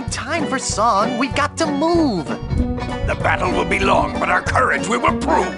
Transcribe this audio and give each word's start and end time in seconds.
no 0.00 0.06
time 0.08 0.46
for 0.46 0.58
song. 0.58 1.16
We've 1.16 1.34
got 1.34 1.56
to 1.56 1.66
move. 1.66 2.26
The 2.26 3.16
battle 3.22 3.50
will 3.52 3.64
be 3.64 3.78
long, 3.78 4.18
but 4.20 4.28
our 4.28 4.42
courage 4.42 4.88
we 4.88 4.98
will 4.98 5.16
prove. 5.18 5.56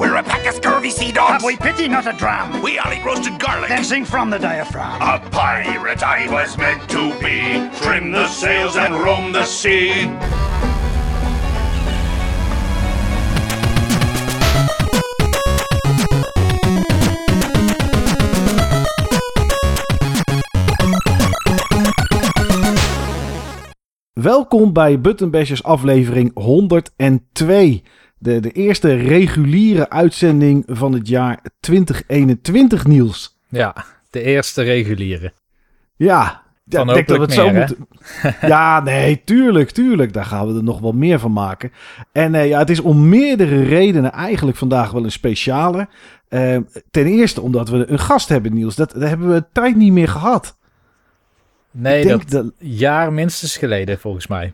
We're 0.00 0.16
a 0.16 0.22
pack 0.22 0.46
of 0.46 0.54
scurvy 0.54 0.90
sea 0.90 1.12
dogs. 1.12 1.32
Have 1.32 1.44
we 1.44 1.56
pity, 1.56 1.86
not 1.86 2.06
a 2.06 2.12
dram? 2.12 2.62
We 2.62 2.78
all 2.78 2.92
eat 2.92 3.04
roasted 3.04 3.38
garlic. 3.38 3.68
Then 3.68 3.84
sing 3.84 4.04
from 4.04 4.30
the 4.30 4.38
diaphragm. 4.38 5.00
A 5.00 5.20
pirate 5.30 6.02
I 6.02 6.28
was 6.32 6.56
meant 6.58 6.88
to 6.90 7.10
be. 7.20 7.68
Trim 7.80 8.10
the 8.10 8.26
sails 8.26 8.76
and 8.76 8.94
roam 8.94 9.32
the 9.32 9.44
sea. 9.44 10.06
Welkom 24.22 24.72
bij 24.72 25.00
Buttonbashers 25.00 25.62
aflevering 25.62 26.30
102. 26.34 27.82
De, 28.18 28.40
de 28.40 28.50
eerste 28.50 28.94
reguliere 28.94 29.90
uitzending 29.90 30.64
van 30.66 30.92
het 30.92 31.08
jaar 31.08 31.42
2021, 31.60 32.86
Niels. 32.86 33.38
Ja, 33.48 33.84
de 34.10 34.22
eerste 34.22 34.62
reguliere. 34.62 35.32
Ja, 35.96 36.42
ja 36.64 36.80
ik 36.80 36.86
denk 36.86 37.08
dat 37.08 37.16
we 37.16 37.22
het 37.22 37.32
zo 37.32 37.52
moeten. 37.52 37.88
ja, 38.54 38.80
nee, 38.80 39.22
tuurlijk, 39.24 39.70
tuurlijk. 39.70 40.12
Daar 40.12 40.24
gaan 40.24 40.46
we 40.46 40.54
er 40.54 40.64
nog 40.64 40.80
wel 40.80 40.92
meer 40.92 41.18
van 41.18 41.32
maken. 41.32 41.72
En 42.12 42.34
eh, 42.34 42.48
ja, 42.48 42.58
het 42.58 42.70
is 42.70 42.80
om 42.80 43.08
meerdere 43.08 43.62
redenen 43.62 44.12
eigenlijk 44.12 44.56
vandaag 44.56 44.90
wel 44.90 45.04
een 45.04 45.12
speciale. 45.12 45.88
Eh, 46.28 46.56
ten 46.90 47.06
eerste 47.06 47.40
omdat 47.40 47.68
we 47.68 47.90
een 47.90 47.98
gast 47.98 48.28
hebben, 48.28 48.54
Niels. 48.54 48.74
Dat, 48.74 48.92
dat 48.92 49.08
hebben 49.08 49.32
we 49.32 49.44
tijd 49.52 49.76
niet 49.76 49.92
meer 49.92 50.08
gehad. 50.08 50.58
Nee, 51.72 52.00
Ik 52.00 52.06
denk 52.06 52.30
dat 52.30 52.44
dat- 52.44 52.52
jaar 52.58 53.12
minstens 53.12 53.56
geleden 53.56 53.98
volgens 53.98 54.26
mij. 54.26 54.52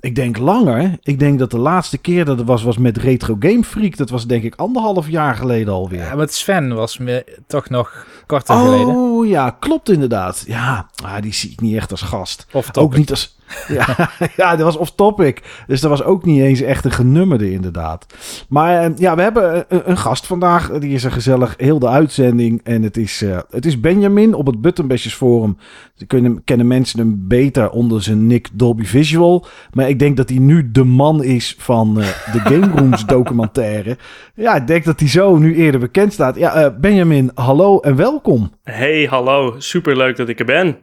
Ik 0.00 0.14
denk 0.14 0.38
langer. 0.38 0.98
Ik 1.02 1.18
denk 1.18 1.38
dat 1.38 1.50
de 1.50 1.58
laatste 1.58 1.98
keer 1.98 2.24
dat 2.24 2.38
het 2.38 2.46
was, 2.46 2.62
was 2.62 2.78
met 2.78 2.96
Retro 2.96 3.36
Game 3.38 3.64
Freak. 3.64 3.96
Dat 3.96 4.10
was 4.10 4.26
denk 4.26 4.42
ik 4.42 4.54
anderhalf 4.54 5.08
jaar 5.08 5.34
geleden 5.34 5.72
alweer. 5.72 6.00
Ja, 6.00 6.14
met 6.14 6.34
Sven 6.34 6.74
was 6.74 6.98
me 6.98 7.38
toch 7.46 7.68
nog 7.68 8.06
korter 8.26 8.56
geleden. 8.56 8.86
Oh 8.94 9.26
ja, 9.26 9.50
klopt 9.50 9.90
inderdaad. 9.90 10.44
Ja, 10.46 10.88
ah, 11.04 11.20
die 11.22 11.32
zie 11.34 11.50
ik 11.50 11.60
niet 11.60 11.76
echt 11.76 11.90
als 11.90 12.02
gast. 12.02 12.46
Of 12.52 12.76
Ook 12.76 12.96
niet 12.96 13.10
als. 13.10 13.36
Ja, 13.68 14.10
ja, 14.36 14.56
dat 14.56 14.64
was 14.64 14.76
off 14.76 14.94
topic. 14.94 15.64
Dus 15.66 15.80
dat 15.80 15.90
was 15.90 16.02
ook 16.02 16.24
niet 16.24 16.40
eens 16.40 16.60
echt 16.60 16.84
een 16.84 16.90
genummerde, 16.90 17.52
inderdaad. 17.52 18.06
Maar 18.48 18.84
eh, 18.84 18.90
ja, 18.96 19.16
we 19.16 19.22
hebben 19.22 19.64
een, 19.68 19.90
een 19.90 19.98
gast 19.98 20.26
vandaag. 20.26 20.70
Die 20.70 20.94
is 20.94 21.04
er 21.04 21.12
gezellig 21.12 21.54
heel 21.56 21.78
de 21.78 21.88
uitzending. 21.88 22.60
En 22.64 22.82
het 22.82 22.96
is, 22.96 23.22
eh, 23.22 23.38
het 23.50 23.66
is 23.66 23.80
Benjamin 23.80 24.34
op 24.34 24.46
het 24.46 24.60
Buttonbashers 24.60 25.14
Forum. 25.14 25.56
Ze 25.94 26.06
kunnen, 26.06 26.44
kennen 26.44 26.66
mensen 26.66 26.98
hem 26.98 27.24
beter 27.28 27.70
onder 27.70 28.02
zijn 28.02 28.26
nick 28.26 28.48
Dolby 28.52 28.84
Visual. 28.84 29.46
Maar 29.72 29.88
ik 29.88 29.98
denk 29.98 30.16
dat 30.16 30.28
hij 30.28 30.38
nu 30.38 30.70
de 30.70 30.84
man 30.84 31.24
is 31.24 31.54
van 31.58 32.00
eh, 32.00 32.06
de 32.32 32.38
Game 32.50 32.66
Rooms 32.66 33.06
documentaire. 33.06 33.98
Ja, 34.34 34.54
ik 34.54 34.66
denk 34.66 34.84
dat 34.84 35.00
hij 35.00 35.08
zo 35.08 35.36
nu 35.36 35.54
eerder 35.54 35.80
bekend 35.80 36.12
staat. 36.12 36.36
Ja, 36.36 36.54
eh, 36.54 36.70
Benjamin, 36.80 37.30
hallo 37.34 37.80
en 37.80 37.96
welkom. 37.96 38.52
Hey, 38.62 39.06
hallo. 39.10 39.54
Superleuk 39.58 40.16
dat 40.16 40.28
ik 40.28 40.38
er 40.38 40.44
ben. 40.44 40.76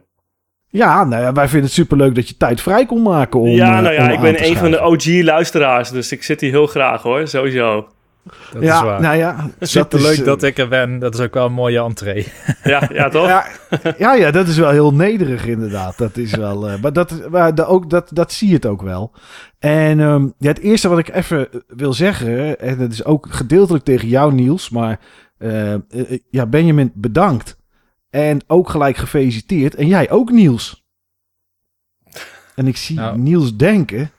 Ja, 0.72 1.04
nou 1.04 1.22
ja, 1.22 1.32
wij 1.32 1.44
vinden 1.48 1.64
het 1.64 1.72
superleuk 1.72 2.14
dat 2.14 2.28
je 2.28 2.36
tijd 2.36 2.60
vrij 2.60 2.86
kon 2.86 3.02
maken 3.02 3.40
om 3.40 3.48
ja, 3.48 3.76
eh, 3.76 3.82
nou 3.82 3.94
ja, 3.94 4.10
ik 4.10 4.20
ben 4.20 4.44
een 4.44 4.56
van 4.56 4.70
de. 4.70 4.80
OG-luisteraars, 4.80 5.90
dus 5.90 6.12
ik 6.12 6.22
zit 6.22 6.40
hier 6.40 6.50
heel 6.50 6.66
graag 6.66 7.02
hoor, 7.02 7.28
sowieso. 7.28 7.88
Dat 8.52 8.62
ja, 8.62 8.76
is 8.76 8.82
waar. 8.82 9.00
nou 9.00 9.16
ja, 9.16 9.50
Super 9.60 9.98
is, 9.98 10.04
leuk 10.04 10.18
eh, 10.18 10.24
dat 10.24 10.42
ik 10.42 10.58
er 10.58 10.68
ben. 10.68 10.98
Dat 10.98 11.14
is 11.14 11.20
ook 11.20 11.34
wel 11.34 11.46
een 11.46 11.52
mooie 11.52 11.80
entree. 11.82 12.26
Ja, 12.64 12.88
ja 12.92 13.08
toch? 13.08 13.26
Ja, 13.26 13.46
ja, 13.98 14.14
ja, 14.14 14.30
dat 14.30 14.48
is 14.48 14.56
wel 14.58 14.70
heel 14.70 14.94
nederig 14.94 15.46
inderdaad. 15.46 15.98
Dat 15.98 16.16
is 16.16 16.34
wel, 16.34 16.68
eh, 16.68 16.80
maar 16.82 16.92
dat, 16.92 17.30
maar 17.30 17.54
da- 17.54 17.64
ook, 17.64 17.90
dat, 17.90 18.10
dat 18.12 18.32
zie 18.32 18.48
je 18.48 18.54
het 18.54 18.66
ook 18.66 18.82
wel. 18.82 19.12
En 19.58 20.00
ehm, 20.00 20.26
ja, 20.38 20.48
het 20.48 20.60
eerste 20.60 20.88
wat 20.88 20.98
ik 20.98 21.14
even 21.14 21.48
wil 21.66 21.92
zeggen, 21.92 22.60
en 22.60 22.78
dat 22.78 22.92
is 22.92 23.04
ook 23.04 23.26
gedeeltelijk 23.30 23.84
tegen 23.84 24.08
jou 24.08 24.34
Niels, 24.34 24.70
maar 24.70 24.98
ja, 26.30 26.46
Benjamin, 26.46 26.92
bedankt. 26.94 27.60
En 28.12 28.40
ook 28.46 28.68
gelijk 28.68 28.96
gefeliciteerd. 28.96 29.74
En 29.74 29.86
jij 29.86 30.10
ook 30.10 30.30
Niels. 30.30 30.84
En 32.54 32.66
ik 32.66 32.76
zie 32.76 32.96
Nou. 32.96 33.18
Niels 33.18 33.56
denken. 33.56 34.10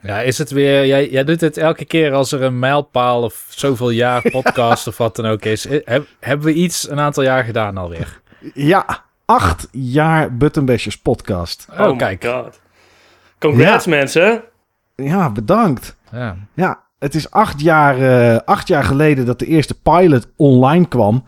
Ja, 0.00 0.20
is 0.20 0.38
het 0.38 0.50
weer... 0.50 0.86
Jij, 0.86 1.10
jij 1.10 1.24
doet 1.24 1.40
het 1.40 1.56
elke 1.56 1.84
keer 1.84 2.12
als 2.12 2.32
er 2.32 2.42
een 2.42 2.58
mijlpaal 2.58 3.22
of 3.22 3.46
zoveel 3.48 3.90
jaar 3.90 4.22
podcast 4.30 4.86
of 4.86 4.96
wat 4.96 5.16
dan 5.16 5.26
ook 5.26 5.44
is. 5.44 5.66
Eh, 5.66 5.80
Heb, 5.84 6.06
hebben 6.20 6.46
we 6.46 6.52
iets 6.52 6.90
een 6.90 7.00
aantal 7.00 7.22
jaar 7.22 7.44
gedaan 7.44 7.76
alweer? 7.76 8.20
Ja, 8.54 9.04
acht 9.24 9.68
jaar 9.72 10.36
Buttonbashers 10.36 10.98
podcast. 10.98 11.66
Oh, 11.70 11.90
my 11.90 11.96
kijk. 11.96 12.24
god. 12.24 12.60
Congrats 13.38 13.86
mensen. 13.86 14.42
Ja, 14.94 15.30
bedankt. 15.30 15.96
Ja. 16.12 16.36
Ja, 16.54 16.82
het 16.98 17.14
is 17.14 17.30
acht 17.30 17.60
jaar, 17.60 17.98
eh, 18.00 18.38
acht 18.44 18.68
jaar 18.68 18.84
geleden 18.84 19.26
dat 19.26 19.38
de 19.38 19.46
eerste 19.46 19.80
pilot 19.80 20.26
online 20.36 20.88
kwam. 20.88 21.24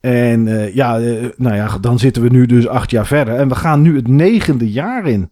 En 0.00 0.48
eh, 0.48 0.74
ja, 0.74 0.98
eh, 1.00 1.28
nou 1.36 1.56
ja, 1.56 1.78
dan 1.80 1.98
zitten 1.98 2.22
we 2.22 2.28
nu 2.28 2.46
dus 2.46 2.68
acht 2.68 2.90
jaar 2.90 3.06
verder. 3.06 3.34
En 3.34 3.48
we 3.48 3.54
gaan 3.54 3.82
nu 3.82 3.96
het 3.96 4.08
negende 4.08 4.70
jaar 4.70 5.06
in. 5.06 5.30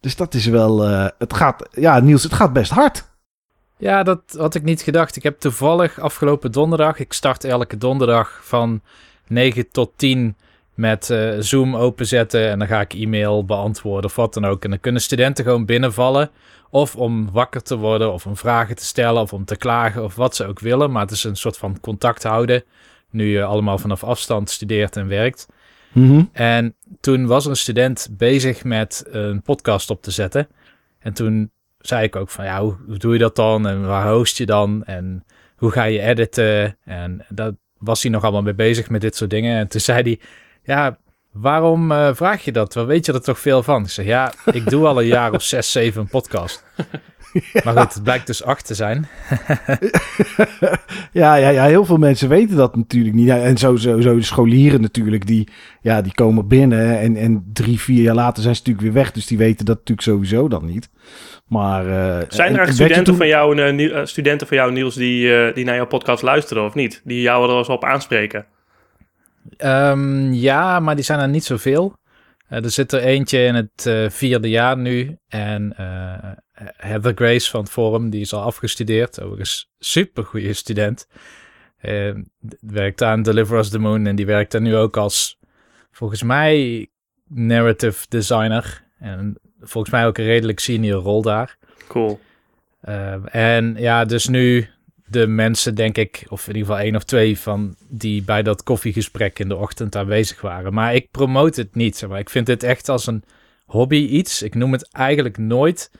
Dus 0.00 0.16
dat 0.16 0.34
is 0.34 0.46
wel, 0.46 0.84
eh, 0.84 1.06
het 1.18 1.34
gaat, 1.34 1.68
ja 1.72 2.00
Niels, 2.00 2.22
het 2.22 2.32
gaat 2.32 2.52
best 2.52 2.70
hard. 2.70 3.10
Ja, 3.76 4.02
dat 4.02 4.22
had 4.36 4.54
ik 4.54 4.62
niet 4.62 4.82
gedacht. 4.82 5.16
Ik 5.16 5.22
heb 5.22 5.40
toevallig 5.40 6.00
afgelopen 6.00 6.52
donderdag, 6.52 6.98
ik 6.98 7.12
start 7.12 7.44
elke 7.44 7.78
donderdag 7.78 8.40
van 8.42 8.80
9 9.26 9.70
tot 9.70 9.92
10 9.96 10.36
met 10.74 11.14
Zoom 11.38 11.76
openzetten 11.76 12.48
en 12.48 12.58
dan 12.58 12.68
ga 12.68 12.80
ik 12.80 12.92
e-mail 12.94 13.44
beantwoorden 13.44 14.10
of 14.10 14.16
wat 14.16 14.34
dan 14.34 14.44
ook. 14.44 14.64
En 14.64 14.70
dan 14.70 14.80
kunnen 14.80 15.02
studenten 15.02 15.44
gewoon 15.44 15.64
binnenvallen 15.64 16.30
of 16.70 16.96
om 16.96 17.30
wakker 17.32 17.62
te 17.62 17.76
worden 17.76 18.12
of 18.12 18.26
om 18.26 18.36
vragen 18.36 18.76
te 18.76 18.84
stellen 18.84 19.22
of 19.22 19.32
om 19.32 19.44
te 19.44 19.56
klagen 19.56 20.04
of 20.04 20.14
wat 20.14 20.36
ze 20.36 20.46
ook 20.46 20.60
willen. 20.60 20.90
Maar 20.90 21.02
het 21.02 21.10
is 21.10 21.24
een 21.24 21.36
soort 21.36 21.56
van 21.56 21.80
contact 21.80 22.22
houden 22.22 22.64
nu 23.12 23.30
je 23.30 23.44
allemaal 23.44 23.78
vanaf 23.78 24.04
afstand 24.04 24.50
studeert 24.50 24.96
en 24.96 25.08
werkt. 25.08 25.46
En 26.32 26.74
toen 27.00 27.26
was 27.26 27.44
er 27.44 27.50
een 27.50 27.56
student 27.56 28.08
bezig 28.10 28.64
met 28.64 29.04
een 29.06 29.42
podcast 29.42 29.90
op 29.90 30.02
te 30.02 30.10
zetten. 30.10 30.48
En 30.98 31.12
toen 31.12 31.50
zei 31.78 32.04
ik 32.04 32.16
ook 32.16 32.30
van, 32.30 32.44
ja, 32.44 32.60
hoe, 32.60 32.76
hoe 32.86 32.96
doe 32.96 33.12
je 33.12 33.18
dat 33.18 33.36
dan? 33.36 33.66
En 33.68 33.86
waar 33.86 34.12
host 34.12 34.38
je 34.38 34.46
dan? 34.46 34.84
En 34.84 35.24
hoe 35.56 35.70
ga 35.70 35.84
je 35.84 36.00
editen? 36.00 36.76
En 36.84 37.24
daar 37.28 37.52
was 37.78 38.02
hij 38.02 38.10
nog 38.10 38.22
allemaal 38.22 38.42
mee 38.42 38.54
bezig 38.54 38.90
met 38.90 39.00
dit 39.00 39.16
soort 39.16 39.30
dingen. 39.30 39.58
En 39.58 39.68
toen 39.68 39.80
zei 39.80 40.02
hij, 40.02 40.20
ja, 40.62 40.98
waarom 41.32 41.92
eh, 41.92 42.14
vraag 42.14 42.44
je 42.44 42.52
dat? 42.52 42.74
Wel 42.74 42.86
weet 42.86 43.06
je 43.06 43.12
er 43.12 43.22
toch 43.22 43.38
veel 43.38 43.62
van? 43.62 43.82
Ik 43.82 43.90
zeg, 43.90 44.06
ja, 44.06 44.32
ik 44.52 44.70
doe 44.70 44.86
al 44.86 45.00
een 45.00 45.06
jaar 45.06 45.32
of 45.32 45.42
zes, 45.42 45.72
zeven 45.72 46.00
een 46.00 46.08
podcast. 46.08 46.64
Maar 47.64 47.76
goed, 47.76 47.94
het 47.94 48.02
blijkt 48.02 48.26
dus 48.26 48.44
acht 48.44 48.66
te 48.66 48.74
zijn. 48.74 49.06
Ja, 51.12 51.34
ja, 51.34 51.48
ja, 51.48 51.64
heel 51.64 51.84
veel 51.84 51.96
mensen 51.96 52.28
weten 52.28 52.56
dat 52.56 52.76
natuurlijk 52.76 53.14
niet. 53.14 53.26
Ja, 53.26 53.38
en 53.38 53.56
zo, 53.56 53.76
zo, 53.76 54.00
zo 54.00 54.14
de 54.16 54.22
scholieren 54.22 54.80
natuurlijk, 54.80 55.26
die, 55.26 55.48
ja, 55.80 56.02
die 56.02 56.14
komen 56.14 56.48
binnen 56.48 56.98
en, 56.98 57.16
en 57.16 57.44
drie, 57.52 57.80
vier 57.80 58.02
jaar 58.02 58.14
later 58.14 58.42
zijn 58.42 58.54
ze 58.54 58.60
natuurlijk 58.60 58.86
weer 58.94 59.02
weg. 59.02 59.12
Dus 59.12 59.26
die 59.26 59.38
weten 59.38 59.64
dat 59.64 59.76
natuurlijk 59.76 60.08
sowieso 60.08 60.48
dan 60.48 60.64
niet. 60.66 60.88
Maar, 61.46 61.86
eh, 61.86 62.26
Zijn 62.28 62.54
er 62.54 62.60
echt 62.60 62.74
studenten, 62.74 63.04
toen- 63.04 63.16
van 63.16 63.26
jou, 63.26 63.58
eh, 63.60 64.04
studenten 64.04 64.46
van 64.46 64.56
jou, 64.56 64.72
Niels, 64.72 64.94
die, 64.94 65.36
eh, 65.36 65.54
die 65.54 65.64
naar 65.64 65.74
jouw 65.74 65.86
podcast 65.86 66.22
luisteren 66.22 66.64
of 66.64 66.74
niet? 66.74 67.00
Die 67.04 67.20
jou 67.20 67.42
er 67.42 67.48
wel 67.48 67.58
eens 67.58 67.68
op 67.68 67.84
aanspreken? 67.84 68.46
Ehm, 69.56 70.32
ja, 70.32 70.80
maar 70.80 70.94
die 70.94 71.04
zijn 71.04 71.20
er 71.20 71.28
niet 71.28 71.44
zoveel. 71.44 71.96
Er 72.48 72.70
zit 72.70 72.92
er 72.92 73.00
eentje 73.02 73.38
in 73.44 73.54
het 73.54 73.86
eh, 73.86 74.04
vierde 74.08 74.48
jaar 74.48 74.78
nu. 74.78 75.16
En 75.28 75.74
eh, 75.76 76.30
Heather 76.76 77.12
Grace 77.14 77.50
van 77.50 77.60
het 77.60 77.70
Forum, 77.70 78.10
die 78.10 78.20
is 78.20 78.32
al 78.32 78.42
afgestudeerd. 78.42 79.20
Overigens 79.20 79.70
super 79.78 80.24
goede 80.24 80.52
student. 80.52 81.08
Eh, 81.78 82.10
d- 82.48 82.56
werkt 82.60 83.02
aan 83.02 83.22
Deliver 83.22 83.58
Us 83.58 83.68
the 83.68 83.78
Moon. 83.78 84.06
En 84.06 84.16
die 84.16 84.26
werkt 84.26 84.52
daar 84.52 84.60
nu 84.60 84.76
ook 84.76 84.96
als, 84.96 85.38
volgens 85.90 86.22
mij, 86.22 86.86
narrative 87.28 88.06
designer. 88.08 88.84
En 88.98 89.38
volgens 89.60 89.92
mij 89.92 90.06
ook 90.06 90.18
een 90.18 90.24
redelijk 90.24 90.60
senior 90.60 91.02
rol 91.02 91.22
daar. 91.22 91.56
Cool. 91.88 92.20
Uh, 92.88 93.14
en 93.34 93.74
ja, 93.78 94.04
dus 94.04 94.28
nu 94.28 94.68
de 95.06 95.26
mensen, 95.26 95.74
denk 95.74 95.98
ik, 95.98 96.24
of 96.28 96.48
in 96.48 96.54
ieder 96.54 96.68
geval 96.68 96.84
één 96.84 96.96
of 96.96 97.04
twee 97.04 97.38
van 97.38 97.76
die 97.88 98.22
bij 98.22 98.42
dat 98.42 98.62
koffiegesprek 98.62 99.38
in 99.38 99.48
de 99.48 99.56
ochtend 99.56 99.96
aanwezig 99.96 100.40
waren. 100.40 100.74
Maar 100.74 100.94
ik 100.94 101.10
promote 101.10 101.60
het 101.60 101.74
niet. 101.74 102.04
Maar. 102.08 102.18
Ik 102.18 102.30
vind 102.30 102.46
het 102.46 102.62
echt 102.62 102.88
als 102.88 103.06
een 103.06 103.24
hobby 103.66 103.96
iets. 103.96 104.42
Ik 104.42 104.54
noem 104.54 104.72
het 104.72 104.88
eigenlijk 104.92 105.38
nooit, 105.38 105.90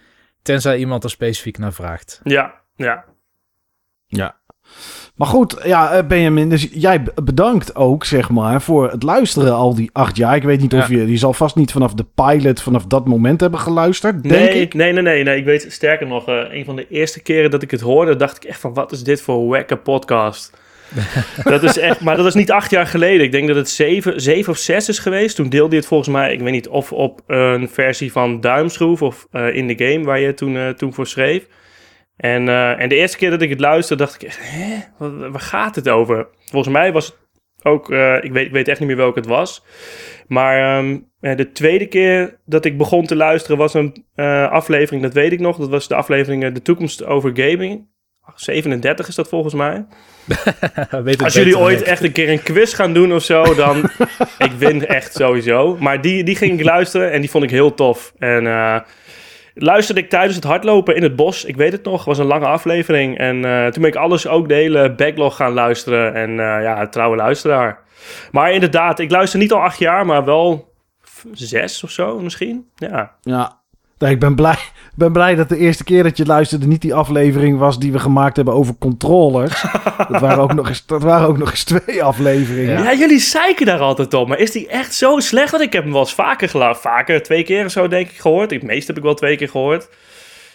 tenzij 0.43 0.79
iemand 0.79 1.05
er 1.05 1.11
specifiek 1.11 1.59
naar 1.59 1.73
vraagt. 1.73 2.21
Ja, 2.25 2.55
ja. 2.77 3.05
Ja. 4.07 4.41
Maar 5.15 5.27
goed, 5.29 5.61
ja, 5.65 5.93
eh, 5.93 6.07
Benjamin, 6.07 6.49
dus 6.49 6.69
jij 6.71 7.03
bedankt 7.25 7.77
ook, 7.77 8.05
zeg 8.05 8.31
maar, 8.31 8.63
voor 8.63 8.91
het 8.91 9.03
luisteren 9.03 9.55
al 9.55 9.75
die 9.75 9.91
acht 9.93 10.17
jaar. 10.17 10.37
Ik 10.37 10.43
weet 10.43 10.61
niet 10.61 10.75
of 10.75 10.89
je, 10.89 11.11
je 11.11 11.17
zal 11.17 11.33
vast 11.33 11.57
niet 11.57 11.73
vanaf 11.73 11.95
de 11.95 12.07
pilot, 12.15 12.63
vanaf 12.63 12.87
dat 12.87 13.07
moment 13.07 13.41
hebben 13.41 13.61
geluisterd, 13.61 14.23
denk 14.23 14.35
Nee, 14.35 14.61
ik. 14.61 14.75
nee, 14.75 14.93
nee, 14.93 15.03
nee, 15.03 15.23
nee. 15.25 15.37
Ik 15.39 15.45
weet 15.45 15.67
sterker 15.73 16.07
nog, 16.07 16.29
eh, 16.29 16.45
een 16.51 16.65
van 16.65 16.77
de 16.77 16.89
eerste 16.89 17.23
keren 17.23 17.51
dat 17.51 17.63
ik 17.63 17.71
het 17.71 17.81
hoorde, 17.81 18.17
dacht 18.17 18.37
ik 18.37 18.45
echt 18.45 18.61
van, 18.61 18.75
wat 18.75 18.93
is 18.93 19.03
dit 19.03 19.21
voor 19.23 19.47
wacke 19.47 19.77
podcast? 19.77 20.61
Dat 21.45 21.63
is 21.63 21.79
echt, 21.79 22.01
maar 22.01 22.17
dat 22.17 22.27
is 22.27 22.35
niet 22.35 22.51
acht 22.51 22.71
jaar 22.71 22.87
geleden. 22.87 23.25
Ik 23.25 23.33
denk 23.33 23.47
dat 23.47 23.57
het 23.57 23.69
zeven, 23.69 24.21
zeven 24.21 24.53
of 24.53 24.59
zes 24.59 24.89
is 24.89 24.99
geweest. 24.99 25.37
Toen 25.37 25.49
deelde 25.49 25.71
je 25.71 25.77
het 25.77 25.87
volgens 25.87 26.09
mij, 26.09 26.33
ik 26.33 26.41
weet 26.41 26.53
niet 26.53 26.69
of 26.69 26.93
op 26.93 27.21
een 27.27 27.69
versie 27.69 28.13
van 28.13 28.41
Duimschroef 28.41 29.03
of 29.03 29.27
eh, 29.31 29.55
in 29.55 29.67
de 29.67 29.85
game 29.85 30.05
waar 30.05 30.21
je 30.21 30.35
toen, 30.35 30.57
eh, 30.57 30.69
toen 30.69 30.95
voor 30.95 31.07
schreef. 31.07 31.47
En, 32.17 32.49
eh, 32.49 32.81
en 32.81 32.89
de 32.89 32.95
eerste 32.95 33.17
keer 33.17 33.31
dat 33.31 33.43
ik 33.43 33.51
het 33.51 33.61
luisterde, 33.61 34.05
dacht 34.05 34.15
ik 34.15 34.23
echt, 34.23 34.39
hè, 34.41 34.79
waar 35.31 35.41
gaat 35.41 35.75
het 35.75 35.89
over? 35.89 36.29
Volgens 36.51 36.75
mij 36.75 36.93
was 36.93 37.07
het 37.07 37.17
ook, 37.63 37.91
ik, 38.23 38.33
weet, 38.33 38.47
ik 38.47 38.53
weet 38.53 38.69
echt 38.69 38.79
niet 38.79 38.89
meer 38.89 38.97
welke 38.97 39.19
het 39.19 39.29
was. 39.29 39.65
Maar 40.33 40.79
ehm, 40.79 40.99
eh, 41.21 41.37
de 41.37 41.53
tweede 41.53 41.87
keer 41.87 42.41
dat 42.45 42.65
ik 42.65 42.79
begon 42.79 43.07
te 43.07 43.17
luisteren 43.17 43.57
was 43.57 43.75
een 43.75 44.05
aflevering, 44.51 45.03
dat 45.03 45.13
weet 45.13 45.33
ik 45.33 45.41
nog. 45.41 45.57
Dat 45.57 45.69
was 45.69 45.89
de 45.89 45.95
aflevering 45.95 46.53
De 46.53 46.63
Toekomst 46.63 47.05
over 47.05 47.31
Gaming. 47.35 47.91
37 48.35 49.09
is 49.09 49.15
dat 49.15 49.29
volgens 49.29 49.55
mij. 49.55 49.85
Weet 51.05 51.15
het 51.15 51.23
Als 51.23 51.35
jullie 51.35 51.59
ooit 51.59 51.81
ik. 51.81 51.87
echt 51.87 52.03
een 52.03 52.13
keer 52.13 52.29
een 52.29 52.43
quiz 52.43 52.75
gaan 52.75 52.93
doen 52.93 53.13
of 53.13 53.23
zo, 53.23 53.55
dan... 53.55 53.91
ik 54.39 54.53
win 54.59 54.87
echt 54.87 55.15
sowieso. 55.15 55.77
Maar 55.81 56.01
die, 56.01 56.25
die 56.25 56.37
ging 56.37 56.59
ik 56.59 56.65
luisteren 56.65 57.13
en 57.13 57.21
die 57.21 57.31
vond 57.31 57.45
ik 57.45 57.51
heel 57.51 57.75
tof. 57.75 58.13
En 58.19 58.47
eh, 58.47 58.81
luisterde 59.55 60.01
ik 60.01 60.09
tijdens 60.09 60.35
het 60.35 60.45
hardlopen 60.45 60.97
in 60.97 61.03
het 61.03 61.17
bos. 61.17 61.45
Ik 61.45 61.57
weet 61.57 61.73
het 61.73 61.85
nog, 61.85 62.05
was 62.05 62.19
een 62.19 62.27
lange 62.27 62.47
aflevering. 62.47 63.19
En 63.19 63.45
eh, 63.45 63.67
toen 63.67 63.83
ben 63.83 63.91
ik 63.91 63.97
alles, 63.97 64.27
ook 64.27 64.49
de 64.49 64.55
hele 64.55 64.95
backlog 64.95 65.37
gaan 65.37 65.53
luisteren. 65.53 66.15
En 66.15 66.31
eh, 66.31 66.63
ja, 66.63 66.89
trouwe 66.89 67.17
luisteraar. 67.17 67.79
Maar 68.31 68.53
inderdaad, 68.53 68.99
ik 68.99 69.11
luister 69.11 69.39
niet 69.39 69.53
al 69.53 69.63
acht 69.63 69.79
jaar, 69.79 70.07
maar 70.07 70.25
wel 70.25 70.73
zes 71.33 71.85
of 71.85 71.91
zo 71.91 72.19
misschien. 72.19 72.69
Ja, 72.77 73.17
Ja. 73.21 73.62
Nee, 74.03 74.11
ik 74.13 74.21
ben 74.21 74.35
blij, 74.35 74.59
ben 74.95 75.13
blij 75.13 75.35
dat 75.35 75.49
de 75.49 75.57
eerste 75.57 75.85
keer 75.85 76.03
dat 76.03 76.17
je 76.17 76.27
luisterde 76.27 76.67
niet 76.67 76.81
die 76.81 76.95
aflevering 76.95 77.59
was 77.59 77.79
die 77.79 77.93
we 77.93 77.99
gemaakt 77.99 78.37
hebben 78.37 78.55
over 78.55 78.75
controllers. 78.79 79.65
dat, 80.11 80.21
waren 80.21 80.39
ook 80.39 80.55
nog 80.55 80.69
eens, 80.69 80.87
dat 80.87 81.03
waren 81.03 81.29
ook 81.29 81.39
nog 81.39 81.51
eens 81.51 81.65
twee 81.65 82.03
afleveringen. 82.03 82.83
Ja. 82.83 82.95
jullie 82.95 83.19
zeiken 83.19 83.67
daar 83.67 83.79
altijd 83.79 84.15
op. 84.15 84.29
Maar 84.29 84.39
is 84.39 84.51
die 84.51 84.69
echt 84.69 84.95
zo 84.95 85.19
slecht? 85.19 85.51
Want 85.51 85.63
ik 85.63 85.73
heb 85.73 85.83
hem 85.83 85.93
wel 85.93 86.01
eens 86.01 86.15
vaker 86.15 86.49
geluisterd. 86.49 86.95
Vaker, 86.95 87.23
twee 87.23 87.43
keer 87.43 87.65
of 87.65 87.71
zo 87.71 87.89
denk 87.89 88.11
ik 88.11 88.21
gehoord. 88.21 88.51
Het 88.51 88.63
meeste 88.63 88.87
heb 88.87 88.97
ik 88.97 89.03
wel 89.03 89.15
twee 89.15 89.37
keer 89.37 89.49
gehoord. 89.49 89.89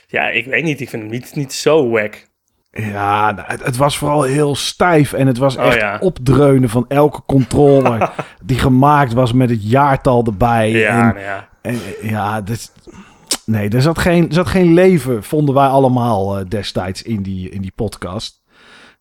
Ja, 0.07 0.27
ik 0.27 0.45
weet 0.45 0.63
niet. 0.63 0.81
Ik 0.81 0.89
vind 0.89 1.01
hem 1.01 1.11
niet, 1.11 1.35
niet 1.35 1.53
zo 1.53 1.89
wack. 1.89 2.25
Ja, 2.71 3.31
nou, 3.31 3.47
het, 3.47 3.63
het 3.65 3.77
was 3.77 3.97
vooral 3.97 4.23
heel 4.23 4.55
stijf 4.55 5.13
en 5.13 5.27
het 5.27 5.37
was 5.37 5.57
Oh, 5.57 5.65
echt 5.65 5.75
ja. 5.75 5.97
opdreunen 5.99 6.69
van 6.69 6.85
elke 6.87 7.21
controller 7.25 8.09
die 8.43 8.59
gemaakt 8.59 9.13
was 9.13 9.33
met 9.33 9.49
het 9.49 9.69
jaartal 9.69 10.23
erbij. 10.25 10.71
Ja, 10.71 10.89
en, 10.89 11.05
nou 11.05 11.19
ja. 11.19 11.47
en, 11.61 11.79
ja, 12.01 12.41
dus, 12.41 12.71
nee, 13.47 13.69
er 13.69 13.81
zat, 13.81 13.99
geen, 13.99 14.31
zat 14.31 14.47
geen 14.47 14.73
leven, 14.73 15.23
vonden 15.23 15.55
wij 15.55 15.67
allemaal 15.67 16.37
eh, 16.37 16.45
destijds 16.47 17.01
in 17.01 17.21
die, 17.21 17.49
in 17.49 17.61
die 17.61 17.71
podcast. 17.75 18.41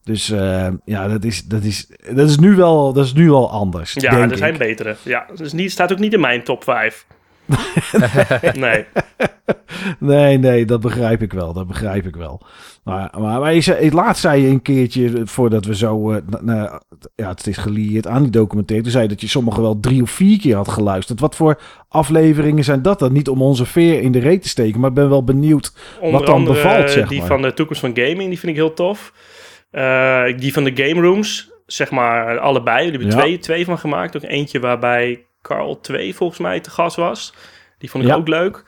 Dus 0.03 0.31
eh, 0.31 0.69
ja, 0.85 1.09
dat 1.09 1.25
is, 1.25 1.45
dat, 1.45 1.63
is, 1.63 1.87
dat, 2.15 2.29
is 2.29 2.39
nu 2.39 2.55
wel, 2.55 2.93
dat 2.93 3.05
is 3.05 3.13
nu 3.13 3.31
wel 3.31 3.51
anders. 3.51 3.93
Ja, 3.93 4.13
er 4.13 4.31
ik. 4.31 4.37
zijn 4.37 4.59
betere. 4.59 4.97
Ja, 5.03 5.27
dus 5.35 5.53
niet, 5.53 5.73
staat 5.73 5.93
ook 5.93 5.99
niet 5.99 6.13
in 6.13 6.21
mijn 6.21 6.45
top 6.45 6.65
5. 6.65 7.07
nee. 8.59 8.85
Nee, 9.99 10.39
nee, 10.39 10.65
dat 10.65 10.81
begrijp 10.81 11.23
ik 11.23 11.33
wel. 11.33 11.53
Dat 11.53 11.67
begrijp 11.67 12.07
ik 12.07 12.17
wel. 12.17 12.41
Maar, 12.85 13.11
maar, 13.19 13.41
maar 13.41 13.55
je 13.55 13.61
zei, 13.61 13.91
laatst 13.93 14.21
zei 14.23 14.43
je 14.43 14.49
een 14.49 14.63
keertje, 14.63 15.11
voordat 15.25 15.65
we 15.65 15.77
zo... 15.77 16.11
na- 16.27 16.41
na- 16.43 16.81
ja, 17.15 17.29
het 17.29 17.47
is 17.47 17.57
gelieerd 17.57 18.07
aan 18.07 18.23
die 18.23 18.31
documentaire. 18.31 18.83
Toen 18.85 18.93
zei 18.93 19.05
je 19.05 19.11
dat 19.13 19.21
je 19.21 19.29
sommige 19.29 19.61
wel 19.61 19.81
drie 19.81 20.03
of 20.03 20.11
vier 20.11 20.39
keer 20.39 20.57
had 20.57 20.69
geluisterd. 20.69 21.21
Wat 21.21 21.37
voor 21.37 21.61
afleveringen 21.89 22.65
zijn 22.65 22.83
dat 22.83 22.99
dan? 22.99 23.13
Niet 23.13 23.29
om 23.29 23.43
onze 23.43 23.67
veer 23.67 24.01
in 24.03 24.13
de 24.13 24.19
reet 24.19 24.43
te 24.43 24.49
steken, 24.49 24.81
maar 24.81 24.89
ik 24.89 24.95
ben 24.97 25.09
wel 25.09 25.25
benieuwd. 25.25 25.73
Onder 26.01 26.19
Wat 26.19 26.27
dan 26.27 26.35
andere 26.35 26.63
bevalt, 26.63 26.91
zeg 26.91 27.09
die 27.09 27.19
maar. 27.19 27.27
van 27.27 27.43
de 27.43 27.55
toekomst 27.55 27.81
van 27.81 27.91
gaming, 27.97 28.29
die 28.29 28.39
vind 28.39 28.53
ik 28.53 28.59
heel 28.59 28.73
tof. 28.75 29.13
Eh, 29.71 30.23
die 30.37 30.53
van 30.53 30.65
de 30.65 30.73
game 30.85 31.01
rooms, 31.01 31.51
zeg 31.67 31.91
maar 31.91 32.39
allebei. 32.39 32.85
Jullie 32.85 32.99
hebben 33.01 33.17
Ja. 33.17 33.23
twee, 33.23 33.39
twee 33.39 33.65
van 33.65 33.79
gemaakt. 33.79 34.17
Ook 34.17 34.23
eentje 34.23 34.61
waarbij 34.61 35.26
Carl 35.47 35.81
2 35.81 36.15
volgens 36.15 36.39
mij 36.39 36.61
te 36.61 36.71
gast 36.71 36.97
was. 36.97 37.35
Die 37.79 37.91
vond 37.91 38.05
ik 38.05 38.11
Ja. 38.11 38.17
ook 38.17 38.29
leuk. 38.29 38.65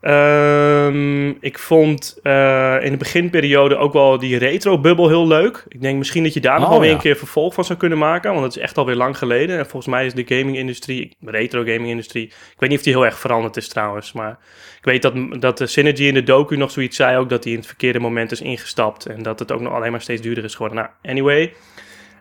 Ehm, 0.00 1.28
ik 1.28 1.58
vond 1.58 2.18
eh, 2.22 2.76
in 2.80 2.90
de 2.90 2.96
beginperiode 2.96 3.76
ook 3.76 3.92
wel 3.92 4.18
die 4.18 4.38
retro-bubbel 4.38 5.08
heel 5.08 5.26
leuk. 5.26 5.64
Ik 5.68 5.80
denk 5.80 5.98
misschien 5.98 6.22
dat 6.22 6.34
je 6.34 6.40
daar 6.40 6.54
nog 6.58 6.64
Oh, 6.64 6.70
wel 6.70 6.80
weer 6.80 6.88
ja. 6.88 6.94
een 6.94 7.00
keer 7.00 7.16
vervolg 7.16 7.54
van 7.54 7.64
zou 7.64 7.78
kunnen 7.78 7.98
maken. 7.98 8.30
Want 8.30 8.42
dat 8.42 8.56
is 8.56 8.62
echt 8.62 8.78
alweer 8.78 8.94
lang 8.94 9.18
geleden. 9.18 9.58
En 9.58 9.66
volgens 9.66 9.86
mij 9.86 10.06
is 10.06 10.14
de 10.14 10.24
gaming-industrie, 10.26 11.16
retro-gaming-industrie... 11.24 12.24
Ik 12.26 12.56
weet 12.58 12.68
niet 12.68 12.78
of 12.78 12.84
die 12.84 12.92
heel 12.94 13.04
erg 13.04 13.18
veranderd 13.18 13.56
is 13.56 13.68
trouwens. 13.68 14.12
Maar 14.12 14.38
ik 14.78 14.84
weet 14.84 15.02
dat, 15.02 15.14
dat 15.40 15.58
de 15.58 15.66
Synergy 15.66 16.02
in 16.04 16.14
de 16.14 16.22
docu 16.22 16.56
nog 16.56 16.70
zoiets 16.70 16.96
zei 16.96 17.16
ook... 17.16 17.28
dat 17.28 17.42
hij 17.44 17.52
in 17.52 17.58
het 17.58 17.68
verkeerde 17.68 17.98
moment 17.98 18.32
is 18.32 18.40
ingestapt. 18.40 19.06
En 19.06 19.22
dat 19.22 19.38
het 19.38 19.52
ook 19.52 19.60
nog 19.60 19.72
alleen 19.72 19.90
maar 19.90 20.00
steeds 20.00 20.22
duurder 20.22 20.44
is 20.44 20.54
geworden. 20.54 20.78
Nou, 20.78 20.88
anyway... 21.02 21.52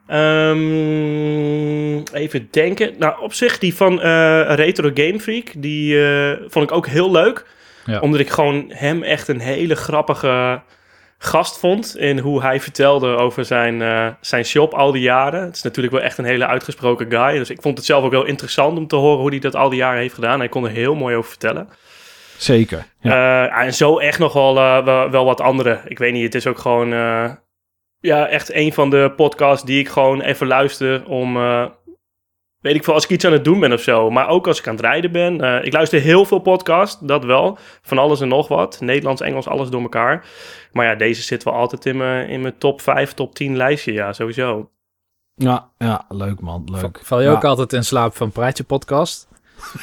Ehm, 0.10 1.98
even 2.14 2.48
denken. 2.52 2.94
Nou, 2.98 3.22
op 3.22 3.34
zich, 3.34 3.60
die 3.60 3.76
van 3.76 4.02
eh, 4.02 4.56
Retro 4.56 4.92
Game 4.94 5.20
Freak, 5.20 5.52
die 5.58 6.04
eh, 6.04 6.32
vond 6.48 6.70
ik 6.70 6.76
ook 6.76 6.88
heel 6.88 7.12
leuk. 7.12 7.46
Ja. 7.86 8.00
Omdat 8.00 8.20
ik 8.20 8.30
gewoon 8.30 8.66
hem 8.68 9.04
echt 9.04 9.28
een 9.28 9.40
hele 9.40 9.76
grappige 9.76 10.62
gast 11.18 11.60
vond. 11.60 11.98
In 11.98 12.20
hoe 12.20 12.42
hij 12.42 12.60
vertelde 12.60 13.08
over 13.08 13.46
zijn, 13.46 13.82
eh, 13.82 14.08
zijn 14.22 14.46
shop 14.46 14.74
al 14.74 14.92
die 14.92 15.02
jaren. 15.02 15.42
Het 15.42 15.56
is 15.56 15.62
natuurlijk 15.62 15.96
wel 15.96 16.04
echt 16.04 16.18
een 16.18 16.26
hele 16.26 16.46
uitgesproken 16.46 17.12
guy. 17.12 17.38
Dus 17.38 17.50
ik 17.50 17.62
vond 17.62 17.78
het 17.78 17.86
zelf 17.86 18.04
ook 18.04 18.12
wel 18.12 18.26
interessant 18.26 18.78
om 18.78 18.88
te 18.88 18.96
horen 18.96 19.20
hoe 19.20 19.30
hij 19.30 19.40
dat 19.40 19.56
al 19.56 19.70
die 19.70 19.80
jaren 19.80 20.00
heeft 20.00 20.14
gedaan. 20.14 20.40
Hij 20.40 20.50
kon 20.50 20.66
er 20.66 20.72
heel 20.72 20.96
mooi 20.96 21.16
over 21.16 21.30
vertellen. 21.30 21.70
Zeker. 22.38 22.86
Ja. 23.02 23.48
En 23.48 23.74
zo 23.74 23.98
echt 23.98 24.20
nog 24.20 24.34
wel, 24.34 24.54
wel, 24.84 25.10
wel 25.10 25.26
wat 25.26 25.42
andere. 25.42 25.80
Ik 25.86 25.98
weet 25.98 26.14
niet, 26.14 26.24
het 26.24 26.36
is 26.36 26.48
ook 26.48 26.60
gewoon... 26.60 26.94
ja, 28.00 28.28
echt 28.28 28.54
een 28.54 28.74
van 28.74 28.90
de 28.90 29.14
podcasts 29.16 29.66
die 29.66 29.80
ik 29.80 29.90
gewoon 29.90 30.22
even 30.22 30.48
luister 30.48 31.06
om... 31.06 31.38
eh, 31.38 31.66
weet 32.60 32.76
ik 32.76 32.84
veel, 32.84 32.94
als 32.94 33.04
ik 33.04 33.10
iets 33.10 33.26
aan 33.26 33.32
het 33.32 33.44
doen 33.44 33.60
ben 33.60 33.74
of 33.74 33.82
zo. 33.82 34.10
Maar 34.10 34.28
ook 34.28 34.48
als 34.48 34.60
ik 34.60 34.68
aan 34.68 34.76
het 34.76 34.84
rijden 34.86 35.12
ben. 35.12 35.42
Eh, 35.42 35.66
ik 35.66 35.74
luister 35.74 36.00
heel 36.02 36.26
veel 36.26 36.40
podcasts, 36.40 37.00
dat 37.02 37.24
wel. 37.26 37.58
Van 37.82 37.98
alles 37.98 38.22
en 38.22 38.28
nog 38.28 38.48
wat. 38.48 38.82
Nederlands, 38.82 39.22
Engels, 39.22 39.48
alles 39.48 39.70
door 39.70 39.82
elkaar. 39.82 40.26
Maar 40.72 40.86
ja, 40.86 40.96
deze 40.96 41.22
zit 41.22 41.44
wel 41.44 41.54
altijd 41.54 41.86
in 41.86 41.98
mijn, 41.98 42.30
in 42.30 42.42
mijn 42.42 42.58
top 42.58 42.82
5, 42.82 43.14
top 43.14 43.36
10 43.36 43.58
lijstje. 43.58 43.94
Ja, 43.94 44.14
sowieso. 44.14 44.70
ja, 45.36 45.72
ja, 45.78 46.06
leuk 46.10 46.40
man, 46.40 46.68
leuk. 46.72 47.00
Val 47.04 47.20
je 47.22 47.26
Ja. 47.28 47.32
ook 47.34 47.44
altijd 47.44 47.74
in 47.74 47.84
slaap 47.84 48.16
van 48.16 48.32
Praatje 48.32 48.64
Podcast? 48.64 49.28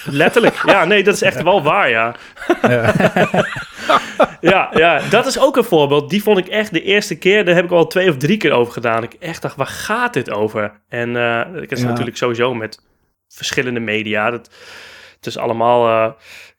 Letterlijk. 0.04 0.62
Ja, 0.66 0.84
nee, 0.84 1.02
dat 1.04 1.14
is 1.14 1.22
echt 1.22 1.42
wel 1.42 1.62
waar, 1.62 1.90
ja. 1.90 2.14
ja, 4.40 4.70
ja, 4.74 5.00
dat 5.10 5.26
is 5.26 5.38
ook 5.38 5.56
een 5.56 5.64
voorbeeld. 5.64 6.10
Die 6.10 6.22
vond 6.22 6.38
ik 6.38 6.46
echt 6.46 6.72
de 6.72 6.82
eerste 6.82 7.18
keer, 7.18 7.44
daar 7.44 7.54
heb 7.54 7.64
ik 7.64 7.70
al 7.70 7.86
twee 7.86 8.08
of 8.10 8.16
drie 8.16 8.36
keer 8.36 8.52
over 8.52 8.72
gedaan. 8.72 9.02
Ik 9.02 9.12
echt 9.14 9.42
dacht, 9.42 9.56
waar 9.56 9.66
gaat 9.66 10.12
dit 10.12 10.30
over? 10.30 10.80
En 10.88 11.16
eh 11.16 11.62
ik 11.62 11.70
is 11.70 11.80
Ja. 11.80 11.86
natuurlijk 11.88 12.16
sowieso 12.16 12.54
met 12.54 12.80
verschillende 13.28 13.80
media. 13.80 14.30
Dat, 14.30 14.50
het 15.16 15.26
is 15.26 15.38
allemaal... 15.38 15.86
eh, 15.88 16.12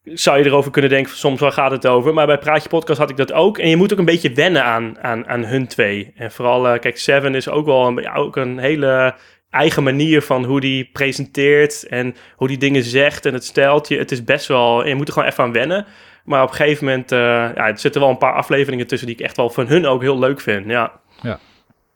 zou 0.03 0.38
je 0.38 0.45
erover 0.45 0.71
kunnen 0.71 0.89
denken, 0.91 1.15
soms 1.17 1.39
waar 1.39 1.51
gaat 1.51 1.71
het 1.71 1.88
over? 1.88 2.13
Maar 2.13 2.25
bij 2.25 2.38
Praatje 2.38 2.69
Podcast 2.69 3.00
had 3.00 3.09
ik 3.09 3.17
dat 3.17 3.33
ook. 3.33 3.57
En 3.57 3.69
je 3.69 3.77
moet 3.77 3.93
ook 3.93 4.00
een 4.00 4.05
beetje 4.05 4.33
wennen 4.33 4.63
aan, 4.63 4.97
aan, 5.01 5.27
aan 5.27 5.43
hun 5.45 5.67
twee. 5.67 6.13
En 6.15 6.31
vooral, 6.31 6.67
eh, 6.67 6.79
kijk, 6.79 6.97
Seven 6.97 7.36
is 7.36 7.50
ook 7.50 7.65
wel 7.65 7.88
een, 7.88 7.95
ja, 8.01 8.13
ook 8.15 8.36
een 8.36 8.57
hele 8.57 9.15
eigen 9.50 9.84
manier 9.84 10.22
van 10.22 10.44
hoe 10.44 10.60
die 10.60 10.89
presenteert 10.94 11.88
en 11.88 12.16
hoe 12.36 12.48
die 12.48 12.58
dingen 12.58 12.84
zegt 12.84 13.25
en 13.25 13.34
het 13.34 13.46
steltje. 13.46 13.98
Het 13.98 14.12
is 14.12 14.24
best 14.24 14.48
wel, 14.48 14.88
je 14.88 14.96
moet 14.96 15.08
er 15.08 15.13
gewoon 15.13 15.30
even 15.30 15.44
aan 15.44 15.51
wennen. 15.51 15.86
Maar 16.24 16.44
op 16.44 16.50
een 16.50 16.56
gegeven 16.56 16.86
moment, 16.86 17.12
eh, 17.12 17.20
ja, 17.20 17.68
er 17.68 17.80
zitten 17.80 18.01
wel 18.01 18.10
een 18.10 18.18
paar 18.18 18.34
afleveringen 18.34 18.88
tussen 18.88 19.08
die 19.08 19.16
ik 19.16 19.22
echt 19.22 19.38
wel 19.38 19.50
van 19.50 19.68
hun 19.68 19.86
ook 19.86 20.01
heel 20.01 20.20
leuk 20.20 20.39
vind. 20.39 20.66
Ja, 20.66 20.92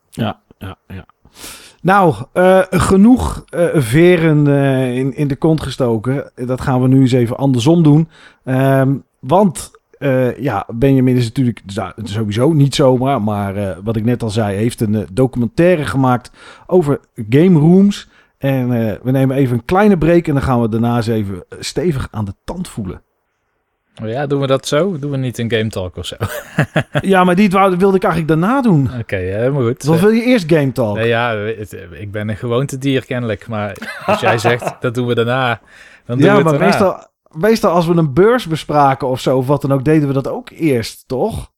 Ja, 0.10 0.42
ja, 0.58 0.78
ja. 0.88 1.06
Nou, 1.82 2.16
eh, 2.34 2.62
genoeg 2.70 3.46
eh, 3.50 3.68
veren 3.74 4.48
in, 4.94 5.16
in 5.16 5.28
de 5.28 5.36
kont 5.36 5.62
gestoken. 5.62 6.32
Dat 6.36 6.62
gaan 6.62 6.82
we 6.82 6.88
nu 6.88 7.00
eens 7.00 7.12
even 7.12 7.38
andersom 7.38 7.84
doen. 7.84 8.10
Ehm, 8.44 8.96
want 9.20 9.72
eh, 10.02 10.38
ja, 10.38 10.66
Benjamin 10.74 11.16
is 11.16 11.24
natuurlijk 11.26 11.62
sowieso 12.04 12.54
niet 12.54 12.76
zomaar. 12.76 13.22
Maar 13.22 13.56
eh, 13.56 13.78
wat 13.84 13.96
ik 13.96 14.04
net 14.04 14.24
al 14.24 14.30
zei, 14.30 14.56
heeft 14.58 14.82
een 14.82 14.96
eh, 14.96 15.02
documentaire 15.14 15.86
gemaakt 15.86 16.32
over 16.68 17.00
game 17.30 17.60
rooms. 17.60 18.10
En 18.38 18.70
we 19.04 19.12
nemen 19.12 19.36
even 19.36 19.56
een 19.58 19.66
kleine 19.66 19.98
break 19.98 20.28
en 20.28 20.34
dan 20.34 20.44
gaan 20.44 20.62
we 20.62 20.70
daarna 20.70 20.96
eens 20.96 21.08
even 21.08 21.44
stevig 21.60 22.08
aan 22.12 22.26
de 22.26 22.34
tand 22.44 22.68
voelen. 22.68 23.02
Oh 24.04 24.10
ja, 24.10 24.28
doen 24.28 24.40
we 24.42 24.48
dat 24.48 24.68
zo? 24.68 25.00
Doen 25.00 25.12
we 25.12 25.18
niet 25.18 25.38
een 25.38 25.52
Game 25.52 25.68
Talk 25.70 25.98
of 25.98 26.06
zo? 26.06 26.16
ja, 27.02 27.24
maar 27.24 27.36
die 27.36 27.50
wilde 27.50 27.96
ik 27.96 28.04
eigenlijk 28.04 28.28
daarna 28.28 28.62
doen. 28.62 28.90
Oké, 29.00 29.16
helemaal 29.16 29.62
goed. 29.64 29.88
Of 29.88 30.02
wil 30.02 30.10
je 30.10 30.24
eerst 30.24 30.52
Game 30.54 30.72
Talk? 30.72 30.96
Nee, 30.96 31.08
ja, 31.08 31.36
het- 31.36 31.78
ik 31.92 32.12
ben 32.12 32.30
een 32.30 32.38
gewoontedier 32.38 33.06
kennelijk. 33.06 33.48
Maar 33.48 33.78
als 34.06 34.20
jij 34.20 34.38
zegt, 34.38 34.76
dat 34.82 34.94
doen 34.96 35.08
we 35.08 35.16
daarna, 35.16 35.62
dan 36.06 36.18
doen 36.18 36.26
ja, 36.28 36.32
we 36.32 36.38
het 36.38 36.44
maar 36.44 36.60
daarna. 36.60 36.66
meestal, 36.68 37.08
meestal 37.32 37.72
als 37.72 37.88
we 37.88 37.96
een 37.96 38.14
beurs 38.14 38.48
bespraken 38.48 39.08
of 39.08 39.20
zo, 39.20 39.38
of 39.38 39.48
wat 39.48 39.62
dan 39.62 39.74
ook, 39.74 39.86
deden 39.86 40.08
we 40.08 40.14
dat 40.14 40.28
ook 40.28 40.50
eerst, 40.50 41.04
toch? 41.08 41.52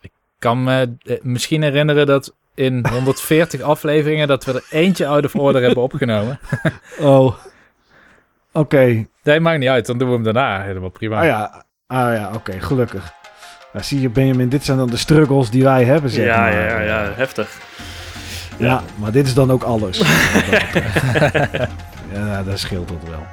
Ik 0.00 0.12
kan 0.38 0.64
me 0.64 0.96
eh, 1.02 1.16
misschien 1.22 1.62
herinneren 1.62 2.06
dat 2.06 2.34
in 2.54 2.86
140 2.92 3.60
afleveringen... 3.60 4.28
dat 4.28 4.44
we 4.44 4.52
er 4.52 4.64
eentje 4.70 5.06
out 5.06 5.24
of 5.24 5.34
order 5.34 5.62
hebben 5.62 5.82
opgenomen. 5.82 6.38
Oh. 6.98 7.34
Oké. 8.52 9.06
Nee, 9.22 9.40
maakt 9.40 9.58
niet 9.58 9.68
uit. 9.68 9.86
Dan 9.86 9.98
doen 9.98 10.08
we 10.08 10.14
hem 10.14 10.22
daarna. 10.22 10.62
Helemaal 10.62 10.88
prima. 10.88 11.18
Ah 11.18 11.24
ja, 11.24 11.64
ah, 11.86 12.14
ja 12.14 12.30
oké, 12.34 12.60
gelukkig. 12.60 13.12
Nou, 13.72 13.84
zie 13.84 14.00
je 14.00 14.10
Benjamin, 14.10 14.48
dit 14.48 14.64
zijn 14.64 14.78
dan 14.78 14.90
de 14.90 14.96
struggles 14.96 15.50
die 15.50 15.62
wij 15.62 15.84
hebben, 15.84 16.10
zeg 16.10 16.24
ja, 16.24 16.40
maar. 16.40 16.52
ja, 16.52 16.80
ja, 16.80 17.12
heftig. 17.14 17.58
Ja, 18.58 18.82
maar 18.94 19.12
dit 19.12 19.26
is 19.26 19.34
dan 19.34 19.50
ook 19.50 19.62
alles. 19.62 19.98
ja, 22.12 22.42
daar 22.42 22.58
scheelt 22.58 22.90
het 22.90 23.08
wel. 23.08 23.26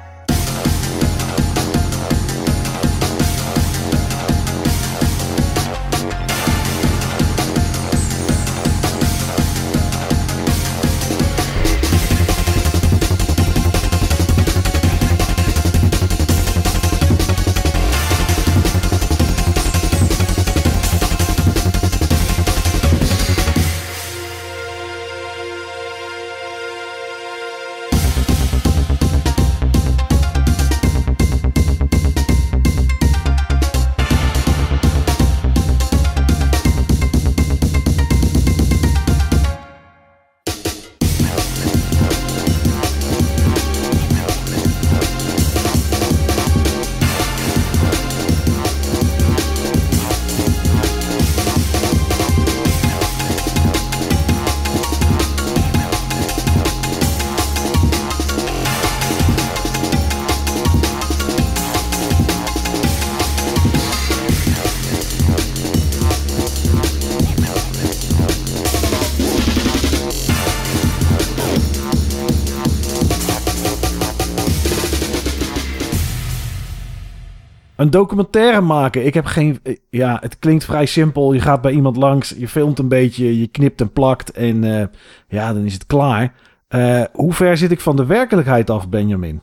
Documentaire 77.94 78.60
maken. 78.60 79.06
Ik 79.06 79.14
heb 79.14 79.24
geen. 79.24 79.60
Ja, 79.90 80.18
het 80.20 80.38
klinkt 80.38 80.64
vrij 80.64 80.86
simpel. 80.86 81.32
Je 81.32 81.40
gaat 81.40 81.60
bij 81.60 81.72
iemand 81.72 81.96
langs, 81.96 82.34
je 82.38 82.48
filmt 82.48 82.78
een 82.78 82.88
beetje, 82.88 83.40
je 83.40 83.46
knipt 83.46 83.80
en 83.80 83.92
plakt 83.92 84.30
en 84.30 84.64
eh, 84.64 84.86
ja, 85.28 85.52
dan 85.52 85.64
is 85.64 85.72
het 85.72 85.86
klaar. 85.86 86.34
Eh, 86.68 87.02
hoe 87.12 87.32
ver 87.32 87.56
zit 87.56 87.70
ik 87.70 87.80
van 87.80 87.96
de 87.96 88.06
werkelijkheid 88.06 88.70
af, 88.70 88.88
Benjamin? 88.88 89.42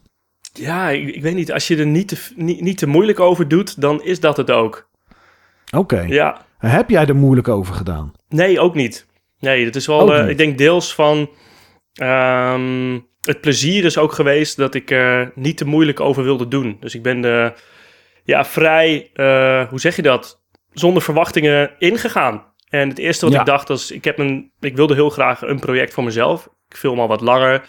Ja, 0.53 0.89
ik, 0.89 1.15
ik 1.15 1.21
weet 1.21 1.35
niet. 1.35 1.51
Als 1.51 1.67
je 1.67 1.77
er 1.77 1.85
niet 1.85 2.07
te, 2.07 2.17
niet, 2.35 2.61
niet 2.61 2.77
te 2.77 2.87
moeilijk 2.87 3.19
over 3.19 3.47
doet, 3.47 3.81
dan 3.81 4.03
is 4.03 4.19
dat 4.19 4.37
het 4.37 4.51
ook. 4.51 4.89
Oké. 5.75 6.01
Ja. 6.01 6.45
Heb 6.57 6.89
jij 6.89 7.05
er 7.05 7.15
moeilijk 7.15 7.47
over 7.47 7.73
gedaan? 7.73 8.11
Nee, 8.29 8.59
ook 8.59 8.75
niet. 8.75 9.05
Nee, 9.39 9.65
het 9.65 9.75
is 9.75 9.87
wel, 9.87 10.15
eh, 10.15 10.29
ik 10.29 10.37
denk 10.37 10.57
deels 10.57 10.93
van. 10.95 11.29
ehm, 11.93 12.99
het 13.21 13.41
plezier 13.41 13.85
is 13.85 13.97
ook 13.97 14.13
geweest 14.13 14.57
dat 14.57 14.75
ik 14.75 14.91
er 14.91 15.31
niet 15.35 15.57
te 15.57 15.65
moeilijk 15.65 15.99
over 15.99 16.23
wilde 16.23 16.47
doen. 16.47 16.77
Dus 16.79 16.95
ik 16.95 17.01
ben 17.03 17.23
er 17.25 17.53
ja, 18.23 18.45
vrij, 18.45 19.09
eh, 19.13 19.67
hoe 19.67 19.79
zeg 19.79 19.95
je 19.95 20.01
dat? 20.01 20.43
Zonder 20.73 21.01
verwachtingen 21.03 21.71
ingegaan. 21.79 22.49
En 22.69 22.89
het 22.89 22.97
eerste 22.97 23.25
wat 23.25 23.33
Ja. 23.33 23.39
ik 23.39 23.45
dacht 23.45 23.67
was, 23.67 23.91
ik, 23.91 24.03
heb 24.03 24.19
een, 24.19 24.51
ik 24.59 24.75
wilde 24.75 24.93
heel 24.93 25.09
graag 25.09 25.41
een 25.41 25.59
project 25.59 25.93
voor 25.93 26.03
mezelf. 26.03 26.49
Ik 26.69 26.77
film 26.77 26.99
al 26.99 27.07
wat 27.07 27.21
langer. 27.21 27.63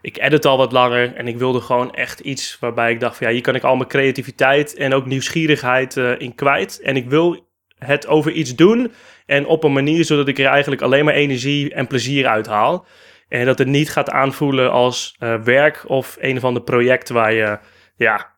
Ik 0.00 0.18
edit 0.18 0.44
al 0.44 0.56
wat 0.56 0.72
langer. 0.72 1.14
En 1.14 1.28
ik 1.28 1.38
wilde 1.38 1.60
gewoon 1.60 1.94
echt 1.94 2.20
iets 2.20 2.56
waarbij 2.60 2.90
ik 2.92 3.00
dacht 3.00 3.16
van 3.16 3.26
ja, 3.26 3.32
hier 3.32 3.42
kan 3.42 3.54
ik 3.54 3.62
al 3.64 3.76
mijn 3.76 3.88
creativiteit 3.88 4.74
en 4.74 4.94
ook 4.94 5.06
nieuwsgierigheid 5.06 5.96
eh, 5.96 6.20
in 6.20 6.34
kwijt. 6.34 6.80
En 6.80 6.96
ik 6.96 7.08
wil 7.08 7.46
het 7.78 8.06
over 8.06 8.32
iets 8.32 8.54
doen 8.54 8.92
en 9.26 9.46
op 9.46 9.64
een 9.64 9.72
manier 9.72 10.04
zodat 10.04 10.28
ik 10.28 10.38
er 10.38 10.46
eigenlijk 10.46 10.82
alleen 10.82 11.04
maar 11.04 11.14
energie 11.14 11.74
en 11.74 11.86
plezier 11.86 12.26
uit 12.26 12.46
haal. 12.46 12.86
En 13.28 13.44
dat 13.46 13.58
het 13.58 13.68
niet 13.68 13.90
gaat 13.90 14.10
aanvoelen 14.10 14.70
als 14.72 15.16
eh, 15.18 15.34
werk 15.42 15.84
of 15.86 16.16
een 16.20 16.36
of 16.36 16.44
ander 16.44 16.62
project 16.62 17.08
waar 17.08 17.32
je 17.32 17.58
ja, 17.96 18.35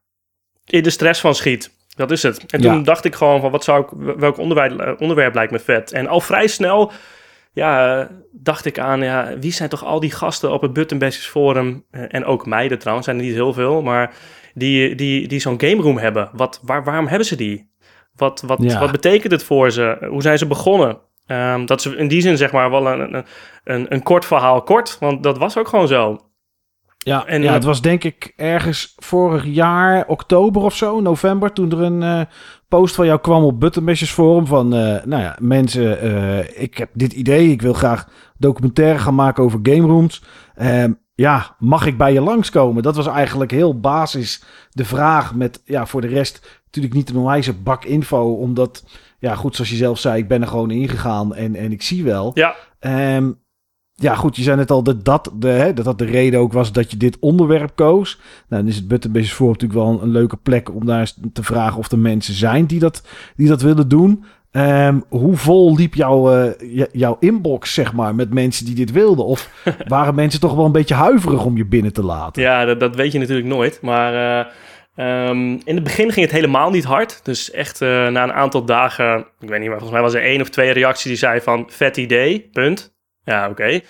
in 0.69 0.83
de 0.83 0.91
stress 0.91 1.21
van 1.21 1.35
schiet. 1.35 1.77
Dat 1.97 2.11
is 2.11 2.23
het. 2.23 2.39
En 2.47 2.61
toen 2.61 2.77
Ja. 2.77 2.83
dacht 2.83 3.05
ik 3.05 3.15
gewoon 3.15 3.41
van 3.41 3.51
wat 3.51 3.65
zou 3.65 3.83
ik, 3.83 3.89
welk 4.19 4.39
onderwerp, 4.39 4.81
eh, 4.81 4.93
onderwerp 4.99 5.35
lijkt 5.35 5.53
me 5.53 5.59
vet. 5.59 5.93
En 5.93 6.07
al 6.07 6.21
vrij 6.21 6.47
snel 6.47 6.93
ja, 7.53 8.01
eh, 8.01 8.07
dacht 8.33 8.65
ik 8.65 8.79
aan 8.79 9.03
ja, 9.03 9.39
wie 9.41 9.53
zijn 9.53 9.69
toch 9.69 9.85
al 9.85 10.01
die 10.01 10.11
gasten 10.13 10.53
op 10.53 10.63
het 10.63 10.73
Button 10.73 10.99
Bashes 10.99 11.27
Forum 11.27 11.85
eh, 11.91 12.03
en 12.09 12.25
ook 12.25 12.47
meiden 12.47 12.79
trouwens, 12.79 13.07
zijn 13.07 13.19
er 13.19 13.25
niet 13.25 13.35
heel 13.35 13.53
veel, 13.53 13.83
maar 13.83 14.15
die, 14.55 14.95
die, 14.95 15.29
die 15.29 15.41
zo'n 15.41 15.61
game 15.61 15.83
room 15.83 15.99
hebben. 15.99 16.31
Wat, 16.33 16.61
waar, 16.63 16.85
waarom 16.85 17.07
hebben 17.07 17.27
ze 17.27 17.37
die? 17.37 17.71
Wat, 18.17 18.43
wat, 18.47 18.59
Ja. 18.63 18.79
wat 18.81 18.91
betekent 18.91 19.33
het 19.33 19.43
voor 19.43 19.71
ze? 19.71 19.97
Hoe 20.09 20.23
zijn 20.23 20.39
ze 20.39 20.47
begonnen? 20.47 20.99
Ehm, 21.27 21.67
dat 21.67 21.79
is 21.81 21.87
in 21.87 22.09
die 22.09 22.21
zin 22.21 22.37
zeg 22.37 22.53
maar 22.53 22.71
wel 22.71 22.87
een, 22.87 23.25
een, 23.65 23.87
een 23.95 24.03
kort 24.03 24.25
verhaal 24.25 24.63
kort, 24.63 24.97
want 25.01 25.23
dat 25.23 25.39
was 25.39 25.57
ook 25.57 25.69
gewoon 25.69 25.89
zo. 25.89 26.21
Ja, 27.09 27.27
En, 27.27 27.43
ja, 27.43 27.49
eh, 27.49 27.55
het 27.55 27.65
was 27.65 27.81
denk 27.81 28.05
ik 28.05 28.33
ergens 28.37 28.95
vorig 28.97 29.45
jaar, 29.45 30.07
oktober 30.07 30.62
of 30.62 30.77
zo, 30.77 31.00
november, 31.00 31.53
toen 31.53 31.71
er 31.71 31.81
een 31.81 32.03
eh, 32.03 32.21
post 32.69 32.95
van 32.95 33.07
jou 33.07 33.21
kwam 33.21 33.45
op 33.45 33.61
Buttonbashers 33.61 34.11
Forum 34.11 34.47
van, 34.47 34.75
eh, 34.75 35.05
nou 35.05 35.23
ja, 35.23 35.37
mensen, 35.41 36.61
ik 36.61 36.79
heb 36.79 36.91
dit 36.93 37.12
idee, 37.12 37.50
ik 37.50 37.62
wil 37.62 37.73
graag 37.73 38.09
documentaire 38.37 38.99
gaan 38.99 39.15
maken 39.15 39.45
over 39.45 39.61
game 39.62 39.87
rooms. 39.87 40.23
Ehm, 40.55 40.93
ja, 41.15 41.57
mag 41.59 41.87
ik 41.87 41.99
bij 41.99 42.12
je 42.12 42.21
langskomen? 42.21 42.83
Dat 42.83 42.97
was 42.97 43.07
eigenlijk 43.07 43.50
heel 43.50 43.81
basis 43.81 44.43
de 44.71 44.85
vraag 44.85 45.35
met, 45.35 45.62
ja, 45.65 45.87
voor 45.87 46.00
de 46.00 46.07
rest 46.07 46.61
natuurlijk 46.65 46.95
niet 46.95 47.11
een 47.11 47.17
onwijze 47.17 47.55
bak 47.55 47.85
info, 47.85 48.33
omdat, 48.33 48.85
ja, 49.19 49.35
goed, 49.35 49.55
zoals 49.55 49.71
je 49.71 49.77
zelf 49.77 49.99
zei, 49.99 50.19
ik 50.19 50.29
ben 50.29 50.43
er 50.43 50.49
gewoon 50.49 50.71
ingegaan 50.71 51.35
en, 51.35 51.55
en 51.55 51.73
ik 51.73 51.83
zie 51.83 52.05
wel. 52.05 52.31
Ja, 52.35 52.55
Ehm, 52.79 53.31
ja, 54.00 54.14
goed, 54.14 54.37
je 54.37 54.43
zei 54.43 54.57
net 54.57 54.71
al 54.71 54.83
dat 54.83 55.05
dat 55.05 55.31
de, 55.35 55.49
hè, 55.49 55.73
dat 55.73 55.85
dat 55.85 55.99
de 55.99 56.05
reden 56.05 56.40
ook 56.40 56.52
was 56.52 56.73
dat 56.73 56.90
je 56.90 56.97
dit 56.97 57.17
onderwerp 57.21 57.71
koos. 57.75 58.21
Nou, 58.49 58.62
dan 58.62 58.71
is 58.71 58.76
het 58.76 58.88
Button 58.88 59.12
Business 59.12 59.37
Forum 59.37 59.52
natuurlijk 59.52 59.81
wel 59.81 59.90
een, 59.93 60.02
een 60.02 60.11
leuke 60.12 60.37
plek 60.37 60.75
om 60.75 60.87
daar 60.87 61.00
eens 61.00 61.19
te 61.33 61.43
vragen 61.43 61.78
of 61.78 61.90
er 61.90 61.99
mensen 61.99 62.35
zijn 62.35 62.67
die 62.67 62.78
dat, 62.78 63.02
die 63.37 63.49
dat 63.49 63.62
willen 63.62 63.88
doen. 63.88 64.25
Ehm, 64.50 65.00
hoe 65.09 65.37
vol 65.37 65.76
liep 65.76 65.95
jouw, 65.95 66.33
eh, 66.33 66.85
jouw 66.93 67.17
inbox, 67.21 67.75
zeg 67.75 67.93
maar, 67.93 68.14
met 68.14 68.35
mensen 68.35 68.64
die 68.64 68.75
dit 68.75 68.93
wilden? 68.93 69.25
Of 69.25 69.50
waren 69.87 70.14
mensen 70.14 70.40
toch 70.40 70.55
wel 70.55 70.64
een 70.64 70.73
beetje 70.73 70.95
huiverig 70.95 71.45
om 71.45 71.57
je 71.57 71.67
binnen 71.67 71.93
te 71.93 72.05
laten? 72.05 72.43
Ja, 72.43 72.64
dat, 72.64 72.81
dat 72.81 72.97
weet 72.97 73.12
je 73.12 73.19
natuurlijk 73.19 73.49
nooit. 73.49 73.78
Maar 73.83 74.14
eh, 74.14 74.47
ehm, 74.95 75.52
in 75.64 75.75
het 75.75 75.85
begin 75.85 76.12
ging 76.12 76.26
het 76.26 76.35
helemaal 76.35 76.71
niet 76.71 76.85
hard. 76.85 77.21
Dus 77.25 77.50
echt 77.50 77.81
eh, 77.81 77.88
na 77.88 78.23
een 78.23 78.33
aantal 78.33 78.64
dagen, 78.64 79.19
ik 79.19 79.49
weet 79.49 79.61
niet 79.61 79.69
meer, 79.69 79.78
volgens 79.78 79.90
mij 79.90 80.02
was 80.02 80.14
er 80.14 80.23
één 80.23 80.40
of 80.40 80.49
twee 80.49 80.71
reacties 80.71 81.05
die 81.05 81.17
zei 81.17 81.40
van 81.40 81.64
vet 81.71 81.97
idee, 81.97 82.49
punt. 82.52 82.97
Ja, 83.29 83.49
oké. 83.49 83.81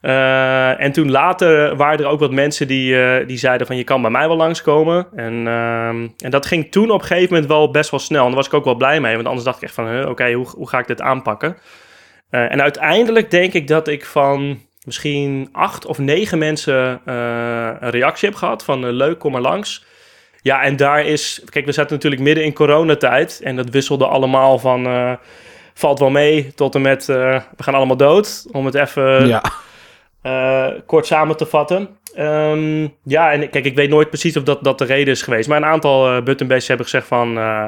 Eh, 0.00 0.80
en 0.80 0.92
toen 0.92 1.10
later 1.10 1.76
waren 1.76 1.98
er 1.98 2.10
ook 2.10 2.20
wat 2.20 2.30
mensen 2.30 2.66
die, 2.66 3.02
eh, 3.02 3.26
die 3.26 3.36
zeiden 3.36 3.66
van 3.66 3.76
je 3.76 3.84
kan 3.84 4.02
bij 4.02 4.10
mij 4.10 4.28
wel 4.28 4.36
langskomen. 4.36 5.06
En, 5.14 5.46
ehm, 5.46 6.08
en 6.18 6.30
dat 6.30 6.46
ging 6.46 6.70
toen 6.70 6.90
op 6.90 7.00
een 7.00 7.06
gegeven 7.06 7.32
moment 7.32 7.50
wel 7.50 7.70
best 7.70 7.90
wel 7.90 8.00
snel. 8.00 8.20
En 8.20 8.26
daar 8.26 8.36
was 8.36 8.46
ik 8.46 8.54
ook 8.54 8.64
wel 8.64 8.74
blij 8.74 9.00
mee, 9.00 9.14
want 9.14 9.26
anders 9.26 9.44
dacht 9.44 9.56
ik 9.56 9.62
echt 9.62 9.74
van 9.74 9.88
huh, 9.88 10.08
oké, 10.08 10.32
hoe, 10.32 10.46
hoe 10.46 10.68
ga 10.68 10.78
ik 10.78 10.86
dit 10.86 11.00
aanpakken? 11.00 11.56
Eh, 12.30 12.52
en 12.52 12.62
uiteindelijk 12.62 13.30
denk 13.30 13.52
ik 13.52 13.68
dat 13.68 13.88
ik 13.88 14.04
van 14.04 14.60
misschien 14.84 15.48
acht 15.52 15.86
of 15.86 15.98
negen 15.98 16.38
mensen 16.38 17.00
een 17.04 17.90
reactie 17.90 18.28
heb 18.28 18.38
gehad 18.38 18.64
van 18.64 18.90
leuk, 18.90 19.18
kom 19.18 19.32
maar 19.32 19.40
langs. 19.40 19.84
Ja, 20.42 20.62
en 20.62 20.76
daar 20.76 21.06
is, 21.06 21.42
kijk, 21.50 21.64
we 21.64 21.72
zaten 21.72 21.94
natuurlijk 21.94 22.22
midden 22.22 22.44
in 22.44 22.52
coronatijd 22.52 23.40
en 23.44 23.56
dat 23.56 23.70
wisselde 23.70 24.06
allemaal 24.06 24.58
van 24.58 24.86
valt 25.74 25.98
wel 25.98 26.10
mee 26.10 26.52
tot 26.54 26.74
en 26.74 26.80
met 26.80 27.08
eh, 27.08 27.40
we 27.56 27.62
gaan 27.62 27.74
allemaal 27.74 27.96
dood, 27.96 28.46
om 28.52 28.66
het 28.66 28.74
even 28.74 29.26
ja. 29.26 29.42
eh, 30.22 30.66
kort 30.86 31.06
samen 31.06 31.36
te 31.36 31.46
vatten. 31.46 31.88
Ehm, 32.14 32.88
ja, 33.04 33.32
en 33.32 33.50
kijk, 33.50 33.64
ik 33.64 33.74
weet 33.74 33.90
nooit 33.90 34.08
precies 34.08 34.36
of 34.36 34.42
dat, 34.42 34.64
dat 34.64 34.78
de 34.78 34.84
reden 34.84 35.12
is 35.12 35.22
geweest. 35.22 35.48
Maar 35.48 35.56
een 35.56 35.64
aantal 35.64 36.16
uh, 36.16 36.22
buttonbashes 36.22 36.68
hebben 36.68 36.86
gezegd 36.86 37.06
van... 37.06 37.38
eh, 37.38 37.66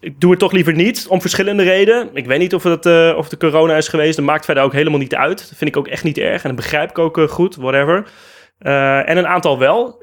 ik 0.00 0.20
doe 0.20 0.30
het 0.30 0.38
toch 0.38 0.52
liever 0.52 0.72
niet, 0.72 1.06
om 1.08 1.20
verschillende 1.20 1.62
redenen. 1.62 2.10
Ik 2.12 2.26
weet 2.26 2.38
niet 2.38 2.54
of 2.54 2.62
het 2.62 2.86
eh, 2.86 3.14
of 3.16 3.28
de 3.28 3.36
corona 3.36 3.76
is 3.76 3.88
geweest. 3.88 4.16
Dat 4.16 4.24
maakt 4.24 4.44
verder 4.44 4.62
ook 4.62 4.72
helemaal 4.72 4.98
niet 4.98 5.14
uit. 5.14 5.38
Dat 5.38 5.58
vind 5.58 5.70
ik 5.70 5.76
ook 5.76 5.88
echt 5.88 6.04
niet 6.04 6.18
erg. 6.18 6.42
En 6.42 6.48
dat 6.48 6.56
begrijp 6.56 6.90
ik 6.90 6.98
ook 6.98 7.18
eh, 7.18 7.28
goed, 7.28 7.56
whatever. 7.56 8.06
Uh, 8.62 9.08
en 9.08 9.16
een 9.16 9.26
aantal 9.26 9.58
wel. 9.58 10.02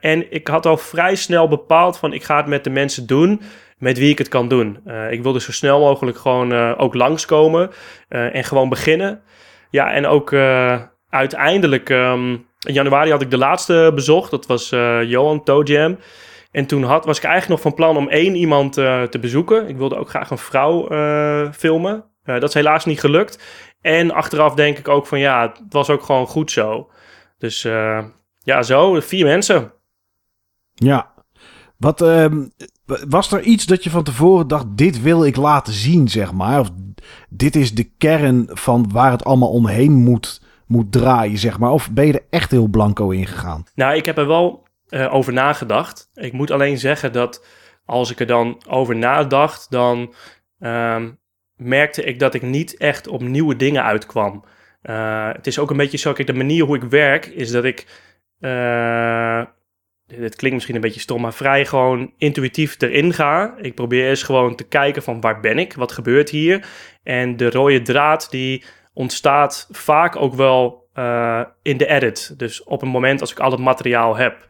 En 0.00 0.32
ik 0.32 0.48
had 0.48 0.66
al 0.66 0.76
vrij 0.76 1.14
snel 1.14 1.48
bepaald 1.48 1.98
van... 1.98 2.12
ik 2.12 2.24
ga 2.24 2.36
het 2.36 2.46
met 2.46 2.64
de 2.64 2.70
mensen 2.70 3.06
doen 3.06 3.40
met 3.78 3.98
wie 3.98 4.10
ik 4.10 4.18
het 4.18 4.28
kan 4.28 4.48
doen. 4.48 4.78
Uh, 4.86 5.12
ik 5.12 5.22
wilde 5.22 5.40
zo 5.40 5.52
snel 5.52 5.80
mogelijk 5.80 6.18
gewoon 6.18 6.52
uh, 6.52 6.74
ook 6.76 6.94
langskomen 6.94 7.70
en 8.08 8.44
gewoon 8.44 8.68
beginnen. 8.68 9.22
Ja, 9.70 9.92
en 9.92 10.06
ook 10.06 10.32
uiteindelijk... 11.10 11.88
Um, 11.88 12.46
in 12.66 12.74
januari 12.74 13.10
had 13.10 13.22
ik 13.22 13.30
de 13.30 13.38
laatste 13.38 13.92
bezocht. 13.94 14.30
Dat 14.30 14.46
was 14.46 14.68
Johan 15.04 15.44
Toejam. 15.44 15.98
En 16.50 16.66
toen 16.66 16.82
had, 16.82 17.04
was 17.04 17.18
ik 17.18 17.24
eigenlijk 17.24 17.52
nog 17.52 17.72
van 17.72 17.74
plan 17.74 17.96
om 17.96 18.08
één 18.08 18.34
iemand 18.34 18.72
te 18.72 19.18
bezoeken. 19.20 19.68
Ik 19.68 19.76
wilde 19.76 19.96
ook 19.96 20.08
graag 20.08 20.30
een 20.30 20.38
vrouw 20.38 20.86
filmen. 21.52 22.04
dat 22.24 22.42
is 22.42 22.54
helaas 22.54 22.84
niet 22.84 23.00
gelukt. 23.00 23.42
En 23.80 24.10
achteraf 24.10 24.54
denk 24.54 24.78
ik 24.78 24.88
ook 24.88 25.06
van 25.06 25.18
ja, 25.18 25.42
het 25.42 25.72
was 25.72 25.90
ook 25.90 26.02
gewoon 26.02 26.26
goed 26.26 26.50
zo. 26.50 26.90
Dus 27.38 27.62
ja, 28.42 28.62
zo, 28.62 29.00
vier 29.00 29.24
mensen. 29.26 29.72
Ja. 30.74 31.12
Wat, 31.76 32.00
ehm, 32.00 32.46
was 33.08 33.32
er 33.32 33.42
iets 33.42 33.66
dat 33.66 33.84
je 33.84 33.90
van 33.90 34.02
tevoren 34.02 34.48
dacht, 34.48 34.66
dit 34.70 35.02
wil 35.02 35.24
ik 35.24 35.36
laten 35.36 35.72
zien, 35.72 36.08
zeg 36.08 36.32
maar? 36.32 36.60
Of 36.60 36.70
dit 37.28 37.56
is 37.56 37.74
de 37.74 37.90
kern 37.98 38.48
van 38.50 38.90
waar 38.92 39.10
het 39.10 39.24
allemaal 39.24 39.50
omheen 39.50 39.92
moet, 39.92 40.42
moet 40.66 40.92
draaien, 40.92 41.38
zeg 41.38 41.58
maar? 41.58 41.70
Of 41.70 41.90
ben 41.90 42.06
je 42.06 42.12
er 42.12 42.26
echt 42.30 42.50
heel 42.50 42.66
blanco 42.66 43.10
in 43.10 43.26
gegaan? 43.26 43.64
Nou, 43.74 43.96
ik 43.96 44.06
heb 44.06 44.18
er 44.18 44.26
wel 44.26 44.66
uh, 44.88 45.14
over 45.14 45.32
nagedacht. 45.32 46.10
Ik 46.14 46.32
moet 46.32 46.50
alleen 46.50 46.78
zeggen 46.78 47.12
dat 47.12 47.44
als 47.84 48.10
ik 48.10 48.20
er 48.20 48.26
dan 48.26 48.62
over 48.68 48.96
nadacht, 48.96 49.70
dan 49.70 50.14
um, 50.58 51.18
merkte 51.56 52.02
ik 52.04 52.18
dat 52.18 52.34
ik 52.34 52.42
niet 52.42 52.76
echt 52.76 53.08
op 53.08 53.22
nieuwe 53.22 53.56
dingen 53.56 53.84
uitkwam. 53.84 54.44
Uh, 54.82 55.32
het 55.32 55.46
is 55.46 55.58
ook 55.58 55.70
een 55.70 55.76
beetje 55.76 55.98
zo, 55.98 56.12
kijk, 56.12 56.26
de 56.26 56.32
manier 56.32 56.64
hoe 56.64 56.76
ik 56.76 56.82
werk 56.82 57.26
is 57.26 57.50
dat 57.50 57.64
ik, 57.64 57.86
uh, 58.40 59.42
dit 60.08 60.36
klinkt 60.36 60.54
misschien 60.54 60.74
een 60.74 60.80
beetje 60.80 61.00
stom, 61.00 61.20
maar 61.20 61.34
vrij 61.34 61.66
gewoon 61.66 62.12
intuïtief 62.18 62.80
erin 62.80 63.12
ga. 63.12 63.54
Ik 63.60 63.74
probeer 63.74 64.08
eens 64.08 64.22
gewoon 64.22 64.54
te 64.54 64.64
kijken 64.64 65.02
van 65.02 65.20
waar 65.20 65.40
ben 65.40 65.58
ik, 65.58 65.74
wat 65.74 65.92
gebeurt 65.92 66.30
hier. 66.30 66.66
En 67.02 67.36
de 67.36 67.50
rode 67.50 67.82
draad 67.82 68.30
die 68.30 68.64
ontstaat 68.92 69.68
vaak 69.70 70.16
ook 70.16 70.34
wel 70.34 70.88
uh, 70.94 71.44
in 71.62 71.76
de 71.76 71.86
edit. 71.86 72.38
Dus 72.38 72.64
op 72.64 72.82
een 72.82 72.88
moment 72.88 73.20
als 73.20 73.30
ik 73.30 73.40
al 73.40 73.50
het 73.50 73.60
materiaal 73.60 74.16
heb. 74.16 74.46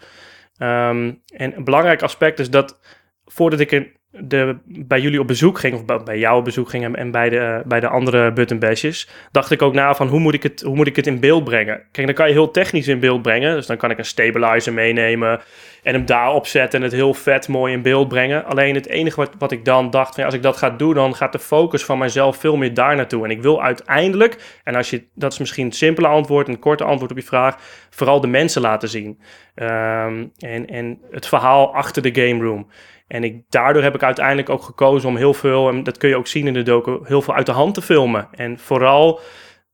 Um, 0.59 1.23
en 1.27 1.57
een 1.57 1.65
belangrijk 1.65 2.03
aspect 2.03 2.39
is 2.39 2.51
dat 2.51 2.81
voordat 3.25 3.61
ik 3.61 3.71
een 3.71 3.97
de, 4.21 4.57
bij 4.65 5.01
jullie 5.01 5.21
op 5.21 5.27
bezoek 5.27 5.59
ging, 5.59 5.75
of 5.75 6.05
bij 6.05 6.19
jou 6.19 6.39
op 6.39 6.45
bezoek 6.45 6.69
ging 6.69 6.97
en 6.97 7.11
bij 7.11 7.29
de, 7.29 7.63
bij 7.67 7.81
de 7.81 7.89
andere 7.89 8.33
buttonbashjes, 8.33 9.09
dacht 9.31 9.51
ik 9.51 9.63
ook 9.63 9.75
na 9.75 9.95
van 9.95 10.09
hoe 10.09 10.21
moet, 10.21 10.35
ik 10.35 10.43
het, 10.43 10.61
hoe 10.61 10.77
moet 10.77 10.87
ik 10.87 10.97
het 10.97 11.07
in 11.07 11.21
beeld 11.21 11.45
brengen? 11.45 11.83
Kijk, 11.93 12.07
dan 12.07 12.17
kan 12.17 12.27
je 12.27 12.33
heel 12.33 12.51
technisch 12.51 12.89
in 12.89 13.01
beeld 13.01 13.23
brengen. 13.23 13.55
Dus 13.55 13.67
dan 13.67 13.77
kan 13.77 13.91
ik 13.91 13.99
een 13.99 14.05
stabilizer 14.05 14.73
meenemen 14.73 15.41
en 15.83 15.95
hem 15.95 16.07
daar 16.07 16.33
opzetten 16.33 16.79
en 16.79 16.85
het 16.85 16.95
heel 16.95 17.15
vet 17.15 17.49
mooi 17.49 17.73
in 17.73 17.83
beeld 17.83 18.09
brengen. 18.09 18.45
Alleen 18.45 18.75
het 18.75 18.89
enige 18.89 19.17
wat, 19.17 19.31
wat 19.39 19.53
ik 19.53 19.65
dan 19.65 19.91
dacht, 19.91 20.15
van, 20.15 20.25
als 20.25 20.35
ik 20.35 20.43
dat 20.43 20.57
ga 20.57 20.71
doen, 20.71 20.95
dan 20.95 21.15
gaat 21.15 21.33
de 21.33 21.39
focus 21.39 21.85
van 21.85 21.99
mijzelf 21.99 22.37
veel 22.37 22.57
meer 22.57 22.75
daar 22.75 22.97
naartoe. 22.97 23.25
En 23.25 23.31
ik 23.31 23.43
wil 23.43 23.63
uiteindelijk, 23.63 24.61
en 24.65 24.75
als 24.75 24.91
je, 24.91 25.05
dat 25.15 25.33
is 25.33 25.39
misschien 25.39 25.67
een 25.67 25.73
simpele 25.73 26.07
antwoord, 26.07 26.49
een 26.49 26.59
korte 26.59 26.85
antwoord 26.85 27.11
op 27.11 27.17
je 27.17 27.23
vraag, 27.23 27.57
vooral 27.91 28.21
de 28.21 28.27
mensen 28.27 28.63
laten 28.63 28.89
zien. 28.89 29.19
Um, 29.55 30.33
en, 30.39 30.67
en 30.67 30.99
het 31.11 31.27
verhaal 31.27 31.75
achter 31.75 32.03
de 32.03 32.23
game 32.23 32.45
room. 32.45 32.69
En 33.09 33.25
ik, 33.25 33.43
daardoor 33.49 33.83
heb 33.83 33.95
ik 33.95 34.03
uiteindelijk 34.03 34.49
ook 34.49 34.63
gekozen 34.63 35.09
om 35.09 35.17
heel 35.17 35.35
veel, 35.35 35.69
en 35.69 35.83
dat 35.83 35.99
kun 35.99 36.09
je 36.09 36.17
ook 36.17 36.27
zien 36.27 36.47
in 36.47 36.55
de 36.55 36.63
docu, 36.63 36.99
heel 37.03 37.23
veel 37.23 37.35
uit 37.35 37.47
de 37.47 37.53
hand 37.53 37.75
te 37.75 37.83
filmen. 37.83 38.29
En 38.33 38.59
vooral, 38.59 39.21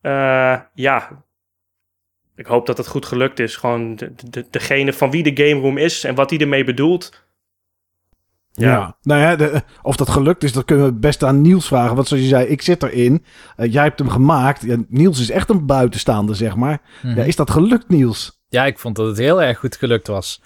uh, 0.03 0.57
ja, 0.75 1.25
ik 2.37 2.47
hoop 2.47 2.67
dat 2.67 2.77
het 2.77 2.87
goed 2.87 3.07
gelukt 3.07 3.39
is. 3.39 3.57
Gewoon 3.57 3.97
de, 3.97 4.13
de, 4.31 4.47
degene 4.51 4.93
van 4.93 5.11
wie 5.11 5.35
de 5.35 5.45
game 5.45 5.61
room 5.61 5.79
is 5.79 6.05
en 6.05 6.15
wat 6.15 6.31
hij 6.31 6.39
ermee 6.39 6.65
bedoelt. 6.65 7.23
Ja, 8.53 8.71
ja. 8.71 8.97
nou 9.03 9.21
ja, 9.21 9.37
de, 9.37 9.63
of 9.83 9.97
dat 9.97 10.09
gelukt 10.09 10.43
is, 10.43 10.53
dat 10.53 10.65
kunnen 10.65 10.87
we 10.87 10.93
best 10.93 11.25
aan 11.25 11.41
Niels 11.41 11.67
vragen. 11.67 11.95
Want 11.95 12.09
zoals 12.09 12.23
je 12.23 12.29
zei, 12.29 12.47
ik 12.47 12.63
zit 12.63 12.83
erin. 12.83 13.25
Uh, 13.57 13.73
jij 13.73 13.83
hebt 13.83 13.99
hem 13.99 14.09
gemaakt. 14.09 14.63
Ja, 14.63 14.77
Niels 14.89 15.21
is 15.21 15.31
echt 15.31 15.49
een 15.49 15.67
buitenstaander, 15.67 16.37
zeg 16.37 16.57
maar. 16.57 16.81
Mm 16.81 17.11
-hmm. 17.11 17.19
ja, 17.19 17.25
is 17.25 17.37
dat 17.37 17.51
gelukt, 17.51 17.89
Niels? 17.89 18.43
Ja, 18.49 18.65
ik 18.65 18.79
vond 18.79 18.97
dat 18.97 19.07
het 19.07 19.19
heel 19.19 19.43
erg 19.43 19.59
goed 19.59 19.77
gelukt 19.77 20.07
was. 20.07 20.41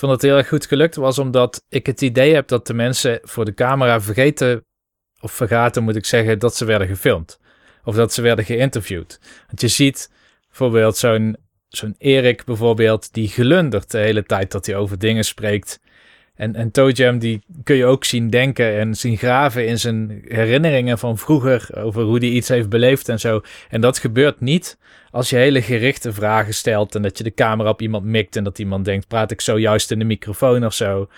Vond 0.00 0.12
het 0.12 0.22
heel 0.22 0.36
erg 0.36 0.48
goed 0.48 0.66
gelukt 0.66 0.96
was, 0.96 1.18
omdat 1.18 1.64
ik 1.68 1.86
het 1.86 2.00
idee 2.00 2.34
heb 2.34 2.48
dat 2.48 2.66
de 2.66 2.74
mensen 2.74 3.18
voor 3.22 3.44
de 3.44 3.54
camera 3.54 4.00
vergeten, 4.00 4.64
of 5.20 5.32
vergaten 5.32 5.82
moet 5.82 5.96
ik 5.96 6.04
zeggen, 6.04 6.38
dat 6.38 6.56
ze 6.56 6.64
werden 6.64 6.88
gefilmd. 6.88 7.40
Of 7.84 7.94
dat 7.94 8.12
ze 8.12 8.22
werden 8.22 8.44
geïnterviewd. 8.44 9.20
Want 9.46 9.60
je 9.60 9.68
ziet 9.68 10.10
bijvoorbeeld 10.48 10.96
zo'n 10.96 11.36
zo'n 11.68 11.94
Erik 11.98 12.44
bijvoorbeeld, 12.44 13.12
die 13.12 13.28
gelundert 13.28 13.90
de 13.90 13.98
hele 13.98 14.22
tijd 14.22 14.50
dat 14.50 14.66
hij 14.66 14.76
over 14.76 14.98
dingen 14.98 15.24
spreekt. 15.24 15.80
En, 16.40 16.54
en 16.54 17.18
die 17.18 17.42
kun 17.62 17.76
je 17.76 17.84
ook 17.84 18.04
zien 18.04 18.30
denken 18.30 18.78
en 18.78 18.94
zien 18.94 19.16
graven 19.16 19.66
in 19.66 19.78
zijn 19.78 20.22
herinneringen 20.24 20.98
van 20.98 21.18
vroeger 21.18 21.68
over 21.74 22.02
hoe 22.02 22.18
hij 22.18 22.28
iets 22.28 22.48
heeft 22.48 22.68
beleefd 22.68 23.08
en 23.08 23.20
zo. 23.20 23.40
En 23.68 23.80
dat 23.80 23.98
gebeurt 23.98 24.40
niet 24.40 24.78
als 25.10 25.30
je 25.30 25.36
hele 25.36 25.62
gerichte 25.62 26.12
vragen 26.12 26.54
stelt 26.54 26.94
en 26.94 27.02
dat 27.02 27.18
je 27.18 27.24
de 27.24 27.34
camera 27.34 27.68
op 27.68 27.82
iemand 27.82 28.04
mikt 28.04 28.36
en 28.36 28.44
dat 28.44 28.58
iemand 28.58 28.84
denkt, 28.84 29.08
praat 29.08 29.30
ik 29.30 29.40
zojuist 29.40 29.90
in 29.90 29.98
de 29.98 30.04
microfoon 30.04 30.64
of 30.64 30.74
zo. 30.74 31.08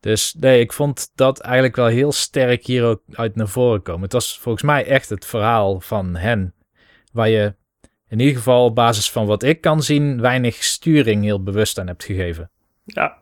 Dus 0.00 0.34
nee, 0.38 0.60
ik 0.60 0.72
vond 0.72 1.10
dat 1.14 1.40
eigenlijk 1.40 1.76
wel 1.76 1.86
heel 1.86 2.12
sterk 2.12 2.66
hier 2.66 2.84
ook 2.84 3.02
uit 3.12 3.36
naar 3.36 3.48
voren 3.48 3.82
komen. 3.82 4.02
Het 4.02 4.12
was 4.12 4.38
volgens 4.38 4.64
mij 4.64 4.86
echt 4.86 5.08
het 5.08 5.26
verhaal 5.26 5.80
van 5.80 6.16
hen, 6.16 6.54
waar 7.12 7.28
je 7.28 7.54
in 8.08 8.20
ieder 8.20 8.36
geval 8.36 8.64
op 8.64 8.74
basis 8.74 9.10
van 9.10 9.26
wat 9.26 9.42
ik 9.42 9.60
kan 9.60 9.82
zien, 9.82 10.20
weinig 10.20 10.62
sturing 10.62 11.24
heel 11.24 11.42
bewust 11.42 11.78
aan 11.78 11.86
hebt 11.86 12.04
gegeven. 12.04 12.50
Ja, 12.84 13.18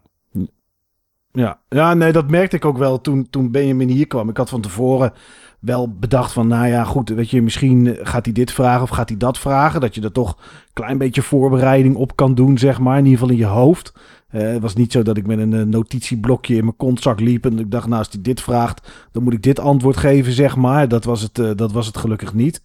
ja, 1.33 1.59
ja 1.69 1.95
nee, 1.95 2.13
dat 2.13 2.31
merkte 2.31 2.57
ik 2.57 2.65
ook 2.65 2.79
wel 2.79 3.01
toen, 3.01 3.31
toen 3.31 3.51
Benjamin 3.51 3.89
hier 3.89 4.07
kwam. 4.07 4.29
Ik 4.29 4.37
had 4.37 4.49
van 4.49 4.61
tevoren 4.61 5.13
wel 5.59 5.97
bedacht 5.99 6.33
van, 6.33 6.47
nou 6.47 6.67
ja, 6.67 6.85
goed, 6.85 7.09
weet 7.09 7.31
je, 7.31 7.43
misschien 7.43 7.97
gaat 8.03 8.25
hij 8.25 8.35
dit 8.35 8.53
vragen 8.53 8.83
of 8.83 8.89
gaat 8.89 9.09
hij 9.09 9.19
dat 9.19 9.39
vragen. 9.39 9.81
Dat 9.81 9.95
je 9.95 10.01
er 10.01 10.13
toch 10.13 10.31
een 10.31 10.73
klein 10.73 10.99
beetje 10.99 11.23
voorbereiding 11.23 11.97
op 11.97 12.17
kan 12.17 12.35
doen, 12.35 12.59
zeg 12.59 12.79
maar, 12.79 12.99
in 12.99 13.05
ieder 13.05 13.19
geval 13.19 13.35
in 13.35 13.41
je 13.41 13.47
hoofd. 13.47 13.93
Uh, 14.33 14.43
het 14.43 14.63
was 14.63 14.75
niet 14.75 14.93
zo 14.93 15.03
dat 15.03 15.17
ik 15.17 15.27
met 15.27 15.39
een 15.39 15.53
uh, 15.53 15.63
notitieblokje 15.63 16.57
in 16.57 16.65
mijn 16.65 16.77
kontzak 16.77 17.21
liep 17.21 17.45
en 17.45 17.59
ik 17.59 17.71
dacht, 17.71 17.87
nou, 17.87 17.99
als 17.99 18.09
hij 18.13 18.23
dit 18.23 18.41
vraagt, 18.41 19.09
dan 19.13 19.23
moet 19.23 19.33
ik 19.33 19.43
dit 19.43 19.61
antwoord 19.61 19.97
geven, 19.97 20.33
zeg 20.33 20.57
maar. 20.57 20.89
Dat 20.89 21.05
was 21.05 21.23
het, 21.23 21.59
dat 21.59 21.73
was 21.73 21.87
het 21.87 21.97
gelukkig 21.97 22.35
niet. 22.35 22.63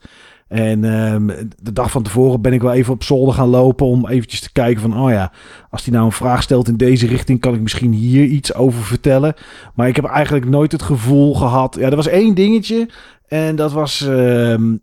En 0.54 0.84
um, 0.84 1.28
de 1.62 1.74
dag 1.74 1.92
van 1.92 2.04
tevoren 2.04 2.42
ben 2.42 2.54
ik 2.54 2.62
wel 2.62 2.74
even 2.74 2.94
op 2.94 3.04
zolder 3.04 3.34
gaan 3.34 3.48
lopen 3.48 3.86
om 3.86 4.08
eventjes 4.08 4.40
te 4.40 4.52
kijken 4.52 4.82
van, 4.82 5.00
oh 5.00 5.10
ja, 5.10 5.32
als 5.70 5.84
hij 5.84 5.94
nou 5.94 6.06
een 6.06 6.12
vraag 6.12 6.42
stelt 6.42 6.68
in 6.68 6.78
deze 6.78 7.08
richting, 7.08 7.40
kan 7.40 7.54
ik 7.54 7.62
misschien 7.62 7.92
hier 7.92 8.26
iets 8.26 8.54
over 8.54 8.84
vertellen. 8.84 9.34
Maar 9.76 9.88
ik 9.88 9.96
heb 9.96 10.06
eigenlijk 10.06 10.46
nooit 10.46 10.72
het 10.72 10.82
gevoel 10.82 11.36
gehad. 11.36 11.76
Ja, 11.76 11.90
er 11.90 11.96
was 11.96 12.08
één 12.08 12.36
dingetje 12.36 12.90
en 13.28 13.56
dat 13.56 13.72
was 13.72 14.02
um, 14.02 14.82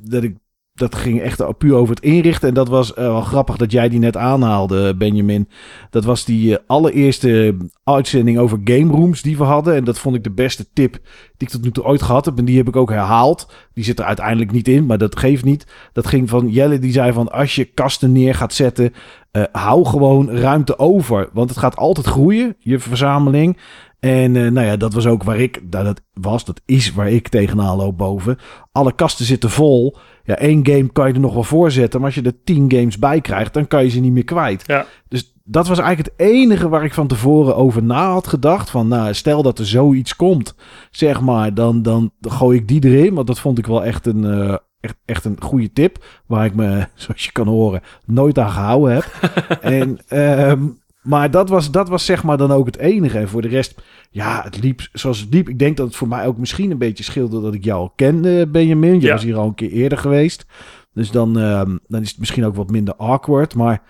dat 0.00 0.22
ik 0.22 0.36
dat 0.78 0.94
ging 0.94 1.20
echt 1.20 1.58
puur 1.58 1.74
over 1.74 1.94
het 1.94 2.04
inrichten. 2.04 2.48
En 2.48 2.54
dat 2.54 2.68
was 2.68 2.90
uh, 2.90 2.96
wel 2.96 3.20
grappig 3.20 3.56
dat 3.56 3.72
jij 3.72 3.88
die 3.88 3.98
net 3.98 4.16
aanhaalde, 4.16 4.96
Benjamin. 4.96 5.48
Dat 5.90 6.04
was 6.04 6.24
die 6.24 6.50
uh, 6.50 6.56
allereerste 6.66 7.56
uitzending 7.84 8.38
over 8.38 8.60
game 8.64 8.92
rooms 8.92 9.22
die 9.22 9.36
we 9.36 9.44
hadden. 9.44 9.74
En 9.74 9.84
dat 9.84 9.98
vond 9.98 10.14
ik 10.16 10.24
de 10.24 10.30
beste 10.30 10.66
tip 10.72 10.92
die 11.36 11.46
ik 11.46 11.48
tot 11.48 11.62
nu 11.62 11.70
toe 11.70 11.84
ooit 11.84 12.02
gehad 12.02 12.24
heb. 12.24 12.38
En 12.38 12.44
die 12.44 12.56
heb 12.56 12.68
ik 12.68 12.76
ook 12.76 12.90
herhaald. 12.90 13.52
Die 13.72 13.84
zit 13.84 13.98
er 13.98 14.04
uiteindelijk 14.04 14.52
niet 14.52 14.68
in, 14.68 14.86
maar 14.86 14.98
dat 14.98 15.18
geeft 15.18 15.44
niet. 15.44 15.66
Dat 15.92 16.06
ging 16.06 16.28
van 16.28 16.48
Jelle, 16.48 16.78
die 16.78 16.92
zei 16.92 17.12
van 17.12 17.32
als 17.32 17.54
je 17.54 17.64
kasten 17.64 18.12
neer 18.12 18.34
gaat 18.34 18.52
zetten, 18.52 18.92
uh, 19.32 19.42
hou 19.52 19.84
gewoon 19.84 20.30
ruimte 20.30 20.78
over. 20.78 21.28
Want 21.32 21.48
het 21.48 21.58
gaat 21.58 21.76
altijd 21.76 22.06
groeien, 22.06 22.56
je 22.58 22.78
verzameling. 22.78 23.58
En 24.00 24.32
nou 24.32 24.66
ja, 24.66 24.76
dat 24.76 24.92
was 24.92 25.06
ook 25.06 25.22
waar 25.22 25.38
ik, 25.38 25.60
dat 25.72 26.00
was, 26.12 26.44
dat 26.44 26.60
is 26.64 26.92
waar 26.92 27.10
ik 27.10 27.28
tegenaan 27.28 27.76
loop 27.76 27.98
boven. 27.98 28.38
Alle 28.72 28.94
kasten 28.94 29.24
zitten 29.24 29.50
vol. 29.50 29.96
Ja, 30.28 30.36
één 30.36 30.66
game 30.66 30.92
kan 30.92 31.08
je 31.08 31.14
er 31.14 31.20
nog 31.20 31.34
wel 31.34 31.42
voor 31.42 31.70
zetten. 31.70 32.00
Maar 32.00 32.08
als 32.08 32.18
je 32.18 32.26
er 32.26 32.44
tien 32.44 32.72
games 32.72 32.98
bij 32.98 33.20
krijgt, 33.20 33.54
dan 33.54 33.66
kan 33.66 33.84
je 33.84 33.90
ze 33.90 34.00
niet 34.00 34.12
meer 34.12 34.24
kwijt. 34.24 34.64
Ja. 34.66 34.86
Dus 35.08 35.34
dat 35.44 35.68
was 35.68 35.78
eigenlijk 35.78 36.08
het 36.08 36.28
enige 36.28 36.68
waar 36.68 36.84
ik 36.84 36.94
van 36.94 37.06
tevoren 37.06 37.56
over 37.56 37.82
na 37.82 38.10
had 38.10 38.26
gedacht. 38.26 38.70
Van 38.70 38.88
nou, 38.88 39.14
stel 39.14 39.42
dat 39.42 39.58
er 39.58 39.66
zoiets 39.66 40.16
komt, 40.16 40.54
zeg 40.90 41.20
maar, 41.20 41.54
dan, 41.54 41.82
dan, 41.82 42.12
gooi 42.20 42.58
ik 42.58 42.68
die 42.68 42.84
erin. 42.84 43.14
Want 43.14 43.26
dat 43.26 43.40
vond 43.40 43.58
ik 43.58 43.66
wel 43.66 43.84
echt 43.84 44.06
een, 44.06 44.24
uh, 44.24 44.56
echt, 44.80 44.96
echt 45.04 45.24
een 45.24 45.36
goede 45.40 45.72
tip. 45.72 46.04
Waar 46.26 46.44
ik 46.44 46.54
me, 46.54 46.86
zoals 46.94 47.24
je 47.24 47.32
kan 47.32 47.46
horen, 47.46 47.82
nooit 48.04 48.38
aan 48.38 48.50
gehouden 48.50 48.94
heb. 48.94 49.04
en, 49.60 49.98
um, 50.50 50.78
maar 51.08 51.30
dat 51.30 51.48
was, 51.48 51.70
dat 51.70 51.88
was 51.88 52.04
zeg 52.04 52.24
maar 52.24 52.36
dan 52.36 52.50
ook 52.50 52.66
het 52.66 52.76
enige. 52.76 53.18
En 53.18 53.28
voor 53.28 53.42
de 53.42 53.48
rest, 53.48 53.82
ja, 54.10 54.42
het 54.42 54.62
liep 54.62 54.80
zoals 54.92 55.20
het 55.20 55.34
liep. 55.34 55.48
Ik 55.48 55.58
denk 55.58 55.76
dat 55.76 55.86
het 55.86 55.96
voor 55.96 56.08
mij 56.08 56.26
ook 56.26 56.38
misschien 56.38 56.70
een 56.70 56.78
beetje 56.78 57.04
scheelde 57.04 57.40
dat 57.40 57.54
ik 57.54 57.64
jou 57.64 57.80
al 57.80 57.92
kende, 57.96 58.46
Benjamin. 58.46 59.00
Je 59.00 59.06
ja. 59.06 59.12
was 59.12 59.22
hier 59.22 59.36
al 59.36 59.46
een 59.46 59.54
keer 59.54 59.70
eerder 59.70 59.98
geweest. 59.98 60.46
Dus 60.92 61.10
dan, 61.10 61.36
um, 61.36 61.80
dan 61.86 62.02
is 62.02 62.08
het 62.08 62.18
misschien 62.18 62.44
ook 62.44 62.54
wat 62.54 62.70
minder 62.70 62.94
awkward. 62.94 63.54
Maar 63.54 63.82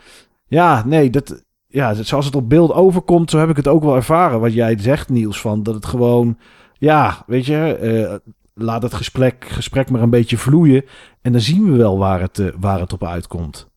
ja, 0.47 0.83
nee, 0.87 1.11
dat, 1.11 1.45
ja, 1.67 1.95
zoals 1.95 2.25
het 2.25 2.37
op 2.37 2.49
beeld 2.49 2.73
overkomt, 2.73 3.31
zo 3.31 3.39
heb 3.39 3.51
ik 3.51 3.57
het 3.57 3.69
ook 3.69 3.83
wel 3.83 3.97
ervaren. 3.97 4.41
Wat 4.41 4.55
jij 4.55 4.79
zegt, 4.79 5.09
Niels, 5.09 5.41
van 5.41 5.63
dat 5.63 5.75
het 5.75 5.87
gewoon, 5.87 6.39
ja, 6.73 7.25
weet 7.27 7.47
je, 7.47 7.79
uh, 7.83 8.33
laat 8.65 8.83
het 8.83 8.95
gesprek, 8.95 9.45
gesprek 9.49 9.91
maar 9.91 10.03
een 10.03 10.11
beetje 10.11 10.39
vloeien. 10.39 10.85
En 11.23 11.33
dan 11.33 11.41
zien 11.41 11.71
we 11.71 11.77
wel 11.77 11.99
waar 11.99 12.21
het, 12.21 12.39
uh, 12.39 12.49
waar 12.61 12.81
het 12.81 12.93
op 12.93 13.05
uitkomt. 13.05 13.69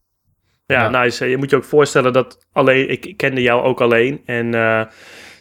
Ja, 0.72 0.84
ja, 0.84 0.90
nice. 1.04 1.26
Je 1.26 1.38
moet 1.38 1.50
je 1.50 1.56
ook 1.56 1.64
voorstellen 1.64 2.14
dat 2.14 2.48
alleen, 2.54 2.90
ik 2.90 3.14
kende 3.18 3.42
jou 3.42 3.64
ook 3.64 3.82
alleen. 3.82 4.22
En 4.26 4.56
uh, 4.56 4.82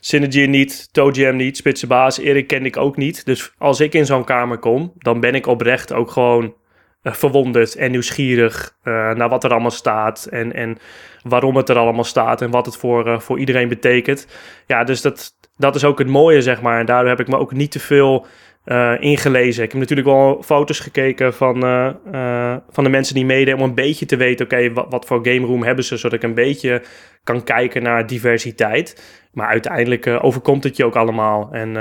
Synergy 0.00 0.46
niet, 0.46 0.88
ToeJam 0.92 1.36
niet, 1.36 1.56
Spitsenbaas, 1.56 2.18
Erik 2.18 2.46
kende 2.46 2.68
ik 2.68 2.76
ook 2.76 2.96
niet. 2.96 3.24
Dus 3.24 3.52
als 3.58 3.80
ik 3.80 3.94
in 3.94 4.06
zo'n 4.06 4.24
kamer 4.24 4.58
kom, 4.58 4.92
dan 4.98 5.20
ben 5.20 5.34
ik 5.34 5.46
oprecht 5.46 5.92
ook 5.92 6.10
gewoon 6.10 6.54
uh, 7.02 7.12
verwonderd 7.12 7.74
en 7.74 7.90
nieuwsgierig 7.90 8.76
uh, 8.84 9.12
naar 9.12 9.28
wat 9.28 9.44
er 9.44 9.50
allemaal 9.50 9.70
staat. 9.70 10.26
En, 10.30 10.52
en 10.52 10.78
waarom 11.22 11.56
het 11.56 11.68
er 11.68 11.78
allemaal 11.78 12.04
staat 12.04 12.42
en 12.42 12.50
wat 12.50 12.66
het 12.66 12.76
voor, 12.76 13.20
voor 13.20 13.38
iedereen 13.38 13.68
betekent. 13.68 14.26
Ja, 14.66 14.84
dus 14.84 15.00
dat, 15.00 15.34
dat 15.56 15.74
is 15.74 15.84
ook 15.84 15.98
het 15.98 16.08
mooie, 16.08 16.42
zeg 16.42 16.62
maar. 16.62 16.78
En 16.80 16.86
daardoor 16.86 17.08
heb 17.08 17.20
ik 17.20 17.28
me 17.28 17.38
ook 17.38 17.52
niet 17.52 17.70
te 17.70 17.80
veel 17.80 18.26
eh, 18.70 18.94
ingelezen. 19.00 19.64
Ik 19.64 19.70
heb 19.70 19.80
natuurlijk 19.80 20.08
wel 20.08 20.42
foto's 20.42 20.80
gekeken 20.80 21.34
van, 21.34 21.64
eh, 21.64 21.86
eh, 22.12 22.56
van 22.70 22.84
de 22.84 22.90
mensen 22.90 23.14
die 23.14 23.24
meededen... 23.24 23.54
om 23.54 23.68
een 23.68 23.74
beetje 23.74 24.06
te 24.06 24.16
weten, 24.16 24.44
oké, 24.44 24.72
wat, 24.72 24.86
wat 24.88 25.06
voor 25.06 25.26
game 25.26 25.46
room 25.46 25.62
hebben 25.62 25.84
ze... 25.84 25.96
zodat 25.96 26.18
ik 26.18 26.22
een 26.22 26.34
beetje 26.34 26.82
kan 27.24 27.44
kijken 27.44 27.82
naar 27.82 28.06
diversiteit. 28.06 29.02
Maar 29.32 29.46
uiteindelijk 29.46 30.06
overkomt 30.20 30.64
het 30.64 30.76
je 30.76 30.84
ook 30.84 30.96
allemaal. 30.96 31.48
En 31.52 31.72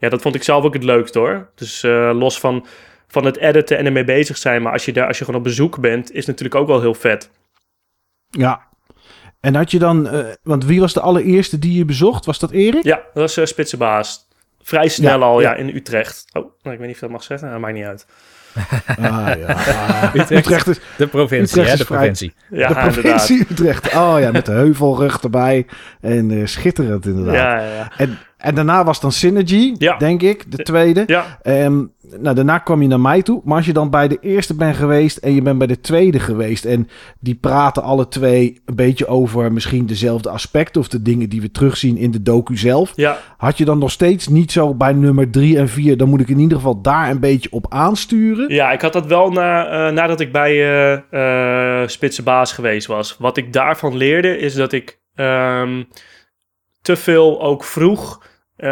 ja, 0.00 0.08
dat 0.08 0.22
vond 0.22 0.34
ik 0.34 0.42
zelf 0.42 0.64
ook 0.64 0.74
het 0.74 0.84
leukst 0.84 1.14
hoor. 1.14 1.50
Dus 1.54 1.82
los 2.12 2.40
van, 2.40 2.66
van 3.08 3.24
het 3.24 3.36
editen 3.36 3.78
en 3.78 3.86
ermee 3.86 4.04
bezig 4.04 4.36
zijn... 4.36 4.62
maar 4.62 4.72
als 4.72 4.84
je, 4.84 4.92
daar, 4.92 5.06
als 5.06 5.18
je 5.18 5.24
gewoon 5.24 5.40
op 5.40 5.46
bezoek 5.46 5.80
bent, 5.80 6.10
is 6.10 6.16
het 6.16 6.26
natuurlijk 6.26 6.54
ook 6.54 6.68
wel 6.68 6.80
heel 6.80 6.94
vet. 6.94 7.30
Ja. 8.28 8.66
En 9.40 9.54
had 9.54 9.70
je 9.70 9.78
dan, 9.78 10.08
want 10.42 10.64
wie 10.64 10.80
was 10.80 10.92
de 10.92 11.00
allereerste 11.00 11.58
die 11.58 11.78
je 11.78 11.84
bezocht? 11.84 12.26
Was 12.26 12.38
dat 12.38 12.50
Erik? 12.50 12.84
Ja, 12.84 12.96
dat 12.96 13.22
was 13.22 13.38
uh, 13.38 13.44
Spitse 13.44 13.76
Baas. 13.76 14.25
Vrij 14.66 14.88
snel 14.88 15.18
Ja, 15.18 15.24
al, 15.24 15.40
ja. 15.40 15.50
ja. 15.50 15.56
in 15.56 15.68
Utrecht. 15.76 16.24
Oh, 16.32 16.42
nou, 16.42 16.50
ik 16.52 16.62
weet 16.62 16.78
niet 16.78 16.88
of 16.88 16.94
ik 16.94 17.00
dat 17.00 17.10
mag 17.10 17.22
zeggen. 17.22 17.50
Dat 17.50 17.60
maakt 17.60 17.74
niet 17.74 17.84
uit. 17.84 18.06
Ah, 18.86 18.96
ja. 19.38 20.10
Utrecht. 20.14 20.30
Utrecht 20.30 20.66
is 20.66 20.78
De 20.96 21.06
provincie, 21.06 21.58
Utrecht 21.60 21.70
hè, 21.70 21.76
de 21.76 21.84
vrij- 21.84 21.96
provincie. 21.98 22.34
Ja, 22.50 22.68
de 22.68 22.74
provincie 22.74 23.38
inderdaad. 23.38 23.50
Utrecht. 23.50 23.94
Oh 23.94 24.16
ja, 24.20 24.30
met 24.30 24.46
de 24.46 24.52
heuvelrug 24.62 25.20
erbij. 25.22 25.66
En 26.00 26.30
eh, 26.30 26.46
schitterend 26.46 27.06
inderdaad. 27.06 27.34
Ja, 27.34 27.58
ja, 27.60 27.74
ja. 27.74 27.92
En, 27.96 28.18
en 28.36 28.54
daarna 28.54 28.84
was 28.84 29.00
dan 29.00 29.12
Synergy, 29.12 29.74
Ja. 29.78 29.96
denk 29.96 30.22
ik, 30.22 30.52
de 30.52 30.62
tweede. 30.62 31.02
Ja, 31.06 31.38
Ehm, 31.42 31.84
nou, 32.20 32.34
daarna 32.34 32.58
kwam 32.58 32.82
je 32.82 32.88
naar 32.88 33.00
mij 33.00 33.22
toe. 33.22 33.40
Maar 33.44 33.56
als 33.56 33.66
je 33.66 33.72
dan 33.72 33.90
bij 33.90 34.08
de 34.08 34.18
eerste 34.20 34.54
bent 34.54 34.76
geweest 34.76 35.16
en 35.16 35.34
je 35.34 35.42
bent 35.42 35.58
bij 35.58 35.66
de 35.66 35.80
tweede 35.80 36.18
geweest... 36.18 36.64
en 36.64 36.88
die 37.20 37.34
praten 37.34 37.82
alle 37.82 38.08
twee 38.08 38.60
een 38.64 38.74
beetje 38.74 39.06
over 39.06 39.52
misschien 39.52 39.86
dezelfde 39.86 40.28
aspecten... 40.28 40.80
of 40.80 40.88
de 40.88 41.02
dingen 41.02 41.28
die 41.28 41.40
we 41.40 41.50
terugzien 41.50 41.96
in 41.96 42.10
de 42.10 42.22
docu 42.22 42.56
zelf... 42.56 42.92
ja. 42.94 43.18
had 43.36 43.58
je 43.58 43.64
dan 43.64 43.78
nog 43.78 43.90
steeds 43.90 44.28
niet 44.28 44.52
zo 44.52 44.74
bij 44.74 44.92
nummer 44.92 45.30
drie 45.30 45.58
en 45.58 45.68
vier... 45.68 45.96
dan 45.96 46.08
moet 46.08 46.20
ik 46.20 46.28
in 46.28 46.38
ieder 46.38 46.56
geval 46.56 46.80
daar 46.80 47.10
een 47.10 47.20
beetje 47.20 47.52
op 47.52 47.66
aansturen? 47.68 48.54
Ja, 48.54 48.72
ik 48.72 48.80
had 48.80 48.92
dat 48.92 49.06
wel 49.06 49.30
na, 49.30 49.66
eh, 49.66 49.94
nadat 49.94 50.20
ik 50.20 50.32
bij 50.32 50.52
eh 50.52 51.04
eh, 51.10 51.88
Spitse 51.88 52.22
Baas 52.22 52.52
geweest 52.52 52.86
was. 52.86 53.16
Wat 53.18 53.36
ik 53.36 53.52
daarvan 53.52 53.96
leerde 53.96 54.38
is 54.38 54.54
dat 54.54 54.72
ik 54.72 55.00
ehm, 55.14 55.82
te 56.82 56.96
veel 56.96 57.42
ook 57.42 57.64
vroeg 57.64 58.24
eh, 58.56 58.68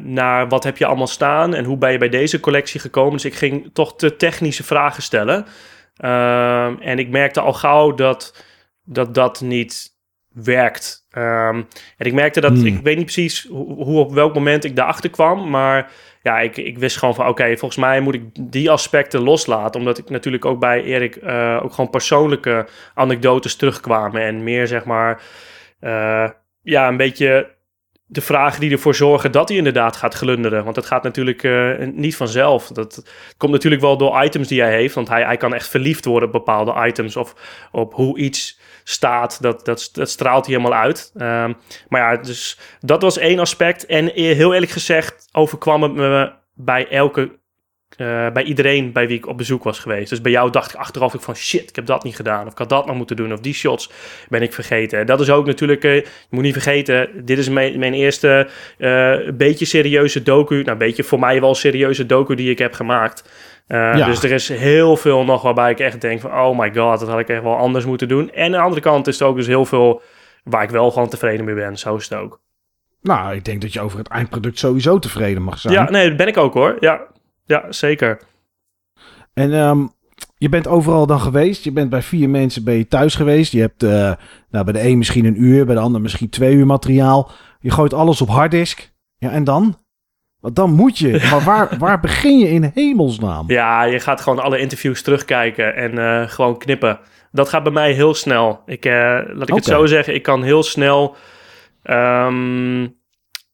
naar 0.00 0.48
wat 0.48 0.64
heb 0.64 0.76
je 0.76 0.86
allemaal 0.86 1.06
staan 1.06 1.54
en 1.54 1.64
hoe 1.64 1.76
ben 1.76 1.92
je 1.92 1.98
bij 1.98 2.08
deze 2.08 2.40
collectie 2.40 2.80
gekomen. 2.80 3.12
Dus 3.12 3.24
ik 3.24 3.34
ging 3.34 3.70
toch 3.72 3.96
te 3.96 4.16
technische 4.16 4.64
vragen 4.64 5.02
stellen. 5.02 5.46
Ehm, 5.96 6.74
en 6.80 6.98
ik 6.98 7.08
merkte 7.08 7.40
al 7.40 7.52
gauw 7.52 7.94
dat 7.94 8.44
dat, 8.84 9.14
dat 9.14 9.40
niet 9.40 9.90
werkt. 10.32 11.06
Ehm, 11.10 11.62
en 11.96 12.06
ik 12.06 12.12
merkte 12.12 12.40
dat, 12.40 12.52
Hmm. 12.52 12.66
ik 12.66 12.82
weet 12.82 12.96
niet 12.96 13.04
precies 13.04 13.46
hoe, 13.50 13.84
hoe 13.84 13.98
op 13.98 14.12
welk 14.12 14.34
moment 14.34 14.64
ik 14.64 14.76
daarachter 14.76 15.10
kwam, 15.10 15.50
maar 15.50 15.90
ja, 16.22 16.40
ik, 16.40 16.56
ik 16.56 16.78
wist 16.78 16.96
gewoon 16.96 17.14
van 17.14 17.28
oké, 17.28 17.56
volgens 17.56 17.80
mij 17.80 18.00
moet 18.00 18.14
ik 18.14 18.22
die 18.40 18.70
aspecten 18.70 19.22
loslaten. 19.22 19.80
Omdat 19.80 19.98
ik 19.98 20.10
natuurlijk 20.10 20.44
ook 20.44 20.60
bij 20.60 20.82
Erik 20.82 21.16
eh, 21.16 21.60
ook 21.62 21.72
gewoon 21.72 21.90
persoonlijke 21.90 22.66
anekdotes 22.94 23.56
terugkwamen. 23.56 24.22
En 24.22 24.44
meer 24.44 24.66
zeg 24.66 24.84
maar, 24.84 25.22
eh, 25.80 26.28
ja, 26.62 26.88
een 26.88 26.96
beetje 26.96 27.54
de 28.12 28.20
vragen 28.20 28.60
die 28.60 28.70
ervoor 28.70 28.94
zorgen 28.94 29.32
dat 29.32 29.48
hij 29.48 29.56
inderdaad 29.58 29.96
gaat 29.96 30.14
glunderen. 30.14 30.64
Want 30.64 30.74
dat 30.74 30.86
gaat 30.86 31.02
natuurlijk 31.02 31.42
eh, 31.42 31.72
niet 31.92 32.16
vanzelf. 32.16 32.66
Dat 32.66 33.02
komt 33.36 33.52
natuurlijk 33.52 33.82
wel 33.82 33.96
door 33.96 34.24
items 34.24 34.48
die 34.48 34.60
hij 34.60 34.72
heeft. 34.72 34.94
Want 34.94 35.08
hij, 35.08 35.24
hij 35.24 35.36
kan 35.36 35.54
echt 35.54 35.68
verliefd 35.68 36.04
worden 36.04 36.28
op 36.28 36.34
bepaalde 36.34 36.86
items. 36.86 37.16
Of 37.16 37.34
op 37.72 37.94
hoe 37.94 38.18
iets 38.18 38.60
staat. 38.84 39.42
Dat, 39.42 39.64
dat, 39.64 39.88
dat 39.92 40.10
straalt 40.10 40.46
hij 40.46 40.54
helemaal 40.54 40.78
uit. 40.78 41.10
Ehm, 41.14 41.52
maar 41.88 42.00
ja, 42.00 42.22
dus 42.22 42.58
dat 42.80 43.02
was 43.02 43.18
één 43.18 43.38
aspect. 43.38 43.86
En 43.86 44.10
heel 44.14 44.54
eerlijk 44.54 44.72
gezegd 44.72 45.28
overkwam 45.32 45.82
het 45.82 45.92
me 45.92 46.32
bij 46.54 46.88
elke... 46.88 47.40
eh, 48.02 48.32
bij 48.32 48.42
iedereen 48.42 48.92
bij 48.92 49.06
wie 49.06 49.16
ik 49.16 49.26
op 49.26 49.36
bezoek 49.36 49.64
was 49.64 49.78
geweest. 49.78 50.10
Dus 50.10 50.20
bij 50.20 50.32
jou 50.32 50.50
dacht 50.50 50.74
ik 50.74 50.80
achteraf 50.80 51.14
ook 51.14 51.22
van 51.22 51.36
shit, 51.36 51.68
ik 51.68 51.76
heb 51.76 51.86
dat 51.86 52.04
niet 52.04 52.16
gedaan. 52.16 52.46
Of 52.46 52.52
ik 52.52 52.58
had 52.58 52.68
dat 52.68 52.86
nog 52.86 52.96
moeten 52.96 53.16
doen. 53.16 53.32
Of 53.32 53.40
die 53.40 53.54
shots 53.54 53.90
ben 54.28 54.42
ik 54.42 54.52
vergeten. 54.52 54.98
En 54.98 55.06
dat 55.06 55.20
is 55.20 55.30
ook 55.30 55.46
natuurlijk, 55.46 55.84
eh, 55.84 55.94
je 55.94 56.06
moet 56.30 56.42
niet 56.42 56.52
vergeten, 56.52 57.08
dit 57.24 57.38
is 57.38 57.48
mijn, 57.48 57.78
mijn 57.78 57.94
eerste 57.94 58.48
eh, 58.78 59.14
beetje 59.34 59.64
serieuze 59.64 60.22
docu. 60.22 60.54
Nou, 60.54 60.70
een 60.70 60.78
beetje 60.78 61.02
voor 61.02 61.18
mij 61.18 61.40
wel 61.40 61.54
serieuze 61.54 62.06
docu 62.06 62.34
die 62.34 62.50
ik 62.50 62.58
heb 62.58 62.72
gemaakt. 62.72 63.30
Ja. 63.66 64.04
Dus 64.04 64.22
er 64.22 64.30
is 64.30 64.48
heel 64.48 64.96
veel 64.96 65.24
nog 65.24 65.42
waarbij 65.42 65.70
ik 65.70 65.78
echt 65.78 66.00
denk 66.00 66.20
van, 66.20 66.30
oh 66.30 66.58
my 66.58 66.72
god, 66.74 67.00
dat 67.00 67.08
had 67.08 67.18
ik 67.18 67.28
echt 67.28 67.42
wel 67.42 67.56
anders 67.56 67.84
moeten 67.84 68.08
doen. 68.08 68.30
En 68.32 68.44
aan 68.44 68.50
de 68.50 68.58
andere 68.58 68.80
kant 68.80 69.06
is 69.06 69.20
er 69.20 69.26
ook 69.26 69.36
dus 69.36 69.46
heel 69.46 69.64
veel 69.64 70.02
waar 70.44 70.62
ik 70.62 70.70
wel 70.70 70.90
gewoon 70.90 71.08
tevreden 71.08 71.44
mee 71.44 71.54
ben. 71.54 71.78
Zo 71.78 71.96
is 71.96 72.08
het 72.08 72.18
ook. 72.18 72.40
Nou, 73.02 73.34
ik 73.34 73.44
denk 73.44 73.60
dat 73.60 73.72
je 73.72 73.80
over 73.80 73.98
het 73.98 74.08
eindproduct 74.08 74.58
sowieso 74.58 74.98
tevreden 74.98 75.42
mag 75.42 75.58
zijn. 75.58 75.74
Ja, 75.74 75.90
nee, 75.90 76.08
dat 76.08 76.16
ben 76.16 76.26
ik 76.26 76.36
ook 76.36 76.54
hoor. 76.54 76.76
Ja, 76.80 77.00
ja 77.52 77.72
zeker. 77.72 78.20
En 79.34 79.52
ehm, 79.52 79.86
je 80.38 80.48
bent 80.48 80.68
overal 80.68 81.06
dan 81.06 81.20
geweest. 81.20 81.64
Je 81.64 81.72
bent 81.72 81.90
bij 81.90 82.02
vier 82.02 82.30
mensen 82.30 82.64
ben 82.64 82.74
je 82.74 82.88
thuis 82.88 83.14
geweest. 83.14 83.52
Je 83.52 83.60
hebt 83.60 83.82
eh, 83.82 84.12
nou, 84.50 84.64
bij 84.64 84.72
de 84.72 84.82
een 84.88 84.98
misschien 84.98 85.24
een 85.24 85.42
uur, 85.42 85.66
bij 85.66 85.74
de 85.74 85.80
ander 85.80 86.00
misschien 86.00 86.28
twee 86.28 86.54
uur 86.54 86.66
materiaal. 86.66 87.30
Je 87.60 87.70
gooit 87.70 87.94
alles 87.94 88.20
op 88.20 88.28
harddisk. 88.28 88.92
Ja, 89.16 89.30
en 89.30 89.44
dan? 89.44 89.76
Want 90.40 90.56
dan 90.56 90.72
moet 90.72 90.98
je. 90.98 91.20
Maar 91.30 91.44
waar, 91.44 91.78
waar 91.78 92.00
begin 92.00 92.38
je 92.38 92.48
in 92.48 92.70
hemelsnaam? 92.74 93.50
Ja, 93.50 93.82
je 93.82 94.00
gaat 94.00 94.20
gewoon 94.20 94.38
alle 94.38 94.58
interviews 94.58 95.02
terugkijken 95.02 95.74
en 95.74 95.98
eh, 95.98 96.28
gewoon 96.28 96.58
knippen. 96.58 96.98
Dat 97.30 97.48
gaat 97.48 97.62
bij 97.62 97.72
mij 97.72 97.92
heel 97.92 98.14
snel. 98.14 98.62
Ik, 98.66 98.84
eh, 98.84 98.92
laat 99.26 99.48
ik 99.48 99.54
het 99.54 99.64
zo 99.64 99.86
zeggen, 99.86 100.14
ik 100.14 100.22
kan 100.22 100.42
heel 100.42 100.62
snel, 100.62 101.16
ehm, 101.82 102.82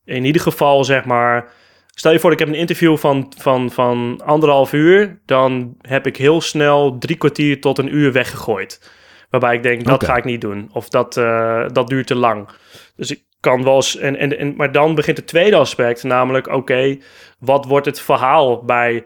in 0.04 0.24
ieder 0.24 0.42
geval 0.42 0.84
zeg 0.84 1.04
maar, 1.04 1.50
stel 1.98 2.12
je 2.12 2.18
voor 2.18 2.32
ik 2.32 2.38
heb 2.38 2.48
een 2.48 2.54
interview 2.54 2.96
van, 2.96 3.32
van, 3.36 3.70
van 3.70 4.20
anderhalf 4.24 4.72
uur, 4.72 5.20
dan 5.26 5.76
heb 5.80 6.06
ik 6.06 6.16
heel 6.16 6.40
snel 6.40 6.98
drie 6.98 7.16
kwartier 7.16 7.60
tot 7.60 7.78
een 7.78 7.94
uur 7.94 8.12
weggegooid. 8.12 8.90
Waarbij 9.30 9.54
ik 9.54 9.62
denk, 9.62 9.84
dat 9.84 10.04
ga 10.04 10.16
ik 10.16 10.24
niet 10.24 10.40
doen. 10.40 10.70
Of 10.72 10.88
dat, 10.88 11.16
eh, 11.16 11.66
dat 11.72 11.88
duurt 11.88 12.06
te 12.06 12.14
lang. 12.14 12.48
Dus 12.96 13.10
ik 13.10 13.22
kan 13.40 13.64
wel 13.64 13.74
eens... 13.74 13.96
En, 13.96 14.16
en, 14.16 14.38
en, 14.38 14.56
maar 14.56 14.72
dan 14.72 14.94
begint 14.94 15.16
het 15.16 15.26
tweede 15.26 15.56
aspect, 15.56 16.02
namelijk... 16.02 16.46
oké, 16.46 16.98
wat 17.38 17.64
wordt 17.64 17.86
het 17.86 18.00
verhaal 18.00 18.64
bij 18.64 19.04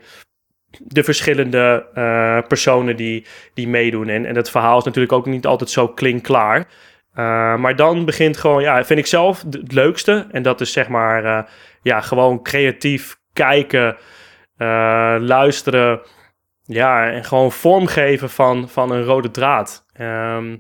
de 0.78 1.05
verschillende 1.05 1.87
eh, 1.94 2.38
personen 2.48 2.96
die, 2.96 3.26
die 3.55 3.68
meedoen? 3.68 4.09
En, 4.09 4.26
en 4.26 4.37
het 4.37 4.50
verhaal 4.50 4.78
is 4.78 4.85
natuurlijk 4.85 5.12
ook 5.12 5.26
niet 5.26 5.46
altijd 5.46 5.70
zo 5.70 5.88
klinkklaar. 5.88 6.68
Uh, 7.14 7.57
maar 7.57 7.77
dan 7.77 8.05
begint 8.05 8.37
gewoon, 8.37 8.62
ja, 8.62 8.85
vind 8.85 8.98
ik 8.98 9.07
zelf 9.07 9.42
het 9.42 9.72
leukste. 9.72 10.27
En 10.31 10.42
dat 10.42 10.61
is 10.61 10.72
zeg 10.72 10.88
maar, 10.88 11.25
eh, 11.25 11.42
ja, 11.83 12.01
gewoon 12.01 12.42
creatief 12.42 13.16
kijken, 13.33 13.96
eh, 14.57 15.16
luisteren. 15.20 16.01
Ja, 16.62 17.11
en 17.11 17.25
gewoon 17.25 17.53
vormgeven 17.53 18.31
van, 18.31 18.68
van 18.68 18.90
een 18.90 19.05
rode 19.05 19.31
draad. 19.31 19.85
Ehm, 19.92 20.57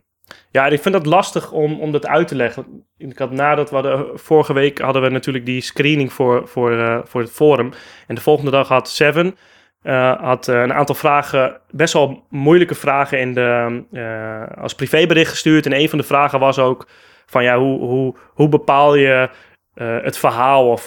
ja, 0.50 0.66
en 0.66 0.72
ik 0.72 0.82
vind 0.82 0.94
dat 0.94 1.06
lastig 1.06 1.52
om, 1.52 1.80
om 1.80 1.92
dat 1.92 2.06
uit 2.06 2.28
te 2.28 2.34
leggen. 2.34 2.86
Ik 2.96 3.18
had 3.18 3.30
nadat 3.30 3.70
we 3.70 4.10
vorige 4.14 4.52
week 4.52 4.78
hadden 4.78 5.02
we 5.02 5.08
natuurlijk 5.08 5.46
die 5.46 5.60
screening 5.60 6.12
voor, 6.12 6.48
voor, 6.48 6.78
eh, 6.78 6.98
voor 7.04 7.20
het 7.20 7.30
forum. 7.30 7.72
En 8.06 8.14
de 8.14 8.20
volgende 8.20 8.50
dag 8.50 8.68
had 8.68 8.88
Seven 8.88 9.36
eh, 9.82 10.20
had 10.20 10.48
eh, 10.48 10.60
een 10.60 10.72
aantal 10.72 10.94
vragen, 10.94 11.60
best 11.70 11.92
wel 11.92 12.24
moeilijke 12.28 12.74
vragen 12.74 13.20
in 13.20 13.34
de, 13.34 13.82
eh, 13.92 14.62
als 14.62 14.74
privébericht 14.74 15.30
gestuurd. 15.30 15.66
En 15.66 15.72
een 15.72 15.88
van 15.88 15.98
de 15.98 16.04
vragen 16.04 16.40
was 16.40 16.58
ook 16.58 16.86
van 17.26 17.44
ja, 17.44 17.58
hoe, 17.58 17.80
hoe, 17.80 18.14
hoe 18.28 18.48
bepaal 18.48 18.94
je 18.94 19.28
eh, 19.74 19.96
het 20.02 20.18
verhaal 20.18 20.68
of 20.68 20.86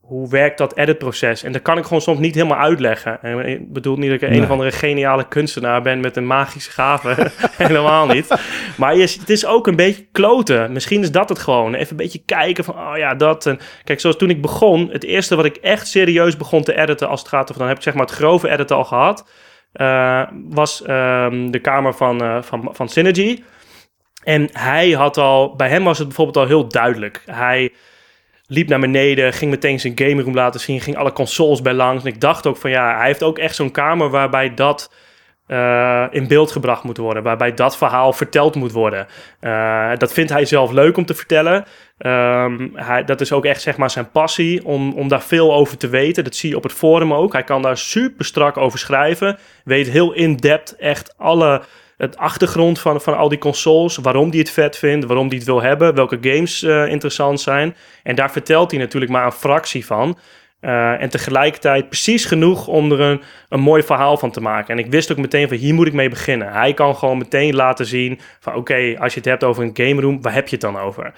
hoe, 0.00 0.28
werkt 0.28 0.58
dat 0.58 0.76
editproces? 0.76 1.42
En 1.42 1.52
dat 1.52 1.62
kan 1.62 1.78
ik 1.78 1.84
gewoon 1.84 2.00
soms 2.00 2.18
niet 2.18 2.34
helemaal 2.34 2.58
uitleggen. 2.58 3.22
En 3.22 3.46
ik 3.46 3.72
bedoel 3.72 3.96
niet 3.96 4.10
dat 4.10 4.22
ik 4.22 4.28
een 4.28 4.34
Nee. 4.34 4.42
of 4.42 4.50
andere 4.50 4.70
geniale 4.70 5.28
kunstenaar 5.28 5.82
ben 5.82 6.00
met 6.00 6.16
een 6.16 6.26
magische 6.26 6.70
gave. 6.70 7.30
Helemaal 7.66 8.06
niet. 8.06 8.34
Maar 8.76 8.96
je, 8.96 9.02
het 9.02 9.30
is 9.30 9.46
ook 9.46 9.66
een 9.66 9.76
beetje 9.76 10.06
kloten. 10.12 10.72
Misschien 10.72 11.00
is 11.00 11.10
dat 11.10 11.28
het 11.28 11.38
gewoon. 11.38 11.74
Even 11.74 11.90
een 11.90 11.96
beetje 11.96 12.22
kijken 12.24 12.64
van, 12.64 12.74
oh 12.74 12.96
ja, 12.96 13.14
dat. 13.14 13.46
En 13.46 13.58
kijk, 13.84 14.00
zoals 14.00 14.16
toen 14.16 14.30
ik 14.30 14.42
begon, 14.42 14.88
het 14.92 15.04
eerste 15.04 15.36
wat 15.36 15.44
ik 15.44 15.56
echt 15.56 15.88
serieus 15.88 16.36
begon 16.36 16.62
te 16.62 16.78
editen 16.78 17.08
als 17.08 17.20
het 17.20 17.28
gaat 17.28 17.42
over, 17.42 17.58
dan 17.58 17.68
heb 17.68 17.76
ik 17.76 17.82
zeg 17.82 17.94
maar 17.94 18.06
het 18.06 18.14
grove 18.14 18.48
editen 18.48 18.76
al 18.76 18.84
gehad, 18.84 19.28
eh, 19.72 20.22
was 20.48 20.82
ehm, 20.82 21.50
de 21.50 21.58
kamer 21.60 21.94
van, 21.94 22.22
eh, 22.22 22.42
van, 22.42 22.68
van 22.72 22.88
Synergy. 22.88 23.42
En 24.24 24.48
hij 24.52 24.90
had 24.90 25.16
al, 25.16 25.56
bij 25.56 25.68
hem 25.68 25.84
was 25.84 25.98
het 25.98 26.06
bijvoorbeeld 26.06 26.36
al 26.36 26.46
heel 26.46 26.68
duidelijk. 26.68 27.22
Hij 27.26 27.72
liep 28.48 28.68
naar 28.68 28.80
beneden, 28.80 29.32
ging 29.32 29.50
meteen 29.50 29.80
zijn 29.80 29.98
game 29.98 30.22
room 30.22 30.34
laten 30.34 30.60
zien, 30.60 30.80
ging 30.80 30.96
alle 30.96 31.12
consoles 31.12 31.62
bij 31.62 31.72
langs. 31.72 32.04
En 32.04 32.10
ik 32.10 32.20
dacht 32.20 32.46
ook 32.46 32.56
van 32.56 32.70
ja, 32.70 32.96
hij 32.96 33.06
heeft 33.06 33.22
ook 33.22 33.38
echt 33.38 33.54
zo'n 33.54 33.70
kamer 33.70 34.10
waarbij 34.10 34.54
dat 34.54 34.90
eh, 35.46 36.04
in 36.10 36.28
beeld 36.28 36.52
gebracht 36.52 36.82
moet 36.82 36.96
worden, 36.96 37.22
waarbij 37.22 37.54
dat 37.54 37.76
verhaal 37.76 38.12
verteld 38.12 38.54
moet 38.54 38.72
worden. 38.72 39.06
Eh, 39.40 39.90
dat 39.96 40.12
vindt 40.12 40.30
hij 40.30 40.44
zelf 40.44 40.70
leuk 40.70 40.96
om 40.96 41.06
te 41.06 41.14
vertellen. 41.14 41.64
Ehm, 41.98 42.68
hij, 42.74 43.04
dat 43.04 43.20
is 43.20 43.32
ook 43.32 43.44
echt 43.44 43.62
zeg 43.62 43.76
maar 43.76 43.90
zijn 43.90 44.10
passie 44.10 44.64
om, 44.64 44.92
om 44.92 45.08
daar 45.08 45.22
veel 45.22 45.54
over 45.54 45.76
te 45.76 45.88
weten. 45.88 46.24
Dat 46.24 46.36
zie 46.36 46.50
je 46.50 46.56
op 46.56 46.62
het 46.62 46.72
forum 46.72 47.14
ook. 47.14 47.32
Hij 47.32 47.44
kan 47.44 47.62
daar 47.62 47.78
super 47.78 48.24
strak 48.24 48.56
over 48.56 48.78
schrijven. 48.78 49.38
Weet 49.64 49.88
heel 49.88 50.12
in-depth 50.12 50.76
echt 50.76 51.14
alle 51.16 51.62
het 51.98 52.16
achtergrond 52.16 52.80
van, 52.80 53.00
van 53.00 53.16
al 53.16 53.28
die 53.28 53.38
consoles. 53.38 53.96
Waarom 53.96 54.30
hij 54.30 54.38
het 54.38 54.50
vet 54.50 54.76
vindt, 54.76 55.06
waarom 55.06 55.28
hij 55.28 55.36
het 55.36 55.46
wil 55.46 55.62
hebben, 55.62 55.94
welke 55.94 56.18
games 56.20 56.62
eh, 56.62 56.86
interessant 56.86 57.40
zijn. 57.40 57.76
En 58.02 58.14
daar 58.14 58.30
vertelt 58.30 58.70
hij 58.70 58.80
natuurlijk 58.80 59.12
maar 59.12 59.24
een 59.24 59.32
fractie 59.32 59.86
van. 59.86 60.18
Eh, 60.60 61.02
en 61.02 61.08
tegelijkertijd 61.08 61.88
precies 61.88 62.24
genoeg 62.24 62.66
om 62.66 62.92
er 62.92 63.00
een, 63.00 63.22
een 63.48 63.60
mooi 63.60 63.82
verhaal 63.82 64.16
van 64.16 64.30
te 64.30 64.40
maken. 64.40 64.74
En 64.74 64.84
ik 64.84 64.90
wist 64.90 65.10
ook 65.12 65.18
meteen 65.18 65.48
van 65.48 65.56
hier 65.56 65.74
moet 65.74 65.86
ik 65.86 65.92
mee 65.92 66.08
beginnen. 66.08 66.52
Hij 66.52 66.74
kan 66.74 66.96
gewoon 66.96 67.18
meteen 67.18 67.54
laten 67.54 67.86
zien 67.86 68.20
van 68.40 68.54
oké, 68.54 68.96
als 68.98 69.12
je 69.12 69.20
het 69.20 69.28
hebt 69.28 69.44
over 69.44 69.62
een 69.62 69.70
game 69.86 70.00
room, 70.00 70.22
waar 70.22 70.34
heb 70.34 70.48
je 70.48 70.56
het 70.56 70.60
dan 70.60 70.78
over? 70.78 71.12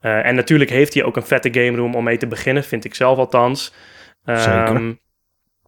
Eh, 0.00 0.26
en 0.26 0.34
natuurlijk 0.34 0.70
heeft 0.70 0.94
hij 0.94 1.04
ook 1.04 1.16
een 1.16 1.26
vette 1.26 1.52
game 1.52 1.76
room 1.76 1.94
om 1.94 2.04
mee 2.04 2.16
te 2.16 2.26
beginnen, 2.26 2.64
vind 2.64 2.84
ik 2.84 2.94
zelf 2.94 3.18
althans. 3.18 3.74
Zeker. 4.24 4.98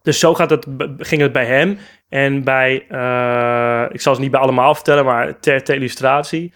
Dus 0.03 0.19
zo 0.19 0.33
gaat 0.33 0.49
het, 0.49 0.67
ging 0.97 1.21
het 1.21 1.31
bij 1.31 1.45
hem. 1.45 1.77
En 2.09 2.43
bij, 2.43 2.85
eh, 2.89 3.85
ik 3.91 4.01
zal 4.01 4.15
ze 4.15 4.21
niet 4.21 4.31
bij 4.31 4.39
allemaal 4.39 4.75
vertellen, 4.75 5.05
maar 5.05 5.39
ter, 5.39 5.69
illustratie. 5.69 6.53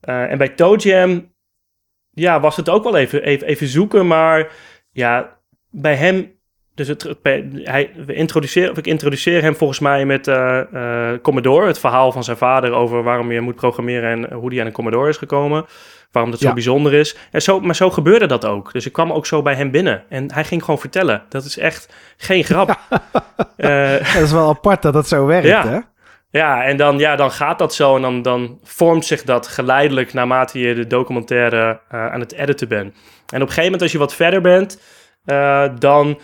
Eh, 0.00 0.30
en 0.30 0.38
bij 0.38 0.48
Toe 0.48 1.24
ja, 2.10 2.40
was 2.40 2.56
het 2.56 2.68
ook 2.68 2.84
wel 2.84 2.96
even, 2.96 3.22
even, 3.22 3.46
even 3.46 3.66
zoeken. 3.66 4.06
Maar 4.06 4.52
ja, 4.90 5.38
bij 5.70 5.94
hem, 5.94 6.32
dus 6.74 6.88
het, 6.88 7.14
hij, 7.22 7.90
we 8.06 8.14
introduceren, 8.14 8.70
of 8.70 8.78
ik 8.78 8.86
introduceer 8.86 9.42
hem 9.42 9.56
volgens 9.56 9.78
mij 9.78 10.06
met 10.06 10.28
eh, 10.28 11.12
Commodore. 11.22 11.66
Het 11.66 11.78
verhaal 11.78 12.12
van 12.12 12.24
zijn 12.24 12.36
vader 12.36 12.72
over 12.72 13.02
waarom 13.02 13.32
je 13.32 13.40
moet 13.40 13.54
programmeren 13.54 14.10
en 14.10 14.32
hoe 14.36 14.50
hij 14.50 14.60
aan 14.60 14.66
een 14.66 14.72
Commodore 14.72 15.08
is 15.08 15.16
gekomen. 15.16 15.66
Waarom 16.16 16.34
dat 16.34 16.40
zo 16.40 16.48
Ja. 16.48 16.54
bijzonder 16.54 16.94
is. 16.94 17.16
En 17.30 17.42
zo, 17.42 17.60
maar 17.60 17.74
zo 17.74 17.90
gebeurde 17.90 18.26
dat 18.26 18.44
ook. 18.44 18.72
Dus 18.72 18.86
ik 18.86 18.92
kwam 18.92 19.12
ook 19.12 19.26
zo 19.26 19.42
bij 19.42 19.54
hem 19.54 19.70
binnen. 19.70 20.02
En 20.08 20.32
hij 20.32 20.44
ging 20.44 20.64
gewoon 20.64 20.80
vertellen. 20.80 21.22
Dat 21.28 21.44
is 21.44 21.58
echt 21.58 21.88
geen 22.16 22.44
grap. 22.44 22.78
Eh, 23.56 23.90
Dat 24.14 24.22
is 24.22 24.32
wel 24.32 24.48
apart 24.48 24.82
dat 24.82 24.92
dat 24.92 25.08
zo 25.08 25.26
werkt, 25.26 25.46
Ja. 25.46 25.66
hè? 25.68 25.78
ja, 26.38 26.64
en 26.64 26.76
dan, 26.76 26.98
ja, 26.98 27.16
dan 27.16 27.30
gaat 27.30 27.58
dat 27.58 27.74
zo. 27.74 27.96
En 27.96 28.02
dan, 28.02 28.22
dan 28.22 28.58
vormt 28.62 29.04
zich 29.04 29.22
dat 29.22 29.48
geleidelijk 29.48 30.12
naarmate 30.12 30.58
je 30.58 30.74
de 30.74 30.86
documentaire 30.86 31.80
eh, 31.88 32.06
aan 32.12 32.20
het 32.20 32.32
editen 32.32 32.68
bent. 32.68 32.94
En 32.94 32.96
op 33.26 33.32
een 33.34 33.38
gegeven 33.40 33.62
moment, 33.64 33.82
als 33.82 33.92
je 33.92 33.98
wat 33.98 34.14
verder 34.14 34.40
bent, 34.40 34.80
eh, 35.24 35.64
dan. 35.78 36.20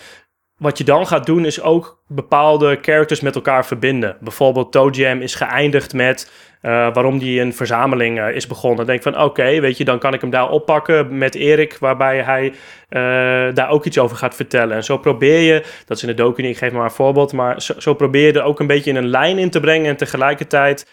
Wat 0.56 0.78
je 0.78 0.84
dan 0.84 1.06
gaat 1.06 1.26
doen, 1.26 1.44
is 1.44 1.60
ook 1.62 2.02
bepaalde 2.06 2.78
characters 2.82 3.20
met 3.20 3.34
elkaar 3.34 3.66
verbinden. 3.66 4.16
Bijvoorbeeld 4.20 4.72
Toe 4.72 4.90
Jam 4.90 5.20
is 5.20 5.34
geëindigd 5.34 5.92
met 5.92 6.30
waarom 6.70 7.18
die 7.18 7.40
een 7.40 7.54
verzameling 7.54 8.20
eh, 8.20 8.34
is 8.36 8.46
begonnen. 8.46 8.76
Dan 8.76 8.86
denk 8.86 8.98
ik 9.06 9.12
van, 9.12 9.22
oké, 9.22 9.60
weet 9.60 9.76
je, 9.76 9.84
dan 9.84 9.98
kan 9.98 10.14
ik 10.14 10.20
hem 10.20 10.30
daar 10.30 10.50
oppakken 10.50 11.18
met 11.18 11.34
Erik, 11.34 11.76
waarbij 11.80 12.22
hij 12.22 12.52
eh, 12.88 13.54
daar 13.54 13.68
ook 13.70 13.84
iets 13.84 13.98
over 13.98 14.16
gaat 14.16 14.34
vertellen. 14.34 14.76
En 14.76 14.84
zo 14.84 14.98
probeer 14.98 15.38
je, 15.38 15.64
dat 15.86 15.96
is 15.96 16.02
in 16.02 16.08
de 16.08 16.14
docu 16.14 16.42
niet, 16.42 16.50
ik 16.50 16.58
geef 16.58 16.72
maar 16.72 16.84
een 16.84 16.90
voorbeeld, 16.90 17.32
maar 17.32 17.62
zo, 17.62 17.74
zo 17.78 17.94
probeer 17.94 18.26
je 18.26 18.32
er 18.32 18.42
ook 18.44 18.60
een 18.60 18.66
beetje 18.66 18.90
in 18.90 18.96
een 18.96 19.08
lijn 19.08 19.38
in 19.38 19.50
te 19.50 19.60
brengen 19.60 19.88
en 19.88 19.96
tegelijkertijd 19.96 20.86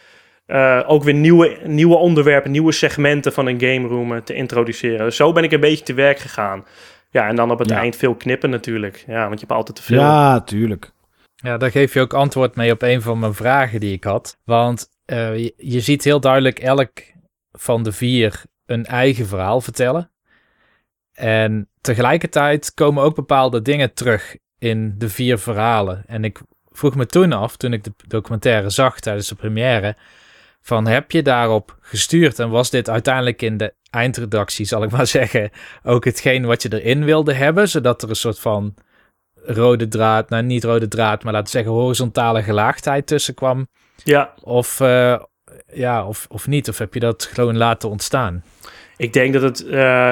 eh, 0.46 0.80
ook 0.88 1.04
weer 1.04 1.14
nieuwe, 1.14 1.58
nieuwe 1.64 1.96
onderwerpen, 1.96 2.52
nieuwe 2.52 2.72
segmenten 2.72 3.34
van 3.34 3.48
een 3.48 3.60
game 3.60 3.88
room 3.88 4.14
eh, 4.14 4.22
te 4.22 4.34
introduceren. 4.34 5.14
Zo 5.14 5.32
ben 5.32 5.44
ik 5.44 5.52
een 5.52 5.60
beetje 5.60 5.86
te 5.86 5.94
werk 5.94 6.20
gegaan. 6.20 6.66
Ja, 7.12 7.28
en 7.28 7.36
dan 7.36 7.52
op 7.52 7.60
het 7.60 7.70
Ja. 7.70 7.78
eind 7.78 7.96
veel 7.96 8.16
knippen 8.16 8.50
natuurlijk. 8.50 9.04
Ja, 9.08 9.22
want 9.28 9.34
je 9.40 9.46
hebt 9.46 9.52
altijd 9.58 9.78
te 9.78 9.84
veel. 9.84 10.00
Ja, 10.00 10.42
tuurlijk. 10.42 10.92
Ja, 11.36 11.58
daar 11.58 11.72
geef 11.72 11.94
je 11.94 12.02
ook 12.02 12.14
antwoord 12.14 12.56
mee 12.56 12.72
op 12.72 12.82
een 12.82 13.02
van 13.02 13.20
mijn 13.20 13.34
vragen 13.34 13.80
die 13.80 13.94
ik 13.94 14.04
had. 14.04 14.38
Want 14.46 14.90
eh, 15.10 15.50
je, 15.58 15.80
ziet 15.80 16.04
heel 16.04 16.20
duidelijk 16.20 16.60
elk 16.60 16.92
van 17.52 17.84
de 17.84 17.92
vier 17.92 18.44
een 18.66 18.86
eigen 18.86 19.28
verhaal 19.28 19.62
vertellen. 19.62 20.12
En 21.14 21.70
tegelijkertijd 21.82 22.74
komen 22.74 23.04
ook 23.04 23.16
bepaalde 23.16 23.62
dingen 23.62 23.94
terug 23.94 24.38
in 24.60 24.96
de 24.98 25.10
vier 25.10 25.38
verhalen. 25.38 26.04
En 26.08 26.24
ik 26.24 26.42
vroeg 26.72 26.96
me 26.96 27.06
toen 27.06 27.34
af, 27.34 27.58
toen 27.58 27.74
ik 27.74 27.84
de 27.84 27.94
documentaire 28.08 28.70
zag 28.70 29.00
tijdens 29.00 29.28
de 29.28 29.36
première, 29.36 29.96
van 30.62 30.88
heb 30.88 31.12
je 31.12 31.22
daarop 31.22 31.78
gestuurd 31.80 32.40
en 32.40 32.50
was 32.50 32.70
dit 32.70 32.90
uiteindelijk 32.90 33.42
in 33.42 33.58
de 33.58 33.74
eindredactie, 33.90 34.66
zal 34.66 34.84
ik 34.84 34.92
maar 34.98 35.08
zeggen, 35.08 35.52
ook 35.84 36.06
hetgeen 36.06 36.46
wat 36.46 36.62
je 36.62 36.82
erin 36.82 37.06
wilde 37.06 37.34
hebben, 37.34 37.70
zodat 37.70 38.02
er 38.04 38.10
een 38.10 38.16
soort 38.16 38.40
van 38.40 38.74
rode 39.34 39.88
draad, 39.88 40.30
nou 40.30 40.44
niet 40.44 40.64
rode 40.64 40.88
draad, 40.88 41.24
maar 41.24 41.34
laten 41.34 41.52
we 41.52 41.58
zeggen 41.58 41.72
horizontale 41.72 42.44
gelaagdheid 42.44 43.08
tussen 43.08 43.34
kwam? 43.34 43.68
Ja, 44.04 44.34
Of, 44.44 44.80
eh, 44.80 45.20
ja, 45.74 46.06
of, 46.08 46.26
of 46.30 46.48
niet? 46.48 46.70
Of 46.70 46.78
heb 46.78 46.94
je 46.94 47.00
dat 47.00 47.30
gewoon 47.34 47.58
laten 47.58 47.90
ontstaan? 47.90 48.44
ik 48.98 49.14
denk 49.14 49.34
dat 49.34 49.42
het... 49.42 49.66
eh, 49.68 50.12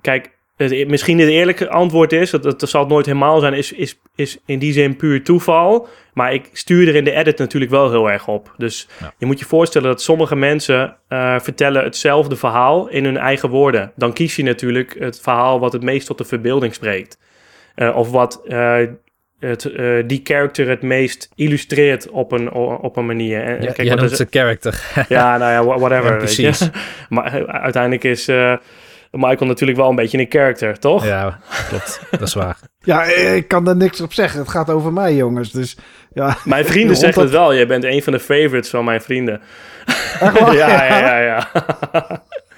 kijk, 0.00 0.30
het, 0.56 0.70
e- 0.70 0.84
misschien 0.84 1.18
het 1.18 1.28
eerlijke 1.28 1.68
antwoord 1.70 2.12
is, 2.12 2.30
dat, 2.30 2.42
dat 2.42 2.68
zal 2.68 2.80
het 2.80 2.90
nooit 2.90 3.06
helemaal 3.06 3.40
zijn, 3.40 3.54
is, 3.54 3.72
is, 3.72 3.98
is 4.14 4.38
in 4.46 4.58
die 4.58 4.72
zin 4.72 4.96
puur 4.96 5.24
toeval. 5.24 5.88
Maar 6.14 6.32
ik 6.34 6.48
stuur 6.52 6.88
er 6.88 6.94
in 6.94 7.04
de 7.04 7.12
edit 7.12 7.38
natuurlijk 7.38 7.70
wel 7.70 7.90
heel 7.90 8.10
erg 8.10 8.28
op. 8.28 8.54
Dus 8.56 8.88
Ja. 9.00 9.14
je 9.18 9.26
moet 9.26 9.38
je 9.38 9.44
voorstellen 9.44 9.88
dat 9.88 10.02
sommige 10.02 10.36
mensen 10.36 10.96
eh, 11.08 11.40
vertellen 11.40 11.84
hetzelfde 11.84 12.36
verhaal 12.36 12.88
in 12.88 13.04
hun 13.04 13.16
eigen 13.16 13.48
woorden. 13.48 13.92
Dan 13.96 14.12
kies 14.12 14.36
je 14.36 14.42
natuurlijk 14.42 14.96
het 14.98 15.20
verhaal 15.20 15.60
wat 15.60 15.72
het 15.72 15.82
meest 15.82 16.06
tot 16.06 16.18
de 16.18 16.24
verbeelding 16.24 16.74
spreekt. 16.74 17.18
Of 17.94 18.10
wat 18.10 18.42
het, 19.46 19.64
eh, 19.64 19.84
die 20.06 20.20
character 20.24 20.68
het 20.68 20.82
meest 20.82 21.28
illustreert 21.34 22.10
op 22.10 22.32
een, 22.32 22.52
op 22.52 22.96
een 22.96 23.06
manier. 23.06 23.42
En, 23.44 23.52
Ja, 23.52 23.58
kijk, 23.58 23.76
jij 23.76 23.86
want 23.88 24.00
noemt 24.00 24.18
een 24.18 24.26
character. 24.30 24.82
ja, 25.08 25.36
nou 25.38 25.52
ja, 25.52 25.64
wha- 25.64 25.78
whatever. 25.78 26.10
Ja, 26.10 26.16
precies. 26.16 26.68
maar 27.08 27.34
eh, 27.34 27.60
uiteindelijk 27.62 28.04
is 28.04 28.28
eh, 28.28 28.54
Michael 29.10 29.46
natuurlijk 29.46 29.78
wel 29.78 29.88
een 29.88 29.94
beetje 29.96 30.18
een 30.18 30.26
character, 30.28 30.78
toch? 30.78 31.06
ja, 31.06 31.38
klopt. 31.68 32.00
Dat 32.10 32.20
is 32.22 32.34
waar. 32.34 32.56
Ja, 32.84 33.02
ik 33.04 33.48
kan 33.48 33.64
daar 33.64 33.76
niks 33.76 34.00
op 34.00 34.12
zeggen. 34.12 34.40
Het 34.40 34.48
gaat 34.48 34.70
over 34.70 34.92
mij, 34.92 35.14
jongens. 35.14 35.50
Dus 35.52 35.76
ja. 36.12 36.36
Mijn 36.44 36.64
vrienden 36.64 36.96
zeggen 36.96 37.14
dat- 37.22 37.30
het 37.30 37.32
wel. 37.40 37.52
Je 37.52 37.66
bent 37.66 37.84
een 37.84 38.02
van 38.02 38.12
de 38.12 38.20
favorites 38.20 38.70
van 38.70 38.84
mijn 38.84 39.00
vrienden. 39.00 39.40
Echt 40.20 40.38
waar? 40.40 40.54
ja, 40.56 40.84
ja, 40.84 40.98
ja, 40.98 41.18
ja. 41.20 41.48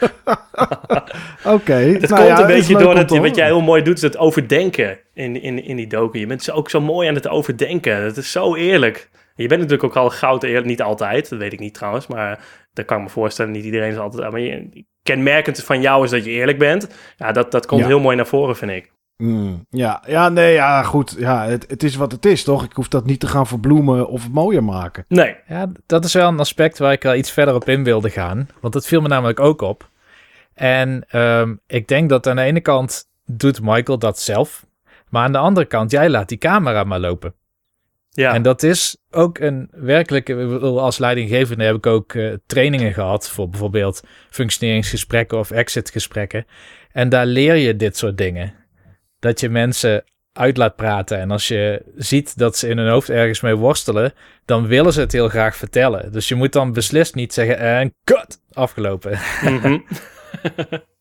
Oké. 1.54 1.72
Het 1.74 2.08
Nou 2.08 2.14
komt 2.24 2.26
ja, 2.38 2.40
een 2.40 2.46
beetje 2.46 2.78
door 2.78 2.94
dat, 2.94 3.10
wat 3.10 3.36
jij 3.36 3.46
heel 3.46 3.60
mooi 3.60 3.82
doet, 3.82 3.96
is 3.96 4.02
het 4.02 4.16
overdenken 4.16 4.98
in, 5.14 5.42
in, 5.42 5.64
in 5.64 5.76
die 5.76 5.86
docu. 5.86 6.18
Je 6.18 6.26
bent 6.26 6.42
zo- 6.42 6.52
ook 6.52 6.70
zo 6.70 6.80
mooi 6.80 7.08
aan 7.08 7.14
het 7.14 7.28
overdenken. 7.28 8.02
Dat 8.02 8.16
is 8.16 8.30
zo 8.32 8.54
eerlijk. 8.54 9.10
Je 9.36 9.46
bent 9.48 9.60
natuurlijk 9.60 9.84
ook 9.88 9.96
al 9.96 10.10
goud 10.10 10.42
eerlijk. 10.42 10.66
Niet 10.66 10.82
altijd, 10.82 11.28
dat 11.30 11.38
weet 11.38 11.52
ik 11.52 11.60
niet 11.60 11.74
trouwens. 11.74 12.06
Maar 12.06 12.38
dat 12.72 12.84
kan 12.84 12.96
ik 12.96 13.02
me 13.02 13.08
voorstellen. 13.10 13.52
Niet 13.52 13.64
iedereen 13.64 13.90
is 13.92 13.98
altijd... 13.98 14.30
Maar 14.30 14.40
je, 14.40 14.84
kenmerkend 15.02 15.64
van 15.64 15.80
jou 15.80 16.04
is 16.04 16.10
dat 16.10 16.24
je 16.24 16.30
eerlijk 16.30 16.58
bent. 16.58 16.88
Ja, 17.16 17.32
dat, 17.32 17.50
dat 17.50 17.66
komt 17.66 17.80
Ja. 17.80 17.86
heel 17.86 18.00
mooi 18.00 18.16
naar 18.16 18.26
voren, 18.26 18.56
vind 18.56 18.70
ik. 18.70 18.92
Mm, 19.16 19.66
ja, 19.70 20.02
ja, 20.06 20.28
nee, 20.28 20.52
ja, 20.52 20.82
goed. 20.82 21.14
Ja, 21.18 21.44
het, 21.46 21.64
het 21.70 21.82
is 21.82 21.96
wat 21.96 22.12
het 22.12 22.24
is, 22.26 22.44
toch? 22.44 22.64
Ik 22.64 22.72
hoef 22.72 22.88
dat 22.88 23.06
niet 23.06 23.20
te 23.20 23.26
gaan 23.26 23.46
verbloemen 23.46 24.08
of 24.08 24.30
mooier 24.30 24.64
maken. 24.64 25.04
Nee, 25.08 25.36
Ja, 25.48 25.72
dat 25.86 26.04
is 26.04 26.12
wel 26.12 26.28
een 26.28 26.38
aspect 26.40 26.78
waar 26.78 26.92
ik 26.92 27.02
wel 27.02 27.14
iets 27.14 27.30
verder 27.30 27.54
op 27.54 27.68
in 27.68 27.84
wilde 27.84 28.10
gaan. 28.10 28.48
Want 28.60 28.72
dat 28.72 28.86
viel 28.86 29.00
me 29.00 29.08
namelijk 29.08 29.40
ook 29.40 29.60
op. 29.60 29.88
En 30.54 31.04
ehm, 31.08 31.54
ik 31.66 31.88
denk 31.88 32.08
dat 32.08 32.26
aan 32.26 32.36
de 32.36 32.42
ene 32.42 32.60
kant 32.60 33.08
doet 33.26 33.60
Michael 33.62 33.98
dat 33.98 34.18
zelf. 34.18 34.66
Maar 35.08 35.24
aan 35.24 35.32
de 35.32 35.38
andere 35.38 35.66
kant, 35.66 35.90
jij 35.90 36.10
laat 36.10 36.28
die 36.28 36.38
camera 36.38 36.84
maar 36.84 37.00
lopen. 37.00 37.34
ja. 38.10 38.34
En 38.34 38.42
dat 38.42 38.62
is 38.62 38.96
ook 39.10 39.38
een 39.38 39.68
werkelijke... 39.72 40.58
Als 40.60 40.98
leidinggevende 40.98 41.64
heb 41.64 41.76
ik 41.76 41.86
ook 41.86 42.14
eh, 42.14 42.32
trainingen 42.46 42.92
gehad... 42.92 43.30
voor 43.30 43.48
bijvoorbeeld 43.48 44.02
functioneringsgesprekken 44.30 45.38
of 45.38 45.50
exitgesprekken. 45.50 46.46
En 46.92 47.08
daar 47.08 47.26
leer 47.26 47.54
je 47.54 47.76
dit 47.76 47.96
soort 47.96 48.18
dingen. 48.18 48.54
Dat 49.18 49.40
je 49.40 49.48
mensen 49.48 50.04
uit 50.32 50.56
laat 50.56 50.76
praten. 50.76 51.18
En 51.18 51.30
als 51.30 51.48
je 51.48 51.82
ziet 51.96 52.38
dat 52.38 52.56
ze 52.56 52.68
in 52.68 52.78
hun 52.78 52.90
hoofd 52.90 53.10
ergens 53.10 53.40
mee 53.40 53.54
worstelen... 53.54 54.12
dan 54.44 54.66
willen 54.66 54.92
ze 54.92 55.00
het 55.00 55.12
heel 55.12 55.28
graag 55.28 55.56
vertellen. 55.56 56.12
Dus 56.12 56.28
je 56.28 56.34
moet 56.34 56.52
dan 56.52 56.72
beslist 56.72 57.14
niet 57.14 57.32
zeggen... 57.32 57.58
en 57.58 57.94
kut, 58.04 58.40
afgelopen. 58.52 59.18
Mhm. 59.42 59.78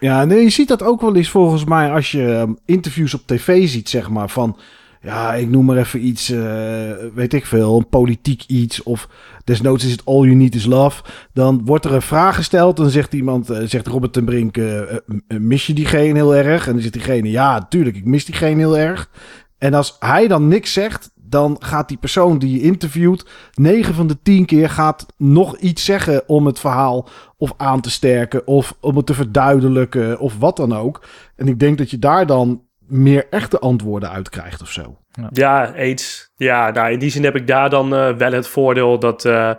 Ja, 0.00 0.24
nee, 0.24 0.42
je 0.42 0.50
ziet 0.50 0.68
dat 0.68 0.82
ook 0.82 1.00
wel 1.00 1.16
eens 1.16 1.30
volgens 1.30 1.64
mij 1.64 1.90
als 1.90 2.10
je 2.10 2.32
ehm, 2.32 2.52
interviews 2.64 3.14
op 3.14 3.22
tv 3.26 3.68
ziet, 3.68 3.88
zeg 3.88 4.08
maar, 4.08 4.28
van... 4.28 4.56
Ja, 5.02 5.34
ik 5.34 5.48
noem 5.48 5.64
maar 5.64 5.76
even 5.76 6.06
iets, 6.06 6.30
eh, 6.30 6.92
weet 7.14 7.32
ik 7.32 7.46
veel, 7.46 7.76
een 7.76 7.88
politiek 7.88 8.44
iets. 8.46 8.82
Of 8.82 9.08
desnoods 9.44 9.84
is 9.84 9.90
het 9.90 10.04
all 10.04 10.20
you 10.20 10.34
need 10.34 10.54
is 10.54 10.64
love. 10.64 11.02
Dan 11.32 11.64
wordt 11.64 11.84
er 11.84 11.92
een 11.92 12.02
vraag 12.02 12.34
gesteld. 12.34 12.76
Dan 12.76 12.90
zegt 12.90 13.12
iemand, 13.12 13.50
eh, 13.50 13.62
zegt 13.64 13.86
Robert 13.86 14.12
ten 14.12 14.24
Brink, 14.24 14.56
eh, 14.56 14.80
mis 15.26 15.66
je 15.66 15.72
diegene 15.72 16.14
heel 16.14 16.34
erg? 16.34 16.66
En 16.66 16.72
dan 16.72 16.80
zegt 16.80 16.92
diegene, 16.92 17.30
ja, 17.30 17.66
tuurlijk, 17.68 17.96
ik 17.96 18.04
mis 18.04 18.24
diegene 18.24 18.58
heel 18.58 18.78
erg. 18.78 19.10
En 19.58 19.74
als 19.74 19.96
hij 19.98 20.28
dan 20.28 20.48
niks 20.48 20.72
zegt, 20.72 21.10
dan 21.28 21.56
gaat 21.58 21.88
die 21.88 21.96
persoon 21.96 22.38
die 22.38 22.52
je 22.56 22.62
interviewt... 22.62 23.26
9 23.54 23.94
van 23.94 24.06
de 24.06 24.22
10 24.22 24.44
keer 24.44 24.70
gaat 24.70 25.06
nog 25.16 25.56
iets 25.56 25.84
zeggen 25.84 26.28
om 26.28 26.46
het 26.46 26.58
verhaal 26.58 27.08
of 27.36 27.52
aan 27.56 27.80
te 27.80 27.90
sterken... 27.90 28.46
of 28.46 28.76
om 28.80 28.96
het 28.96 29.06
te 29.06 29.14
verduidelijken 29.14 30.18
of 30.18 30.38
wat 30.38 30.56
dan 30.56 30.76
ook. 30.76 31.04
En 31.36 31.48
ik 31.48 31.58
denk 31.58 31.78
dat 31.78 31.90
je 31.90 31.98
daar 31.98 32.26
dan 32.26 32.62
meer 32.78 33.26
echte 33.30 33.58
antwoorden 33.58 34.10
uit 34.10 34.28
krijgt 34.28 34.62
of 34.62 34.70
zo. 34.70 34.98
Ja, 35.30 35.72
aids. 35.76 36.32
Ja, 36.36 36.70
nou, 36.70 36.92
in 36.92 36.98
die 36.98 37.10
zin 37.10 37.24
heb 37.24 37.36
ik 37.36 37.46
daar 37.46 37.70
dan 37.70 37.94
eh, 37.94 38.14
wel 38.14 38.32
het 38.32 38.48
voordeel 38.48 38.98
dat 38.98 39.24
eh, 39.24 39.50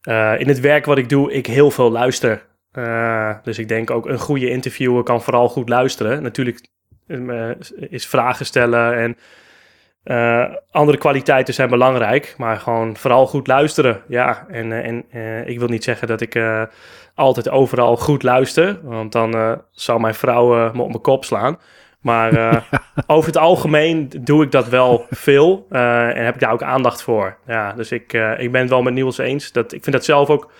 eh, 0.00 0.40
in 0.40 0.48
het 0.48 0.60
werk 0.60 0.84
wat 0.84 0.98
ik 0.98 1.08
doe, 1.08 1.32
ik 1.32 1.46
heel 1.46 1.70
veel 1.70 1.90
luister. 1.90 2.48
Eh, 2.72 3.34
dus 3.42 3.58
ik 3.58 3.68
denk 3.68 3.90
ook 3.90 4.06
een 4.06 4.18
goede 4.18 4.50
interviewer 4.50 5.02
kan 5.02 5.22
vooral 5.22 5.48
goed 5.48 5.68
luisteren. 5.68 6.22
Natuurlijk 6.22 6.68
is 7.88 8.06
vragen 8.06 8.46
stellen 8.46 8.96
en 8.96 9.16
eh, 10.02 10.44
andere 10.70 10.98
kwaliteiten 10.98 11.54
zijn 11.54 11.68
belangrijk, 11.68 12.34
maar 12.38 12.56
gewoon 12.56 12.96
vooral 12.96 13.26
goed 13.26 13.46
luisteren. 13.46 14.02
Ja, 14.08 14.46
en, 14.48 14.72
eh, 14.72 14.86
en 14.86 15.04
eh, 15.10 15.48
ik 15.48 15.58
wil 15.58 15.68
niet 15.68 15.84
zeggen 15.84 16.08
dat 16.08 16.20
ik 16.20 16.40
altijd 17.14 17.50
overal 17.50 17.96
goed 17.96 18.22
luister, 18.22 18.78
want 18.82 19.12
dan 19.12 19.60
zou 19.70 20.00
mijn 20.00 20.14
vrouw 20.14 20.72
me 20.72 20.82
op 20.82 20.88
mijn 20.88 21.00
kop 21.00 21.24
slaan. 21.24 21.58
Maar 22.00 22.64
over 23.06 23.26
het 23.26 23.36
algemeen 23.36 24.10
doe 24.20 24.44
ik 24.44 24.50
dat 24.50 24.68
wel 24.68 25.06
veel. 25.10 25.66
en 25.70 26.24
heb 26.24 26.34
ik 26.34 26.40
daar 26.40 26.52
ook 26.52 26.62
aandacht 26.62 27.02
voor. 27.02 27.36
Ja, 27.46 27.72
dus 27.72 27.92
ik, 27.92 28.12
ik 28.38 28.52
ben 28.52 28.60
het 28.60 28.70
wel 28.70 28.82
met 28.82 28.94
Niels 28.94 29.18
eens. 29.18 29.52
Dat, 29.52 29.72
ik 29.72 29.82
vind 29.82 29.96
dat 29.96 30.04
zelf 30.04 30.30
ook... 30.30 30.52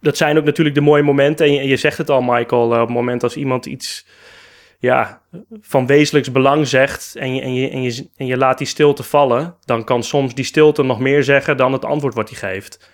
Dat 0.00 0.16
zijn 0.16 0.38
ook 0.38 0.44
natuurlijk 0.44 0.76
de 0.76 0.82
mooie 0.82 1.02
momenten. 1.02 1.46
En 1.46 1.52
je, 1.52 1.68
je 1.68 1.76
zegt 1.76 1.98
het 1.98 2.10
al, 2.10 2.22
Michael. 2.22 2.64
op 2.64 2.72
het 2.72 2.88
moment 2.88 3.22
als 3.22 3.36
iemand 3.36 3.66
iets 3.66 4.06
ja, 4.82 5.20
van 5.60 5.86
wezenlijks 5.86 6.32
belang 6.32 6.66
zegt... 6.68 7.16
En 7.16 7.34
je, 7.34 7.40
en, 7.40 7.54
je, 7.54 7.68
en, 7.70 7.82
je, 7.82 8.08
en 8.16 8.26
je 8.26 8.36
laat 8.36 8.58
die 8.58 8.66
stilte 8.66 9.02
vallen... 9.02 9.54
dan 9.64 9.84
kan 9.84 10.02
soms 10.02 10.34
die 10.34 10.44
stilte 10.44 10.82
nog 10.82 11.00
meer 11.00 11.22
zeggen... 11.22 11.56
dan 11.56 11.72
het 11.72 11.84
antwoord 11.84 12.14
wat 12.14 12.28
hij 12.28 12.38
geeft. 12.38 12.90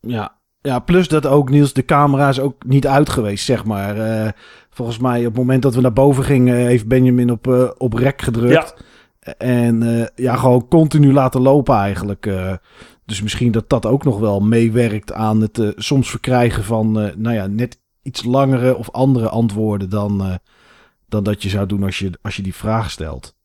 Ja. 0.00 0.38
ja, 0.60 0.78
plus 0.78 1.08
dat 1.08 1.26
ook 1.26 1.50
Niels, 1.50 1.72
de 1.72 1.84
camera 1.84 2.28
is 2.28 2.40
ook 2.40 2.64
niet 2.64 2.86
uit 2.86 3.08
geweest, 3.08 3.44
zeg 3.44 3.64
maar. 3.64 3.98
Eh, 3.98 4.30
volgens 4.70 4.98
mij 4.98 5.18
op 5.18 5.24
het 5.24 5.36
moment 5.36 5.62
dat 5.62 5.74
we 5.74 5.80
naar 5.80 5.92
boven 5.92 6.24
gingen, 6.24 6.56
heeft 6.56 6.86
Benjamin 6.86 7.30
op, 7.30 7.46
eh, 7.46 7.70
op 7.78 7.92
rek 7.92 8.22
gedrukt. 8.22 8.84
En 9.38 9.82
eh, 9.82 10.06
ja, 10.14 10.36
gewoon 10.36 10.68
continu 10.68 11.12
laten 11.12 11.40
lopen 11.40 11.74
eigenlijk. 11.74 12.30
dus 13.04 13.22
misschien 13.22 13.52
dat 13.52 13.68
dat 13.68 13.86
ook 13.86 14.04
nog 14.04 14.18
wel 14.18 14.40
meewerkt 14.40 15.12
aan 15.12 15.40
het 15.40 15.72
soms 15.76 16.10
verkrijgen 16.10 16.64
van, 16.64 16.92
nou 17.16 17.32
ja, 17.34 17.46
net 17.46 17.80
iets 18.02 18.24
langere 18.24 18.76
of 18.76 18.90
andere 18.90 19.28
antwoorden 19.28 19.90
dan, 19.90 20.40
dan 21.08 21.24
dat 21.24 21.42
je 21.42 21.48
zou 21.48 21.66
doen 21.66 21.82
als 21.82 21.98
je, 21.98 22.10
als 22.22 22.36
je 22.36 22.42
die 22.42 22.54
vraag 22.54 22.90
stelt. 22.90 23.36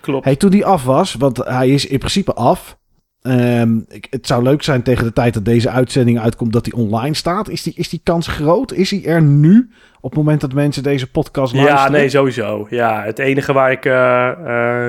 Klopt. 0.00 0.24
Hey, 0.24 0.36
toen 0.36 0.50
die 0.50 0.64
af 0.64 0.84
was, 0.84 1.14
want 1.14 1.36
hij 1.36 1.68
is 1.68 1.86
in 1.86 1.98
principe 1.98 2.34
af. 2.34 2.78
Ehm, 3.22 3.78
ik, 3.88 4.06
het 4.10 4.26
zou 4.26 4.42
leuk 4.42 4.62
zijn 4.62 4.82
tegen 4.82 5.04
de 5.04 5.12
tijd 5.12 5.34
dat 5.34 5.44
deze 5.44 5.70
uitzending 5.70 6.20
uitkomt 6.20 6.52
dat 6.52 6.66
hij 6.66 6.80
online 6.80 7.14
staat. 7.14 7.48
Is 7.48 7.62
die, 7.62 7.72
is 7.76 7.88
die 7.88 8.00
kans 8.02 8.26
groot? 8.26 8.72
Is 8.72 8.90
hij 8.90 9.04
er 9.04 9.22
nu 9.22 9.70
op 10.00 10.10
het 10.10 10.18
moment 10.18 10.40
dat 10.40 10.52
mensen 10.52 10.82
deze 10.82 11.10
podcast 11.10 11.54
luisteren? 11.54 11.82
Ja, 11.82 11.88
nee, 11.88 12.08
sowieso. 12.08 12.66
Ja, 12.70 13.02
het 13.02 13.18
enige 13.18 13.52
waar 13.52 13.70
ik 13.70 13.84
eh, 13.84 14.28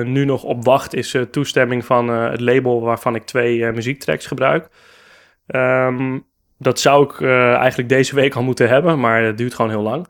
eh, 0.00 0.06
nu 0.06 0.24
nog 0.24 0.42
op 0.42 0.64
wacht 0.64 0.94
is 0.94 1.14
eh, 1.14 1.22
toestemming 1.22 1.84
van 1.84 2.08
het 2.08 2.40
label 2.40 2.80
waarvan 2.80 3.14
ik 3.14 3.24
twee 3.24 3.72
muziektracks 3.72 4.26
gebruik. 4.26 4.68
Ehm, 5.46 6.18
dat 6.58 6.80
zou 6.80 7.04
ik 7.04 7.20
eigenlijk 7.56 7.88
deze 7.88 8.14
week 8.14 8.34
al 8.34 8.42
moeten 8.42 8.68
hebben, 8.68 9.00
maar 9.00 9.22
het 9.22 9.38
duurt 9.38 9.54
gewoon 9.54 9.70
heel 9.70 9.82
lang. 9.82 10.06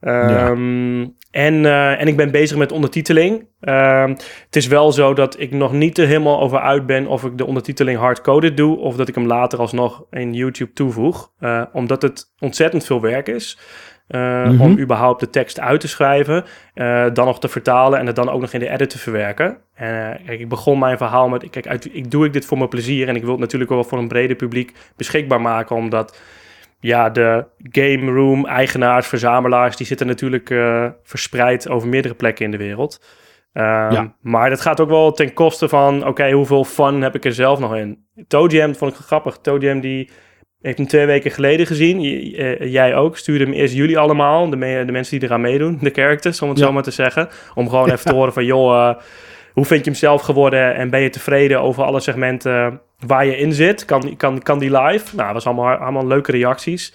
Ehm, 0.00 1.06
en, 1.34 1.66
eh, 1.66 2.00
en 2.00 2.08
ik 2.08 2.16
ben 2.16 2.30
bezig 2.30 2.56
met 2.56 2.72
ondertiteling. 2.72 3.46
Ehm, 3.60 4.08
het 4.44 4.56
is 4.56 4.66
wel 4.66 4.92
zo 4.92 5.14
dat 5.14 5.40
ik 5.40 5.50
nog 5.50 5.72
niet 5.72 5.98
er 5.98 6.06
helemaal 6.06 6.40
over 6.40 6.58
uit 6.58 6.86
ben 6.86 7.06
of 7.06 7.24
ik 7.24 7.38
de 7.38 7.46
ondertiteling 7.46 7.98
hardcoded 7.98 8.56
doe 8.56 8.78
of 8.78 8.96
dat 8.96 9.08
ik 9.08 9.14
hem 9.14 9.26
later 9.26 9.58
alsnog 9.58 10.04
in 10.10 10.32
YouTube 10.34 10.72
toevoeg. 10.72 11.30
Eh, 11.38 11.62
omdat 11.72 12.02
het 12.02 12.32
ontzettend 12.38 12.84
veel 12.86 13.00
werk 13.00 13.28
is. 13.28 13.58
eh, 14.08 14.44
Mhm. 14.44 14.60
Om 14.60 14.78
überhaupt 14.78 15.20
de 15.20 15.30
tekst 15.30 15.60
uit 15.60 15.80
te 15.80 15.88
schrijven, 15.88 16.44
dan 17.12 17.26
nog 17.26 17.40
te 17.40 17.48
vertalen 17.48 17.98
en 17.98 18.06
het 18.06 18.16
dan 18.16 18.30
ook 18.30 18.40
nog 18.40 18.52
in 18.52 18.60
de 18.60 18.68
edit 18.68 18.90
te 18.90 18.98
verwerken. 18.98 19.58
En 19.74 20.20
kijk, 20.26 20.40
ik 20.40 20.48
begon 20.48 20.78
mijn 20.78 20.96
verhaal 20.96 21.28
met: 21.28 21.50
kijk, 21.50 21.66
uit, 21.66 21.88
ik 21.92 22.10
doe 22.10 22.26
ik 22.26 22.32
dit 22.32 22.44
voor 22.44 22.56
mijn 22.58 22.68
plezier 22.68 23.08
en 23.08 23.16
ik 23.16 23.22
wil 23.22 23.30
het 23.30 23.40
natuurlijk 23.40 23.70
wel 23.70 23.84
voor 23.84 23.98
een 23.98 24.08
breder 24.08 24.36
publiek 24.36 24.72
beschikbaar 24.96 25.40
maken, 25.40 25.76
omdat 25.76 26.20
ja, 26.86 27.10
de 27.10 27.44
game 27.70 28.12
room 28.12 28.46
eigenaars, 28.46 29.06
verzamelaars, 29.06 29.76
die 29.76 29.86
zitten 29.86 30.06
natuurlijk 30.06 30.50
eh, 30.50 30.86
verspreid 31.02 31.68
over 31.68 31.88
meerdere 31.88 32.14
plekken 32.14 32.44
in 32.44 32.50
de 32.50 32.56
wereld. 32.56 33.04
Ehm, 33.52 33.92
Ja. 33.92 34.14
Maar 34.20 34.50
dat 34.50 34.60
gaat 34.60 34.80
ook 34.80 34.88
wel 34.88 35.12
ten 35.12 35.32
koste 35.32 35.68
van, 35.68 36.06
oké, 36.06 36.30
hoeveel 36.30 36.64
fun 36.64 37.02
heb 37.02 37.14
ik 37.14 37.24
er 37.24 37.32
zelf 37.32 37.58
nog 37.58 37.76
in? 37.76 38.04
Toe 38.28 38.48
Jam 38.48 38.74
vond 38.74 38.92
ik 38.92 38.98
grappig. 38.98 39.36
Toe 39.38 39.58
Jam 39.58 39.80
die 39.80 40.10
heeft 40.60 40.78
hem 40.78 40.86
twee 40.86 41.06
weken 41.06 41.30
geleden 41.30 41.66
gezien. 41.66 42.00
J- 42.00 42.34
eh, 42.36 42.72
jij 42.72 42.94
ook. 42.94 43.16
Stuurde 43.16 43.44
hem 43.44 43.52
eerst 43.52 43.74
jullie 43.74 43.98
allemaal, 43.98 44.50
de, 44.50 44.56
me- 44.56 44.84
de 44.84 44.92
mensen 44.92 45.18
die 45.18 45.28
eraan 45.28 45.40
meedoen, 45.40 45.78
de 45.80 45.90
characters, 45.90 46.42
om 46.42 46.48
het 46.48 46.58
Ja. 46.58 46.64
zo 46.64 46.72
maar 46.72 46.82
te 46.82 46.90
zeggen. 46.90 47.28
Om 47.54 47.68
gewoon 47.68 47.90
even 47.92 48.04
te 48.04 48.14
horen 48.14 48.32
van, 48.32 48.44
joh, 48.44 48.88
eh, 48.88 48.94
hoe 49.52 49.64
vind 49.64 49.84
je 49.84 49.90
hem 49.90 49.98
zelf 49.98 50.22
geworden 50.22 50.74
en 50.74 50.90
ben 50.90 51.00
je 51.00 51.10
tevreden 51.10 51.60
over 51.60 51.84
alle 51.84 52.00
segmenten 52.00 52.80
waar 53.06 53.26
je 53.26 53.36
in 53.36 53.52
zit? 53.52 53.84
Kan, 53.84 54.16
kan, 54.16 54.42
kan 54.42 54.58
die 54.58 54.70
live? 54.78 55.16
Nou, 55.16 55.32
dat 55.32 55.44
was 55.44 55.46
allemaal, 55.46 55.76
allemaal 55.76 56.06
leuke 56.06 56.30
reacties. 56.30 56.94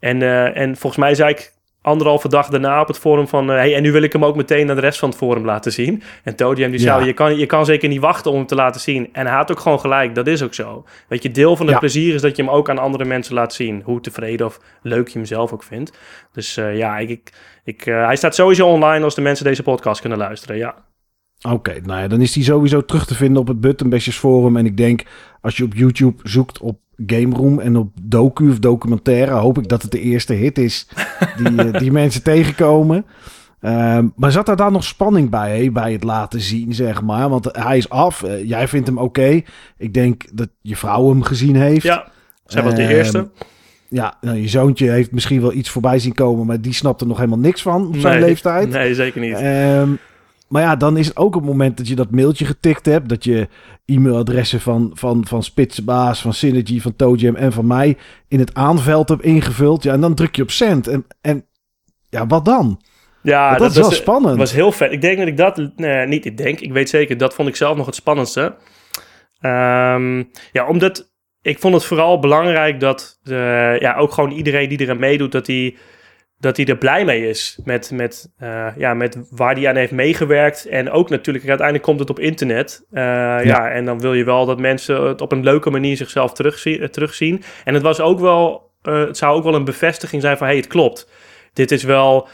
En, 0.00 0.22
eh, 0.22 0.56
en 0.56 0.76
volgens 0.76 1.02
mij 1.02 1.14
zei 1.14 1.30
ik 1.30 1.52
anderhalve 1.82 2.28
dag 2.28 2.48
daarna 2.48 2.80
op 2.80 2.86
het 2.86 2.98
forum 2.98 3.28
van... 3.28 3.50
eh, 3.50 3.56
hey, 3.56 3.74
en 3.74 3.82
nu 3.82 3.92
wil 3.92 4.02
ik 4.02 4.12
hem 4.12 4.24
ook 4.24 4.36
meteen 4.36 4.66
naar 4.66 4.74
de 4.74 4.80
rest 4.80 4.98
van 4.98 5.08
het 5.08 5.18
forum 5.18 5.44
laten 5.44 5.72
zien. 5.72 6.02
En 6.24 6.36
Todium 6.36 6.70
die 6.70 6.80
Ja. 6.80 6.86
zei, 6.94 7.06
je 7.06 7.12
kan, 7.12 7.36
je 7.38 7.46
kan 7.46 7.64
zeker 7.64 7.88
niet 7.88 8.00
wachten 8.00 8.30
om 8.30 8.36
hem 8.36 8.46
te 8.46 8.54
laten 8.54 8.80
zien. 8.80 9.08
En 9.12 9.26
hij 9.26 9.36
had 9.36 9.50
ook 9.50 9.60
gewoon 9.60 9.80
gelijk, 9.80 10.14
dat 10.14 10.26
is 10.26 10.42
ook 10.42 10.54
zo. 10.54 10.84
Weet 11.08 11.22
je, 11.22 11.30
deel 11.30 11.56
van 11.56 11.64
het 11.66 11.74
Ja. 11.74 11.80
plezier 11.80 12.14
is 12.14 12.20
dat 12.20 12.36
je 12.36 12.42
hem 12.42 12.50
ook 12.52 12.68
aan 12.70 12.78
andere 12.78 13.04
mensen 13.04 13.34
laat 13.34 13.54
zien. 13.54 13.82
Hoe 13.84 14.00
tevreden 14.00 14.46
of 14.46 14.60
leuk 14.82 15.08
je 15.08 15.18
hem 15.18 15.26
zelf 15.26 15.52
ook 15.52 15.62
vindt. 15.62 15.98
Dus 16.32 16.56
eh, 16.56 16.76
ja, 16.76 16.98
ik, 16.98 17.08
ik, 17.10 17.30
ik, 17.64 17.84
hij 17.84 18.16
staat 18.16 18.34
sowieso 18.34 18.66
online 18.68 19.04
als 19.04 19.14
de 19.14 19.20
mensen 19.20 19.44
deze 19.44 19.62
podcast 19.62 20.00
kunnen 20.00 20.18
luisteren, 20.18 20.56
ja. 20.56 20.74
Oké, 21.48 21.80
nou 21.84 22.00
ja, 22.00 22.08
dan 22.08 22.20
is 22.20 22.32
die 22.32 22.44
sowieso 22.44 22.84
terug 22.84 23.06
te 23.06 23.14
vinden 23.14 23.40
op 23.40 23.48
het 23.48 23.60
Buttonbashers 23.60 24.16
forum. 24.18 24.56
En 24.56 24.66
ik 24.66 24.76
denk, 24.76 25.02
als 25.40 25.56
je 25.56 25.64
op 25.64 25.74
YouTube 25.74 26.20
zoekt 26.22 26.58
op 26.60 26.78
Game 27.06 27.34
Room 27.36 27.58
en 27.60 27.76
op 27.76 27.90
docu 28.02 28.50
of 28.50 28.58
documentaire, 28.58 29.32
hoop 29.32 29.58
ik 29.58 29.68
dat 29.68 29.82
het 29.82 29.90
de 29.90 30.00
eerste 30.00 30.32
hit 30.32 30.58
is 30.58 30.88
die, 31.36 31.62
eh, 31.62 31.78
die 31.80 31.92
mensen 32.02 32.22
tegenkomen. 32.22 33.06
Ehm, 33.60 34.06
maar 34.16 34.32
zat 34.32 34.46
daar 34.46 34.56
dan 34.56 34.72
nog 34.72 34.84
spanning 34.84 35.30
bij, 35.30 35.72
bij 35.72 35.92
het 35.92 36.04
laten 36.04 36.40
zien, 36.40 36.74
zeg 36.74 37.02
maar? 37.02 37.28
Want 37.28 37.48
hij 37.52 37.76
is 37.76 37.88
af, 37.88 38.22
eh, 38.22 38.48
jij 38.48 38.68
vindt 38.68 38.86
hem 38.86 38.98
oké. 38.98 39.40
Ik 39.78 39.94
denk 39.94 40.24
dat 40.32 40.48
je 40.60 40.76
vrouw 40.76 41.08
hem 41.08 41.22
gezien 41.22 41.56
heeft. 41.56 41.82
Ja, 41.82 42.06
zij 42.44 42.62
was 42.62 42.74
de 42.74 42.82
Ehm, 42.82 42.90
eerste. 42.90 43.30
Ja, 43.88 44.16
nou, 44.20 44.36
je 44.38 44.48
zoontje 44.48 44.90
heeft 44.90 45.12
misschien 45.12 45.40
wel 45.40 45.52
iets 45.52 45.70
voorbij 45.70 45.98
zien 45.98 46.14
komen, 46.14 46.46
maar 46.46 46.60
die 46.60 46.72
snapt 46.74 47.00
er 47.00 47.06
nog 47.06 47.16
helemaal 47.16 47.38
niks 47.38 47.62
van 47.62 47.86
op 47.86 47.96
zijn 47.96 48.18
Nee, 48.18 48.28
leeftijd. 48.28 48.68
Nee, 48.68 48.94
zeker 48.94 49.20
niet. 49.20 49.34
Ehm, 49.34 49.90
maar 50.50 50.62
ja, 50.62 50.76
dan 50.76 50.96
is 50.96 51.06
het 51.06 51.16
ook 51.16 51.34
het 51.34 51.44
moment 51.44 51.76
dat 51.76 51.88
je 51.88 51.94
dat 51.94 52.10
mailtje 52.10 52.44
getikt 52.44 52.86
hebt. 52.86 53.08
Dat 53.08 53.24
je 53.24 53.48
e-mailadressen 53.84 54.60
van, 54.60 54.90
van, 54.94 55.26
van 55.26 55.42
Spitsbaas, 55.42 56.20
van 56.20 56.32
Synergy, 56.32 56.80
van 56.80 56.96
ToeJam 56.96 57.36
en 57.36 57.52
van 57.52 57.66
mij 57.66 57.96
in 58.28 58.38
het 58.38 58.54
aanveld 58.54 59.08
hebt 59.08 59.22
ingevuld. 59.22 59.82
Ja, 59.82 59.92
en 59.92 60.00
dan 60.00 60.14
druk 60.14 60.36
je 60.36 60.42
op 60.42 60.50
send. 60.50 60.86
En, 60.86 61.06
en 61.20 61.46
ja, 62.08 62.26
wat 62.26 62.44
dan? 62.44 62.80
Ja, 63.22 63.56
dat, 63.56 63.70
is 63.70 63.76
was- 63.76 63.88
wel 63.88 63.96
spannend. 63.96 64.38
was 64.38 64.52
heel 64.52 64.72
vet. 64.72 64.92
Ik 64.92 65.00
denk 65.00 65.18
dat 65.18 65.26
ik 65.26 65.36
dat, 65.36 65.70
nee, 65.76 66.06
niet 66.06 66.24
ik 66.24 66.36
denk, 66.36 66.60
ik 66.60 66.72
weet 66.72 66.88
zeker, 66.88 67.16
dat 67.16 67.34
vond 67.34 67.48
ik 67.48 67.56
zelf 67.56 67.76
nog 67.76 67.86
het 67.86 67.94
spannendste. 67.94 68.56
Ehm, 69.40 70.22
ja, 70.52 70.66
omdat 70.68 71.12
ik 71.42 71.58
vond 71.58 71.74
het 71.74 71.84
vooral 71.84 72.18
belangrijk 72.18 72.80
dat 72.80 73.18
eh, 73.22 73.78
ja, 73.78 73.96
ook 73.96 74.12
gewoon 74.12 74.30
iedereen 74.30 74.68
die 74.68 74.78
er 74.78 74.90
aan 74.90 74.98
meedoet, 74.98 75.32
dat 75.32 75.46
hij 75.46 75.76
dat 76.40 76.56
hij 76.56 76.66
er 76.66 76.76
blij 76.76 77.04
mee 77.04 77.28
is 77.28 77.58
met, 77.64 77.90
met, 77.90 78.32
eh, 78.38 78.66
ja, 78.76 78.94
met 78.94 79.18
waar 79.30 79.54
hij 79.54 79.68
aan 79.68 79.76
heeft 79.76 79.92
meegewerkt. 79.92 80.66
En 80.66 80.90
ook 80.90 81.10
natuurlijk, 81.10 81.48
uiteindelijk 81.48 81.86
komt 81.86 82.00
het 82.00 82.10
op 82.10 82.18
internet. 82.18 82.86
Eh, 82.90 83.02
ja. 83.44 83.70
en 83.70 83.84
dan 83.84 84.00
wil 84.00 84.14
je 84.14 84.24
wel 84.24 84.46
dat 84.46 84.58
mensen 84.60 85.02
het 85.02 85.20
op 85.20 85.32
een 85.32 85.42
leuke 85.42 85.70
manier 85.70 85.96
zichzelf 85.96 86.32
terugzien. 86.32 86.80
eh, 86.80 86.88
terugzien. 86.88 87.42
En 87.64 87.74
het 87.74 87.82
was 87.82 88.00
ook 88.00 88.20
wel, 88.20 88.70
het 88.82 89.16
zou 89.16 89.36
ook 89.36 89.44
wel 89.44 89.54
een 89.54 89.64
bevestiging 89.64 90.22
zijn 90.22 90.36
van, 90.36 90.46
hey, 90.46 90.56
het 90.56 90.66
klopt. 90.66 91.10
Dit 91.52 91.70
is 91.70 91.82
wel 91.82 92.28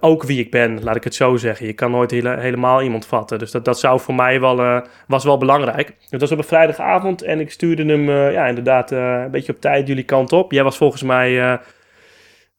ook 0.00 0.22
wie 0.22 0.38
ik 0.38 0.50
ben, 0.50 0.82
laat 0.82 0.96
ik 0.96 1.04
het 1.04 1.14
zo 1.14 1.36
zeggen. 1.36 1.66
Je 1.66 1.72
kan 1.72 1.90
nooit 1.90 2.10
hele- 2.10 2.40
helemaal 2.40 2.82
iemand 2.82 3.06
vatten. 3.06 3.38
Dus 3.38 3.50
dat, 3.50 3.64
dat 3.64 3.78
zou 3.78 4.00
voor 4.00 4.14
mij 4.14 4.40
wel, 4.40 4.82
was 5.06 5.24
wel 5.24 5.38
belangrijk. 5.38 5.96
Het 6.08 6.20
was 6.20 6.32
op 6.32 6.38
een 6.38 6.44
vrijdagavond 6.44 7.22
en 7.22 7.40
ik 7.40 7.50
stuurde 7.50 7.84
hem 7.84 8.10
ja, 8.10 8.46
inderdaad 8.46 8.90
een 8.90 9.30
beetje 9.30 9.52
op 9.52 9.60
tijd 9.60 9.86
jullie 9.86 10.04
kant 10.04 10.32
op. 10.32 10.52
Jij 10.52 10.64
was 10.64 10.76
volgens 10.76 11.02
mij 11.02 11.58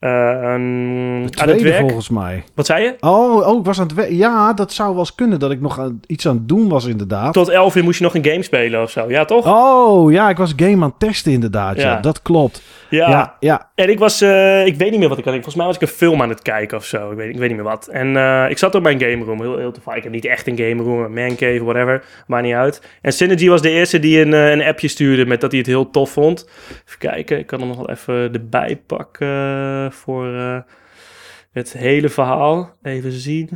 een- 0.06 1.20
aan 1.20 1.22
het 1.24 1.32
Tweede 1.38 1.64
werk. 1.64 1.80
volgens 1.80 2.10
mij. 2.10 2.44
Wat 2.56 2.66
zei 2.66 2.84
je? 2.84 2.96
Oh, 3.00 3.48
oh, 3.48 3.60
ik 3.60 3.66
was 3.66 3.80
aan 3.80 3.88
het 3.88 3.96
we- 3.96 4.16
Ja, 4.16 4.54
dat 4.54 4.74
zou 4.74 4.90
wel 4.90 5.00
eens 5.00 5.16
kunnen 5.16 5.40
dat 5.40 5.52
ik 5.52 5.62
nog 5.62 5.80
aan, 5.80 6.00
iets 6.08 6.28
aan 6.28 6.36
het 6.36 6.48
doen 6.48 6.70
was 6.70 6.86
inderdaad. 6.86 7.34
Tot 7.34 7.50
11 7.50 7.76
uur 7.76 7.84
moest 7.84 7.98
je 7.98 8.04
nog 8.04 8.16
een 8.16 8.26
game 8.26 8.44
spelen 8.44 8.82
of 8.82 8.90
zo. 8.90 9.06
Ja, 9.10 9.26
toch? 9.26 9.46
Oh, 9.48 10.12
ja, 10.12 10.30
ik 10.30 10.38
was 10.38 10.54
game 10.56 10.76
aan 10.84 10.90
het 10.90 11.00
testen 11.00 11.32
inderdaad. 11.32 11.76
Ja, 11.76 11.82
Ja. 11.82 12.00
dat 12.00 12.22
klopt. 12.22 12.62
Ja. 12.92 13.10
Ja, 13.10 13.36
ja. 13.40 13.72
En 13.76 13.90
ik 13.90 14.00
was, 14.00 14.22
eh, 14.22 14.66
ik 14.66 14.76
weet 14.76 14.92
niet 14.92 15.00
meer 15.00 15.10
wat 15.10 15.18
ik 15.18 15.24
had. 15.24 15.34
Volgens 15.34 15.56
mij 15.56 15.66
was 15.66 15.76
ik 15.76 15.82
een 15.82 15.88
film 15.88 16.22
aan 16.22 16.30
het 16.30 16.42
kijken 16.42 16.78
of 16.78 16.86
zo. 16.86 17.12
Ik 17.12 17.18
weet, 17.18 17.30
ik 17.30 17.38
weet 17.38 17.48
niet 17.48 17.58
meer 17.58 17.68
wat. 17.68 17.88
En 17.88 18.18
eh, 18.18 18.50
ik 18.50 18.58
zat 18.58 18.76
op 18.76 18.84
mijn 18.84 19.00
game 19.00 19.24
room, 19.24 19.42
heel, 19.42 19.58
heel 19.58 19.72
toevallig. 19.72 19.98
Ik 19.98 20.04
heb 20.04 20.14
niet 20.14 20.26
echt 20.26 20.48
een 20.48 20.58
game 20.58 20.84
room, 20.84 21.14
man 21.14 21.36
cave, 21.36 21.64
whatever. 21.64 22.04
Maakt 22.28 22.44
niet 22.44 22.54
uit. 22.54 22.82
En 23.02 23.14
Synergy 23.14 23.48
was 23.48 23.62
de 23.62 23.70
eerste 23.70 24.00
die 24.00 24.22
een, 24.22 24.34
eh, 24.34 24.52
een 24.52 24.62
appje 24.62 24.88
stuurde 24.88 25.26
met 25.26 25.42
dat 25.42 25.52
hij 25.52 25.60
het 25.60 25.70
heel 25.70 25.90
tof 25.90 26.12
vond. 26.12 26.50
Even 26.88 27.00
kijken, 27.00 27.38
ik 27.38 27.46
kan 27.46 27.60
hem 27.60 27.68
nog 27.68 27.78
wel 27.78 27.90
even 27.90 28.34
erbij 28.34 28.82
pakken 28.88 29.92
voor 29.92 30.26
het 31.52 31.74
hele 31.74 32.10
verhaal. 32.10 32.78
Even 32.82 33.12
zien. 33.12 33.50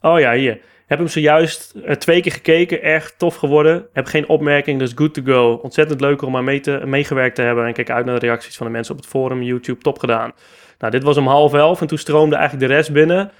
Oh 0.00 0.20
ja, 0.20 0.32
hier. 0.32 0.60
Heb 0.88 0.98
hem 0.98 1.08
zojuist 1.08 1.74
eh, 1.84 1.94
twee 1.94 2.20
keer 2.20 2.32
gekeken. 2.32 2.82
Erg 2.82 3.14
tof 3.16 3.36
geworden. 3.36 3.86
Heb 3.92 4.06
geen 4.06 4.28
opmerking, 4.28 4.78
dus 4.78 4.92
good 4.94 5.14
to 5.14 5.22
go. 5.24 5.52
Ontzettend 5.62 6.00
leuk 6.00 6.22
om 6.22 6.36
aan 6.36 6.44
mee 6.44 6.60
te, 6.60 6.82
meegewerkt 6.84 7.34
te 7.34 7.42
hebben. 7.42 7.66
En 7.66 7.72
kijk 7.72 7.90
uit 7.90 8.04
naar 8.04 8.20
de 8.20 8.26
reacties 8.26 8.56
van 8.56 8.66
de 8.66 8.72
mensen 8.72 8.94
op 8.94 9.00
het 9.00 9.08
forum, 9.08 9.42
YouTube. 9.42 9.80
Top 9.80 9.98
gedaan. 9.98 10.32
Nou, 10.78 10.92
dit 10.92 11.02
was 11.02 11.16
om 11.16 11.26
half 11.26 11.54
elf. 11.54 11.80
En 11.80 11.86
toen 11.86 11.98
stroomde 11.98 12.36
eigenlijk 12.36 12.68
de 12.68 12.74
rest 12.74 12.92
binnen. 12.92 13.30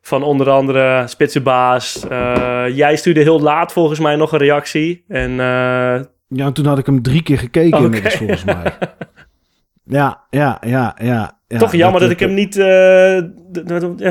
Van 0.00 0.22
onder 0.22 0.50
andere 0.50 1.04
Spitsenbaas. 1.06 2.08
Eh 2.08 2.64
jij 2.74 2.96
stuurde 2.96 3.20
heel 3.20 3.40
laat 3.40 3.72
volgens 3.72 3.98
mij 3.98 4.16
nog 4.16 4.32
een 4.32 4.38
reactie. 4.38 5.04
En 5.08 5.30
eh, 5.30 6.00
Ja, 6.28 6.46
en 6.46 6.52
toen 6.52 6.66
had 6.66 6.78
ik 6.78 6.86
hem 6.86 7.02
drie 7.02 7.22
keer 7.22 7.38
gekeken 7.38 7.78
inmiddels 7.78 8.14
volgens 8.14 8.44
mij. 8.44 8.72
Ja, 9.84 10.24
ja, 10.30 10.58
ja, 10.66 10.96
ja. 11.02 11.40
Ja, 11.52 11.58
toch 11.58 11.72
jammer 11.74 12.00
dat, 12.00 12.08
dat- 12.08 12.20
ik 12.20 12.26
hem 12.26 12.34
niet... 12.34 12.56
eh, 12.56 12.64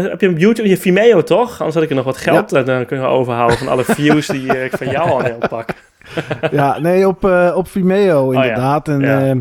heb 0.01 0.19
je 0.21 0.25
hem 0.25 0.31
op 0.31 0.37
YouTube? 0.37 0.69
Je 0.69 0.77
Vimeo 0.77 1.23
toch? 1.23 1.57
Anders 1.57 1.73
had 1.73 1.83
ik 1.83 1.89
er 1.89 1.95
nog 1.95 2.05
wat 2.05 2.17
geld 2.17 2.53
eh, 2.53 2.65
dan 2.65 2.85
kunnen 2.85 3.07
overhouden 3.07 3.57
van 3.57 3.67
alle 3.67 3.83
views 3.83 4.27
die 4.27 4.53
eh, 4.53 4.63
ik 4.63 4.77
van 4.77 4.89
jou 4.89 5.09
al 5.09 5.21
heel 5.21 5.37
pak. 5.49 5.69
Ja, 6.51 6.79
nee, 6.79 7.07
op, 7.07 7.23
op 7.55 7.67
Vimeo 7.67 8.27
Oh 8.27 8.33
ja, 8.33 8.41
inderdaad. 8.43 8.87
En 8.87 9.01
ehm, 9.03 9.39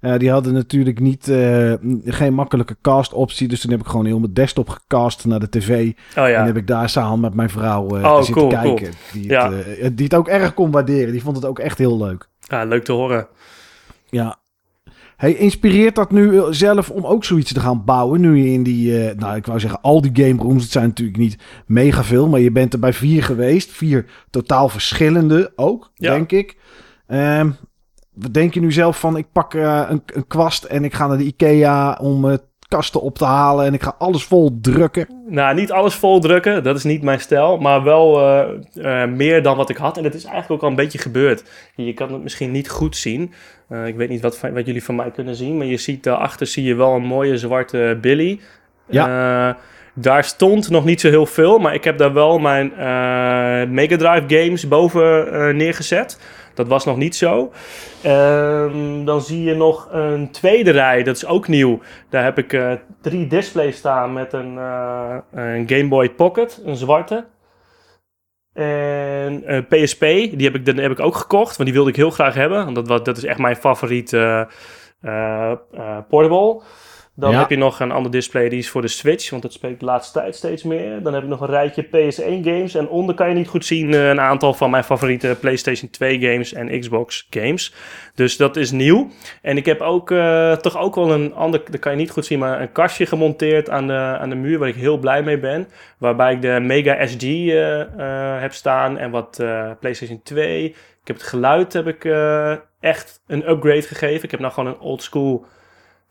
eh, 0.00 0.18
die 0.18 0.30
hadden 0.30 0.52
natuurlijk 0.52 1.00
niet, 1.00 1.24
geen 2.04 2.34
makkelijke 2.34 2.76
cast 2.82 3.12
optie. 3.12 3.48
Dus 3.48 3.60
toen 3.60 3.70
heb 3.70 3.80
ik 3.80 3.86
gewoon 3.86 4.06
heel 4.06 4.18
mijn 4.18 4.32
desktop 4.32 4.68
gecast 4.68 5.24
naar 5.26 5.40
de 5.40 5.48
tv. 5.48 5.92
Oh 6.18 6.24
En 6.28 6.44
heb 6.44 6.56
ik 6.56 6.66
daar 6.66 6.88
samen 6.88 7.20
met 7.20 7.34
mijn 7.34 7.50
vrouw 7.50 7.82
Oh, 7.88 8.16
zitten 8.16 8.34
cool, 8.34 8.48
kijken. 8.48 8.74
cool. 8.76 8.90
Die, 9.12 9.28
Ja. 9.28 9.52
het, 9.52 9.96
die 9.96 10.04
het 10.04 10.14
ook 10.14 10.28
erg 10.28 10.54
kon 10.54 10.70
waarderen. 10.70 11.12
Die 11.12 11.22
vond 11.22 11.36
het 11.36 11.44
ook 11.46 11.58
echt 11.58 11.78
heel 11.78 11.98
leuk. 11.98 12.28
ja, 12.40 12.64
leuk 12.64 12.84
te 12.84 12.92
horen. 12.92 13.26
Ja. 14.10 14.36
Hey, 15.22 15.34
inspireert 15.34 15.94
dat 15.94 16.10
nu 16.10 16.38
eh, 16.38 16.46
zelf 16.50 16.90
om 16.90 17.06
ook 17.06 17.24
zoiets 17.24 17.52
te 17.52 17.60
gaan 17.60 17.84
bouwen? 17.84 18.20
Nu 18.20 18.36
je 18.36 18.52
in 18.52 18.62
die, 18.62 19.08
eh, 19.08 19.16
nou 19.16 19.36
ik 19.36 19.46
wou 19.46 19.60
zeggen, 19.60 19.80
al 19.82 20.00
die 20.00 20.24
game 20.24 20.42
rooms. 20.42 20.62
Het 20.62 20.72
zijn 20.72 20.86
natuurlijk 20.86 21.18
niet 21.18 21.38
mega 21.66 22.04
veel, 22.04 22.28
maar 22.28 22.40
je 22.40 22.50
bent 22.50 22.72
er 22.72 22.78
bij 22.78 22.92
vier 22.92 23.22
geweest. 23.22 23.70
Vier 23.70 24.06
totaal 24.30 24.68
verschillende 24.68 25.52
ook, 25.56 25.90
Ja. 25.94 26.10
denk 26.10 26.32
ik. 26.32 26.56
Ehm, 27.06 27.50
wat 28.14 28.34
denk 28.34 28.54
je 28.54 28.60
nu 28.60 28.72
zelf 28.72 29.00
van, 29.00 29.16
ik 29.16 29.26
pak 29.32 29.54
eh, 29.54 29.82
een, 29.88 30.02
een 30.06 30.26
kwast 30.26 30.64
en 30.64 30.84
ik 30.84 30.94
ga 30.94 31.06
naar 31.06 31.18
de 31.18 31.24
Ikea 31.24 31.98
om 32.00 32.38
kasten 32.68 33.02
op 33.02 33.18
te 33.18 33.24
halen. 33.24 33.66
En 33.66 33.74
ik 33.74 33.82
ga 33.82 33.94
alles 33.98 34.24
vol 34.24 34.58
drukken. 34.60 35.06
Nou, 35.28 35.54
niet 35.54 35.72
alles 35.72 35.94
vol 35.94 36.20
drukken, 36.20 36.62
dat 36.62 36.76
is 36.76 36.84
niet 36.84 37.02
mijn 37.02 37.20
stijl, 37.20 37.58
maar 37.58 37.82
wel 37.82 38.20
meer 39.08 39.42
dan 39.42 39.56
wat 39.56 39.70
ik 39.70 39.76
had. 39.76 39.96
En 39.96 40.02
dat 40.02 40.14
is 40.14 40.24
eigenlijk 40.24 40.52
ook 40.52 40.62
al 40.62 40.68
een 40.68 40.84
beetje 40.84 40.98
gebeurd. 40.98 41.44
Je 41.76 41.92
kan 41.92 42.12
het 42.12 42.22
misschien 42.22 42.50
niet 42.50 42.70
goed 42.70 42.96
zien. 42.96 43.32
Eh, 43.72 43.86
ik 43.86 43.96
weet 43.96 44.08
niet 44.08 44.20
wat, 44.20 44.40
wat 44.40 44.66
jullie 44.66 44.84
van 44.84 44.94
mij 44.94 45.10
kunnen 45.10 45.34
zien, 45.34 45.56
maar 45.56 45.66
je 45.66 45.76
ziet 45.76 46.02
daarachter 46.02 46.46
zie 46.46 46.64
je 46.64 46.74
wel 46.74 46.94
een 46.94 47.04
mooie 47.04 47.38
zwarte 47.38 47.98
Billy. 48.00 48.40
Ja. 48.88 49.56
daar 49.94 50.24
stond 50.24 50.70
nog 50.70 50.84
niet 50.84 51.00
zo 51.00 51.08
heel 51.08 51.26
veel, 51.26 51.58
maar 51.58 51.74
ik 51.74 51.84
heb 51.84 51.98
daar 51.98 52.12
wel 52.12 52.38
mijn 52.38 52.72
eh 52.72 53.68
Mega 53.68 53.96
Drive 53.96 54.24
games 54.26 54.68
boven 54.68 55.32
eh, 55.32 55.54
neergezet. 55.54 56.18
Dat 56.54 56.68
was 56.68 56.84
nog 56.84 56.96
niet 56.96 57.16
zo. 57.16 57.52
Ehm, 58.02 59.04
dan 59.04 59.20
zie 59.20 59.42
je 59.42 59.54
nog 59.54 59.88
een 59.92 60.30
tweede 60.30 60.70
rij, 60.70 61.02
dat 61.02 61.16
is 61.16 61.26
ook 61.26 61.48
nieuw. 61.48 61.80
Daar 62.08 62.24
heb 62.24 62.38
ik 62.38 62.52
eh, 62.52 62.72
drie 63.00 63.26
displays 63.26 63.76
staan 63.76 64.12
met 64.12 64.32
een, 64.32 64.58
eh, 64.58 65.16
een 65.32 65.68
Game 65.68 65.88
Boy 65.88 66.10
Pocket, 66.10 66.62
een 66.64 66.76
zwarte. 66.76 67.24
En 68.52 69.66
PSP, 69.68 70.00
die 70.00 70.44
heb 70.44 70.54
ik, 70.54 70.64
die 70.64 70.80
heb 70.80 70.90
ik 70.90 71.00
ook 71.00 71.14
gekocht, 71.14 71.56
want 71.56 71.64
die 71.64 71.72
wilde 71.72 71.90
ik 71.90 71.96
heel 71.96 72.10
graag 72.10 72.34
hebben. 72.34 72.64
Want 72.64 72.86
dat, 72.86 73.04
dat 73.04 73.16
is 73.16 73.24
echt 73.24 73.38
mijn 73.38 73.56
favoriet 73.56 74.12
eh, 74.12 74.40
eh, 75.00 75.50
eh, 75.72 75.98
portable. 76.08 76.62
Dan 77.14 77.30
Ja. 77.30 77.38
heb 77.38 77.50
je 77.50 77.56
nog 77.56 77.80
een 77.80 77.90
ander 77.90 78.12
display, 78.12 78.48
die 78.48 78.58
is 78.58 78.70
voor 78.70 78.80
de 78.82 78.88
Switch, 78.88 79.30
want 79.30 79.42
dat 79.42 79.58
ik 79.60 79.78
de 79.78 79.84
laatste 79.84 80.18
tijd 80.18 80.36
steeds 80.36 80.62
meer. 80.62 81.02
Dan 81.02 81.14
heb 81.14 81.22
ik 81.22 81.28
nog 81.28 81.40
een 81.40 81.46
rijtje 81.46 81.82
PS1 81.82 82.44
games. 82.44 82.74
En 82.74 82.88
onder 82.88 83.14
kan 83.14 83.28
je 83.28 83.34
niet 83.34 83.48
goed 83.48 83.64
zien 83.64 83.94
eh, 83.94 84.08
een 84.08 84.20
aantal 84.20 84.54
van 84.54 84.70
mijn 84.70 84.84
favoriete 84.84 85.36
PlayStation 85.40 85.90
2 85.90 86.20
games 86.20 86.52
en 86.52 86.80
Xbox 86.80 87.26
games. 87.30 87.74
Dus 88.14 88.36
dat 88.36 88.56
is 88.56 88.70
nieuw. 88.70 89.10
En 89.42 89.56
ik 89.56 89.66
heb 89.66 89.80
ook 89.80 90.10
eh, 90.10 90.52
toch 90.52 90.78
ook 90.78 90.94
wel 90.94 91.12
een 91.12 91.34
ander, 91.34 91.62
dat 91.70 91.80
kan 91.80 91.92
je 91.92 91.98
niet 91.98 92.10
goed 92.10 92.26
zien, 92.26 92.38
maar 92.38 92.60
een 92.60 92.72
kastje 92.72 93.06
gemonteerd 93.06 93.70
aan 93.70 93.86
de, 93.86 94.16
aan 94.20 94.28
de 94.28 94.36
muur 94.36 94.58
waar 94.58 94.68
ik 94.68 94.74
heel 94.74 94.98
blij 94.98 95.22
mee 95.22 95.38
ben. 95.38 95.68
Waarbij 95.98 96.32
ik 96.32 96.42
de 96.42 96.60
Mega 96.60 97.06
SD 97.06 97.22
eh, 97.22 98.40
heb 98.40 98.52
staan 98.52 98.98
en 98.98 99.10
wat 99.10 99.36
PlayStation 99.80 100.20
2. 100.22 100.64
Ik 100.64 101.08
heb 101.08 101.16
het 101.16 101.26
geluid 101.26 101.72
heb 101.72 101.86
ik 101.86 102.04
echt 102.80 103.20
een 103.26 103.50
upgrade 103.50 103.82
gegeven. 103.82 104.24
Ik 104.24 104.30
heb 104.30 104.40
nou 104.40 104.52
gewoon 104.52 104.68
een 104.74 104.80
old 104.80 105.02
school 105.02 105.46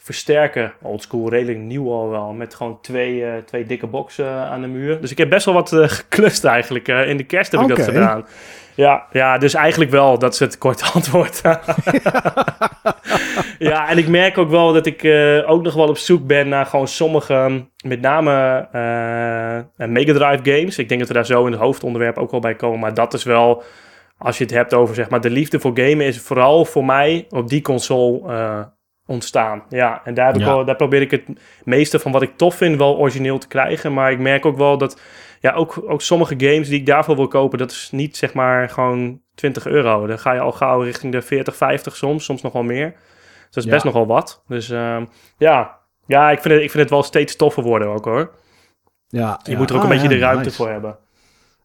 versterker. 0.04 0.74
Old 0.82 1.02
school, 1.02 1.30
redelijk 1.30 1.58
nieuw 1.58 1.92
al 1.92 2.10
wel. 2.10 2.34
Met 2.34 2.56
gewoon 2.56 2.82
twee, 2.82 3.26
eh, 3.26 3.32
twee 3.46 3.66
dikke 3.66 3.88
boxen 3.88 4.28
aan 4.28 4.62
de 4.62 4.68
muur. 4.68 5.02
Dus 5.02 5.12
ik 5.12 5.18
heb 5.18 5.30
best 5.30 5.46
wel 5.46 5.54
wat 5.54 5.74
eh, 5.74 5.88
geklust 6.00 6.44
eigenlijk. 6.44 6.88
Eh, 6.88 7.10
in 7.10 7.18
de 7.18 7.24
kerst 7.24 7.52
heb 7.52 7.62
ik 7.62 7.68
dat 7.68 7.82
gedaan. 7.82 8.26
Ja, 8.76 9.08
ja, 9.12 9.38
dus 9.38 9.54
eigenlijk 9.54 9.92
wel. 9.92 10.20
Dat 10.20 10.34
is 10.34 10.40
het 10.40 10.58
korte 10.58 10.86
antwoord. 10.94 11.42
ja, 13.60 13.90
en 13.90 13.98
ik 13.98 14.08
merk 14.08 14.38
ook 14.38 14.50
wel 14.50 14.74
dat 14.74 14.86
ik 14.86 15.04
eh, 15.04 15.50
ook 15.50 15.64
nog 15.64 15.74
wel 15.74 15.88
op 15.88 15.98
zoek 15.98 16.28
ben 16.28 16.50
naar 16.50 16.66
gewoon 16.66 16.88
sommige, 16.88 17.66
met 17.86 18.02
name 18.02 18.68
eh 18.72 19.88
Mega 19.88 20.14
Drive 20.14 20.58
games. 20.58 20.78
Ik 20.78 20.88
denk 20.88 21.00
dat 21.00 21.10
we 21.10 21.16
daar 21.16 21.26
zo 21.26 21.46
in 21.46 21.52
het 21.52 21.62
hoofdonderwerp 21.62 22.18
ook 22.18 22.32
wel 22.32 22.40
bij 22.40 22.56
komen. 22.56 22.80
Maar 22.80 22.94
dat 22.94 23.14
is 23.14 23.24
wel, 23.24 23.64
als 24.18 24.38
je 24.38 24.44
het 24.44 24.54
hebt 24.54 24.74
over 24.74 24.96
zeg 24.96 25.10
maar 25.10 25.22
de 25.22 25.30
liefde 25.30 25.60
voor 25.60 25.72
gamen, 25.74 26.06
is 26.06 26.20
vooral 26.20 26.66
voor 26.66 26.86
mij 26.86 27.26
op 27.30 27.50
die 27.50 27.62
console 27.62 28.28
eh, 28.28 28.60
ontstaan. 29.12 29.64
Ja, 29.70 30.02
en 30.04 30.14
daar, 30.14 30.26
heb 30.26 30.36
ik 30.36 30.42
Ja. 30.42 30.48
wel, 30.48 30.66
daar 30.66 30.76
probeer 30.76 31.02
ik 31.02 31.12
het 31.12 31.24
meeste 31.64 32.00
van 32.00 32.12
wat 32.12 32.22
ik 32.22 32.38
tof 32.38 32.56
vind 32.56 32.78
wel 32.78 32.98
origineel 32.98 33.38
te 33.38 33.48
krijgen. 33.48 33.94
Maar 33.94 34.12
ik 34.12 34.20
merk 34.20 34.46
ook 34.46 34.58
wel 34.58 34.78
dat 34.78 35.00
ja, 35.40 35.52
ook, 35.54 35.84
ook 35.88 36.02
sommige 36.02 36.34
games 36.38 36.68
die 36.70 36.80
ik 36.80 36.86
daarvoor 36.86 37.16
wil 37.16 37.28
kopen, 37.28 37.58
dat 37.58 37.72
is 37.72 37.90
niet 37.92 38.18
zeg 38.18 38.34
maar 38.34 38.70
gewoon 38.70 39.22
20 39.36 39.66
euro. 39.66 40.08
Dan 40.08 40.20
ga 40.20 40.34
je 40.34 40.40
al 40.40 40.52
gauw 40.52 40.82
richting 40.82 41.12
de 41.12 41.22
40, 41.22 41.56
50 41.56 41.96
soms, 41.96 42.26
soms 42.26 42.42
nog 42.42 42.54
wel 42.54 42.64
meer. 42.64 42.92
Dus 42.92 43.50
dat 43.50 43.58
is 43.58 43.64
Ja. 43.64 43.72
best 43.72 43.84
nogal 43.86 44.06
wat. 44.08 44.44
Dus 44.48 44.70
ehm, 44.70 45.06
ja, 45.38 45.78
ja 46.06 46.32
ik, 46.32 46.40
vind 46.42 46.54
het, 46.54 46.64
ik 46.64 46.70
vind 46.72 46.84
het 46.84 46.90
wel 46.92 47.04
steeds 47.04 47.36
toffer 47.36 47.64
worden 47.64 47.88
ook 47.88 48.06
hoor. 48.06 48.32
Ja, 49.08 49.40
Je 49.44 49.52
ja. 49.52 49.58
moet 49.58 49.70
er 49.70 49.76
ook 49.76 49.82
Ah, 49.84 49.90
een 49.90 49.94
beetje 49.96 50.10
ja, 50.10 50.16
de 50.16 50.22
ruimte 50.26 50.44
nice. 50.44 50.56
voor 50.56 50.70
hebben. 50.70 50.98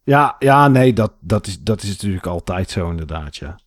Ja, 0.04 0.36
ja 0.38 0.68
nee, 0.68 0.92
dat, 0.92 1.12
dat, 1.20 1.46
is, 1.46 1.60
dat 1.60 1.82
is 1.82 1.88
natuurlijk 1.88 2.26
altijd 2.26 2.70
zo 2.70 2.90
inderdaad, 2.90 3.36
ja. 3.36 3.58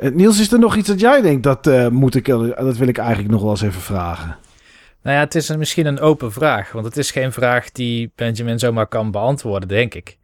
Eh, 0.00 0.10
Niels, 0.10 0.40
is 0.40 0.52
er 0.52 0.58
nog 0.58 0.76
iets 0.76 0.88
dat 0.88 1.00
jij 1.00 1.20
denkt, 1.20 1.42
dat, 1.42 1.66
eh, 1.66 1.88
moet 1.88 2.14
ik, 2.14 2.26
dat 2.26 2.76
wil 2.76 2.88
ik 2.88 2.98
eigenlijk 2.98 3.30
nog 3.30 3.40
wel 3.40 3.50
eens 3.50 3.62
even 3.62 3.80
vragen. 3.80 4.36
Nou 5.02 5.16
ja, 5.16 5.22
het 5.22 5.34
is 5.34 5.56
misschien 5.56 5.86
een 5.86 6.00
open 6.00 6.32
vraag, 6.32 6.72
want 6.72 6.84
het 6.84 6.96
is 6.96 7.10
geen 7.10 7.32
vraag 7.32 7.72
die 7.72 8.12
Benjamin 8.14 8.58
zomaar 8.58 8.86
kan 8.86 9.10
beantwoorden, 9.10 9.68
denk 9.68 9.94
ik. 9.94 10.18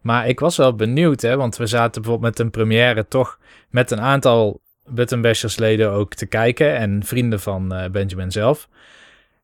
Maar 0.00 0.28
ik 0.28 0.40
was 0.40 0.56
wel 0.56 0.74
benieuwd, 0.74 1.20
hè, 1.20 1.36
want 1.36 1.56
we 1.56 1.66
zaten 1.66 2.02
bijvoorbeeld 2.02 2.30
met 2.30 2.46
een 2.46 2.50
première 2.50 3.08
toch 3.08 3.38
met 3.70 3.90
een 3.90 4.00
aantal 4.00 4.60
Button 4.84 5.20
Bashers 5.20 5.56
leden 5.58 5.90
ook 5.90 6.14
te 6.14 6.26
kijken 6.26 6.76
en 6.76 7.02
vrienden 7.04 7.40
van 7.40 7.74
eh, 7.74 7.90
Benjamin 7.90 8.30
zelf. 8.30 8.68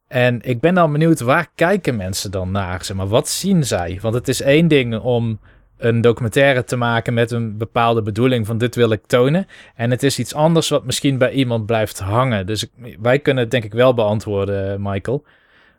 En 0.09 0.39
ik 0.43 0.61
ben 0.61 0.74
dan 0.74 0.93
benieuwd, 0.93 1.20
waar 1.20 1.49
kijken 1.55 1.97
mensen 1.97 2.30
dan 2.30 2.51
naar? 2.51 2.84
Zeg 2.84 2.97
maar, 2.97 3.09
wat 3.09 3.28
zien 3.28 3.64
zij? 3.64 3.99
Want 4.03 4.14
het 4.14 4.28
is 4.28 4.41
één 4.41 4.68
ding 4.68 4.99
om 4.99 5.39
een 5.79 6.01
documentaire 6.01 6.64
te 6.64 6.77
maken 6.77 7.14
met 7.14 7.31
een 7.31 7.57
bepaalde 7.59 8.03
bedoeling 8.03 8.47
van 8.47 8.59
dit 8.59 8.74
wil 8.74 8.91
ik 8.91 9.07
tonen. 9.07 9.47
En 9.74 9.91
het 9.91 10.03
is 10.03 10.18
iets 10.18 10.35
anders 10.35 10.68
wat 10.68 10.85
misschien 10.85 11.18
bij 11.18 11.31
iemand 11.31 11.66
blijft 11.66 11.99
hangen. 11.99 12.47
Dus 12.47 12.62
ik- 12.64 12.97
wij 13.01 13.18
kunnen 13.18 13.43
het 13.43 13.51
denk 13.53 13.64
ik 13.64 13.72
wel 13.72 13.95
beantwoorden, 13.95 14.72
eh, 14.72 14.77
Michael. 14.79 15.24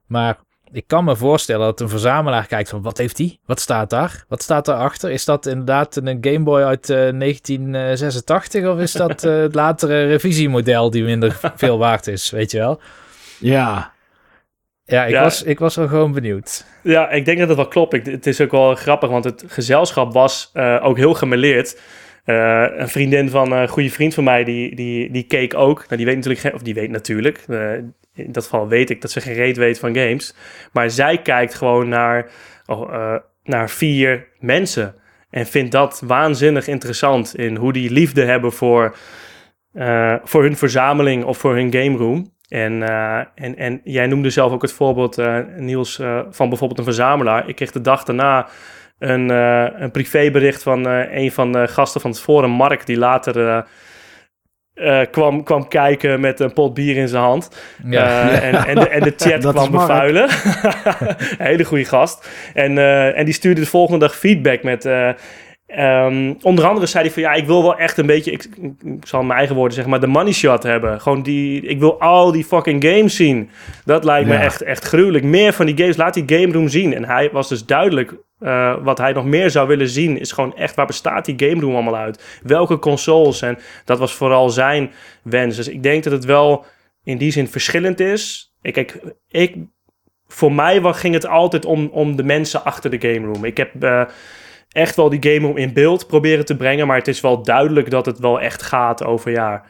Maar 0.05 0.37
ik 0.71 0.83
kan 0.87 1.03
me 1.03 1.15
voorstellen 1.15 1.65
dat 1.65 1.79
een 1.79 1.89
verzamelaar 1.89 2.47
kijkt 2.47 2.69
van 2.69 2.81
wat 2.81 2.97
heeft 2.97 3.17
hij? 3.17 3.37
Wat 3.45 3.59
staat 3.59 3.89
daar? 3.89 4.25
Wat 4.27 4.41
staat 4.43 4.65
daarachter? 4.65 5.11
Is 5.11 5.25
dat 5.25 5.45
inderdaad 5.45 5.95
een 5.95 6.17
Game 6.21 6.43
Boy 6.43 6.61
uit 6.61 6.89
eh, 6.89 7.09
1986 7.11 8.65
of 8.65 8.79
is 8.79 8.91
dat 8.91 9.23
eh, 9.23 9.37
het 9.37 9.55
latere 9.55 10.05
revisiemodel 10.05 10.89
die 10.89 11.03
minder 11.03 11.39
veel 11.55 11.77
waard 11.77 12.07
is? 12.07 12.29
Weet 12.29 12.51
je 12.51 12.57
wel? 12.57 12.79
Ja, 13.39 13.91
Ja, 14.87 15.05
ik, 15.05 15.11
Ja. 15.11 15.23
Was, 15.23 15.43
ik 15.43 15.59
was 15.59 15.75
wel 15.75 15.87
gewoon 15.87 16.11
benieuwd. 16.11 16.65
Ja, 16.83 17.09
ik 17.09 17.25
denk 17.25 17.37
dat 17.37 17.47
het 17.47 17.57
wel 17.57 17.67
klopt. 17.67 17.93
Ik, 17.93 18.05
het 18.05 18.27
is 18.27 18.41
ook 18.41 18.51
wel 18.51 18.75
grappig, 18.75 19.09
want 19.09 19.23
het 19.23 19.43
gezelschap 19.47 20.13
was 20.13 20.49
eh, 20.53 20.79
ook 20.83 20.97
heel 20.97 21.13
gemeleerd. 21.13 21.81
Eh, 22.23 22.65
een 22.75 22.87
vriendin 22.89 23.29
van 23.29 23.51
een 23.51 23.67
goede 23.67 23.89
vriend 23.89 24.13
van 24.13 24.23
mij, 24.23 24.43
die, 24.43 24.75
die, 24.75 25.11
die 25.11 25.23
keek 25.23 25.53
ook. 25.53 25.77
Nou, 25.77 25.95
die 25.95 26.05
weet 26.05 26.15
natuurlijk 26.15 26.41
geen, 26.41 26.53
of 26.53 26.61
die 26.61 26.73
weet 26.73 26.89
natuurlijk. 26.89 27.43
eh, 27.47 27.73
in 28.13 28.31
dat 28.31 28.43
geval 28.43 28.67
weet 28.67 28.89
ik 28.89 29.01
dat 29.01 29.11
ze 29.11 29.21
geen 29.21 29.33
reet 29.33 29.57
weet 29.57 29.79
van 29.79 29.95
games. 29.95 30.35
Maar 30.71 30.89
zij 30.89 31.21
kijkt 31.21 31.53
gewoon 31.53 31.89
naar, 31.89 32.29
oh, 32.65 33.15
naar 33.43 33.69
vier 33.69 34.27
mensen. 34.39 34.95
En 35.29 35.45
vindt 35.45 35.71
dat 35.71 36.01
waanzinnig 36.05 36.67
interessant 36.67 37.37
in 37.37 37.55
hoe 37.55 37.73
die 37.73 37.91
liefde 37.91 38.23
hebben 38.23 38.51
voor, 38.51 38.95
voor 40.23 40.43
hun 40.43 40.57
verzameling 40.57 41.23
of 41.23 41.37
voor 41.37 41.55
hun 41.55 41.73
game 41.73 41.97
room. 41.97 42.36
En, 42.47 42.83
eh, 42.83 43.17
en, 43.35 43.57
en 43.57 43.81
jij 43.83 44.07
noemde 44.07 44.29
zelf 44.29 44.51
ook 44.51 44.61
het 44.61 44.71
voorbeeld, 44.71 45.17
eh, 45.17 45.37
Niels, 45.57 45.99
eh, 45.99 46.19
van 46.29 46.49
bijvoorbeeld 46.49 46.79
een 46.79 46.85
verzamelaar. 46.85 47.49
Ik 47.49 47.55
kreeg 47.55 47.71
de 47.71 47.81
dag 47.81 48.03
daarna 48.03 48.47
een, 48.99 49.29
een 49.29 49.91
privébericht 49.91 50.63
van 50.63 50.85
een 50.85 51.31
van 51.31 51.51
de 51.51 51.67
gasten 51.67 52.01
van 52.01 52.09
het 52.09 52.19
forum, 52.19 52.49
Mark, 52.49 52.85
die 52.85 52.97
later 52.97 53.65
kwam, 55.11 55.43
kwam 55.43 55.67
kijken 55.67 56.19
met 56.19 56.39
een 56.39 56.53
pot 56.53 56.73
bier 56.73 56.95
in 56.95 57.07
zijn 57.07 57.23
hand. 57.23 57.49
Ja. 57.89 58.29
En, 58.29 58.65
en, 58.65 58.75
de, 58.75 58.89
en 58.89 59.03
de 59.03 59.13
chat 59.17 59.51
kwam 59.53 59.71
bevuilen. 59.71 60.29
hele 61.49 61.63
goede 61.63 61.85
gast. 61.85 62.29
En, 62.53 62.77
en 63.15 63.25
die 63.25 63.33
stuurde 63.33 63.61
de 63.61 63.67
volgende 63.67 63.99
dag 63.99 64.15
feedback 64.15 64.63
met... 64.63 64.89
eh, 65.67 66.05
ehm, 66.05 66.33
onder 66.41 66.65
andere 66.65 66.85
zei 66.85 67.03
hij 67.03 67.13
van 67.13 67.21
ja, 67.21 67.33
ik 67.33 67.45
wil 67.45 67.61
wel 67.61 67.77
echt 67.77 67.97
een 67.97 68.05
beetje, 68.05 68.31
ik, 68.31 68.47
ik 68.83 69.07
zal 69.07 69.23
mijn 69.23 69.37
eigen 69.37 69.55
woorden 69.55 69.73
zeggen, 69.73 69.91
maar 69.91 70.01
de 70.01 70.07
money 70.07 70.33
shot 70.33 70.63
hebben. 70.63 71.01
Gewoon 71.01 71.21
die, 71.21 71.61
ik 71.61 71.79
wil 71.79 71.99
al 71.99 72.31
die 72.31 72.43
fucking 72.43 72.83
games 72.83 73.15
zien. 73.15 73.49
Dat 73.85 74.03
lijkt 74.03 74.29
me 74.29 74.35
echt, 74.35 74.61
echt 74.61 74.83
gruwelijk. 74.83 75.23
Meer 75.23 75.53
van 75.53 75.65
die 75.65 75.77
games, 75.77 75.97
laat 75.97 76.13
die 76.13 76.39
game 76.39 76.53
room 76.53 76.67
zien. 76.67 76.93
En 76.93 77.05
hij 77.05 77.29
was 77.31 77.49
dus 77.49 77.65
duidelijk, 77.65 78.13
eh, 78.39 78.75
wat 78.83 78.97
hij 78.97 79.11
nog 79.11 79.25
meer 79.25 79.49
zou 79.49 79.67
willen 79.67 79.89
zien, 79.89 80.19
is 80.19 80.31
gewoon 80.31 80.55
echt 80.55 80.75
waar 80.75 80.85
bestaat 80.85 81.25
die 81.25 81.49
game 81.49 81.61
room 81.61 81.73
allemaal 81.73 81.97
uit? 81.97 82.39
Welke 82.43 82.79
consoles? 82.79 83.41
En 83.41 83.57
dat 83.85 83.99
was 83.99 84.13
vooral 84.13 84.49
zijn 84.49 84.91
wens. 85.23 85.55
Dus 85.55 85.67
ik 85.67 85.83
denk 85.83 86.03
dat 86.03 86.13
het 86.13 86.25
wel 86.25 86.65
in 87.03 87.17
die 87.17 87.31
zin 87.31 87.47
verschillend 87.47 87.99
is. 87.99 88.53
Ik, 88.61 88.73
kijk, 88.73 88.99
ik, 89.29 89.55
voor 90.27 90.53
mij 90.53 90.81
ging 90.81 91.13
het 91.13 91.27
altijd 91.27 91.65
om, 91.65 91.89
om 91.91 92.15
de 92.15 92.23
mensen 92.23 92.63
achter 92.63 92.89
de 92.89 93.09
game 93.09 93.25
room. 93.27 93.45
Ik 93.45 93.57
heb 93.57 93.83
eh, 93.83 94.01
echt 94.77 94.95
wel 94.95 95.09
die 95.09 95.31
game 95.31 95.47
room 95.47 95.57
in 95.57 95.73
beeld 95.73 96.07
proberen 96.07 96.45
te 96.45 96.55
brengen, 96.55 96.87
maar 96.87 96.97
het 96.97 97.07
is 97.07 97.21
wel 97.21 97.43
duidelijk 97.43 97.89
dat 97.89 98.05
het 98.05 98.19
wel 98.19 98.41
echt 98.41 98.61
gaat 98.61 99.03
over 99.03 99.31
ja, 99.31 99.63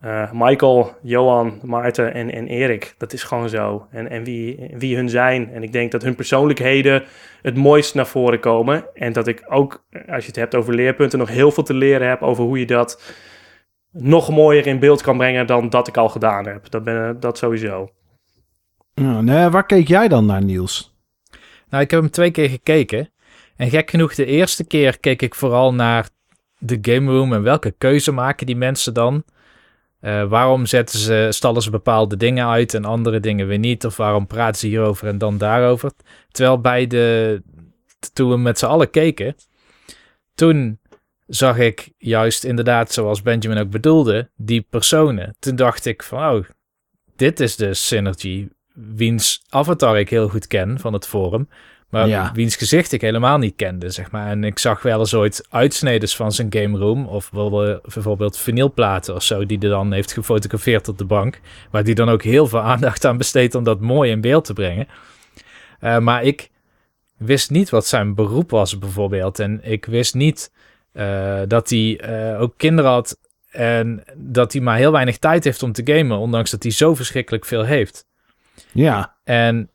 eh, 0.00 0.32
Michael, 0.32 0.96
Johan, 1.02 1.60
Maarten 1.62 2.14
en, 2.14 2.32
en 2.32 2.46
Erik. 2.46 2.94
Dat 2.98 3.12
is 3.12 3.22
gewoon 3.22 3.48
zo. 3.48 3.86
En, 3.90 4.10
en 4.10 4.24
wie, 4.24 4.70
wie 4.74 4.96
hun 4.96 5.08
zijn. 5.08 5.52
En 5.52 5.62
ik 5.62 5.72
denk 5.72 5.92
dat 5.92 6.02
hun 6.02 6.14
persoonlijkheden 6.14 7.02
het 7.42 7.56
mooist 7.56 7.94
naar 7.94 8.06
voren 8.06 8.40
komen. 8.40 8.84
En 8.94 9.12
dat 9.12 9.26
ik 9.26 9.44
ook, 9.48 9.84
als 10.08 10.22
je 10.22 10.26
het 10.26 10.36
hebt 10.36 10.54
over 10.54 10.74
leerpunten, 10.74 11.18
nog 11.18 11.28
heel 11.28 11.50
veel 11.50 11.62
te 11.62 11.74
leren 11.74 12.08
heb 12.08 12.22
over 12.22 12.44
hoe 12.44 12.58
je 12.58 12.66
dat 12.66 13.02
nog 13.90 14.30
mooier 14.30 14.66
in 14.66 14.78
beeld 14.78 15.02
kan 15.02 15.16
brengen 15.16 15.46
dan 15.46 15.68
dat 15.68 15.88
ik 15.88 15.96
al 15.96 16.08
gedaan 16.08 16.46
heb. 16.46 16.70
Dat, 16.70 16.84
ben, 16.84 17.20
dat 17.20 17.38
sowieso. 17.38 17.88
Ja, 18.94 19.20
nee, 19.20 19.48
waar 19.48 19.66
keek 19.66 19.88
jij 19.88 20.08
dan 20.08 20.26
naar, 20.26 20.44
Niels? 20.44 20.96
Nou, 21.68 21.82
ik 21.82 21.90
heb 21.90 22.00
hem 22.00 22.10
twee 22.10 22.30
keer 22.30 22.48
gekeken. 22.48 23.11
En 23.62 23.70
gek 23.70 23.90
genoeg, 23.90 24.14
de 24.14 24.24
eerste 24.24 24.64
keer 24.64 25.00
keek 25.00 25.22
ik 25.22 25.34
vooral 25.34 25.74
naar 25.74 26.08
de 26.58 26.78
game 26.80 27.10
room 27.10 27.32
en 27.32 27.42
welke 27.42 27.74
keuze 27.78 28.12
maken 28.12 28.46
die 28.46 28.56
mensen 28.56 28.94
dan. 28.94 29.24
Eh, 30.00 30.24
waarom 30.28 30.66
zetten 30.66 30.98
ze, 30.98 31.28
stallen 31.30 31.62
ze 31.62 31.70
bepaalde 31.70 32.16
dingen 32.16 32.46
uit 32.46 32.74
en 32.74 32.84
andere 32.84 33.20
dingen 33.20 33.46
weer 33.46 33.58
niet? 33.58 33.84
Of 33.84 33.96
waarom 33.96 34.26
praten 34.26 34.60
ze 34.60 34.66
hierover 34.66 35.08
en 35.08 35.18
dan 35.18 35.38
daarover? 35.38 35.92
Terwijl 36.30 36.60
bij 36.60 36.86
de, 36.86 37.42
toen 38.12 38.30
we 38.30 38.36
met 38.36 38.58
z'n 38.58 38.66
allen 38.66 38.90
keken, 38.90 39.36
toen 40.34 40.78
zag 41.26 41.58
ik 41.58 41.90
juist 41.98 42.44
inderdaad, 42.44 42.92
zoals 42.92 43.22
Benjamin 43.22 43.58
ook 43.58 43.70
bedoelde, 43.70 44.30
die 44.36 44.66
personen. 44.70 45.36
Toen 45.38 45.56
dacht 45.56 45.84
ik 45.86 46.02
van, 46.02 46.34
oh, 46.34 46.44
dit 47.16 47.40
is 47.40 47.56
de 47.56 47.74
Synergy, 47.74 48.48
wiens 48.74 49.42
avatar 49.48 49.98
ik 49.98 50.10
heel 50.10 50.28
goed 50.28 50.46
ken 50.46 50.78
van 50.78 50.92
het 50.92 51.06
forum. 51.06 51.48
Maar 51.92 52.08
Ja. 52.08 52.30
wiens 52.34 52.56
gezicht 52.56 52.92
ik 52.92 53.00
helemaal 53.00 53.38
niet 53.38 53.56
kende, 53.56 53.90
zeg 53.90 54.10
maar. 54.10 54.26
En 54.30 54.44
ik 54.44 54.58
zag 54.58 54.82
wel 54.82 54.98
eens 54.98 55.14
ooit 55.14 55.46
uitsneders 55.50 56.16
van 56.16 56.32
zijn 56.32 56.46
game 56.50 56.78
room. 56.78 57.06
Of 57.06 57.30
bijvoorbeeld, 57.30 57.82
bijvoorbeeld 57.82 58.38
vinylplaten 58.38 59.14
of 59.14 59.22
zo, 59.22 59.46
die 59.46 59.58
hij 59.58 59.68
dan 59.68 59.92
heeft 59.92 60.12
gefotografeerd 60.12 60.88
op 60.88 60.98
de 60.98 61.04
bank. 61.04 61.40
Waar 61.70 61.84
die 61.84 61.94
dan 61.94 62.08
ook 62.08 62.22
heel 62.22 62.46
veel 62.46 62.60
aandacht 62.60 63.04
aan 63.04 63.16
besteedt 63.16 63.54
om 63.54 63.64
dat 63.64 63.80
mooi 63.80 64.10
in 64.10 64.20
beeld 64.20 64.44
te 64.44 64.52
brengen. 64.52 64.88
Eh, 65.80 65.98
maar 65.98 66.22
ik 66.22 66.50
wist 67.16 67.50
niet 67.50 67.70
wat 67.70 67.86
zijn 67.86 68.14
beroep 68.14 68.50
was, 68.50 68.78
bijvoorbeeld. 68.78 69.38
En 69.38 69.60
ik 69.62 69.84
wist 69.84 70.14
niet 70.14 70.52
eh, 70.92 71.40
dat 71.48 71.70
hij 71.70 72.00
eh, 72.00 72.40
ook 72.40 72.54
kinderen 72.56 72.90
had. 72.90 73.18
En 73.50 74.04
dat 74.16 74.52
hij 74.52 74.62
maar 74.62 74.76
heel 74.76 74.92
weinig 74.92 75.18
tijd 75.18 75.44
heeft 75.44 75.62
om 75.62 75.72
te 75.72 75.82
gamen. 75.84 76.18
Ondanks 76.18 76.50
dat 76.50 76.62
hij 76.62 76.72
zo 76.72 76.94
verschrikkelijk 76.94 77.44
veel 77.44 77.64
heeft. 77.64 78.06
Ja, 78.72 79.14
En 79.24 79.70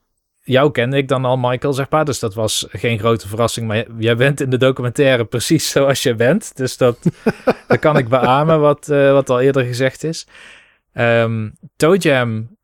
jou 0.48 0.72
kende 0.72 0.98
ik 0.98 1.08
dan 1.08 1.26
al, 1.26 1.38
Michael, 1.38 1.74
zeg 1.74 1.90
maar. 1.90 2.06
Dus 2.06 2.20
dat 2.20 2.34
was 2.34 2.68
geen 2.70 3.00
grote 3.00 3.28
verrassing. 3.28 3.68
Maar 3.68 3.86
jij 3.98 4.16
bent 4.16 4.42
in 4.42 4.50
de 4.50 4.58
documentaire 4.58 5.26
precies 5.26 5.70
zoals 5.72 6.04
je 6.04 6.16
bent. 6.16 6.58
Dus 6.58 6.78
dat, 6.78 6.98
dat 7.68 7.80
kan 7.80 7.98
ik 7.98 8.08
beamen, 8.08 8.60
wat, 8.60 8.90
eh, 8.90 9.12
wat 9.12 9.30
al 9.30 9.40
eerder 9.40 9.64
gezegd 9.64 10.04
is. 10.04 10.28
Toe 11.76 11.98
Jam 11.98 12.58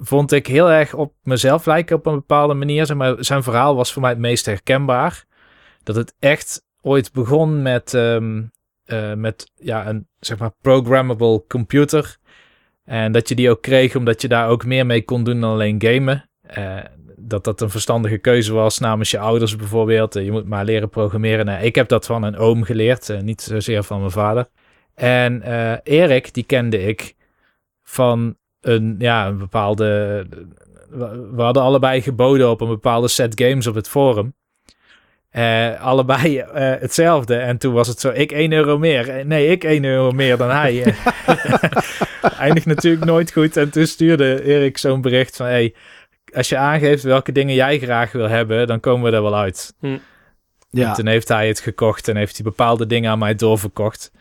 vond 0.00 0.32
ik 0.32 0.46
heel 0.46 0.70
erg 0.70 0.94
op 0.94 1.14
mezelf 1.22 1.66
lijken 1.66 1.96
op 1.96 2.06
een 2.06 2.14
bepaalde 2.14 2.54
manier. 2.54 2.86
Zeg 2.86 2.96
maar, 2.96 3.16
zijn 3.18 3.42
verhaal 3.42 3.76
was 3.76 3.92
voor 3.92 4.02
mij 4.02 4.10
het 4.10 4.20
meest 4.20 4.46
herkenbaar. 4.46 5.24
Dat 5.82 5.96
het 5.96 6.14
echt 6.18 6.62
ooit 6.82 7.12
begon 7.12 7.62
met, 7.62 7.94
ehm, 7.94 8.42
eh, 8.84 9.14
met 9.14 9.50
ja, 9.54 9.86
een 9.86 10.08
zeg 10.18 10.38
maar 10.38 10.52
programmable 10.60 11.44
computer. 11.48 12.16
En 12.84 13.12
dat 13.12 13.28
je 13.28 13.34
die 13.34 13.50
ook 13.50 13.62
kreeg 13.62 13.96
omdat 13.96 14.22
je 14.22 14.28
daar 14.28 14.48
ook 14.48 14.64
meer 14.64 14.86
mee 14.86 15.04
kon 15.04 15.24
doen 15.24 15.40
dan 15.40 15.50
alleen 15.50 15.82
gamen. 15.82 16.30
Eh, 16.42 16.78
dat 17.20 17.44
dat 17.44 17.60
een 17.60 17.70
verstandige 17.70 18.18
keuze 18.18 18.52
was 18.52 18.78
namens 18.78 19.10
je 19.10 19.18
ouders 19.18 19.56
bijvoorbeeld. 19.56 20.16
Eh, 20.16 20.24
je 20.24 20.30
moet 20.30 20.48
maar 20.48 20.64
leren 20.64 20.88
programmeren. 20.88 21.46
Nou, 21.46 21.64
ik 21.64 21.74
heb 21.74 21.88
dat 21.88 22.06
van 22.06 22.22
een 22.22 22.36
oom 22.36 22.62
geleerd, 22.62 23.08
eh, 23.08 23.20
niet 23.20 23.40
zozeer 23.40 23.82
van 23.82 23.98
mijn 23.98 24.10
vader. 24.10 24.48
En 24.94 25.42
eh, 25.42 25.72
Erik, 25.82 26.34
die 26.34 26.44
kende 26.44 26.82
ik 26.82 27.14
van 27.82 28.36
een, 28.60 28.96
ja, 28.98 29.26
een 29.26 29.38
bepaalde... 29.38 30.26
We 31.34 31.42
hadden 31.42 31.62
allebei 31.62 32.02
geboden 32.02 32.50
op 32.50 32.60
een 32.60 32.68
bepaalde 32.68 33.08
set 33.08 33.40
games 33.40 33.66
op 33.66 33.74
het 33.74 33.88
forum. 33.88 34.34
Allebei 35.80 36.44
hetzelfde. 36.54 37.36
En 37.36 37.58
toen 37.58 37.72
was 37.72 37.88
het 37.88 38.00
zo, 38.00 38.10
ik 38.10 38.32
1 38.32 38.52
euro 38.52 38.78
meer. 38.78 39.26
Nee, 39.26 39.46
ik 39.46 39.64
1 39.64 39.84
euro 39.84 40.10
meer 40.10 40.36
dan 40.36 40.50
hij. 40.50 40.84
Eindigt 42.38 42.66
natuurlijk 42.66 43.04
nooit 43.04 43.32
goed. 43.32 43.56
En 43.56 43.70
toen 43.70 43.86
stuurde 43.86 44.44
Erik 44.44 44.78
zo'n 44.78 45.00
bericht 45.00 45.36
van... 45.36 45.46
Hey, 45.46 45.74
als 46.34 46.48
je 46.48 46.56
aangeeft 46.56 47.02
welke 47.02 47.32
dingen 47.32 47.54
jij 47.54 47.78
graag 47.78 48.12
wil 48.12 48.28
hebben, 48.28 48.66
dan 48.66 48.80
komen 48.80 49.10
we 49.10 49.16
er 49.16 49.22
wel 49.22 49.36
uit. 49.36 49.74
ja. 50.70 50.88
En 50.88 50.94
toen 50.94 51.06
heeft 51.06 51.28
hij 51.28 51.48
het 51.48 51.60
gekocht 51.60 52.08
en 52.08 52.16
heeft 52.16 52.34
hij 52.36 52.44
bepaalde 52.44 52.86
dingen 52.86 53.10
aan 53.10 53.18
mij 53.18 53.34
doorverkocht. 53.34 54.12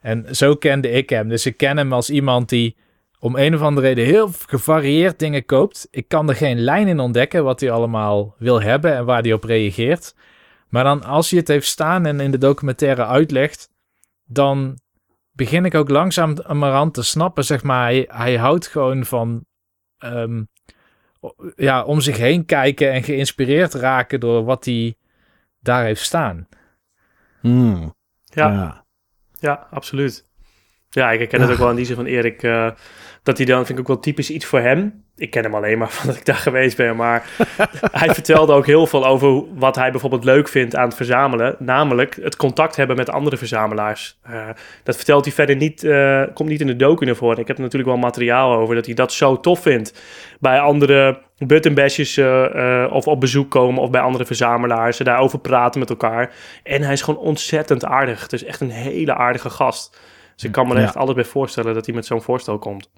En 0.00 0.36
zo 0.36 0.56
kende 0.56 0.90
ik 0.90 1.10
hem. 1.10 1.28
Dus 1.28 1.46
ik 1.46 1.56
ken 1.56 1.76
hem 1.76 1.92
als 1.92 2.10
iemand 2.10 2.48
die 2.48 2.76
om 3.18 3.36
een 3.36 3.54
of 3.54 3.60
andere 3.60 3.86
reden 3.86 4.04
heel 4.04 4.30
gevarieerd 4.46 5.18
dingen 5.18 5.44
koopt. 5.44 5.88
Ik 5.90 6.08
kan 6.08 6.28
er 6.28 6.34
geen 6.34 6.58
lijn 6.58 6.88
in 6.88 7.00
ontdekken 7.00 7.44
wat 7.44 7.60
hij 7.60 7.70
allemaal 7.70 8.34
wil 8.38 8.62
hebben 8.62 8.94
en 8.94 9.04
waar 9.04 9.22
hij 9.22 9.32
op 9.32 9.44
reageert. 9.44 10.14
Maar 10.68 10.84
dan 10.84 11.04
als 11.04 11.30
hij 11.30 11.38
het 11.38 11.48
heeft 11.48 11.66
staan 11.66 12.06
en 12.06 12.20
in 12.20 12.30
de 12.30 12.38
documentaire 12.38 13.06
uitlegt, 13.06 13.70
dan 14.24 14.78
begin 15.32 15.64
ik 15.64 15.74
ook 15.74 15.88
langzaam 15.88 16.34
aan 16.46 16.90
te 16.90 17.02
snappen, 17.02 17.44
zeg 17.44 17.62
maar. 17.62 17.82
Hij, 17.82 18.08
hij 18.08 18.36
houdt 18.36 18.66
gewoon 18.66 19.04
van 19.04 19.44
ehm, 19.98 20.42
ja, 21.56 21.84
om 21.84 22.00
zich 22.00 22.16
heen 22.16 22.44
kijken 22.44 22.92
en 22.92 23.02
geïnspireerd 23.02 23.74
raken 23.74 24.20
door 24.20 24.44
wat 24.44 24.64
hij 24.64 24.94
daar 25.60 25.84
heeft 25.84 26.02
staan. 26.02 26.48
Hmm. 27.40 27.94
Ja. 28.24 28.52
ja. 28.52 28.84
Ja, 29.38 29.66
absoluut. 29.70 30.26
Ja, 30.90 31.10
ik 31.10 31.18
herken 31.18 31.40
het 31.40 31.50
ook 31.50 31.56
wel 31.56 31.70
in 31.70 31.76
die 31.76 31.84
zin 31.84 31.96
van 31.96 32.06
Erik. 32.06 32.42
eh, 32.42 32.70
dat 33.22 33.36
hij 33.36 33.46
dan, 33.46 33.66
vind 33.66 33.78
ik 33.78 33.78
ook 33.78 33.86
wel 33.94 34.00
typisch 34.00 34.30
iets 34.30 34.44
voor 34.44 34.60
hem. 34.60 35.03
Ik 35.16 35.30
ken 35.30 35.42
hem 35.42 35.54
alleen 35.54 35.78
maar 35.78 35.90
van 35.98 36.06
dat 36.06 36.16
ik 36.16 36.24
daar 36.24 36.34
geweest 36.36 36.76
ben. 36.76 36.96
Maar 36.96 37.26
hij 38.02 38.14
vertelde 38.14 38.52
ook 38.52 38.66
heel 38.66 38.86
veel 38.86 39.06
over 39.06 39.42
wat 39.54 39.76
hij 39.76 39.90
bijvoorbeeld 39.90 40.24
leuk 40.24 40.48
vindt 40.48 40.76
aan 40.76 40.84
het 40.86 40.96
verzamelen. 40.96 41.56
Namelijk 41.58 42.18
het 42.22 42.36
contact 42.36 42.76
hebben 42.76 42.96
met 42.96 43.10
andere 43.10 43.36
verzamelaars. 43.36 44.18
Eh, 44.22 44.48
dat 44.82 44.96
vertelt 44.96 45.24
hij 45.24 45.34
verder 45.34 45.56
niet, 45.56 45.84
eh, 45.84 46.22
komt 46.34 46.48
niet 46.48 46.60
in 46.60 46.66
de 46.66 46.76
docu 46.76 47.04
naar 47.04 47.16
voren. 47.16 47.38
Ik 47.38 47.46
heb 47.46 47.56
er 47.56 47.62
natuurlijk 47.62 47.90
wel 47.90 48.00
materiaal 48.00 48.54
over 48.54 48.74
dat 48.74 48.86
hij 48.86 48.94
dat 48.94 49.12
zo 49.12 49.40
tof 49.40 49.60
vindt. 49.62 50.02
Bij 50.40 50.60
andere 50.60 51.18
buttonbashjes 51.38 52.16
eh, 52.16 52.82
eh, 52.84 52.92
of 52.92 53.06
op 53.06 53.20
bezoek 53.20 53.50
komen 53.50 53.82
of 53.82 53.90
bij 53.90 54.00
andere 54.00 54.24
verzamelaars. 54.24 54.96
Ze 54.96 55.04
daarover 55.04 55.38
praten 55.38 55.80
met 55.80 55.90
elkaar. 55.90 56.32
En 56.62 56.82
hij 56.82 56.92
is 56.92 57.02
gewoon 57.02 57.20
ontzettend 57.20 57.84
aardig. 57.84 58.22
Het 58.22 58.32
is 58.32 58.44
echt 58.44 58.60
een 58.60 58.70
hele 58.70 59.14
aardige 59.14 59.50
gast. 59.50 60.00
Dus 60.34 60.44
ik 60.44 60.52
kan 60.52 60.66
me 60.66 60.74
er 60.74 60.80
Ja. 60.80 60.86
echt 60.86 60.96
alles 60.96 61.14
bij 61.14 61.24
voorstellen 61.24 61.74
dat 61.74 61.86
hij 61.86 61.94
met 61.94 62.06
zo'n 62.06 62.22
voorstel 62.22 62.58
komt. 62.58 62.90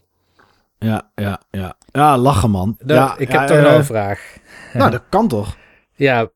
Ja, 0.79 1.11
ja, 1.15 1.41
ja. 1.51 1.77
Ja, 1.93 2.19
lachen 2.19 2.51
man. 2.51 2.77
Dat- 2.79 2.97
ja, 2.97 3.17
ik 3.19 3.33
ja, 3.33 3.39
heb 3.39 3.49
toch 3.49 3.57
eh, 3.57 3.63
nog 3.63 3.73
een 3.75 3.85
vraag. 3.85 4.37
Nou, 4.73 4.91
dat 4.91 5.03
kan 5.09 5.29
toch? 5.29 5.57
Ja, 5.95 6.29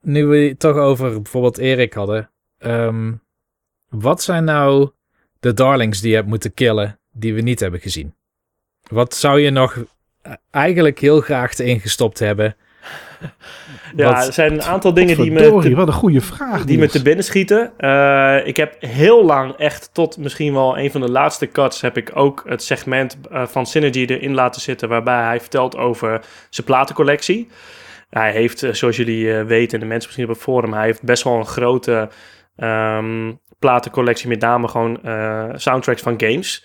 nu 0.00 0.26
we 0.26 0.36
het 0.36 0.58
toch 0.58 0.76
over 0.76 1.12
bijvoorbeeld 1.22 1.58
Erik 1.58 1.92
hadden. 1.92 2.30
ehm, 2.58 3.12
wat 3.88 4.22
zijn 4.22 4.44
nou 4.44 4.90
de 5.40 5.52
darlings 5.52 6.00
die 6.00 6.10
je 6.10 6.16
hebt 6.16 6.28
moeten 6.28 6.54
killen 6.54 6.98
die 7.12 7.34
we 7.34 7.40
niet 7.40 7.60
hebben 7.60 7.80
gezien? 7.80 8.14
Wat 8.90 9.14
zou 9.14 9.40
je 9.40 9.50
nog 9.50 9.76
eh, 10.22 10.32
eigenlijk 10.50 10.98
heel 10.98 11.20
graag 11.20 11.58
erin 11.58 11.80
gestopt 11.80 12.18
hebben? 12.18 12.56
Ja, 13.96 14.26
er 14.26 14.32
zijn 14.32 14.52
een 14.52 14.62
aantal 14.62 14.94
dingen 14.94 15.16
die 15.16 15.32
me, 15.32 15.60
te, 15.60 15.74
wat 15.74 15.86
een 15.86 15.92
goede 15.92 16.20
vraag. 16.20 16.64
die 16.64 16.78
me 16.78 16.88
te 16.88 17.02
binnen 17.02 17.24
schieten. 17.24 17.72
Eh, 17.76 18.46
ik 18.46 18.56
heb 18.56 18.76
heel 18.78 19.24
lang, 19.24 19.52
echt 19.56 19.90
tot 19.92 20.18
misschien 20.18 20.52
wel 20.52 20.78
een 20.78 20.90
van 20.90 21.00
de 21.00 21.10
laatste 21.10 21.48
cuts, 21.48 21.80
heb 21.80 21.96
ik 21.96 22.10
ook 22.14 22.42
het 22.46 22.62
segment 22.62 23.16
eh, 23.30 23.46
van 23.46 23.66
Synergy 23.66 24.04
erin 24.04 24.34
laten 24.34 24.60
zitten. 24.60 24.88
Waarbij 24.88 25.22
hij 25.22 25.40
vertelt 25.40 25.76
over 25.76 26.20
zijn 26.50 26.66
platencollectie. 26.66 27.48
Hij 28.10 28.32
heeft, 28.32 28.62
eh, 28.62 28.72
zoals 28.72 28.96
jullie 28.96 29.32
weten, 29.32 29.74
en 29.74 29.80
de 29.80 29.86
mensen 29.86 30.08
misschien 30.08 30.28
op 30.28 30.34
het 30.34 30.42
forum, 30.42 30.72
hij 30.72 30.84
heeft 30.84 31.02
best 31.02 31.22
wel 31.22 31.38
een 31.38 31.46
grote 31.46 32.08
ehm, 32.56 33.32
platencollectie. 33.58 34.28
Met 34.28 34.40
name 34.40 34.68
gewoon 34.68 34.98
soundtracks 35.54 36.02
van 36.02 36.14
games. 36.16 36.64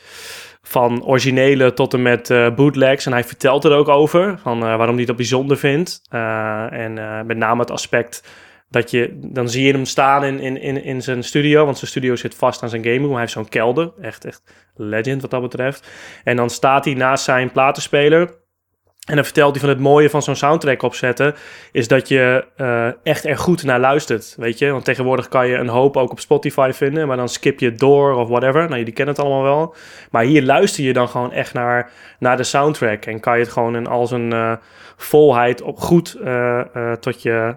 Van 0.70 1.06
originele 1.06 1.74
tot 1.74 1.94
en 1.94 2.02
met 2.02 2.30
eh, 2.30 2.56
bootlegs. 2.56 3.06
En 3.06 3.12
hij 3.12 3.24
vertelt 3.24 3.64
er 3.64 3.72
ook 3.72 3.88
over. 3.88 4.40
Van 4.42 4.64
eh, 4.64 4.76
waarom 4.76 4.96
hij 4.96 5.06
dat 5.06 5.16
bijzonder 5.16 5.58
vindt. 5.58 6.02
Eh, 6.10 6.72
en 6.72 6.94
met 7.26 7.38
name 7.38 7.60
het 7.60 7.72
aspect 7.72 8.24
dat 8.70 8.92
je... 8.92 9.20
Dan 9.22 9.50
zie 9.50 9.66
je 9.66 9.72
hem 9.72 9.86
staan 9.86 10.24
in, 10.24 10.40
in, 10.40 10.62
in, 10.62 10.84
in 10.84 11.02
zijn 11.02 11.24
studio. 11.24 11.66
Want 11.66 11.78
zijn 11.78 11.90
studio 11.90 12.16
zit 12.16 12.36
vast 12.36 12.64
aan 12.64 12.70
zijn 12.70 12.84
game 12.84 13.00
room. 13.00 13.12
Hij 13.12 13.20
heeft 13.20 13.32
zo'n 13.32 13.50
kelder. 13.50 13.92
Echt, 14.02 14.26
echt 14.26 14.42
legend 14.76 15.22
wat 15.22 15.32
dat 15.32 15.42
betreft. 15.42 15.90
En 16.24 16.36
dan 16.36 16.50
staat 16.50 16.86
hij 16.86 16.94
naast 16.94 17.24
zijn 17.24 17.52
platenspeler. 17.52 18.38
En 19.08 19.16
dan 19.16 19.24
vertelt 19.24 19.52
hij 19.52 19.60
van 19.60 19.70
het 19.70 19.80
mooie 19.80 20.10
van 20.10 20.22
zo'n 20.22 20.36
soundtrack 20.36 20.82
opzetten, 20.82 21.36
is 21.72 21.88
dat 21.88 22.08
je 22.08 22.46
uh, 22.58 22.88
echt 23.04 23.26
er 23.26 23.38
goed 23.38 23.64
naar 23.64 23.80
luistert, 23.80 24.36
weet 24.38 24.58
je. 24.58 24.72
Want 24.72 24.86
tegenwoordig 24.86 25.28
kan 25.28 25.48
je 25.48 25.56
een 25.56 25.68
hoop 25.68 25.98
ook 25.98 26.12
op 26.12 26.20
Spotify 26.20 26.72
vinden, 26.74 27.08
maar 27.08 27.18
dan 27.18 27.30
skip 27.30 27.60
je 27.60 27.74
door 27.74 28.14
of 28.14 28.28
whatever. 28.28 28.62
Nou, 28.62 28.78
jullie 28.78 28.94
kennen 28.94 29.16
het 29.16 29.24
allemaal 29.24 29.44
wel. 29.44 29.76
Maar 30.12 30.24
hier 30.24 30.44
luister 30.44 30.84
je 30.84 30.94
dan 30.94 31.10
gewoon 31.10 31.32
echt 31.32 31.54
naar, 31.54 31.92
naar 32.20 32.38
de 32.38 32.44
soundtrack 32.44 33.06
en 33.06 33.20
kan 33.20 33.38
je 33.38 33.44
het 33.44 33.52
gewoon 33.52 33.76
in 33.76 33.88
al 33.88 34.08
zijn 34.08 34.34
uh, 34.34 34.54
volheid 34.98 35.62
op 35.62 35.80
goed 35.80 36.18
uh, 36.24 36.62
tot 37.00 37.22
je 37.22 37.56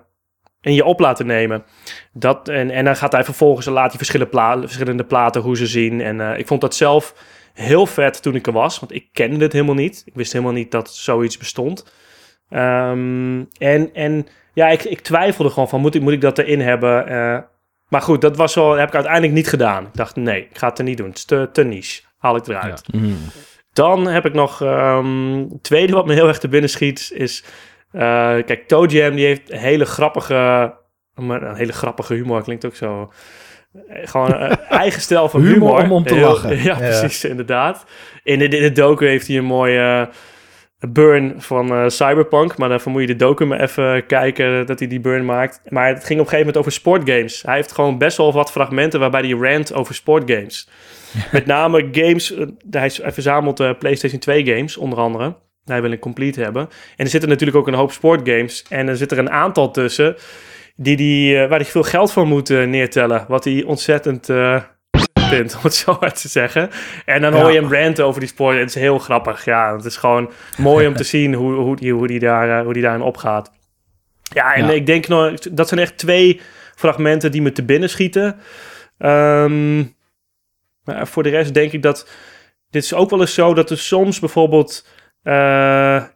in 0.60 0.74
je 0.74 0.84
op 0.84 1.00
laten 1.00 1.26
nemen. 1.26 1.64
Dat, 2.12 2.48
en, 2.48 2.70
en 2.70 2.84
dan 2.84 2.96
gaat 2.96 3.12
hij 3.12 3.24
vervolgens, 3.24 3.66
laat 3.66 3.88
hij 3.88 3.96
verschillende, 3.96 4.30
pla 4.30 4.60
verschillende 4.60 5.04
platen 5.04 5.42
hoe 5.42 5.56
ze 5.56 5.66
zien. 5.66 6.00
En 6.00 6.38
ik 6.38 6.46
vond 6.46 6.60
dat 6.60 6.74
zelf 6.74 7.14
heel 7.52 7.86
vet 7.86 8.22
toen 8.22 8.34
ik 8.34 8.46
er 8.46 8.52
was, 8.52 8.80
want 8.80 8.92
ik 8.92 9.08
kende 9.12 9.44
het 9.44 9.52
helemaal 9.52 9.74
niet. 9.74 10.02
Ik 10.04 10.14
wist 10.14 10.32
helemaal 10.32 10.54
niet 10.54 10.70
dat 10.70 10.94
zoiets 10.94 11.38
bestond. 11.38 11.92
Um, 12.50 13.48
en, 13.58 13.94
en 13.94 14.26
ja, 14.52 14.68
ik, 14.68 14.84
ik 14.84 15.00
twijfelde 15.00 15.50
gewoon 15.50 15.68
van, 15.68 15.80
moet 15.80 15.94
ik, 15.94 16.02
moet 16.02 16.12
ik 16.12 16.20
dat 16.20 16.38
erin 16.38 16.60
hebben? 16.60 17.12
Uh, 17.12 17.38
maar 17.88 18.02
goed, 18.02 18.20
dat 18.20 18.36
was 18.36 18.54
wel, 18.54 18.72
heb 18.72 18.88
ik 18.88 18.94
uiteindelijk 18.94 19.32
niet 19.32 19.48
gedaan. 19.48 19.84
Ik 19.84 19.94
dacht, 19.94 20.16
nee, 20.16 20.40
ik 20.50 20.58
ga 20.58 20.68
het 20.68 20.78
er 20.78 20.84
niet 20.84 20.96
doen. 20.96 21.08
Het 21.08 21.18
is 21.18 21.24
te, 21.24 21.48
te 21.52 21.64
niche. 21.64 22.02
Haal 22.18 22.36
ik 22.36 22.46
eruit. 22.46 22.82
Ja. 22.86 22.98
Mm. 22.98 23.18
Dan 23.72 24.06
heb 24.06 24.26
ik 24.26 24.34
nog, 24.34 24.60
um, 24.60 25.38
het 25.50 25.62
tweede 25.62 25.92
wat 25.92 26.06
me 26.06 26.12
heel 26.12 26.28
erg 26.28 26.38
te 26.38 26.48
binnen 26.48 26.70
schiet, 26.70 27.10
is... 27.14 27.44
Uh, 27.92 28.00
kijk, 28.44 28.64
Toe 28.66 28.86
Jam, 28.86 29.14
die 29.14 29.26
heeft 29.26 29.52
hele 29.52 29.84
grappige, 29.84 30.74
een 31.14 31.54
hele 31.54 31.72
grappige 31.72 32.14
humor, 32.14 32.42
klinkt 32.42 32.64
ook 32.64 32.74
zo 32.74 33.12
gewoon 33.88 34.30
uh, 34.30 34.52
eigen 34.68 35.00
stijl 35.00 35.28
van 35.28 35.40
humor. 35.40 35.54
humor 35.54 35.82
om 35.82 35.92
om 35.92 36.04
te 36.04 36.18
lachen. 36.18 36.58
Ja, 36.62 36.76
precies, 36.76 37.24
inderdaad. 37.24 37.84
In 38.22 38.38
de, 38.38 38.44
in 38.44 38.62
de 38.62 38.72
docu 38.72 39.06
heeft 39.06 39.26
hij 39.26 39.36
een 39.36 39.44
mooie 39.44 40.08
uh, 40.80 40.90
burn 40.90 41.34
van 41.36 41.72
uh, 41.72 41.88
Cyberpunk. 41.88 42.56
Maar 42.56 42.68
daarvoor 42.68 42.92
moet 42.92 43.00
je 43.00 43.06
de 43.06 43.16
docu 43.16 43.44
maar 43.44 43.60
even 43.60 44.06
kijken 44.06 44.66
dat 44.66 44.78
hij 44.78 44.88
die 44.88 45.00
burn 45.00 45.24
maakt. 45.24 45.60
Maar 45.68 45.88
het 45.88 46.04
ging 46.04 46.20
op 46.20 46.24
een 46.24 46.32
gegeven 46.32 46.38
moment 46.38 46.56
over 46.56 46.72
sportgames. 46.72 47.42
Hij 47.42 47.54
heeft 47.54 47.72
gewoon 47.72 47.98
best 47.98 48.16
wel 48.16 48.32
wat 48.32 48.50
fragmenten 48.50 49.00
waarbij 49.00 49.20
hij 49.20 49.50
rant 49.50 49.74
over 49.74 49.94
sportgames. 49.94 50.68
Met 51.32 51.46
name 51.46 51.88
games, 51.92 52.34
hij, 52.70 52.90
hij 53.02 53.12
verzamelt 53.12 53.78
PlayStation 53.78 54.20
2 54.20 54.46
games 54.46 54.76
onder 54.76 54.98
andere. 54.98 55.36
Hij 55.64 55.82
wil 55.82 55.92
een 55.92 55.98
complete 55.98 56.42
hebben. 56.42 56.62
En 56.96 57.04
er 57.04 57.10
zitten 57.10 57.28
natuurlijk 57.28 57.58
ook 57.58 57.66
een 57.66 57.74
hoop 57.74 57.92
sportgames. 57.92 58.64
En 58.68 58.88
er 58.88 58.96
zit 58.96 59.10
er 59.10 59.18
een 59.18 59.30
aantal 59.30 59.70
tussen 59.70 60.16
die 60.76 60.96
die, 60.96 61.34
uh, 61.34 61.48
waar 61.48 61.58
hij 61.58 61.64
veel 61.64 61.82
geld 61.82 62.12
voor 62.12 62.26
moet 62.26 62.50
uh, 62.50 62.66
neertellen. 62.66 63.24
Wat 63.28 63.44
hij 63.44 63.62
ontzettend 63.62 64.26
vindt, 65.28 65.54
om 65.56 65.62
het 65.62 65.74
zo 65.74 65.96
uit 66.00 66.20
te 66.20 66.28
zeggen. 66.28 66.70
En 67.04 67.20
dan 67.20 67.32
hoor 67.32 67.52
je 67.52 67.60
hem 67.60 67.72
ranten 67.72 68.04
over 68.04 68.20
die 68.20 68.28
sport. 68.28 68.58
Het 68.58 68.68
is 68.68 68.74
heel 68.74 68.98
grappig. 68.98 69.44
Ja, 69.44 69.76
het 69.76 69.84
is 69.84 69.96
gewoon 69.96 70.30
mooi 70.56 70.86
om 70.86 70.94
te 70.96 71.04
zien 71.14 71.34
hoe, 71.34 71.52
hoe, 71.52 71.76
die, 71.76 71.92
hoe, 71.92 72.06
die 72.06 72.18
daar, 72.18 72.64
hoe 72.64 72.72
die 72.72 72.82
daarin 72.82 73.02
opgaat. 73.02 73.50
Ja, 74.22 74.54
en 74.54 74.66
ja. 74.66 74.70
ik 74.70 74.86
denk 74.86 75.08
nog, 75.08 75.38
dat 75.38 75.68
zijn 75.68 75.80
echt 75.80 75.98
twee 75.98 76.40
fragmenten 76.74 77.30
die 77.32 77.42
me 77.42 77.52
te 77.52 77.64
binnen 77.64 77.90
schieten. 77.90 78.40
Um, 78.98 79.94
maar 80.84 81.06
voor 81.06 81.22
de 81.22 81.28
rest 81.28 81.54
denk 81.54 81.72
ik 81.72 81.82
dat. 81.82 82.10
Dit 82.70 82.84
is 82.84 82.94
ook 82.94 83.10
wel 83.10 83.20
eens 83.20 83.34
zo 83.34 83.54
dat 83.54 83.70
er 83.70 83.78
soms 83.78 84.20
bijvoorbeeld. 84.20 84.86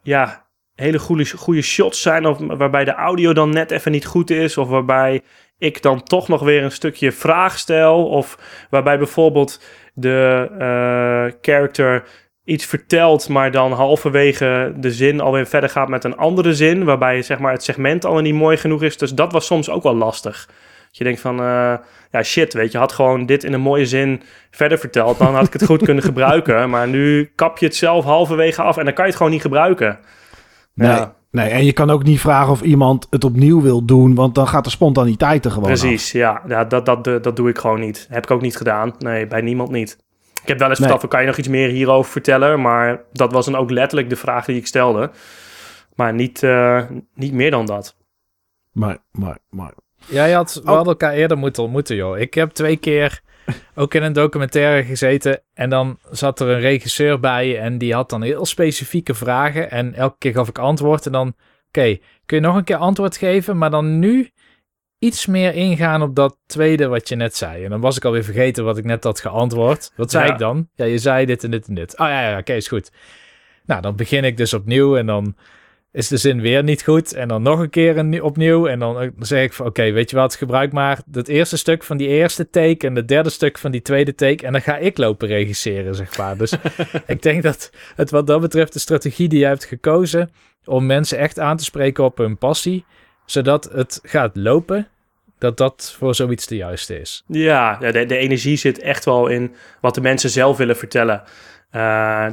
ja, 0.03 0.46
hele 0.77 0.99
goede, 0.99 1.37
goede 1.37 1.61
shots 1.61 2.01
zijn, 2.01 2.25
of 2.25 2.37
waarbij 2.37 2.85
de 2.85 2.93
audio 2.93 3.33
dan 3.33 3.49
net 3.49 3.71
even 3.71 3.91
niet 3.91 4.05
goed 4.05 4.29
is, 4.29 4.57
of 4.57 4.67
waarbij 4.67 5.21
ik 5.57 5.81
dan 5.81 6.03
toch 6.03 6.27
nog 6.27 6.41
weer 6.41 6.63
een 6.63 6.71
stukje 6.71 7.11
vraag 7.11 7.57
stel, 7.57 8.07
of 8.07 8.37
waarbij 8.69 8.97
bijvoorbeeld 8.97 9.61
de 9.93 10.47
uh, 10.51 11.39
character 11.41 12.03
iets 12.43 12.65
vertelt, 12.65 13.29
maar 13.29 13.51
dan 13.51 13.71
halverwege 13.71 14.73
de 14.75 14.91
zin 14.91 15.19
alweer 15.19 15.45
verder 15.45 15.69
gaat 15.69 15.89
met 15.89 16.03
een 16.03 16.17
andere 16.17 16.53
zin, 16.53 16.83
waarbij 16.83 17.21
zeg 17.21 17.39
maar, 17.39 17.51
het 17.51 17.63
segment 17.63 18.05
al 18.05 18.19
niet 18.19 18.33
mooi 18.33 18.57
genoeg 18.57 18.83
is. 18.83 18.97
Dus 18.97 19.13
dat 19.13 19.31
was 19.31 19.45
soms 19.45 19.69
ook 19.69 19.83
wel 19.83 19.95
lastig. 19.95 20.45
Dat 20.87 20.97
je 20.97 21.03
denkt 21.03 21.19
van, 21.21 21.39
uh, 21.39 21.73
ja 22.11 22.23
shit, 22.23 22.53
weet 22.53 22.71
je, 22.71 22.77
had 22.77 22.91
gewoon 22.91 23.25
dit 23.25 23.43
in 23.43 23.53
een 23.53 23.61
mooie 23.61 23.85
zin 23.85 24.21
verder 24.51 24.77
verteld, 24.77 25.17
dan 25.17 25.35
had 25.35 25.47
ik 25.47 25.53
het 25.53 25.65
goed 25.65 25.83
kunnen 25.83 26.03
gebruiken. 26.03 26.69
Maar 26.69 26.87
nu 26.87 27.31
kap 27.35 27.57
je 27.57 27.65
het 27.65 27.75
zelf 27.75 28.05
halverwege 28.05 28.61
af 28.61 28.77
en 28.77 28.85
dan 28.85 28.93
kan 28.93 29.03
je 29.03 29.09
het 29.09 29.17
gewoon 29.17 29.33
niet 29.33 29.41
gebruiken. 29.41 29.99
Nee, 30.77 30.89
ja. 30.89 31.15
nee, 31.31 31.49
en 31.49 31.65
je 31.65 31.73
kan 31.73 31.89
ook 31.89 32.03
niet 32.03 32.19
vragen 32.19 32.51
of 32.51 32.61
iemand 32.61 33.07
het 33.09 33.23
opnieuw 33.23 33.61
wil 33.61 33.85
doen, 33.85 34.15
want 34.15 34.35
dan 34.35 34.47
gaat 34.47 34.63
de 34.63 34.69
spontaniteit 34.69 35.45
er 35.45 35.51
gewoon 35.51 35.67
Precies, 35.67 36.11
ja. 36.11 36.41
ja 36.47 36.65
dat, 36.65 36.85
dat, 36.85 37.03
dat, 37.03 37.23
dat 37.23 37.35
doe 37.35 37.49
ik 37.49 37.57
gewoon 37.57 37.79
niet. 37.79 38.07
Heb 38.09 38.23
ik 38.23 38.31
ook 38.31 38.41
niet 38.41 38.57
gedaan. 38.57 38.93
Nee, 38.99 39.27
bij 39.27 39.41
niemand 39.41 39.69
niet. 39.69 39.97
Ik 40.41 40.47
heb 40.47 40.59
wel 40.59 40.69
eens 40.69 40.79
nee. 40.79 40.89
verteld, 40.89 41.11
kan 41.11 41.21
je 41.21 41.27
nog 41.27 41.37
iets 41.37 41.47
meer 41.47 41.69
hierover 41.69 42.11
vertellen? 42.11 42.61
Maar 42.61 43.01
dat 43.13 43.31
was 43.31 43.45
dan 43.45 43.55
ook 43.55 43.71
letterlijk 43.71 44.09
de 44.09 44.15
vraag 44.15 44.45
die 44.45 44.57
ik 44.57 44.67
stelde. 44.67 45.11
Maar 45.95 46.13
niet, 46.13 46.43
uh, 46.43 46.83
niet 47.13 47.33
meer 47.33 47.51
dan 47.51 47.65
dat. 47.65 47.95
Maar, 48.71 48.97
maar, 49.11 49.37
maar. 49.49 49.73
Jij 50.05 50.31
had, 50.31 50.53
we 50.53 50.61
oh. 50.61 50.67
hadden 50.67 50.87
elkaar 50.87 51.13
eerder 51.13 51.37
moeten 51.37 51.63
ontmoeten, 51.63 51.95
joh. 51.95 52.19
Ik 52.19 52.33
heb 52.33 52.51
twee 52.51 52.77
keer 52.77 53.21
ook 53.75 53.93
in 53.93 54.03
een 54.03 54.13
documentaire 54.13 54.83
gezeten. 54.83 55.41
En 55.53 55.69
dan 55.69 55.99
zat 56.11 56.39
er 56.39 56.47
een 56.47 56.59
regisseur 56.59 57.19
bij 57.19 57.59
en 57.59 57.77
die 57.77 57.93
had 57.93 58.09
dan 58.09 58.21
heel 58.21 58.45
specifieke 58.45 59.13
vragen. 59.13 59.71
En 59.71 59.93
elke 59.93 60.15
keer 60.17 60.33
gaf 60.33 60.47
ik 60.47 60.57
antwoord. 60.57 61.05
En 61.05 61.11
dan, 61.11 61.27
oké, 61.67 61.97
kun 62.25 62.37
je 62.37 62.39
nog 62.39 62.55
een 62.55 62.63
keer 62.63 62.75
antwoord 62.75 63.17
geven? 63.17 63.57
Maar 63.57 63.69
dan 63.71 63.99
nu 63.99 64.29
iets 64.99 65.25
meer 65.25 65.53
ingaan 65.53 66.01
op 66.01 66.15
dat 66.15 66.37
tweede 66.45 66.87
wat 66.87 67.09
je 67.09 67.15
net 67.15 67.35
zei. 67.35 67.63
En 67.63 67.69
dan 67.69 67.81
was 67.81 67.97
ik 67.97 68.05
alweer 68.05 68.23
vergeten 68.23 68.63
wat 68.63 68.77
ik 68.77 68.83
net 68.85 69.03
had 69.03 69.19
geantwoord. 69.19 69.91
Wat 69.95 70.11
zei 70.11 70.25
Ja. 70.25 70.33
ik 70.33 70.39
dan? 70.39 70.69
Ja, 70.75 70.85
je 70.85 70.97
zei 70.97 71.25
dit 71.25 71.43
en 71.43 71.51
dit 71.51 71.67
en 71.67 71.73
dit. 71.73 71.99
Oh 71.99 72.07
ja, 72.07 72.29
ja, 72.29 72.37
oké, 72.37 72.53
is 72.53 72.67
goed. 72.67 72.91
Nou, 73.65 73.81
dan 73.81 73.95
begin 73.95 74.23
ik 74.23 74.37
dus 74.37 74.53
opnieuw 74.53 74.97
en 74.97 75.05
dan 75.05 75.35
is 75.91 76.07
de 76.07 76.17
zin 76.17 76.41
weer 76.41 76.63
niet 76.63 76.83
goed. 76.83 77.13
En 77.13 77.27
dan 77.27 77.41
nog 77.41 77.59
een 77.59 77.69
keer 77.69 77.97
een, 77.97 78.21
opnieuw. 78.21 78.67
En 78.67 78.79
dan 78.79 79.01
eh, 79.01 79.09
zeg 79.19 79.43
ik 79.43 79.53
van, 79.53 79.65
oké, 79.65 79.91
weet 79.91 80.09
je 80.09 80.15
wat, 80.15 80.35
gebruik 80.35 80.71
maar 80.71 80.99
het 81.11 81.27
eerste 81.27 81.57
stuk 81.57 81.83
van 81.83 81.97
die 81.97 82.07
eerste 82.07 82.49
take 82.49 82.87
en 82.87 82.95
het 82.95 83.07
derde 83.07 83.29
stuk 83.29 83.57
van 83.57 83.71
die 83.71 83.81
tweede 83.81 84.15
take. 84.15 84.45
En 84.45 84.51
dan 84.51 84.61
ga 84.61 84.77
ik 84.77 84.97
lopen 84.97 85.27
regisseren, 85.27 85.95
zeg 85.95 86.17
maar. 86.17 86.37
Dus 86.37 86.53
ik 87.07 87.21
denk 87.21 87.43
dat 87.43 87.71
het 87.95 88.09
wat 88.09 88.27
dat 88.27 88.41
betreft 88.41 88.73
de 88.73 88.79
strategie 88.79 89.27
die 89.27 89.39
jij 89.39 89.49
hebt 89.49 89.65
gekozen 89.65 90.29
om 90.65 90.85
mensen 90.85 91.17
echt 91.17 91.39
aan 91.39 91.57
te 91.57 91.63
spreken 91.63 92.03
op 92.03 92.17
hun 92.17 92.37
passie, 92.37 92.85
zodat 93.25 93.69
het 93.71 93.99
gaat 94.03 94.35
lopen, 94.35 94.87
dat 95.37 95.57
dat 95.57 95.95
voor 95.97 96.15
zoiets 96.15 96.47
de 96.47 96.55
juiste 96.55 96.99
is. 96.99 97.23
Ja, 97.27 97.77
ja, 97.81 97.91
de, 97.91 98.05
de 98.05 98.17
energie 98.17 98.57
zit 98.57 98.79
echt 98.79 99.05
wel 99.05 99.27
in 99.27 99.55
wat 99.81 99.95
de 99.95 100.01
mensen 100.01 100.29
zelf 100.29 100.57
willen 100.57 100.77
vertellen. 100.77 101.23
Uh, 101.71 101.81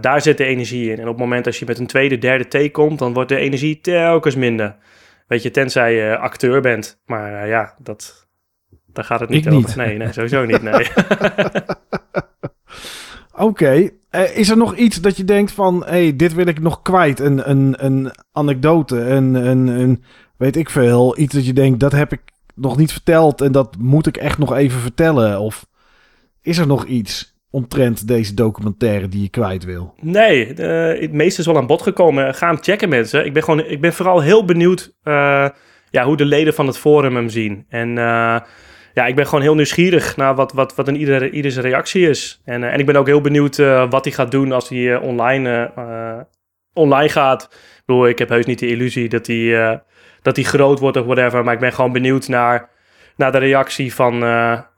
daar 0.00 0.20
zit 0.20 0.38
de 0.38 0.44
energie 0.44 0.90
in. 0.90 0.96
En 0.96 1.02
op 1.02 1.08
het 1.08 1.18
moment 1.18 1.46
als 1.46 1.58
je 1.58 1.64
met 1.66 1.78
een 1.78 1.86
tweede, 1.86 2.18
derde 2.18 2.48
take 2.48 2.70
komt, 2.70 2.98
dan 2.98 3.12
wordt 3.12 3.28
de 3.28 3.36
energie 3.36 3.80
telkens 3.80 4.34
minder. 4.34 4.76
Weet 5.26 5.42
je, 5.42 5.50
tenzij 5.50 5.94
je 5.94 6.18
acteur 6.18 6.60
bent. 6.60 7.00
Maar 7.06 7.42
uh, 7.42 7.48
ja, 7.48 7.74
dat, 7.78 8.26
daar 8.86 9.04
gaat 9.04 9.20
het 9.20 9.28
niet 9.28 9.46
Ik 9.46 9.52
over. 9.52 9.66
niet. 9.66 9.76
Nee, 9.76 9.96
nee, 9.96 10.12
sowieso 10.12 10.44
niet. 10.44 10.62
Nee. 10.62 10.86
Oké. 13.36 13.90
Eh, 14.10 14.36
is 14.36 14.50
er 14.50 14.56
nog 14.56 14.76
iets 14.76 15.00
dat 15.00 15.16
je 15.16 15.24
denkt 15.24 15.52
van... 15.52 15.84
hey, 15.86 16.16
dit 16.16 16.34
wil 16.34 16.46
ik 16.46 16.60
nog 16.60 16.82
kwijt. 16.82 17.20
Een, 17.20 17.50
een, 17.50 17.74
een 17.84 18.10
anekdote. 18.32 19.00
Een, 19.00 19.34
een, 19.34 19.66
een... 19.66 20.04
Weet 20.36 20.56
ik 20.56 20.70
veel. 20.70 21.18
Iets 21.18 21.34
dat 21.34 21.46
je 21.46 21.52
denkt... 21.52 21.80
Dat 21.80 21.92
heb 21.92 22.12
ik 22.12 22.20
nog 22.54 22.76
niet 22.76 22.92
verteld. 22.92 23.40
En 23.40 23.52
dat 23.52 23.76
moet 23.78 24.06
ik 24.06 24.16
echt 24.16 24.38
nog 24.38 24.54
even 24.54 24.80
vertellen. 24.80 25.40
Of 25.40 25.66
is 26.42 26.58
er 26.58 26.66
nog 26.66 26.84
iets 26.84 27.33
omtrent 27.54 28.08
deze 28.08 28.34
documentaire 28.34 29.08
die 29.08 29.22
je 29.22 29.28
kwijt 29.28 29.64
wil? 29.64 29.94
Nee, 30.00 30.54
uh, 30.56 31.00
het 31.00 31.12
meeste 31.12 31.40
is 31.40 31.46
wel 31.46 31.56
aan 31.56 31.66
bod 31.66 31.82
gekomen. 31.82 32.34
Ga 32.34 32.46
hem 32.46 32.62
checken, 32.62 32.88
mensen. 32.88 33.24
Ik 33.24 33.32
ben, 33.32 33.42
gewoon, 33.42 33.64
ik 33.64 33.80
ben 33.80 33.92
vooral 33.92 34.20
heel 34.20 34.44
benieuwd 34.44 34.94
uh, 35.04 35.48
ja, 35.90 36.04
hoe 36.04 36.16
de 36.16 36.24
leden 36.24 36.54
van 36.54 36.66
het 36.66 36.78
forum 36.78 37.14
hem 37.14 37.28
zien. 37.28 37.64
En 37.68 37.88
uh, 37.88 38.36
ja, 38.94 39.06
ik 39.06 39.14
ben 39.14 39.26
gewoon 39.26 39.40
heel 39.40 39.54
nieuwsgierig 39.54 40.16
naar 40.16 40.34
wat, 40.34 40.52
wat, 40.52 40.74
wat 40.74 40.88
een 40.88 40.96
ieder, 40.96 41.32
ieders 41.32 41.56
reactie 41.56 42.08
is. 42.08 42.40
En, 42.44 42.70
en 42.70 42.78
ik 42.78 42.86
ben 42.86 42.96
ook 42.96 43.06
heel 43.06 43.20
benieuwd 43.20 43.56
wat 43.90 44.04
hij 44.04 44.12
gaat 44.12 44.30
doen 44.30 44.52
als 44.52 44.68
hij 44.68 44.96
online, 44.96 45.74
online 46.72 47.08
gaat. 47.08 47.42
Ik 47.52 47.82
bedoel, 47.86 48.08
ik 48.08 48.18
heb 48.18 48.28
heus 48.28 48.46
niet 48.46 48.58
de 48.58 48.68
illusie 48.68 49.08
dat 49.08 49.26
hij, 49.26 49.82
dat 50.22 50.36
hij 50.36 50.44
groot 50.44 50.78
wordt 50.78 50.96
of 50.96 51.04
whatever. 51.04 51.44
Maar 51.44 51.54
ik 51.54 51.60
ben 51.60 51.72
gewoon 51.72 51.92
benieuwd 51.92 52.28
naar, 52.28 52.68
naar 53.16 53.32
de 53.32 53.38
reactie 53.38 53.94
van, 53.94 54.14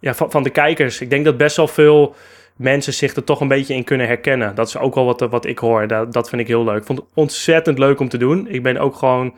ja, 0.01 0.15
van 0.15 0.43
de 0.43 0.51
kijkers. 0.51 1.01
Ik 1.01 1.11
denk 1.11 1.25
dat 1.25 1.37
best 1.37 1.57
wel 1.57 1.69
veel 1.69 2.15
mensen 2.57 2.93
zich 2.93 3.15
er 3.15 3.25
toch 3.25 3.41
een 3.41 3.49
beetje 3.49 3.75
in 3.75 3.85
kunnen 3.85 4.07
herkennen. 4.07 4.55
Dat 4.55 4.69
is 4.69 4.77
ook 4.77 4.95
wel 4.95 5.05
wat, 5.05 5.21
wat 5.21 5.47
ik 5.47 5.59
hoor. 5.59 5.87
Dat, 5.87 6.29
vind 6.29 6.41
ik 6.41 6.47
heel 6.47 6.65
leuk. 6.65 6.77
Ik 6.77 6.87
vond 6.87 6.99
het 6.99 7.09
ontzettend 7.15 7.79
leuk 7.79 8.01
om 8.01 8.09
te 8.09 8.19
doen. 8.19 8.49
Ik 8.49 8.63
ben 8.63 8.77
ook 8.77 8.97
gewoon 8.97 9.37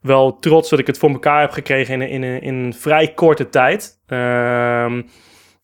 wel 0.00 0.38
trots 0.38 0.70
dat 0.70 0.78
ik 0.78 0.86
het 0.86 0.98
voor 0.98 1.10
elkaar 1.10 1.40
heb 1.40 1.50
gekregen 1.50 2.02
in, 2.02 2.22
in, 2.22 2.42
in, 2.42 2.54
een 2.54 2.74
vrij 2.74 3.08
korte 3.08 3.48
tijd. 3.48 3.98
Um, 4.06 5.06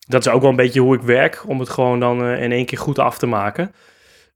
dat 0.07 0.25
is 0.25 0.31
ook 0.31 0.41
wel 0.41 0.49
een 0.49 0.55
beetje 0.55 0.79
hoe 0.79 0.95
ik 0.95 1.01
werk, 1.01 1.43
om 1.47 1.59
het 1.59 1.69
gewoon 1.69 1.99
dan 1.99 2.25
uh, 2.25 2.41
in 2.41 2.51
één 2.51 2.65
keer 2.65 2.77
goed 2.77 2.99
af 2.99 3.17
te 3.17 3.25
maken. 3.25 3.71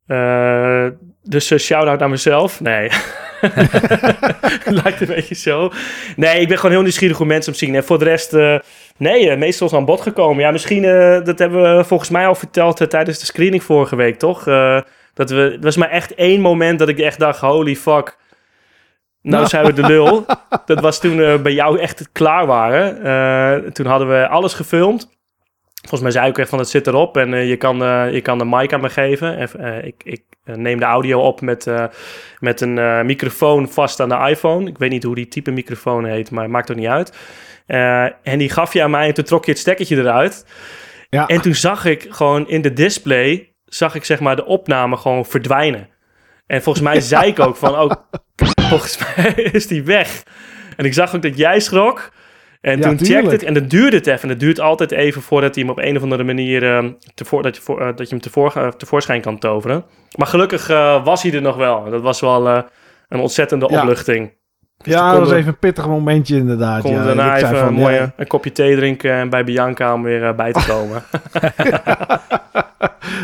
Uh, 0.07 0.88
dus 1.24 1.51
uh, 1.51 1.59
shout-out 1.59 1.99
naar 1.99 2.09
mezelf. 2.09 2.59
Nee. 2.59 2.89
Lijkt 4.84 5.01
een 5.01 5.07
beetje 5.07 5.36
zo. 5.36 5.72
Nee, 6.16 6.41
ik 6.41 6.47
ben 6.47 6.57
gewoon 6.57 6.72
heel 6.72 6.82
nieuwsgierig 6.82 7.18
hoe 7.18 7.26
mensen 7.26 7.51
hem 7.51 7.62
zien. 7.62 7.76
En 7.76 7.84
voor 7.84 7.99
de 7.99 8.05
rest, 8.05 8.32
nee, 9.02 9.38
meestal 9.38 9.68
is 9.68 9.74
aan 9.74 9.86
bod 9.86 10.02
gekomen. 10.02 10.43
Ja, 10.43 10.52
misschien, 10.52 10.84
uh, 10.84 11.24
dat 11.24 11.39
hebben 11.39 11.78
we 11.78 11.84
volgens 11.84 12.10
mij 12.10 12.28
al 12.28 12.36
verteld 12.36 12.82
uh, 12.82 12.88
tijdens 12.88 13.20
de 13.20 13.26
screening 13.26 13.64
vorige 13.64 13.95
week, 13.95 14.20
toch? 14.20 14.43
Dat 15.14 15.30
we, 15.30 15.36
het 15.36 15.64
was 15.64 15.76
maar 15.76 15.89
echt 15.89 16.16
één 16.16 16.41
moment 16.41 16.80
dat 16.80 16.89
ik 16.89 16.99
echt 16.99 17.20
dacht, 17.20 17.39
holy 17.39 17.76
fuck. 17.76 18.18
Nou 19.22 19.47
zijn 19.47 19.66
we 19.66 19.74
de 19.74 19.88
lul. 19.88 20.26
dat 20.66 20.80
was 20.80 20.99
toen 20.99 21.18
we 21.18 21.39
bij 21.43 21.54
jou 21.54 21.80
echt 21.80 22.10
klaar 22.12 22.45
waren. 22.45 23.04
Eh, 23.04 23.72
toen 23.72 23.86
hadden 23.86 24.10
we 24.10 24.28
alles 24.28 24.54
gefilmd. 24.54 25.20
Volgens 25.82 26.02
mij 26.02 26.12
zei 26.12 26.30
ik 26.30 26.38
echt 26.38 26.49
van 26.49 26.60
het 26.60 26.70
zit 26.70 26.88
erop 26.88 27.18
en 27.18 27.34
eh, 27.34 27.49
je, 27.49 27.58
kan, 27.58 27.84
eh, 27.84 28.14
je 28.14 28.22
kan 28.22 28.38
de 28.38 28.45
mic 28.45 28.74
aan 28.74 28.82
me 28.82 28.89
geven. 28.89 29.38
Even, 29.38 29.60
eh, 29.60 29.86
ik 29.86 30.04
ik 30.04 30.24
eh, 30.43 30.56
neem 30.56 30.80
de 30.80 30.86
audio 30.86 31.20
op 31.20 31.41
met, 31.41 31.68
eh, 31.68 31.86
met 32.39 32.62
een 32.62 32.78
eh, 32.78 33.02
microfoon 33.02 33.70
vast 33.70 33.99
aan 33.99 34.10
de 34.10 34.30
iPhone. 34.30 34.70
Ik 34.70 34.78
weet 34.78 34.89
niet 34.89 35.04
hoe 35.04 35.16
die 35.16 35.28
type 35.28 35.52
microfoon 35.52 36.06
heet, 36.06 36.32
maar 36.32 36.49
maakt 36.49 36.70
er 36.70 36.76
niet 36.76 36.88
uit. 36.88 37.18
Eh, 37.72 38.03
en 38.24 38.38
die 38.38 38.49
gaf 38.49 38.74
je 38.74 38.84
aan 38.84 38.91
mij 38.91 39.07
en 39.07 39.13
toen 39.13 39.24
trok 39.24 39.45
je 39.45 39.51
het 39.51 39.59
stekkertje 39.59 39.97
eruit. 39.97 40.45
Ja. 41.09 41.28
En 41.28 41.41
toen 41.41 41.55
zag 41.55 41.86
ik 41.86 42.07
gewoon 42.09 42.47
in 42.47 42.61
de 42.61 42.74
display, 42.74 43.53
zag 43.65 43.95
ik 43.95 44.05
zeg 44.05 44.19
maar 44.19 44.36
de 44.36 44.45
opname 44.45 44.97
gewoon 44.97 45.26
verdwijnen. 45.26 45.89
En 46.47 46.61
volgens 46.61 46.86
mij 46.86 46.99
zei 46.99 47.28
ik 47.28 47.39
ook 47.39 47.55
van, 47.55 47.80
oh, 47.80 47.91
volgens 48.69 48.97
mij 49.15 49.34
is 49.34 49.67
die 49.67 49.84
weg. 49.84 50.24
En 50.76 50.86
ik 50.86 50.93
zag 50.93 51.15
ook 51.15 51.22
dat 51.22 51.38
jij 51.38 51.59
schrok. 51.59 52.11
En 52.61 52.78
Ja, 52.78 52.88
toen 52.88 53.05
checkte 53.05 53.32
het 53.32 53.43
en 53.43 53.53
dat 53.53 53.69
duurde 53.69 53.97
het 53.97 54.07
even. 54.07 54.30
Het 54.30 54.39
duurt 54.39 54.59
altijd 54.59 54.91
even 54.91 55.22
voordat 55.22 55.55
hij 55.55 55.63
hem 55.63 55.72
op 55.72 55.80
een 55.80 55.95
of 55.95 56.03
andere 56.03 56.24
manier 56.24 56.93
tevoor, 57.13 57.43
dat, 57.43 57.55
je 57.55 57.61
voor, 57.61 57.82
eh, 57.82 57.95
dat 57.95 58.09
je 58.09 58.19
hem 58.19 58.43
eh, 58.43 58.67
tevoorschijn 58.67 59.22
kan 59.22 59.39
toveren. 59.39 59.86
Maar 60.17 60.28
gelukkig 60.28 60.67
was 61.03 61.24
hij 61.24 61.34
er 61.34 61.41
nog 61.41 61.55
wel. 61.55 61.89
Dat 61.89 62.01
was 62.01 62.19
wel 62.19 62.47
een 63.07 63.19
ontzettende 63.19 63.67
Ja. 63.69 63.80
opluchting. 63.82 64.39
Dus 64.84 64.94
Ja, 64.94 65.12
dat 65.12 65.20
was 65.20 65.32
even 65.32 65.48
een 65.48 65.58
pittig 65.58 65.88
momentje 65.88 66.38
inderdaad. 66.38 66.88
Ja. 66.88 67.04
daarna 67.04 67.36
even 67.38 67.58
van, 67.58 67.68
een, 67.68 67.74
mooie, 67.74 67.96
ja, 67.96 68.14
een 68.18 68.28
kopje 68.28 68.52
thee 68.52 68.76
drinken 68.76 69.14
en 69.14 69.30
bij 69.30 69.44
Bianca 69.44 69.94
om 69.94 70.04
weer 70.04 70.24
eh, 70.24 70.36
bij 70.36 70.52
te 70.52 70.66
komen. 70.68 71.04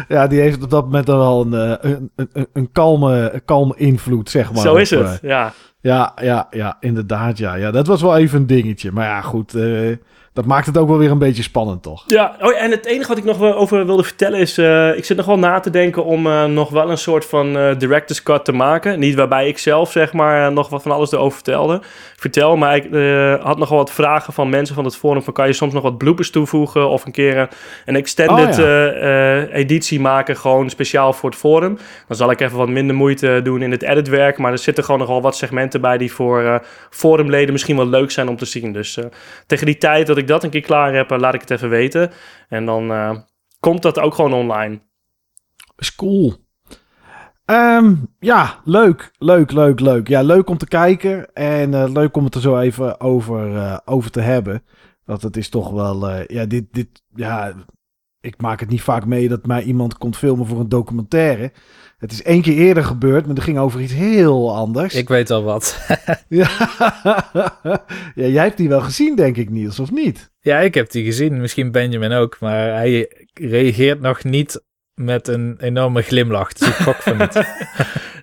ja, 0.15 0.27
die 0.27 0.39
heeft 0.39 0.63
op 0.63 0.69
dat 0.69 0.83
moment 0.83 1.05
dan 1.05 1.17
wel 1.17 1.41
een, 1.41 1.53
eh, 1.53 1.91
een, 1.91 2.11
een, 2.15 2.29
een, 2.33 2.47
een 2.53 2.71
kalme, 2.71 3.31
een 3.33 3.45
kalme 3.45 3.73
invloed, 3.77 4.29
zeg 4.29 4.51
maar. 4.53 4.61
Zo 4.61 4.75
is 4.75 4.89
het, 4.89 5.19
ja. 5.21 5.53
Ja, 5.81 6.13
ja, 6.21 6.47
ja, 6.49 6.77
inderdaad. 6.79 7.37
Ja. 7.37 7.55
ja, 7.55 7.71
dat 7.71 7.87
was 7.87 8.01
wel 8.01 8.17
even 8.17 8.39
een 8.39 8.47
dingetje. 8.47 8.91
Maar 8.91 9.05
ja, 9.05 9.21
goed. 9.21 9.53
eh, 9.53 9.95
dat 10.37 10.45
maakt 10.45 10.65
het 10.65 10.77
ook 10.77 10.87
wel 10.87 10.97
weer 10.97 11.11
een 11.11 11.17
beetje 11.17 11.43
spannend, 11.43 11.83
toch? 11.83 12.03
Ja, 12.07 12.35
oh, 12.41 12.51
ja, 12.51 12.57
en 12.57 12.71
het 12.71 12.85
enige 12.85 13.07
wat 13.07 13.17
ik 13.17 13.23
nog 13.23 13.37
wel 13.37 13.55
over 13.55 13.85
wilde 13.85 14.03
vertellen 14.03 14.39
is... 14.39 14.57
eh, 14.57 14.97
ik 14.97 15.05
zit 15.05 15.17
nog 15.17 15.25
wel 15.25 15.39
na 15.39 15.59
te 15.59 15.69
denken 15.69 16.05
om 16.05 16.27
eh, 16.27 16.45
nog 16.45 16.69
wel 16.69 16.89
een 16.89 16.97
soort 16.97 17.25
van 17.25 17.57
eh, 17.57 17.77
director's 17.77 18.23
cut 18.23 18.45
te 18.45 18.51
maken. 18.51 18.99
Niet 18.99 19.15
waarbij 19.15 19.47
ik 19.47 19.57
zelf, 19.57 19.91
zeg 19.91 20.13
maar, 20.13 20.51
nog 20.51 20.69
wat 20.69 20.81
van 20.81 20.91
alles 20.91 21.11
erover 21.11 21.33
vertelde. 21.33 21.81
Vertel, 22.15 22.57
maar 22.57 22.75
ik 22.75 22.83
had 23.41 23.57
nog 23.57 23.69
wel 23.69 23.77
wat 23.77 23.91
vragen 23.91 24.33
van 24.33 24.49
mensen 24.49 24.75
van 24.75 24.83
het 24.85 24.95
forum... 24.95 25.21
van 25.23 25.33
kan 25.33 25.47
je 25.47 25.53
soms 25.53 25.73
nog 25.73 25.83
wat 25.83 25.97
bloopers 25.97 26.29
toevoegen 26.29 26.89
of 26.89 27.05
een 27.05 27.11
keer 27.11 27.49
een 27.85 27.95
extended 27.95 28.59
Oh, 28.59 28.63
ja. 28.63 29.45
editie 29.47 29.99
maken... 29.99 30.37
gewoon 30.37 30.69
speciaal 30.69 31.13
voor 31.13 31.29
het 31.29 31.39
forum. 31.39 31.77
Dan 32.07 32.17
zal 32.17 32.31
ik 32.31 32.39
even 32.39 32.57
wat 32.57 32.69
minder 32.69 32.95
moeite 32.95 33.39
doen 33.43 33.61
in 33.61 33.71
het 33.71 33.83
editwerk... 33.83 34.37
maar 34.37 34.51
er 34.51 34.57
zitten 34.57 34.83
gewoon 34.83 34.99
nogal 34.99 35.21
wat 35.21 35.35
segmenten 35.35 35.81
bij... 35.81 35.97
die 35.97 36.13
voor 36.13 36.61
forumleden 36.89 37.51
misschien 37.51 37.75
wel 37.75 37.87
leuk 37.87 38.11
zijn 38.11 38.29
om 38.29 38.37
te 38.37 38.45
zien. 38.45 38.73
Dus 38.73 38.99
tegen 39.47 39.65
die 39.65 39.77
tijd 39.77 40.07
dat 40.07 40.17
ik 40.17 40.26
dat 40.27 40.43
een 40.43 40.49
keer 40.49 40.61
klaar 40.61 40.93
heb, 40.93 41.11
eh, 41.11 41.19
laat 41.19 41.33
ik 41.33 41.41
het 41.41 41.51
even 41.51 41.69
weten. 41.69 42.11
En 42.49 42.65
dan 42.65 42.91
eh, 42.91 43.17
komt 43.59 43.81
dat 43.81 43.99
ook 43.99 44.13
gewoon 44.13 44.33
online. 44.33 44.79
Is 45.77 45.95
cool. 45.95 46.35
Ehm, 47.45 47.95
ja, 48.19 48.59
leuk, 48.63 49.11
leuk, 49.17 49.51
leuk, 49.51 49.79
leuk. 49.79 50.07
Ja, 50.07 50.21
leuk 50.21 50.49
om 50.49 50.57
te 50.57 50.67
kijken 50.67 51.33
en 51.33 51.73
eh, 51.73 51.91
leuk 51.91 52.15
om 52.15 52.23
het 52.23 52.35
er 52.35 52.41
zo 52.41 52.59
even 52.59 52.99
over, 52.99 53.79
over 53.85 54.11
te 54.11 54.21
hebben. 54.21 54.63
Dat 55.05 55.21
het 55.21 55.37
is 55.37 55.49
toch 55.49 55.71
wel, 55.71 56.09
ja, 56.21 56.45
dit, 56.45 56.65
dit, 56.71 57.03
ja, 57.13 57.53
ik 58.21 58.41
maak 58.41 58.59
het 58.59 58.69
niet 58.69 58.81
vaak 58.81 59.05
mee 59.05 59.29
dat 59.29 59.45
mij 59.45 59.63
iemand 59.63 59.97
komt 59.97 60.17
filmen 60.17 60.45
voor 60.45 60.59
een 60.59 60.69
documentaire. 60.69 61.51
Het 61.97 62.11
is 62.11 62.23
één 62.23 62.41
keer 62.41 62.57
eerder 62.57 62.83
gebeurd, 62.83 63.25
maar 63.25 63.35
dat 63.35 63.43
ging 63.43 63.57
over 63.57 63.81
iets 63.81 63.93
heel 63.93 64.55
anders. 64.55 64.95
Ik 64.95 65.07
weet 65.07 65.29
al 65.29 65.43
wat. 65.43 65.77
Ja. 66.29 66.49
ja, 68.15 68.25
jij 68.25 68.43
hebt 68.43 68.57
die 68.57 68.69
wel 68.69 68.81
gezien, 68.81 69.15
denk 69.15 69.37
ik, 69.37 69.49
Niels, 69.49 69.79
of 69.79 69.91
niet? 69.91 70.31
ja, 70.39 70.59
ik 70.59 70.73
heb 70.73 70.91
die 70.91 71.05
gezien. 71.05 71.41
Misschien 71.41 71.71
Benjamin 71.71 72.11
ook. 72.11 72.37
Maar 72.39 72.67
hij 72.67 73.11
reageert 73.33 74.01
nog 74.01 74.23
niet 74.23 74.61
met 74.93 75.27
een 75.27 75.57
enorme 75.59 76.01
glimlach. 76.01 76.53
Dus 76.53 76.67
ik 76.67 76.73
gok 76.87 76.95
van 76.95 77.17
niet. 77.17 77.41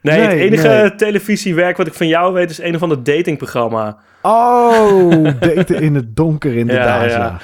Nee, 0.03 0.21
het 0.21 0.33
enige 0.33 0.69
nee. 0.69 0.95
televisiewerk 0.95 1.77
wat 1.77 1.87
ik 1.87 1.95
van 1.95 2.09
jou 2.09 2.33
weet 2.33 2.51
is 2.51 2.59
een 2.59 2.75
of 2.75 2.83
ander 2.83 3.03
datingprogramma. 3.03 3.99
Oh, 4.23 5.25
daten 5.41 5.81
in 5.81 5.95
het 5.95 6.17
donker 6.17 6.57
inderdaad, 6.57 7.11
Ja, 7.11 7.17
ja. 7.17 7.19
ja. 7.19 7.41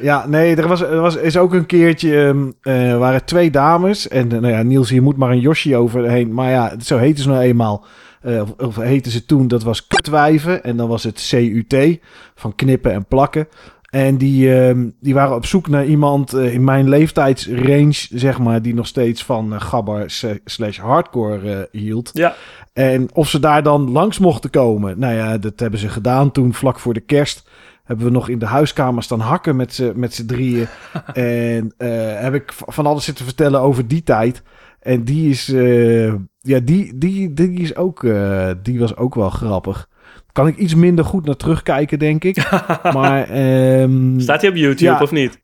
Ja. 0.00 0.26
nee, 0.26 0.56
er 0.56 0.68
was, 0.68 0.80
er 0.80 1.00
was 1.00 1.16
is 1.16 1.36
ook 1.36 1.52
een 1.52 1.66
keertje, 1.66 2.46
eh, 2.62 2.98
waren 2.98 3.24
twee 3.24 3.50
dames. 3.50 4.08
En 4.08 4.32
eh, 4.32 4.38
nou 4.38 4.52
ja, 4.52 4.62
Niels, 4.62 4.90
hier 4.90 5.02
moet 5.02 5.16
maar 5.16 5.30
een 5.30 5.40
Yoshi 5.40 5.76
overheen. 5.76 6.34
Maar 6.34 6.50
ja, 6.50 6.74
zo 6.80 6.98
heten 6.98 7.22
ze 7.22 7.28
nou 7.28 7.42
eenmaal. 7.42 7.84
Eh, 8.20 8.40
of, 8.40 8.54
of 8.58 8.76
heten 8.76 9.12
ze 9.12 9.26
toen, 9.26 9.48
dat 9.48 9.62
was 9.62 9.86
kutwijven. 9.86 10.64
En 10.64 10.76
dan 10.76 10.88
was 10.88 11.04
het 11.04 11.26
CUT, 11.28 11.98
van 12.34 12.54
knippen 12.54 12.92
en 12.92 13.06
plakken. 13.06 13.48
En 13.90 14.16
die, 14.16 14.58
ehm, 14.58 14.88
die 15.00 15.14
waren 15.14 15.36
op 15.36 15.46
zoek 15.46 15.68
naar 15.68 15.84
iemand 15.84 16.32
in 16.32 16.64
mijn 16.64 16.88
leeftijdsrange, 16.88 18.06
zeg 18.10 18.38
maar, 18.38 18.62
die 18.62 18.74
nog 18.74 18.86
steeds 18.86 19.24
van 19.24 19.60
gabber 19.60 20.04
slash 20.44 20.78
hardcore 20.78 21.68
hield. 21.72 22.10
Ja, 22.12 22.34
En 22.72 23.08
of 23.12 23.28
ze 23.28 23.38
daar 23.38 23.62
dan 23.62 23.90
langs 23.90 24.18
mochten 24.18 24.50
komen. 24.50 24.98
Nou 24.98 25.14
ja, 25.14 25.38
dat 25.38 25.60
hebben 25.60 25.80
ze 25.80 25.88
gedaan 25.88 26.30
toen, 26.30 26.54
vlak 26.54 26.78
voor 26.78 26.94
de 26.94 27.00
kerst. 27.00 27.44
Hebben 27.84 28.06
we 28.06 28.12
nog 28.12 28.28
in 28.28 28.38
de 28.38 28.46
huiskamer 28.46 29.02
staan 29.02 29.20
hakken 29.20 29.56
met 29.56 29.74
z'n 29.74 29.92
met 29.94 30.14
z'n 30.14 30.26
drieën. 30.26 30.66
en 31.12 31.74
eh, 31.76 32.20
heb 32.20 32.34
ik 32.34 32.52
van 32.52 32.86
alles 32.86 33.04
zitten 33.04 33.24
vertellen 33.24 33.60
over 33.60 33.88
die 33.88 34.02
tijd. 34.02 34.42
En 34.80 35.04
die 35.04 35.30
is, 35.30 35.52
eh, 35.52 36.12
ja, 36.38 36.60
die, 36.62 36.98
die, 36.98 37.32
die, 37.34 37.60
is 37.60 37.76
ook, 37.76 38.04
eh, 38.04 38.50
die 38.62 38.78
was 38.78 38.96
ook 38.96 39.14
wel 39.14 39.30
grappig. 39.30 39.88
Kan 40.32 40.46
ik 40.46 40.56
iets 40.56 40.74
minder 40.74 41.04
goed 41.04 41.26
naar 41.26 41.36
terugkijken, 41.36 41.98
denk 41.98 42.24
ik. 42.24 42.50
maar, 42.96 43.28
ehm, 43.28 44.18
staat 44.18 44.40
hij 44.40 44.50
op 44.50 44.56
YouTube 44.56 44.90
Ja. 44.90 45.02
of 45.02 45.10
niet? 45.10 45.42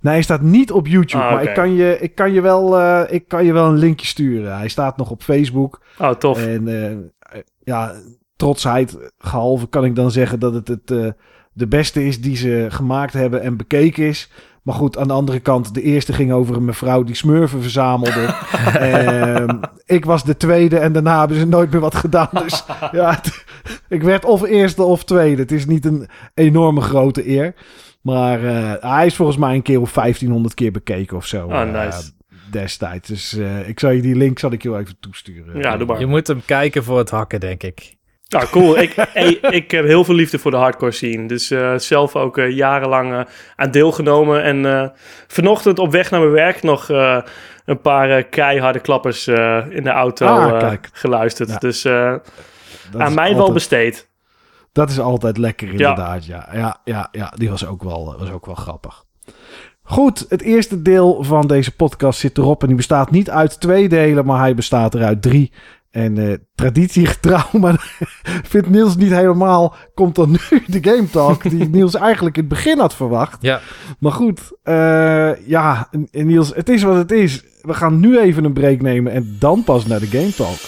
Nee, 0.00 0.12
hij 0.12 0.22
staat 0.22 0.42
niet 0.42 0.72
op 0.72 0.86
YouTube. 0.86 1.24
Ah, 1.24 1.32
Maar 1.32 1.42
ik 1.42 1.54
kan, 1.54 1.74
je, 1.74 1.98
ik, 2.00 2.14
kan 2.14 2.32
je 2.32 2.40
wel, 2.40 2.80
ik 3.12 3.28
kan 3.28 3.44
je 3.44 3.52
wel 3.52 3.66
een 3.66 3.78
linkje 3.78 4.06
sturen. 4.06 4.56
Hij 4.56 4.68
staat 4.68 4.96
nog 4.96 5.10
op 5.10 5.22
Facebook. 5.22 5.82
Oh, 5.98 6.10
tof. 6.10 6.46
En 6.46 7.12
ja, 7.64 7.94
trotsheid 8.36 9.12
gehalve 9.18 9.68
kan 9.68 9.84
ik 9.84 9.94
dan 9.94 10.10
zeggen 10.10 10.40
dat 10.40 10.54
het, 10.54 10.68
het 10.68 11.14
de 11.52 11.66
beste 11.66 12.06
is 12.06 12.20
die 12.20 12.36
ze 12.36 12.66
gemaakt 12.68 13.12
hebben 13.12 13.42
en 13.42 13.56
bekeken 13.56 14.04
is. 14.04 14.30
Maar 14.62 14.74
goed, 14.74 14.98
aan 14.98 15.06
de 15.08 15.14
andere 15.14 15.40
kant, 15.40 15.74
de 15.74 15.82
eerste 15.82 16.12
ging 16.12 16.32
over 16.32 16.56
een 16.56 16.64
mevrouw 16.64 17.02
die 17.02 17.14
smurfen 17.14 17.62
verzamelde. 17.62 18.24
Ehm, 18.78 19.58
ik 19.86 20.04
was 20.04 20.24
de 20.24 20.36
tweede 20.36 20.78
en 20.78 20.92
daarna 20.92 21.18
hebben 21.18 21.36
ze 21.38 21.46
nooit 21.46 21.70
meer 21.70 21.80
wat 21.80 21.94
gedaan. 21.94 22.28
Dus 22.32 22.64
ja, 22.92 23.10
het- 23.14 23.44
ik 23.88 24.02
werd 24.02 24.24
of 24.24 24.42
eerste 24.42 24.82
of 24.82 25.04
tweede. 25.04 25.42
Het 25.42 25.52
is 25.52 25.66
niet 25.66 25.84
een 25.84 26.08
enorme 26.34 26.80
grote 26.80 27.28
eer. 27.28 27.54
Maar 28.02 28.44
eh, 28.44 28.72
hij 28.92 29.06
is 29.06 29.16
volgens 29.16 29.38
mij 29.38 29.54
een 29.54 29.62
keer 29.62 29.80
of 29.80 29.92
1500 29.92 30.54
keer 30.54 30.72
bekeken 30.72 31.16
of 31.16 31.26
zo. 31.26 31.46
Oh, 31.46 31.50
destijds. 32.50 33.08
Dus 33.08 33.36
eh, 33.36 33.68
ik 33.68 33.80
zal 33.80 33.90
je 33.90 34.02
die 34.02 34.14
link 34.16 34.38
zal 34.38 34.52
ik 34.52 34.62
je 34.62 34.70
wel 34.70 34.80
even 34.80 34.96
toesturen. 35.00 35.58
Ja, 35.60 35.76
doe 35.76 35.86
maar. 35.86 36.00
Je 36.00 36.06
moet 36.06 36.26
hem 36.26 36.42
kijken 36.46 36.84
voor 36.84 36.98
het 36.98 37.10
hakken, 37.10 37.40
denk 37.40 37.62
ik. 37.62 37.96
Nou, 38.30 38.46
cool. 38.46 38.78
ik, 38.78 38.94
hey, 39.12 39.32
ik 39.32 39.70
heb 39.70 39.84
heel 39.84 40.04
veel 40.04 40.14
liefde 40.14 40.38
voor 40.38 40.50
de 40.50 40.56
hardcore 40.56 40.92
scene. 40.92 41.26
Dus 41.26 41.50
eh, 41.50 41.78
zelf 41.78 42.16
ook 42.16 42.38
eh, 42.38 42.56
jarenlang 42.56 43.12
eh, 43.12 43.20
aan 43.56 43.70
deelgenomen. 43.70 44.42
En 44.42 44.92
vanochtend 45.26 45.78
op 45.78 45.92
weg 45.92 46.10
naar 46.10 46.20
mijn 46.20 46.32
werk 46.32 46.62
nog 46.62 46.88
een 47.64 47.80
paar 47.82 48.22
keiharde 48.22 48.80
klappers 48.80 49.26
in 49.68 49.82
de 49.82 49.90
auto 49.90 50.26
Ah, 50.26 50.72
geluisterd. 50.92 51.48
Ja. 51.48 51.58
Dus 51.58 51.86
aan 52.96 53.14
mij 53.14 53.36
wel 53.36 53.52
besteed. 53.52 54.08
Dat 54.72 54.90
is 54.90 55.00
altijd 55.00 55.36
lekker 55.36 55.68
inderdaad, 55.68 56.26
ja. 56.26 56.48
Ja, 56.52 56.80
ja, 56.84 57.08
ja 57.12 57.32
die 57.36 57.50
was 57.50 57.66
ook, 57.66 57.82
wel, 57.82 58.16
was 58.18 58.30
ook 58.30 58.46
wel 58.46 58.54
grappig. 58.54 59.04
Goed, 59.82 60.26
het 60.28 60.42
eerste 60.42 60.82
deel 60.82 61.24
van 61.24 61.46
deze 61.46 61.76
podcast 61.76 62.18
zit 62.18 62.38
erop. 62.38 62.60
En 62.60 62.66
die 62.66 62.76
bestaat 62.76 63.10
niet 63.10 63.30
uit 63.30 63.60
twee 63.60 63.88
delen, 63.88 64.24
maar 64.24 64.38
hij 64.38 64.54
bestaat 64.54 64.94
er 64.94 65.04
uit 65.04 65.22
drie. 65.22 65.52
En 65.90 66.18
eh 66.18 66.34
traditiegetrouw, 66.54 67.46
maar 67.60 68.00
vindt 68.22 68.70
Niels 68.70 68.96
niet 68.96 69.10
helemaal... 69.10 69.74
Komt 69.94 70.14
dan 70.14 70.30
nu 70.30 70.62
de 70.66 70.90
Game 70.90 71.10
Talk, 71.10 71.50
die 71.50 71.68
Niels 71.70 71.94
eigenlijk 71.94 72.36
in 72.36 72.42
het 72.42 72.52
begin 72.52 72.78
had 72.78 72.94
verwacht. 72.94 73.38
Ja, 73.40 73.60
Maar 73.98 74.12
goed, 74.12 74.40
eh, 74.62 75.46
ja, 75.48 75.88
Niels, 76.10 76.54
het 76.54 76.68
is 76.68 76.82
wat 76.82 76.96
het 76.96 77.10
is. 77.10 77.44
We 77.62 77.74
gaan 77.74 78.00
nu 78.00 78.18
even 78.18 78.44
een 78.44 78.52
break 78.52 78.80
nemen 78.80 79.12
en 79.12 79.36
dan 79.38 79.64
pas 79.64 79.86
naar 79.86 80.00
de 80.00 80.06
Game 80.06 80.34
Talk. 80.34 80.58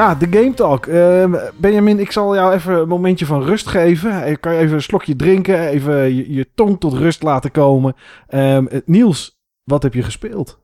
Ja, 0.00 0.14
de 0.14 0.26
Game 0.30 0.54
Talk. 0.54 0.86
Eh, 0.86 1.34
Benjamin, 1.56 1.98
ik 1.98 2.12
zal 2.12 2.34
jou 2.34 2.54
even 2.54 2.74
een 2.74 2.88
momentje 2.88 3.26
van 3.26 3.42
rust 3.42 3.66
geven. 3.66 4.26
Ik 4.26 4.40
kan 4.40 4.54
je 4.54 4.58
even 4.58 4.74
een 4.74 4.82
slokje 4.82 5.16
drinken, 5.16 5.68
even 5.68 6.14
je, 6.14 6.32
je 6.32 6.48
tong 6.54 6.80
tot 6.80 6.92
rust 6.92 7.22
laten 7.22 7.50
komen. 7.50 7.94
Ehm, 8.26 8.66
eh, 8.66 8.80
Niels, 8.84 9.38
wat 9.64 9.82
heb 9.82 9.94
je 9.94 10.02
gespeeld? 10.02 10.60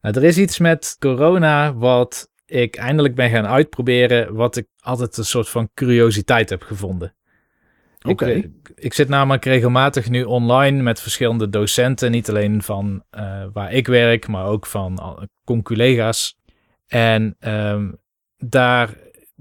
Nou, 0.00 0.16
er 0.16 0.24
is 0.24 0.38
iets 0.38 0.58
met 0.58 0.96
corona 0.98 1.74
wat 1.74 2.30
ik 2.46 2.76
eindelijk 2.76 3.14
ben 3.14 3.30
gaan 3.30 3.46
uitproberen, 3.46 4.34
wat 4.34 4.56
ik 4.56 4.66
altijd 4.80 5.16
een 5.16 5.24
soort 5.24 5.48
van 5.48 5.70
curiositeit 5.74 6.50
heb 6.50 6.62
gevonden. 6.62 7.14
Oké. 8.08 8.26
Ik, 8.26 8.50
ik 8.74 8.94
zit 8.94 9.08
namelijk 9.08 9.44
regelmatig 9.44 10.10
nu 10.10 10.22
online 10.22 10.82
met 10.82 11.00
verschillende 11.00 11.48
docenten, 11.48 12.10
niet 12.10 12.28
alleen 12.28 12.62
van 12.62 13.02
eh, 13.10 13.44
waar 13.52 13.72
ik 13.72 13.86
werk, 13.86 14.28
maar 14.28 14.46
ook 14.46 14.66
van 14.66 14.98
al- 14.98 15.26
conculega's. 15.44 16.38
En 16.86 17.36
ehm, 17.38 17.88
daar 18.38 18.94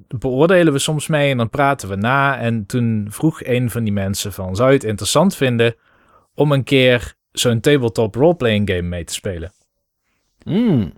beoordelen 0.07 0.73
we 0.73 0.79
soms 0.79 1.07
mee 1.07 1.31
en 1.31 1.37
dan 1.37 1.49
praten 1.49 1.89
we 1.89 1.95
na. 1.95 2.39
En 2.39 2.65
toen 2.65 3.07
vroeg 3.09 3.43
een 3.43 3.69
van 3.69 3.83
die 3.83 3.93
mensen 3.93 4.33
van, 4.33 4.55
zou 4.55 4.69
je 4.69 4.75
het 4.75 4.83
interessant 4.83 5.35
vinden 5.35 5.75
om 6.33 6.51
een 6.51 6.63
keer 6.63 7.13
zo'n 7.31 7.59
tabletop 7.59 8.15
roleplaying 8.15 8.69
game 8.69 8.81
mee 8.81 9.03
te 9.03 9.13
spelen? 9.13 9.51
Mm. 10.43 10.93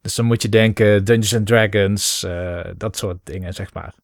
Dus 0.00 0.14
dan 0.14 0.24
moet 0.24 0.42
je 0.42 0.48
denken 0.48 1.04
Dungeons 1.04 1.34
and 1.34 1.46
Dragons, 1.46 2.24
eh, 2.24 2.60
dat 2.76 2.96
soort 2.96 3.18
dingen, 3.24 3.54
zeg 3.54 3.74
maar. 3.74 3.94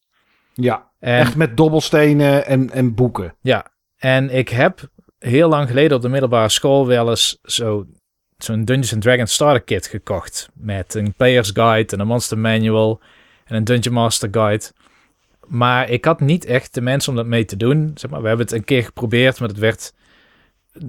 Ja, 0.54 0.90
En, 0.98 1.18
echt 1.18 1.36
met 1.36 1.56
dobbelstenen 1.56 2.46
en, 2.46 2.70
en 2.70 2.94
boeken. 2.94 3.34
Ja, 3.40 3.66
en 3.96 4.30
ik 4.30 4.48
heb 4.48 4.88
heel 5.18 5.48
lang 5.48 5.68
geleden 5.68 5.96
op 5.96 6.02
de 6.02 6.08
middelbare 6.08 6.48
school 6.48 6.86
wel 6.86 7.10
eens 7.10 7.38
zo, 7.42 7.86
zo'n 8.36 8.64
Dungeons 8.64 8.92
and 8.92 9.02
Dragons 9.02 9.32
starter 9.32 9.62
kit 9.62 9.86
gekocht. 9.86 10.48
Met 10.54 10.94
een 10.94 11.14
player's 11.14 11.50
guide 11.50 11.92
en 11.92 12.00
een 12.00 12.06
monster 12.06 12.38
manual 12.38 13.00
en 13.48 13.56
een 13.56 13.64
dungeon 13.64 13.94
master 13.94 14.28
guide. 14.30 14.64
Maar 15.46 15.90
ik 15.90 16.04
had 16.04 16.20
niet 16.20 16.44
echt 16.44 16.74
de 16.74 16.80
mensen 16.80 17.10
om 17.10 17.16
dat 17.16 17.26
mee 17.26 17.44
te 17.44 17.56
doen. 17.56 17.90
Zeg 17.94 18.10
maar, 18.10 18.22
we 18.22 18.28
hebben 18.28 18.46
het 18.46 18.54
een 18.54 18.64
keer 18.64 18.84
geprobeerd, 18.84 19.40
maar 19.40 19.48
het 19.48 19.58
werd 19.58 19.92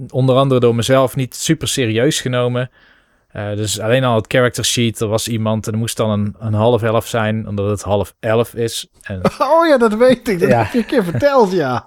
onder 0.08 0.36
andere 0.36 0.60
door 0.60 0.74
mezelf 0.74 1.16
niet 1.16 1.34
super 1.34 1.68
serieus 1.68 2.20
genomen. 2.20 2.70
Eh, 3.28 3.56
dus 3.56 3.80
alleen 3.80 4.04
al 4.04 4.16
het 4.16 4.24
character 4.28 4.64
sheet, 4.64 5.00
er 5.00 5.08
was 5.08 5.28
iemand 5.28 5.66
en 5.66 5.72
er 5.72 5.78
moest 5.78 5.96
dan 5.96 6.10
een, 6.10 6.34
een 6.38 6.54
half 6.54 6.82
elf 6.82 7.06
zijn, 7.06 7.48
omdat 7.48 7.70
het 7.70 7.82
half 7.82 8.14
elf 8.20 8.54
is. 8.54 8.88
En 9.02 9.20
Oh 9.38 9.66
ja, 9.66 9.78
dat 9.78 9.94
weet 9.94 10.28
ik. 10.28 10.40
Dat 10.40 10.48
Ja. 10.48 10.62
heb 10.62 10.72
je 10.72 10.78
een 10.78 10.86
keer 10.86 11.04
verteld, 11.04 11.52
ja. 11.52 11.84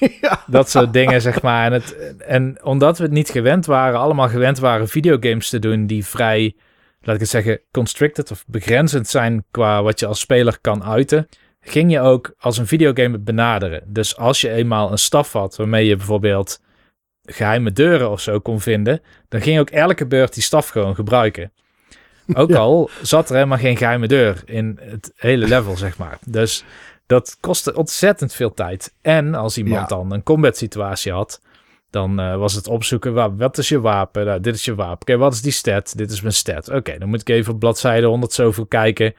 ja. 0.20 0.42
dat 0.46 0.70
soort 0.70 0.92
dingen, 0.92 1.20
zeg 1.22 1.42
maar. 1.42 1.64
En, 1.66 1.72
het, 1.72 2.16
en 2.18 2.58
omdat 2.64 2.98
we 2.98 3.02
het 3.04 3.12
niet 3.12 3.30
gewend 3.30 3.66
waren, 3.66 3.98
allemaal 4.00 4.28
gewend 4.28 4.58
waren 4.58 4.88
videogames 4.88 5.48
te 5.48 5.58
doen 5.58 5.86
die 5.86 6.04
vrij, 6.06 6.54
laat 7.06 7.14
ik 7.14 7.20
het 7.20 7.30
zeggen, 7.30 7.60
constricted 7.70 8.30
of 8.30 8.44
begrenzend 8.46 9.08
zijn 9.08 9.44
qua 9.50 9.82
wat 9.82 10.00
je 10.00 10.06
als 10.06 10.20
speler 10.20 10.58
kan 10.60 10.84
uiten, 10.84 11.28
ging 11.60 11.90
je 11.92 12.00
ook 12.00 12.34
als 12.38 12.58
een 12.58 12.66
videogame 12.66 13.18
benaderen. 13.18 13.82
Dus 13.86 14.16
als 14.16 14.40
je 14.40 14.50
eenmaal 14.50 14.90
een 14.92 14.98
staf 14.98 15.32
had 15.32 15.56
waarmee 15.56 15.86
je 15.86 15.96
bijvoorbeeld 15.96 16.60
geheime 17.22 17.72
deuren 17.72 18.10
of 18.10 18.20
zo 18.20 18.38
kon 18.40 18.60
vinden, 18.60 19.00
dan 19.28 19.40
ging 19.40 19.54
je 19.54 19.60
ook 19.60 19.70
elke 19.70 20.06
beurt 20.06 20.34
die 20.34 20.42
staf 20.42 20.68
gewoon 20.68 20.94
gebruiken. 20.94 21.52
Ook 22.34 22.50
Ja. 22.56 22.56
al 22.56 22.90
zat 23.02 23.28
er 23.28 23.34
helemaal 23.34 23.58
geen 23.58 23.76
geheime 23.76 24.06
deur 24.08 24.42
in 24.44 24.78
het 24.82 25.12
hele 25.16 25.46
level, 25.48 25.76
zeg 25.76 25.98
maar. 25.98 26.18
Dus 26.26 26.64
dat 27.06 27.36
kostte 27.40 27.74
ontzettend 27.74 28.32
veel 28.34 28.54
tijd. 28.54 28.94
En 29.02 29.34
als 29.34 29.58
iemand 29.58 29.90
Ja. 29.90 29.96
dan 29.96 30.12
een 30.12 30.22
combat 30.22 30.56
situatie 30.56 31.12
had, 31.12 31.40
dan 31.96 32.20
eh, 32.20 32.36
was 32.36 32.54
het 32.54 32.68
opzoeken, 32.68 33.12
wa- 33.14 33.34
wat 33.34 33.58
is 33.58 33.68
je 33.68 33.80
wapen? 33.80 34.24
Nou, 34.26 34.40
dit 34.40 34.54
is 34.54 34.64
je 34.64 34.74
wapen. 34.74 35.00
Oké, 35.00 35.16
wat 35.16 35.32
is 35.32 35.42
die 35.42 35.52
stat? 35.52 35.92
Dit 35.96 36.10
is 36.10 36.20
mijn 36.20 36.34
stat. 36.34 36.68
Oké, 36.68 36.98
dan 36.98 37.08
moet 37.08 37.20
ik 37.20 37.28
even 37.28 37.52
op 37.52 37.58
bladzijde 37.58 38.06
100 38.06 38.32
zoveel 38.32 38.66
kijken 38.66 39.14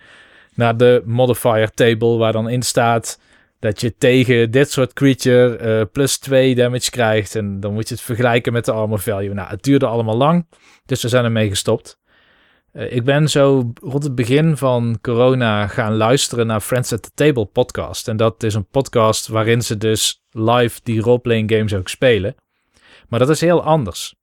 naar 0.54 0.78
de 0.78 1.02
modifier 1.06 1.70
table, 1.72 2.18
waar 2.18 2.32
dan 2.34 2.50
in 2.50 2.62
staat 2.62 3.20
dat 3.60 3.82
je 3.82 3.96
tegen 3.98 4.52
dit 4.52 4.72
soort 4.72 4.94
creature 4.94 5.56
eh, 5.58 5.82
plus 5.92 6.18
2 6.18 6.56
damage 6.56 6.90
krijgt. 6.92 7.36
En 7.36 7.60
dan 7.60 7.74
moet 7.74 7.88
je 7.88 7.94
het 7.94 8.04
vergelijken 8.04 8.54
met 8.54 8.66
de 8.66 8.72
armor 8.72 9.00
value. 9.00 9.34
Nou, 9.34 9.50
het 9.50 9.64
duurde 9.64 9.86
allemaal 9.86 10.18
lang, 10.18 10.46
dus 10.86 11.02
we 11.02 11.08
zijn 11.08 11.24
ermee 11.26 11.50
gestopt. 11.50 11.98
Eh, 12.72 12.96
ik 12.96 13.04
ben 13.04 13.30
zo 13.30 13.72
rond 13.82 14.04
het 14.04 14.16
begin 14.16 14.58
van 14.58 14.98
corona 15.02 15.68
gaan 15.68 15.96
luisteren 15.96 16.48
naar 16.48 16.60
Friends 16.62 16.94
at 16.94 17.02
the 17.04 17.12
Table 17.14 17.46
podcast. 17.46 18.08
En 18.08 18.18
dat 18.18 18.44
is 18.44 18.54
een 18.54 18.68
podcast 18.68 19.28
waarin 19.28 19.62
ze 19.62 19.78
dus 19.78 20.22
live 20.32 20.80
die 20.84 21.02
roleplaying 21.02 21.52
games 21.52 21.74
ook 21.74 21.88
spelen. 21.88 22.36
Maar 23.08 23.20
dat 23.20 23.30
is 23.30 23.42
heel 23.42 23.64
anders. 23.64 24.16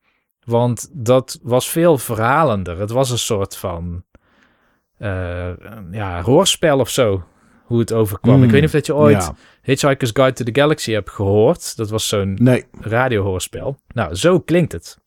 Want 0.45 0.89
dat 0.93 1.39
was 1.43 1.69
veel 1.71 1.99
verhalender. 1.99 2.79
Het 2.79 2.91
was 2.91 3.11
een 3.11 3.19
soort 3.19 3.57
van 3.57 4.05
eh, 4.99 5.51
ja, 5.91 6.23
hoorspel 6.23 6.79
of 6.79 6.89
zo. 6.91 7.25
Hoe 7.65 7.79
het 7.79 7.93
overkwam. 7.93 8.37
Mm, 8.37 8.43
Ik 8.45 8.51
weet 8.51 8.61
niet 8.61 8.69
of 8.69 8.75
dat 8.77 8.87
je 8.87 8.95
ooit 8.95 9.23
Ja. 9.23 9.35
Hitchhiker's 9.63 10.11
Guide 10.13 10.33
to 10.33 10.45
the 10.53 10.61
Galaxy 10.61 10.93
hebt 10.93 11.11
gehoord. 11.11 11.77
Dat 11.77 11.91
was 11.91 12.09
zo'n 12.09 12.39
Nee, 12.41 12.65
radiohoorspel. 12.81 13.79
Nou, 13.95 14.15
zo 14.15 14.41
klinkt 14.41 14.73
het. 14.73 14.99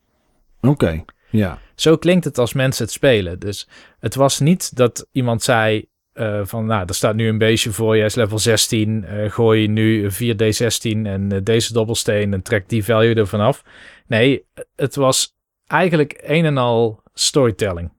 oké. 0.61 1.03
Ja. 1.30 1.59
Zo 1.75 1.97
klinkt 1.97 2.25
het 2.25 2.38
als 2.38 2.53
mensen 2.53 2.84
het 2.84 2.93
spelen. 2.93 3.39
Dus 3.39 3.67
het 3.99 4.15
was 4.15 4.39
niet 4.39 4.75
dat 4.75 5.07
iemand 5.11 5.43
zei 5.43 5.86
eh, 6.18 6.41
van, 6.43 6.65
nou, 6.65 6.84
er 6.88 6.95
staat 6.95 7.15
nu 7.15 7.28
een 7.28 7.38
beestje 7.38 7.72
voor 7.72 7.97
je, 7.97 8.03
is 8.03 8.15
level 8.15 8.39
16, 8.39 9.03
eh, 9.03 9.32
gooi 9.32 9.68
nu 9.68 10.03
een 10.03 10.11
4d16 10.11 11.05
en 11.05 11.32
eh, 11.32 11.39
deze 11.43 11.74
dobbelsteen 11.74 12.34
en 12.34 12.41
trek 12.41 12.70
die 12.70 12.84
value 12.84 13.15
ervan 13.15 13.39
af. 13.39 13.63
Nee, 14.07 14.45
het 14.76 14.95
was 14.95 15.36
eigenlijk 15.68 16.20
een 16.24 16.45
en 16.45 16.57
al 16.57 17.01
storytelling. 17.13 17.91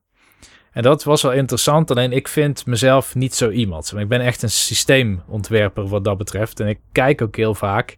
En 0.73 0.83
dat 0.83 1.05
was 1.05 1.23
wel 1.23 1.33
interessant, 1.33 1.91
alleen 1.91 2.12
ik 2.12 2.29
vind 2.29 2.66
mezelf 2.66 3.14
niet 3.14 3.35
zo 3.35 3.51
iemand. 3.51 3.95
Ik 3.97 4.09
ben 4.09 4.21
echt 4.21 4.43
een 4.43 4.51
systeemontwerper 4.51 5.89
wat 5.89 6.05
dat 6.05 6.19
betreft. 6.19 6.61
En 6.61 6.69
ik 6.69 6.79
kijk 6.93 7.23
ook 7.23 7.37
heel 7.37 7.55
vaak 7.55 7.97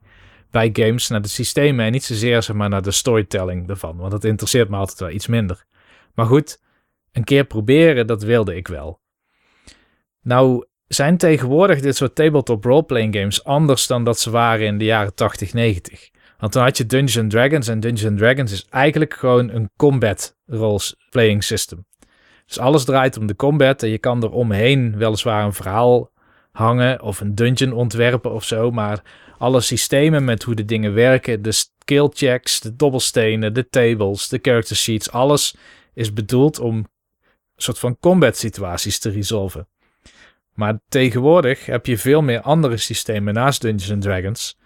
bij 0.50 0.70
games 0.72 1.08
naar 1.08 1.22
de 1.22 1.28
systemen 1.28 1.84
en 1.84 1.92
niet 1.92 2.04
zozeer 2.04 2.42
zeg 2.42 2.56
maar, 2.56 2.68
naar 2.68 2.82
de 2.82 2.90
storytelling 2.90 3.68
ervan. 3.68 3.96
Want 3.96 4.10
dat 4.10 4.24
interesseert 4.24 4.68
me 4.68 4.76
altijd 4.76 4.98
wel 4.98 5.10
iets 5.10 5.26
minder. 5.26 5.64
Maar 6.14 6.26
goed, 6.26 6.60
een 7.12 7.24
keer 7.24 7.44
proberen, 7.44 8.06
dat 8.06 8.22
wilde 8.22 8.56
ik 8.56 8.68
wel. 8.68 9.00
Nou 10.22 10.64
zijn 10.86 11.16
tegenwoordig 11.16 11.80
dit 11.80 11.96
soort 11.96 12.14
tabletop 12.14 12.64
roleplaying 12.64 13.14
games 13.14 13.44
anders 13.44 13.86
dan 13.86 14.04
dat 14.04 14.18
ze 14.18 14.30
waren 14.30 14.66
in 14.66 14.78
de 14.78 14.84
jaren 14.84 15.14
80, 15.14 15.52
90. 15.52 16.10
Want 16.38 16.52
toen 16.52 16.62
had 16.62 16.76
je 16.76 16.86
Dungeons 16.86 17.32
Dragons 17.32 17.68
en 17.68 17.80
Dungeons 17.80 18.18
Dragons 18.20 18.52
is 18.52 18.66
eigenlijk 18.70 19.14
gewoon 19.14 19.50
een 19.50 19.70
combat 19.76 20.36
roleplaying 20.46 21.44
system. 21.44 21.86
Dus 22.46 22.58
alles 22.58 22.84
draait 22.84 23.16
om 23.16 23.26
de 23.26 23.36
combat 23.36 23.82
en 23.82 23.88
je 23.88 23.98
kan 23.98 24.22
er 24.22 24.30
omheen 24.30 24.96
weliswaar 24.96 25.44
een 25.44 25.52
verhaal 25.52 26.10
hangen 26.52 27.02
of 27.02 27.20
een 27.20 27.34
dungeon 27.34 27.72
ontwerpen 27.72 28.32
of 28.32 28.44
zo, 28.44 28.70
maar 28.70 29.02
alle 29.38 29.60
systemen 29.60 30.24
met 30.24 30.42
hoe 30.42 30.54
de 30.54 30.64
dingen 30.64 30.94
werken, 30.94 31.42
de 31.42 31.52
skill 31.52 32.08
checks, 32.12 32.60
de 32.60 32.76
dobbelstenen, 32.76 33.54
de 33.54 33.68
tables, 33.68 34.28
de 34.28 34.38
character 34.42 34.76
sheets, 34.76 35.10
alles 35.10 35.54
is 35.94 36.12
bedoeld 36.12 36.58
om 36.58 36.76
een 36.76 36.86
soort 37.56 37.78
van 37.78 37.98
combat 37.98 38.36
situaties 38.36 38.98
te 38.98 39.10
resolven. 39.10 39.68
Maar 40.54 40.78
tegenwoordig 40.88 41.66
heb 41.66 41.86
je 41.86 41.98
veel 41.98 42.22
meer 42.22 42.40
andere 42.40 42.76
systemen 42.76 43.34
naast 43.34 43.60
Dungeons 43.60 43.90
and 43.92 44.02
Dragons. 44.02 44.58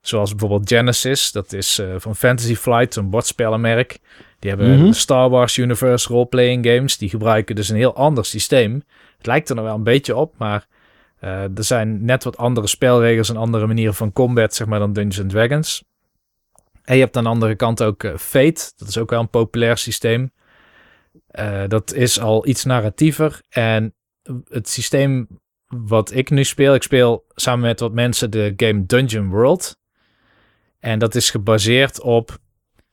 Zoals 0.00 0.30
bijvoorbeeld 0.30 0.68
Genesis, 0.68 1.32
dat 1.32 1.52
is 1.52 1.78
eh, 1.78 1.94
van 1.96 2.16
Fantasy 2.16 2.54
Flight, 2.54 2.96
een 2.96 3.10
bordspellenmerk. 3.10 3.98
Die 4.38 4.50
hebben 4.50 4.78
Mhm. 4.78 4.92
Star 4.92 5.30
Wars 5.30 5.56
Universe 5.56 6.08
roleplaying 6.08 6.66
games. 6.66 6.98
Die 6.98 7.08
gebruiken 7.08 7.54
dus 7.54 7.68
een 7.68 7.76
heel 7.76 7.94
ander 7.94 8.24
systeem. 8.24 8.82
Het 9.16 9.26
lijkt 9.26 9.48
er 9.48 9.54
nog 9.54 9.64
wel 9.64 9.74
een 9.74 9.82
beetje 9.82 10.16
op, 10.16 10.34
maar 10.38 10.66
eh, 11.18 11.42
er 11.42 11.64
zijn 11.64 12.04
net 12.04 12.24
wat 12.24 12.36
andere 12.36 12.66
spelregels 12.66 13.28
en 13.28 13.36
andere 13.36 13.66
manieren 13.66 13.94
van 13.94 14.12
combat, 14.12 14.54
zeg 14.54 14.66
maar, 14.66 14.78
dan 14.78 14.92
Dungeons 14.92 15.20
and 15.20 15.30
Dragons. 15.30 15.84
En 16.84 16.94
je 16.94 17.02
hebt 17.02 17.16
aan 17.16 17.22
de 17.24 17.28
andere 17.28 17.54
kant 17.54 17.82
ook 17.82 18.04
eh, 18.04 18.16
Fate. 18.16 18.72
Dat 18.76 18.88
is 18.88 18.98
ook 18.98 19.10
wel 19.10 19.20
een 19.20 19.30
populair 19.30 19.76
systeem. 19.76 20.32
Dat 21.68 21.92
is 21.92 22.20
al 22.20 22.46
iets 22.46 22.64
narratiever. 22.64 23.40
En 23.48 23.94
het 24.48 24.68
systeem 24.68 25.28
wat 25.66 26.14
ik 26.14 26.30
nu 26.30 26.44
speel, 26.44 26.74
ik 26.74 26.82
speel 26.82 27.24
samen 27.34 27.66
met 27.66 27.80
wat 27.80 27.92
mensen 27.92 28.30
de 28.30 28.52
game 28.56 28.86
Dungeon 28.86 29.28
World. 29.28 29.78
En 30.78 30.98
dat 30.98 31.14
is 31.14 31.30
gebaseerd 31.30 32.00
op, 32.00 32.38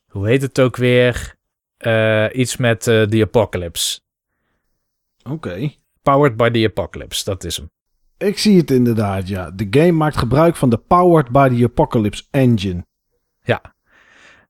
hoe 0.07 0.27
heet 0.27 0.41
het 0.41 0.59
ook 0.59 0.75
weer? 0.75 1.37
Eh, 1.77 2.25
iets 2.31 2.57
met 2.57 2.87
eh 2.87 3.03
The 3.03 3.21
Apocalypse. 3.21 3.99
Oké. 5.29 5.71
Powered 6.01 6.37
by 6.37 6.49
the 6.49 6.65
Apocalypse, 6.65 7.23
dat 7.23 7.43
is 7.43 7.57
hem. 7.57 7.69
Ik 8.17 8.37
zie 8.37 8.57
het 8.57 8.71
inderdaad, 8.71 9.27
ja. 9.27 9.51
De 9.51 9.67
game 9.69 9.91
maakt 9.91 10.17
gebruik 10.17 10.55
van 10.55 10.69
de 10.69 10.77
Powered 10.77 11.29
by 11.29 11.57
the 11.57 11.63
Apocalypse 11.63 12.23
engine. 12.31 12.85
Ja. 13.43 13.75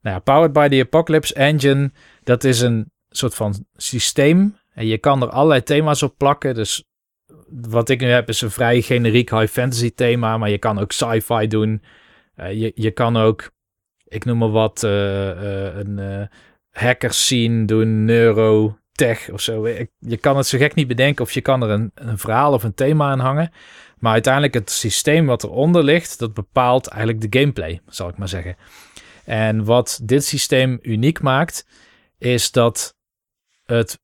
Nou 0.01 0.15
ja, 0.15 0.19
Powered 0.19 0.53
by 0.53 0.67
the 0.67 0.81
Apocalypse 0.81 1.33
Engine, 1.33 1.91
dat 2.23 2.43
is 2.43 2.61
een 2.61 2.91
soort 3.09 3.35
van 3.35 3.65
systeem. 3.75 4.57
En 4.73 4.87
je 4.87 4.97
kan 4.97 5.21
er 5.21 5.29
allerlei 5.29 5.63
thema's 5.63 6.01
op 6.03 6.17
plakken. 6.17 6.55
Dus 6.55 6.83
wat 7.49 7.89
ik 7.89 7.99
nu 7.99 8.07
heb 8.07 8.29
is 8.29 8.41
een 8.41 8.51
vrij 8.51 8.81
generiek 8.81 9.29
high 9.29 9.51
fantasy 9.51 9.91
thema, 9.95 10.37
maar 10.37 10.49
je 10.49 10.57
kan 10.57 10.79
ook 10.79 10.91
sci-fi 10.91 11.47
doen. 11.47 11.83
Eh, 12.35 12.53
je, 12.53 12.71
je 12.75 12.91
kan 12.91 13.17
ook, 13.17 13.51
ik 14.07 14.25
noem 14.25 14.37
maar 14.37 14.51
wat, 14.51 14.83
eh, 14.83 15.77
een 15.77 15.99
eh 15.99 16.27
hacker 16.69 17.13
scene 17.13 17.65
doen, 17.65 18.05
neuro 18.05 18.77
tech 18.91 19.29
of 19.29 19.41
zo. 19.41 19.67
Je 19.99 20.17
kan 20.17 20.37
het 20.37 20.47
zo 20.47 20.57
gek 20.57 20.75
niet 20.75 20.87
bedenken 20.87 21.23
of 21.23 21.31
je 21.31 21.41
kan 21.41 21.63
er 21.63 21.69
een, 21.69 21.91
een 21.95 22.17
verhaal 22.17 22.53
of 22.53 22.63
een 22.63 22.73
thema 22.73 23.09
aan 23.11 23.19
hangen. 23.19 23.51
Maar 23.97 24.13
uiteindelijk 24.13 24.53
het 24.53 24.71
systeem 24.71 25.25
wat 25.25 25.43
eronder 25.43 25.83
ligt, 25.83 26.19
dat 26.19 26.33
bepaalt 26.33 26.87
eigenlijk 26.87 27.31
de 27.31 27.39
gameplay, 27.39 27.81
zal 27.87 28.09
ik 28.09 28.17
maar 28.17 28.27
zeggen. 28.27 28.55
En 29.25 29.63
wat 29.63 29.99
dit 30.03 30.25
systeem 30.25 30.79
uniek 30.81 31.21
maakt, 31.21 31.65
is 32.17 32.51
dat 32.51 32.95
het 33.65 33.99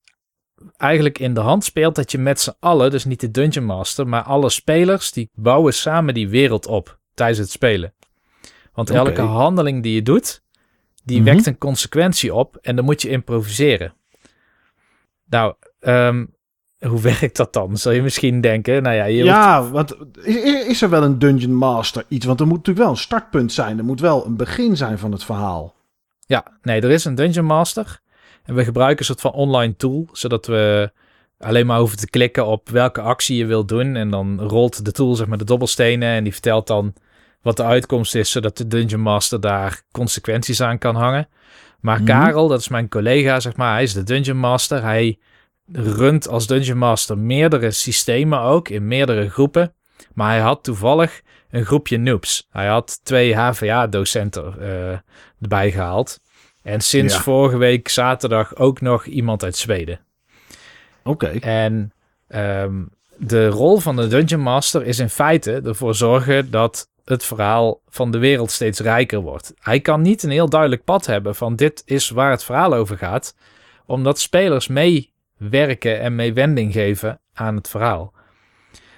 eigenlijk 0.78 1.20
in 1.20 1.34
de 1.34 1.40
hand 1.40 1.64
speelt 1.64 1.96
dat 1.96 2.12
je 2.12 2.18
met 2.18 2.40
z'n 2.42 2.54
allen, 2.60 2.92
dus 2.92 3.06
niet 3.06 3.20
de 3.20 3.32
Dungeon 3.32 3.66
Master, 3.66 4.08
maar 4.08 4.24
alle 4.24 4.50
spelers, 4.50 5.12
die 5.12 5.30
bouwen 5.34 5.74
samen 5.74 6.14
die 6.14 6.30
wereld 6.30 6.68
op 6.68 7.00
tijdens 7.14 7.40
het 7.40 7.50
spelen. 7.50 7.94
Want 8.74 8.90
elke 8.90 9.22
handeling 9.22 9.84
die 9.84 9.94
je 9.94 10.02
doet, 10.02 10.44
die 11.04 11.22
Mhm. 11.22 11.26
wekt 11.34 11.46
een 11.46 11.58
consequentie 11.58 12.34
op 12.34 12.58
en 12.62 12.76
dan 12.76 12.86
moet 12.86 13.02
je 13.02 13.10
improviseren. 13.10 13.94
Nou, 15.30 15.54
ehm, 15.80 16.26
hoe 16.80 17.02
werkt 17.12 17.38
dat 17.38 17.54
dan? 17.54 17.78
Zul 17.78 17.92
je 17.92 18.02
misschien 18.02 18.42
denken, 18.42 18.84
nou 18.84 18.96
ja, 18.96 19.04
je 19.04 19.24
Ja, 19.24 19.70
want 19.70 19.96
is 20.68 20.82
er 20.82 20.90
wel 20.90 21.04
een 21.04 21.20
Dungeon 21.20 21.54
Master 21.56 22.06
iets? 22.08 22.26
Want 22.26 22.40
er 22.40 22.46
moet 22.48 22.58
natuurlijk 22.58 22.86
wel 22.86 22.96
een 22.96 23.02
startpunt 23.02 23.52
zijn. 23.54 23.78
Er 23.78 23.84
moet 23.86 24.00
wel 24.00 24.26
een 24.26 24.36
begin 24.38 24.78
zijn 24.78 24.98
van 25.00 25.12
het 25.12 25.24
verhaal. 25.24 25.74
Ja, 26.28 26.46
nee, 26.62 26.82
er 26.82 26.92
is 26.92 27.06
een 27.06 27.16
Dungeon 27.16 27.46
Master. 27.46 28.00
En 28.46 28.56
we 28.56 28.64
gebruiken 28.64 29.00
een 29.00 29.06
soort 29.06 29.22
van 29.22 29.32
online 29.32 29.76
tool, 29.76 30.08
zodat 30.12 30.46
we 30.46 30.92
alleen 31.38 31.66
maar 31.66 31.80
hoeven 31.80 31.98
te 31.98 32.10
klikken 32.10 32.46
op 32.46 32.70
welke 32.70 33.02
actie 33.02 33.38
je 33.38 33.46
wilt 33.46 33.68
doen. 33.68 33.96
En 33.96 34.10
dan 34.10 34.42
rolt 34.42 34.86
de 34.86 34.92
tool 34.92 35.16
zeg 35.16 35.28
maar 35.28 35.38
de 35.38 35.44
dobbelstenen 35.44 36.10
en 36.10 36.24
die 36.24 36.34
vertelt 36.34 36.68
dan 36.68 36.94
wat 37.42 37.58
de 37.58 37.64
uitkomst 37.64 38.16
is, 38.16 38.32
zodat 38.32 38.58
de 38.58 38.68
Dungeon 38.68 39.02
Master 39.02 39.42
daar 39.42 39.82
consequenties 39.92 40.62
aan 40.62 40.78
kan 40.78 40.96
hangen. 40.96 41.28
Maar 41.80 41.96
Mhm. 41.98 42.06
Karel, 42.06 42.48
dat 42.48 42.60
is 42.60 42.68
mijn 42.68 42.90
collega, 42.90 43.40
zeg 43.40 43.56
maar, 43.56 43.74
hij 43.74 43.84
is 43.84 43.94
de 43.94 44.04
Dungeon 44.04 44.38
Master. 44.38 44.82
Hij 44.84 45.20
runt 45.72 46.28
als 46.28 46.48
Dungeon 46.48 46.78
Master 46.78 47.18
meerdere 47.18 47.72
systemen 47.72 48.40
ook, 48.40 48.70
in 48.70 48.88
meerdere 48.88 49.30
groepen. 49.30 49.74
Maar 50.14 50.30
hij 50.30 50.40
had 50.40 50.64
toevallig 50.64 51.22
een 51.50 51.66
groepje 51.66 51.98
noobs. 51.98 52.48
Hij 52.50 52.68
had 52.68 53.00
twee 53.04 53.36
HVA-docenten 53.36 54.60
eh, 54.60 54.98
erbij 55.42 55.72
gehaald. 55.72 56.20
En 56.66 56.82
sinds 56.82 57.14
Ja. 57.14 57.22
vorige 57.22 57.58
week 57.58 57.88
zaterdag 57.88 58.56
ook 58.56 58.82
nog 58.82 59.06
iemand 59.06 59.44
uit 59.44 59.56
Zweden. 59.56 60.00
Oké. 61.04 61.28
En 61.40 61.94
ehm, 62.28 62.84
de 63.18 63.48
rol 63.48 63.78
van 63.80 63.96
de 63.96 64.08
Dungeon 64.08 64.42
Master 64.42 64.86
is 64.86 65.00
in 65.00 65.10
feite 65.10 65.62
ervoor 65.66 65.96
zorgen 65.96 66.52
dat 66.52 66.90
het 67.04 67.26
verhaal 67.26 67.82
van 67.90 68.12
de 68.12 68.18
wereld 68.18 68.52
steeds 68.52 68.80
rijker 68.80 69.20
wordt. 69.20 69.54
Hij 69.60 69.80
kan 69.80 70.02
niet 70.02 70.24
een 70.24 70.30
heel 70.30 70.50
duidelijk 70.50 70.84
pad 70.84 71.06
hebben 71.06 71.36
van 71.36 71.56
dit 71.56 71.82
is 71.86 72.10
waar 72.10 72.32
het 72.32 72.44
verhaal 72.44 72.74
over 72.74 72.98
gaat, 72.98 73.36
omdat 73.86 74.20
spelers 74.20 74.68
meewerken 74.68 76.00
en 76.00 76.16
mee 76.16 76.34
wending 76.34 76.74
geven 76.74 77.20
aan 77.34 77.56
het 77.56 77.70
verhaal. 77.70 78.14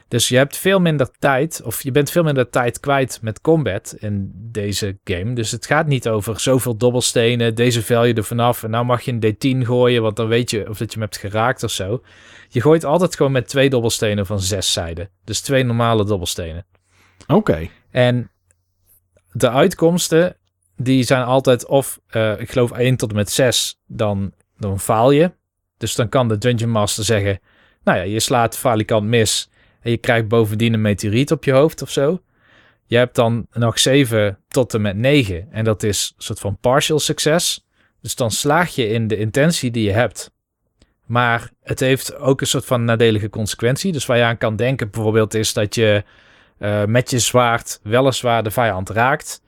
Dus 0.08 0.28
je 0.28 0.38
hebt 0.38 0.58
veel 0.58 0.80
minder 0.80 1.10
tijd, 1.20 1.62
of 1.64 1.84
je 1.84 1.92
bent 1.92 2.12
veel 2.12 2.24
minder 2.24 2.50
tijd 2.50 2.80
kwijt 2.80 3.20
met 3.22 3.42
combat 3.42 3.96
in 4.00 4.32
deze 4.34 5.00
game. 5.04 5.34
Dus 5.34 5.52
het 5.52 5.66
gaat 5.66 5.88
niet 5.88 6.08
over 6.08 6.40
zoveel 6.40 6.78
dobbelstenen, 6.78 7.56
deze 7.56 7.82
vel 7.82 8.04
je 8.04 8.14
er 8.14 8.24
vanaf 8.24 8.64
en 8.64 8.70
nou 8.70 8.86
mag 8.86 9.02
je 9.02 9.12
een 9.12 9.64
D10 9.64 9.66
gooien, 9.66 10.02
want 10.02 10.16
dan 10.16 10.28
weet 10.28 10.52
je 10.52 10.70
of 10.70 10.78
dat 10.78 10.94
je 10.94 11.00
hem 11.00 11.10
hebt 11.10 11.18
geraakt 11.18 11.64
of 11.64 11.72
zo. 11.72 12.02
Je 12.50 12.62
gooit 12.62 12.84
altijd 12.84 13.16
gewoon 13.16 13.32
met 13.32 13.48
twee 13.48 13.70
dobbelstenen 13.70 14.26
van 14.26 14.40
zes 14.40 14.74
zijden. 14.74 15.10
Dus 15.24 15.42
twee 15.42 15.64
normale 15.64 16.06
dobbelstenen. 16.06 16.66
Oké. 17.28 17.70
En 17.92 18.32
de 19.32 19.50
uitkomsten, 19.50 20.36
die 20.76 21.04
zijn 21.04 21.24
altijd 21.24 21.66
of, 21.66 22.00
eh, 22.08 22.40
ik 22.40 22.52
geloof 22.52 22.72
1 22.72 22.96
tot 22.96 23.10
en 23.10 23.16
met 23.16 23.32
6, 23.32 23.80
dan, 23.88 24.34
dan 24.58 24.80
faal 24.80 25.12
je. 25.12 25.32
Dus 25.78 25.96
dan 25.96 26.10
kan 26.10 26.28
de 26.28 26.38
Dungeon 26.38 26.70
Master 26.70 27.04
zeggen, 27.04 27.40
nou 27.84 27.98
ja, 27.98 28.04
je 28.04 28.20
slaat 28.20 28.58
falikant 28.58 29.08
mis 29.08 29.50
en 29.88 29.94
je 29.94 30.00
krijgt 30.00 30.28
bovendien 30.28 30.74
een 30.74 30.82
meteoriet 30.82 31.32
op 31.32 31.44
je 31.44 31.52
hoofd 31.52 31.82
of 31.82 31.90
zo. 31.90 32.22
Je 32.86 32.98
hebt 32.98 33.16
dan 33.16 33.48
nog 33.52 33.80
7 33.80 34.38
tot 34.48 34.74
en 34.74 34.82
met 34.82 34.96
9 34.96 35.48
en 35.52 35.64
dat 35.64 35.84
is 35.84 36.14
een 36.16 36.24
soort 36.24 36.40
van 36.40 36.58
partial 36.58 37.00
succes. 37.00 37.66
Dus 38.02 38.16
dan 38.16 38.32
slaag 38.32 38.76
je 38.76 38.88
in 38.88 39.08
de 39.08 39.18
intentie 39.18 39.72
die 39.72 39.84
je 39.84 39.92
hebt. 39.92 40.32
Maar 41.06 41.52
het 41.64 41.80
heeft 41.80 42.16
ook 42.16 42.42
een 42.42 42.48
soort 42.48 42.66
van 42.66 42.84
nadelige 42.84 43.30
consequentie. 43.30 43.92
Dus 43.92 44.06
waar 44.06 44.18
je 44.18 44.24
aan 44.24 44.38
kan 44.38 44.56
denken 44.56 44.90
bijvoorbeeld 44.90 45.34
is 45.34 45.54
dat 45.54 45.76
je 45.76 46.04
eh, 46.58 46.84
met 46.86 47.10
je 47.10 47.20
zwaard 47.20 47.80
weliswaar 47.84 48.44
de 48.44 48.52
vijand 48.52 48.90
raakt. 48.90 49.42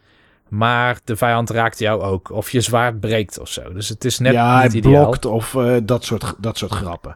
Maar 0.49 0.99
de 1.03 1.15
vijand 1.15 1.49
raakt 1.49 1.79
jou 1.79 2.01
ook. 2.01 2.31
Of 2.31 2.51
je 2.51 2.61
zwaard 2.61 2.99
breekt 2.99 3.39
of 3.39 3.49
zo. 3.49 3.73
Dus 3.73 3.89
het 3.89 4.05
is 4.05 4.19
net 4.19 4.33
ja, 4.33 4.63
niet 4.63 4.73
ideaal. 4.73 5.03
blokt 5.03 5.25
of 5.25 5.55
eh, 5.55 5.75
dat, 5.83 6.05
soort, 6.05 6.33
dat 6.37 6.57
soort 6.57 6.71
grappen. 6.71 7.15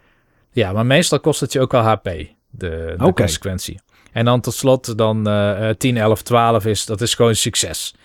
Ja, 0.51 0.71
maar 0.71 0.85
meestal 0.85 1.19
kost 1.19 1.39
het 1.39 1.53
je 1.53 1.61
ook 1.61 1.73
al 1.73 1.81
HP, 1.81 2.09
de, 2.57 2.95
de 2.97 3.13
consequentie. 3.13 3.79
En 4.11 4.25
dan 4.25 4.41
tot 4.41 4.53
slot, 4.53 4.97
dan 4.97 5.27
eh, 5.27 5.69
10, 5.69 5.97
11, 5.97 6.21
12 6.21 6.65
is, 6.65 6.85
dat 6.85 7.01
is 7.01 7.13
gewoon 7.13 7.35
succes. 7.35 7.95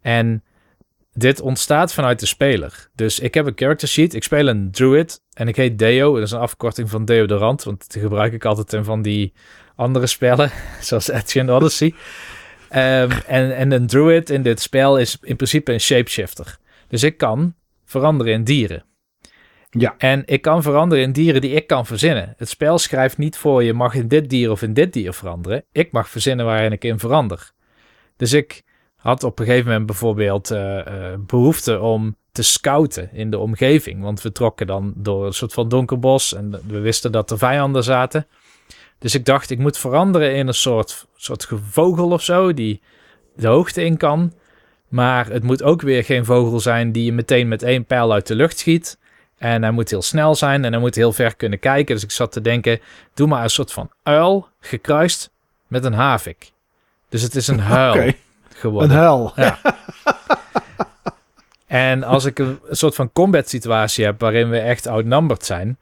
En 0.00 0.42
dit 1.12 1.40
ontstaat 1.40 1.92
vanuit 1.92 2.20
de 2.20 2.26
speler. 2.26 2.88
Dus 2.94 3.18
ik 3.18 3.34
heb 3.34 3.46
een 3.46 3.52
character 3.56 3.88
sheet, 3.88 4.14
ik 4.14 4.22
speel 4.22 4.48
een 4.48 4.70
druid 4.70 5.20
en 5.32 5.48
ik 5.48 5.56
heet 5.56 5.78
Deo. 5.78 6.14
Dat 6.14 6.22
is 6.22 6.30
een 6.30 6.38
afkorting 6.38 6.90
van 6.90 7.04
deodorant, 7.04 7.64
want 7.64 7.92
die 7.92 8.02
gebruik 8.02 8.32
ik 8.32 8.44
altijd 8.44 8.72
in 8.72 8.84
van 8.84 9.02
die 9.02 9.32
andere 9.74 10.06
spellen, 10.06 10.50
zoals 10.80 11.10
Action 11.10 11.50
Odyssey. 11.50 11.94
Ehm, 12.68 13.10
en, 13.26 13.56
en 13.56 13.72
een 13.72 13.86
druid 13.86 14.30
in 14.30 14.42
dit 14.42 14.60
spel 14.60 14.98
is 14.98 15.18
in 15.22 15.36
principe 15.36 15.72
een 15.72 15.80
shapeshifter. 15.80 16.58
Dus 16.88 17.02
ik 17.02 17.16
kan 17.16 17.54
veranderen 17.84 18.32
in 18.32 18.44
dieren. 18.44 18.84
Ja. 19.70 19.94
En 19.98 20.22
ik 20.26 20.42
kan 20.42 20.62
veranderen 20.62 21.04
in 21.04 21.12
dieren 21.12 21.40
die 21.40 21.50
ik 21.50 21.66
kan 21.66 21.86
verzinnen. 21.86 22.34
Het 22.36 22.48
spel 22.48 22.78
schrijft 22.78 23.18
niet 23.18 23.36
voor 23.36 23.62
je 23.62 23.72
mag 23.72 23.94
in 23.94 24.08
dit 24.08 24.30
dier 24.30 24.50
of 24.50 24.62
in 24.62 24.74
dit 24.74 24.92
dier 24.92 25.12
veranderen. 25.12 25.64
Ik 25.72 25.92
mag 25.92 26.08
verzinnen 26.08 26.46
waarin 26.46 26.72
ik 26.72 26.84
in 26.84 26.98
verander. 26.98 27.52
Dus 28.16 28.32
ik 28.32 28.62
had 28.96 29.24
op 29.24 29.38
een 29.38 29.44
gegeven 29.44 29.68
moment 29.68 29.86
bijvoorbeeld 29.86 30.50
eh, 30.50 30.78
eh, 31.12 31.18
behoefte 31.26 31.80
om 31.80 32.16
te 32.32 32.42
scouten 32.42 33.12
in 33.12 33.30
de 33.30 33.38
omgeving. 33.38 34.02
Want 34.02 34.22
we 34.22 34.32
trokken 34.32 34.66
dan 34.66 34.92
door 34.96 35.26
een 35.26 35.32
soort 35.32 35.52
van 35.52 35.68
donker 35.68 35.98
bos 35.98 36.34
en 36.34 36.60
we 36.66 36.78
wisten 36.78 37.12
dat 37.12 37.30
er 37.30 37.38
vijanden 37.38 37.84
zaten. 37.84 38.26
Dus 38.98 39.14
ik 39.14 39.24
dacht, 39.24 39.50
ik 39.50 39.58
moet 39.58 39.78
veranderen 39.78 40.34
in 40.34 40.46
een 40.46 40.54
soort, 40.54 41.06
soort 41.16 41.48
vogel 41.70 42.10
of 42.10 42.22
zo 42.22 42.54
die 42.54 42.80
de 43.36 43.46
hoogte 43.46 43.84
in 43.84 43.96
kan. 43.96 44.32
Maar 44.88 45.26
het 45.26 45.42
moet 45.42 45.62
ook 45.62 45.82
weer 45.82 46.04
geen 46.04 46.24
vogel 46.24 46.60
zijn 46.60 46.92
die 46.92 47.04
je 47.04 47.12
meteen 47.12 47.48
met 47.48 47.62
één 47.62 47.84
pijl 47.84 48.12
uit 48.12 48.26
de 48.26 48.34
lucht 48.34 48.58
schiet. 48.58 48.98
En 49.40 49.62
hij 49.62 49.70
moet 49.70 49.90
heel 49.90 50.02
snel 50.02 50.34
zijn 50.34 50.64
en 50.64 50.72
hij 50.72 50.80
moet 50.80 50.94
heel 50.94 51.12
ver 51.12 51.36
kunnen 51.36 51.58
kijken. 51.58 51.94
Dus 51.94 52.04
ik 52.04 52.10
zat 52.10 52.32
te 52.32 52.40
denken, 52.40 52.80
doe 53.14 53.26
maar 53.26 53.42
een 53.42 53.50
soort 53.50 53.72
van 53.72 53.90
uil 54.02 54.48
gekruist 54.60 55.30
met 55.66 55.84
een 55.84 55.92
havik. 55.92 56.52
Dus 57.08 57.22
het 57.22 57.34
is 57.34 57.46
een 57.46 57.60
huil 57.74 58.12
geworden. 58.54 58.90
Een 58.90 58.96
hel. 58.96 59.34
En 61.66 62.02
als 62.02 62.24
ik 62.24 62.38
een, 62.38 62.58
een 62.68 62.76
soort 62.76 62.94
van 62.94 63.12
combat 63.12 63.48
situatie 63.48 64.04
heb 64.04 64.20
waarin 64.20 64.50
we 64.50 64.58
echt 64.58 64.86
outnumbered 64.86 65.44
zijn, 65.44 65.78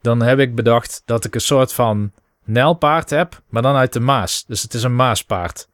dan 0.00 0.22
heb 0.22 0.38
ik 0.38 0.54
bedacht 0.54 1.02
dat 1.04 1.24
ik 1.24 1.34
een 1.34 1.40
soort 1.40 1.72
van 1.72 2.12
nijlpaard 2.44 3.10
heb, 3.10 3.40
maar 3.48 3.62
dan 3.62 3.76
uit 3.76 3.92
de 3.92 4.00
Maas. 4.00 4.44
Dus 4.46 4.62
het 4.62 4.74
is 4.74 4.82
een 4.82 4.96
Maaspaard. 4.96 5.68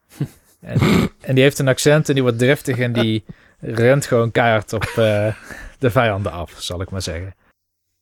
en, 0.61 0.79
en 1.21 1.35
die 1.35 1.43
heeft 1.43 1.59
een 1.59 1.67
accent 1.67 2.07
en 2.07 2.13
die 2.13 2.23
wordt 2.23 2.39
driftig 2.39 2.77
en 2.77 2.93
die 2.93 3.23
rent 3.59 4.05
gewoon 4.05 4.31
keihard 4.31 4.73
op 4.73 4.83
eh, 4.83 5.33
de 5.79 5.91
vijanden 5.91 6.31
af, 6.31 6.53
zal 6.57 6.81
ik 6.81 6.89
maar 6.89 7.01
zeggen. 7.01 7.35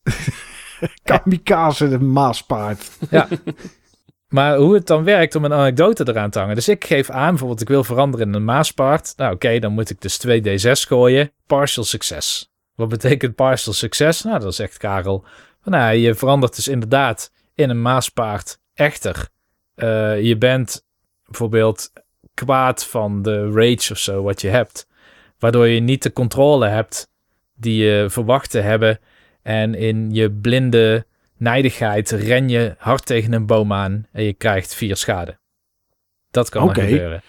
Kamikaze, 1.03 1.89
de 1.89 1.99
maaspaard. 1.99 2.89
Ja. 3.09 3.27
Maar 4.27 4.57
hoe 4.57 4.73
het 4.73 4.87
dan 4.87 5.03
werkt 5.03 5.35
om 5.35 5.45
een 5.45 5.53
anekdote 5.53 6.07
eraan 6.07 6.29
te 6.29 6.39
hangen. 6.39 6.55
Dus 6.55 6.67
ik 6.67 6.85
geef 6.85 7.09
aan, 7.09 7.29
bijvoorbeeld 7.29 7.61
ik 7.61 7.67
wil 7.67 7.83
veranderen 7.83 8.27
in 8.27 8.33
een 8.33 8.45
maaspaard. 8.45 9.13
Nou 9.17 9.33
oké, 9.33 9.59
dan 9.59 9.73
moet 9.73 9.89
ik 9.89 10.01
dus 10.01 10.27
2d6 10.27 10.87
gooien. 10.87 11.31
Partial 11.45 11.85
succes. 11.85 12.51
Wat 12.75 12.89
betekent 12.89 13.35
partial 13.35 13.73
succes? 13.73 14.23
Nou, 14.23 14.39
dan 14.39 14.53
zegt 14.53 14.77
Karel. 14.77 15.23
Van, 15.61 15.71
nou, 15.71 15.95
je 15.95 16.15
verandert 16.15 16.55
dus 16.55 16.67
inderdaad 16.67 17.31
in 17.55 17.69
een 17.69 17.81
maaspaard. 17.81 18.59
Echter, 18.73 19.29
eh, 19.75 20.21
je 20.21 20.37
bent 20.37 20.83
bijvoorbeeld 21.25 21.91
kwaad 22.33 22.85
van 22.85 23.21
de 23.21 23.51
rage 23.51 23.91
of 23.91 23.97
zo 23.97 24.23
wat 24.23 24.41
je 24.41 24.47
hebt. 24.47 24.87
Waardoor 25.39 25.67
je 25.67 25.79
niet 25.79 26.03
de 26.03 26.13
controle 26.13 26.67
hebt 26.67 27.09
die 27.57 27.83
je 27.83 28.05
verwacht 28.09 28.51
te 28.51 28.59
hebben. 28.59 28.99
En 29.41 29.75
in 29.75 30.11
je 30.11 30.31
blinde 30.31 31.05
nijdigheid 31.37 32.11
ren 32.11 32.49
je 32.49 32.75
hard 32.77 33.05
tegen 33.05 33.33
een 33.33 33.45
boom 33.45 33.73
aan 33.73 34.07
en 34.11 34.23
je 34.23 34.33
krijgt 34.33 34.75
vier 34.75 34.95
schade. 34.95 35.37
Dat 36.31 36.49
kan 36.49 36.69
er 36.69 36.75
gebeuren. 36.75 37.21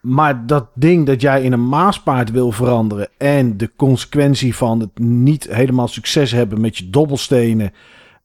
Maar 0.00 0.46
dat 0.46 0.68
ding 0.74 1.06
dat 1.06 1.20
jij 1.20 1.42
in 1.42 1.52
een 1.52 1.68
maaspaard 1.68 2.30
wil 2.30 2.52
veranderen 2.52 3.08
en 3.18 3.56
de 3.56 3.70
consequentie 3.76 4.56
van 4.56 4.80
het 4.80 4.98
niet 4.98 5.46
helemaal 5.50 5.88
succes 5.88 6.30
hebben 6.30 6.60
met 6.60 6.78
je 6.78 6.90
dobbelstenen, 6.90 7.72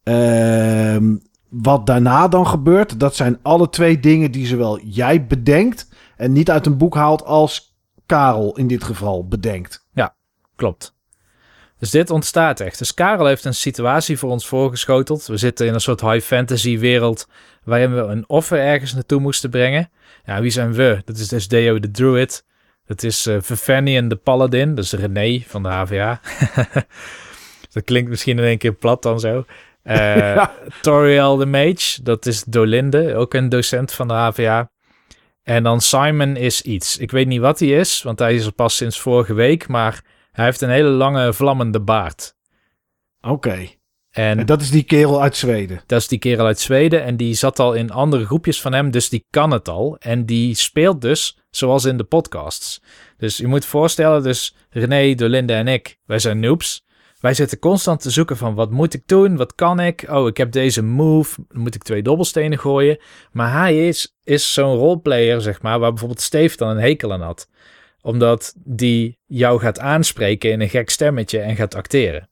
ehm, 0.03 1.15
wat 1.49 1.85
daarna 1.85 2.27
dan 2.27 2.47
gebeurt, 2.47 2.99
dat 2.99 3.15
zijn 3.15 3.39
alle 3.41 3.69
twee 3.69 3.99
dingen 3.99 4.31
die 4.31 4.45
zowel 4.45 4.79
jij 4.79 5.27
bedenkt 5.27 5.89
en 6.15 6.31
niet 6.31 6.51
uit 6.51 6.65
een 6.65 6.77
boek 6.77 6.95
haalt 6.95 7.25
als 7.25 7.75
Karel 8.05 8.57
in 8.57 8.67
dit 8.67 8.83
geval 8.83 9.27
bedenkt. 9.27 9.87
Klopt. 10.55 10.96
Dus 11.79 11.89
dit 11.89 12.09
ontstaat 12.09 12.59
echt. 12.59 12.77
Dus 12.77 12.93
Karel 12.93 13.25
heeft 13.25 13.45
een 13.45 13.53
situatie 13.53 14.17
voor 14.17 14.29
ons 14.29 14.47
voorgeschoteld. 14.47 15.25
We 15.25 15.37
zitten 15.37 15.67
in 15.67 15.73
een 15.73 15.81
soort 15.81 16.01
high 16.01 16.25
fantasy 16.25 16.79
wereld 16.79 17.27
waarin 17.63 17.95
we 17.95 18.01
een 18.01 18.23
offer 18.27 18.59
ergens 18.59 18.93
naartoe 18.93 19.19
moesten 19.19 19.49
brengen. 19.49 19.89
Ja, 20.25 20.41
wie 20.41 20.51
zijn 20.51 20.73
we? 20.73 21.01
Dat 21.05 21.17
is 21.17 21.27
dus 21.27 21.47
Deo 21.47 21.79
de 21.79 21.91
Druid. 21.91 22.45
Dat 22.85 23.03
is 23.03 23.27
uh, 23.27 23.37
Vivanion 23.41 24.07
de 24.07 24.15
Paladin. 24.15 24.75
Dat 24.75 24.83
is 24.83 24.93
René 24.93 25.43
van 25.47 25.63
de 25.63 25.69
HVA. 25.69 26.19
dat 27.73 27.83
klinkt 27.83 28.09
misschien 28.09 28.37
in 28.37 28.43
één 28.43 28.57
keer 28.57 28.73
plat 28.73 29.03
dan 29.03 29.19
zo. 29.19 29.45
Uh, 29.87 30.45
Toriel 30.81 31.35
de 31.35 31.45
Mage, 31.45 32.03
dat 32.03 32.25
is 32.25 32.43
Dolinde, 32.43 33.15
ook 33.15 33.33
een 33.33 33.49
docent 33.49 33.91
van 33.91 34.07
de 34.07 34.13
HVA. 34.13 34.69
En 35.43 35.63
dan 35.63 35.81
Simon 35.81 36.35
is 36.35 36.61
iets. 36.61 36.97
Ik 36.97 37.11
weet 37.11 37.27
niet 37.27 37.39
wat 37.39 37.59
hij 37.59 37.69
is, 37.69 38.01
want 38.01 38.19
hij 38.19 38.35
is 38.35 38.45
er 38.45 38.51
pas 38.51 38.75
sinds 38.75 38.99
vorige 38.99 39.33
week, 39.33 39.67
maar 39.67 40.01
hij 40.37 40.45
heeft 40.45 40.61
een 40.61 40.69
hele 40.69 40.89
lange 40.89 41.33
vlammende 41.33 41.81
baard. 41.81 42.35
Oké. 43.21 43.67
En, 44.09 44.45
dat 44.45 44.61
is 44.61 44.69
die 44.69 44.83
kerel 44.83 45.21
uit 45.21 45.35
Zweden. 45.35 45.81
Dat 45.85 45.99
is 45.99 46.07
die 46.07 46.19
kerel 46.19 46.45
uit 46.45 46.59
Zweden. 46.59 47.03
En 47.03 47.17
die 47.17 47.33
zat 47.33 47.59
al 47.59 47.73
in 47.73 47.91
andere 47.91 48.25
groepjes 48.25 48.61
van 48.61 48.73
hem. 48.73 48.91
Dus 48.91 49.09
die 49.09 49.25
kan 49.29 49.51
het 49.51 49.67
al. 49.67 49.97
En 49.99 50.25
die 50.25 50.55
speelt 50.55 51.01
dus 51.01 51.39
zoals 51.49 51.85
in 51.85 51.97
de 51.97 52.03
podcasts. 52.03 52.81
Dus 53.17 53.37
je 53.37 53.47
moet 53.47 53.65
voorstellen, 53.65 54.23
dus 54.23 54.55
René, 54.69 55.15
Dolinde 55.15 55.53
en 55.53 55.67
ik, 55.67 55.97
wij 56.05 56.19
zijn 56.19 56.39
noobs. 56.39 56.85
Wij 57.19 57.33
zitten 57.33 57.59
constant 57.59 58.01
te 58.01 58.09
zoeken 58.09 58.37
van 58.37 58.55
wat 58.55 58.71
moet 58.71 58.93
ik 58.93 59.07
doen, 59.07 59.35
wat 59.35 59.55
kan 59.55 59.79
ik? 59.79 60.05
Oh, 60.09 60.27
ik 60.27 60.37
heb 60.37 60.51
deze 60.51 60.83
move, 60.83 61.45
moet 61.51 61.75
ik 61.75 61.83
twee 61.83 62.01
dobbelstenen 62.01 62.59
gooien? 62.59 62.99
Maar 63.31 63.51
hij 63.51 63.87
is, 63.87 64.17
is 64.23 64.53
zo'n 64.53 64.77
roleplayer, 64.77 65.41
zeg 65.41 65.61
maar, 65.61 65.79
waar 65.79 65.89
bijvoorbeeld 65.89 66.21
Steve 66.21 66.57
dan 66.57 66.69
een 66.69 66.81
hekel 66.81 67.13
aan 67.13 67.21
had. 67.21 67.47
Omdat 68.07 68.53
die 68.63 69.19
jou 69.25 69.59
gaat 69.59 69.79
aanspreken 69.79 70.51
in 70.51 70.61
een 70.61 70.69
gek 70.69 70.89
stemmetje 70.89 71.39
en 71.39 71.55
gaat 71.55 71.75
acteren. 71.75 72.29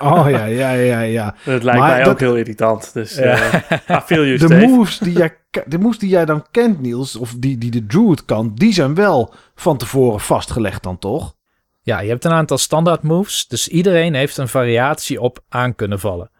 Oh 0.00 0.26
ja, 0.30 0.44
ja, 0.44 0.72
ja, 0.72 1.00
ja. 1.00 1.34
Dat 1.44 1.62
lijkt 1.62 1.80
mij 1.80 2.06
ook 2.06 2.20
heel 2.20 2.36
irritant. 2.36 2.92
Dus 2.92 3.14
ja. 3.16 3.54
uh, 3.88 4.38
de, 4.48 4.66
moves 4.66 4.98
die 4.98 5.12
jij, 5.12 5.36
de 5.66 5.78
moves 5.78 5.98
die 5.98 6.08
jij 6.08 6.24
dan 6.24 6.46
kent, 6.50 6.80
Niels, 6.80 7.16
of 7.16 7.34
die, 7.38 7.58
die 7.58 7.70
de 7.70 7.86
Druid 7.86 8.24
kan, 8.24 8.52
die 8.54 8.72
zijn 8.72 8.94
wel 8.94 9.34
van 9.54 9.76
tevoren 9.76 10.20
vastgelegd 10.20 10.82
dan 10.82 10.98
toch? 10.98 11.34
Ja, 11.82 12.00
je 12.00 12.08
hebt 12.08 12.24
een 12.24 12.32
aantal 12.32 12.58
standaard 12.58 13.02
moves. 13.02 13.46
Dus 13.48 13.68
iedereen 13.68 14.14
heeft 14.14 14.36
een 14.36 14.48
variatie 14.48 15.20
op 15.20 15.44
aan 15.48 15.74
kunnen 15.74 16.00
vallen. 16.00 16.30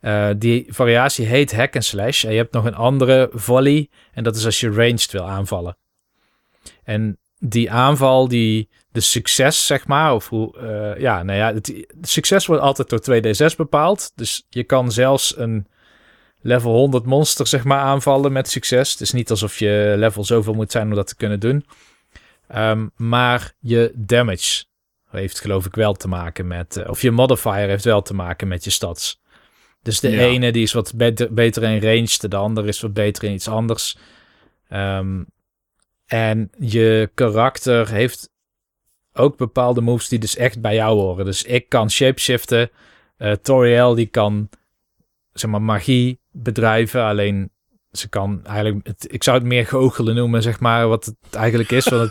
Uh, 0.00 0.28
die 0.36 0.66
variatie 0.68 1.26
heet 1.26 1.56
hack 1.56 1.74
and 1.74 1.84
slash. 1.84 2.24
En 2.24 2.30
je 2.30 2.36
hebt 2.36 2.52
nog 2.52 2.64
een 2.64 2.74
andere 2.74 3.30
volley. 3.32 3.88
En 4.12 4.24
dat 4.24 4.36
is 4.36 4.44
als 4.44 4.60
je 4.60 4.70
ranged 4.70 5.12
wil 5.12 5.28
aanvallen. 5.28 5.76
En 6.84 7.18
die 7.40 7.70
aanval, 7.70 8.28
die 8.28 8.68
de 8.92 9.00
succes, 9.00 9.66
zeg 9.66 9.86
maar, 9.86 10.14
of 10.14 10.28
hoe, 10.28 10.56
uh, 10.62 11.00
ja, 11.00 11.22
nou 11.22 11.38
ja, 11.38 11.54
het, 11.54 11.86
succes 12.02 12.46
wordt 12.46 12.62
altijd 12.62 12.88
door 12.88 13.22
2d6 13.22 13.56
bepaald. 13.56 14.12
Dus 14.14 14.46
je 14.48 14.64
kan 14.64 14.92
zelfs 14.92 15.38
een 15.38 15.66
level 16.40 16.72
100 16.72 17.06
monster, 17.06 17.46
zeg 17.46 17.64
maar, 17.64 17.78
aanvallen 17.78 18.32
met 18.32 18.48
succes. 18.48 18.92
Het 18.92 19.00
is 19.00 19.12
niet 19.12 19.30
alsof 19.30 19.58
je 19.58 19.94
level 19.96 20.24
zoveel 20.24 20.54
moet 20.54 20.72
zijn 20.72 20.88
om 20.88 20.94
dat 20.94 21.06
te 21.06 21.16
kunnen 21.16 21.40
doen. 21.40 21.66
Um, 22.54 22.90
maar 22.96 23.52
je 23.60 23.92
damage 23.94 24.64
heeft 25.10 25.40
geloof 25.40 25.66
ik 25.66 25.74
wel 25.74 25.94
te 25.94 26.08
maken 26.08 26.46
met, 26.46 26.76
uh, 26.76 26.88
of 26.88 27.02
je 27.02 27.10
modifier 27.10 27.68
heeft 27.68 27.84
wel 27.84 28.02
te 28.02 28.14
maken 28.14 28.48
met 28.48 28.64
je 28.64 28.70
stats. 28.70 29.20
Dus 29.82 30.00
de 30.00 30.18
ene 30.18 30.52
die 30.52 30.62
is 30.62 30.72
wat 30.72 30.92
beter, 30.96 31.34
beter 31.34 31.62
in 31.62 31.82
range, 31.82 32.28
de 32.28 32.36
andere 32.36 32.68
is 32.68 32.80
wat 32.80 32.92
beter 32.92 33.24
in 33.24 33.32
iets 33.32 33.48
anders. 33.48 33.96
Um, 34.72 35.26
en 36.10 36.50
je 36.58 37.10
karakter 37.14 37.88
heeft 37.88 38.30
ook 39.12 39.36
bepaalde 39.36 39.80
moves 39.80 40.08
die 40.08 40.18
dus 40.18 40.36
echt 40.36 40.60
bij 40.60 40.74
jou 40.74 40.98
horen. 40.98 41.24
Dus 41.24 41.42
ik 41.42 41.68
kan 41.68 41.90
shapeshiften. 41.90 42.70
Uh, 43.18 43.32
Toriel 43.32 43.94
die 43.94 44.06
kan 44.06 44.48
zeg 45.32 45.50
maar 45.50 45.62
magie 45.62 46.20
bedrijven. 46.30 47.02
Alleen 47.02 47.50
ze 47.90 48.08
kan 48.08 48.40
eigenlijk, 48.44 48.86
het, 48.86 49.12
ik 49.12 49.22
zou 49.22 49.38
het 49.38 49.46
meer 49.46 49.66
goochelen 49.66 50.14
noemen, 50.14 50.42
zeg 50.42 50.60
maar, 50.60 50.88
wat 50.88 51.04
het 51.04 51.16
eigenlijk 51.30 51.70
is. 51.70 51.88
Want 51.88 52.10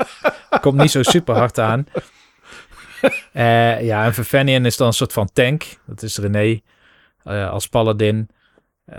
het 0.49 0.59
komt 0.61 0.77
niet 0.77 0.91
zo 0.91 1.03
super 1.03 1.35
hard 1.35 1.59
aan. 1.59 1.87
Uh, 3.33 3.81
ja, 3.81 4.05
en 4.05 4.13
Verfanian 4.13 4.65
is 4.65 4.77
dan 4.77 4.87
een 4.87 4.93
soort 4.93 5.13
van 5.13 5.29
tank. 5.33 5.63
Dat 5.85 6.01
is 6.01 6.17
René 6.17 6.59
uh, 7.23 7.49
als 7.49 7.67
paladin. 7.67 8.29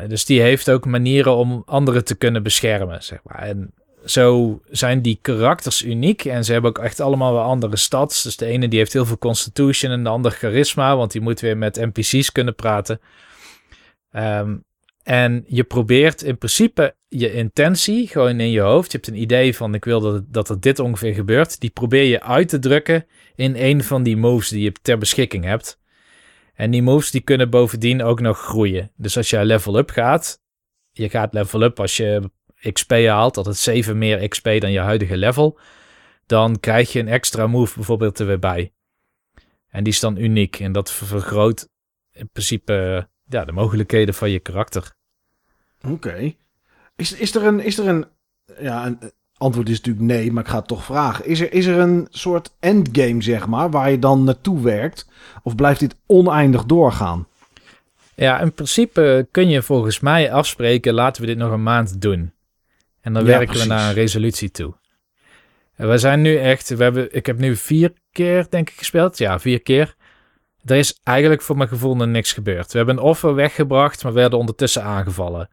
dus 0.07 0.24
die 0.24 0.40
heeft 0.40 0.70
ook 0.70 0.86
manieren 0.86 1.36
om 1.36 1.62
anderen 1.66 2.05
te 2.05 2.14
kunnen 2.14 2.42
beschermen, 2.42 3.03
zeg 3.03 3.18
maar. 3.22 3.38
En 3.38 3.74
zo 4.05 4.61
zijn 4.70 5.03
die 5.03 5.18
karakters 5.22 5.84
uniek. 5.84 6.24
En 6.24 6.44
ze 6.44 6.53
hebben 6.53 6.70
ook 6.70 6.78
echt 6.78 7.01
allemaal 7.01 7.32
wel 7.32 7.42
andere 7.42 7.76
stats. 7.76 8.22
Dus 8.22 8.36
de 8.36 8.46
ene 8.46 8.68
die 8.68 8.78
heeft 8.78 8.92
heel 8.92 9.07
veel 9.07 9.18
constitution 9.18 9.92
en 9.92 10.03
de 10.03 10.09
andere 10.09 10.34
charisma. 10.34 10.96
Want 10.96 11.12
die 11.12 11.20
moet 11.20 11.40
weer 11.40 11.57
met 11.57 11.76
NPC's 11.76 12.32
kunnen 12.32 12.55
praten. 12.55 13.01
Um, 14.12 14.64
en 15.03 15.44
je 15.46 15.64
probeert 15.64 16.22
in 16.22 16.38
principe 16.38 16.94
je 17.09 17.32
intentie 17.32 18.09
gewoon 18.09 18.40
in 18.40 18.51
je 18.51 18.61
hoofd. 18.61 18.92
Je 18.92 18.98
hebt 18.98 19.11
een 19.11 19.20
idee 19.20 19.57
van 19.57 19.74
ik 19.74 19.84
wil 19.84 20.01
dat, 20.01 20.22
dat 20.32 20.48
er 20.48 20.61
dit 20.61 20.78
ongeveer 20.78 21.14
gebeurt. 21.14 21.61
Die 21.61 21.70
probeer 21.70 22.05
je 22.05 22.22
uit 22.22 22.48
te 22.48 22.59
drukken 22.59 23.07
in 23.34 23.55
een 23.57 23.84
van 23.84 24.03
die 24.03 24.16
moves 24.16 24.48
die 24.48 24.62
je 24.62 24.72
ter 24.82 24.98
beschikking 24.98 25.45
hebt. 25.45 25.79
En 26.54 26.70
die 26.70 26.83
moves 26.83 27.11
die 27.11 27.20
kunnen 27.20 27.50
bovendien 27.50 28.03
ook 28.03 28.20
nog 28.20 28.38
groeien. 28.38 28.91
Dus 28.96 29.16
als 29.16 29.30
je 29.30 29.45
level 29.45 29.79
up 29.79 29.91
gaat. 29.91 30.41
Je 30.92 31.08
gaat 31.08 31.34
level 31.34 31.62
up 31.62 31.80
als 31.80 31.96
je 31.96 32.30
XP 32.72 32.92
haalt, 32.92 33.34
dat 33.34 33.46
het 33.46 33.57
7 33.57 33.99
meer 33.99 34.28
XP 34.28 34.45
dan 34.45 34.72
je 34.72 34.78
huidige 34.78 35.16
level, 35.16 35.58
dan 36.26 36.61
krijg 36.61 36.92
je 36.92 37.00
een 37.00 37.08
extra 37.08 37.46
move 37.46 37.74
bijvoorbeeld 37.74 38.18
er 38.18 38.26
weer 38.26 38.38
bij. 38.38 38.72
En 39.68 39.84
die 39.84 39.92
is 39.92 40.00
dan 40.00 40.16
uniek 40.16 40.61
en 40.61 40.72
dat 40.72 40.92
vergroot 40.92 41.68
in 42.12 42.28
principe 42.32 43.08
ja, 43.24 43.45
de 43.45 43.53
mogelijkheden 43.53 44.14
van 44.14 44.30
je 44.30 44.38
karakter. 44.38 44.92
Oké. 45.88 46.34
Is, 46.96 47.12
is 47.12 47.34
er 47.34 47.45
een, 47.45 47.61
is 47.61 47.78
er 47.78 47.88
een, 47.88 48.07
ja, 48.58 48.87
een 48.87 48.99
antwoord 49.37 49.68
is 49.68 49.76
natuurlijk 49.76 50.07
nee, 50.07 50.32
maar 50.32 50.42
ik 50.42 50.50
ga 50.50 50.57
het 50.57 50.66
toch 50.66 50.84
vragen. 50.84 51.26
Is 51.26 51.41
er, 51.41 51.53
is 51.53 51.66
er 51.66 51.78
een 51.78 52.07
soort 52.11 52.54
endgame, 52.58 53.22
zeg 53.22 53.46
maar, 53.46 53.70
waar 53.70 53.91
je 53.91 53.99
dan 53.99 54.24
naartoe 54.24 54.61
werkt? 54.61 55.08
Of 55.42 55.54
blijft 55.54 55.80
dit 55.80 55.96
oneindig 56.07 56.64
doorgaan? 56.64 57.26
Ja, 58.14 58.41
in 58.41 58.53
principe 58.53 59.28
kun 59.30 59.49
je 59.49 59.62
volgens 59.62 60.00
mij 60.00 60.32
afspreken, 60.32 60.95
laten 60.95 61.22
we 61.22 61.28
dit 61.28 61.38
nog 61.38 61.53
een 61.53 61.62
maand 61.62 62.00
doen. 62.00 62.32
En 63.00 63.12
dan 63.12 63.24
werken 63.24 63.58
we 63.58 63.64
naar 63.64 63.88
een 63.88 63.94
resolutie 63.94 64.50
toe. 64.50 64.74
En 65.74 65.88
we 65.88 65.98
zijn 65.98 66.20
nu 66.20 66.36
echt, 66.36 66.68
we 66.68 66.82
hebben, 66.82 67.14
ik 67.14 67.26
heb 67.26 67.38
nu 67.38 67.56
vier 67.56 67.92
keer 68.12 68.46
denk 68.50 68.70
ik 68.70 68.78
gespeeld. 68.78 69.18
Ja, 69.18 69.38
vier 69.38 69.62
keer. 69.62 69.94
Er 70.64 70.76
is 70.76 71.00
eigenlijk 71.02 71.42
voor 71.42 71.56
mijn 71.56 71.68
gevoel 71.68 71.96
nog 71.96 72.06
niks 72.06 72.32
gebeurd. 72.32 72.72
We 72.72 72.76
hebben 72.76 72.96
een 72.96 73.02
offer 73.02 73.34
weggebracht, 73.34 74.02
maar 74.02 74.12
werden 74.12 74.38
ondertussen 74.38 74.82
aangevallen. 74.82 75.48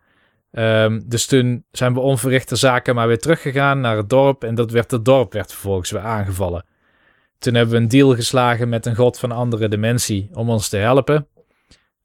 Um, 0.52 1.04
dus 1.10 1.26
toen 1.26 1.66
zijn 1.72 1.94
we 1.94 2.00
onverrichte 2.00 2.56
zaken 2.56 2.96
maar 2.96 3.08
weer 3.08 3.20
teruggegaan 3.20 3.80
naar 3.80 3.98
het 3.98 4.10
dorp. 4.10 4.44
En 4.44 4.56
dat 4.56 4.72
werd 4.72 4.92
het 4.92 5.06
dorp 5.06 5.34
werd 5.34 5.52
vervolgens 5.52 5.92
weer 5.92 6.02
aangevallen. 6.02 6.66
Toen 7.40 7.54
hebben 7.54 7.76
we 7.76 7.82
een 7.82 7.88
deal 7.88 8.16
geslagen 8.16 8.70
met 8.70 8.86
een 8.86 8.96
god 8.96 9.20
van 9.20 9.32
andere 9.32 9.68
dimensie 9.68 10.30
om 10.34 10.50
ons 10.50 10.70
te 10.70 10.78
helpen. 10.78 11.28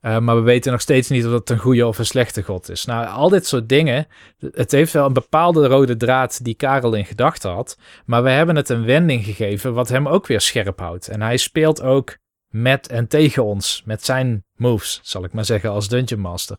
Uh, 0.02 0.18
maar 0.18 0.36
we 0.36 0.42
weten 0.42 0.72
nog 0.72 0.80
steeds 0.80 1.08
niet 1.08 1.26
of 1.26 1.32
het 1.32 1.50
een 1.50 1.58
goede 1.58 1.86
of 1.86 1.98
een 1.98 2.06
slechte 2.06 2.42
god 2.42 2.70
is. 2.70 2.84
Nou, 2.84 3.06
al 3.06 3.28
dit 3.28 3.46
soort 3.46 3.68
dingen. 3.68 4.06
Het 4.52 4.70
heeft 4.70 4.92
wel 4.92 5.06
een 5.06 5.12
bepaalde 5.12 5.66
rode 5.66 5.96
draad 5.96 6.44
die 6.44 6.54
Karel 6.54 6.94
in 6.94 7.04
gedachten 7.04 7.50
had. 7.50 7.78
Maar 8.04 8.22
we 8.22 8.30
hebben 8.30 8.56
het 8.56 8.68
een 8.68 8.84
wending 8.84 9.24
gegeven 9.24 9.74
wat 9.74 9.88
hem 9.88 10.08
ook 10.08 10.26
weer 10.26 10.40
scherp 10.40 10.78
houdt. 10.78 11.08
En 11.08 11.22
hij 11.22 11.36
speelt 11.36 11.82
ook 11.82 12.16
met 12.48 12.88
en 12.88 13.08
tegen 13.08 13.44
ons. 13.44 13.82
Met 13.84 14.04
zijn 14.04 14.44
moves, 14.56 15.00
zal 15.02 15.24
ik 15.24 15.32
maar 15.32 15.44
zeggen, 15.44 15.70
als 15.70 15.88
Dungeon 15.88 16.20
Master. 16.20 16.56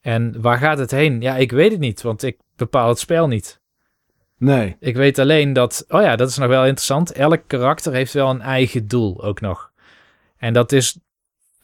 En 0.00 0.40
waar 0.40 0.58
gaat 0.58 0.78
het 0.78 0.90
heen? 0.90 1.20
Ja, 1.20 1.36
ik 1.36 1.52
weet 1.52 1.70
het 1.70 1.80
niet, 1.80 2.02
want 2.02 2.22
ik 2.22 2.38
bepaal 2.56 2.88
het 2.88 2.98
spel 2.98 3.28
niet. 3.28 3.60
Nee. 4.38 4.76
Ik 4.80 4.96
weet 4.96 5.18
alleen 5.18 5.52
dat, 5.52 5.84
oh 5.88 6.02
ja, 6.02 6.16
dat 6.16 6.28
is 6.28 6.36
nog 6.36 6.48
wel 6.48 6.64
interessant. 6.64 7.12
Elk 7.12 7.42
karakter 7.46 7.92
heeft 7.92 8.12
wel 8.12 8.30
een 8.30 8.40
eigen 8.40 8.86
doel 8.86 9.24
ook 9.24 9.40
nog. 9.40 9.70
En 10.36 10.52
dat 10.52 10.72
is 10.72 10.98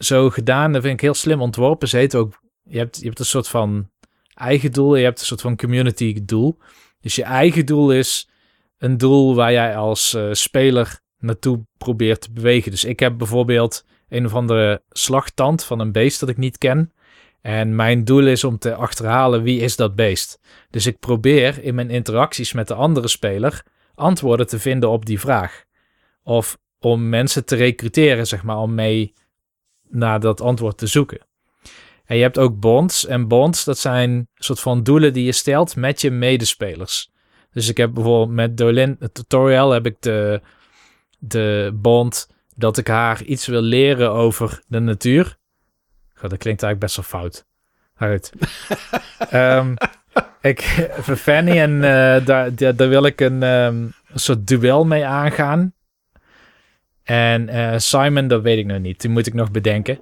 zo 0.03 0.29
gedaan. 0.29 0.71
Dat 0.71 0.81
vind 0.81 0.93
ik 0.93 1.01
heel 1.01 1.13
slim 1.13 1.41
ontworpen. 1.41 1.87
Ze 1.87 2.09
ook, 2.15 2.39
je 2.63 2.77
hebt, 2.77 2.97
je 2.99 3.05
hebt 3.05 3.19
een 3.19 3.25
soort 3.25 3.47
van 3.47 3.89
eigen 4.33 4.71
doel. 4.71 4.95
Je 4.95 5.03
hebt 5.03 5.19
een 5.19 5.25
soort 5.25 5.41
van 5.41 5.55
community 5.55 6.19
doel. 6.23 6.57
Dus 6.99 7.15
je 7.15 7.23
eigen 7.23 7.65
doel 7.65 7.91
is 7.91 8.29
een 8.77 8.97
doel 8.97 9.35
waar 9.35 9.51
jij 9.51 9.77
als 9.77 10.13
uh, 10.13 10.27
speler 10.31 10.99
naartoe 11.17 11.65
probeert 11.77 12.21
te 12.21 12.31
bewegen. 12.31 12.71
Dus 12.71 12.83
ik 12.83 12.99
heb 12.99 13.17
bijvoorbeeld 13.17 13.85
een 14.09 14.25
of 14.25 14.33
andere 14.33 14.81
slagtand 14.89 15.63
van 15.63 15.79
een 15.79 15.91
beest 15.91 16.19
dat 16.19 16.29
ik 16.29 16.37
niet 16.37 16.57
ken. 16.57 16.91
En 17.41 17.75
mijn 17.75 18.03
doel 18.03 18.27
is 18.27 18.43
om 18.43 18.57
te 18.57 18.75
achterhalen 18.75 19.43
wie 19.43 19.59
is 19.59 19.75
dat 19.75 19.95
beest. 19.95 20.39
Dus 20.69 20.85
ik 20.85 20.99
probeer 20.99 21.63
in 21.63 21.75
mijn 21.75 21.89
interacties 21.89 22.53
met 22.53 22.67
de 22.67 22.73
andere 22.73 23.07
speler 23.07 23.63
antwoorden 23.95 24.47
te 24.47 24.59
vinden 24.59 24.89
op 24.89 25.05
die 25.05 25.19
vraag. 25.19 25.63
Of 26.23 26.57
om 26.79 27.09
mensen 27.09 27.45
te 27.45 27.55
recruteren, 27.55 28.27
zeg 28.27 28.43
maar, 28.43 28.57
om 28.57 28.75
mee 28.75 29.13
naar 29.93 30.19
dat 30.19 30.41
antwoord 30.41 30.77
te 30.77 30.87
zoeken. 30.87 31.19
En 32.05 32.15
je 32.15 32.21
hebt 32.21 32.37
ook 32.37 32.59
bonds. 32.59 33.05
En 33.05 33.27
bonds, 33.27 33.63
dat 33.63 33.77
zijn 33.77 34.27
soort 34.35 34.59
van 34.59 34.83
doelen 34.83 35.13
die 35.13 35.25
je 35.25 35.31
stelt 35.31 35.75
met 35.75 36.01
je 36.01 36.11
medespelers. 36.11 37.11
Dus 37.51 37.69
ik 37.69 37.77
heb 37.77 37.93
bijvoorbeeld 37.93 38.35
met 38.35 38.57
Dolin, 38.57 38.95
het 38.99 39.13
tutorial, 39.13 39.71
heb 39.71 39.85
ik 39.85 39.95
de, 39.99 40.41
de 41.19 41.71
bond 41.73 42.27
dat 42.55 42.77
ik 42.77 42.87
haar 42.87 43.23
iets 43.23 43.47
wil 43.47 43.61
leren 43.61 44.11
over 44.11 44.61
de 44.67 44.79
natuur. 44.79 45.37
God, 46.13 46.29
dat 46.29 46.39
klinkt 46.39 46.63
eigenlijk 46.63 46.79
best 46.79 46.95
wel 46.95 47.21
fout. 47.21 47.45
Uit. 47.95 48.31
Ehm, 49.29 49.73
ik, 50.41 50.61
voor 50.99 51.15
Fanny 51.15 51.59
en 51.59 51.75
eh, 51.75 52.25
daar, 52.25 52.55
daar, 52.55 52.75
daar 52.75 52.89
wil 52.89 53.05
ik 53.05 53.21
een, 53.21 53.43
ehm, 53.43 53.75
een 53.75 54.19
soort 54.19 54.47
duel 54.47 54.85
mee 54.85 55.05
aangaan. 55.05 55.73
En 57.03 57.49
eh, 57.49 57.77
Simon, 57.77 58.27
dat 58.27 58.41
weet 58.41 58.57
ik 58.57 58.65
nog 58.65 58.79
niet. 58.79 59.01
Die 59.01 59.09
moet 59.09 59.27
ik 59.27 59.33
nog 59.33 59.51
bedenken. 59.51 59.99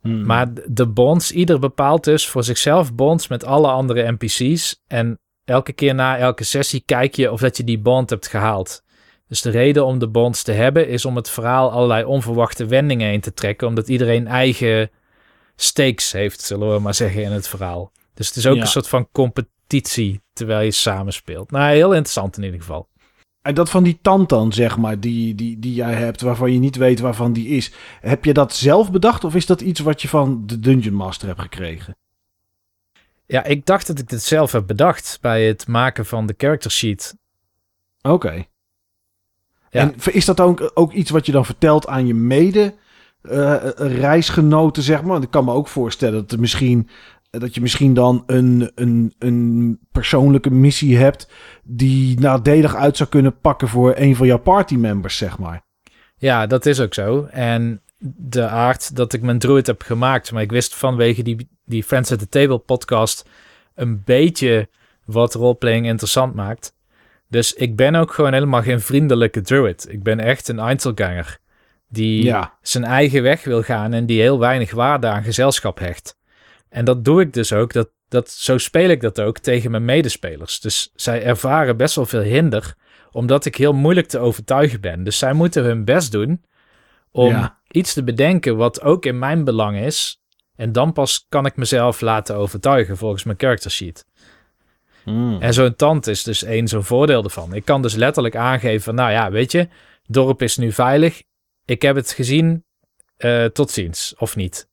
Hmm. 0.00 0.26
Maar 0.26 0.46
de 0.66 0.86
bonds, 0.86 1.32
ieder 1.32 1.58
bepaalt 1.58 2.04
dus 2.04 2.28
voor 2.28 2.44
zichzelf 2.44 2.94
bonds 2.94 3.28
met 3.28 3.44
alle 3.44 3.68
andere 3.68 4.12
NPC's. 4.12 4.82
En 4.86 5.18
elke 5.44 5.72
keer 5.72 5.94
na 5.94 6.18
elke 6.18 6.44
sessie 6.44 6.82
kijk 6.86 7.14
je 7.14 7.32
of 7.32 7.40
dat 7.40 7.56
je 7.56 7.64
die 7.64 7.78
bond 7.78 8.10
hebt 8.10 8.26
gehaald. 8.28 8.82
Dus 9.28 9.42
de 9.42 9.50
reden 9.50 9.84
om 9.86 9.98
de 9.98 10.08
bonds 10.08 10.42
te 10.42 10.52
hebben 10.52 10.88
is 10.88 11.04
om 11.04 11.16
het 11.16 11.30
verhaal 11.30 11.70
allerlei 11.70 12.04
onverwachte 12.04 12.66
wendingen 12.66 13.12
in 13.12 13.20
te 13.20 13.32
trekken. 13.34 13.68
Omdat 13.68 13.88
iedereen 13.88 14.26
eigen 14.26 14.90
stakes 15.56 16.12
heeft, 16.12 16.40
zullen 16.40 16.72
we 16.74 16.78
maar 16.80 16.94
zeggen, 16.94 17.22
in 17.22 17.32
het 17.32 17.48
verhaal. 17.48 17.92
Dus 18.14 18.26
het 18.28 18.36
is 18.36 18.46
ook 18.46 18.54
Ja. 18.54 18.60
een 18.60 18.66
soort 18.66 18.88
van 18.88 19.08
competitie 19.12 20.20
terwijl 20.32 20.60
je 20.64 20.70
samenspeelt. 20.70 21.50
Nou, 21.50 21.72
heel 21.74 21.92
interessant 21.92 22.36
in 22.36 22.42
ieder 22.42 22.60
geval. 22.60 22.88
En 23.44 23.54
dat 23.54 23.70
van 23.70 23.82
die 23.82 23.98
tantan, 24.02 24.52
zeg 24.52 24.76
maar, 24.76 25.00
die, 25.00 25.34
die, 25.34 25.58
die 25.58 25.74
jij 25.74 25.94
hebt, 25.94 26.20
waarvan 26.20 26.52
je 26.52 26.58
niet 26.58 26.76
weet 26.76 27.00
waarvan 27.00 27.32
die 27.32 27.48
is. 27.48 27.72
Heb 28.00 28.24
je 28.24 28.32
dat 28.32 28.54
zelf 28.54 28.90
bedacht 28.90 29.24
of 29.24 29.34
is 29.34 29.46
dat 29.46 29.60
iets 29.60 29.80
wat 29.80 30.02
je 30.02 30.08
van 30.08 30.42
de 30.46 30.60
Dungeon 30.60 30.94
Master 30.94 31.28
hebt 31.28 31.40
gekregen? 31.40 31.96
Ja, 33.26 33.44
ik 33.44 33.66
dacht 33.66 33.86
dat 33.86 33.98
ik 33.98 34.08
dit 34.08 34.22
zelf 34.22 34.52
heb 34.52 34.66
bedacht 34.66 35.18
bij 35.20 35.46
het 35.46 35.66
maken 35.66 36.06
van 36.06 36.26
de 36.26 36.34
character 36.36 36.70
sheet. 36.70 37.16
Oké. 38.02 38.44
Ja. 39.70 39.80
En 39.80 39.94
is 40.12 40.24
dat 40.24 40.40
ook, 40.40 40.70
ook 40.74 40.92
iets 40.92 41.10
wat 41.10 41.26
je 41.26 41.32
dan 41.32 41.44
vertelt 41.44 41.86
aan 41.86 42.06
je 42.06 42.14
mede 42.14 42.74
eh, 43.22 43.56
reisgenoten, 43.76 44.82
zeg 44.82 45.00
maar? 45.00 45.12
Want 45.12 45.24
ik 45.24 45.30
kan 45.30 45.44
me 45.44 45.52
ook 45.52 45.68
voorstellen 45.68 46.20
dat, 46.20 46.32
er 46.32 46.40
misschien, 46.40 46.88
dat 47.38 47.54
je 47.54 47.60
misschien 47.60 47.94
dan 47.94 48.22
een, 48.26 48.72
een, 48.74 49.14
een 49.18 49.78
persoonlijke 49.92 50.50
missie 50.50 50.96
hebt 50.96 51.28
die 51.64 52.20
nadelig 52.20 52.74
uit 52.74 52.96
zou 52.96 53.08
kunnen 53.08 53.38
pakken 53.40 53.68
voor 53.68 53.92
een 53.96 54.16
van 54.16 54.26
jouw 54.26 54.38
partymembers, 54.38 55.16
zeg 55.16 55.38
maar. 55.38 55.62
Ja, 56.16 56.46
dat 56.46 56.66
is 56.66 56.80
ook 56.80 56.94
zo. 56.94 57.24
En 57.30 57.82
de 58.16 58.46
aard 58.46 58.96
dat 58.96 59.12
ik 59.12 59.22
mijn 59.22 59.38
druid 59.38 59.66
heb 59.66 59.82
gemaakt, 59.82 60.32
maar 60.32 60.42
ik 60.42 60.50
wist 60.52 60.74
vanwege 60.74 61.22
die, 61.22 61.48
die 61.64 61.82
Friends 61.84 62.12
at 62.12 62.18
the 62.18 62.28
Table 62.28 62.58
podcast 62.58 63.28
een 63.74 64.02
beetje 64.04 64.68
wat 65.04 65.34
roleplaying 65.34 65.86
interessant 65.86 66.34
maakt. 66.34 66.74
Dus 67.28 67.52
ik 67.52 67.76
ben 67.76 67.94
ook 67.94 68.12
gewoon 68.12 68.32
helemaal 68.32 68.62
geen 68.62 68.80
vriendelijke 68.80 69.40
druid. 69.40 69.86
Ik 69.90 70.02
ben 70.02 70.20
echt 70.20 70.48
een 70.48 70.58
Einzelganger 70.58 71.38
die 71.88 72.24
Ja. 72.24 72.58
zijn 72.62 72.84
eigen 72.84 73.22
weg 73.22 73.44
wil 73.44 73.62
gaan 73.62 73.92
en 73.92 74.06
die 74.06 74.20
heel 74.20 74.38
weinig 74.38 74.72
waarde 74.72 75.06
aan 75.06 75.22
gezelschap 75.22 75.78
hecht. 75.78 76.16
En 76.74 76.84
dat 76.84 77.04
doe 77.04 77.20
ik 77.20 77.32
dus 77.32 77.52
ook. 77.52 77.72
Dat, 77.72 77.88
dat, 78.08 78.30
zo 78.30 78.58
speel 78.58 78.88
ik 78.88 79.00
dat 79.00 79.20
ook 79.20 79.38
tegen 79.38 79.70
mijn 79.70 79.84
medespelers. 79.84 80.60
Dus 80.60 80.90
zij 80.94 81.22
ervaren 81.22 81.76
best 81.76 81.96
wel 81.96 82.06
veel 82.06 82.20
hinder, 82.20 82.74
omdat 83.10 83.44
ik 83.44 83.56
heel 83.56 83.72
moeilijk 83.72 84.06
te 84.06 84.18
overtuigen 84.18 84.80
ben. 84.80 85.04
Dus 85.04 85.18
zij 85.18 85.32
moeten 85.32 85.64
hun 85.64 85.84
best 85.84 86.12
doen 86.12 86.44
om 87.10 87.28
Ja. 87.30 87.58
iets 87.70 87.92
te 87.92 88.04
bedenken 88.04 88.56
wat 88.56 88.82
ook 88.82 89.06
in 89.06 89.18
mijn 89.18 89.44
belang 89.44 89.78
is. 89.78 90.20
En 90.56 90.72
dan 90.72 90.92
pas 90.92 91.26
kan 91.28 91.46
ik 91.46 91.56
mezelf 91.56 92.00
laten 92.00 92.36
overtuigen 92.36 92.96
volgens 92.96 93.24
mijn 93.24 93.38
character 93.38 93.70
sheet. 93.70 94.06
En 95.40 95.54
zo'n 95.54 95.76
tand 95.76 96.06
is 96.06 96.22
dus 96.22 96.42
één 96.42 96.68
zo'n 96.68 96.84
voordeel 96.84 97.24
ervan. 97.24 97.54
Ik 97.54 97.64
kan 97.64 97.82
dus 97.82 97.94
letterlijk 97.94 98.36
aangeven 98.36 98.82
van, 98.82 98.94
nou 98.94 99.10
ja, 99.10 99.30
weet 99.30 99.52
je, 99.52 99.68
dorp 100.06 100.42
is 100.42 100.56
nu 100.56 100.72
veilig. 100.72 101.22
Ik 101.64 101.82
heb 101.82 101.96
het 101.96 102.10
gezien, 102.10 102.64
eh, 103.16 103.44
tot 103.44 103.70
ziens, 103.70 104.14
of 104.18 104.36
niet. 104.36 104.68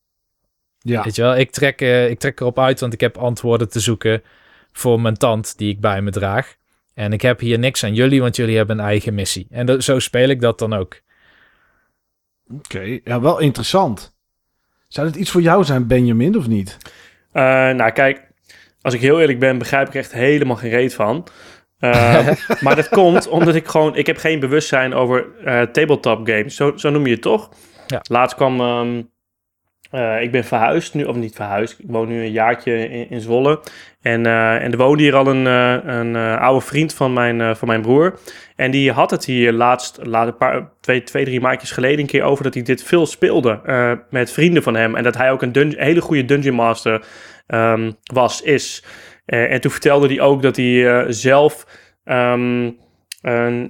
Ja. 0.84 1.04
Weet 1.04 1.16
je 1.16 1.22
wel, 1.22 1.38
ik 1.38 1.52
trek, 1.52 1.82
eh, 1.82 2.10
ik 2.10 2.20
trek 2.20 2.40
erop 2.40 2.60
uit, 2.60 2.80
want 2.80 2.94
ik 2.94 3.00
heb 3.00 3.18
antwoorden 3.18 3.70
te 3.70 3.80
zoeken 3.80 4.24
voor 4.72 5.02
mijn 5.02 5.18
tand 5.18 5.58
die 5.58 5.70
ik 5.70 5.80
bij 5.80 6.02
me 6.02 6.12
draag. 6.12 6.56
En 6.94 7.14
ik 7.14 7.22
heb 7.22 7.40
hier 7.40 7.60
niks 7.60 7.84
aan 7.84 7.94
jullie, 7.94 8.22
want 8.22 8.36
jullie 8.36 8.58
hebben 8.58 8.80
een 8.80 8.86
eigen 8.86 9.14
missie. 9.14 9.48
En 9.50 9.66
dat- 9.66 9.84
zo 9.84 10.00
speel 10.00 10.30
ik 10.30 10.42
dat 10.42 10.60
dan 10.60 10.74
ook. 10.74 11.00
Oké, 12.54 13.00
ja, 13.04 13.22
wel 13.22 13.40
interessant. 13.40 14.16
Zou 14.88 15.08
het 15.08 15.16
iets 15.16 15.30
voor 15.32 15.42
jou 15.42 15.64
zijn, 15.64 15.88
Benjamin, 15.88 16.38
of 16.38 16.48
niet? 16.48 16.78
Eh, 17.32 17.44
nou, 17.70 17.92
kijk, 17.92 18.28
als 18.82 18.94
ik 18.94 19.02
heel 19.02 19.20
eerlijk 19.20 19.40
ben, 19.40 19.58
begrijp 19.58 19.88
ik 19.88 19.94
er 19.94 20.00
echt 20.00 20.12
helemaal 20.12 20.56
geen 20.56 20.70
reet 20.70 20.94
van. 20.94 21.28
Eh, 21.80 22.28
maar 22.64 22.76
dat 22.76 22.90
komt 22.90 23.28
omdat 23.28 23.56
ik 23.56 23.68
gewoon... 23.68 23.96
Ik 23.96 24.06
heb 24.06 24.18
geen 24.18 24.40
bewustzijn 24.40 24.94
over 24.94 25.26
eh, 25.46 25.62
tabletop 25.62 26.28
games. 26.28 26.56
Zo, 26.56 26.78
zo 26.78 26.90
noem 26.90 27.06
je 27.06 27.12
het 27.14 27.22
toch? 27.22 27.50
Ja. 27.88 28.00
Laatst 28.10 28.36
kwam... 28.36 28.62
ehm, 28.62 29.02
eh, 29.92 30.22
ik 30.22 30.32
ben 30.32 30.44
verhuisd 30.44 30.94
nu, 30.94 31.04
of 31.04 31.16
niet 31.16 31.36
verhuisd. 31.36 31.80
Ik 31.80 31.86
woon 31.88 32.08
nu 32.08 32.24
een 32.24 32.32
jaartje 32.32 32.90
in, 33.10 33.22
Zwolle. 33.22 33.60
En, 34.02 34.26
eh, 34.26 34.64
en 34.64 34.72
er 34.72 34.78
woonde 34.78 35.04
hier 35.04 35.16
al 35.16 35.28
een, 35.28 35.48
eh, 35.48 35.96
een 35.96 36.16
oude 36.16 36.66
vriend 36.66 36.94
van 36.94 37.14
mijn, 37.14 37.56
van 37.56 37.68
mijn 37.68 37.82
broer. 37.82 38.20
En 38.56 38.72
die 38.72 38.92
had 38.92 39.12
het 39.12 39.26
hier 39.26 39.52
laatst, 39.52 40.00
laat 40.04 40.28
een 40.28 40.38
paar, 40.38 40.70
twee, 40.82 41.04
twee, 41.04 41.26
drie 41.26 41.42
maandjes 41.42 41.72
geleden 41.72 42.00
een 42.00 42.06
keer 42.06 42.24
over 42.24 42.44
dat 42.44 42.54
hij 42.54 42.64
dit 42.64 42.84
veel 42.84 43.06
speelde 43.06 43.60
met 44.10 44.32
vrienden 44.32 44.64
van 44.64 44.76
hem. 44.76 44.96
En 44.96 45.04
dat 45.04 45.18
hij 45.18 45.32
ook 45.32 45.42
een 45.42 45.76
hele 45.78 46.02
goede 46.02 46.26
Dungeon 46.26 46.56
Master 46.56 47.06
ehm, 47.48 47.92
was, 48.14 48.42
is. 48.42 48.84
En 49.26 49.62
toen 49.62 49.72
vertelde 49.72 50.08
hij 50.08 50.20
ook 50.20 50.42
dat 50.42 50.56
hij 50.56 51.06
zelf 51.12 51.66
ehm, 52.04 52.70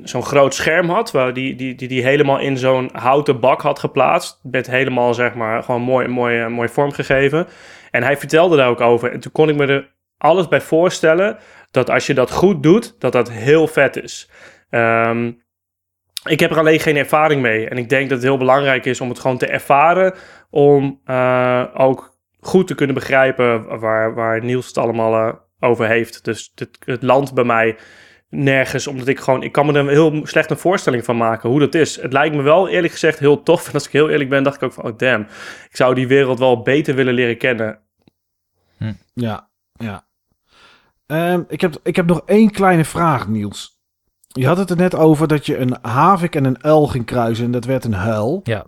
zo'n 0.04 0.24
groot 0.24 0.54
scherm 0.54 0.90
had, 0.90 1.12
waar 1.12 1.34
die, 1.34 1.56
die, 1.56 1.76
die, 1.76 1.88
die 1.88 2.04
helemaal 2.04 2.40
in 2.40 2.58
zo'n 2.58 2.90
houten 2.94 3.40
bak 3.40 3.62
had 3.62 3.80
geplaatst. 3.80 4.40
Met 4.44 4.68
helemaal, 4.68 5.14
zeg 5.14 5.34
maar, 5.34 5.64
gewoon 5.64 5.82
mooi, 5.82 6.08
mooi, 6.08 6.40
eh, 6.40 6.48
mooi 6.48 6.70
vormgegeven. 6.70 7.48
En 7.92 8.04
hij 8.04 8.18
vertelde 8.18 8.58
daar 8.58 8.70
ook 8.70 8.82
over. 8.82 9.12
En 9.12 9.20
toen 9.20 9.32
kon 9.32 9.50
ik 9.50 9.56
me 9.56 9.66
er 9.66 9.92
alles 10.18 10.48
bij 10.48 10.62
voorstellen 10.62 11.38
dat 11.72 11.90
als 11.90 12.08
je 12.08 12.14
dat 12.14 12.32
goed 12.32 12.64
doet, 12.64 12.96
dat 13.00 13.12
dat 13.12 13.32
heel 13.32 13.68
vet 13.68 14.04
is. 14.04 14.30
Ehm, 14.70 15.32
ik 16.30 16.40
heb 16.40 16.52
er 16.52 16.60
alleen 16.60 16.80
geen 16.80 16.98
ervaring 16.98 17.42
mee. 17.42 17.70
En 17.70 17.78
ik 17.78 17.90
denk 17.90 18.10
dat 18.10 18.18
het 18.18 18.28
heel 18.28 18.38
belangrijk 18.38 18.86
is 18.86 19.02
om 19.02 19.10
het 19.10 19.20
gewoon 19.20 19.38
te 19.38 19.48
ervaren. 19.48 20.14
Om 20.50 21.02
eh, 21.06 21.64
ook 21.74 22.18
goed 22.40 22.68
te 22.68 22.76
kunnen 22.76 22.96
begrijpen 22.96 23.80
waar, 23.80 24.14
waar 24.14 24.44
Niels 24.44 24.68
het 24.68 24.78
allemaal 24.78 25.14
eh, 25.14 25.34
over 25.60 25.88
heeft. 25.88 26.26
Dus 26.26 26.52
het, 26.56 26.78
het 26.86 27.04
land 27.04 27.34
bij 27.34 27.44
mij 27.44 27.76
nergens. 28.32 28.88
Omdat 28.88 29.08
ik 29.08 29.20
gewoon, 29.20 29.44
ik 29.44 29.52
kan 29.52 29.66
me 29.66 29.74
er 29.74 29.90
heel 29.90 30.20
slecht 30.24 30.50
een 30.50 30.58
voorstelling 30.58 31.06
van 31.06 31.18
maken 31.18 31.50
hoe 31.50 31.60
dat 31.60 31.76
is. 31.76 32.02
Het 32.02 32.14
lijkt 32.14 32.36
me 32.36 32.42
wel 32.42 32.68
eerlijk 32.68 32.94
gezegd 32.94 33.20
heel 33.20 33.44
tof. 33.44 33.66
En 33.68 33.74
als 33.74 33.86
ik 33.86 33.92
heel 33.92 34.10
eerlijk 34.10 34.30
ben, 34.30 34.44
dacht 34.44 34.56
ik 34.56 34.64
ook 34.64 34.74
van, 34.74 34.84
oh 34.84 34.98
damn. 34.98 35.28
Ik 35.70 35.76
zou 35.76 35.96
die 35.96 36.08
wereld 36.08 36.40
wel 36.40 36.62
beter 36.62 36.96
willen 36.96 37.14
leren 37.14 37.38
kennen. 37.38 37.80
Ja, 39.14 39.50
ja. 39.74 40.06
Ehm, 41.06 41.44
ik, 41.48 41.62
heb, 41.62 41.80
ik 41.84 41.96
heb 41.96 42.06
nog 42.06 42.22
één 42.26 42.52
kleine 42.52 42.86
vraag, 42.86 43.28
Niels. 43.28 43.80
Je 44.28 44.48
had 44.48 44.58
het 44.58 44.70
er 44.70 44.76
net 44.76 44.96
over 44.96 45.28
dat 45.28 45.46
je 45.46 45.58
een 45.58 45.78
havik 45.82 46.36
en 46.36 46.46
een 46.46 46.64
uil 46.64 46.88
ging 46.88 47.06
kruisen 47.06 47.46
en 47.46 47.52
dat 47.52 47.66
werd 47.66 47.84
een 47.84 47.94
huil. 47.94 48.40
Ja. 48.44 48.66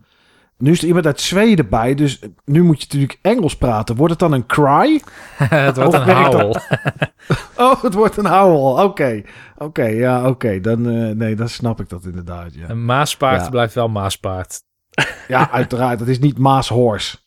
Nu 0.64 0.72
is 0.72 0.82
er 0.82 0.88
iemand 0.88 1.06
uit 1.06 1.22
Zweden 1.22 1.70
bij, 1.70 1.96
dus 1.96 2.20
nu 2.46 2.64
moet 2.64 2.80
je 2.80 2.86
natuurlijk 2.90 3.20
Engels 3.22 3.58
praten. 3.58 3.96
Wordt 3.96 4.12
het 4.12 4.20
dan 4.20 4.32
een 4.32 4.46
cry? 4.46 5.02
het 5.38 5.76
wordt 5.76 5.96
Of 5.96 6.08
een 6.08 6.16
howl. 6.16 6.56
Oh, 7.58 7.84
het 7.84 7.94
wordt 7.94 8.18
een 8.18 8.26
howl. 8.26 8.84
Oké, 8.84 9.22
oké, 9.58 9.86
ja, 9.86 10.28
oké. 10.28 10.60
Dan, 10.60 10.90
eh, 10.90 11.16
nee, 11.16 11.36
dan 11.36 11.50
snap 11.50 11.80
ik 11.80 11.90
dat 11.90 12.06
inderdaad, 12.06 12.54
ja. 12.54 12.70
Een 12.70 12.86
maaspaard 12.86 13.42
Ja. 13.42 13.50
blijft 13.50 13.74
wel 13.74 13.90
maaspaard. 13.90 14.62
Ja, 15.28 15.52
uiteraard. 15.52 16.00
Het 16.00 16.10
is 16.10 16.20
niet 16.20 16.38
Maashorse. 16.38 17.18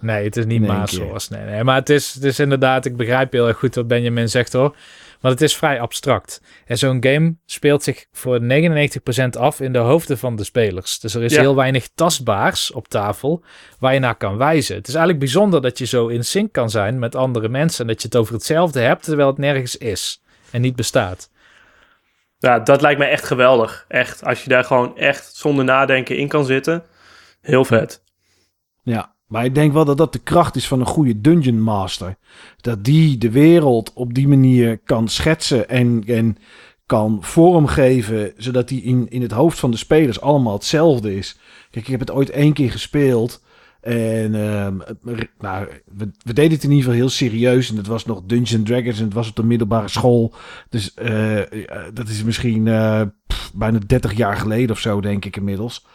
Nee, 0.00 0.24
het 0.24 0.36
is 0.36 0.44
niet 0.44 0.66
Maashoorns. 0.66 1.28
Nee, 1.28 1.44
nee, 1.44 1.64
maar 1.64 1.76
het 1.76 1.90
is, 1.90 2.14
het 2.14 2.24
is 2.24 2.38
inderdaad, 2.38 2.84
ik 2.84 2.96
begrijp 2.96 3.32
heel 3.32 3.48
erg 3.48 3.58
goed 3.58 3.74
wat 3.74 3.86
Benjamin 3.86 4.28
zegt 4.28 4.52
hoor. 4.52 4.76
Want 5.20 5.34
het 5.34 5.42
is 5.42 5.56
vrij 5.56 5.80
abstract. 5.80 6.40
En 6.66 6.78
zo'n 6.78 7.04
game 7.04 7.34
speelt 7.46 7.82
zich 7.82 8.06
voor 8.12 8.40
99% 8.40 9.38
af 9.38 9.60
in 9.60 9.72
de 9.72 9.78
hoofden 9.78 10.18
van 10.18 10.36
de 10.36 10.44
spelers. 10.44 10.98
Dus 11.00 11.14
er 11.14 11.22
is 11.22 11.32
Ja. 11.34 11.40
heel 11.40 11.54
weinig 11.56 11.88
tastbaars 11.94 12.72
op 12.72 12.88
tafel 12.88 13.44
waar 13.78 13.94
je 13.94 14.00
naar 14.00 14.14
kan 14.16 14.36
wijzen. 14.36 14.76
Het 14.76 14.88
is 14.88 14.94
eigenlijk 14.94 15.24
bijzonder 15.24 15.62
dat 15.62 15.78
je 15.78 15.86
zo 15.86 16.06
in 16.06 16.24
sync 16.24 16.52
kan 16.52 16.70
zijn 16.70 16.98
met 16.98 17.14
andere 17.14 17.48
mensen. 17.48 17.80
En 17.80 17.86
dat 17.92 18.02
je 18.02 18.08
het 18.08 18.16
over 18.16 18.34
hetzelfde 18.34 18.80
hebt, 18.80 19.02
terwijl 19.04 19.28
het 19.28 19.38
nergens 19.38 19.76
is 19.76 20.22
en 20.50 20.60
niet 20.60 20.76
bestaat. 20.76 21.30
Ja, 22.38 22.58
dat 22.58 22.80
lijkt 22.80 22.98
mij 22.98 23.10
echt 23.10 23.24
geweldig. 23.24 23.84
Echt, 23.88 24.24
als 24.24 24.42
je 24.42 24.48
daar 24.48 24.64
gewoon 24.64 24.96
echt 24.96 25.34
zonder 25.34 25.64
nadenken 25.64 26.16
in 26.16 26.28
kan 26.28 26.44
zitten. 26.44 26.84
Heel 27.40 27.64
vet. 27.64 28.02
Ja, 28.82 29.14
maar 29.28 29.44
ik 29.44 29.54
denk 29.54 29.72
wel 29.72 29.84
dat 29.84 29.96
dat 29.96 30.12
de 30.12 30.18
kracht 30.18 30.56
is 30.56 30.68
van 30.68 30.80
een 30.80 30.86
goede 30.86 31.20
Dungeon 31.20 31.60
Master. 31.60 32.16
Dat 32.60 32.84
die 32.84 33.18
de 33.18 33.30
wereld 33.30 33.92
op 33.92 34.14
die 34.14 34.28
manier 34.28 34.78
kan 34.78 35.08
schetsen 35.08 35.68
en, 35.68 36.02
en 36.06 36.36
kan 36.86 37.18
vormgeven, 37.20 38.32
zodat 38.36 38.68
die 38.68 38.82
in, 38.82 39.06
in 39.08 39.22
het 39.22 39.32
hoofd 39.32 39.58
van 39.58 39.70
de 39.70 39.76
spelers 39.76 40.20
allemaal 40.20 40.52
hetzelfde 40.52 41.16
is. 41.16 41.38
Kijk, 41.70 41.84
ik 41.84 41.90
heb 41.90 42.00
het 42.00 42.10
ooit 42.10 42.30
één 42.30 42.52
keer 42.52 42.70
gespeeld. 42.70 43.42
En 43.80 44.34
ehm, 44.34 44.76
nou, 45.38 45.68
we, 46.24 46.32
deden 46.32 46.52
het 46.52 46.64
in 46.64 46.70
ieder 46.70 46.84
geval 46.84 46.92
heel 46.92 47.08
serieus. 47.08 47.70
En 47.70 47.76
het 47.76 47.86
was 47.86 48.04
nog 48.04 48.22
Dungeons 48.26 48.68
Dragons 48.68 48.98
en 48.98 49.04
het 49.04 49.14
was 49.14 49.28
op 49.28 49.36
de 49.36 49.44
middelbare 49.44 49.88
school. 49.88 50.34
Dus 50.68 50.94
eh, 50.94 51.40
eh, 51.40 51.84
dat 51.94 52.08
is 52.08 52.24
misschien 52.24 52.68
eh, 52.68 53.02
bijna 53.54 53.78
30 53.86 54.12
jaar 54.12 54.36
geleden 54.36 54.70
of 54.70 54.78
zo, 54.78 55.00
denk 55.00 55.24
ik 55.24 55.36
inmiddels. 55.36 55.86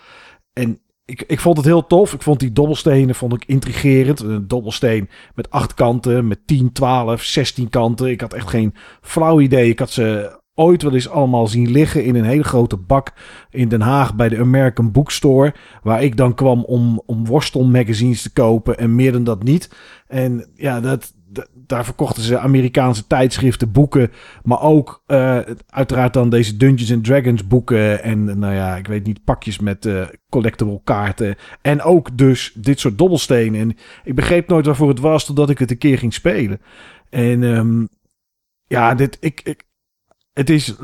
En 0.53 0.79
ik, 1.05 1.23
ik 1.27 1.39
vond 1.39 1.57
het 1.57 1.65
heel 1.65 1.87
tof. 1.87 2.13
Ik 2.13 2.21
vond 2.21 2.39
die 2.39 2.51
dobbelstenen 2.51 3.15
vond 3.15 3.33
ik 3.33 3.45
intrigerend. 3.45 4.19
Een 4.19 4.47
dobbelsteen 4.47 5.09
met 5.35 5.49
acht 5.49 5.73
kanten, 5.73 6.27
met 6.27 6.47
10, 6.47 6.71
12, 6.71 7.21
16 7.23 7.69
kanten. 7.69 8.09
Ik 8.09 8.21
had 8.21 8.33
echt 8.33 8.49
geen 8.49 8.73
flauw 9.01 9.39
idee. 9.39 9.69
Ik 9.69 9.79
had 9.79 9.91
ze 9.91 10.37
ooit 10.55 10.81
wel 10.81 10.93
eens 10.93 11.09
allemaal 11.09 11.47
zien 11.47 11.71
liggen 11.71 12.03
in 12.03 12.15
een 12.15 12.23
hele 12.23 12.43
grote 12.43 12.77
bak 12.77 13.13
in 13.49 13.67
Den 13.67 13.81
Haag 13.81 14.15
bij 14.15 14.29
de 14.29 14.39
American 14.39 14.91
Bookstore. 14.91 15.53
Waar 15.83 16.03
ik 16.03 16.17
dan 16.17 16.33
kwam 16.33 16.63
om, 16.63 17.01
om 17.05 17.25
worstelmagazines 17.25 18.21
te 18.21 18.33
kopen 18.33 18.77
en 18.77 18.95
meer 18.95 19.11
dan 19.11 19.23
dat 19.23 19.43
niet. 19.43 19.75
En 20.07 20.49
ja, 20.53 20.79
dat, 20.79 21.13
daar 21.67 21.85
verkochten 21.85 22.23
ze 22.23 22.39
Amerikaanse 22.39 23.07
tijdschriften, 23.07 23.71
boeken. 23.71 24.11
Maar 24.43 24.61
ook 24.61 25.03
uh, 25.07 25.39
uiteraard 25.69 26.13
dan 26.13 26.29
deze 26.29 26.57
Dungeons 26.57 26.93
and 26.93 27.03
Dragons 27.03 27.47
boeken. 27.47 28.03
En 28.03 28.39
nou 28.39 28.53
ja, 28.53 28.75
ik 28.75 28.87
weet 28.87 29.05
niet, 29.05 29.23
pakjes 29.23 29.59
met 29.59 29.85
uh, 29.85 30.05
collectible 30.29 30.81
kaarten. 30.83 31.35
En 31.61 31.81
ook 31.81 32.17
dus 32.17 32.53
dit 32.55 32.79
soort 32.79 32.97
dobbelstenen. 32.97 33.61
En 33.61 33.77
ik 34.03 34.15
begreep 34.15 34.47
nooit 34.47 34.65
waarvoor 34.65 34.89
het 34.89 34.99
was 34.99 35.25
totdat 35.25 35.49
ik 35.49 35.59
het 35.59 35.71
een 35.71 35.77
keer 35.77 35.97
ging 35.97 36.13
spelen. 36.13 36.61
En 37.09 37.43
um, 37.43 37.89
ja, 38.67 38.95
dit, 38.95 39.17
ik, 39.19 39.41
ik, 39.43 39.63
het 40.33 40.49
is 40.49 40.75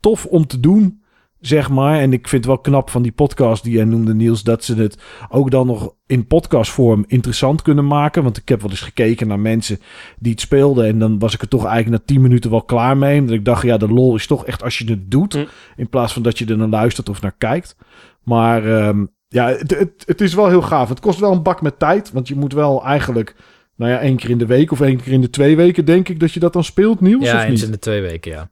tof 0.00 0.26
om 0.26 0.46
te 0.46 0.60
doen 0.60 1.04
zeg 1.46 1.70
maar. 1.70 2.00
En 2.00 2.12
ik 2.12 2.28
vind 2.28 2.44
het 2.44 2.52
wel 2.52 2.62
knap 2.62 2.90
van 2.90 3.02
die 3.02 3.12
podcast 3.12 3.62
die 3.62 3.72
jij 3.72 3.84
noemde, 3.84 4.14
Niels, 4.14 4.42
dat 4.42 4.64
ze 4.64 4.74
het 4.74 4.98
ook 5.28 5.50
dan 5.50 5.66
nog 5.66 5.94
in 6.06 6.26
podcastvorm 6.26 7.04
interessant 7.06 7.62
kunnen 7.62 7.86
maken. 7.86 8.22
Want 8.22 8.36
ik 8.36 8.48
heb 8.48 8.60
wel 8.60 8.70
eens 8.70 8.80
gekeken 8.80 9.28
naar 9.28 9.40
mensen 9.40 9.78
die 10.18 10.32
het 10.32 10.40
speelden. 10.40 10.86
En 10.86 10.98
dan 10.98 11.18
was 11.18 11.34
ik 11.34 11.40
er 11.40 11.48
toch 11.48 11.64
eigenlijk 11.64 12.02
na 12.02 12.14
10 12.14 12.22
minuten 12.22 12.50
wel 12.50 12.62
klaar 12.62 12.96
mee. 12.96 13.20
Omdat 13.20 13.34
ik 13.34 13.44
dacht, 13.44 13.62
ja, 13.62 13.76
de 13.76 13.88
lol 13.88 14.14
is 14.14 14.26
toch 14.26 14.46
echt 14.46 14.62
als 14.62 14.78
je 14.78 14.90
het 14.90 15.10
doet. 15.10 15.32
Hm. 15.32 15.44
In 15.76 15.88
plaats 15.88 16.12
van 16.12 16.22
dat 16.22 16.38
je 16.38 16.46
er 16.46 16.56
naar 16.56 16.68
luistert 16.68 17.08
of 17.08 17.20
naar 17.20 17.34
kijkt. 17.38 17.76
Maar 18.22 18.86
um, 18.86 19.08
ja, 19.28 19.48
het, 19.48 19.78
het, 19.78 20.02
het 20.06 20.20
is 20.20 20.34
wel 20.34 20.48
heel 20.48 20.62
gaaf. 20.62 20.88
Het 20.88 21.00
kost 21.00 21.18
wel 21.18 21.32
een 21.32 21.42
bak 21.42 21.62
met 21.62 21.78
tijd. 21.78 22.12
Want 22.12 22.28
je 22.28 22.36
moet 22.36 22.52
wel 22.52 22.84
eigenlijk 22.84 23.36
nou 23.76 23.90
ja, 23.90 23.98
één 23.98 24.16
keer 24.16 24.30
in 24.30 24.38
de 24.38 24.46
week 24.46 24.72
of 24.72 24.80
één 24.80 24.96
keer 25.02 25.12
in 25.12 25.20
de 25.20 25.30
twee 25.30 25.56
weken, 25.56 25.84
denk 25.84 26.08
ik, 26.08 26.20
dat 26.20 26.32
je 26.32 26.40
dat 26.40 26.52
dan 26.52 26.64
speelt, 26.64 27.00
Niels? 27.00 27.24
Ja, 27.24 27.36
of 27.36 27.42
niet? 27.42 27.50
eens 27.50 27.62
in 27.62 27.70
de 27.70 27.78
twee 27.78 28.00
weken, 28.00 28.32
ja. 28.32 28.50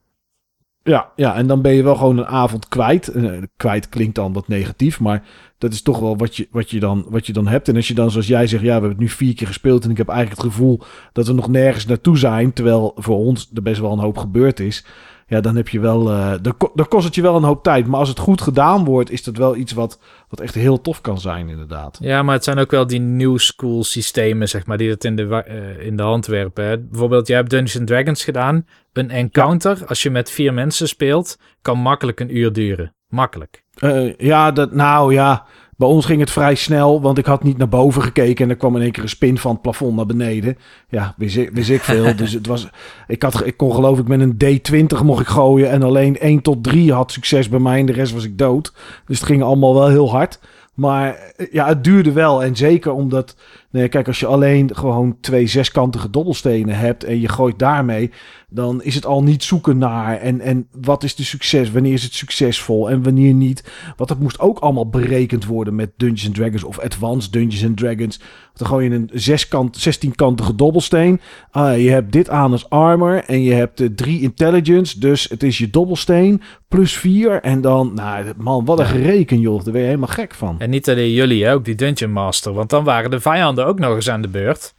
Ja, 0.87 1.13
ja, 1.17 1.35
en 1.35 1.47
dan 1.47 1.63
ben 1.63 1.73
je 1.73 1.83
wel 1.83 1.97
gewoon 1.97 2.19
een 2.19 2.27
avond 2.27 2.69
kwijt. 2.69 3.17
Uh, 3.17 3.43
kwijt 3.57 3.89
klinkt 3.89 4.15
dan 4.15 4.33
wat 4.33 4.49
negatief, 4.49 5.01
maar 5.01 5.23
dat 5.59 5.73
is 5.73 5.83
toch 5.83 5.99
wel 5.99 6.17
wat 6.17 6.37
je, 6.37 6.49
wat, 6.51 6.71
je 6.71 6.81
dan, 6.81 7.05
wat 7.09 7.27
je 7.27 7.33
dan 7.33 7.47
hebt. 7.47 7.69
En 7.69 7.77
als 7.77 7.89
je 7.89 7.95
dan, 7.95 8.11
zoals 8.11 8.27
jij 8.27 8.47
zegt, 8.47 8.63
ja, 8.63 8.67
we 8.67 8.73
hebben 8.73 8.91
het 8.91 8.99
nu 8.99 9.09
vier 9.09 9.35
keer 9.35 9.47
gespeeld 9.47 9.85
en 9.85 9.91
ik 9.91 9.97
heb 9.97 10.09
eigenlijk 10.09 10.41
het 10.43 10.51
gevoel 10.51 10.81
dat 11.13 11.27
we 11.27 11.33
nog 11.33 11.49
nergens 11.49 11.87
naartoe 11.87 12.19
zijn, 12.19 12.53
terwijl 12.53 12.93
voor 12.97 13.17
ons 13.17 13.51
er 13.55 13.63
best 13.63 13.81
wel 13.81 13.93
een 13.93 13.99
hoop 13.99 14.17
gebeurd 14.19 14.61
is. 14.61 14.85
Ja, 15.27 15.41
dan 15.41 15.57
heb 15.57 15.69
je 15.69 15.81
wel, 15.81 16.11
uh, 16.11 16.33
dan, 16.43 16.55
dan 16.75 16.89
kost 16.89 17.05
het 17.05 17.15
je 17.15 17.23
wel 17.23 17.37
een 17.37 17.43
hoop 17.43 17.63
tijd. 17.63 17.87
Maar 17.87 18.01
als 18.01 18.09
het 18.09 18.19
goed 18.19 18.41
gedaan 18.41 18.85
wordt, 18.85 19.11
is 19.11 19.23
dat 19.23 19.37
wel 19.37 19.57
iets 19.57 19.73
wat, 19.73 20.01
wat 20.29 20.41
echt 20.41 20.55
heel 20.55 20.81
tof 20.81 21.01
kan 21.01 21.21
zijn, 21.21 21.49
inderdaad. 21.49 21.99
Ja, 22.01 22.23
maar 22.23 22.35
het 22.35 22.45
zijn 22.45 22.59
ook 22.59 22.71
wel 22.71 22.87
die 22.87 23.01
new 23.01 23.39
school 23.39 23.85
systemen, 23.85 24.49
zeg 24.49 24.67
maar, 24.67 24.79
die 24.79 24.89
dat 24.89 25.05
in 25.05 25.17
de, 25.17 25.45
uh, 25.49 25.87
in 25.87 25.97
de 25.97 26.03
hand 26.03 26.27
werpen. 26.27 26.65
Hè. 26.65 26.79
Bijvoorbeeld, 26.79 27.27
jij 27.27 27.37
hebt 27.37 27.51
Dungeons 27.51 27.87
Dragons 27.87 28.25
gedaan. 28.25 28.67
Een 28.93 29.11
encounter, 29.11 29.79
ja. 29.79 29.85
als 29.85 30.03
je 30.03 30.11
met 30.11 30.31
vier 30.31 30.55
mensen 30.55 30.89
speelt, 30.89 31.39
kan 31.63 31.79
makkelijk 31.79 32.21
een 32.21 32.37
uur 32.37 32.53
duren. 32.53 32.95
Makkelijk. 33.09 33.65
Uh, 33.81 34.17
ja, 34.17 34.51
dat, 34.51 34.73
nou 34.73 35.13
ja. 35.13 35.47
Bij 35.77 35.89
ons 35.89 36.05
ging 36.07 36.21
het 36.21 36.31
vrij 36.31 36.55
snel, 36.55 37.01
want 37.01 37.19
ik 37.19 37.27
had 37.27 37.43
niet 37.43 37.59
naar 37.59 37.69
boven 37.69 38.03
gekeken 38.03 38.45
en 38.45 38.51
er 38.51 38.57
kwam 38.57 38.77
in 38.77 38.83
één 38.83 38.93
keer 38.93 39.03
een 39.03 39.09
spin 39.09 39.39
van 39.39 39.53
het 39.53 39.63
plafond 39.63 39.97
naar 39.97 40.07
beneden. 40.07 40.59
Ja, 40.89 41.15
wist 41.17 41.37
ik, 41.37 41.51
wist 41.53 41.71
ik 41.71 41.81
veel. 41.81 42.17
dus 42.17 42.33
het 42.33 42.47
was, 42.47 42.69
ik, 43.07 43.23
had, 43.23 43.47
ik 43.47 43.57
kon 43.57 43.75
geloof 43.75 43.99
ik 43.99 44.09
met 44.09 44.21
een 44.21 44.37
D20 44.45 45.05
mocht 45.05 45.21
ik 45.21 45.27
gooien 45.27 45.71
en 45.71 45.83
alleen 45.83 46.19
1 46.19 46.43
tot 46.43 46.65
3 46.65 46.93
had 46.93 47.13
succes 47.13 47.49
bij 47.49 47.61
mij 47.61 47.79
en 47.79 47.87
de 47.87 47.93
rest 47.93 48.13
was 48.13 48.25
ik 48.25 48.39
dood. 48.39 48.73
Dus 49.07 49.19
het 49.19 49.29
ging 49.29 49.43
allemaal 49.43 49.75
wel 49.75 49.89
heel 49.89 50.11
hard. 50.11 50.39
Maar 50.75 51.33
ja, 51.51 51.67
het 51.67 51.85
duurde 51.85 52.13
wel. 52.13 52.43
En 52.43 52.57
zeker 52.57 52.93
omdat, 52.93 53.37
nee, 53.71 53.89
kijk, 53.89 54.07
als 54.07 54.21
je 54.21 54.27
alleen 54.27 54.77
gewoon 54.77 55.17
twee 55.21 55.47
zeskantige 55.47 56.11
dobbelstenen 56.11 56.77
hebt 56.77 57.05
en 57.05 57.21
je 57.21 57.29
gooit 57.29 57.59
daarmee, 57.59 58.11
dan 58.55 58.83
is 58.83 58.95
het 58.95 59.07
al 59.07 59.23
niet 59.23 59.45
zoeken 59.45 59.79
naar. 59.79 60.17
En, 60.17 60.41
en 60.41 60.69
wat 60.81 61.03
is 61.03 61.15
de 61.15 61.25
succes? 61.25 61.71
Wanneer 61.71 61.93
is 61.93 62.03
het 62.03 62.15
succesvol 62.15 62.91
en 62.91 63.03
wanneer 63.03 63.35
niet? 63.35 63.65
Want 63.97 64.09
dat 64.09 64.19
moest 64.19 64.41
ook 64.41 64.59
allemaal 64.59 64.89
berekend 64.89 65.45
worden 65.45 65.75
met 65.75 65.91
Dungeons 65.97 66.37
Dragons 66.37 66.65
of 66.65 66.79
Advanced 66.79 67.33
Dungeons 67.33 67.65
and 67.65 67.77
Dragons. 67.77 68.21
Dan 68.55 68.67
gooi 68.67 68.89
je 68.89 68.95
een 68.95 69.11
zeskant, 69.13 69.89
16-kantige 69.89 70.55
dobbelsteen. 70.55 71.21
Uh, 71.53 71.85
je 71.85 71.91
hebt 71.91 72.13
dit 72.13 72.29
aan 72.29 72.53
als 72.53 72.71
armor 72.71 73.25
en 73.25 73.43
je 73.43 73.53
hebt 73.53 73.81
uh, 73.81 73.89
drie 73.95 74.21
intelligence. 74.21 75.01
Dus 75.01 75.29
het 75.29 75.43
is 75.43 75.59
je 75.59 75.71
dobbelsteen 75.71 76.43
plus 76.69 76.93
vier. 76.93 77.41
En 77.41 77.61
dan, 77.61 77.95
nou 77.95 78.33
man, 78.37 78.65
wat 78.65 78.79
een 78.79 78.87
gereken 78.87 79.41
joh. 79.41 79.65
Daar 79.65 79.73
ben 79.73 79.81
je 79.81 79.87
helemaal 79.87 80.09
gek 80.09 80.35
van. 80.35 80.57
En 80.59 80.71
niet 80.71 80.89
alleen 80.89 81.13
jullie, 81.13 81.49
ook 81.49 81.65
die 81.65 81.75
Dungeon 81.75 82.13
Master. 82.13 82.53
Want 82.53 82.71
dan 82.71 82.85
waren 82.85 83.11
de 83.11 83.21
vijanden 83.21 83.67
ook 83.67 83.79
nog 83.79 83.95
eens 83.95 84.11
aan 84.11 84.23
de 84.23 84.29
beurt. 84.29 84.75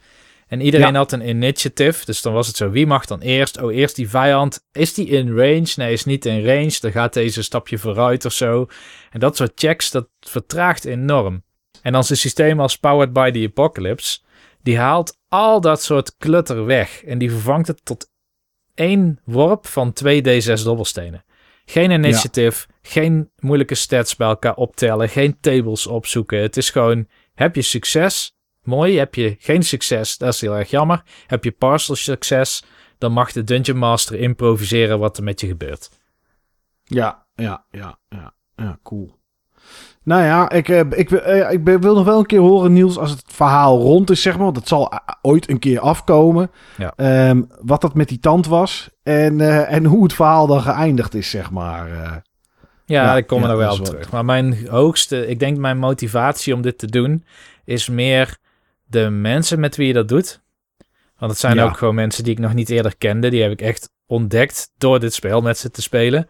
En 0.46 0.60
iedereen 0.60 0.92
ja. 0.92 0.98
had 0.98 1.12
een 1.12 1.28
initiative. 1.28 2.04
Dus 2.04 2.22
dan 2.22 2.32
was 2.32 2.46
het 2.46 2.56
zo, 2.56 2.70
wie 2.70 2.86
mag 2.86 3.06
dan 3.06 3.20
eerst? 3.20 3.62
Oh, 3.62 3.74
eerst 3.74 3.96
die 3.96 4.08
vijand. 4.08 4.64
Is 4.72 4.94
die 4.94 5.06
in 5.06 5.36
range? 5.36 5.72
Nee, 5.76 5.92
is 5.92 6.04
niet 6.04 6.26
in 6.26 6.44
range. 6.44 6.76
Dan 6.80 6.92
gaat 6.92 7.12
deze 7.12 7.42
stapje 7.42 7.78
vooruit 7.78 8.24
of 8.24 8.32
zo. 8.32 8.66
En 9.10 9.20
dat 9.20 9.36
soort 9.36 9.52
checks, 9.54 9.90
dat 9.90 10.08
vertraagt 10.20 10.84
enorm. 10.84 11.44
En 11.82 11.92
dan 11.92 12.04
zijn 12.04 12.18
systeem 12.18 12.60
als 12.60 12.78
Powered 12.78 13.12
by 13.12 13.30
the 13.30 13.46
Apocalypse. 13.46 14.18
Die 14.62 14.78
haalt 14.78 15.18
al 15.28 15.60
dat 15.60 15.82
soort 15.82 16.16
klutter 16.16 16.64
weg. 16.64 17.04
En 17.04 17.18
die 17.18 17.30
vervangt 17.30 17.66
het 17.66 17.84
tot 17.84 18.10
één 18.74 19.20
worp 19.24 19.66
van 19.66 19.94
2d6 20.04 20.62
dobbelstenen. 20.62 21.24
Geen 21.64 21.90
initiative, 21.90 22.66
ja. 22.68 22.74
geen 22.82 23.30
moeilijke 23.38 23.74
stats 23.74 24.16
bij 24.16 24.28
elkaar 24.28 24.54
optellen, 24.54 25.08
geen 25.08 25.40
tables 25.40 25.86
opzoeken. 25.86 26.40
Het 26.40 26.56
is 26.56 26.70
gewoon, 26.70 27.08
heb 27.34 27.54
je 27.54 27.62
succes? 27.62 28.35
Mooi. 28.66 28.98
Heb 28.98 29.14
je 29.14 29.36
geen 29.38 29.62
succes? 29.62 30.18
Dat 30.18 30.34
is 30.34 30.40
heel 30.40 30.56
erg 30.56 30.70
jammer. 30.70 31.02
Heb 31.26 31.44
je 31.44 31.52
partial 31.52 31.96
succes? 31.96 32.64
Dan 32.98 33.12
mag 33.12 33.32
de 33.32 33.44
Dungeon 33.44 33.78
Master 33.78 34.18
improviseren 34.18 34.98
wat 34.98 35.16
er 35.16 35.24
met 35.24 35.40
je 35.40 35.46
gebeurt. 35.46 35.90
Ja, 36.84 37.26
ja, 37.34 37.64
ja, 37.70 37.98
ja, 38.08 38.34
ja, 38.56 38.78
cool. 38.82 39.14
Nou 40.02 40.22
ja, 40.22 40.50
ik, 40.50 40.68
ik, 40.68 41.10
ik, 41.50 41.60
wil 41.62 41.94
nog 41.94 42.04
wel 42.04 42.18
een 42.18 42.26
keer 42.26 42.40
horen, 42.40 42.72
Niels, 42.72 42.98
als 42.98 43.10
het 43.10 43.22
verhaal 43.26 43.78
rond 43.80 44.10
is, 44.10 44.22
zeg 44.22 44.34
maar. 44.34 44.42
Want 44.42 44.54
dat 44.54 44.68
zal 44.68 44.92
ooit 45.22 45.50
een 45.50 45.58
keer 45.58 45.80
afkomen. 45.80 46.50
Ja. 46.76 47.28
Um, 47.28 47.46
wat 47.60 47.80
dat 47.80 47.94
met 47.94 48.08
die 48.08 48.18
tand 48.18 48.46
was. 48.46 48.90
En, 49.02 49.38
uh, 49.38 49.72
en 49.72 49.84
hoe 49.84 50.02
het 50.02 50.12
verhaal 50.12 50.46
dan 50.46 50.60
geëindigd 50.60 51.14
is, 51.14 51.30
zeg 51.30 51.50
maar. 51.50 51.88
Uh, 51.88 52.12
ja, 52.84 53.02
ja, 53.02 53.16
ik 53.16 53.26
kom 53.26 53.42
er 53.42 53.48
nog 53.48 53.58
wel 53.58 53.72
op 53.72 53.84
terug. 53.84 54.10
Maar 54.10 54.24
mijn 54.24 54.68
hoogste, 54.68 55.26
ik 55.26 55.38
denk 55.38 55.58
mijn 55.58 55.78
motivatie 55.78 56.54
om 56.54 56.62
dit 56.62 56.78
te 56.78 56.86
doen, 56.86 57.24
is 57.64 57.88
meer 57.88 58.38
de 58.86 59.10
mensen 59.10 59.60
met 59.60 59.76
wie 59.76 59.86
je 59.86 59.92
dat 59.92 60.08
doet. 60.08 60.44
Want 61.18 61.30
het 61.30 61.40
zijn 61.40 61.56
ja. 61.56 61.64
ook 61.64 61.76
gewoon 61.76 61.94
mensen 61.94 62.24
die 62.24 62.32
ik 62.32 62.38
nog 62.38 62.54
niet 62.54 62.70
eerder 62.70 62.96
kende. 62.96 63.30
Die 63.30 63.42
heb 63.42 63.52
ik 63.52 63.60
echt 63.60 63.90
ontdekt 64.06 64.72
door 64.78 65.00
dit 65.00 65.14
spel 65.14 65.40
met 65.40 65.58
ze 65.58 65.70
te 65.70 65.82
spelen. 65.82 66.28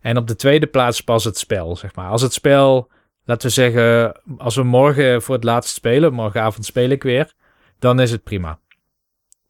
En 0.00 0.16
op 0.16 0.26
de 0.26 0.36
tweede 0.36 0.66
plaats 0.66 1.00
pas 1.00 1.24
het 1.24 1.38
spel, 1.38 1.76
zeg 1.76 1.94
maar. 1.94 2.10
Als 2.10 2.22
het 2.22 2.32
spel, 2.32 2.90
laten 3.24 3.48
we 3.48 3.54
zeggen, 3.54 4.20
als 4.38 4.56
we 4.56 4.62
morgen 4.62 5.22
voor 5.22 5.34
het 5.34 5.44
laatst 5.44 5.74
spelen, 5.74 6.12
morgenavond 6.12 6.64
speel 6.64 6.88
ik 6.88 7.02
weer, 7.02 7.32
dan 7.78 8.00
is 8.00 8.10
het 8.10 8.22
prima. 8.22 8.58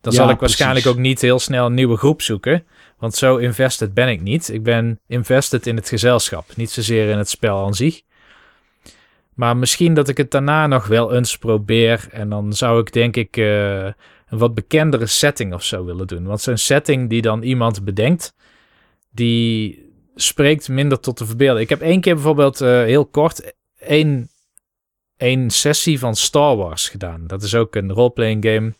Dan 0.01 0.12
ja, 0.12 0.19
zal 0.19 0.31
ik 0.31 0.40
waarschijnlijk 0.40 0.86
ook 0.86 0.97
niet 0.97 1.20
heel 1.20 1.39
snel 1.39 1.66
een 1.66 1.74
nieuwe 1.74 1.97
groep 1.97 2.23
zoeken. 2.23 2.66
Want 2.98 3.15
zo 3.15 3.36
invested 3.36 3.94
ben 3.94 4.09
ik 4.09 4.20
niet. 4.20 4.48
Ik 4.48 4.62
ben 4.62 5.01
invested 5.06 5.66
in 5.66 5.77
het 5.77 5.89
gezelschap, 5.89 6.44
niet 6.56 6.70
zozeer 6.70 7.09
in 7.09 7.19
het 7.19 7.28
spel 7.28 7.65
aan 7.65 7.74
zich. 7.74 8.02
Maar 9.39 9.56
misschien 9.56 9.94
dat 9.94 10.09
ik 10.09 10.16
het 10.16 10.31
daarna 10.31 10.66
nog 10.66 10.86
wel 10.86 11.15
eens 11.15 11.39
probeer. 11.39 12.09
En 12.10 12.28
dan 12.28 12.52
zou 12.52 12.81
ik 12.81 12.93
denk 12.93 13.16
ik 13.16 13.36
uh, 13.36 13.85
een 13.85 14.39
wat 14.39 14.55
bekendere 14.55 15.06
setting 15.06 15.55
of 15.55 15.65
zo 15.65 15.85
willen 15.85 16.06
doen. 16.06 16.24
Want 16.24 16.40
zo'n 16.40 16.56
setting 16.56 17.09
die 17.09 17.23
dan 17.23 17.43
iemand 17.43 17.85
bedenkt, 17.85 18.35
die 19.10 19.82
spreekt 20.15 20.69
minder 20.69 21.01
tot 21.01 21.19
de 21.19 21.27
verbeelding. 21.27 21.65
Ik 21.65 21.69
heb 21.69 21.81
één 21.81 22.01
keer 22.01 22.15
bijvoorbeeld 22.15 22.60
uh, 22.60 22.69
heel 22.69 23.06
kort 23.06 23.55
één, 23.78 24.31
één 25.16 25.51
sessie 25.51 25.98
van 25.98 26.16
Star 26.16 26.56
Wars 26.56 26.89
gedaan. 26.89 27.27
Dat 27.27 27.43
is 27.43 27.55
ook 27.55 27.74
een 27.74 27.93
roleplaying 27.93 28.44
game 28.44 28.73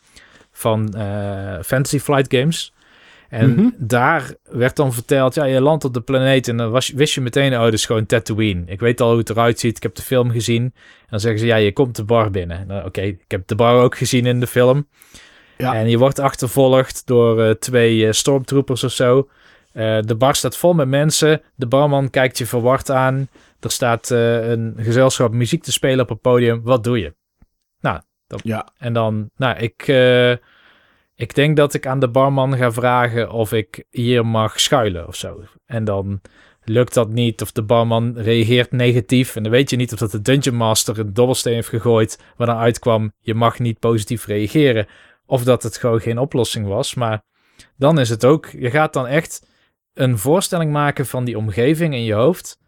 van 0.51 0.93
uh, 0.97 1.61
Fantasy 1.61 1.99
Flight 1.99 2.33
Games. 2.33 2.73
En 3.29 3.49
mm-hmm. 3.49 3.75
daar 3.77 4.33
werd 4.43 4.75
dan 4.75 4.93
verteld, 4.93 5.35
ja, 5.35 5.43
je 5.43 5.61
landt 5.61 5.85
op 5.85 5.93
de 5.93 6.01
planeet 6.01 6.47
en 6.47 6.57
dan 6.57 6.71
was, 6.71 6.89
wist 6.89 7.13
je 7.13 7.21
meteen, 7.21 7.53
oh, 7.53 7.61
dat 7.61 7.73
is 7.73 7.85
gewoon 7.85 8.05
Tatooine. 8.05 8.63
Ik 8.65 8.79
weet 8.79 9.01
al 9.01 9.09
hoe 9.09 9.17
het 9.17 9.29
eruit 9.29 9.59
ziet, 9.59 9.77
ik 9.77 9.83
heb 9.83 9.95
de 9.95 10.01
film 10.01 10.31
gezien. 10.31 10.63
En 10.63 11.07
dan 11.09 11.19
zeggen 11.19 11.39
ze, 11.39 11.45
ja, 11.45 11.55
je 11.55 11.73
komt 11.73 11.95
de 11.95 12.03
bar 12.03 12.31
binnen. 12.31 12.67
Nou, 12.67 12.79
Oké, 12.79 12.87
okay, 12.87 13.07
ik 13.07 13.31
heb 13.31 13.47
de 13.47 13.55
bar 13.55 13.83
ook 13.83 13.97
gezien 13.97 14.25
in 14.25 14.39
de 14.39 14.47
film. 14.47 14.87
Ja. 15.57 15.75
En 15.75 15.89
je 15.89 15.97
wordt 15.97 16.19
achtervolgd 16.19 17.01
door 17.05 17.39
uh, 17.39 17.49
twee 17.49 17.97
uh, 17.97 18.11
stormtroopers 18.11 18.83
of 18.83 18.91
zo. 18.91 19.29
Uh, 19.73 19.99
de 20.01 20.15
bar 20.15 20.35
staat 20.35 20.57
vol 20.57 20.73
met 20.73 20.87
mensen. 20.87 21.41
De 21.55 21.67
barman 21.67 22.09
kijkt 22.09 22.37
je 22.37 22.45
verward 22.45 22.91
aan. 22.91 23.27
Er 23.59 23.71
staat 23.71 24.09
een 24.09 24.75
gezelschap 24.77 25.31
muziek 25.31 25.63
te 25.63 25.71
spelen 25.71 25.99
op 25.99 26.09
het 26.09 26.21
podium. 26.21 26.61
Wat 26.63 26.83
doe 26.83 26.99
je? 26.99 27.15
Nou, 27.79 27.99
dat, 28.27 28.41
ja. 28.43 28.67
en 28.77 28.93
dan, 28.93 29.29
nou, 29.35 29.57
ik 29.57 29.85
ik 31.19 31.35
denk 31.35 31.55
dat 31.57 31.73
ik 31.73 31.87
aan 31.87 31.99
de 31.99 32.09
barman 32.09 32.57
ga 32.57 32.71
vragen 32.71 33.31
of 33.31 33.53
ik 33.53 33.83
hier 33.89 34.25
mag 34.25 34.59
schuilen 34.59 35.07
of 35.07 35.15
zo. 35.15 35.43
En 35.65 35.83
dan 35.83 36.21
lukt 36.63 36.93
dat 36.93 37.09
niet. 37.09 37.41
Of 37.41 37.51
de 37.51 37.63
barman 37.63 38.17
reageert 38.17 38.71
negatief. 38.71 39.35
En 39.35 39.43
dan 39.43 39.51
weet 39.51 39.69
je 39.69 39.75
niet 39.75 39.93
of 39.93 39.99
dat 39.99 40.11
de 40.11 40.21
Dungeon 40.21 40.55
Master 40.55 40.99
een 40.99 41.13
dobbelsteen 41.13 41.53
heeft 41.53 41.67
gegooid. 41.67 42.19
Waar 42.37 42.47
dan 42.47 42.57
uitkwam, 42.57 43.11
je 43.19 43.33
mag 43.33 43.59
niet 43.59 43.79
positief 43.79 44.25
reageren. 44.25 44.87
Of 45.25 45.43
dat 45.43 45.63
het 45.63 45.77
gewoon 45.77 46.01
geen 46.01 46.17
oplossing 46.17 46.67
was. 46.67 46.93
Maar 46.93 47.21
dan 47.77 47.99
is 47.99 48.09
het 48.09 48.25
ook, 48.25 48.45
je 48.45 48.69
gaat 48.69 48.93
dan 48.93 49.07
echt 49.07 49.47
een 49.93 50.17
voorstelling 50.17 50.71
maken 50.71 51.05
van 51.05 51.23
die 51.23 51.37
omgeving 51.37 51.93
in 51.93 52.03
je 52.03 52.13
hoofd. 52.13 52.58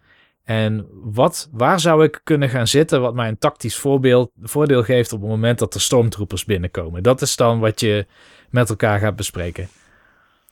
En 0.43 0.87
wat, 0.91 1.49
waar 1.51 1.79
zou 1.79 2.03
ik 2.03 2.21
kunnen 2.23 2.49
gaan 2.49 2.67
zitten 2.67 3.01
wat 3.01 3.13
mij 3.13 3.27
een 3.27 3.37
tactisch 3.37 3.77
voorbeeld, 3.77 4.31
voordeel 4.41 4.83
geeft 4.83 5.13
op 5.13 5.21
het 5.21 5.29
moment 5.29 5.59
dat 5.59 5.73
er 5.73 5.81
stormtroopers 5.81 6.45
binnenkomen? 6.45 7.03
Dat 7.03 7.21
is 7.21 7.35
dan 7.35 7.59
wat 7.59 7.79
je 7.79 8.05
met 8.49 8.69
elkaar 8.69 8.99
gaat 8.99 9.15
bespreken. 9.15 9.67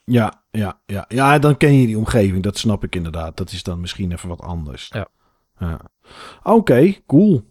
Ja, 0.03 0.43
ja, 0.51 0.79
ja. 0.85 1.05
Ja, 1.07 1.39
dan 1.39 1.57
ken 1.57 1.73
je 1.73 1.85
die 1.85 1.97
omgeving. 1.97 2.43
Dat 2.43 2.57
snap 2.57 2.83
ik 2.83 2.95
inderdaad. 2.95 3.37
Dat 3.37 3.51
is 3.51 3.63
dan 3.63 3.79
misschien 3.79 4.11
even 4.11 4.29
wat 4.29 4.41
anders. 4.41 4.89
Ja. 4.93 5.07
ja. 5.59 5.79
Oké, 6.43 6.95
cool. 7.05 7.43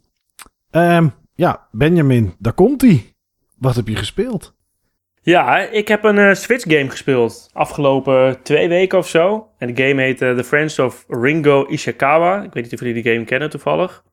Ehm, 0.71 1.09
ja, 1.35 1.69
Benjamin, 1.71 2.35
daar 2.39 2.53
komt 2.53 2.81
hij. 2.81 3.17
Wat 3.55 3.75
heb 3.75 3.89
je 3.89 3.97
gespeeld? 3.97 4.57
Ja, 5.23 5.59
ik 5.59 5.89
heb 5.89 6.05
een 6.05 6.19
eh, 6.19 6.35
Switch 6.35 6.65
game 6.69 6.91
gespeeld. 6.91 7.51
Afgelopen 7.53 8.43
twee 8.43 8.69
weken 8.69 8.99
of 8.99 9.09
zo. 9.09 9.49
En 9.59 9.75
de 9.75 9.83
game 9.83 10.03
heet 10.03 10.23
eh, 10.23 10.37
The 10.37 10.45
Friends 10.45 10.79
of 10.79 11.05
Ringo 11.09 11.67
Ishikawa. 11.67 12.43
Ik 12.43 12.53
weet 12.53 12.63
niet 12.63 12.73
of 12.73 12.81
jullie 12.81 13.03
die 13.03 13.13
game 13.13 13.25
kennen 13.25 13.51
toevallig. 13.51 14.05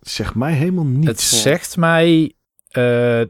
Zeg 0.00 0.34
mij 0.34 0.52
helemaal 0.52 0.84
niet. 0.84 1.06
Het 1.06 1.20
zegt 1.20 1.76
mij 1.76 2.34
eh, 2.68 3.22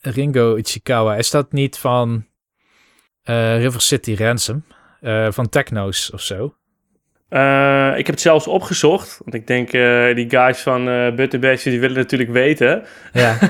Ringo 0.00 0.54
Ichikawa. 0.56 1.16
Is 1.16 1.30
dat 1.30 1.52
niet 1.52 1.78
van 1.78 2.26
eh, 3.22 3.58
River 3.60 3.80
City 3.80 4.14
Ransom? 4.14 4.64
Eh, 5.00 5.30
van 5.30 5.48
Techno's 5.48 6.12
of 6.12 6.20
zo? 6.20 6.54
Eh, 7.32 7.88
ik 7.88 8.06
heb 8.06 8.14
het 8.14 8.20
zelfs 8.20 8.46
opgezocht. 8.46 9.20
Want 9.24 9.34
ik 9.34 9.46
denk, 9.46 9.72
eh, 9.72 10.14
die 10.14 10.30
guys 10.30 10.60
van 10.60 10.88
uh, 10.88 11.12
Butterbasje, 11.14 11.70
die 11.70 11.80
willen 11.80 11.96
natuurlijk 11.96 12.30
weten. 12.30 12.82
Ja. 13.12 13.36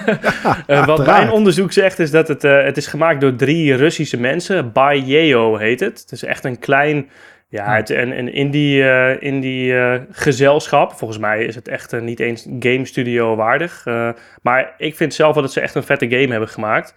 Eh, 0.66 0.86
wat 0.86 1.06
mijn 1.06 1.30
onderzoek 1.30 1.72
zegt, 1.72 1.98
is 1.98 2.10
dat 2.10 2.28
het, 2.28 2.44
eh, 2.44 2.64
het 2.64 2.76
is 2.76 2.86
gemaakt 2.86 3.20
door 3.20 3.36
drie 3.36 3.74
Russische 3.74 4.20
mensen. 4.20 4.72
Baiyeo 4.72 5.56
heet 5.56 5.80
het. 5.80 6.00
Het 6.00 6.12
is 6.12 6.24
echt 6.24 6.44
een 6.44 6.58
klein... 6.58 7.08
Ja, 7.48 7.74
het, 7.76 7.90
een, 7.90 8.18
een 8.18 8.32
indie, 8.32 8.88
eh, 8.90 9.22
indie 9.22 9.78
eh, 9.78 10.00
gezelschap. 10.10 10.92
Volgens 10.92 11.18
mij 11.18 11.44
is 11.44 11.54
het 11.54 11.68
echt 11.68 11.92
eh, 11.92 12.00
niet 12.00 12.20
eens 12.20 12.46
game 12.60 12.84
studio 12.84 13.36
waardig. 13.36 13.82
Eh, 13.84 14.08
maar 14.42 14.74
ik 14.78 14.96
vind 14.96 15.14
zelf 15.14 15.34
wel 15.34 15.42
dat 15.42 15.52
ze 15.52 15.60
echt 15.60 15.74
een 15.74 15.82
vette 15.82 16.08
game 16.10 16.30
hebben 16.30 16.48
gemaakt. 16.48 16.94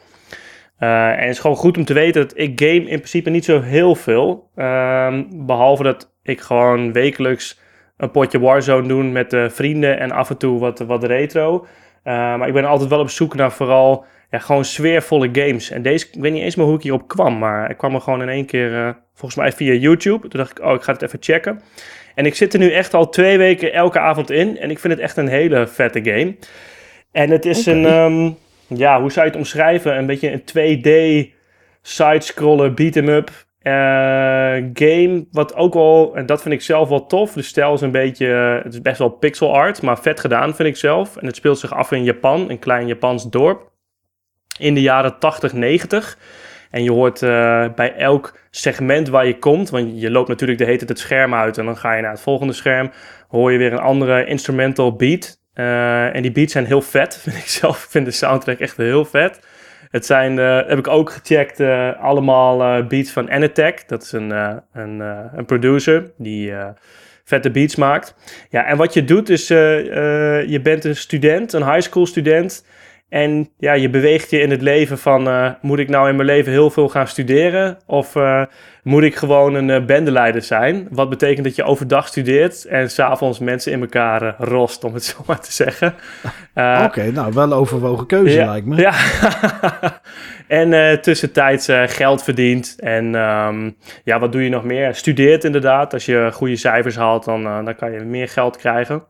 Eh, 0.78 1.10
en 1.10 1.20
het 1.20 1.30
is 1.30 1.40
gewoon 1.40 1.56
goed 1.56 1.78
om 1.78 1.86
te 1.86 1.94
weten 1.94 2.22
dat 2.22 2.38
ik 2.38 2.60
game 2.60 2.90
in 2.90 2.98
principe 2.98 3.30
niet 3.30 3.46
zo 3.46 3.62
heel 3.62 3.96
veel. 3.96 4.50
Ehm, 4.56 5.24
behalve 5.32 5.84
dat 5.84 6.14
ik 6.26 6.42
gewoon 6.42 6.94
wekelijks 6.94 7.60
een 7.98 8.12
potje 8.12 8.40
Warzone 8.40 8.88
doe 8.88 9.04
met 9.04 9.34
eh, 9.34 9.50
vrienden 9.50 10.00
en 10.00 10.12
af 10.12 10.30
en 10.30 10.38
toe 10.38 10.60
wat, 10.60 10.80
wat 10.80 11.04
retro. 11.04 11.66
Eh, 12.04 12.14
maar 12.14 12.48
ik 12.48 12.54
ben 12.54 12.66
altijd 12.66 12.90
wel 12.90 13.00
op 13.00 13.10
zoek 13.10 13.36
naar 13.36 13.52
vooral 13.52 14.06
ja, 14.30 14.40
gewoon 14.40 14.66
sfeervolle 14.66 15.30
games. 15.32 15.72
En 15.72 15.82
deze, 15.82 16.08
ik 16.12 16.22
weet 16.22 16.32
niet 16.32 16.44
eens 16.44 16.56
meer 16.56 16.66
hoe 16.66 16.76
ik 16.76 16.82
hierop 16.82 17.08
kwam, 17.08 17.38
maar 17.38 17.70
ik 17.70 17.78
kwam 17.78 17.96
er 17.96 18.02
gewoon 18.02 18.22
in 18.22 18.30
één 18.30 18.46
keer, 18.46 18.74
eh, 18.74 18.90
volgens 19.14 19.36
mij 19.36 19.52
via 19.52 19.74
YouTube. 19.74 20.28
Toen 20.28 20.40
dacht 20.40 20.52
ik, 20.52 20.66
oh, 20.66 20.74
ik 20.74 20.82
ga 20.82 20.94
het 20.94 21.02
even 21.02 21.20
checken. 21.22 21.62
En 22.16 22.26
ik 22.26 22.36
zit 22.36 22.54
er 22.54 22.60
nu 22.60 22.72
echt 22.72 22.94
al 22.94 23.10
twee 23.10 23.38
weken 23.38 23.74
elke 23.74 24.00
avond 24.00 24.32
in. 24.32 24.58
En 24.58 24.70
ik 24.72 24.80
vind 24.80 24.94
het 24.94 25.02
echt 25.02 25.18
een 25.18 25.28
hele 25.28 25.68
vette 25.68 26.04
game. 26.04 26.36
En 27.12 27.30
het 27.30 27.46
is 27.46 27.66
een, 27.66 27.86
ehm, 27.86 28.32
ja, 28.68 29.02
hoe 29.02 29.12
zou 29.12 29.26
je 29.26 29.32
het 29.32 29.40
omschrijven? 29.40 29.98
Een 29.98 30.06
beetje 30.06 30.32
een 30.32 30.44
2D 30.44 30.90
side-scroller 31.82 32.74
beat-em-up 32.74 33.32
game. 34.74 35.26
Wat 35.32 35.56
ook 35.56 35.74
wel, 35.74 36.16
en 36.16 36.26
dat 36.26 36.42
vind 36.42 36.54
ik 36.54 36.62
zelf 36.62 36.90
wel 36.90 37.06
tof. 37.06 37.34
De 37.34 37.42
stijl 37.42 37.74
is 37.74 37.82
een 37.82 37.92
beetje, 37.92 38.34
eh, 38.34 38.64
het 38.64 38.74
is 38.74 38.82
best 38.82 38.98
wel 38.98 39.10
pixel 39.10 39.54
art, 39.54 39.82
maar 39.82 40.00
vet 40.00 40.20
gedaan 40.20 40.56
vind 40.56 40.70
ik 40.70 40.76
zelf. 40.76 41.18
En 41.18 41.26
het 41.26 41.36
speelt 41.36 41.60
zich 41.60 41.74
af 41.74 41.92
in 41.92 42.04
Japan, 42.04 42.50
een 42.50 42.60
klein 42.60 42.88
Japans 42.88 43.30
dorp. 43.30 43.72
In 44.60 44.74
de 44.74 44.82
jaren 44.82 45.20
80, 45.20 45.54
90. 45.54 46.18
En 46.72 46.84
je 46.84 46.92
hoort 46.92 47.22
eh, 47.22 47.66
bij 47.76 47.96
elk 47.96 48.38
segment 48.52 49.10
waar 49.10 49.28
je 49.28 49.40
komt, 49.40 49.70
want 49.70 50.02
je 50.02 50.12
loopt 50.12 50.28
natuurlijk 50.28 50.60
de 50.60 50.66
hele 50.66 50.78
tijd 50.78 50.90
het 50.90 51.00
scherm 51.00 51.34
uit 51.34 51.58
en 51.58 51.66
dan 51.66 51.78
ga 51.78 51.94
je 51.94 52.02
naar 52.02 52.12
het 52.12 52.22
volgende 52.22 52.54
scherm, 52.54 52.92
hoor 53.28 53.52
je 53.52 53.58
weer 53.58 53.72
een 53.72 53.80
andere 53.80 54.26
instrumental 54.26 54.96
beat. 54.96 55.40
Eh, 55.54 56.16
en 56.16 56.22
die 56.22 56.32
beats 56.32 56.52
zijn 56.52 56.66
heel 56.66 56.82
vet, 56.82 57.18
vind 57.24 57.36
ik 57.36 57.48
zelf. 57.48 57.84
Ik 57.84 57.90
vind 57.90 58.06
de 58.06 58.12
soundtrack 58.12 58.60
echt 58.60 58.78
heel 58.78 59.06
vet. 59.06 59.40
Het 59.96 60.06
zijn, 60.06 60.40
eh, 60.40 60.60
heb 60.68 60.78
ik 60.78 60.88
ook 60.88 61.12
gecheckt, 61.12 61.60
eh, 61.60 62.04
allemaal 62.04 62.62
eh, 62.62 62.88
beats 62.88 63.12
van 63.12 63.30
Anatek. 63.30 63.88
Dat 63.88 64.04
is 64.04 64.12
een, 64.12 64.30
een, 64.74 65.00
een 65.36 65.46
producer 65.46 66.12
die 66.18 66.54
vette 67.24 67.52
beats 67.52 67.76
maakt. 67.76 68.16
Ja, 68.50 68.66
en 68.66 68.78
wat 68.78 68.94
je 68.94 69.04
doet 69.04 69.30
is, 69.30 69.48
je 69.48 70.60
bent 70.64 70.84
een 70.84 70.96
student, 70.96 71.54
een 71.54 71.72
high 71.72 71.82
school 71.82 72.06
student. 72.06 72.66
En 73.10 73.50
ja, 73.58 73.74
je 73.74 73.90
beweegt 73.90 74.30
je 74.30 74.40
in 74.40 74.52
het 74.52 74.62
leven 74.62 74.98
van, 74.98 75.56
moet 75.62 75.80
ik 75.80 75.90
nou 75.90 76.10
in 76.10 76.16
mijn 76.16 76.28
leven 76.28 76.52
heel 76.52 76.70
veel 76.70 76.90
gaan 76.90 77.08
studeren? 77.08 77.78
Of 77.86 78.14
moet 78.86 79.04
ik 79.04 79.16
gewoon 79.16 79.54
een 79.54 79.70
eh, 79.70 79.86
bendeleider 79.86 80.42
zijn? 80.42 80.88
Wat 80.92 81.10
betekent 81.10 81.46
dat 81.46 81.56
je 81.56 81.64
overdag 81.64 82.08
studeert 82.08 82.66
en 82.66 82.90
s'avonds 82.90 83.40
mensen 83.40 83.72
in 83.72 83.82
elkaar 83.82 84.22
eh, 84.22 84.34
rost, 84.38 84.84
om 84.84 84.94
het 84.94 85.04
zo 85.16 85.18
maar 85.26 85.40
te 85.40 85.52
zeggen. 85.52 85.96
Eh, 86.54 86.84
Oké, 86.86 87.12
nou, 87.12 87.34
wel 87.34 87.54
overwogen 87.54 88.06
keuze 88.06 88.36
ja, 88.36 88.46
lijkt 88.50 88.66
me. 88.66 88.76
Ja. 88.76 88.94
en 90.62 91.02
tussentijds 91.02 91.70
geld 91.86 92.24
verdient. 92.24 92.76
En 92.80 93.16
ehm, 93.16 93.72
ja, 94.04 94.20
wat 94.20 94.32
doe 94.32 94.44
je 94.44 94.50
nog 94.50 94.64
meer? 94.64 94.96
Studeert 94.96 95.44
inderdaad. 95.44 95.94
Als 95.94 96.06
je 96.06 96.30
goede 96.34 96.56
cijfers 96.56 96.96
haalt, 96.96 97.26
dan, 97.26 97.44
dan 97.44 97.76
kan 97.76 97.92
je 97.92 98.00
meer 98.00 98.30
geld 98.30 98.58
krijgen. 98.58 99.04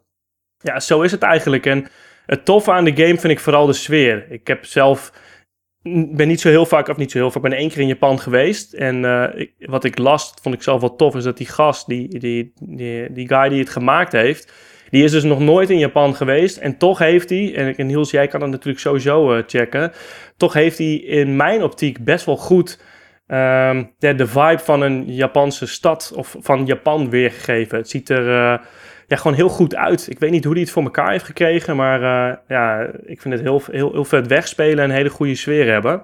Ja, 0.58 0.80
zo 0.80 1.02
is 1.02 1.12
het 1.12 1.22
eigenlijk. 1.22 1.66
En 1.66 1.88
het 2.26 2.46
toffe 2.46 2.72
aan 2.72 2.84
de 2.84 2.96
game 2.96 3.18
vind 3.18 3.34
ik 3.34 3.40
vooral 3.40 3.66
de 3.66 3.74
sfeer. 3.74 4.26
Ik 4.30 4.48
heb 4.48 4.66
zelf 4.66 5.12
ben 6.16 6.28
niet 6.28 6.41
zo 6.41 6.49
heel 6.49 6.66
vaak, 6.66 6.88
of 6.88 6.98
niet 6.98 7.12
zo 7.12 7.18
heel 7.18 7.32
vaak, 7.32 7.41
ben 7.41 7.52
één 7.53 7.70
keer 7.70 7.80
in 7.80 7.88
Japan 7.88 8.20
geweest. 8.20 8.74
En 8.74 9.06
eh, 9.06 9.40
ik- 9.41 9.52
wat 9.60 9.84
ik 9.84 9.98
las, 9.98 10.34
vond 10.41 10.56
ik 10.56 10.62
zelf 10.64 10.82
wel 10.82 10.95
tof, 10.95 11.16
is 11.16 11.24
dat 11.24 11.38
die 11.38 11.48
gast, 11.48 11.88
die, 11.88 12.20
die, 12.20 12.53
die, 12.60 13.12
die 13.12 13.28
guy 13.28 13.49
die 13.49 13.60
het 13.60 13.70
gemaakt 13.70 14.12
heeft, 14.12 14.53
die 14.90 15.03
is 15.03 15.12
dus 15.12 15.24
nog 15.24 15.40
nooit 15.40 15.70
in 15.70 15.78
Japan 15.78 16.16
geweest. 16.16 16.57
En 16.57 16.78
toch 16.78 16.99
heeft 16.99 17.30
hij, 17.30 17.56
en, 17.56 17.76
en 17.76 17.86
Niels, 17.88 18.12
jij 18.12 18.28
kan 18.28 18.40
dat 18.40 18.49
natuurlijk 18.49 18.80
sowieso 18.80 19.34
eh, 19.34 19.44
checken, 19.48 19.91
toch 20.38 20.53
heeft 20.53 20.78
hij 20.78 20.94
in 20.95 21.36
mijn 21.36 21.64
optiek 21.64 22.03
best 22.03 22.26
wel 22.26 22.38
goed 22.38 22.82
ehm, 23.28 23.84
de, 23.99 24.16
de 24.16 24.28
vibe 24.28 24.60
van 24.64 24.82
een 24.82 25.03
Japanse 25.14 25.68
stad 25.68 26.14
of 26.16 26.36
van 26.40 26.66
Japan 26.66 27.10
weergegeven. 27.10 27.78
Het 27.78 27.90
ziet 27.90 28.10
er 28.10 28.30
eh, 28.36 28.66
ja, 29.07 29.15
gewoon 29.18 29.38
heel 29.38 29.49
goed 29.49 29.76
uit. 29.76 30.07
Ik 30.10 30.19
weet 30.19 30.32
niet 30.32 30.44
hoe 30.44 30.53
hij 30.53 30.61
het 30.61 30.72
voor 30.72 30.84
elkaar 30.84 31.11
heeft 31.11 31.26
gekregen, 31.26 31.76
maar 31.76 32.02
eh, 32.02 32.38
ja, 32.48 32.82
ik 33.06 33.22
vind 33.22 33.34
het 33.34 33.44
heel, 33.44 33.61
heel, 33.72 33.91
heel 33.91 34.06
vet 34.06 34.27
wegspelen 34.27 34.84
en 34.84 34.90
een 34.90 34.95
hele 34.95 35.10
goede 35.10 35.36
sfeer 35.36 35.72
hebben. 35.72 36.02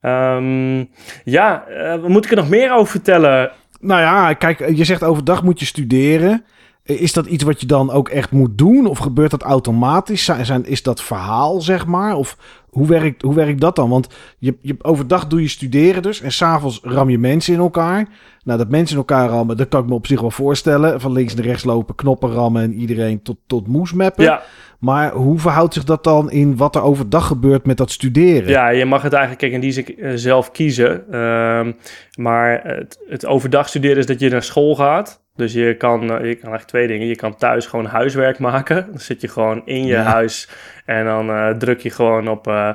Ehm, 0.00 0.84
ja, 1.24 1.66
eh, 1.66 2.04
moet 2.04 2.24
ik 2.24 2.30
er 2.30 2.36
nog 2.36 2.48
meer 2.48 2.72
over 2.72 2.90
vertellen? 2.90 3.50
Nou 3.80 4.00
ja, 4.00 4.32
kijk, 4.32 4.68
je 4.76 4.84
zegt 4.84 5.02
overdag 5.02 5.42
moet 5.42 5.60
je 5.60 5.66
studeren. 5.66 6.44
Is 6.82 7.12
dat 7.12 7.26
iets 7.26 7.44
wat 7.44 7.60
je 7.60 7.66
dan 7.66 7.90
ook 7.90 8.08
echt 8.08 8.30
moet 8.30 8.58
doen? 8.58 8.86
Of 8.86 8.98
gebeurt 8.98 9.30
dat 9.30 9.42
automatisch? 9.42 10.24
Zijn, 10.24 10.46
zijn, 10.46 10.64
is 10.64 10.82
dat 10.82 11.02
verhaal, 11.02 11.60
zeg 11.60 11.86
maar? 11.86 12.16
Of 12.16 12.36
hoe 12.74 12.86
werkt, 12.86 13.22
hoe 13.22 13.34
werkt 13.34 13.60
dat 13.60 13.76
dan? 13.76 13.90
Want 13.90 14.08
je, 14.38 14.56
je, 14.60 14.76
overdag 14.82 15.26
doe 15.26 15.40
je 15.40 15.48
studeren 15.48 16.02
dus. 16.02 16.20
En 16.20 16.32
s'avonds 16.32 16.80
ram 16.82 17.10
je 17.10 17.18
mensen 17.18 17.54
in 17.54 17.60
elkaar. 17.60 18.08
Nou, 18.44 18.58
dat 18.58 18.68
mensen 18.68 18.96
in 18.96 19.02
elkaar 19.02 19.28
rammen, 19.28 19.56
dat 19.56 19.68
kan 19.68 19.82
ik 19.82 19.88
me 19.88 19.94
op 19.94 20.06
zich 20.06 20.20
wel 20.20 20.30
voorstellen. 20.30 21.00
Van 21.00 21.12
links 21.12 21.34
naar 21.34 21.44
rechts 21.44 21.64
lopen, 21.64 21.94
knoppen 21.94 22.30
rammen 22.30 22.62
en 22.62 22.74
iedereen 22.74 23.22
tot, 23.22 23.36
tot 23.46 23.66
moes 23.66 23.92
meppen. 23.92 24.24
Ja, 24.24 24.42
Maar 24.78 25.12
hoe 25.12 25.38
verhoudt 25.38 25.74
zich 25.74 25.84
dat 25.84 26.04
dan 26.04 26.30
in 26.30 26.56
wat 26.56 26.74
er 26.74 26.82
overdag 26.82 27.26
gebeurt 27.26 27.66
met 27.66 27.76
dat 27.76 27.90
studeren? 27.90 28.50
Ja, 28.50 28.68
je 28.68 28.84
mag 28.84 29.02
het 29.02 29.12
eigenlijk 29.12 29.42
kijk, 29.42 29.52
in 29.52 29.60
die 29.60 29.72
zin 29.72 29.98
eh, 29.98 30.12
zelf 30.14 30.50
kiezen. 30.50 31.12
Ehm, 31.12 31.72
maar 32.18 32.60
het, 32.64 32.98
het 33.08 33.26
overdag 33.26 33.68
studeren 33.68 33.98
is 33.98 34.06
dat 34.06 34.20
je 34.20 34.30
naar 34.30 34.42
school 34.42 34.74
gaat. 34.74 35.23
Dus 35.36 35.52
je 35.52 35.74
kan, 35.76 36.00
eh, 36.00 36.08
je 36.08 36.12
kan 36.12 36.20
eigenlijk 36.50 36.64
twee 36.64 36.86
dingen. 36.86 37.06
Je 37.06 37.16
kan 37.16 37.36
thuis 37.36 37.66
gewoon 37.66 37.86
huiswerk 37.86 38.38
maken. 38.38 38.86
Dan 38.90 38.98
zit 39.00 39.20
je 39.20 39.28
gewoon 39.28 39.62
in 39.64 39.86
je 39.86 39.92
Ja. 39.92 40.02
huis 40.02 40.48
en 40.84 41.04
dan 41.04 41.30
eh, 41.30 41.48
druk 41.50 41.80
je 41.80 41.90
gewoon 41.90 42.28
op 42.28 42.46
eh, 42.46 42.70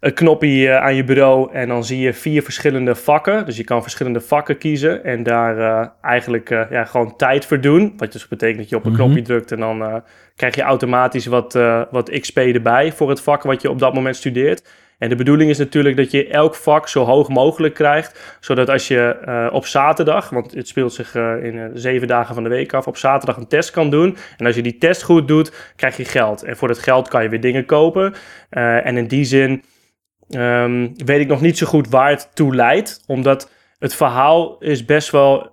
een 0.00 0.14
knopje 0.14 0.78
aan 0.78 0.94
je 0.94 1.04
bureau. 1.04 1.52
En 1.52 1.68
dan 1.68 1.84
zie 1.84 1.98
je 2.00 2.12
vier 2.12 2.42
verschillende 2.42 2.94
vakken. 2.94 3.46
Dus 3.46 3.56
je 3.56 3.64
kan 3.64 3.82
verschillende 3.82 4.20
vakken 4.20 4.58
kiezen 4.58 5.04
en 5.04 5.22
daar 5.22 5.92
eigenlijk 6.02 6.48
ja, 6.70 6.84
gewoon 6.84 7.16
tijd 7.16 7.46
voor 7.46 7.60
doen. 7.60 7.94
Wat 7.96 8.12
dus 8.12 8.28
betekent 8.28 8.58
dat 8.58 8.68
je 8.68 8.76
op 8.76 8.84
een 8.84 8.92
Mhm. 8.92 9.00
knopje 9.02 9.22
drukt 9.22 9.52
en 9.52 9.58
dan 9.60 10.02
krijg 10.36 10.54
je 10.54 10.62
automatisch 10.62 11.26
wat, 11.26 11.52
wat 11.90 12.10
XP 12.20 12.36
erbij 12.38 12.92
voor 12.92 13.08
het 13.08 13.20
vak 13.20 13.42
wat 13.42 13.62
je 13.62 13.70
op 13.70 13.78
dat 13.78 13.94
moment 13.94 14.16
studeert. 14.16 14.68
En 15.04 15.10
de 15.10 15.16
bedoeling 15.16 15.50
is 15.50 15.58
natuurlijk 15.58 15.96
dat 15.96 16.10
je 16.10 16.28
elk 16.28 16.54
vak 16.54 16.88
zo 16.88 17.04
hoog 17.04 17.28
mogelijk 17.28 17.74
krijgt. 17.74 18.36
Zodat 18.40 18.68
als 18.68 18.88
je 18.88 19.16
eh, 19.24 19.48
op 19.52 19.66
zaterdag, 19.66 20.30
want 20.30 20.54
het 20.54 20.68
speelt 20.68 20.92
zich 20.92 21.14
eh, 21.14 21.44
in 21.44 21.58
eh, 21.58 21.64
zeven 21.74 22.08
dagen 22.08 22.34
van 22.34 22.42
de 22.42 22.48
week 22.48 22.72
af, 22.72 22.86
op 22.86 22.96
zaterdag 22.96 23.36
een 23.36 23.48
test 23.48 23.70
kan 23.70 23.90
doen. 23.90 24.16
En 24.36 24.46
als 24.46 24.54
je 24.54 24.62
die 24.62 24.78
test 24.78 25.02
goed 25.02 25.28
doet, 25.28 25.72
krijg 25.76 25.96
je 25.96 26.04
geld. 26.04 26.42
En 26.42 26.56
voor 26.56 26.68
dat 26.68 26.78
geld 26.78 27.08
kan 27.08 27.22
je 27.22 27.28
weer 27.28 27.40
dingen 27.40 27.66
kopen. 27.66 28.14
En 28.50 28.96
in 28.96 29.06
die 29.06 29.24
zin 29.24 29.62
ehm, 30.30 30.88
weet 30.96 31.20
ik 31.20 31.28
nog 31.28 31.40
niet 31.40 31.58
zo 31.58 31.66
goed 31.66 31.88
waar 31.88 32.10
het 32.10 32.30
toe 32.34 32.54
leidt. 32.54 33.02
Omdat 33.06 33.50
het 33.78 33.94
verhaal 33.94 34.56
is 34.58 34.84
best 34.84 35.10
wel, 35.10 35.50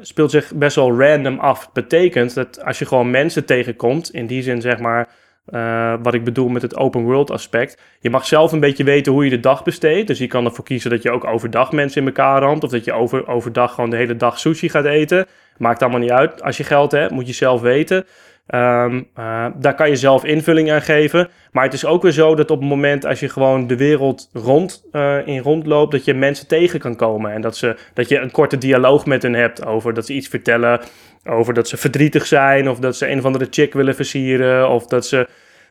speelt 0.00 0.30
zich 0.30 0.54
best 0.54 0.76
wel 0.76 1.00
random 1.00 1.38
af. 1.38 1.72
Betekent 1.72 2.34
dat 2.34 2.64
als 2.64 2.78
je 2.78 2.86
gewoon 2.86 3.10
mensen 3.10 3.44
tegenkomt, 3.44 4.10
in 4.10 4.26
die 4.26 4.42
zin 4.42 4.60
zeg 4.60 4.78
maar, 4.78 5.08
eh, 5.46 5.94
wat 6.02 6.14
ik 6.14 6.24
bedoel 6.24 6.48
met 6.48 6.62
het 6.62 6.76
open 6.76 7.02
world 7.02 7.30
aspect. 7.30 7.78
Je 8.00 8.10
mag 8.10 8.26
zelf 8.26 8.52
een 8.52 8.60
beetje 8.60 8.84
weten 8.84 9.12
hoe 9.12 9.24
je 9.24 9.30
de 9.30 9.40
dag 9.40 9.62
besteedt. 9.62 10.06
Dus 10.06 10.18
je 10.18 10.26
kan 10.26 10.44
ervoor 10.44 10.64
kiezen 10.64 10.90
dat 10.90 11.02
je 11.02 11.10
ook 11.10 11.24
overdag 11.24 11.72
mensen 11.72 12.00
in 12.00 12.06
elkaar 12.06 12.40
ramt. 12.40 12.64
Of 12.64 12.70
dat 12.70 12.84
je 12.84 12.92
over, 12.92 13.28
overdag 13.28 13.74
gewoon 13.74 13.90
de 13.90 13.96
hele 13.96 14.16
dag 14.16 14.38
sushi 14.38 14.68
gaat 14.68 14.84
eten. 14.84 15.26
Maakt 15.56 15.82
allemaal 15.82 16.00
niet 16.00 16.10
uit. 16.10 16.42
Als 16.42 16.56
je 16.56 16.64
geld 16.64 16.92
hebt, 16.92 17.10
moet 17.10 17.26
je 17.26 17.32
zelf 17.32 17.60
weten. 17.60 18.06
Ehm, 18.46 19.02
eh, 19.14 19.46
daar 19.56 19.74
kan 19.74 19.88
je 19.88 19.96
zelf 19.96 20.24
invulling 20.24 20.70
aan 20.70 20.82
geven. 20.82 21.28
Maar 21.52 21.64
het 21.64 21.72
is 21.72 21.84
ook 21.84 22.02
weer 22.02 22.12
zo 22.12 22.34
dat 22.34 22.50
op 22.50 22.60
het 22.60 22.68
moment 22.68 23.06
als 23.06 23.20
je 23.20 23.28
gewoon 23.28 23.66
de 23.66 23.76
wereld 23.76 24.30
rond, 24.32 24.84
eh, 24.92 25.26
in 25.26 25.38
rondloopt, 25.38 25.92
dat 25.92 26.04
je 26.04 26.14
mensen 26.14 26.46
tegen 26.46 26.80
kan 26.80 26.96
komen. 26.96 27.32
En 27.32 27.40
dat, 27.40 27.56
ze, 27.56 27.76
dat 27.94 28.08
je 28.08 28.18
een 28.18 28.30
korte 28.30 28.58
dialoog 28.58 29.06
met 29.06 29.22
hen 29.22 29.34
hebt 29.34 29.66
over 29.66 29.94
dat 29.94 30.06
ze 30.06 30.12
iets 30.12 30.28
vertellen. 30.28 30.80
Over 31.24 31.54
dat 31.54 31.68
ze 31.68 31.76
verdrietig 31.76 32.26
zijn, 32.26 32.68
of 32.68 32.78
dat 32.78 32.96
ze 32.96 33.10
een 33.10 33.18
of 33.18 33.24
andere 33.24 33.46
chick 33.50 33.72
willen 33.72 33.94
versieren. 33.94 34.68
Of 34.70 34.86
dat 34.86 35.06
ze 35.06 35.28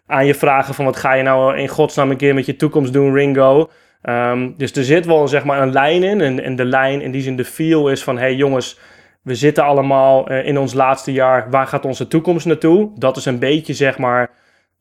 aan 0.07 0.25
je 0.25 0.35
vragen 0.35 0.73
van 0.73 0.85
wat 0.85 0.95
ga 0.95 1.13
je 1.13 1.23
nou 1.23 1.57
in 1.57 1.67
godsnaam 1.67 2.11
een 2.11 2.17
keer 2.17 2.33
met 2.33 2.45
je 2.45 2.55
toekomst 2.55 2.93
doen, 2.93 3.13
Ringo. 3.13 3.69
Ehm, 4.01 4.51
dus 4.57 4.71
er 4.71 4.83
zit 4.83 5.05
wel 5.05 5.27
zeg 5.27 5.43
maar 5.43 5.61
een 5.61 5.71
lijn 5.71 6.03
in. 6.03 6.21
En, 6.21 6.43
en 6.43 6.55
de 6.55 6.65
lijn 6.65 7.01
in 7.01 7.11
die 7.11 7.21
zin 7.21 7.35
de 7.35 7.45
feel 7.45 7.89
is 7.89 8.03
van, 8.03 8.17
hey 8.17 8.35
jongens 8.35 8.79
we 9.25 9.35
zitten 9.35 9.63
allemaal 9.63 10.31
uh, 10.31 10.45
in 10.45 10.57
ons 10.57 10.73
laatste 10.73 11.11
jaar. 11.11 11.49
Waar 11.49 11.67
gaat 11.67 11.85
onze 11.85 12.07
toekomst 12.07 12.45
naartoe? 12.45 12.91
Dat 12.95 13.17
is 13.17 13.25
een 13.25 13.39
beetje, 13.39 13.73
zeg 13.73 13.97
maar, 13.97 14.29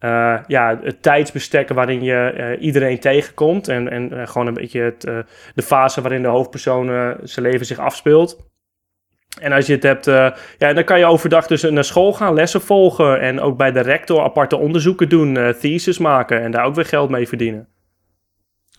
uh, 0.00 0.38
ja, 0.46 0.78
het 0.82 1.02
tijdsbestek 1.02 1.68
waarin 1.68 2.02
je 2.02 2.34
uh, 2.36 2.62
iedereen 2.62 2.98
tegenkomt. 3.00 3.68
En, 3.68 3.90
en 3.90 4.28
gewoon 4.28 4.46
een 4.46 4.54
beetje 4.54 4.80
het, 4.80 5.00
de 5.54 5.62
fase 5.62 6.00
waarin 6.00 6.22
de 6.22 6.28
hoofdpersoon 6.28 7.16
zijn 7.22 7.46
leven 7.46 7.66
zich 7.66 7.78
afspeelt. 7.78 8.52
En 9.40 9.52
als 9.52 9.66
je 9.66 9.72
het 9.72 9.82
hebt, 9.82 10.04
ja, 10.58 10.72
dan 10.72 10.84
kan 10.84 10.98
je 10.98 11.06
overdag 11.06 11.46
dus 11.46 11.62
naar 11.62 11.84
school 11.84 12.12
gaan, 12.12 12.34
lessen 12.34 12.60
volgen. 12.60 13.20
En 13.20 13.40
ook 13.40 13.56
bij 13.56 13.72
de 13.72 13.80
rector 13.80 14.22
aparte 14.22 14.56
onderzoeken 14.56 15.08
doen, 15.08 15.54
thesis 15.60 15.98
maken. 15.98 16.40
En 16.40 16.50
daar 16.50 16.64
ook 16.64 16.74
weer 16.74 16.84
geld 16.84 17.10
mee 17.10 17.28
verdienen. 17.28 17.73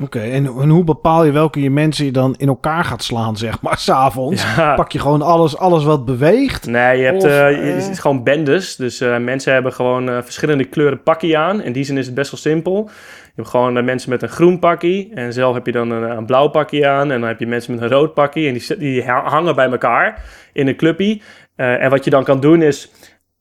Oké, 0.03 0.19
en, 0.19 0.45
en, 0.45 0.69
hoe 0.69 0.83
bepaal 0.83 1.25
je 1.25 1.31
welke 1.31 1.61
je 1.61 1.69
mensen 1.69 2.05
je 2.05 2.11
dan 2.11 2.35
in 2.37 2.47
elkaar 2.47 2.83
gaat 2.83 3.03
slaan, 3.03 3.37
zeg 3.37 3.61
maar, 3.61 3.77
s'avonds? 3.87 4.55
Ja. 4.55 4.75
Pak 4.75 4.91
je 4.91 4.99
gewoon 4.99 5.21
alles, 5.21 5.57
alles 5.57 5.83
wat 5.83 6.05
beweegt? 6.05 6.65
Nee, 6.67 6.97
je 6.97 7.03
hebt 7.03 7.23
of, 7.23 7.29
uh, 7.29 7.51
je, 7.51 7.87
uh... 7.89 7.95
gewoon 7.95 8.23
bendes. 8.23 8.75
Dus 8.75 9.01
uh, 9.01 9.17
mensen 9.17 9.53
hebben 9.53 9.73
gewoon 9.73 10.23
verschillende 10.23 10.63
kleuren 10.63 11.03
pakje 11.03 11.37
aan. 11.37 11.61
In 11.61 11.71
die 11.71 11.83
zin 11.83 11.97
is 11.97 12.05
het 12.05 12.15
best 12.15 12.31
wel 12.31 12.39
simpel. 12.39 12.89
Je 13.25 13.41
hebt 13.41 13.49
gewoon 13.49 13.85
mensen 13.85 14.09
met 14.09 14.21
een 14.21 14.29
groen 14.29 14.59
pakje. 14.59 15.07
En 15.13 15.33
zelf 15.33 15.53
heb 15.53 15.65
je 15.65 15.71
dan 15.71 15.89
een, 15.89 16.17
een, 16.17 16.25
blauw 16.25 16.47
pakje 16.47 16.87
aan. 16.87 17.11
En 17.11 17.19
dan 17.19 17.29
heb 17.29 17.39
je 17.39 17.47
mensen 17.47 17.73
met 17.73 17.81
een 17.81 17.89
rood 17.89 18.13
pakje. 18.13 18.47
En 18.47 18.53
die, 18.53 18.77
die 18.77 19.03
hangen 19.05 19.55
bij 19.55 19.69
elkaar 19.69 20.23
in 20.53 20.67
een 20.67 20.75
clubje. 20.75 21.21
en 21.55 21.89
wat 21.89 22.03
je 22.03 22.09
dan 22.09 22.23
kan 22.23 22.39
doen 22.39 22.61
is 22.61 22.91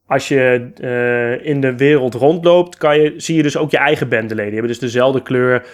als 0.07 0.29
je 0.29 0.71
uh, 0.81 1.47
in 1.47 1.61
de 1.61 1.77
wereld 1.77 2.15
rondloopt, 2.15 2.77
kan 2.77 3.01
je, 3.01 3.15
zie 3.17 3.37
je 3.37 3.43
dus 3.43 3.57
ook 3.57 3.71
je 3.71 3.79
eigen 3.79 4.09
bendeleden. 4.09 4.51
Die 4.51 4.61
hebben 4.61 4.71
dus 4.71 4.91
dezelfde 4.93 5.23
kleur 5.23 5.67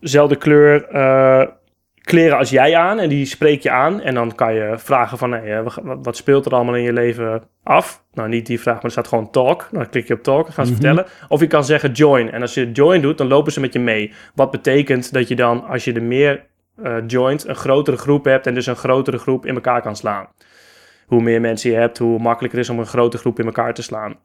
dezelfde 0.00 0.36
kleur 0.36 0.94
uh, 0.94 1.46
kleren 2.00 2.38
als 2.38 2.50
jij 2.50 2.76
aan. 2.76 2.98
En 2.98 3.08
die 3.08 3.24
spreek 3.24 3.62
je 3.62 3.70
aan. 3.70 4.00
En 4.00 4.14
dan 4.14 4.34
kan 4.34 4.54
je 4.54 4.74
vragen 4.76 5.18
van, 5.18 5.32
hey, 5.32 5.62
wat 5.82 6.16
speelt 6.16 6.46
er 6.46 6.52
allemaal 6.52 6.74
in 6.74 6.82
je 6.82 6.92
leven 6.92 7.42
af? 7.62 8.04
Nou, 8.12 8.28
niet 8.28 8.46
die 8.46 8.60
vraag, 8.60 8.74
maar 8.74 8.84
er 8.84 8.90
staat 8.90 9.08
gewoon 9.08 9.30
talk. 9.30 9.68
Dan 9.72 9.88
klik 9.88 10.08
je 10.08 10.14
op 10.14 10.22
talk, 10.22 10.44
dan 10.44 10.52
gaan 10.52 10.66
ze 10.66 10.72
mm 10.72 10.78
-hmm. 10.78 10.86
vertellen. 10.86 11.28
Of 11.28 11.40
je 11.40 11.46
kan 11.46 11.64
zeggen 11.64 11.92
join. 11.92 12.30
En 12.30 12.40
als 12.40 12.54
je 12.54 12.72
join 12.72 13.00
doet, 13.00 13.18
dan 13.18 13.26
lopen 13.26 13.52
ze 13.52 13.60
met 13.60 13.72
je 13.72 13.78
mee. 13.78 14.12
Wat 14.34 14.50
betekent 14.50 15.12
dat 15.12 15.28
je 15.28 15.36
dan, 15.36 15.64
als 15.64 15.84
je 15.84 15.92
er 15.92 16.02
meer 16.02 16.46
uh, 16.82 16.96
joint, 17.06 17.48
een 17.48 17.54
grotere 17.54 17.96
groep 17.96 18.24
hebt. 18.24 18.46
En 18.46 18.54
dus 18.54 18.66
een 18.66 18.76
grotere 18.76 19.18
groep 19.18 19.46
in 19.46 19.54
elkaar 19.54 19.82
kan 19.82 19.96
slaan. 19.96 20.28
Hoe 21.06 21.22
meer 21.22 21.40
mensen 21.40 21.70
je 21.70 21.76
hebt, 21.76 21.98
hoe 21.98 22.18
makkelijker 22.18 22.58
het 22.58 22.68
is 22.68 22.74
om 22.74 22.80
een 22.80 22.86
grote 22.86 23.18
groep 23.18 23.38
in 23.38 23.46
elkaar 23.46 23.74
te 23.74 23.82
slaan. 23.82 24.16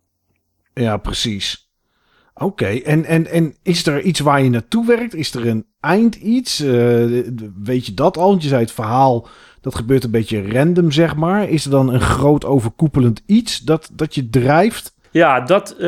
Ja, 0.74 0.98
precies. 0.98 1.71
Oké, 2.42 2.66
en, 2.66 3.06
en, 3.06 3.28
en 3.28 3.56
is 3.64 3.88
er 3.88 4.02
iets 4.02 4.20
waar 4.20 4.44
je 4.44 4.50
naartoe 4.50 4.86
werkt? 4.86 5.16
Is 5.16 5.34
er 5.34 5.48
een 5.48 5.66
eind 5.80 6.16
iets? 6.16 6.62
Uh, 6.62 7.24
weet 7.64 7.86
je 7.86 7.94
dat 7.94 8.18
al? 8.18 8.30
Want 8.30 8.44
je 8.44 8.48
zei 8.48 8.62
het 8.62 8.72
verhaal, 8.72 9.28
dat 9.62 9.76
gebeurt 9.76 10.04
een 10.04 10.12
beetje 10.12 10.52
random, 10.52 10.92
zeg 10.92 11.16
maar. 11.16 11.50
Is 11.50 11.66
er 11.66 11.72
dan 11.72 11.94
een 11.94 12.02
groot 12.02 12.46
overkoepelend 12.46 13.24
iets 13.26 13.60
dat, 13.60 13.90
dat 13.94 14.16
je 14.16 14.30
drijft? 14.30 14.96
Ja, 15.12 15.42
dat, 15.42 15.76
uh, 15.78 15.84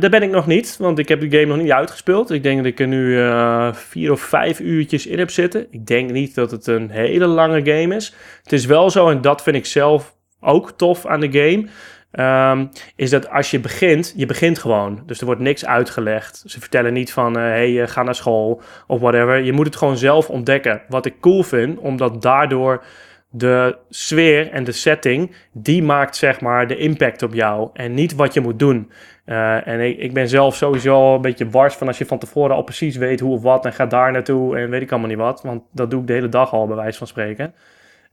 daar 0.00 0.10
ben 0.10 0.22
ik 0.22 0.30
nog 0.30 0.46
niet, 0.46 0.76
want 0.78 0.98
ik 0.98 1.08
heb 1.08 1.20
de 1.20 1.30
game 1.30 1.46
nog 1.46 1.56
niet 1.56 1.72
uitgespeeld. 1.72 2.30
Ik 2.30 2.42
denk 2.42 2.56
dat 2.56 2.66
ik 2.66 2.80
er 2.80 2.86
nu 2.86 3.16
uh, 3.16 3.72
vier 3.72 4.12
of 4.12 4.20
vijf 4.20 4.60
uurtjes 4.60 5.06
in 5.06 5.18
heb 5.18 5.30
zitten. 5.30 5.66
Ik 5.70 5.86
denk 5.86 6.10
niet 6.10 6.34
dat 6.34 6.50
het 6.50 6.66
een 6.66 6.90
hele 6.90 7.26
lange 7.26 7.64
game 7.64 7.96
is. 7.96 8.14
Het 8.42 8.52
is 8.52 8.66
wel 8.66 8.90
zo, 8.90 9.08
en 9.08 9.20
dat 9.20 9.42
vind 9.42 9.56
ik 9.56 9.66
zelf 9.66 10.16
ook 10.40 10.72
tof 10.76 11.06
aan 11.06 11.20
de 11.20 11.32
game 11.32 11.66
Um, 12.12 12.68
is 12.96 13.10
dat 13.10 13.30
als 13.30 13.50
je 13.50 13.60
begint, 13.60 14.12
je 14.16 14.26
begint 14.26 14.58
gewoon. 14.58 15.02
Dus 15.06 15.20
er 15.20 15.26
wordt 15.26 15.40
niks 15.40 15.66
uitgelegd. 15.66 16.42
Ze 16.46 16.60
vertellen 16.60 16.92
niet 16.92 17.12
van, 17.12 17.36
uh, 17.38 17.42
hey, 17.42 17.88
ga 17.88 18.02
naar 18.02 18.14
school 18.14 18.60
of 18.86 19.00
whatever. 19.00 19.38
Je 19.38 19.52
moet 19.52 19.66
het 19.66 19.76
gewoon 19.76 19.96
zelf 19.96 20.30
ontdekken. 20.30 20.82
Wat 20.88 21.06
ik 21.06 21.20
cool 21.20 21.42
vind, 21.42 21.78
omdat 21.78 22.22
daardoor 22.22 22.84
de 23.30 23.76
sfeer 23.88 24.50
en 24.50 24.64
de 24.64 24.72
setting, 24.72 25.34
die 25.52 25.82
maakt 25.82 26.16
zeg 26.16 26.40
maar 26.40 26.66
de 26.66 26.76
impact 26.76 27.22
op 27.22 27.34
jou. 27.34 27.70
En 27.72 27.94
niet 27.94 28.14
wat 28.14 28.34
je 28.34 28.40
moet 28.40 28.58
doen. 28.58 28.90
Uh, 29.26 29.66
en 29.66 29.80
ik, 29.80 29.98
ik, 29.98 30.12
ben 30.12 30.28
zelf 30.28 30.56
sowieso 30.56 31.14
een 31.14 31.20
beetje 31.20 31.50
wars 31.50 31.74
van 31.74 31.86
als 31.86 31.98
je 31.98 32.06
van 32.06 32.18
tevoren 32.18 32.56
al 32.56 32.62
precies 32.62 32.96
weet 32.96 33.20
hoe 33.20 33.34
of 33.34 33.42
wat 33.42 33.64
en 33.64 33.72
ga 33.72 33.86
daar 33.86 34.12
naartoe 34.12 34.56
en 34.56 34.70
weet 34.70 34.82
ik 34.82 34.90
allemaal 34.90 35.08
niet 35.08 35.18
wat. 35.18 35.42
Want 35.42 35.62
dat 35.72 35.90
doe 35.90 36.00
ik 36.00 36.06
de 36.06 36.12
hele 36.12 36.28
dag 36.28 36.52
al, 36.52 36.66
bij 36.66 36.76
wijze 36.76 36.98
van 36.98 37.06
spreken. 37.06 37.54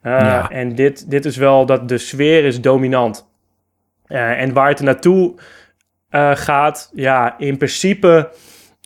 Ja. 0.03 0.49
En 0.49 0.75
dit, 0.75 1.09
dit 1.09 1.25
is 1.25 1.37
wel 1.37 1.65
dat 1.65 1.89
de 1.89 1.97
sfeer 1.97 2.45
is 2.45 2.61
dominant. 2.61 3.33
Uh, 4.07 4.41
en 4.41 4.53
waar 4.53 4.69
het 4.69 4.81
naartoe 4.81 5.35
uh, 6.11 6.35
gaat, 6.35 6.91
ja, 6.93 7.37
in 7.37 7.57
principe 7.57 8.31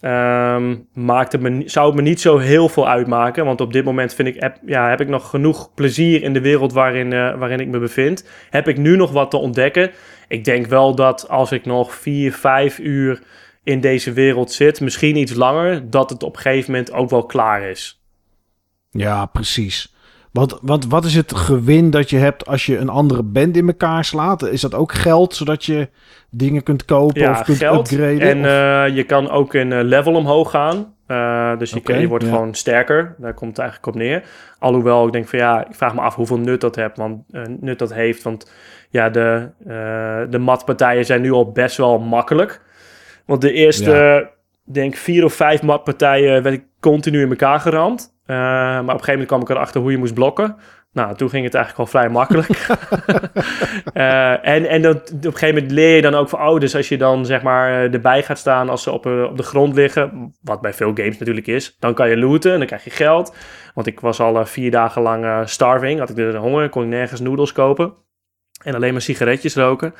um, 0.02 0.88
maakt 0.94 1.32
het 1.32 1.42
me, 1.42 1.64
zou 1.66 1.88
het 1.88 1.96
me 1.96 2.02
niet 2.02 2.22
zo 2.22 2.38
heel 2.38 2.70
veel 2.70 2.88
uitmaken. 2.88 3.46
Want 3.46 3.62
op 3.62 3.74
dit 3.74 3.86
moment 3.86 4.14
vind 4.14 4.28
ik, 4.28 4.42
heb, 4.42 4.58
ja, 4.66 4.90
heb 4.90 5.02
ik 5.02 5.08
nog 5.08 5.30
genoeg 5.30 5.74
plezier 5.74 6.24
in 6.24 6.34
de 6.34 6.42
wereld 6.42 6.74
waarin, 6.74 7.12
uh, 7.12 7.38
waarin 7.38 7.60
ik 7.60 7.68
me 7.68 7.80
bevind. 7.80 8.28
Heb 8.50 8.68
ik 8.68 8.78
nu 8.78 8.96
nog 8.96 9.12
wat 9.12 9.32
te 9.32 9.38
ontdekken? 9.38 9.92
Ik 10.28 10.44
denk 10.44 10.66
wel 10.66 10.96
dat 10.96 11.30
als 11.30 11.52
ik 11.52 11.66
nog 11.66 11.96
vier, 11.96 12.34
vijf 12.34 12.80
uur 12.80 13.22
in 13.64 13.80
deze 13.80 14.14
wereld 14.14 14.52
zit, 14.52 14.82
misschien 14.82 15.16
iets 15.16 15.34
langer, 15.34 15.90
dat 15.90 16.10
het 16.10 16.24
op 16.24 16.36
een 16.36 16.42
gegeven 16.42 16.72
moment 16.72 16.92
ook 16.92 17.10
wel 17.10 17.26
klaar 17.26 17.62
is. 17.62 18.02
Ja, 18.92 19.26
precies. 19.26 19.94
Wat, 20.32 20.60
wat, 20.62 20.86
wat 20.86 21.06
is 21.06 21.16
het 21.16 21.36
gewin 21.36 21.90
dat 21.90 22.10
je 22.10 22.18
hebt 22.18 22.48
als 22.48 22.66
je 22.66 22.78
een 22.78 22.90
andere 22.90 23.24
band 23.24 23.58
in 23.58 23.68
elkaar 23.68 24.06
slaat? 24.06 24.42
Is 24.44 24.62
dat 24.62 24.74
ook 24.74 24.94
geld, 24.94 25.36
zodat 25.36 25.66
je 25.66 25.90
dingen 26.30 26.64
kunt 26.64 26.86
kopen 26.86 27.22
ja, 27.22 27.32
of 27.32 27.42
kunt 27.42 27.58
geld. 27.58 27.92
upgraden? 27.92 28.22
En 28.22 28.38
uh, 28.38 28.96
je 28.96 29.04
kan 29.04 29.30
ook 29.30 29.54
een 29.54 29.72
uh, 29.72 29.80
level 29.84 30.14
omhoog 30.14 30.50
gaan. 30.50 30.94
Uh, 31.08 31.58
dus 31.58 31.70
je, 31.70 31.78
okay, 31.78 32.00
je 32.00 32.08
wordt 32.08 32.24
ja. 32.24 32.30
gewoon 32.30 32.54
sterker. 32.54 33.16
Daar 33.18 33.34
komt 33.34 33.50
het 33.50 33.60
eigenlijk 33.60 33.88
op 33.88 34.02
neer. 34.02 34.24
Alhoewel 34.60 35.06
ik 35.06 35.12
denk 35.12 35.28
van 35.28 35.40
ja, 35.40 35.68
ik 35.68 35.76
vraag 35.76 35.94
me 35.94 36.02
af 36.02 36.16
hoeveel 36.16 36.40
nut 36.40 36.62
dat, 36.62 36.76
hebt, 36.76 36.98
want, 36.98 37.24
nut 37.60 37.80
dat 37.80 37.94
heeft. 37.94 38.24
Want 38.24 38.52
ja, 38.90 39.10
de, 39.10 39.50
de 40.30 40.40
matpartijen 40.40 41.06
zijn 41.06 41.22
nu 41.22 41.32
al 41.32 41.52
best 41.52 41.78
wel 41.78 42.00
makkelijk. 42.00 42.62
Want 43.26 43.42
de 43.42 43.52
eerste, 43.52 43.92
ja. 43.92 44.30
denk 44.74 44.96
vier 44.96 45.24
of 45.24 45.34
vijf 45.34 45.62
matpartijen 45.62 46.44
werd 46.44 46.56
ik 46.56 46.64
continu 46.80 47.22
in 47.22 47.30
elkaar 47.30 47.60
geramd. 47.60 48.18
Uh, 48.30 48.36
maar 48.36 48.80
op 48.80 48.88
een 48.88 48.90
gegeven 48.90 49.12
moment 49.12 49.28
kwam 49.28 49.42
ik 49.42 49.50
erachter 49.50 49.82
hoe 49.82 49.92
je 49.92 49.98
moest 49.98 50.14
blokken. 50.14 50.56
Nou, 50.92 51.16
toen 51.16 51.30
ging 51.30 51.44
het 51.44 51.54
eigenlijk 51.54 51.92
wel 51.92 52.02
vrij 52.02 52.12
makkelijk. 52.12 52.50
uh, 53.94 54.32
en 54.56 54.66
en 54.66 54.82
dat, 54.82 55.12
op 55.12 55.26
een 55.26 55.32
gegeven 55.32 55.56
moment 55.56 55.72
leer 55.72 55.96
je 55.96 56.02
dan 56.02 56.16
ook 56.16 56.30
van... 56.30 56.48
Oh, 56.48 56.60
dus 56.60 56.76
als 56.76 56.90
je 56.90 56.98
dan 56.98 57.26
zeg 57.26 57.42
maar 57.42 57.72
erbij 57.72 58.24
gaat 58.24 58.38
staan 58.38 58.70
als 58.70 58.84
ze 58.84 58.92
op, 58.92 59.06
op 59.06 59.38
de 59.38 59.44
grond 59.44 59.76
liggen... 59.76 60.34
Wat 60.42 60.62
bij 60.62 60.74
veel 60.74 60.92
games 60.94 61.18
natuurlijk 61.18 61.48
is. 61.48 61.76
Dan 61.80 61.94
kan 61.94 62.10
je 62.10 62.18
looten 62.18 62.52
en 62.52 62.58
dan 62.58 62.68
krijg 62.68 62.84
je 62.84 62.90
geld. 62.90 63.36
Want 63.74 63.88
ik 63.88 64.00
was 64.00 64.20
al 64.20 64.46
vier 64.46 64.72
dagen 64.72 65.02
lang 65.02 65.50
starving. 65.50 66.00
Had 66.00 66.10
ik 66.10 66.16
de 66.16 66.38
honger, 66.38 66.70
kon 66.70 66.84
ik 66.84 66.90
nergens 66.90 67.20
noedels 67.20 67.52
kopen. 67.52 67.94
En 68.64 68.76
alleen 68.76 68.92
maar 68.92 69.02
sigaretjes 69.02 69.56
roken. 69.56 69.94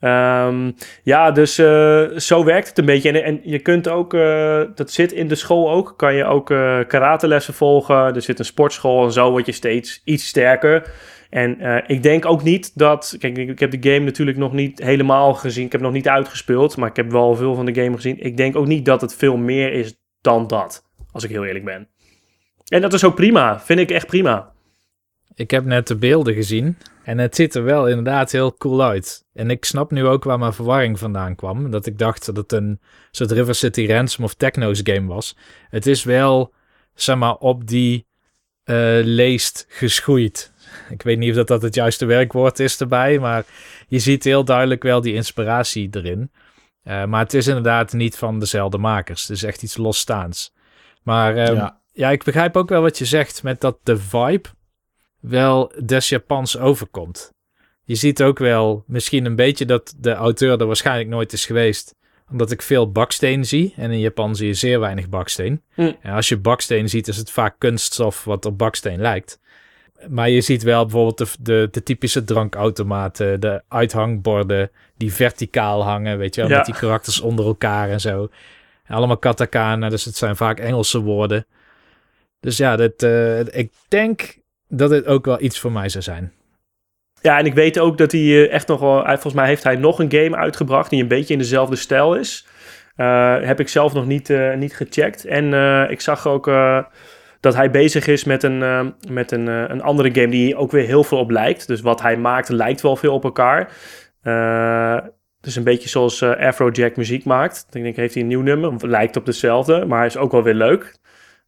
Um, 0.00 0.74
ja, 1.02 1.30
dus 1.30 1.58
uh, 1.58 2.08
zo 2.16 2.44
werkt 2.44 2.68
het 2.68 2.78
een 2.78 2.84
beetje. 2.84 3.10
En, 3.10 3.24
en 3.24 3.40
je 3.42 3.58
kunt 3.58 3.88
ook, 3.88 4.14
uh, 4.14 4.62
dat 4.74 4.90
zit 4.90 5.12
in 5.12 5.28
de 5.28 5.34
school 5.34 5.70
ook, 5.70 5.94
kan 5.96 6.14
je 6.14 6.24
ook 6.24 6.50
uh, 6.50 6.78
karatelessen 6.86 7.54
volgen. 7.54 8.14
Er 8.14 8.22
zit 8.22 8.38
een 8.38 8.44
sportschool 8.44 9.04
en 9.04 9.12
zo 9.12 9.30
word 9.30 9.46
je 9.46 9.52
steeds 9.52 10.00
iets 10.04 10.26
sterker. 10.26 10.90
En 11.30 11.84
ik 11.86 12.02
denk 12.02 12.26
ook 12.26 12.42
niet 12.42 12.78
dat, 12.78 13.16
kijk, 13.18 13.38
ik 13.38 13.58
heb 13.58 13.70
de 13.70 13.90
game 13.90 14.04
natuurlijk 14.04 14.38
nog 14.38 14.52
niet 14.52 14.82
helemaal 14.82 15.34
gezien. 15.34 15.64
Ik 15.64 15.72
heb 15.72 15.80
nog 15.80 15.92
niet 15.92 16.08
uitgespeeld, 16.08 16.76
maar 16.76 16.88
ik 16.88 16.96
heb 16.96 17.10
wel 17.10 17.34
veel 17.34 17.54
van 17.54 17.66
de 17.66 17.74
game 17.74 17.96
gezien. 17.96 18.24
Ik 18.24 18.36
denk 18.36 18.56
ook 18.56 18.66
niet 18.66 18.84
dat 18.84 19.00
het 19.00 19.14
veel 19.14 19.36
meer 19.36 19.72
is 19.72 19.94
dan 20.20 20.46
dat, 20.46 20.84
als 21.12 21.24
ik 21.24 21.30
heel 21.30 21.44
eerlijk 21.44 21.64
ben. 21.64 21.88
En 22.68 22.80
dat 22.80 22.92
is 22.92 23.04
ook 23.04 23.14
prima, 23.14 23.60
vind 23.60 23.78
ik 23.80 23.90
echt 23.90 24.06
prima. 24.06 24.52
Ik 25.34 25.50
heb 25.50 25.64
net 25.64 25.86
de 25.86 25.96
beelden 25.96 26.34
gezien 26.34 26.76
en 27.10 27.18
het 27.18 27.34
ziet 27.34 27.54
er 27.54 27.64
wel 27.64 27.88
inderdaad 27.88 28.32
heel 28.32 28.56
cool 28.56 28.82
uit. 28.82 29.24
En 29.32 29.50
ik 29.50 29.64
snap 29.64 29.90
nu 29.90 30.06
ook 30.06 30.24
waar 30.24 30.38
mijn 30.38 30.52
verwarring 30.52 30.98
vandaan 30.98 31.34
kwam. 31.34 31.70
Dat 31.70 31.86
ik 31.86 31.98
dacht 31.98 32.26
dat 32.26 32.36
het 32.36 32.52
een 32.52 32.80
soort 33.10 33.30
River 33.30 33.54
City 33.54 33.86
Ransom 33.86 34.24
of 34.24 34.34
Techno's 34.34 34.80
game 34.82 35.06
was. 35.06 35.36
Het 35.68 35.86
is 35.86 36.04
wel, 36.04 36.52
zeg 36.94 37.16
maar, 37.16 37.34
op 37.34 37.66
die 37.66 38.06
eh, 38.64 38.98
leest 39.02 39.66
geschoeid. 39.68 40.52
Ik 40.90 41.02
weet 41.02 41.18
niet 41.18 41.30
of 41.30 41.36
dat, 41.36 41.46
dat 41.46 41.62
het 41.62 41.74
juiste 41.74 42.04
werkwoord 42.04 42.58
is 42.58 42.80
erbij, 42.80 43.18
maar 43.18 43.44
je 43.88 43.98
ziet 43.98 44.24
heel 44.24 44.44
duidelijk 44.44 44.82
wel 44.82 45.00
die 45.00 45.14
inspiratie 45.14 45.88
erin. 45.90 46.30
Eh, 46.82 47.04
maar 47.04 47.22
het 47.22 47.34
is 47.34 47.46
inderdaad 47.46 47.92
niet 47.92 48.16
van 48.16 48.38
dezelfde 48.38 48.78
makers. 48.78 49.22
Het 49.22 49.36
is 49.36 49.42
echt 49.42 49.62
iets 49.62 49.76
losstaans. 49.76 50.54
Maar 51.02 51.36
ehm, 51.36 51.54
ja. 51.54 51.80
Ja. 51.92 52.10
ik 52.10 52.24
begrijp 52.24 52.56
ook 52.56 52.68
wel 52.68 52.82
wat 52.82 52.98
je 52.98 53.04
zegt 53.04 53.42
met 53.42 53.60
dat 53.60 53.78
de 53.82 53.96
vibe 53.96 54.48
wel 55.20 55.72
des 55.84 56.08
Japans 56.08 56.58
overkomt. 56.58 57.32
Je 57.84 57.94
ziet 57.94 58.22
ook 58.22 58.38
wel 58.38 58.84
misschien 58.86 59.24
een 59.24 59.36
beetje 59.36 59.64
dat 59.64 59.94
de 59.98 60.12
auteur 60.12 60.60
er 60.60 60.66
waarschijnlijk 60.66 61.08
nooit 61.08 61.32
is 61.32 61.46
geweest 61.46 61.94
omdat 62.30 62.50
ik 62.50 62.62
veel 62.62 62.90
baksteen 62.92 63.44
zie. 63.44 63.74
En 63.76 63.90
in 63.90 63.98
Japan 63.98 64.36
zie 64.36 64.46
je 64.46 64.54
zeer 64.54 64.80
weinig 64.80 65.08
baksteen. 65.08 65.62
Hm. 65.74 65.92
En 66.02 66.12
als 66.12 66.28
je 66.28 66.36
baksteen 66.36 66.88
ziet, 66.88 67.08
is 67.08 67.16
het 67.16 67.30
vaak 67.30 67.54
kunststof 67.58 68.24
wat 68.24 68.44
op 68.44 68.58
baksteen 68.58 69.00
lijkt. 69.00 69.40
Maar 70.08 70.30
je 70.30 70.40
ziet 70.40 70.62
wel 70.62 70.82
bijvoorbeeld 70.82 71.18
de, 71.18 71.26
de, 71.40 71.68
de 71.70 71.82
typische 71.82 72.24
drankautomaten, 72.24 73.40
de 73.40 73.62
uithangborden 73.68 74.70
die 74.96 75.12
verticaal 75.12 75.84
hangen, 75.84 76.18
weet 76.18 76.34
je 76.34 76.40
wel, 76.40 76.50
Ja. 76.50 76.56
met 76.56 76.66
die 76.66 76.74
karakters 76.74 77.20
onder 77.20 77.44
elkaar 77.46 77.88
en 77.90 78.00
zo. 78.00 78.28
Allemaal 78.86 79.18
katakana, 79.18 79.88
dus 79.88 80.04
het 80.04 80.16
zijn 80.16 80.36
vaak 80.36 80.58
Engelse 80.58 81.00
woorden. 81.00 81.46
Dus 82.40 82.56
ja, 82.56 82.76
dit, 82.76 83.02
eh, 83.02 83.40
ik 83.40 83.72
denk 83.88 84.36
dat 84.70 84.90
dit 84.90 85.06
ook 85.06 85.24
wel 85.24 85.42
iets 85.42 85.58
voor 85.58 85.72
mij 85.72 85.88
zou 85.88 86.04
zijn. 86.04 86.32
Ja, 87.20 87.38
en 87.38 87.46
ik 87.46 87.54
weet 87.54 87.78
ook 87.78 87.98
dat 87.98 88.12
hij 88.12 88.20
eh, 88.20 88.52
echt 88.52 88.68
nog 88.68 88.80
wel... 88.80 89.04
Volgens 89.04 89.34
mij 89.34 89.46
heeft 89.46 89.64
hij 89.64 89.76
nog 89.76 89.98
een 89.98 90.12
game 90.12 90.36
uitgebracht 90.36 90.90
die 90.90 91.02
een 91.02 91.08
beetje 91.08 91.32
in 91.32 91.38
dezelfde 91.38 91.76
stijl 91.76 92.14
is. 92.14 92.46
Eh, 92.96 93.40
heb 93.40 93.60
ik 93.60 93.68
zelf 93.68 93.92
nog 93.92 94.06
niet, 94.06 94.30
eh, 94.30 94.54
niet 94.54 94.76
gecheckt. 94.76 95.24
En 95.24 95.52
ik 95.90 96.00
zag 96.00 96.26
ook 96.26 96.50
dat 97.40 97.54
hij 97.54 97.70
bezig 97.70 98.06
is 98.06 98.24
met, 98.24 98.42
een, 98.42 98.94
met 99.08 99.32
een, 99.32 99.46
een 99.46 99.82
andere 99.82 100.14
game 100.14 100.30
die 100.30 100.56
ook 100.56 100.70
weer 100.70 100.86
heel 100.86 101.04
veel 101.04 101.18
op 101.18 101.30
lijkt. 101.30 101.66
Dus 101.66 101.80
wat 101.80 102.02
hij 102.02 102.16
maakt 102.16 102.48
lijkt 102.48 102.80
wel 102.80 102.96
veel 102.96 103.14
op 103.14 103.24
elkaar. 103.24 103.72
Het 105.36 105.46
is 105.48 105.56
een 105.56 105.64
beetje 105.64 105.88
zoals 105.88 106.22
Afrojack 106.22 106.96
muziek 106.96 107.24
maakt. 107.24 107.66
Ik 107.72 107.82
denk, 107.82 107.96
heeft 107.96 108.14
hij 108.14 108.22
een 108.22 108.28
nieuw 108.28 108.42
nummer? 108.42 108.88
Lijkt 108.88 109.16
op 109.16 109.26
dezelfde, 109.26 109.84
maar 109.84 109.98
hij 109.98 110.06
is 110.06 110.16
ook 110.16 110.32
wel 110.32 110.42
weer 110.42 110.54
leuk. 110.54 110.98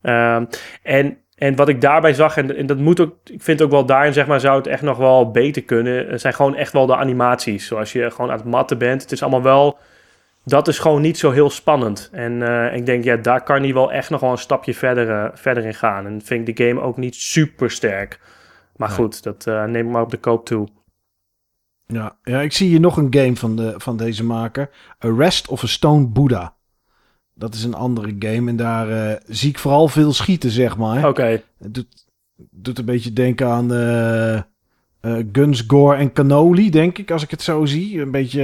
Ehm, 0.03 0.45
en, 0.83 1.19
en 1.35 1.57
wat 1.57 1.69
ik 1.69 1.81
daarbij 1.81 2.15
zag, 2.15 2.37
en, 2.37 2.57
en 2.57 2.67
dat 2.67 2.79
moet 2.79 3.01
ook, 3.01 3.15
ik 3.25 3.43
vind 3.43 3.63
ook 3.63 3.71
wel 3.71 3.87
daarin, 3.87 4.13
zeg 4.13 4.27
maar, 4.27 4.41
zou 4.41 4.57
het 4.57 4.67
echt 4.67 4.83
nog 4.83 4.99
wel 4.99 5.31
beter 5.31 5.63
kunnen. 5.63 6.07
Het 6.09 6.21
zijn 6.21 6.35
gewoon 6.35 6.57
echt 6.57 6.73
wel 6.73 6.87
de 6.87 6.97
animaties. 6.97 7.67
Zoals 7.67 7.93
je 7.93 8.11
gewoon 8.11 8.31
aan 8.31 8.37
het 8.37 8.47
matten 8.47 8.79
bent. 8.79 9.03
Het 9.03 9.13
is 9.13 9.23
allemaal 9.23 9.43
wel, 9.43 9.79
dat 10.45 10.69
is 10.69 10.79
gewoon 10.79 11.01
niet 11.01 11.19
zo 11.19 11.31
heel 11.31 11.51
spannend. 11.51 12.09
En 12.13 12.43
eh, 12.43 12.77
ik 12.77 12.87
denk, 12.87 13.05
ja, 13.05 13.17
daar 13.17 13.43
kan 13.43 13.63
hij 13.63 13.75
wel 13.75 13.93
echt 13.93 14.11
nog 14.11 14.21
wel 14.21 14.31
een 14.31 14.39
stapje 14.39 14.75
verder, 14.75 15.11
eh, 15.11 15.31
verder 15.35 15.65
in 15.65 15.75
gaan. 15.75 16.07
En 16.07 16.21
vind 16.25 16.49
ik 16.49 16.57
de 16.57 16.65
game 16.65 16.81
ook 16.81 16.97
niet 16.97 17.15
super 17.15 17.71
sterk. 17.71 18.21
Maar 18.77 18.89
goed, 18.89 19.23
dat 19.23 19.47
eh, 19.47 19.65
neem 19.65 19.87
ik 19.87 19.93
maar 19.93 20.03
op 20.03 20.11
de 20.11 20.17
koop 20.17 20.47
toe. 20.47 20.69
Ja, 21.87 22.17
ja, 22.23 22.41
ik 22.41 22.53
zie 22.53 22.69
hier 22.69 22.81
nog 22.81 22.97
een 22.97 23.15
game 23.15 23.37
van, 23.37 23.57
de, 23.57 23.75
van 23.77 23.97
deze 23.97 24.25
maker. 24.25 24.71
Arrest 24.99 25.49
of 25.49 25.63
a 25.63 25.67
Stone 25.67 26.09
Buddha. 26.09 26.57
Dat 27.35 27.55
is 27.55 27.65
een 27.65 27.75
andere 27.75 28.17
game 28.19 28.51
en 28.51 28.57
daar 28.57 28.91
eh, 29.11 29.17
zie 29.27 29.49
ik 29.49 29.59
vooral 29.59 29.89
veel 29.89 30.13
schieten, 30.13 30.51
zeg 30.51 30.77
maar. 30.77 31.09
Oké, 31.09 31.43
Het 31.59 31.75
doet, 31.75 32.07
doet 32.51 32.79
een 32.79 32.85
beetje 32.85 33.13
denken 33.13 33.47
aan 33.49 33.73
eh, 33.73 34.35
eh, 34.37 34.43
Guns, 35.33 35.65
Gore 35.67 35.97
en 35.97 36.13
Cannoli, 36.13 36.71
denk 36.71 36.99
ik, 36.99 37.11
als 37.11 37.23
ik 37.23 37.31
het 37.31 37.43
zo 37.43 37.65
zie. 37.65 38.01
Een 38.01 38.11
beetje 38.11 38.43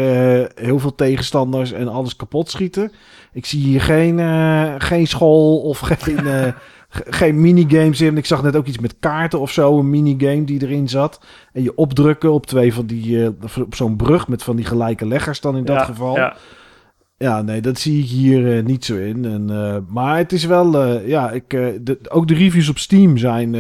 heel 0.55 0.79
veel 0.79 0.95
tegenstanders 0.95 1.73
en 1.73 1.89
alles 1.89 2.17
kapot 2.17 2.51
schieten. 2.51 2.93
Ik 3.33 3.47
zie 3.47 3.61
hier 3.61 3.81
geen, 3.81 4.19
geen 4.81 5.07
school 5.07 5.59
of 5.61 5.79
geen, 5.79 6.19
ge- 6.89 7.05
geen 7.09 7.41
minigames 7.41 8.01
in. 8.01 8.17
Ik 8.17 8.27
zag 8.27 8.43
net 8.43 8.57
ook 8.57 8.67
iets 8.67 8.79
met 8.79 8.95
kaarten 9.01 9.41
of 9.41 9.53
zo, 9.53 9.79
een 9.79 9.91
minigame 9.91 10.45
die 10.45 10.63
erin 10.63 10.89
zat. 10.89 11.21
En 11.53 11.63
je 11.63 11.77
opdrukken 11.77 12.33
op 12.33 12.47
twee 12.47 12.75
van 12.75 12.87
die, 12.87 13.35
of 13.43 13.59
op 13.59 13.75
zo'n 13.75 13.97
brug 13.97 14.29
met 14.29 14.43
van 14.43 14.57
die 14.57 14.65
gelijke 14.65 15.07
leggers 15.07 15.41
dan 15.41 15.57
in 15.57 15.65
dat 15.65 15.77
ja, 15.77 15.85
geval. 15.85 16.17
Ja. 16.17 16.37
Ja, 17.19 17.43
nee, 17.43 17.61
dat 17.61 17.79
zie 17.79 18.03
ik 18.03 18.09
hier 18.09 18.57
eh, 18.59 18.65
niet 18.65 18.85
zo 18.85 18.97
in. 18.97 19.25
En, 19.25 19.51
eh, 19.51 19.77
maar 19.89 20.17
het 20.17 20.33
is 20.33 20.45
wel, 20.45 20.83
eh, 20.83 21.09
ja, 21.09 21.31
ik, 21.31 21.51
de, 21.51 21.99
ook 22.09 22.29
de 22.29 22.35
reviews 22.35 22.69
op 22.69 22.79
Steam 22.79 23.17
zijn 23.17 23.57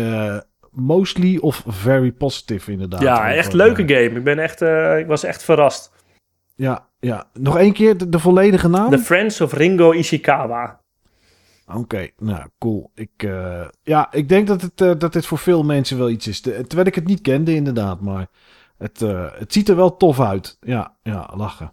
mostly 0.70 1.36
of 1.38 1.64
very 1.66 2.12
positive 2.12 2.72
inderdaad. 2.72 3.00
ja, 3.02 3.32
echt 3.34 3.52
leuke 3.52 3.82
game. 3.88 4.10
Ik, 4.18 4.24
ben 4.24 4.38
echt, 4.38 4.60
ik 5.00 5.06
was 5.06 5.24
echt 5.24 5.42
verrast. 5.42 5.92
ja, 6.54 6.86
ja, 7.00 7.30
nog 7.32 7.58
één 7.58 7.72
keer 7.72 7.96
de, 7.96 8.08
de 8.08 8.18
volledige 8.18 8.68
naam? 8.68 8.90
The 8.90 8.98
Friends 8.98 9.40
of 9.40 9.52
Ringo 9.52 9.92
Ishikawa. 9.92 10.80
Oké, 11.74 12.08
nou, 12.18 12.48
cool. 12.58 12.90
Ik, 12.94 13.28
ja, 13.82 14.12
ik 14.12 14.28
denk 14.28 14.46
dat, 14.46 14.62
het, 14.62 15.00
dat 15.00 15.12
dit 15.12 15.26
voor 15.26 15.38
veel 15.38 15.64
mensen 15.64 15.98
wel 15.98 16.10
iets 16.10 16.26
is. 16.26 16.42
De- 16.42 16.66
terwijl 16.66 16.88
ik 16.88 16.94
het 16.94 17.06
niet 17.06 17.20
kende 17.20 17.54
inderdaad, 17.54 18.00
maar 18.00 18.26
het, 18.78 19.00
het 19.38 19.52
ziet 19.52 19.68
er 19.68 19.76
wel 19.76 19.96
tof 19.96 20.20
uit. 20.20 20.56
Ja, 20.60 20.96
ja, 21.02 21.30
lachen. 21.36 21.72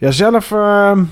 Ja, 0.00 0.10
zelf, 0.10 0.52
ehm, 0.52 1.04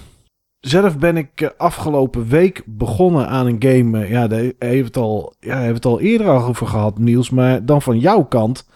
zelf 0.60 0.98
ben 0.98 1.16
ik 1.16 1.40
eh, 1.40 1.48
afgelopen 1.56 2.28
week 2.28 2.62
begonnen 2.66 3.28
aan 3.28 3.47
een 3.47 3.56
game. 3.59 4.02
eh, 4.02 4.10
ja, 4.10 4.27
daar 4.27 4.52
heeft 4.59 4.86
het 4.86 4.97
al, 4.97 5.35
ja, 5.40 5.51
hebben 5.51 5.69
we 5.69 5.74
het 5.74 5.85
al 5.85 6.01
eerder 6.01 6.28
al 6.28 6.44
over 6.44 6.66
gehad, 6.66 6.98
Niels. 6.98 7.31
Maar 7.31 7.65
dan 7.65 7.82
van 7.82 7.98
jouw 7.98 8.24
kant. 8.24 8.69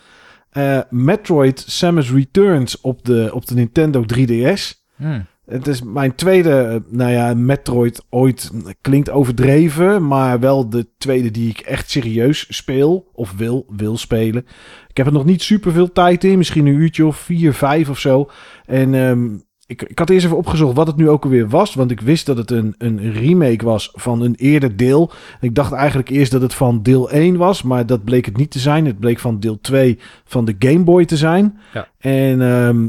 Eh, 0.51 0.79
Metroid 0.91 1.65
Samus 1.67 2.11
Returns 2.11 2.81
op 2.81 3.05
de, 3.05 3.31
op 3.35 3.47
de 3.47 3.55
Nintendo 3.55 4.05
3DS. 4.15 4.87
Hmm. 4.97 5.27
Het 5.47 5.67
is 5.67 5.83
mijn 5.83 6.15
tweede, 6.15 6.83
nou 6.89 7.11
ja, 7.11 7.35
Metroid 7.35 8.05
ooit 8.11 8.51
klinkt 8.81 9.11
overdreven, 9.11 10.07
maar 10.07 10.41
wel 10.41 10.69
de 10.69 10.89
tweede 10.99 11.31
die 11.31 11.49
ik 11.51 11.59
echt 11.59 11.91
serieus 11.91 12.47
speel 12.49 13.11
of 13.13 13.33
wil, 13.37 13.67
wil 13.77 13.97
spelen. 13.97 14.47
Ik 14.89 14.97
heb 14.97 15.07
er 15.07 15.13
nog 15.13 15.25
niet 15.25 15.43
super 15.43 15.73
veel 15.73 15.93
tijd 15.93 16.25
in, 16.25 16.39
misschien 16.39 16.67
een 16.67 16.75
uurtje 16.75 17.07
of 17.07 17.17
vier, 17.17 17.55
vijf 17.55 17.89
of 17.89 17.99
zo. 17.99 18.31
En 18.67 18.95
ehm, 18.95 19.29
ik, 19.73 19.83
ik 19.83 19.99
had 19.99 20.11
eerst 20.11 20.25
even 20.25 20.37
opgezocht 20.37 20.77
wat 20.77 20.87
het 20.87 20.97
nu 20.97 21.09
ook 21.09 21.25
alweer 21.25 21.49
was, 21.49 21.75
want 21.75 21.91
ik 21.91 22.01
wist 22.01 22.27
dat 22.27 22.37
het 22.37 22.51
een, 22.51 22.75
een 22.79 23.13
remake 23.13 23.65
was 23.65 23.91
van 23.93 24.23
een 24.23 24.35
eerder 24.35 24.77
deel. 24.77 25.11
Ik 25.41 25.55
dacht 25.55 25.73
eigenlijk 25.73 26.09
eerst 26.09 26.33
dat 26.33 26.43
het 26.43 26.55
van 26.55 26.83
deel 26.83 27.11
1 27.11 27.37
was, 27.37 27.63
maar 27.63 27.87
dat 27.87 28.05
bleek 28.05 28.25
het 28.25 28.37
niet 28.37 28.51
te 28.51 28.59
zijn. 28.59 28.87
Het 28.87 28.99
bleek 28.99 29.19
van 29.19 29.41
deel 29.41 29.61
2 29.61 29.99
van 30.25 30.45
de 30.45 30.57
Game 30.59 30.85
Boy 30.85 31.05
te 31.05 31.17
zijn. 31.17 31.59
Ja. 31.73 31.89
En 31.99 32.43
ehm, 32.43 32.89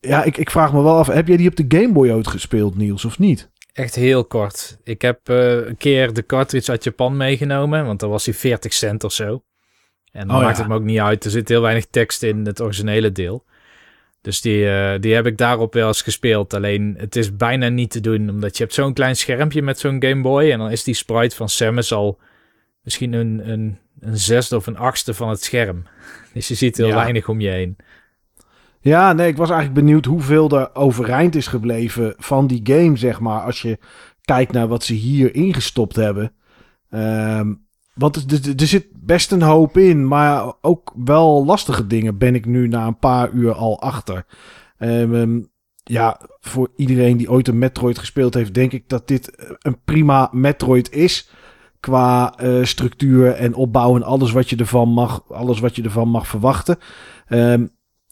ja, 0.00 0.24
ik, 0.24 0.36
ik 0.36 0.50
vraag 0.50 0.72
me 0.72 0.82
wel 0.82 0.96
af, 0.96 1.06
heb 1.06 1.28
jij 1.28 1.36
die 1.36 1.48
op 1.48 1.56
de 1.56 1.78
Game 1.78 1.92
Boy 1.92 2.10
ooit 2.10 2.28
gespeeld, 2.28 2.76
Niels, 2.76 3.04
of 3.04 3.18
niet? 3.18 3.50
Echt 3.72 3.94
heel 3.94 4.24
kort. 4.24 4.78
Ik 4.84 5.02
heb 5.02 5.28
eh, 5.28 5.66
een 5.66 5.76
keer 5.76 6.12
de 6.12 6.26
cartridge 6.26 6.70
uit 6.70 6.84
Japan 6.84 7.16
meegenomen, 7.16 7.84
want 7.86 8.00
dan 8.00 8.10
was 8.10 8.24
hij 8.24 8.34
40 8.34 8.72
cent 8.72 9.04
of 9.04 9.12
zo. 9.12 9.42
En 10.12 10.26
dan 10.26 10.36
Oh, 10.36 10.42
maakt 10.42 10.56
ja. 10.56 10.62
het 10.62 10.70
me 10.72 10.78
ook 10.78 10.84
niet 10.84 10.98
uit. 10.98 11.24
Er 11.24 11.30
zit 11.30 11.48
heel 11.48 11.60
weinig 11.60 11.86
tekst 11.90 12.22
in 12.22 12.46
het 12.46 12.60
originele 12.60 13.12
deel. 13.12 13.44
Dus 14.26 14.40
die, 14.40 14.68
eh, 14.70 15.00
die 15.00 15.14
heb 15.14 15.26
ik 15.26 15.38
daarop 15.38 15.74
wel 15.74 15.86
eens 15.88 16.02
gespeeld. 16.02 16.54
Alleen 16.54 16.94
het 16.98 17.16
is 17.16 17.36
bijna 17.36 17.68
niet 17.68 17.90
te 17.90 18.00
doen, 18.00 18.30
omdat 18.30 18.56
je 18.56 18.62
hebt 18.62 18.74
zo'n 18.74 18.92
klein 18.92 19.16
schermpje 19.16 19.62
met 19.62 19.78
zo'n 19.78 20.02
Game 20.02 20.22
Boy. 20.22 20.50
En 20.50 20.58
dan 20.58 20.70
is 20.70 20.84
die 20.84 20.94
sprite 20.94 21.36
van 21.36 21.48
Samus 21.48 21.92
al 21.92 22.18
misschien 22.82 23.12
een, 23.12 23.50
een, 23.50 23.78
een 24.00 24.16
zesde 24.18 24.56
of 24.56 24.66
een 24.66 24.76
achtste 24.76 25.14
van 25.14 25.28
het 25.28 25.42
scherm. 25.42 25.82
Dus 26.34 26.48
je 26.48 26.54
ziet 26.54 26.76
heel 26.76 26.86
Ja. 26.86 26.94
weinig 26.94 27.28
om 27.28 27.40
je 27.40 27.48
heen. 27.48 27.76
Ja, 28.80 29.12
nee, 29.12 29.28
ik 29.28 29.36
was 29.36 29.50
eigenlijk 29.50 29.80
benieuwd 29.80 30.04
hoeveel 30.04 30.50
er 30.50 30.74
overeind 30.74 31.34
is 31.34 31.46
gebleven 31.46 32.14
van 32.18 32.46
die 32.46 32.60
game, 32.64 32.96
zeg 32.96 33.20
maar. 33.20 33.40
Als 33.40 33.62
je 33.62 33.78
kijkt 34.24 34.52
naar 34.52 34.68
wat 34.68 34.84
ze 34.84 34.92
hier 34.94 35.34
ingestopt 35.34 35.96
hebben. 35.96 36.32
Ehm, 36.90 37.54
want 37.96 38.32
er, 38.60 38.66
zit 38.66 38.86
best 38.94 39.32
een 39.32 39.42
hoop 39.42 39.76
in, 39.76 40.08
maar 40.08 40.52
ook 40.60 40.92
wel 41.04 41.44
lastige 41.44 41.86
dingen 41.86 42.18
ben 42.18 42.34
ik 42.34 42.46
nu 42.46 42.68
na 42.68 42.86
een 42.86 42.98
paar 42.98 43.30
uur 43.30 43.52
al 43.52 43.80
achter. 43.80 44.26
Ehm, 44.78 45.14
ehm, 45.14 45.40
ja, 45.82 46.20
voor 46.40 46.70
iedereen 46.76 47.16
die 47.16 47.30
ooit 47.30 47.48
een 47.48 47.58
Metroid 47.58 47.98
gespeeld 47.98 48.34
heeft, 48.34 48.54
denk 48.54 48.72
ik 48.72 48.88
dat 48.88 49.08
dit 49.08 49.54
een 49.58 49.78
prima 49.84 50.28
Metroid 50.32 50.92
is. 50.92 51.30
Qua 51.80 52.34
eh, 52.36 52.64
structuur 52.64 53.32
en 53.32 53.54
opbouw 53.54 53.96
en 53.96 54.02
alles 54.02 54.32
wat 54.32 54.50
je 54.50 54.56
ervan 54.56 54.88
mag, 54.88 55.32
alles 55.32 55.60
wat 55.60 55.76
je 55.76 55.82
ervan 55.82 56.08
mag 56.08 56.26
verwachten. 56.26 56.78
Ehm, 57.26 57.66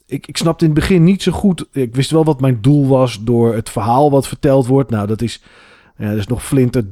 ik, 0.05 0.27
ik 0.27 0.37
snapte 0.37 0.65
in 0.65 0.71
het 0.71 0.79
begin 0.79 1.03
niet 1.03 1.23
zo 1.23 1.31
goed. 1.31 1.67
Ik 1.71 1.95
wist 1.95 2.11
wel 2.11 2.23
wat 2.23 2.41
mijn 2.41 2.61
doel 2.61 2.87
was 2.87 3.23
door 3.23 3.55
het 3.55 3.69
verhaal 3.69 4.11
wat 4.11 4.27
verteld 4.27 4.67
wordt. 4.67 4.89
Nou, 4.89 5.07
dat 5.07 5.21
is, 5.21 5.43
ja, 5.97 6.09
dat 6.09 6.17
is 6.17 6.27
nog 6.27 6.45
flinter. 6.45 6.85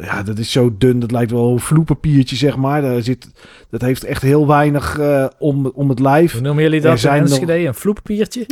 Ja, 0.00 0.22
dat 0.22 0.38
is 0.38 0.52
zo 0.52 0.74
dun. 0.78 1.00
Dat 1.00 1.10
lijkt 1.10 1.30
wel 1.30 1.52
een 1.52 1.60
vloepapiertje, 1.60 2.36
zeg 2.36 2.56
maar. 2.56 2.82
Daar 2.82 3.02
zit, 3.02 3.28
dat 3.70 3.80
heeft 3.80 4.04
echt 4.04 4.22
heel 4.22 4.46
weinig 4.46 4.98
eh, 4.98 5.26
om, 5.38 5.66
om 5.66 5.88
het 5.88 5.98
lijf. 5.98 6.32
Hoe 6.32 6.40
noemen 6.40 6.62
jullie 6.62 6.80
dat 6.80 6.92
in 6.92 6.98
zijn 6.98 7.22
nog-? 7.22 7.48
Een 7.48 7.74
vloeppapiertje? 7.74 8.46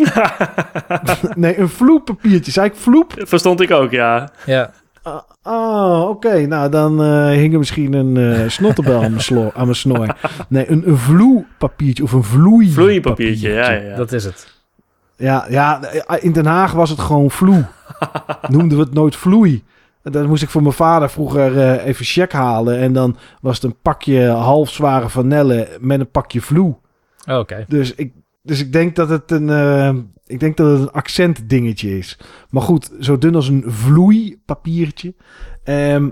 nee, 1.37 1.59
een 1.59 1.69
vloepapiertje. 1.69 2.53
Zei 2.53 2.67
ik 2.67 2.75
vloep? 2.77 3.15
Verstond 3.19 3.61
ik 3.61 3.71
ook, 3.71 3.91
ja. 3.91 4.31
ja. 4.47 4.73
Ah, 5.03 5.21
ah, 5.43 6.09
oké. 6.09 6.47
Nou, 6.47 6.71
dan 6.71 7.03
eh, 7.03 7.29
hing 7.29 7.53
er 7.53 7.59
misschien 7.59 7.93
een 7.93 8.17
eh 8.17 8.49
snottenbel 8.49 9.03
aan 9.03 9.11
mijn, 9.11 9.23
slo- 9.23 9.51
aan 9.55 9.65
mijn 9.65 9.77
snor. 9.77 10.17
Nee, 10.49 10.71
een, 10.71 10.89
een 10.89 10.97
vloeipapiertje 10.97 12.03
of 12.03 12.13
een 12.13 12.25
vloei. 12.25 12.71
Vloeipapiertje, 12.71 13.51
ja, 13.51 13.71
ja. 13.71 13.81
ja. 13.81 13.97
Dat 13.97 14.13
is 14.13 14.25
het. 14.25 14.51
Ja, 15.17 15.47
ja, 15.49 15.81
in 16.21 16.33
Den 16.33 16.47
Haag 16.47 16.73
was 16.73 16.91
het 16.91 16.99
gewoon 17.01 17.31
vloe. 17.31 17.65
Noemden 18.49 18.79
we 18.79 18.85
het 18.85 18.95
nooit 18.95 19.17
vloei. 19.17 19.63
Dan 20.03 20.27
moest 20.27 20.43
ik 20.43 20.49
voor 20.51 20.63
mijn 20.63 20.75
vader 20.75 21.11
vroeger 21.11 21.59
eh, 21.59 21.87
even 21.87 22.05
check 22.05 22.33
halen. 22.33 22.79
En 22.79 22.93
dan 22.93 23.17
was 23.41 23.55
het 23.55 23.65
een 23.65 23.81
pakje 23.83 24.27
halfzware 24.27 25.09
vanille 25.09 25.69
met 25.81 26.01
een 26.01 26.11
pakje 26.11 26.41
vloe. 26.41 26.77
Oh, 27.29 27.39
Oké. 27.39 27.65
Dus 27.69 27.95
ik, 27.95 28.13
dus 28.43 28.61
ik 28.61 28.73
denk 28.73 28.97
dat 28.97 29.09
het 29.09 29.31
een, 29.31 29.51
eh, 29.51 29.95
ik 30.27 30.41
denk 30.41 30.57
dat 30.57 30.71
het 30.71 30.81
een 30.81 30.93
accent 30.93 31.49
dingetje 31.49 31.99
is. 31.99 32.19
Maar 32.51 32.63
goed, 32.63 32.91
zo 33.01 33.19
dun 33.19 33.35
als 33.35 33.49
een 33.49 33.65
vloeipapiertje. 33.67 35.15
Ehm 35.65 36.09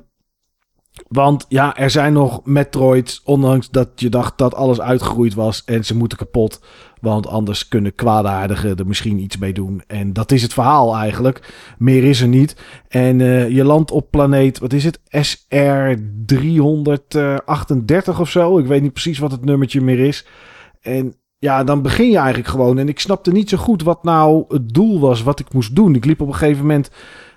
want 1.08 1.46
ja, 1.48 1.76
er 1.76 1.90
zijn 1.90 2.12
nog 2.12 2.40
Metroids, 2.44 3.20
ondanks 3.24 3.70
dat 3.70 3.88
je 3.94 4.08
dacht 4.08 4.38
dat 4.38 4.54
alles 4.54 4.80
uitgegroeid 4.80 5.34
was 5.34 5.64
en 5.64 5.84
ze 5.84 5.96
moeten 5.96 6.18
kapot. 6.18 6.60
Want 7.00 7.26
anders 7.26 7.68
kunnen 7.68 7.94
kwaadaardigen 7.94 8.76
er 8.76 8.86
misschien 8.86 9.18
iets 9.18 9.38
mee 9.38 9.52
doen. 9.52 9.82
En 9.86 10.12
dat 10.12 10.32
is 10.32 10.42
het 10.42 10.52
verhaal 10.52 10.96
eigenlijk. 10.96 11.54
Meer 11.78 12.04
is 12.04 12.20
er 12.20 12.28
niet. 12.28 12.56
En 12.88 13.20
eh, 13.20 13.48
je 13.48 13.64
landt 13.64 13.90
op 13.90 14.10
planeet, 14.10 14.58
wat 14.58 14.72
is 14.72 14.84
het? 14.84 15.00
SR 15.08 15.94
338 16.26 18.20
of 18.20 18.30
zo. 18.30 18.58
Ik 18.58 18.66
weet 18.66 18.82
niet 18.82 18.92
precies 18.92 19.18
wat 19.18 19.32
het 19.32 19.44
nummertje 19.44 19.80
meer 19.80 19.98
is. 19.98 20.26
En 20.80 21.14
ja, 21.38 21.64
dan 21.64 21.82
begin 21.82 22.10
je 22.10 22.16
eigenlijk 22.16 22.48
gewoon. 22.48 22.78
En 22.78 22.88
ik 22.88 23.00
snapte 23.00 23.32
niet 23.32 23.48
zo 23.48 23.56
goed 23.56 23.82
wat 23.82 24.04
nou 24.04 24.44
het 24.48 24.68
doel 24.74 25.00
was, 25.00 25.22
wat 25.22 25.40
ik 25.40 25.52
moest 25.52 25.74
doen. 25.74 25.94
Ik 25.94 26.04
liep 26.04 26.20
op 26.20 26.28
een 26.28 26.34
gegeven 26.34 26.60
moment. 26.60 26.90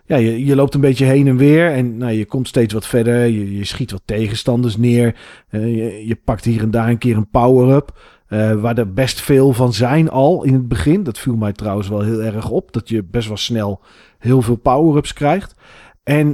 Ja, 0.06 0.16
je, 0.16 0.46
je 0.46 0.56
loopt 0.56 0.74
een 0.74 0.82
beetje 0.82 1.06
heen 1.06 1.28
en 1.28 1.38
weer. 1.38 1.72
En 1.72 1.98
nou, 1.98 2.12
je 2.12 2.26
komt 2.26 2.48
steeds 2.48 2.74
wat 2.74 2.88
verder. 2.88 3.26
Je, 3.26 3.58
je 3.58 3.66
schiet 3.66 3.92
wat 3.92 4.02
tegenstanders 4.06 4.78
neer. 4.78 5.16
Eh, 5.50 6.08
je, 6.08 6.16
pakt 6.24 6.46
hier 6.46 6.62
en 6.62 6.72
daar 6.72 6.90
een 6.90 6.98
keer 6.98 7.18
een 7.18 7.30
power-up. 7.30 8.00
eh, 8.28 8.54
waar 8.62 8.78
er 8.78 8.94
best 8.94 9.22
veel 9.22 9.54
van 9.54 9.74
zijn 9.74 10.10
al 10.10 10.44
in 10.44 10.54
het 10.54 10.68
begin. 10.68 11.04
Dat 11.04 11.20
viel 11.20 11.36
mij 11.36 11.54
trouwens 11.54 11.88
wel 11.88 12.02
heel 12.02 12.22
erg 12.22 12.50
op. 12.50 12.72
Dat 12.74 12.90
je 12.90 13.04
best 13.04 13.28
wel 13.28 13.38
snel 13.38 13.82
heel 14.20 14.42
veel 14.42 14.56
power-ups 14.56 15.14
krijgt. 15.14 15.56
En 16.04 16.32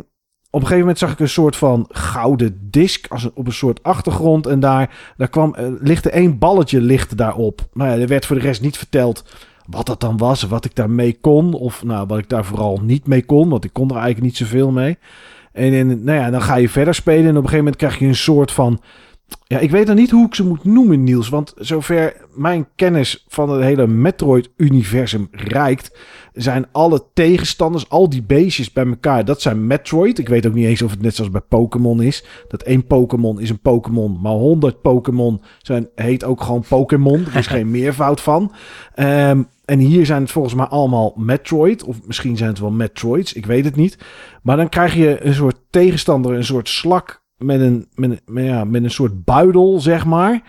op 0.51 0.61
een 0.61 0.67
gegeven 0.67 0.79
moment 0.79 0.97
zag 0.97 1.11
ik 1.11 1.19
een 1.19 1.29
soort 1.29 1.55
van 1.55 1.85
gouden 1.89 2.67
disk 2.71 3.07
als 3.07 3.33
op 3.33 3.45
een 3.45 3.53
soort 3.53 3.83
achtergrond. 3.83 4.47
En 4.47 4.59
daar, 4.59 5.13
daar 5.17 5.29
kwam, 5.29 5.55
eh, 5.55 5.67
lichtte 5.79 6.09
één 6.09 6.37
balletje 6.37 6.81
licht 6.81 7.17
daarop. 7.17 7.67
Maar 7.73 7.99
er 7.99 8.07
werd 8.07 8.25
voor 8.25 8.35
de 8.35 8.41
rest 8.41 8.61
niet 8.61 8.77
verteld 8.77 9.23
wat 9.69 9.85
dat 9.85 9.99
dan 9.99 10.17
was. 10.17 10.43
Wat 10.43 10.65
ik 10.65 10.75
daarmee 10.75 11.17
kon. 11.21 11.53
Of 11.53 11.83
nou, 11.83 12.07
wat 12.07 12.17
ik 12.17 12.29
daar 12.29 12.45
vooral 12.45 12.79
niet 12.83 13.07
mee 13.07 13.25
kon. 13.25 13.49
Want 13.49 13.63
ik 13.63 13.73
kon 13.73 13.89
er 13.89 13.95
eigenlijk 13.95 14.25
niet 14.25 14.37
zoveel 14.37 14.71
mee. 14.71 14.97
En, 15.51 16.03
nou 16.03 16.19
ja, 16.19 16.29
dan 16.29 16.41
ga 16.41 16.55
je 16.55 16.69
verder 16.69 16.93
spelen. 16.93 17.23
En 17.23 17.29
op 17.29 17.43
een 17.43 17.49
gegeven 17.49 17.57
moment 17.57 17.75
krijg 17.75 17.99
je 17.99 18.05
een 18.05 18.15
soort 18.15 18.51
van... 18.51 18.81
Ja, 19.43 19.59
ik 19.59 19.71
weet 19.71 19.87
dan 19.87 19.95
niet 19.95 20.11
hoe 20.11 20.25
ik 20.25 20.35
ze 20.35 20.45
moet 20.45 20.63
noemen, 20.63 21.03
Niels. 21.03 21.29
Want 21.29 21.53
zover 21.57 22.15
mijn 22.33 22.67
kennis 22.75 23.25
van 23.27 23.49
het 23.49 23.61
hele 23.61 23.87
Metroid-universum 23.87 25.27
reikt... 25.31 25.97
zijn 26.33 26.65
alle 26.71 27.03
tegenstanders, 27.13 27.89
al 27.89 28.09
die 28.09 28.23
beestjes 28.23 28.71
bij 28.71 28.85
elkaar... 28.85 29.25
dat 29.25 29.41
zijn 29.41 29.67
Metroid. 29.67 30.19
Ik 30.19 30.29
weet 30.29 30.47
ook 30.47 30.53
niet 30.53 30.65
eens 30.65 30.81
of 30.81 30.91
het 30.91 31.01
net 31.01 31.15
zoals 31.15 31.31
bij 31.31 31.41
Pokémon 31.41 32.01
is. 32.01 32.25
Dat 32.47 32.61
één 32.61 32.87
Pokémon 32.87 33.39
is 33.39 33.49
een 33.49 33.59
Pokémon. 33.59 34.19
Maar 34.21 34.31
honderd 34.31 34.81
Pokémon 34.81 35.41
zijn, 35.61 35.87
heet 35.95 36.23
ook 36.23 36.41
gewoon 36.41 36.63
Pokémon. 36.67 37.25
Er 37.25 37.35
is 37.35 37.47
geen 37.57 37.71
meervoud 37.71 38.21
van. 38.21 38.51
Ehm, 38.95 39.43
en 39.65 39.79
hier 39.79 40.05
zijn 40.05 40.21
het 40.21 40.31
volgens 40.31 40.53
mij 40.53 40.65
allemaal 40.65 41.13
Metroid. 41.15 41.83
Of 41.83 41.97
misschien 42.05 42.37
zijn 42.37 42.49
het 42.49 42.59
wel 42.59 42.71
Metroids. 42.71 43.33
Ik 43.33 43.45
weet 43.45 43.65
het 43.65 43.75
niet. 43.75 43.97
Maar 44.41 44.57
dan 44.57 44.69
krijg 44.69 44.93
je 44.93 45.25
een 45.25 45.33
soort 45.33 45.57
tegenstander, 45.69 46.33
een 46.33 46.43
soort 46.43 46.69
slak 46.69 47.18
met 47.39 47.59
een, 47.61 47.87
met, 47.95 48.21
met, 48.25 48.45
ja, 48.45 48.63
met 48.63 48.83
een 48.83 48.91
soort 48.91 49.23
buidel, 49.23 49.79
zeg 49.79 50.05
maar. 50.05 50.41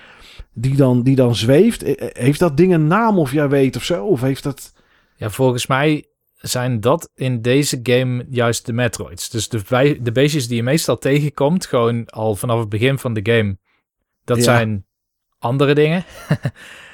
Die 0.52 0.76
dan, 0.76 1.02
die 1.02 1.16
dan 1.16 1.34
zweeft. 1.34 1.82
Eh, 1.82 2.00
eh, 2.08 2.08
Heeft 2.24 2.38
dat 2.38 2.56
ding 2.56 2.72
een 2.74 2.86
naam 2.86 3.18
of 3.18 3.32
jij 3.32 3.48
weet 3.48 3.76
of 3.76 3.84
zo? 3.84 4.04
Of 4.06 4.20
heeft 4.20 4.42
dat... 4.42 4.72
Ja, 5.16 5.30
volgens 5.30 5.66
mij 5.66 6.04
zijn 6.34 6.80
dat 6.80 7.10
in 7.14 7.42
deze 7.42 7.80
game 7.82 8.26
juist 8.30 8.66
de 8.66 8.72
Metroids. 8.72 9.30
Dus 9.30 9.48
de, 9.48 9.98
de 10.02 10.12
beestjes 10.12 10.46
die 10.48 10.56
je 10.56 10.62
meestal 10.62 10.98
tegenkomt, 10.98 11.66
gewoon 11.66 12.06
al 12.06 12.34
vanaf 12.36 12.58
het 12.58 12.68
begin 12.68 12.98
van 12.98 13.12
de 13.14 13.20
game, 13.32 13.58
dat 14.24 14.36
Ja. 14.36 14.42
zijn 14.42 14.86
andere 15.38 15.74
dingen. 15.74 16.04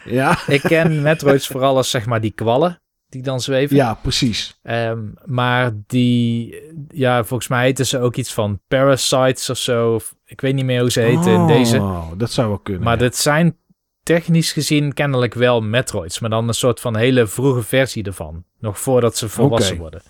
Ja, 0.04 0.38
Ik 0.46 0.60
ken 0.60 1.02
Metroids 1.02 1.46
vooral 1.46 1.76
als 1.76 1.90
zeg 1.90 2.06
maar 2.06 2.20
die 2.20 2.30
kwallen 2.30 2.80
die 3.08 3.22
dan 3.22 3.40
zweven. 3.40 3.76
ja 3.76 3.94
precies. 3.94 4.58
Ehm, 4.62 4.98
maar 5.24 5.72
die, 5.86 6.62
ja, 6.88 7.24
volgens 7.24 7.48
mij 7.48 7.62
heten 7.64 7.86
ze 7.86 7.98
ook 7.98 8.16
iets 8.16 8.32
van 8.32 8.60
parasites 8.68 9.50
of 9.50 9.58
zo. 9.58 9.94
Of, 9.94 10.14
ik 10.24 10.40
weet 10.40 10.54
niet 10.54 10.64
meer 10.64 10.80
hoe 10.80 10.90
ze 10.90 11.00
heten 11.00 11.32
in 11.32 11.46
deze. 11.46 11.76
Oh, 11.76 12.08
dat 12.16 12.30
zou 12.30 12.48
wel 12.48 12.58
kunnen. 12.58 12.82
Maar 12.82 12.96
ja. 12.96 13.02
dit 13.02 13.16
zijn 13.16 13.56
technisch 14.02 14.52
gezien 14.52 14.92
kennelijk 14.94 15.34
wel 15.34 15.60
Metroids. 15.60 16.20
Maar 16.20 16.30
dan 16.30 16.48
een 16.48 16.54
soort 16.54 16.80
van 16.80 16.96
hele 16.96 17.26
vroege 17.26 17.62
versie 17.62 18.04
ervan. 18.04 18.44
Nog 18.58 18.80
voordat 18.80 19.16
ze 19.16 19.28
volwassen 19.28 19.76
worden. 19.76 20.02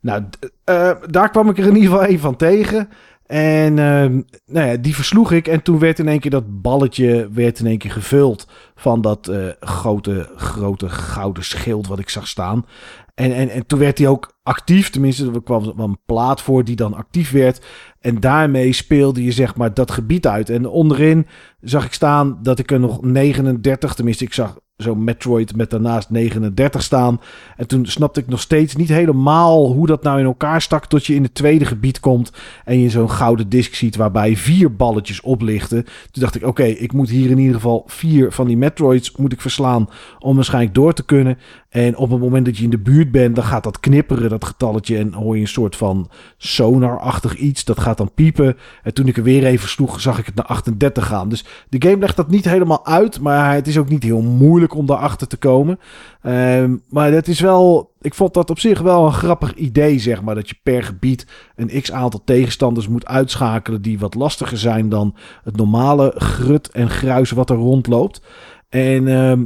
Nou, 0.00 0.24
eh, 0.64 0.92
daar 1.06 1.30
kwam 1.30 1.50
ik 1.50 1.58
er 1.58 1.66
in 1.66 1.74
ieder 1.74 1.90
geval 1.90 2.06
één 2.06 2.18
van 2.18 2.36
tegen. 2.36 2.88
En 3.26 3.78
ehm, 3.78 4.20
nou 4.46 4.66
ja, 4.68 4.76
die 4.76 4.94
versloeg 4.94 5.32
ik. 5.32 5.48
En 5.48 5.62
toen 5.62 5.78
werd 5.78 5.98
in 5.98 6.08
één 6.08 6.20
keer 6.20 6.30
dat 6.30 6.62
balletje 6.62 7.28
werd 7.32 7.58
in 7.58 7.66
één 7.66 7.78
keer 7.78 7.90
gevuld 7.90 8.46
van 8.74 9.00
dat 9.00 9.28
eh, 9.28 9.48
grote, 9.60 10.30
grote 10.36 10.88
gouden 10.88 11.44
schild 11.44 11.86
wat 11.86 11.98
ik 11.98 12.08
zag 12.08 12.28
staan. 12.28 12.66
En, 13.14 13.34
en, 13.34 13.48
en 13.48 13.66
toen 13.66 13.78
werd 13.78 13.98
hij 13.98 14.08
ook 14.08 14.38
actief. 14.42 14.90
Tenminste, 14.90 15.30
er 15.32 15.42
kwam 15.42 15.72
een 15.76 15.98
plaat 16.06 16.42
voor 16.42 16.64
die 16.64 16.76
dan 16.76 16.94
actief 16.94 17.30
werd. 17.30 17.66
En 18.00 18.20
daarmee 18.20 18.72
speelde 18.72 19.24
je 19.24 19.32
zeg 19.32 19.56
maar 19.56 19.74
dat 19.74 19.90
gebied 19.90 20.26
uit. 20.26 20.50
En 20.50 20.66
onderin 20.66 21.26
zag 21.60 21.84
ik 21.84 21.92
staan 21.92 22.38
dat 22.42 22.58
ik 22.58 22.70
er 22.70 22.80
nog 22.80 23.02
39, 23.02 23.94
tenminste 23.94 24.24
ik 24.24 24.32
zag 24.32 24.58
zo'n 24.76 25.04
Metroid 25.04 25.56
met 25.56 25.70
daarnaast 25.70 26.10
39 26.10 26.82
staan. 26.82 27.20
En 27.56 27.66
toen 27.66 27.86
snapte 27.86 28.20
ik 28.20 28.28
nog 28.28 28.40
steeds 28.40 28.76
niet 28.76 28.88
helemaal 28.88 29.72
hoe 29.72 29.86
dat 29.86 30.02
nou 30.02 30.18
in 30.18 30.24
elkaar 30.24 30.60
stak. 30.60 30.86
Tot 30.86 31.06
je 31.06 31.14
in 31.14 31.22
het 31.22 31.34
tweede 31.34 31.64
gebied 31.64 32.00
komt 32.00 32.32
en 32.64 32.80
je 32.80 32.90
zo'n 32.90 33.10
gouden 33.10 33.48
disc 33.48 33.74
ziet 33.74 33.96
waarbij 33.96 34.36
vier 34.36 34.76
balletjes 34.76 35.20
oplichten. 35.20 35.84
Toen 35.84 36.22
dacht 36.22 36.34
ik, 36.34 36.46
oké, 36.46 36.64
ik 36.64 36.92
moet 36.92 37.08
hier 37.08 37.30
in 37.30 37.38
ieder 37.38 37.54
geval 37.54 37.84
vier 37.86 38.32
van 38.32 38.46
die 38.46 38.56
Metroids 38.56 39.16
moet 39.16 39.32
ik 39.32 39.40
verslaan 39.40 39.88
om 40.18 40.34
waarschijnlijk 40.34 40.74
door 40.74 40.92
te 40.92 41.04
kunnen. 41.04 41.38
En 41.68 41.96
op 41.96 42.10
het 42.10 42.20
moment 42.20 42.44
dat 42.44 42.56
je 42.56 42.64
in 42.64 42.70
de 42.70 42.78
buurt 42.78 43.10
bent, 43.10 43.34
dan 43.34 43.44
gaat 43.44 43.64
dat 43.64 43.80
knipperen, 43.80 44.30
dat 44.30 44.44
getalletje. 44.44 44.98
En 44.98 45.12
hoor 45.12 45.34
je 45.34 45.40
een 45.40 45.48
soort 45.48 45.76
van 45.76 46.10
sonar-achtig 46.36 47.36
iets. 47.36 47.64
Dat 47.64 47.80
gaat 47.80 47.96
dan 47.96 48.14
piepen. 48.14 48.56
En 48.82 48.94
toen 48.94 49.06
ik 49.06 49.16
er 49.16 49.22
weer 49.22 49.44
even 49.44 49.68
sloeg, 49.68 50.00
zag 50.00 50.18
ik 50.18 50.26
het 50.26 50.34
naar 50.34 50.46
38 50.46 51.06
gaan. 51.06 51.28
Dus 51.28 51.44
de 51.68 51.88
game 51.88 51.98
legt 51.98 52.16
dat 52.16 52.30
niet 52.30 52.44
helemaal 52.44 52.86
uit. 52.86 53.20
Maar 53.20 53.54
het 53.54 53.66
is 53.66 53.78
ook 53.78 53.88
niet 53.88 54.02
heel 54.02 54.22
moeilijk 54.22 54.65
om 54.74 54.86
daarachter 54.86 55.26
te 55.26 55.36
komen. 55.36 55.78
Ehm, 56.22 56.76
maar 56.88 57.12
het 57.12 57.28
is 57.28 57.40
wel... 57.40 57.94
Ik 58.00 58.14
vond 58.14 58.34
dat 58.34 58.50
op 58.50 58.58
zich 58.58 58.80
wel 58.80 59.06
een 59.06 59.12
grappig 59.12 59.54
idee, 59.54 59.98
zeg 59.98 60.22
maar. 60.22 60.34
Dat 60.34 60.48
je 60.48 60.56
per 60.62 60.82
gebied 60.82 61.26
een 61.56 61.80
x-aantal 61.82 62.22
tegenstanders 62.24 62.88
moet 62.88 63.06
uitschakelen... 63.06 63.82
die 63.82 63.98
wat 63.98 64.14
lastiger 64.14 64.58
zijn 64.58 64.88
dan 64.88 65.16
het 65.44 65.56
normale 65.56 66.12
grut 66.16 66.68
en 66.68 66.90
gruis 66.90 67.30
wat 67.30 67.50
er 67.50 67.56
rondloopt. 67.56 68.22
En... 68.68 69.08
ehm, 69.08 69.44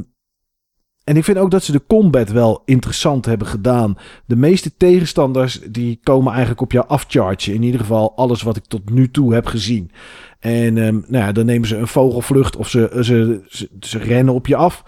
en 1.03 1.17
ik 1.17 1.23
vind 1.23 1.37
ook 1.37 1.51
dat 1.51 1.63
ze 1.63 1.71
de 1.71 1.85
combat 1.87 2.31
wel 2.31 2.61
interessant 2.65 3.25
hebben 3.25 3.47
gedaan. 3.47 3.97
De 4.25 4.35
meeste 4.35 4.77
tegenstanders 4.77 5.59
die 5.69 5.99
komen 6.03 6.31
eigenlijk 6.31 6.61
op 6.61 6.71
jou 6.71 6.87
afchargen. 6.87 7.53
In 7.53 7.63
ieder 7.63 7.79
geval 7.79 8.15
alles 8.15 8.41
wat 8.41 8.55
ik 8.55 8.65
tot 8.65 8.89
nu 8.89 9.11
toe 9.11 9.33
heb 9.33 9.45
gezien. 9.45 9.91
En 10.39 10.77
ehm, 10.77 10.93
nou 10.93 11.25
ja, 11.25 11.31
dan 11.31 11.45
nemen 11.45 11.67
ze 11.67 11.77
een 11.77 11.87
vogelvlucht 11.87 12.55
of 12.55 12.69
ze, 12.69 12.99
ze, 13.01 13.41
ze 13.79 13.97
rennen 13.97 14.33
op 14.33 14.47
je 14.47 14.55
af. 14.55 14.83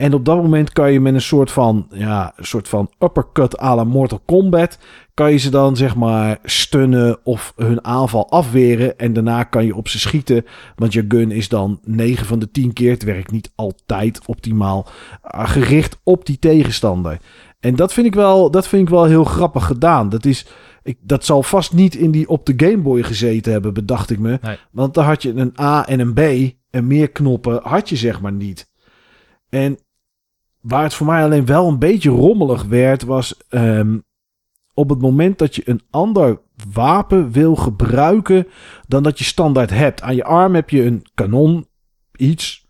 En 0.00 0.14
op 0.14 0.24
dat 0.24 0.36
moment 0.36 0.72
kan 0.72 0.92
je 0.92 1.00
met 1.00 1.14
een 1.14 1.20
soort 1.20 1.50
van, 1.50 1.86
ja, 1.90 2.32
een 2.36 2.44
soort 2.44 2.68
van 2.68 2.90
uppercut 2.98 3.60
à 3.60 3.74
la 3.74 3.84
Mortal 3.84 4.20
Kombat... 4.26 4.78
kan 5.14 5.30
je 5.30 5.36
ze 5.36 5.50
dan 5.50 5.76
zeg 5.76 5.96
maar 5.96 6.38
stunnen 6.44 7.18
of 7.24 7.52
hun 7.56 7.84
aanval 7.84 8.30
afweren. 8.30 8.98
En 8.98 9.12
daarna 9.12 9.44
kan 9.44 9.64
je 9.64 9.74
op 9.74 9.88
ze 9.88 9.98
schieten. 9.98 10.44
Want 10.76 10.92
je 10.92 11.04
gun 11.08 11.30
is 11.30 11.48
dan 11.48 11.80
9 11.84 12.26
van 12.26 12.38
de 12.38 12.50
10 12.50 12.72
keer, 12.72 12.90
het 12.90 13.02
werkt 13.02 13.30
niet 13.30 13.52
altijd 13.54 14.20
optimaal, 14.26 14.86
eh, 15.22 15.48
gericht 15.48 16.00
op 16.02 16.26
die 16.26 16.38
tegenstander. 16.38 17.18
En 17.60 17.76
dat 17.76 17.92
vind 17.92 18.06
ik 18.06 18.14
wel, 18.14 18.50
dat 18.50 18.68
vind 18.68 18.82
ik 18.82 18.88
wel 18.88 19.04
heel 19.04 19.24
grappig 19.24 19.66
gedaan. 19.66 20.08
Dat, 20.08 20.24
is, 20.24 20.46
ik, 20.82 20.98
dat 21.00 21.24
zal 21.24 21.42
vast 21.42 21.72
niet 21.72 21.94
in 21.94 22.10
die 22.10 22.28
op 22.28 22.46
de 22.46 22.54
Game 22.56 22.82
Boy 22.82 23.02
gezeten 23.02 23.52
hebben, 23.52 23.74
bedacht 23.74 24.10
ik 24.10 24.18
me. 24.18 24.38
Nee. 24.42 24.56
Want 24.70 24.94
dan 24.94 25.04
had 25.04 25.22
je 25.22 25.32
een 25.34 25.54
A 25.60 25.86
en 25.86 26.00
een 26.00 26.14
B 26.14 26.52
en 26.70 26.86
meer 26.86 27.10
knoppen 27.10 27.60
had 27.62 27.88
je 27.88 27.96
zeg 27.96 28.20
maar 28.20 28.32
niet. 28.32 28.68
En 29.48 29.78
waar 30.60 30.82
het 30.82 30.94
voor 30.94 31.06
mij 31.06 31.24
alleen 31.24 31.46
wel 31.46 31.68
een 31.68 31.78
beetje 31.78 32.10
rommelig 32.10 32.62
werd, 32.62 33.02
was 33.02 33.36
ehm, 33.48 33.98
op 34.74 34.88
het 34.88 35.00
moment 35.00 35.38
dat 35.38 35.54
je 35.54 35.62
een 35.64 35.82
ander 35.90 36.40
wapen 36.72 37.30
wil 37.30 37.56
gebruiken 37.56 38.46
dan 38.86 39.02
dat 39.02 39.18
je 39.18 39.24
standaard 39.24 39.70
hebt. 39.70 40.02
Aan 40.02 40.14
je 40.14 40.24
arm 40.24 40.54
heb 40.54 40.70
je 40.70 40.84
een 40.84 41.06
kanon, 41.14 41.66
iets, 42.16 42.66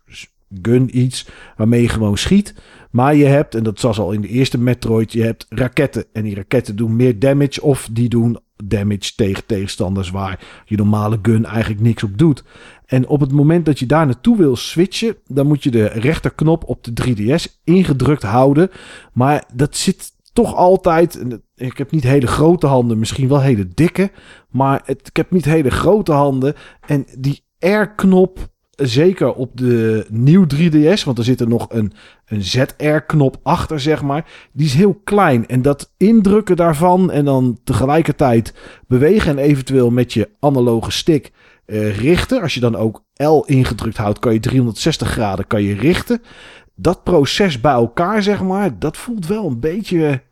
gun, 0.61 0.97
iets, 0.99 1.29
waarmee 1.57 1.81
je 1.81 1.89
gewoon 1.89 2.17
schiet. 2.17 2.55
Maar 2.91 3.15
je 3.15 3.25
hebt, 3.25 3.55
en 3.55 3.63
dat 3.63 3.81
was 3.81 3.99
al 3.99 4.11
in 4.11 4.21
de 4.21 4.27
eerste 4.27 4.57
Metroid, 4.57 5.11
je 5.11 5.23
hebt 5.23 5.45
raketten. 5.49 6.05
En 6.13 6.23
die 6.23 6.35
raketten 6.35 6.75
doen 6.75 6.95
meer 6.95 7.19
damage 7.19 7.61
of 7.61 7.89
die 7.91 8.09
doen 8.09 8.39
damage 8.63 9.15
tegen 9.15 9.45
tegenstanders 9.45 10.09
waar 10.09 10.39
je 10.65 10.77
normale 10.77 11.19
gun 11.21 11.45
eigenlijk 11.45 11.81
niks 11.81 12.03
op 12.03 12.17
doet. 12.17 12.43
En 12.85 13.07
op 13.07 13.19
het 13.19 13.31
moment 13.31 13.65
dat 13.65 13.79
je 13.79 13.85
daar 13.85 14.05
naartoe 14.05 14.37
wil 14.37 14.55
switchen, 14.55 15.15
dan 15.27 15.47
moet 15.47 15.63
je 15.63 15.71
de 15.71 15.85
rechterknop 15.85 16.63
op 16.63 16.83
de 16.83 16.91
3DS 17.03 17.61
ingedrukt 17.63 18.23
houden. 18.23 18.69
Maar 19.13 19.43
dat 19.53 19.77
zit 19.77 20.11
toch 20.33 20.55
altijd... 20.55 21.25
Ik 21.55 21.77
heb 21.77 21.91
niet 21.91 22.03
hele 22.03 22.27
grote 22.27 22.67
handen, 22.67 22.99
misschien 22.99 23.27
wel 23.27 23.41
hele 23.41 23.67
dikke. 23.67 24.11
Maar 24.49 24.81
ik 24.85 25.15
heb 25.15 25.31
niet 25.31 25.45
hele 25.45 25.71
grote 25.71 26.11
handen. 26.11 26.55
En 26.87 27.05
die 27.17 27.43
R-knop, 27.59 28.50
zeker 28.81 29.33
op 29.33 29.57
de 29.57 30.05
nieuw 30.09 30.45
3DS... 30.55 31.03
want 31.03 31.17
er 31.17 31.23
zit 31.23 31.39
er 31.39 31.47
nog 31.47 31.67
een, 31.69 31.93
een 32.25 32.43
ZR-knop 32.43 33.37
achter, 33.43 33.79
zeg 33.79 34.01
maar. 34.01 34.49
Die 34.53 34.65
is 34.65 34.73
heel 34.73 35.01
klein. 35.03 35.47
En 35.47 35.61
dat 35.61 35.93
indrukken 35.97 36.55
daarvan 36.55 37.11
en 37.11 37.25
dan 37.25 37.59
tegelijkertijd 37.63 38.53
bewegen... 38.87 39.31
en 39.31 39.37
eventueel 39.37 39.89
met 39.89 40.13
je 40.13 40.29
analoge 40.39 40.91
stick 40.91 41.31
eh, 41.65 41.97
richten. 41.97 42.41
Als 42.41 42.53
je 42.53 42.59
dan 42.59 42.75
ook 42.75 43.05
L 43.13 43.43
ingedrukt 43.45 43.97
houdt, 43.97 44.19
kan 44.19 44.33
je 44.33 44.39
360 44.39 45.09
graden 45.09 45.47
kan 45.47 45.63
je 45.63 45.75
richten. 45.75 46.21
Dat 46.75 47.03
proces 47.03 47.61
bij 47.61 47.71
elkaar, 47.71 48.23
zeg 48.23 48.41
maar, 48.41 48.79
dat 48.79 48.97
voelt 48.97 49.27
wel 49.27 49.45
een 49.45 49.59
beetje... 49.59 50.23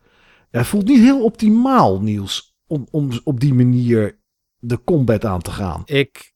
Ja, 0.50 0.64
voelt 0.64 0.86
niet 0.86 1.00
heel 1.00 1.24
optimaal, 1.24 2.00
Niels, 2.00 2.56
om, 2.66 2.86
om 2.90 3.10
op 3.24 3.40
die 3.40 3.54
manier 3.54 4.18
de 4.58 4.84
combat 4.84 5.24
aan 5.24 5.40
te 5.40 5.50
gaan. 5.50 5.82
Ik 5.84 6.29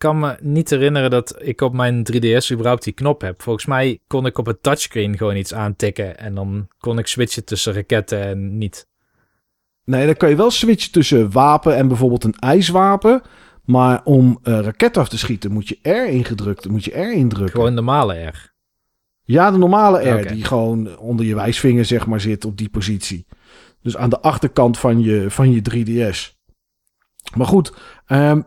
kan 0.00 0.18
me 0.18 0.36
niet 0.40 0.70
herinneren 0.70 1.10
dat 1.10 1.34
ik 1.38 1.60
op 1.60 1.72
mijn 1.72 2.06
3DS 2.12 2.52
überhaupt 2.52 2.84
die 2.84 2.92
knop 2.92 3.20
heb. 3.20 3.42
Volgens 3.42 3.66
mij 3.66 4.00
kon 4.06 4.26
ik 4.26 4.38
op 4.38 4.46
het 4.46 4.62
touchscreen 4.62 5.16
gewoon 5.16 5.36
iets 5.36 5.54
aantikken. 5.54 6.18
En 6.18 6.34
dan 6.34 6.68
kon 6.78 6.98
ik 6.98 7.06
switchen 7.06 7.44
tussen 7.44 7.72
raketten 7.72 8.22
en 8.22 8.58
niet. 8.58 8.88
Nee, 9.84 10.06
dan 10.06 10.16
kan 10.16 10.28
je 10.28 10.36
wel 10.36 10.50
switchen 10.50 10.92
tussen 10.92 11.32
wapen 11.32 11.76
en 11.76 11.88
bijvoorbeeld 11.88 12.24
een 12.24 12.38
ijswapen. 12.38 13.22
Maar 13.64 14.00
om 14.04 14.38
eh 14.42 14.58
raket 14.60 14.96
af 14.96 15.08
te 15.08 15.18
schieten 15.18 15.52
moet 15.52 15.68
je 15.68 15.78
R 15.82 16.08
ingedrukt, 16.08 16.68
moet 16.68 16.84
je 16.84 17.00
R 17.00 17.12
indrukken. 17.12 17.54
Gewoon 17.54 17.74
normale 17.74 18.14
R. 18.14 18.52
Ja, 19.22 19.50
de 19.50 19.58
normale 19.58 20.08
R, 20.08 20.28
die 20.28 20.44
gewoon 20.44 20.98
onder 20.98 21.26
je 21.26 21.34
wijsvinger 21.34 21.84
zeg 21.84 22.06
maar 22.06 22.20
zit 22.20 22.44
op 22.44 22.56
die 22.56 22.68
positie. 22.68 23.26
Dus 23.82 23.96
aan 23.96 24.10
de 24.10 24.20
achterkant 24.20 24.78
van 24.78 25.00
je, 25.00 25.30
van 25.30 25.52
je 25.52 25.62
3DS. 25.62 26.38
Maar 27.36 27.46
goed, 27.46 27.72
ehm, 28.06 28.40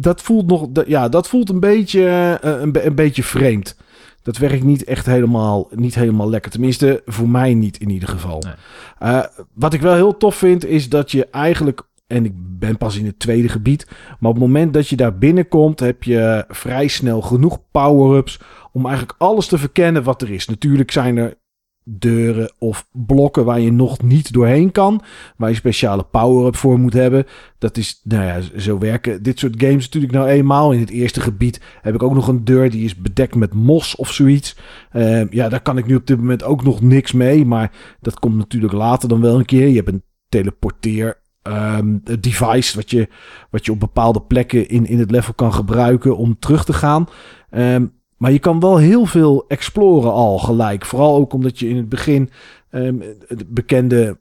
dat 0.00 0.22
voelt 0.22 0.46
nog, 0.46 0.66
dat- 0.70 0.86
ja, 0.86 1.08
dat 1.08 1.28
voelt 1.28 1.48
een 1.48 1.60
beetje, 1.60 2.04
eh, 2.42 2.50
een, 2.60 2.86
een 2.86 2.94
beetje 2.94 3.22
vreemd. 3.22 3.76
Dat 4.22 4.36
werkt 4.36 4.64
niet 4.64 4.84
echt 4.84 5.06
helemaal, 5.06 5.68
niet 5.74 5.94
helemaal 5.94 6.30
lekker. 6.30 6.50
Tenminste, 6.50 7.02
voor 7.06 7.28
mij 7.28 7.54
niet 7.54 7.78
in 7.78 7.90
ieder 7.90 8.08
geval. 8.08 8.42
Nee. 8.44 8.52
Eh, 8.98 9.24
wat 9.54 9.72
ik 9.72 9.80
wel 9.80 9.94
heel 9.94 10.16
tof 10.16 10.34
vind, 10.34 10.64
is 10.66 10.88
dat 10.88 11.10
je 11.10 11.26
eigenlijk... 11.30 11.82
En 12.06 12.24
ik 12.24 12.32
ben 12.34 12.76
pas 12.78 12.96
in 12.98 13.06
het 13.06 13.18
tweede 13.18 13.48
gebied. 13.48 13.86
Maar 14.20 14.30
op 14.30 14.36
het 14.36 14.44
moment 14.44 14.74
dat 14.74 14.88
je 14.88 14.96
daar 14.96 15.18
binnenkomt, 15.18 15.80
heb 15.80 16.02
je 16.02 16.44
vrij 16.48 16.88
snel 16.88 17.20
genoeg 17.20 17.58
power-ups 17.70 18.40
om 18.72 18.86
eigenlijk 18.86 19.14
alles 19.18 19.46
te 19.46 19.58
verkennen 19.58 20.02
wat 20.02 20.22
er 20.22 20.30
is. 20.30 20.46
Natuurlijk 20.48 20.90
zijn 20.90 21.16
er 21.16 21.34
deuren 21.88 22.52
of 22.58 22.88
blokken 22.92 23.44
waar 23.44 23.60
je 23.60 23.72
nog 23.72 24.02
niet 24.02 24.32
doorheen 24.32 24.72
kan. 24.72 25.02
Waar 25.36 25.48
je 25.48 25.56
speciale 25.56 26.02
power-up 26.02 26.56
voor 26.56 26.78
moet 26.78 26.92
hebben. 26.92 27.26
Dat 27.58 27.76
is, 27.76 28.00
nou 28.04 28.24
ja, 28.24 28.60
zo 28.60 28.78
werken 28.78 29.22
dit 29.22 29.38
soort 29.38 29.54
games 29.62 29.84
natuurlijk 29.84 30.12
nou 30.12 30.28
eenmaal. 30.28 30.72
In 30.72 30.80
het 30.80 30.90
eerste 30.90 31.20
gebied 31.20 31.60
heb 31.82 31.94
ik 31.94 32.02
ook 32.02 32.14
nog 32.14 32.28
een 32.28 32.44
deur 32.44 32.70
die 32.70 32.84
is 32.84 32.96
bedekt 32.96 33.34
met 33.34 33.54
mos 33.54 33.96
of 33.96 34.12
zoiets. 34.12 34.56
Eh, 34.90 35.30
ja, 35.30 35.48
daar 35.48 35.62
kan 35.62 35.78
ik 35.78 35.86
nu 35.86 35.94
op 35.94 36.06
dit 36.06 36.18
moment 36.18 36.42
ook 36.42 36.64
nog 36.64 36.80
niks 36.80 37.12
mee. 37.12 37.44
Maar 37.44 37.72
dat 38.00 38.18
komt 38.18 38.36
natuurlijk 38.36 38.72
later 38.72 39.08
dan 39.08 39.20
wel 39.20 39.38
een 39.38 39.44
keer. 39.44 39.68
Je 39.68 39.76
hebt 39.76 39.88
een 39.88 40.04
teleporteer 40.28 41.20
ehm, 41.42 41.98
device 42.20 42.76
wat 42.76 42.90
je, 42.90 43.08
wat 43.50 43.64
je 43.64 43.72
op 43.72 43.80
bepaalde 43.80 44.22
plekken 44.22 44.68
in, 44.68 44.86
in 44.86 44.98
het 44.98 45.10
level 45.10 45.34
kan 45.34 45.52
gebruiken 45.52 46.16
om 46.16 46.38
terug 46.38 46.64
te 46.64 46.72
gaan. 46.72 47.06
Ehm, 47.50 47.86
maar 48.18 48.32
je 48.32 48.38
kan 48.38 48.60
wel 48.60 48.76
heel 48.76 49.06
veel 49.06 49.44
exploren 49.48 50.12
al 50.12 50.38
gelijk. 50.38 50.84
Vooral 50.84 51.16
ook 51.16 51.32
omdat 51.32 51.58
je 51.58 51.68
in 51.68 51.76
het 51.76 51.88
begin 51.88 52.30
de 52.70 53.46
bekende, 53.46 54.18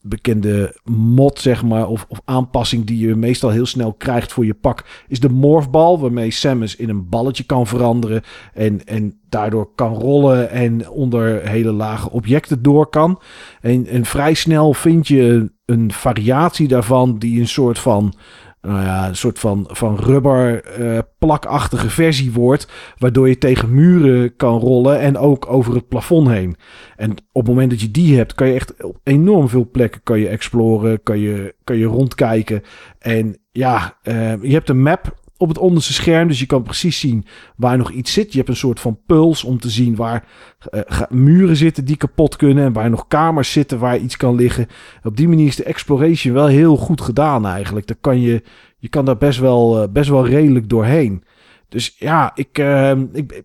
bekende 0.00 0.80
mod, 0.84 1.38
zeg 1.38 1.62
maar, 1.62 1.88
of, 1.88 2.06
of 2.08 2.20
aanpassing 2.24 2.84
die 2.84 3.06
je 3.08 3.14
meestal 3.14 3.50
heel 3.50 3.66
snel 3.66 3.92
krijgt 3.92 4.32
voor 4.32 4.44
je 4.44 4.54
pak, 4.54 5.04
is 5.08 5.20
de 5.20 5.28
morphbal, 5.28 6.00
waarmee 6.00 6.30
Samus 6.30 6.76
in 6.76 6.88
een 6.88 7.08
balletje 7.08 7.44
kan 7.44 7.66
veranderen 7.66 8.22
en, 8.54 8.86
en 8.86 9.20
daardoor 9.28 9.74
kan 9.74 9.94
rollen 9.94 10.50
en 10.50 10.88
onder 10.90 11.48
hele 11.48 11.72
lage 11.72 12.10
objecten 12.10 12.62
door 12.62 12.86
kan. 12.86 13.20
En, 13.60 13.86
en 13.86 14.04
vrij 14.04 14.34
snel 14.34 14.74
vind 14.74 15.08
je 15.08 15.52
een 15.64 15.92
variatie 15.92 16.68
daarvan 16.68 17.18
die 17.18 17.40
een 17.40 17.48
soort 17.48 17.78
van 17.78 18.14
nou 18.62 18.82
ja, 18.82 19.08
een 19.08 19.16
soort 19.16 19.38
van, 19.38 19.68
van 19.70 19.96
rubber 19.96 20.64
eh, 20.64 20.98
plakachtige 21.18 21.90
versie 21.90 22.32
wordt. 22.32 22.68
Waardoor 22.98 23.28
je 23.28 23.38
tegen 23.38 23.74
muren 23.74 24.36
kan 24.36 24.58
rollen 24.58 24.98
en 24.98 25.18
ook 25.18 25.46
over 25.52 25.74
het 25.74 25.88
plafond 25.88 26.28
heen. 26.28 26.56
En 26.96 27.10
op 27.10 27.42
het 27.42 27.46
moment 27.46 27.70
dat 27.70 27.80
je 27.80 27.90
die 27.90 28.16
hebt, 28.16 28.34
kan 28.34 28.46
je 28.46 28.54
echt 28.54 28.84
op 28.84 28.98
enorm 29.02 29.48
veel 29.48 29.68
plekken 29.70 30.02
kan 30.02 30.18
je 30.18 30.28
exploren, 30.28 31.02
kan 31.02 31.18
je, 31.18 31.54
kan 31.64 31.76
je 31.76 31.86
rondkijken. 31.86 32.62
En 32.98 33.36
ja, 33.52 33.98
eh, 34.02 34.42
je 34.42 34.52
hebt 34.52 34.68
een 34.68 34.82
map 34.82 35.19
op 35.40 35.48
het 35.48 35.58
onderste 35.58 35.92
scherm, 35.92 36.28
dus 36.28 36.38
je 36.38 36.46
kan 36.46 36.62
precies 36.62 37.00
zien 37.00 37.24
waar 37.56 37.76
nog 37.76 37.90
iets 37.90 38.12
zit. 38.12 38.32
Je 38.32 38.38
hebt 38.38 38.50
een 38.50 38.56
soort 38.56 38.80
van 38.80 39.00
puls 39.06 39.44
om 39.44 39.58
te 39.58 39.70
zien 39.70 39.96
waar 39.96 40.24
eh, 40.70 41.00
muren 41.08 41.56
zitten 41.56 41.84
die 41.84 41.96
kapot 41.96 42.36
kunnen 42.36 42.64
en 42.64 42.72
waar 42.72 42.90
nog 42.90 43.06
kamers 43.08 43.52
zitten 43.52 43.78
waar 43.78 43.98
iets 43.98 44.16
kan 44.16 44.34
liggen. 44.34 44.66
Op 45.02 45.16
die 45.16 45.28
manier 45.28 45.46
is 45.46 45.56
de 45.56 45.64
exploration 45.64 46.34
wel 46.34 46.46
heel 46.46 46.76
goed 46.76 47.00
gedaan 47.00 47.46
eigenlijk. 47.46 47.86
Daar 47.86 47.96
kan 48.00 48.20
je, 48.20 48.42
je 48.78 48.88
kan 48.88 49.04
daar 49.04 49.16
best 49.16 49.38
wel, 49.38 49.82
eh, 49.82 49.88
best 49.88 50.10
wel 50.10 50.26
redelijk 50.26 50.68
doorheen. 50.68 51.24
Dus 51.68 51.94
ja, 51.98 52.30
ik, 52.34 52.58
eh, 52.58 52.96
ik 53.12 53.42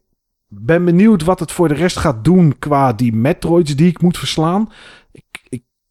ben 0.48 0.86
benieuwd 0.86 1.24
wat 1.24 1.40
het 1.40 1.52
voor 1.52 1.68
de 1.68 1.74
rest 1.74 1.98
gaat 1.98 2.24
doen 2.24 2.60
qua 2.60 2.94
die 2.94 3.14
Metroids 3.14 3.76
die 3.76 3.88
ik 3.88 4.02
moet 4.02 4.18
verslaan. 4.18 4.70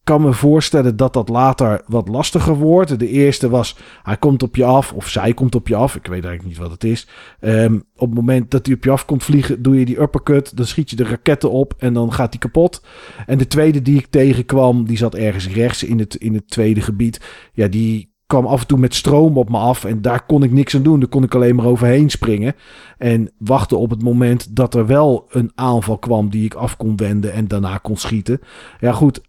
Kan 0.04 0.22
me 0.22 0.32
voorstellen 0.32 0.96
dat 0.96 1.12
dat 1.12 1.28
later 1.28 1.82
wat 1.86 2.08
lastiger 2.08 2.54
wordt. 2.54 2.98
De 2.98 3.08
eerste 3.08 3.48
was, 3.48 3.76
hij 4.02 4.16
komt 4.16 4.42
op 4.42 4.56
je 4.56 4.64
af 4.64 4.92
of 4.92 5.08
zij 5.08 5.34
komt 5.34 5.54
op 5.54 5.68
je 5.68 5.74
af. 5.74 5.94
Ik 5.94 6.06
weet 6.06 6.24
eigenlijk 6.24 6.44
niet 6.44 6.56
wat 6.56 6.70
het 6.70 6.84
is. 6.84 7.08
Ehm, 7.40 7.74
op 7.74 8.06
het 8.08 8.14
moment 8.14 8.50
dat 8.50 8.66
hij 8.66 8.74
op 8.74 8.84
je 8.84 8.90
af 8.90 9.04
komt 9.04 9.24
vliegen, 9.24 9.62
doe 9.62 9.78
je 9.78 9.84
die 9.84 10.00
uppercut. 10.00 10.56
Dan 10.56 10.66
schiet 10.66 10.90
je 10.90 10.96
de 10.96 11.04
raketten 11.04 11.50
op 11.50 11.74
en 11.78 11.92
dan 11.94 12.12
gaat 12.12 12.30
die 12.30 12.40
kapot. 12.40 12.84
En 13.26 13.38
de 13.38 13.46
tweede 13.46 13.82
die 13.82 13.98
ik 13.98 14.06
tegenkwam, 14.06 14.84
die 14.84 14.96
zat 14.96 15.14
ergens 15.14 15.48
rechts 15.48 15.82
in 15.82 15.98
het, 15.98 16.14
in 16.14 16.34
het 16.34 16.50
tweede 16.50 16.80
gebied. 16.80 17.20
Ja, 17.52 17.68
die 17.68 18.12
kwam 18.26 18.46
af 18.46 18.60
en 18.60 18.66
toe 18.66 18.78
met 18.78 18.94
stroom 18.94 19.38
op 19.38 19.50
me 19.50 19.58
af. 19.58 19.84
En 19.84 20.02
daar 20.02 20.26
kon 20.26 20.42
ik 20.42 20.52
niks 20.52 20.74
aan 20.74 20.82
doen. 20.82 21.00
Daar 21.00 21.08
kon 21.08 21.22
ik 21.22 21.34
alleen 21.34 21.54
maar 21.54 21.66
overheen 21.66 22.10
springen. 22.10 22.54
En 22.98 23.30
wachten 23.38 23.78
op 23.78 23.90
het 23.90 24.02
moment 24.02 24.56
dat 24.56 24.74
er 24.74 24.86
wel 24.86 25.26
een 25.30 25.52
aanval 25.54 25.98
kwam 25.98 26.30
die 26.30 26.44
ik 26.44 26.54
af 26.54 26.76
kon 26.76 26.96
wenden 26.96 27.32
en 27.32 27.48
daarna 27.48 27.78
kon 27.78 27.96
schieten. 27.96 28.40
Ja, 28.80 28.92
goed. 28.92 29.20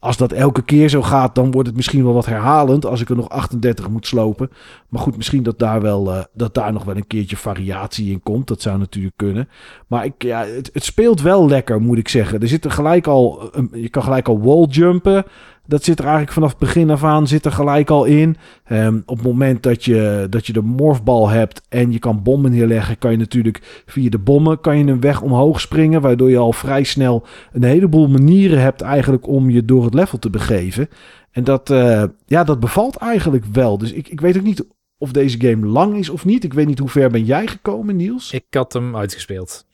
Als 0.00 0.16
dat 0.16 0.32
elke 0.32 0.62
keer 0.62 0.88
zo 0.88 1.02
gaat, 1.02 1.34
dan 1.34 1.50
wordt 1.50 1.68
het 1.68 1.76
misschien 1.76 2.04
wel 2.04 2.12
wat 2.12 2.26
herhalend. 2.26 2.86
Als 2.86 3.00
ik 3.00 3.08
er 3.08 3.16
nog 3.16 3.28
38 3.28 3.88
moet 3.88 4.06
slopen. 4.06 4.50
Maar 4.88 5.00
goed, 5.02 5.16
misschien 5.16 5.42
dat 5.42 5.58
daar, 5.58 5.80
wel, 5.80 6.12
eh, 6.12 6.22
dat 6.34 6.54
daar 6.54 6.72
nog 6.72 6.84
wel 6.84 6.96
een 6.96 7.06
keertje 7.06 7.36
variatie 7.36 8.10
in 8.10 8.22
komt. 8.22 8.46
Dat 8.48 8.62
zou 8.62 8.78
natuurlijk 8.78 9.16
kunnen. 9.16 9.48
Maar 9.86 10.04
ik, 10.04 10.22
ja, 10.22 10.44
het, 10.44 10.70
het 10.72 10.84
speelt 10.84 11.20
wel 11.22 11.48
lekker, 11.48 11.80
moet 11.80 11.98
ik 11.98 12.08
zeggen. 12.08 12.40
Er 12.40 12.48
zit 12.48 12.64
er 12.64 12.70
gelijk 12.70 13.06
al. 13.06 13.48
een- 13.52 13.70
je 13.72 13.88
kan 13.88 14.02
gelijk 14.02 14.28
al 14.28 14.40
walljumpen. 14.40 15.24
Dat 15.68 15.84
zit 15.84 15.98
er 15.98 16.04
eigenlijk 16.04 16.32
vanaf 16.32 16.50
het 16.50 16.58
begin 16.58 16.90
af 16.90 17.04
aan 17.04 17.26
zit 17.26 17.44
er 17.44 17.52
gelijk 17.52 17.90
al 17.90 18.04
in. 18.04 18.36
Ehm, 18.64 19.00
op 19.06 19.16
het 19.16 19.26
moment 19.26 19.62
dat 19.62 19.84
je, 19.84 20.26
dat 20.30 20.46
je 20.46 20.52
de 20.52 20.62
morfbal 20.62 21.28
hebt 21.28 21.62
en 21.68 21.92
je 21.92 21.98
kan 21.98 22.22
bommen 22.22 22.50
neerleggen, 22.50 22.98
kan 22.98 23.10
je 23.10 23.16
natuurlijk 23.16 23.82
via 23.86 24.10
de 24.10 24.18
bommen 24.18 24.60
kan 24.60 24.78
je 24.78 24.84
een 24.84 25.00
weg 25.00 25.20
omhoog 25.20 25.60
springen. 25.60 26.00
Waardoor 26.00 26.30
je 26.30 26.38
al 26.38 26.52
vrij 26.52 26.84
snel 26.84 27.26
een 27.52 27.62
heleboel 27.62 28.08
manieren 28.08 28.60
hebt 28.60 28.80
eigenlijk 28.80 29.26
om 29.26 29.50
je 29.50 29.64
door 29.64 29.84
het 29.84 29.94
level 29.94 30.18
te 30.18 30.30
begeven. 30.30 30.88
En 31.30 31.44
dat, 31.44 31.70
eh, 31.70 32.04
ja, 32.26 32.44
dat 32.44 32.60
bevalt 32.60 32.96
eigenlijk 32.96 33.44
wel. 33.44 33.78
Dus 33.78 33.92
ik, 33.92 34.08
ik 34.08 34.20
weet 34.20 34.36
ook 34.36 34.42
niet 34.42 34.66
of 34.98 35.12
deze 35.12 35.40
game 35.40 35.66
lang 35.66 35.96
is 35.96 36.08
of 36.08 36.24
niet. 36.24 36.44
Ik 36.44 36.54
weet 36.54 36.66
niet 36.66 36.78
hoe 36.78 36.88
ver 36.88 37.10
ben 37.10 37.24
jij 37.24 37.46
gekomen, 37.46 37.96
Niels? 37.96 38.32
Ik 38.32 38.46
had 38.50 38.72
hem 38.72 38.96
uitgespeeld. 38.96 39.66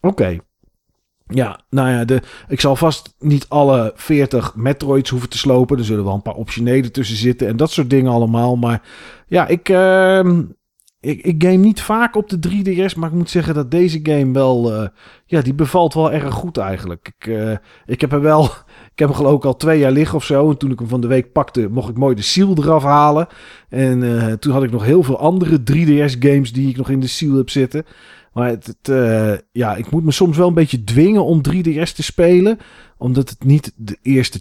Oké. 0.00 0.38
Ja, 1.28 1.60
nou 1.70 1.90
ja, 1.90 2.04
de, 2.04 2.22
ik 2.48 2.60
zal 2.60 2.76
vast 2.76 3.14
niet 3.18 3.46
alle 3.48 3.92
40 3.94 4.54
Metroids 4.56 5.10
hoeven 5.10 5.28
te 5.28 5.38
slopen. 5.38 5.78
Er 5.78 5.84
zullen 5.84 6.04
wel 6.04 6.14
een 6.14 6.22
paar 6.22 6.34
optionele 6.34 6.90
tussen 6.90 7.16
zitten 7.16 7.48
en 7.48 7.56
dat 7.56 7.70
soort 7.70 7.90
dingen 7.90 8.12
allemaal. 8.12 8.56
Maar 8.56 8.82
ja, 9.26 9.46
ik, 9.46 9.68
ehm, 9.68 10.42
ik, 11.00 11.22
ik 11.22 11.42
game 11.42 11.56
niet 11.56 11.80
vaak 11.80 12.16
op 12.16 12.28
de 12.28 12.38
3DS. 12.38 12.96
Maar 12.96 13.08
ik 13.08 13.14
moet 13.14 13.30
zeggen 13.30 13.54
dat 13.54 13.70
deze 13.70 14.00
game 14.02 14.32
wel, 14.32 14.72
eh, 14.74 14.88
ja, 15.26 15.40
die 15.40 15.54
bevalt 15.54 15.94
wel 15.94 16.12
erg 16.12 16.34
goed 16.34 16.56
eigenlijk. 16.56 17.12
Ik, 17.18 17.26
eh, 17.26 17.56
ik 17.86 18.00
heb 18.00 18.12
er 18.12 18.20
wel, 18.20 18.44
ik 18.92 18.98
heb 18.98 19.08
hem 19.08 19.16
geloof 19.16 19.36
ik 19.36 19.44
al 19.44 19.56
twee 19.56 19.78
jaar 19.78 19.92
liggen 19.92 20.16
of 20.16 20.24
zo. 20.24 20.50
En 20.50 20.56
toen 20.56 20.70
ik 20.70 20.78
hem 20.78 20.88
van 20.88 21.00
de 21.00 21.06
week 21.06 21.32
pakte, 21.32 21.68
mocht 21.70 21.88
ik 21.88 21.98
mooi 21.98 22.14
de 22.14 22.22
seal 22.22 22.56
eraf 22.56 22.82
halen. 22.82 23.26
En 23.68 24.02
eh, 24.02 24.32
toen 24.32 24.52
had 24.52 24.62
ik 24.62 24.70
nog 24.70 24.84
heel 24.84 25.02
veel 25.02 25.18
andere 25.18 25.58
3DS 25.58 26.18
games 26.18 26.52
die 26.52 26.68
ik 26.68 26.76
nog 26.76 26.90
in 26.90 27.00
de 27.00 27.06
seal 27.06 27.36
heb 27.36 27.50
zitten. 27.50 27.84
Maar 28.36 28.48
het, 28.48 28.76
eh, 28.82 29.32
ja, 29.52 29.76
ik 29.76 29.90
moet 29.90 30.04
me 30.04 30.10
soms 30.10 30.36
wel 30.36 30.48
een 30.48 30.54
beetje 30.54 30.84
dwingen 30.84 31.24
om 31.24 31.40
3DS 31.42 31.92
te 31.92 32.02
spelen. 32.02 32.58
Omdat 32.98 33.28
het 33.28 33.44
niet 33.44 33.72
de 33.76 33.98
eerste 34.02 34.40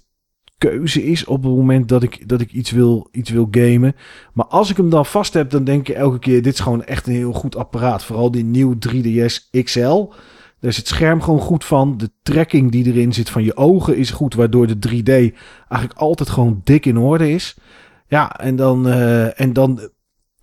keuze 0.58 1.04
is 1.04 1.26
op 1.26 1.44
het 1.44 1.52
moment 1.52 1.90
dat 1.90 2.04
ik, 2.04 2.30
dat 2.30 2.42
ik 2.42 2.52
iets, 2.52 2.72
wil, 2.72 3.08
iets 3.12 3.30
wil 3.30 3.48
gamen. 3.52 3.96
Maar 4.34 4.46
als 4.46 4.70
ik 4.70 4.78
hem 4.78 4.90
dan 4.90 5.06
vast 5.06 5.34
heb, 5.34 5.50
dan 5.50 5.64
denk 5.64 5.88
ik 5.88 5.96
elke 5.96 6.20
keer... 6.20 6.42
dit 6.42 6.54
is 6.54 6.60
gewoon 6.60 6.84
echt 6.84 7.08
een 7.08 7.14
heel 7.14 7.34
goed 7.34 7.56
apparaat. 7.56 8.04
Vooral 8.04 8.32
die 8.32 8.44
nieuwe 8.44 8.76
3DS 8.76 9.64
XL. 9.64 10.06
Daar 10.60 10.72
is 10.72 10.78
het 10.78 10.88
scherm 10.88 11.22
gewoon 11.22 11.40
goed 11.40 11.66
van. 11.66 11.98
De 11.98 12.12
trekking 12.24 12.72
die 12.72 12.86
erin 12.86 13.14
zit 13.14 13.30
van 13.30 13.44
je 13.44 13.58
ogen 13.58 13.98
is 13.98 14.12
goed, 14.12 14.34
waardoor 14.34 14.68
de 14.68 14.80
3D 14.90 15.10
eigenlijk 15.70 16.00
altijd 16.00 16.30
gewoon 16.30 16.62
dik 16.64 16.86
in 16.86 16.98
orde 16.98 17.32
is. 17.32 17.58
Ja, 18.08 18.40
en 18.40 18.56
dan, 18.56 18.88
eh, 18.88 19.40
en 19.40 19.54
dan 19.54 19.90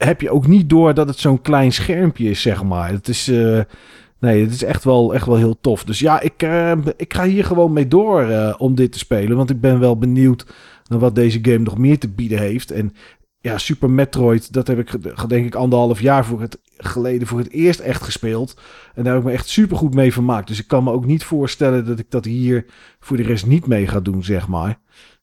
heb 0.04 0.20
je 0.20 0.30
ook 0.30 0.46
niet 0.46 0.68
door 0.68 0.94
dat 0.94 1.08
het 1.08 1.18
zo'n 1.18 1.42
klein 1.42 1.72
schermpje 1.72 2.30
is, 2.30 2.42
zeg 2.42 2.62
maar. 2.62 2.90
Het 2.90 3.08
is, 3.08 3.28
eh, 3.28 3.60
nee, 4.18 4.42
het 4.42 4.52
is 4.52 4.62
echt 4.62 4.84
wel, 4.84 5.14
echt 5.14 5.26
wel 5.26 5.36
heel 5.36 5.60
tof. 5.60 5.84
Dus 5.84 5.98
ja, 5.98 6.20
ik, 6.20 6.42
eh, 6.42 6.72
ik 6.96 7.14
ga 7.14 7.24
hier 7.24 7.44
gewoon 7.44 7.72
mee 7.72 7.88
door 7.88 8.22
eh, 8.22 8.54
om 8.58 8.74
dit 8.74 8.92
te 8.92 8.98
spelen. 8.98 9.36
Want 9.36 9.50
ik 9.50 9.60
ben 9.60 9.78
wel 9.78 9.98
benieuwd 9.98 10.46
naar 10.88 10.98
wat 10.98 11.14
deze 11.14 11.38
game 11.42 11.58
nog 11.58 11.78
meer 11.78 11.98
te 11.98 12.08
bieden 12.08 12.38
heeft. 12.38 12.70
En 12.70 12.94
ja, 13.40 13.58
Super 13.58 13.90
Metroid, 13.90 14.52
dat 14.52 14.66
heb 14.66 14.78
ik 14.78 15.28
denk 15.28 15.46
ik 15.46 15.54
anderhalf 15.54 16.00
jaar 16.00 16.24
voor 16.24 16.40
het, 16.40 16.58
geleden 16.76 17.26
voor 17.26 17.38
het 17.38 17.50
eerst 17.50 17.80
echt 17.80 18.02
gespeeld. 18.02 18.60
En 18.94 19.04
daar 19.04 19.12
heb 19.12 19.22
ik 19.22 19.28
me 19.28 19.34
echt 19.34 19.48
super 19.48 19.76
goed 19.76 19.94
mee 19.94 20.12
vermaakt. 20.12 20.48
Dus 20.48 20.58
ik 20.60 20.68
kan 20.68 20.84
me 20.84 20.90
ook 20.92 21.06
niet 21.06 21.24
voorstellen 21.24 21.86
dat 21.86 21.98
ik 21.98 22.06
dat 22.08 22.24
hier 22.24 22.66
voor 23.00 23.16
de 23.16 23.22
rest 23.22 23.46
niet 23.46 23.66
mee 23.66 23.86
ga 23.86 24.00
doen, 24.00 24.24
zeg 24.24 24.48
maar. 24.48 24.78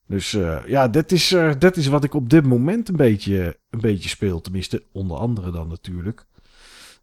Dus 0.09 0.33
eh, 0.33 0.57
ja, 0.65 0.87
dat 0.87 1.11
is, 1.11 1.31
eh, 1.31 1.51
dat 1.59 1.75
is 1.75 1.87
wat 1.87 2.03
ik 2.03 2.13
op 2.13 2.29
dit 2.29 2.45
moment 2.45 2.89
een 2.89 2.95
beetje, 2.95 3.57
een 3.69 3.79
beetje 3.79 4.09
speel. 4.09 4.41
Tenminste, 4.41 4.83
onder 4.91 5.17
andere 5.17 5.51
dan 5.51 5.67
natuurlijk. 5.67 6.25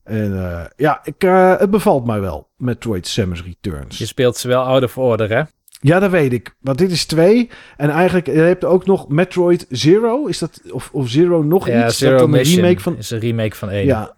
En 0.02 0.50
eh, 0.50 0.64
ja, 0.76 1.00
ik, 1.04 1.22
het 1.58 1.70
bevalt 1.70 2.06
mij 2.06 2.20
wel. 2.20 2.48
Metroid 2.56 3.06
Samus 3.06 3.42
Returns. 3.42 3.98
Je 3.98 4.06
speelt 4.06 4.36
ze 4.36 4.48
wel 4.48 4.62
out 4.62 4.82
of 4.82 4.98
order, 4.98 5.28
hè? 5.30 5.42
Ja, 5.80 5.98
dat 5.98 6.10
weet 6.10 6.32
ik. 6.32 6.54
Want 6.60 6.78
dit 6.78 6.90
is 6.90 7.04
twee. 7.04 7.50
En 7.76 7.90
eigenlijk, 7.90 8.26
je 8.26 8.32
hebt 8.32 8.64
ook 8.64 8.86
nog 8.86 9.08
Metroid 9.08 9.66
Zero. 9.68 10.26
Is 10.26 10.38
dat, 10.38 10.60
of, 10.70 10.90
of 10.92 11.08
Zero 11.08 11.42
nog 11.42 11.66
Ja, 11.68 11.86
iets? 11.86 11.98
Zero 11.98 12.10
dat 12.10 12.30
dan 12.30 12.34
een 12.34 12.44
remake 12.44 12.80
van... 12.80 12.96
is 12.96 13.10
een 13.10 13.18
remake 13.18 13.56
van 13.56 13.70
1. 13.70 13.86
Ja. 13.86 14.14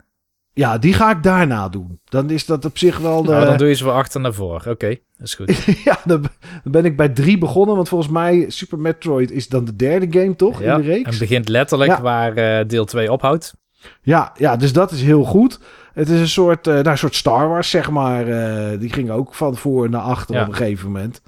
Ja, 0.58 0.78
die 0.78 0.92
ga 0.92 1.10
ik 1.10 1.22
daarna 1.22 1.68
doen. 1.68 2.00
Dan 2.04 2.30
is 2.30 2.46
dat 2.46 2.64
op 2.64 2.78
zich 2.78 2.98
wel 2.98 3.22
de... 3.22 3.30
Nou, 3.30 3.44
dan 3.44 3.56
doe 3.56 3.68
je 3.68 3.74
ze 3.74 3.84
wel 3.84 3.94
achter 3.94 4.20
naar 4.20 4.32
voren. 4.34 4.70
Oké, 4.72 4.88
dat 4.88 5.26
is 5.26 5.34
goed. 5.34 5.56
ja, 5.84 5.98
dan 6.04 6.24
ben 6.64 6.84
ik 6.84 6.96
bij 6.96 7.08
drie 7.08 7.38
begonnen. 7.38 7.76
Want 7.76 7.88
volgens 7.88 8.10
mij 8.10 8.44
Super 8.48 8.78
Metroid 8.78 9.30
is 9.30 9.48
dan 9.48 9.64
de 9.64 9.76
derde 9.76 10.20
game, 10.20 10.36
toch? 10.36 10.62
Ja, 10.62 10.74
in 10.74 10.80
de 10.80 10.86
reeks? 10.86 11.12
en 11.12 11.18
begint 11.18 11.48
letterlijk 11.48 11.90
Ja. 11.90 12.00
waar 12.00 12.36
eh, 12.36 12.68
deel 12.68 12.84
2 12.84 13.12
ophoudt. 13.12 13.54
Ja, 14.02 14.32
ja, 14.36 14.56
dus 14.56 14.72
dat 14.72 14.90
is 14.90 15.02
heel 15.02 15.24
goed. 15.24 15.60
Het 15.94 16.08
is 16.08 16.20
een 16.20 16.28
soort, 16.28 16.66
eh, 16.66 16.74
nou, 16.74 16.88
een 16.88 16.98
soort 16.98 17.14
Star 17.14 17.48
Wars, 17.48 17.70
zeg 17.70 17.90
maar. 17.90 18.28
eh, 18.28 18.78
die 18.80 18.92
ging 18.92 19.10
ook 19.10 19.34
van 19.34 19.56
voor 19.56 19.90
naar 19.90 20.00
achter 20.00 20.34
Ja. 20.34 20.42
op 20.42 20.48
een 20.48 20.54
gegeven 20.54 20.86
moment. 20.86 21.22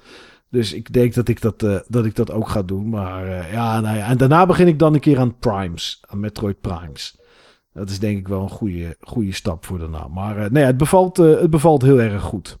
Dus 0.49 0.73
ik 0.73 0.93
denk 0.93 1.13
dat 1.13 1.27
ik 1.27 1.41
dat, 1.41 1.59
dat, 1.87 2.05
ik 2.05 2.15
dat 2.15 2.31
ook 2.31 2.49
ga 2.49 2.61
doen. 2.61 2.89
Maar 2.89 3.51
ja, 3.51 3.79
nou 3.79 3.97
ja, 3.97 4.07
en 4.07 4.17
daarna 4.17 4.45
begin 4.45 4.67
ik 4.67 4.79
dan 4.79 4.93
een 4.93 4.99
keer 4.99 5.19
aan 5.19 5.37
Primes. 5.37 6.03
Aan 6.07 6.19
Metroid 6.19 6.61
Primes. 6.61 7.19
Dat 7.73 7.89
is 7.89 7.99
denk 7.99 8.17
ik 8.17 8.27
wel 8.27 8.41
een 8.41 8.49
goede, 8.49 8.95
goede 8.99 9.31
stap 9.31 9.65
voor 9.65 9.79
daarna. 9.79 10.07
Maar 10.07 10.37
eh, 10.37 10.49
nee, 10.49 10.63
het 10.63 10.77
bevalt, 10.77 11.19
eh, 11.19 11.39
het 11.39 11.49
bevalt 11.49 11.81
heel 11.81 12.01
erg 12.01 12.21
goed. 12.21 12.59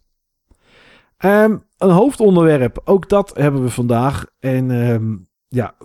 Ehm, 1.17 1.57
een 1.77 1.89
hoofdonderwerp, 1.89 2.81
ook 2.85 3.09
dat 3.09 3.37
hebben 3.37 3.63
we 3.63 3.69
vandaag. 3.69 4.25
En 4.39 4.71
ehm, 4.71 5.15
ja, 5.47 5.75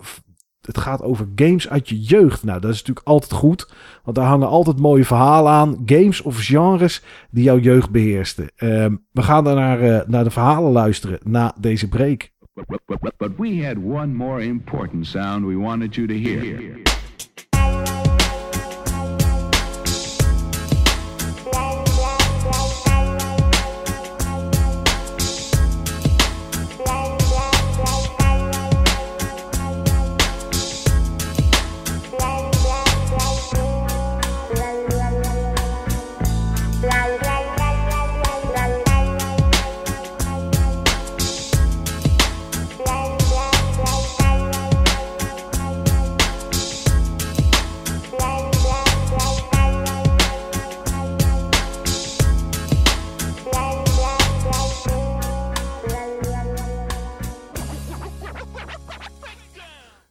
het 0.61 0.77
gaat 0.77 1.01
over 1.01 1.27
games 1.35 1.69
uit 1.69 1.89
je 1.89 2.01
jeugd. 2.01 2.43
Nou, 2.43 2.59
dat 2.59 2.71
is 2.71 2.77
natuurlijk 2.77 3.07
altijd 3.07 3.31
goed. 3.31 3.73
Want 4.03 4.15
daar 4.15 4.25
hangen 4.25 4.47
altijd 4.47 4.79
mooie 4.79 5.05
verhalen 5.05 5.51
aan. 5.51 5.81
Games 5.85 6.21
of 6.21 6.37
genres 6.37 7.03
die 7.31 7.43
jouw 7.43 7.59
jeugd 7.59 7.89
beheersten. 7.89 8.49
Ehm, 8.55 8.95
we 9.11 9.21
gaan 9.21 9.43
daar 9.43 9.55
naar, 9.55 9.81
eh, 9.81 10.07
naar 10.07 10.23
de 10.23 10.29
verhalen 10.29 10.71
luisteren 10.71 11.19
na 11.23 11.55
deze 11.59 11.89
break. 11.89 12.35
But 13.17 13.37
we 13.37 13.65
had 13.65 13.77
one 13.77 14.13
more 14.13 14.43
important 14.43 15.05
sound 15.05 15.45
we 15.45 15.57
wanted 15.57 15.95
you 15.95 16.07
to 16.07 16.13
hear. 16.13 16.79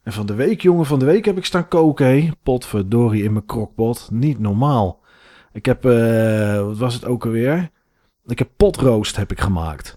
En 0.06 0.12
van 0.12 0.26
de 0.26 0.34
week, 0.34 0.60
jongen, 0.60 0.86
van 0.86 0.98
de 0.98 1.04
week 1.04 1.24
heb 1.24 1.36
ik 1.36 1.44
staan 1.44 1.68
koken. 1.68 2.06
Hé. 2.06 2.30
Potverdorie 2.42 3.22
in 3.22 3.32
mijn 3.32 3.46
krokpot. 3.46 4.08
Niet 4.12 4.38
normaal. 4.38 5.02
Ik 5.52 5.66
heb, 5.66 5.84
eh, 5.84 6.62
wat 6.62 6.78
was 6.78 6.94
het 6.94 7.04
ook 7.04 7.24
alweer? 7.24 7.70
Ik 8.26 8.38
heb 8.38 8.48
potroost 8.56 9.16
heb 9.16 9.30
ik 9.30 9.40
gemaakt. 9.40 9.94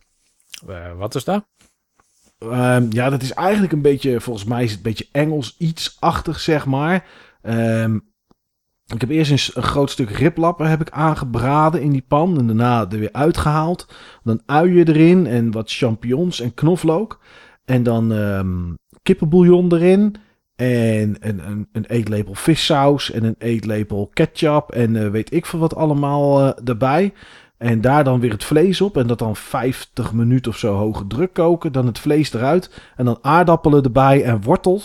Eh, 0.67 0.97
wat 0.97 1.15
is 1.15 1.23
dat? 1.23 1.45
Ehm, 2.37 2.85
ja, 2.89 3.09
dat 3.09 3.21
is 3.21 3.33
eigenlijk 3.33 3.73
een 3.73 3.81
beetje, 3.81 4.21
volgens 4.21 4.45
mij 4.45 4.63
is 4.63 4.69
het 4.69 4.77
een 4.77 4.83
beetje 4.83 5.07
Engels 5.11 5.55
iets-achtig, 5.57 6.39
zeg 6.39 6.65
maar. 6.65 7.05
Ehm, 7.41 7.95
ik 8.93 9.01
heb 9.01 9.09
eerst 9.09 9.31
een, 9.31 9.61
een 9.61 9.69
groot 9.69 9.91
stuk 9.91 10.09
riplappen 10.09 10.69
heb 10.69 10.81
ik 10.81 10.89
aangebraden 10.89 11.81
in 11.81 11.91
die 11.91 12.05
pan. 12.07 12.37
En 12.37 12.47
daarna 12.47 12.89
er 12.89 12.99
weer 12.99 13.13
uitgehaald. 13.13 13.87
Dan 14.23 14.41
uien 14.45 14.87
erin 14.87 15.27
en 15.27 15.51
wat 15.51 15.71
champignons 15.71 16.39
en 16.39 16.53
knoflook. 16.53 17.19
En 17.65 17.83
dan 17.83 18.13
ehm, 18.13 18.73
kippenbouillon 19.03 19.73
erin. 19.73 20.15
En 20.55 21.17
een, 21.19 21.47
een, 21.49 21.67
een 21.71 21.85
eetlepel 21.85 22.33
vissaus 22.33 23.11
en 23.11 23.23
een 23.23 23.35
eetlepel 23.37 24.09
ketchup. 24.13 24.69
En 24.69 24.95
eh, 24.95 25.09
weet 25.09 25.33
ik 25.33 25.45
veel 25.45 25.59
wat 25.59 25.75
allemaal 25.75 26.41
eh, 26.41 26.67
erbij. 26.69 27.13
En 27.57 27.81
daar 27.81 28.03
dan 28.03 28.19
weer 28.19 28.31
het 28.31 28.43
vlees 28.43 28.81
op. 28.81 28.97
En 28.97 29.07
dat 29.07 29.19
dan 29.19 29.35
50 29.35 30.13
minuten 30.13 30.51
of 30.51 30.57
zo 30.57 30.75
hoge 30.75 31.07
druk 31.07 31.33
koken. 31.33 31.71
Dan 31.71 31.85
het 31.85 31.99
vlees 31.99 32.33
eruit. 32.33 32.81
En 32.95 33.05
dan 33.05 33.17
aardappelen 33.21 33.83
erbij 33.83 34.23
en 34.23 34.41
wortel. 34.41 34.81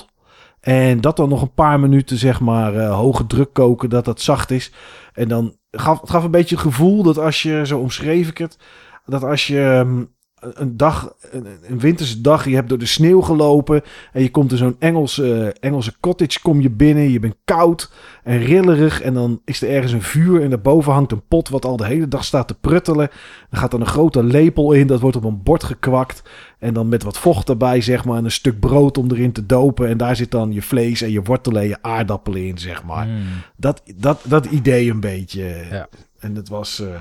En 0.60 1.00
dat 1.00 1.16
dan 1.16 1.28
nog 1.28 1.42
een 1.42 1.54
paar 1.54 1.80
minuten, 1.80 2.16
zeg 2.16 2.40
maar, 2.40 2.74
eh, 2.74 2.94
hoge 2.96 3.26
druk 3.26 3.52
koken. 3.52 3.90
Dat 3.90 4.04
dat 4.04 4.20
zacht 4.20 4.50
is. 4.50 4.72
En 5.12 5.28
dan 5.28 5.56
gaf 5.70 6.00
het 6.00 6.10
gaf 6.10 6.24
een 6.24 6.30
beetje 6.30 6.54
het 6.54 6.64
gevoel 6.64 7.02
dat 7.02 7.18
als 7.18 7.42
je, 7.42 7.66
zo 7.66 7.78
omschreef 7.78 8.28
ik 8.28 8.38
het. 8.38 8.58
Dat 9.06 9.22
als 9.22 9.46
je 9.46 9.60
ehm, 9.60 10.04
een 10.52 10.76
dag, 10.76 11.14
een, 11.30 11.46
een 11.62 11.78
winterse 11.78 12.20
dag, 12.20 12.44
je 12.48 12.54
hebt 12.54 12.68
door 12.68 12.78
de 12.78 12.86
sneeuw 12.86 13.20
gelopen. 13.20 13.82
En 14.12 14.22
je 14.22 14.30
komt 14.30 14.52
in 14.52 14.58
zo'n 14.58 14.76
Engelse, 14.78 15.54
Engelse 15.60 15.94
cottage, 16.00 16.40
kom 16.40 16.60
je 16.60 16.70
binnen. 16.70 17.10
Je 17.10 17.20
bent 17.20 17.36
koud 17.44 17.92
en 18.22 18.38
rillerig. 18.38 19.00
En 19.00 19.14
dan 19.14 19.40
is 19.44 19.62
er 19.62 19.70
ergens 19.70 19.92
een 19.92 20.02
vuur. 20.02 20.42
En 20.42 20.50
daarboven 20.50 20.92
hangt 20.92 21.12
een 21.12 21.26
pot 21.28 21.48
wat 21.48 21.64
al 21.64 21.76
de 21.76 21.86
hele 21.86 22.08
dag 22.08 22.24
staat 22.24 22.48
te 22.48 22.54
pruttelen. 22.54 23.10
Er 23.50 23.58
gaat 23.58 23.70
dan 23.70 23.80
een 23.80 23.86
grote 23.86 24.22
lepel 24.22 24.72
in. 24.72 24.86
Dat 24.86 25.00
wordt 25.00 25.16
op 25.16 25.24
een 25.24 25.42
bord 25.42 25.64
gekwakt. 25.64 26.22
En 26.58 26.74
dan 26.74 26.88
met 26.88 27.02
wat 27.02 27.18
vocht 27.18 27.48
erbij, 27.48 27.80
zeg 27.80 28.04
maar. 28.04 28.16
En 28.16 28.24
een 28.24 28.30
stuk 28.30 28.60
brood 28.60 28.98
om 28.98 29.10
erin 29.10 29.32
te 29.32 29.46
dopen. 29.46 29.88
En 29.88 29.96
daar 29.96 30.16
zit 30.16 30.30
dan 30.30 30.52
je 30.52 30.62
vlees 30.62 31.02
en 31.02 31.10
je 31.10 31.22
wortelen 31.22 31.62
en 31.62 31.68
je 31.68 31.82
aardappelen 31.82 32.46
in, 32.46 32.58
zeg 32.58 32.84
maar. 32.84 33.04
Hmm. 33.04 33.22
Dat, 33.56 33.82
dat, 33.96 34.20
dat 34.24 34.46
idee 34.46 34.90
een 34.90 35.00
beetje. 35.00 35.66
Ja. 35.70 35.88
En 36.18 36.34
het 36.34 36.48
was, 36.48 36.80
eh, 36.80 37.00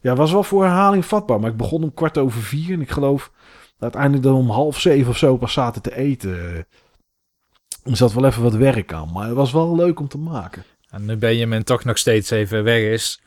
ja, 0.00 0.14
was 0.14 0.32
wel 0.32 0.42
voor 0.42 0.62
herhaling 0.64 1.04
vatbaar. 1.04 1.40
Maar 1.40 1.50
ik 1.50 1.56
begon 1.56 1.82
om 1.82 1.94
kwart 1.94 2.18
over 2.18 2.42
vier. 2.42 2.72
En 2.74 2.80
ik 2.80 2.90
geloof 2.90 3.30
dat 3.78 3.82
uiteindelijk 3.82 4.22
dan 4.22 4.34
om 4.34 4.50
half 4.50 4.80
zeven 4.80 5.10
of 5.10 5.16
zo 5.18 5.36
pas 5.36 5.52
zaten 5.52 5.82
te 5.82 5.96
eten. 5.96 6.66
Er 7.84 7.96
zat 7.96 8.12
wel 8.12 8.24
even 8.24 8.42
wat 8.42 8.54
werk 8.54 8.92
aan. 8.92 9.10
Maar 9.12 9.26
het 9.26 9.34
was 9.36 9.52
wel 9.52 9.76
leuk 9.76 10.00
om 10.00 10.08
te 10.08 10.18
maken. 10.18 10.64
En 10.90 11.04
nu 11.04 11.16
Benjamin 11.16 11.62
toch 11.64 11.84
nog 11.84 11.98
steeds 11.98 12.30
even 12.30 12.64
weg 12.64 12.80
is, 12.82 13.20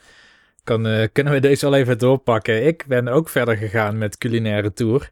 kan, 0.64 0.88
eh, 0.88 1.08
kunnen 1.12 1.34
we 1.34 1.40
deze 1.40 1.70
wel 1.70 1.80
even 1.80 1.98
doorpakken. 1.98 2.66
Ik 2.68 2.86
ben 2.88 3.08
ook 3.08 3.30
verder 3.30 3.58
gegaan 3.58 3.98
met 3.98 4.18
culinaire 4.18 4.74
tour. 4.74 5.12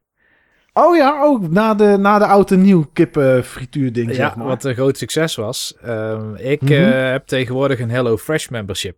Oh 0.73 0.95
ja, 0.95 1.21
ook 1.23 1.49
na 1.49 1.73
de, 1.73 1.97
na 1.99 2.19
de 2.19 2.25
oud 2.25 2.51
en 2.51 2.61
nieuw 2.61 2.85
kippenfrituur 2.93 3.93
ding, 3.93 4.09
Ja, 4.09 4.15
zeg 4.15 4.35
maar. 4.35 4.47
wat 4.47 4.63
een 4.63 4.73
groot 4.73 4.97
succes 4.97 5.35
was. 5.35 5.75
Ehm, 5.81 6.35
ik 6.35 6.61
Mhm. 6.61 6.73
eh, 6.73 7.11
heb 7.11 7.27
tegenwoordig 7.27 7.79
een 7.79 7.89
Hello 7.89 8.17
Fresh 8.17 8.47
membership. 8.47 8.97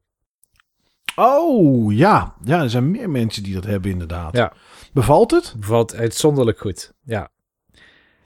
Oh, 1.15 1.93
ja. 1.93 2.35
Ja, 2.43 2.61
er 2.61 2.69
zijn 2.69 2.91
meer 2.91 3.09
mensen 3.09 3.43
die 3.43 3.53
dat 3.53 3.63
hebben 3.65 3.91
inderdaad. 3.91 4.35
Ja. 4.35 4.53
Bevalt 4.93 5.31
het? 5.31 5.55
Bevalt 5.57 5.95
uitzonderlijk 5.95 6.59
goed. 6.59 6.93
Ja. 7.03 7.29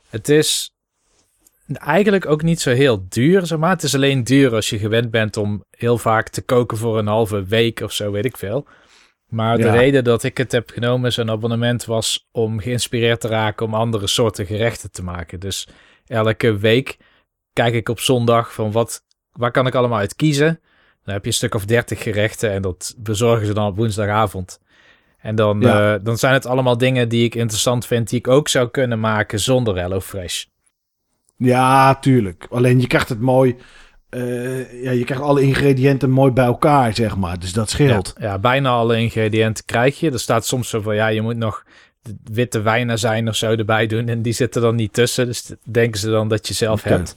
Het 0.09 0.29
is 0.29 0.73
eigenlijk 1.73 2.25
ook 2.25 2.41
niet 2.41 2.61
zo 2.61 2.71
heel 2.71 3.05
duur, 3.09 3.45
zeg 3.45 3.57
maar. 3.57 3.69
Het 3.69 3.83
is 3.83 3.95
alleen 3.95 4.23
duur 4.23 4.53
als 4.53 4.69
je 4.69 4.79
gewend 4.79 5.11
bent 5.11 5.37
om 5.37 5.63
heel 5.69 5.97
vaak 5.97 6.29
te 6.29 6.41
koken 6.41 6.77
voor 6.77 6.97
een 6.97 7.07
halve 7.07 7.43
week 7.43 7.79
of 7.79 7.91
zo, 7.91 8.11
weet 8.11 8.25
ik 8.25 8.37
veel. 8.37 8.67
Maar 9.25 9.57
de 9.57 9.63
Ja. 9.63 9.73
reden 9.73 10.03
dat 10.03 10.23
ik 10.23 10.37
het 10.37 10.51
heb 10.51 10.69
genomen, 10.69 11.13
zo'n 11.13 11.29
abonnement, 11.29 11.85
was 11.85 12.27
om 12.31 12.59
geïnspireerd 12.59 13.21
te 13.21 13.27
raken 13.27 13.65
om 13.65 13.73
andere 13.73 14.07
soorten 14.07 14.45
gerechten 14.45 14.91
te 14.91 15.03
maken. 15.03 15.39
Dus 15.39 15.67
elke 16.07 16.57
week 16.57 16.97
kijk 17.53 17.73
ik 17.73 17.89
op 17.89 17.99
zondag 17.99 18.53
van 18.53 18.71
wat, 18.71 19.03
waar 19.31 19.51
kan 19.51 19.67
ik 19.67 19.75
allemaal 19.75 19.99
uit 19.99 20.15
kiezen. 20.15 20.59
Dan 21.05 21.13
heb 21.13 21.23
je 21.23 21.29
een 21.29 21.35
stuk 21.35 21.55
of 21.55 21.65
dertig 21.65 22.01
gerechten 22.03 22.51
en 22.51 22.61
dat 22.61 22.95
bezorgen 22.97 23.45
ze 23.47 23.53
dan 23.53 23.67
op 23.67 23.75
woensdagavond. 23.77 24.59
En 25.19 25.35
dan, 25.35 25.59
Ja. 25.59 25.93
eh, 25.93 25.99
dan 26.03 26.17
zijn 26.17 26.33
het 26.33 26.45
allemaal 26.45 26.77
dingen 26.77 27.09
die 27.09 27.23
ik 27.23 27.35
interessant 27.35 27.85
vind, 27.85 28.09
die 28.09 28.19
ik 28.19 28.27
ook 28.27 28.47
zou 28.47 28.69
kunnen 28.69 28.99
maken 28.99 29.39
zonder 29.39 29.77
HelloFresh. 29.77 30.43
Ja, 31.37 31.95
tuurlijk. 31.95 32.47
Alleen 32.49 32.79
je 32.81 32.87
krijgt 32.87 33.09
het 33.09 33.19
mooi. 33.19 33.55
eh, 34.09 34.83
ja, 34.83 34.91
je 34.91 35.03
krijgt 35.03 35.23
alle 35.23 35.41
ingrediënten 35.41 36.09
mooi 36.09 36.31
bij 36.31 36.45
elkaar, 36.45 36.95
zeg 36.95 37.17
maar. 37.17 37.39
Dus 37.39 37.53
dat 37.53 37.69
scheelt. 37.69 38.13
Ja, 38.17 38.25
ja, 38.25 38.39
bijna 38.39 38.69
alle 38.69 38.97
ingrediënten 38.99 39.65
krijg 39.65 39.99
je. 39.99 40.11
Er 40.11 40.19
staat 40.19 40.45
soms 40.45 40.69
zo 40.69 40.81
van, 40.81 40.95
ja, 40.95 41.07
je 41.07 41.21
moet 41.21 41.37
nog 41.37 41.63
witte 42.23 42.61
wijnazijn 42.61 43.27
of 43.29 43.35
zo 43.35 43.51
erbij 43.55 43.87
doen. 43.87 44.07
En 44.07 44.21
die 44.21 44.33
zitten 44.33 44.61
dan 44.61 44.75
niet 44.75 44.93
tussen. 44.93 45.25
Dus 45.25 45.51
denken 45.63 45.99
ze 45.99 46.09
dan 46.09 46.27
dat 46.27 46.47
je 46.47 46.53
zelf 46.53 46.83
hebt. 46.83 47.15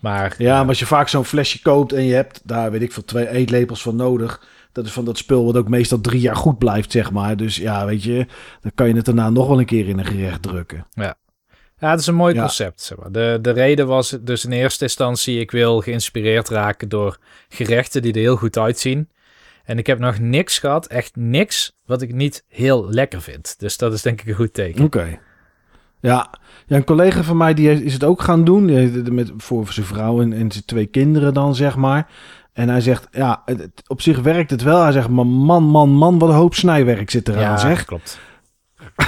Maar 0.00 0.34
Ja, 0.38 0.58
maar 0.58 0.68
als 0.68 0.78
je 0.78 0.86
vaak 0.86 1.08
zo'n 1.08 1.24
flesje 1.24 1.62
koopt 1.62 1.92
en 1.92 2.04
je 2.04 2.14
hebt 2.14 2.40
daar, 2.44 2.70
weet 2.70 2.82
ik 2.82 2.92
veel, 2.92 3.04
twee 3.04 3.28
eetlepels 3.28 3.82
van 3.82 3.96
nodig. 3.96 4.46
Dat 4.72 4.86
is 4.86 4.92
van 4.92 5.04
dat 5.04 5.18
spul 5.18 5.44
wat 5.44 5.56
ook 5.56 5.68
meestal 5.68 6.00
drie 6.00 6.20
jaar 6.20 6.36
goed 6.36 6.58
blijft, 6.58 6.92
zeg 6.92 7.10
maar. 7.10 7.36
Dus 7.36 7.56
ja, 7.56 7.86
weet 7.86 8.02
je, 8.02 8.26
dan 8.60 8.72
kan 8.74 8.88
je 8.88 8.94
het 8.94 9.04
daarna 9.04 9.30
nog 9.30 9.48
wel 9.48 9.58
een 9.58 9.66
keer 9.66 9.88
in 9.88 9.98
een 9.98 10.04
gerecht 10.06 10.42
drukken. 10.42 10.86
Ja, 11.80 11.90
het 11.90 12.00
is 12.00 12.06
een 12.06 12.14
mooi 12.14 12.34
Ja. 12.34 12.40
concept. 12.40 12.82
Zeg 12.82 12.98
maar. 12.98 13.12
de, 13.12 13.38
de 13.42 13.50
reden 13.50 13.86
was 13.86 14.16
dus 14.20 14.44
in 14.44 14.52
eerste 14.52 14.84
instantie... 14.84 15.40
ik 15.40 15.50
wil 15.50 15.80
geïnspireerd 15.80 16.48
raken 16.48 16.88
door 16.88 17.18
gerechten 17.48 18.02
die 18.02 18.12
er 18.12 18.18
heel 18.18 18.36
goed 18.36 18.58
uitzien. 18.58 19.08
En 19.64 19.78
ik 19.78 19.86
heb 19.86 19.98
nog 19.98 20.18
niks 20.18 20.58
gehad, 20.58 20.86
echt 20.86 21.16
niks... 21.16 21.76
wat 21.86 22.02
ik 22.02 22.12
niet 22.14 22.44
heel 22.48 22.90
lekker 22.90 23.22
vind. 23.22 23.54
Dus 23.58 23.76
dat 23.76 23.92
is 23.92 24.02
denk 24.02 24.20
ik 24.20 24.26
een 24.26 24.34
goed 24.34 24.54
teken. 24.54 24.84
Oké. 24.84 25.18
Ja. 26.00 26.30
ja, 26.66 26.76
een 26.76 26.84
collega 26.84 27.22
van 27.22 27.36
mij 27.36 27.54
die 27.54 27.66
heeft- 27.68 27.82
is 27.82 27.92
het 27.92 28.04
ook 28.04 28.22
gaan 28.22 28.44
doen. 28.44 28.66
Die 28.66 29.12
Met, 29.12 29.32
voor 29.36 29.66
zijn 29.72 29.86
vrouw 29.86 30.20
en, 30.20 30.32
en 30.32 30.50
zijn 30.52 30.64
twee 30.64 30.86
kinderen 30.86 31.34
dan, 31.34 31.54
zeg 31.54 31.76
maar. 31.76 32.10
En 32.52 32.68
hij 32.68 32.80
zegt, 32.80 33.08
ja, 33.10 33.42
het- 33.44 33.82
op 33.86 34.00
zich 34.02 34.20
werkt 34.20 34.50
het 34.50 34.62
wel. 34.62 34.82
Hij 34.82 34.92
zegt, 34.92 35.08
maar 35.08 35.26
man, 35.26 35.62
man, 35.62 35.88
man, 35.90 36.18
wat 36.18 36.28
een 36.28 36.34
hoop 36.34 36.54
snijwerk 36.54 37.10
zit 37.10 37.28
eraan, 37.28 37.40
Ja, 37.42 37.56
zeg. 37.56 37.84
klopt. 37.84 38.18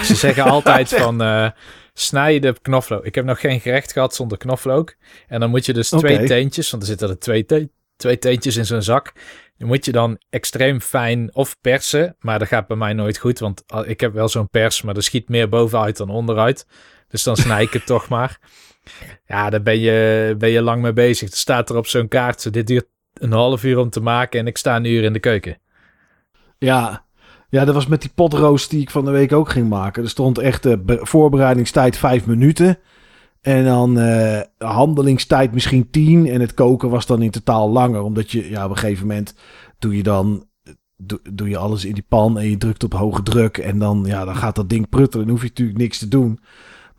Ze 0.02 0.14
zeggen 0.14 0.44
altijd 0.44 0.88
van... 1.02 1.22
eh 1.22 1.48
snij 1.92 2.38
de 2.38 2.54
knoflook. 2.62 3.04
Ik 3.04 3.14
heb 3.14 3.24
nog 3.24 3.40
geen 3.40 3.60
gerecht 3.60 3.92
gehad 3.92 4.14
zonder 4.14 4.38
knoflook. 4.38 4.94
En 5.28 5.40
dan 5.40 5.50
moet 5.50 5.66
je 5.66 5.72
dus 5.72 5.88
twee 5.88 6.24
teentjes... 6.26 6.70
want 6.70 6.82
er 6.82 6.88
zitten 6.88 7.08
er 7.08 7.18
twee, 7.18 7.44
te- 7.46 7.68
twee 8.00 8.18
teentjes 8.18 8.56
in 8.56 8.66
zo'n 8.66 8.82
zak... 8.82 9.12
Die 9.56 9.68
moet 9.68 9.84
je 9.84 9.92
dan 9.92 10.18
extreem 10.30 10.80
fijn 10.80 11.34
of 11.34 11.60
persen. 11.60 12.16
Maar 12.20 12.38
dat 12.38 12.48
gaat 12.48 12.66
bij 12.66 12.76
mij 12.76 12.92
nooit 12.92 13.18
goed. 13.18 13.38
Want 13.38 13.62
al- 13.66 13.88
ik 13.88 14.00
heb 14.00 14.12
wel 14.12 14.28
zo'n 14.28 14.48
pers, 14.48 14.82
maar 14.82 14.96
er 14.96 15.02
schiet 15.02 15.28
meer 15.28 15.48
bovenuit 15.48 15.96
dan 15.96 16.08
onderuit. 16.08 16.66
Dus 17.08 17.22
dan 17.22 17.36
snij 17.36 17.62
ik 17.62 17.72
het 17.72 17.86
toch 17.94 18.08
maar. 18.08 18.38
Ja, 19.26 19.50
daar 19.50 19.62
ben 19.62 19.78
je, 19.78 20.34
ben 20.38 20.50
je 20.50 20.62
lang 20.62 20.82
mee 20.82 20.92
bezig. 20.92 21.30
Er 21.30 21.36
staat 21.36 21.70
er 21.70 21.76
op 21.76 21.86
zo'n 21.86 22.08
kaart. 22.08 22.52
Dit 22.52 22.66
duurt 22.66 22.86
een 23.14 23.32
half 23.32 23.64
uur 23.64 23.78
om 23.78 23.90
te 23.90 24.00
maken. 24.00 24.40
En 24.40 24.46
ik 24.46 24.56
sta 24.56 24.76
een 24.76 24.84
uur 24.84 25.02
in 25.02 25.12
de 25.12 25.18
keuken. 25.18 25.58
Ja. 26.58 27.04
ja, 27.48 27.64
dat 27.64 27.74
was 27.74 27.86
met 27.86 28.00
die 28.00 28.10
potroost 28.14 28.70
die 28.70 28.80
ik 28.80 28.90
van 28.90 29.04
de 29.04 29.10
week 29.10 29.32
ook 29.32 29.50
ging 29.50 29.68
maken. 29.68 30.02
Er 30.02 30.08
stond 30.08 30.38
echt 30.38 30.66
eh, 30.66 30.72
be- 30.80 30.98
voorbereidingstijd 31.02 31.96
vijf 31.98 32.26
minuten. 32.26 32.78
En 33.40 33.64
dan 33.64 33.98
eh, 33.98 34.40
handelingstijd 34.58 35.52
misschien 35.52 35.90
tien. 35.90 36.26
En 36.26 36.40
het 36.40 36.54
koken 36.54 36.90
was 36.90 37.06
dan 37.06 37.22
in 37.22 37.30
totaal 37.30 37.70
langer. 37.70 38.02
Omdat 38.02 38.30
je, 38.30 38.50
ja, 38.50 38.64
op 38.64 38.70
een 38.70 38.76
gegeven 38.76 39.06
moment 39.06 39.34
doe 39.78 39.96
je 39.96 40.02
dan... 40.02 40.48
Doe, 41.02 41.20
doe 41.32 41.48
je 41.48 41.56
alles 41.56 41.84
in 41.84 41.94
die 41.94 42.04
pan 42.08 42.38
en 42.38 42.50
je 42.50 42.56
drukt 42.56 42.84
op 42.84 42.92
hoge 42.92 43.22
druk. 43.22 43.58
En 43.58 43.78
dan, 43.78 44.02
ja, 44.06 44.24
dan 44.24 44.36
gaat 44.36 44.54
dat 44.54 44.68
ding 44.68 44.88
pruttelen. 44.88 45.26
Dan 45.26 45.34
hoef 45.34 45.42
je 45.42 45.48
natuurlijk 45.48 45.78
niks 45.78 45.98
te 45.98 46.08
doen. 46.08 46.40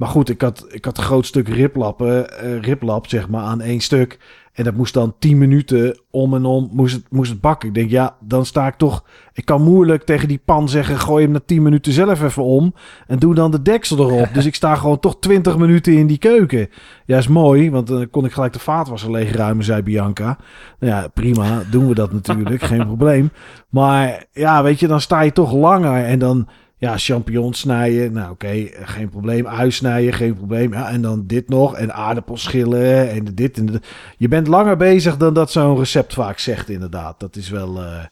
Maar 0.02 0.10
goed, 0.10 0.30
ik 0.30 0.42
had, 0.42 0.66
ik 0.70 0.86
had 0.86 0.98
een 0.98 1.04
groot 1.04 1.26
stuk 1.26 1.48
riplappen, 1.48 2.40
eh 2.40 2.60
riplap, 2.60 3.08
zeg 3.08 3.30
maar, 3.30 3.44
aan 3.44 3.62
één 3.62 3.80
stuk. 3.80 4.20
En 4.54 4.64
dat 4.64 4.74
moest 4.74 4.94
dan 4.94 5.16
10 5.20 5.38
minuten 5.38 6.00
om 6.10 6.34
en 6.34 6.46
om 6.46 6.70
moest 6.72 6.96
het, 6.96 7.04
moest 7.10 7.32
het 7.32 7.42
bakken. 7.42 7.68
Ik 7.68 7.76
denk, 7.76 7.90
ja, 7.90 8.16
dan 8.20 8.46
sta 8.46 8.68
ik 8.68 8.76
toch... 8.76 9.04
Ik 9.34 9.46
kan 9.46 9.62
moeilijk 9.62 10.04
tegen 10.04 10.28
die 10.28 10.42
pan 10.46 10.70
zeggen... 10.70 11.00
gooi 11.00 11.24
hem 11.24 11.34
na 11.34 11.40
10 11.46 11.62
minuten 11.62 11.94
zelf 11.94 12.24
even 12.24 12.44
om... 12.44 12.74
en 13.08 13.20
doe 13.20 13.36
dan 13.36 13.52
de 13.52 13.62
deksel 13.62 13.98
erop. 13.98 14.30
dus 14.34 14.46
ik 14.46 14.56
sta 14.56 14.76
gewoon 14.76 15.00
toch 15.00 15.20
20 15.20 15.58
minuten 15.58 15.94
in 15.94 16.08
die 16.08 16.18
keuken. 16.18 16.70
Ja, 17.06 17.18
is 17.18 17.28
mooi, 17.28 17.72
want 17.72 17.88
dan 17.88 18.10
kon 18.10 18.26
ik 18.26 18.32
gelijk 18.32 18.54
de 18.54 18.60
vaatwasser 18.60 19.12
leegruimen, 19.12 19.66
zei 19.66 19.82
Bianca. 19.82 20.38
Nou 20.80 20.94
ja, 20.94 21.08
prima, 21.08 21.64
doen 21.70 21.88
we 21.88 21.94
dat 21.94 22.14
natuurlijk, 22.14 22.64
geen 22.64 22.86
probleem. 22.94 23.32
Maar 23.70 24.26
ja, 24.32 24.64
weet 24.64 24.80
je, 24.80 24.88
dan 24.88 25.02
sta 25.02 25.22
je 25.22 25.32
toch 25.32 25.54
langer... 25.54 26.06
en 26.06 26.20
dan... 26.20 26.48
Ja, 26.82 26.98
champignons 26.98 27.60
snijden, 27.60 28.14
nou 28.14 28.32
oké, 28.32 28.70
geen 28.72 29.10
probleem. 29.10 29.48
Ui 29.48 29.72
snijden, 29.72 30.14
geen 30.14 30.36
probleem. 30.36 30.74
Ja, 30.74 30.90
en 30.90 31.02
dan 31.02 31.28
dit 31.28 31.50
nog. 31.50 31.76
En 31.76 31.94
aardappels 31.94 32.44
schillen 32.44 33.10
en 33.10 33.36
dit 33.36 33.58
en. 33.58 33.82
Je 34.18 34.28
bent 34.28 34.48
langer 34.48 34.78
bezig 34.78 35.18
dan 35.18 35.34
dat 35.34 35.52
zo'n 35.52 35.78
recept 35.78 36.14
vaak 36.14 36.40
zegt, 36.40 36.70
inderdaad. 36.70 37.20
Dat 37.20 37.36
is 37.36 37.50
wel. 37.50 37.82
eh, 37.82 38.06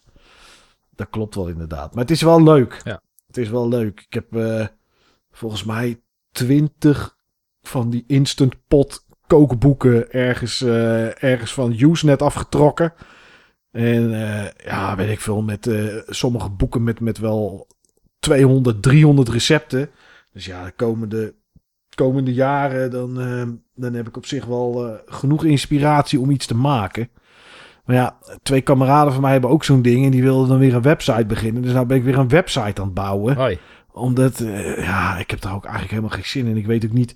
dat 0.96 1.08
klopt 1.10 1.36
wel, 1.36 1.48
inderdaad. 1.48 1.94
Maar 1.94 2.04
het 2.04 2.12
is 2.12 2.22
wel 2.22 2.44
leuk. 2.44 2.82
Ja. 2.84 3.02
Het 3.28 3.38
is 3.38 3.50
wel 3.50 3.68
leuk. 3.68 4.06
Ik 4.08 4.14
heb 4.14 4.36
eh, 4.36 4.68
volgens 5.32 5.64
mij 5.64 6.02
twintig 6.32 7.18
van 7.62 7.90
die 7.90 8.04
instant 8.08 8.56
pot 8.68 9.06
kookboeken 9.28 10.12
ergens, 10.12 10.62
eh, 10.62 11.24
ergens 11.24 11.54
van 11.54 11.76
Usenet 11.78 12.22
afgetrokken. 12.22 12.94
En 13.72 14.10
ja, 14.64 14.96
weet 14.96 15.10
ik 15.10 15.20
veel, 15.20 15.41
met 15.41 15.70
sommige 16.08 16.50
boeken 16.50 16.84
met, 16.84 17.00
met 17.00 17.18
wel 17.18 17.68
200, 18.20 18.84
300 18.84 19.30
recepten. 19.30 19.90
Dus 20.34 20.46
ja, 20.46 20.66
de 20.66 20.72
komende, 20.72 21.34
komende 21.96 22.34
jaren 22.34 22.91
dan, 22.91 23.22
eh, 23.22 23.44
dan 23.76 23.94
heb 23.94 24.08
ik 24.08 24.18
op 24.18 24.26
zich 24.26 24.46
wel 24.46 24.88
eh, 24.88 24.94
genoeg 25.06 25.44
inspiratie 25.44 26.20
om 26.20 26.30
iets 26.30 26.46
te 26.46 26.56
maken. 26.56 27.10
Maar 27.86 27.96
ja, 27.96 28.18
twee 28.44 28.62
kameraden 28.62 29.14
van 29.14 29.22
mij 29.22 29.32
hebben 29.32 29.50
ook 29.50 29.64
zo'n 29.64 29.82
ding 29.82 30.06
en 30.06 30.12
die 30.12 30.24
wilden 30.24 30.48
dan 30.48 30.58
weer 30.60 30.76
een 30.76 30.82
website 30.82 31.26
beginnen. 31.26 31.62
Dus 31.62 31.74
nou 31.74 31.86
ben 31.86 31.98
ik 31.98 32.04
weer 32.04 32.18
een 32.18 32.30
website 32.30 32.82
aan 32.82 32.86
het 32.86 32.94
bouwen. 32.94 33.36
Hoi. 33.36 33.60
Omdat, 33.91 34.40
eh, 34.40 34.84
ja, 34.84 35.18
ik 35.18 35.30
heb 35.30 35.41
daar 35.41 35.54
ook 35.54 35.64
eigenlijk 35.64 35.94
helemaal 35.94 36.16
geen 36.16 36.26
zin 36.26 36.46
in. 36.46 36.58
Ik 36.58 36.66
weet 36.66 36.86
ook 36.86 36.91
niet, 36.91 37.16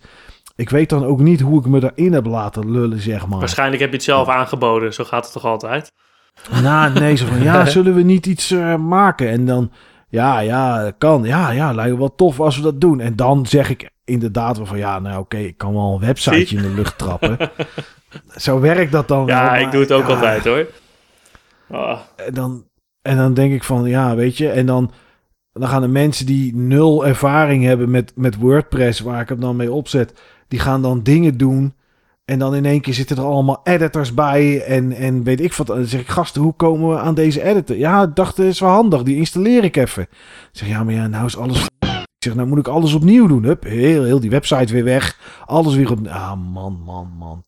ik 0.55 0.69
weet 0.69 0.89
dan 0.89 1.05
ook 1.05 1.19
niet 1.19 1.41
hoe 1.41 1.59
ik 1.59 1.65
me 1.65 1.79
daarin 1.79 2.13
heb 2.13 2.25
laten 2.25 2.71
lullen, 2.71 2.99
zeg 2.99 3.27
maar. 3.27 3.39
Waarschijnlijk 3.39 3.81
heb 3.81 3.89
je 3.89 3.95
het 3.95 4.05
zelf 4.05 4.27
aangeboden. 4.27 4.93
Zo 4.93 5.03
gaat 5.03 5.23
het 5.23 5.33
toch 5.33 5.45
altijd? 5.45 5.91
Nou, 6.61 6.99
nee, 6.99 7.15
zo 7.15 7.25
van, 7.25 7.43
ja, 7.43 7.65
zullen 7.75 7.93
we 7.93 8.01
niet 8.01 8.25
iets 8.25 8.49
maken? 8.77 9.29
En 9.29 9.45
dan, 9.45 9.71
ja, 10.13 10.39
ja, 10.39 10.91
kan. 10.97 11.23
Ja, 11.23 11.51
ja, 11.51 11.73
lijkt 11.73 11.91
me 11.91 11.97
wel 11.97 12.15
tof 12.15 12.39
als 12.39 12.55
we 12.55 12.61
dat 12.61 12.81
doen. 12.81 12.99
En 12.99 13.15
dan 13.15 13.45
zeg 13.45 13.69
ik 13.69 13.89
inderdaad 14.03 14.57
wel 14.57 14.65
van, 14.65 14.77
ja, 14.77 14.99
nou 14.99 15.19
oké, 15.19 15.37
ik 15.37 15.57
kan 15.57 15.73
wel 15.73 15.93
een 15.93 15.99
websiteje 15.99 16.57
in 16.57 16.61
de 16.61 16.69
lucht 16.69 16.97
trappen. 16.97 17.37
Zo 18.35 18.59
werkt 18.59 18.91
dat 18.91 19.07
dan 19.07 19.25
Ja, 19.25 19.55
ik 19.55 19.71
doe 19.71 19.81
het 19.81 19.91
ook 19.91 20.07
ja, 20.07 20.13
altijd 20.13 20.43
hoor. 20.43 20.67
Ah, 21.69 21.99
En 22.15 22.33
dan, 22.33 22.67
en 23.01 23.17
dan 23.17 23.33
denk 23.33 23.53
ik 23.53 23.63
van, 23.63 23.85
ja, 23.85 24.15
weet 24.15 24.37
je, 24.37 24.49
en 24.49 24.65
dan, 24.65 24.91
dan 25.51 25.69
gaan 25.69 25.81
de 25.81 25.87
mensen 25.87 26.25
die 26.25 26.55
nul 26.55 27.05
ervaring 27.05 27.63
hebben 27.63 27.91
met, 27.91 28.11
met 28.15 28.35
WordPress, 28.35 28.99
waar 28.99 29.21
ik 29.21 29.29
het 29.29 29.41
dan 29.41 29.55
mee 29.55 29.71
opzet, 29.71 30.21
die 30.47 30.59
gaan 30.59 30.81
dan 30.81 31.03
dingen 31.03 31.37
doen. 31.37 31.73
En 32.25 32.39
dan 32.39 32.55
in 32.55 32.65
één 32.65 32.81
keer 32.81 32.93
zitten 32.93 33.17
er 33.17 33.23
allemaal 33.23 33.61
editors 33.63 34.13
bij. 34.13 34.63
En, 34.63 34.91
en 34.91 35.23
weet 35.23 35.39
ik 35.39 35.53
wat. 35.53 35.67
Dan 35.67 35.85
zeg 35.85 36.01
ik, 36.01 36.07
gasten, 36.07 36.41
hoe 36.41 36.53
komen 36.53 36.89
we 36.89 36.99
aan 36.99 37.15
deze 37.15 37.43
editor? 37.43 37.77
Ja, 37.77 38.03
ik 38.03 38.15
dacht, 38.15 38.35
dat 38.35 38.45
is 38.45 38.59
wel 38.59 38.69
handig. 38.69 39.03
Die 39.03 39.15
installeer 39.15 39.63
ik 39.63 39.75
even. 39.75 40.03
Ik 40.03 40.09
zeg, 40.51 40.67
ja, 40.67 40.83
maar 40.83 40.93
ja, 40.93 41.07
nou 41.07 41.25
is 41.25 41.37
alles... 41.37 41.67
Ik 41.79 42.29
zeg, 42.29 42.35
nou 42.35 42.47
moet 42.47 42.57
ik 42.57 42.67
alles 42.67 42.93
opnieuw 42.93 43.27
doen. 43.27 43.43
Hup, 43.43 43.63
heel, 43.63 44.03
heel 44.03 44.19
die 44.19 44.29
website 44.29 44.73
weer 44.73 44.83
weg. 44.83 45.19
Alles 45.45 45.75
weer 45.75 45.91
op... 45.91 46.07
Ah, 46.07 46.51
man, 46.51 46.81
man, 46.85 47.07
man. 47.17 47.45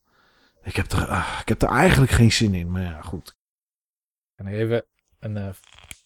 Ik 0.64 0.76
heb, 0.76 0.91
er, 0.91 1.06
ah, 1.06 1.38
ik 1.41 1.47
heb 1.47 1.61
er 1.61 1.69
eigenlijk 1.69 2.11
geen 2.11 2.31
zin 2.31 2.53
in. 2.53 2.72
Maar 2.72 2.81
ja, 2.81 3.02
goed. 3.02 3.35
Kan 4.35 4.47
ik 4.47 4.53
even 4.53 4.85
een 5.19 5.38
eh, 5.38 5.49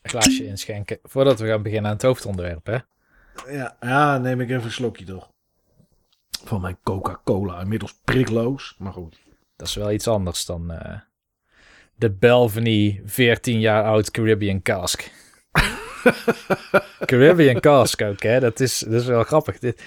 glaasje 0.02 0.46
inschenken 0.46 1.00
voordat 1.04 1.40
we 1.40 1.48
gaan 1.48 1.62
beginnen 1.62 1.90
aan 1.90 1.96
het 1.96 2.06
hoofdonderwerp, 2.06 2.66
hè? 2.66 2.78
Ja, 3.52 3.78
ja, 3.80 4.18
neem 4.18 4.42
ik 4.42 4.50
even 4.50 4.64
een 4.64 4.72
slokje 4.72 5.06
toch. 5.06 5.32
Van 6.46 6.62
mijn 6.62 6.78
Coca-Cola. 6.84 7.62
Inmiddels 7.62 8.00
prikloos. 8.04 8.76
Maar 8.78 8.94
goed. 8.94 9.20
Dat 9.56 9.68
is 9.68 9.76
wel 9.76 9.92
iets 9.92 10.08
anders 10.08 10.46
dan 10.46 10.72
eh, 10.72 11.00
de 11.96 12.12
Belveny 12.12 13.02
14 13.06 13.60
jaar 13.60 13.84
oud 13.84 14.12
Caribbean 14.12 14.62
Cask. 14.62 15.12
Caribbean 17.06 17.60
Cask 17.60 18.02
ook, 18.02 18.24
hè? 18.24 18.40
Dat 18.40 18.60
is, 18.60 18.80
dat 18.80 19.02
is 19.02 19.08
wel 19.08 19.24
grappig. 19.24 19.60
Dit, 19.60 19.84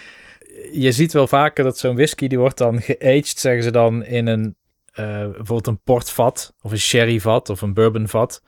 je 0.72 0.92
ziet 0.92 1.12
wel 1.12 1.26
vaker 1.26 1.64
dat 1.64 1.78
zo'n 1.78 1.94
whisky, 1.94 2.26
die 2.26 2.38
wordt 2.38 2.58
dan 2.58 2.82
geaged, 2.82 3.38
zeggen 3.38 3.62
ze 3.62 3.70
dan, 3.70 4.04
in 4.04 4.26
een, 4.26 4.56
eh, 4.92 5.04
bijvoorbeeld 5.04 5.66
een 5.66 5.82
portvat, 5.82 6.54
of 6.60 6.70
een 6.70 6.78
sherryvat, 6.78 7.50
of 7.50 7.60
een 7.60 7.74
bourbonvat. 7.74 8.42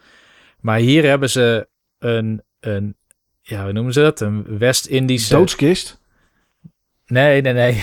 Maar 0.60 0.78
hier 0.78 1.04
hebben 1.04 1.30
ze 1.30 1.68
een, 1.98 2.42
een 2.60 2.96
ja, 3.40 3.62
hoe 3.62 3.72
noemen 3.72 3.92
ze 3.92 4.00
dat? 4.00 4.20
Een 4.20 4.58
West-Indische... 4.58 5.34
Doodskist. 5.34 6.02
Nee, 7.06 7.40
nee, 7.40 7.52
nee. 7.52 7.72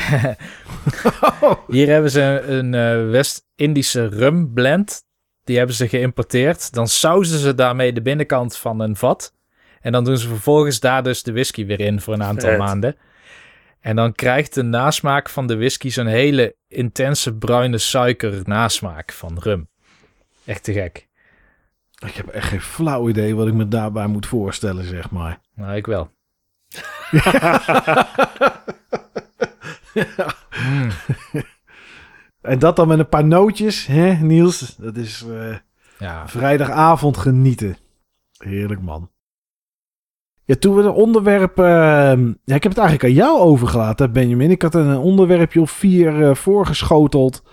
Hier 1.68 1.88
hebben 1.88 2.12
ze 2.12 2.44
een 2.46 2.74
eh, 2.74 3.10
West-Indische 3.10 4.08
rum 4.08 4.54
blend. 4.54 5.02
Die 5.44 5.58
hebben 5.58 5.76
ze 5.76 5.88
geïmporteerd. 5.88 6.74
Dan 6.74 6.88
sausen 6.88 7.40
ze 7.40 7.56
daarmee 7.56 7.94
de 7.94 8.02
binnenkant 8.02 8.58
van 8.58 8.80
een 8.80 8.96
vat. 8.96 9.34
En 9.82 9.92
dan 9.92 10.04
doen 10.04 10.18
ze 10.18 10.28
vervolgens 10.28 10.80
daar 10.80 11.04
dus 11.04 11.24
de 11.24 11.32
whisky 11.32 11.66
weer 11.66 11.80
in 11.80 12.02
voor 12.02 12.14
een 12.14 12.24
aantal 12.24 12.50
Vet. 12.50 12.58
maanden. 12.58 12.96
En 13.80 13.96
dan 13.96 14.14
krijgt 14.14 14.54
de 14.54 14.64
nasmaak 14.64 15.30
van 15.30 15.48
de 15.48 15.58
whisky 15.58 15.90
zo'n 15.90 16.06
hele 16.06 16.56
intense 16.68 17.36
bruine 17.36 17.78
suiker 17.78 18.42
nasmaak 18.44 19.12
van 19.12 19.40
rum. 19.40 19.70
Echt 20.46 20.64
te 20.64 20.74
gek. 20.74 21.10
Ik 22.06 22.14
heb 22.14 22.28
echt 22.28 22.48
geen 22.48 22.62
flauw 22.62 23.10
idee 23.10 23.36
wat 23.36 23.48
ik 23.48 23.54
me 23.54 23.68
daarbij 23.68 24.08
moet 24.08 24.26
voorstellen, 24.26 24.84
zeg 24.84 25.12
maar. 25.12 25.40
Nou, 25.56 25.76
ik 25.76 25.86
wel. 25.86 26.12
En 32.42 32.60
dat 32.60 32.76
dan 32.76 32.88
met 32.88 33.00
een 33.00 33.10
paar 33.10 33.26
nootjes, 33.26 33.86
hè, 33.86 34.14
Niels? 34.14 34.76
Dat 34.76 34.96
is 34.96 35.26
eh, 35.30 35.56
Ja. 36.00 36.28
vrijdagavond 36.28 37.18
genieten. 37.18 37.78
Heerlijk, 38.38 38.82
man. 38.82 39.10
Ja, 40.44 40.56
toen 40.56 40.76
we 40.76 40.82
de 40.82 40.92
onderwerp... 40.92 41.60
eh, 41.60 41.66
ja, 42.44 42.56
ik 42.56 42.64
heb 42.64 42.72
het 42.72 42.78
eigenlijk 42.78 43.04
aan 43.04 43.14
jou 43.26 43.40
overgelaten, 43.40 44.12
Benjamin. 44.14 44.52
Ik 44.52 44.62
had 44.62 44.76
een 44.76 44.98
onderwerpje 44.98 45.62
of 45.62 45.72
vier 45.72 46.28
eh, 46.30 46.36
voorgeschoteld. 46.36 47.44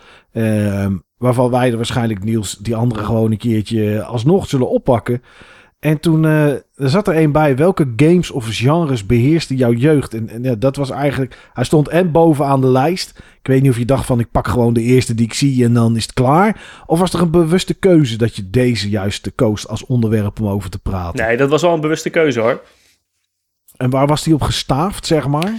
waarvan 1.17 1.51
wij 1.51 1.71
er 1.71 1.77
waarschijnlijk, 1.77 2.25
Niels, 2.25 2.57
die 2.59 2.77
andere 2.77 3.05
gewoon 3.05 3.31
een 3.31 3.39
keertje 3.39 4.03
alsnog 4.05 4.49
zullen 4.49 4.71
oppakken. 4.71 5.23
En 5.79 6.01
toen 6.01 6.25
eh, 6.25 6.51
er 6.53 6.63
zat 6.75 7.09
er 7.09 7.17
een 7.17 7.33
bij. 7.33 7.57
Welke 7.57 7.93
games 7.97 8.31
of 8.31 8.47
genres 8.49 9.07
beheerste 9.07 9.57
jouw 9.57 9.73
jeugd? 9.73 10.15
En, 10.15 10.29
en 10.29 10.43
ja, 10.43 10.55
dat 10.55 10.77
was 10.77 10.91
eigenlijk... 10.91 11.37
Hij 11.53 11.65
stond 11.65 11.89
en 11.89 12.13
bovenaan 12.13 12.61
de 12.61 12.67
lijst. 12.67 13.19
Ik 13.19 13.47
weet 13.47 13.63
niet 13.63 13.71
of 13.71 13.79
je 13.79 13.85
dacht 13.85 14.07
van... 14.07 14.21
Ik 14.21 14.31
pak 14.31 14.49
gewoon 14.49 14.75
de 14.75 14.81
eerste 14.81 15.15
die 15.15 15.27
ik 15.27 15.35
zie 15.35 15.65
en 15.65 15.75
dan 15.75 15.97
is 15.97 16.03
het 16.03 16.13
klaar. 16.13 16.83
Of 16.87 16.99
was 16.99 17.13
er 17.13 17.21
een 17.21 17.31
bewuste 17.31 17.75
keuze 17.75 18.17
dat 18.17 18.37
je 18.37 18.51
deze 18.51 18.89
juist 18.89 19.33
koos 19.35 19.69
als 19.69 19.87
onderwerp 19.87 20.41
om 20.41 20.49
over 20.49 20.71
te 20.71 20.79
praten? 20.79 21.27
Nee, 21.27 21.37
dat 21.37 21.49
was 21.49 21.63
wel 21.63 21.75
een 21.75 21.81
bewuste 21.81 22.11
keuze 22.11 22.41
hoor. 22.41 22.63
En 23.77 23.91
waar 23.91 24.07
was 24.07 24.23
die 24.23 24.35
op 24.35 24.43
gestaafd, 24.43 25.07
zeg 25.07 25.27
maar? 25.27 25.55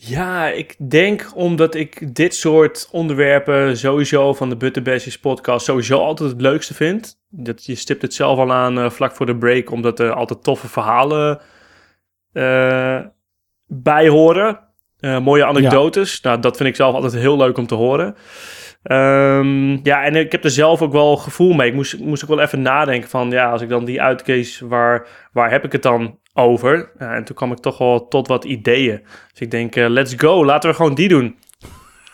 Ja, 0.00 0.48
ik 0.48 0.90
denk 0.90 1.30
omdat 1.34 1.74
ik 1.74 2.14
dit 2.14 2.34
soort 2.34 2.88
onderwerpen 2.92 3.76
sowieso 3.76 4.34
van 4.34 4.48
de 4.48 4.56
Butterbashes 4.56 5.18
podcast 5.18 5.64
sowieso 5.64 5.98
altijd 5.98 6.30
het 6.30 6.40
leukste 6.40 6.74
vind. 6.74 7.20
Dat, 7.28 7.64
je 7.64 7.74
stipt 7.74 8.02
het 8.02 8.14
zelf 8.14 8.38
al 8.38 8.52
aan 8.52 8.78
eh, 8.78 8.90
vlak 8.90 9.16
voor 9.16 9.26
de 9.26 9.36
break, 9.36 9.70
omdat 9.70 10.00
er 10.00 10.12
altijd 10.12 10.42
toffe 10.42 10.68
verhalen 10.68 11.40
eh, 12.32 13.00
bij 13.66 14.08
horen. 14.08 14.60
Eh, 15.00 15.20
mooie 15.20 15.44
anekdotes. 15.44 16.20
Nou, 16.20 16.40
dat 16.40 16.56
vind 16.56 16.68
ik 16.68 16.76
zelf 16.76 16.94
altijd 16.94 17.12
heel 17.12 17.36
leuk 17.36 17.58
om 17.58 17.66
te 17.66 17.74
horen. 17.74 18.16
Ehm, 18.82 19.70
ja, 19.82 20.04
en 20.04 20.16
ik 20.16 20.32
heb 20.32 20.44
er 20.44 20.50
zelf 20.50 20.82
ook 20.82 20.92
wel 20.92 21.16
gevoel 21.16 21.52
mee. 21.52 21.68
Ik 21.68 21.74
moest, 21.74 21.98
moest 21.98 22.22
ook 22.22 22.28
wel 22.28 22.40
even 22.40 22.62
nadenken 22.62 23.08
van, 23.08 23.30
ja, 23.30 23.50
als 23.50 23.62
ik 23.62 23.68
dan 23.68 23.84
die 23.84 24.02
uitkees, 24.02 24.60
waar, 24.60 25.06
waar 25.32 25.50
heb 25.50 25.64
ik 25.64 25.72
het 25.72 25.82
dan 25.82 26.18
over? 26.38 26.90
Ja, 26.98 27.14
en 27.14 27.24
toen 27.24 27.36
kwam 27.36 27.52
ik 27.52 27.58
toch 27.58 27.78
wel 27.78 28.08
tot 28.08 28.26
wat 28.28 28.44
ideeën. 28.44 29.00
Dus 29.32 29.40
ik 29.40 29.50
denk, 29.50 29.76
eh, 29.76 29.88
let's 29.88 30.14
go, 30.16 30.44
laten 30.44 30.70
we 30.70 30.76
gewoon 30.76 30.94
die 30.94 31.08
doen. 31.08 31.36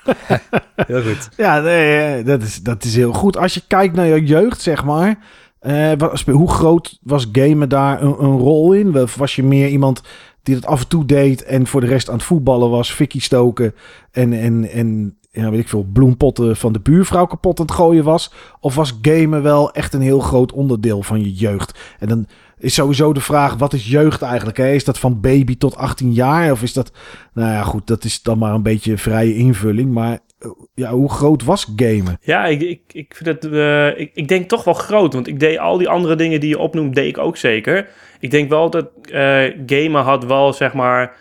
Heel 0.87 1.03
goed. 1.03 1.29
Ja, 1.37 1.61
nee, 1.61 1.97
eh, 2.19 2.25
dat 2.27 2.43
is, 2.43 2.63
dat 2.63 2.85
is 2.85 2.97
heel 2.97 3.13
goed. 3.13 3.37
Als 3.37 3.55
je 3.55 3.63
kijkt 3.69 3.95
naar 3.97 4.07
je 4.07 4.25
jeugd, 4.25 4.61
zeg 4.61 4.85
maar. 4.85 5.19
eh, 5.61 5.93
wat- 5.99 6.21
hoe 6.21 6.51
groot 6.51 6.99
was 7.03 7.27
gamen 7.33 7.69
daar 7.69 8.03
een, 8.03 8.09
een 8.25 8.39
rol 8.39 8.73
in? 8.73 8.99
Of 8.99 9.15
was 9.15 9.37
je 9.37 9.43
meer 9.43 9.69
iemand 9.69 10.03
die 10.43 10.55
dat 10.55 10.67
af 10.67 10.81
en 10.81 10.89
toe 10.89 11.05
deed 11.05 11.45
en 11.45 11.67
voor 11.67 11.81
de 11.81 11.87
rest 11.87 12.09
aan 12.09 12.15
het 12.15 12.25
voetballen 12.25 12.71
was, 12.71 12.93
fikkie 12.93 13.21
stoken 13.21 13.75
en, 14.11 14.33
en, 14.33 14.69
en 14.71 15.19
ja, 15.35 15.51
weet 15.51 15.61
ik 15.61 15.69
veel, 15.69 15.87
bloempotten 15.93 16.57
van 16.57 16.73
de 16.73 16.81
buurvrouw 16.81 17.27
kapot 17.27 17.61
aan 17.61 17.67
het 17.67 17.75
gooien 17.75 18.05
was? 18.05 18.33
Of 18.61 18.75
was 18.75 18.99
gamen 19.03 19.43
wel 19.43 19.73
echt 19.73 19.95
een 19.95 20.01
heel 20.01 20.21
groot 20.21 20.53
onderdeel 20.53 21.03
van 21.03 21.21
je 21.21 21.33
jeugd? 21.33 21.79
En 21.99 22.09
dan 22.09 22.27
is 22.59 22.75
sowieso 22.75 23.13
de 23.13 23.21
vraag, 23.21 23.55
wat 23.55 23.73
is 23.73 23.89
jeugd 23.89 24.23
eigenlijk? 24.23 24.57
Hè? 24.57 24.73
Is 24.73 24.85
dat 24.85 24.99
van 24.99 25.21
baby 25.21 25.57
tot 25.57 25.77
18 25.77 26.13
jaar? 26.13 26.51
Of 26.51 26.63
is 26.63 26.73
dat, 26.73 26.93
nou 27.33 27.51
ja 27.51 27.63
goed, 27.63 27.87
dat 27.87 28.05
is 28.05 28.23
dan 28.23 28.39
maar 28.39 28.55
een 28.55 28.63
beetje 28.63 28.99
vrije 28.99 29.35
invulling. 29.35 29.93
Maar 29.93 30.19
eh, 30.39 30.51
ja, 30.75 30.91
hoe 30.91 31.11
groot 31.11 31.45
was 31.45 31.73
gamen? 31.77 32.19
Ja, 32.21 32.45
ik, 32.45 32.61
ik, 32.61 32.81
ik 32.93 33.15
vind 33.17 33.43
het, 33.43 33.53
eh, 33.53 34.01
ik, 34.01 34.11
ik 34.15 34.29
denk 34.29 34.49
toch 34.49 34.65
wel 34.65 34.75
groot, 34.75 35.13
want 35.13 35.27
ik 35.27 35.41
deed 35.41 35.59
al 35.59 35.79
die 35.79 35.89
andere 35.89 36.17
dingen 36.17 36.41
die 36.41 36.49
je 36.49 36.59
opnoemt, 36.59 36.95
deed 36.95 37.09
ik 37.09 37.19
ook 37.19 37.37
zeker. 37.37 37.89
Ik 38.21 38.31
denk 38.31 38.49
wel 38.49 38.71
dat 38.71 38.91
eh 39.03 39.45
gamen 39.67 40.03
had 40.03 40.25
wel, 40.25 40.53
zeg 40.53 40.75
maar, 40.75 41.17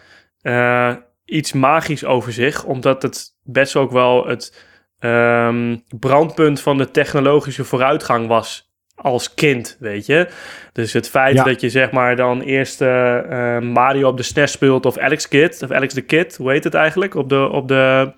iets 1.26 1.54
magisch 1.54 2.06
over 2.06 2.34
zich, 2.34 2.64
omdat 2.64 3.02
het 3.02 3.33
best 3.44 3.76
ook 3.76 3.92
wel 3.92 4.28
het 4.28 4.66
ehm, 5.00 5.78
brandpunt 6.00 6.62
van 6.62 6.78
de 6.78 6.92
technologische 6.92 7.64
vooruitgang 7.64 8.28
was 8.28 8.72
als 8.96 9.34
kind, 9.34 9.78
weet 9.80 10.06
je. 10.06 10.28
Dus 10.74 10.94
het 10.94 11.10
feit 11.10 11.36
Ja. 11.36 11.44
dat 11.44 11.62
je 11.62 11.70
zeg 11.70 11.92
maar 11.92 12.16
dan 12.16 12.42
eerst 12.42 12.82
eh, 12.82 13.56
eh, 13.56 13.64
Mario 13.64 14.08
op 14.08 14.18
de 14.18 14.24
SNES 14.24 14.52
speelt 14.52 14.86
of 14.86 14.98
Alex 14.98 15.28
Kid, 15.28 15.62
of 15.64 15.72
Alex 15.72 15.94
the 15.94 16.02
Kid, 16.02 16.36
hoe 16.36 16.52
heet 16.52 16.64
het 16.64 16.74
eigenlijk, 16.74 17.16
op 17.16 17.30
de, 17.30 17.50
op 17.50 17.68
de 17.68 18.14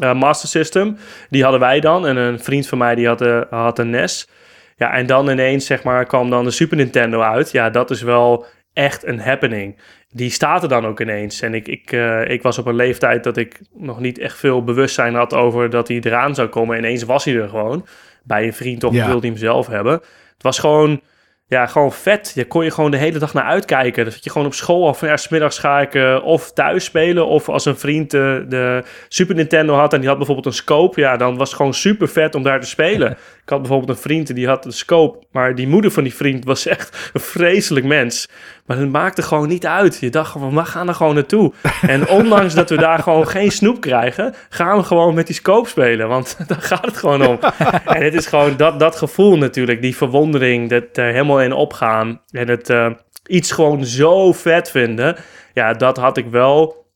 eh, 0.00 0.12
Master 0.14 0.48
System. 0.48 0.96
Die 1.30 1.42
hadden 1.42 1.60
wij 1.60 1.80
dan 1.80 2.06
en 2.06 2.16
een 2.16 2.40
vriend 2.40 2.66
van 2.68 2.78
mij 2.78 2.94
die 2.94 3.06
had, 3.06 3.18
de, 3.18 3.46
had 3.50 3.78
een 3.78 3.90
NES. 3.90 4.28
Ja, 4.76 4.92
en 4.92 5.06
dan 5.06 5.30
ineens 5.30 5.66
zeg 5.66 5.82
maar 5.82 6.04
kwam 6.06 6.30
dan 6.30 6.44
de 6.44 6.50
Super 6.50 6.76
Nintendo 6.76 7.20
uit. 7.20 7.50
Ja, 7.50 7.70
dat 7.70 7.90
is 7.90 8.02
wel 8.02 8.46
echt 8.76 9.06
een 9.06 9.20
happening. 9.20 9.76
Die 10.10 10.30
staat 10.30 10.62
er 10.62 10.68
dan 10.68 10.86
ook 10.86 11.00
ineens. 11.00 11.40
En 11.40 11.54
ik, 11.54 11.68
ik, 11.68 11.92
eh, 11.92 12.28
ik 12.28 12.42
was 12.42 12.58
op 12.58 12.66
een 12.66 12.74
leeftijd 12.74 13.24
dat 13.24 13.36
ik 13.36 13.60
nog 13.74 14.00
niet 14.00 14.18
echt 14.18 14.38
veel 14.38 14.64
bewustzijn 14.64 15.14
had 15.14 15.34
over 15.34 15.70
dat 15.70 15.88
hij 15.88 16.00
eraan 16.00 16.34
zou 16.34 16.48
komen. 16.48 16.78
Ineens 16.78 17.02
was 17.02 17.24
hij 17.24 17.34
er 17.34 17.48
gewoon. 17.48 17.86
Bij 18.24 18.44
een 18.44 18.54
vriend 18.54 18.84
of 18.84 18.94
Ja. 18.94 19.04
wilde 19.06 19.20
hij 19.20 19.28
hem 19.30 19.38
zelf 19.38 19.66
hebben. 19.66 19.92
Het 19.92 20.42
was 20.42 20.58
gewoon, 20.58 21.00
ja, 21.46 21.66
gewoon 21.66 21.92
vet. 21.92 22.32
Je 22.34 22.46
kon 22.46 22.64
je 22.64 22.70
gewoon 22.70 22.90
de 22.90 22.96
hele 22.96 23.18
dag 23.18 23.34
naar 23.34 23.44
uitkijken. 23.44 24.04
Dus 24.04 24.14
dat 24.14 24.24
je 24.24 24.30
gewoon 24.30 24.46
op 24.46 24.54
school 24.54 24.82
of 24.82 25.00
ja, 25.00 25.16
's 25.16 25.28
middags 25.28 25.58
ga 25.58 25.80
ik 25.80 25.94
eh, 25.94 26.20
of 26.24 26.52
thuis 26.52 26.84
spelen. 26.84 27.26
Of 27.26 27.48
als 27.48 27.64
een 27.64 27.76
vriend 27.76 28.14
eh, 28.14 28.20
de 28.48 28.82
Super 29.08 29.34
Nintendo 29.34 29.74
had 29.74 29.92
en 29.92 29.98
die 29.98 30.08
had 30.08 30.16
bijvoorbeeld 30.18 30.46
een 30.46 30.52
scope. 30.62 31.00
Ja, 31.00 31.16
dan 31.16 31.36
was 31.36 31.48
het 31.48 31.56
gewoon 31.56 31.74
super 31.74 32.08
vet 32.08 32.34
om 32.34 32.42
daar 32.42 32.60
te 32.60 32.66
spelen. 32.66 33.16
Ik 33.46 33.52
had 33.52 33.60
bijvoorbeeld 33.60 33.90
een 33.90 34.02
vriend 34.02 34.34
die 34.34 34.46
had 34.46 34.64
een 34.64 34.72
scope. 34.72 35.26
Maar 35.30 35.54
die 35.54 35.68
moeder 35.68 35.90
van 35.90 36.02
die 36.02 36.14
vriend 36.14 36.44
was 36.44 36.66
echt 36.66 37.10
een 37.12 37.20
vreselijk 37.20 37.86
mens. 37.86 38.28
Maar 38.64 38.78
het 38.78 38.90
maakte 38.90 39.22
gewoon 39.22 39.48
niet 39.48 39.66
uit. 39.66 39.98
Je 40.00 40.10
dacht 40.10 40.30
gewoon, 40.30 40.54
we 40.54 40.64
gaan 40.64 40.88
er 40.88 40.94
gewoon 40.94 41.14
naartoe. 41.14 41.52
En 41.82 42.08
ondanks 42.20 42.54
dat 42.54 42.70
we 42.70 42.76
daar 42.76 42.98
gewoon 42.98 43.28
geen 43.28 43.50
snoep 43.50 43.80
krijgen, 43.80 44.34
gaan 44.48 44.76
we 44.76 44.82
gewoon 44.82 45.14
met 45.14 45.26
die 45.26 45.34
scope 45.34 45.68
spelen. 45.68 46.08
Want 46.08 46.36
daar 46.48 46.60
gaat 46.60 46.84
het 46.84 46.96
gewoon 46.96 47.26
om. 47.26 47.38
En 47.84 48.02
het 48.02 48.14
is 48.14 48.26
gewoon 48.26 48.56
dat, 48.56 48.80
dat 48.80 48.96
gevoel 48.96 49.38
natuurlijk, 49.38 49.82
die 49.82 49.96
verwondering, 49.96 50.70
dat 50.70 50.84
er 50.92 51.12
helemaal 51.12 51.42
in 51.42 51.52
opgaan. 51.52 52.20
En 52.30 52.48
het 52.48 52.70
eh, 52.70 52.90
iets 53.26 53.52
gewoon 53.52 53.84
zo 53.84 54.32
vet 54.32 54.70
vinden. 54.70 55.16
Ja, 55.52 55.72
dat 55.72 55.96
had 55.96 56.16
ik 56.16 56.26
wel. 56.26 56.86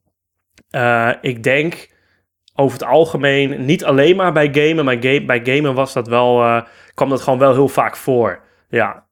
Eh, 0.71 1.11
ik 1.21 1.43
denk 1.43 1.89
over 2.55 2.79
het 2.79 2.89
algemeen, 2.89 3.65
niet 3.65 3.85
alleen 3.85 4.17
maar 4.17 4.33
bij 4.33 4.49
gamen, 4.53 4.85
maar 4.85 4.99
bij 4.99 5.41
gamen 5.45 5.75
was 5.75 5.93
dat 5.93 6.09
wel, 6.09 6.43
eh, 6.43 6.63
kwam 6.95 7.09
dat 7.09 7.21
gewoon 7.21 7.39
wel 7.39 7.53
heel 7.53 7.69
vaak 7.69 7.97
voor. 7.97 8.43
Ja, 8.69 9.07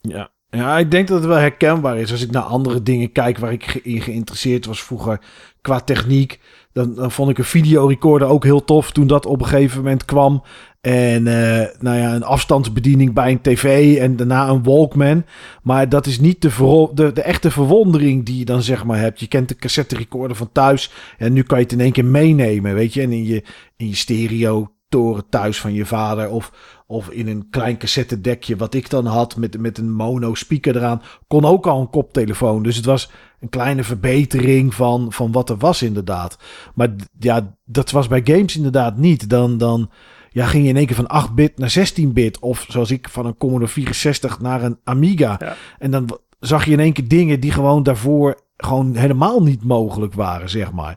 Ja. 0.00 0.32
ja, 0.48 0.78
ik 0.78 0.90
denk 0.90 1.08
dat 1.08 1.18
het 1.18 1.26
wel 1.26 1.36
herkenbaar 1.36 1.98
is. 1.98 2.10
Als 2.10 2.22
ik 2.22 2.30
naar 2.30 2.42
andere 2.42 2.82
dingen 2.82 3.12
kijk 3.12 3.38
waar 3.38 3.52
ik 3.52 3.74
in 3.74 4.00
geïnteresseerd 4.00 4.66
was 4.66 4.82
vroeger 4.82 5.20
qua 5.60 5.80
techniek. 5.80 6.40
Dan, 6.74 6.94
dan 6.94 7.10
vond 7.10 7.30
ik 7.30 7.38
een 7.38 7.44
videorecorder 7.44 8.28
ook 8.28 8.44
heel 8.44 8.64
tof 8.64 8.90
toen 8.90 9.06
dat 9.06 9.26
op 9.26 9.40
een 9.40 9.46
gegeven 9.46 9.76
moment 9.76 10.04
kwam. 10.04 10.42
En 10.80 11.26
eh, 11.26 11.68
nou 11.80 11.96
ja, 11.96 12.14
een 12.14 12.24
afstandsbediening 12.24 13.12
bij 13.12 13.30
een 13.30 13.40
tv 13.40 13.96
en 13.96 14.16
daarna 14.16 14.48
een 14.48 14.62
Walkman. 14.62 15.24
Maar 15.62 15.88
dat 15.88 16.06
is 16.06 16.20
niet 16.20 16.42
de, 16.42 16.88
de, 16.94 17.12
de 17.12 17.22
echte 17.22 17.50
verwondering 17.50 18.24
die 18.24 18.38
je 18.38 18.44
dan 18.44 18.62
zeg 18.62 18.84
maar 18.84 18.98
hebt. 18.98 19.20
Je 19.20 19.26
kent 19.26 19.48
de 19.48 19.56
cassette 19.56 19.96
recorder 19.96 20.36
van 20.36 20.52
thuis 20.52 20.90
en 21.18 21.32
nu 21.32 21.42
kan 21.42 21.58
je 21.58 21.64
het 21.64 21.72
in 21.72 21.80
één 21.80 21.92
keer 21.92 22.04
meenemen, 22.04 22.74
weet 22.74 22.94
je. 22.94 23.02
En 23.02 23.12
in 23.12 23.24
je, 23.24 23.42
in 23.76 23.88
je 23.88 23.96
stereo 23.96 24.72
toren 24.88 25.24
thuis 25.28 25.60
van 25.60 25.72
je 25.72 25.86
vader 25.86 26.30
of, 26.30 26.52
of 26.86 27.08
in 27.08 27.28
een 27.28 27.46
klein 27.50 27.78
cassettedekje 27.78 28.56
wat 28.56 28.74
ik 28.74 28.90
dan 28.90 29.06
had 29.06 29.36
met, 29.36 29.58
met 29.58 29.78
een 29.78 29.92
mono 29.92 30.34
speaker 30.34 30.76
eraan, 30.76 31.02
kon 31.26 31.44
ook 31.44 31.66
al 31.66 31.80
een 31.80 31.90
koptelefoon. 31.90 32.62
Dus 32.62 32.76
het 32.76 32.84
was 32.84 33.10
een 33.44 33.50
kleine 33.50 33.84
verbetering 33.84 34.74
van, 34.74 35.12
van 35.12 35.32
wat 35.32 35.50
er 35.50 35.56
was 35.56 35.82
inderdaad. 35.82 36.38
Maar 36.74 36.88
ja, 37.18 37.56
dat 37.64 37.90
was 37.90 38.08
bij 38.08 38.20
games 38.24 38.56
inderdaad 38.56 38.96
niet. 38.96 39.28
Dan, 39.30 39.58
dan 39.58 39.90
ja, 40.30 40.46
ging 40.46 40.62
je 40.62 40.68
in 40.68 40.76
één 40.76 40.86
keer 40.86 41.04
van 41.06 41.28
8-bit 41.28 41.58
naar 41.58 41.74
16-bit 41.78 42.38
of 42.38 42.66
zoals 42.68 42.90
ik 42.90 43.08
van 43.08 43.26
een 43.26 43.36
Commodore 43.36 43.70
64 43.70 44.40
naar 44.40 44.62
een 44.62 44.78
Amiga. 44.84 45.36
Ja. 45.38 45.56
En 45.78 45.90
dan 45.90 46.18
zag 46.40 46.64
je 46.64 46.72
in 46.72 46.80
één 46.80 46.92
keer 46.92 47.08
dingen 47.08 47.40
die 47.40 47.52
gewoon 47.52 47.82
daarvoor 47.82 48.40
gewoon 48.56 48.94
helemaal 48.94 49.42
niet 49.42 49.64
mogelijk 49.64 50.14
waren, 50.14 50.50
zeg 50.50 50.72
maar. 50.72 50.96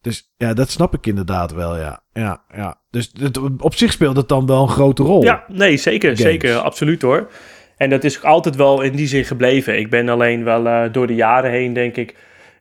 Dus 0.00 0.32
ja, 0.36 0.54
dat 0.54 0.70
snap 0.70 0.94
ik 0.94 1.06
inderdaad 1.06 1.52
wel, 1.52 1.76
ja. 1.76 2.00
Ja, 2.12 2.42
ja. 2.54 2.80
Dus 2.90 3.10
het, 3.20 3.38
op 3.58 3.74
zich 3.74 3.92
speelt 3.92 4.16
het 4.16 4.28
dan 4.28 4.46
wel 4.46 4.62
een 4.62 4.68
grote 4.68 5.02
rol. 5.02 5.22
Ja, 5.22 5.44
nee, 5.48 5.76
zeker, 5.76 6.08
Games. 6.16 6.22
zeker, 6.22 6.56
absoluut 6.56 7.02
hoor. 7.02 7.30
En 7.78 7.90
dat 7.90 8.04
is 8.04 8.16
ook 8.16 8.24
altijd 8.24 8.56
wel 8.56 8.82
in 8.82 8.92
die 8.92 9.06
zin 9.06 9.24
gebleven. 9.24 9.78
Ik 9.78 9.90
ben 9.90 10.08
alleen 10.08 10.44
wel 10.44 10.66
eh, 10.66 10.92
door 10.92 11.06
de 11.06 11.14
jaren 11.14 11.50
heen, 11.50 11.72
denk 11.72 11.96
ik, 11.96 12.14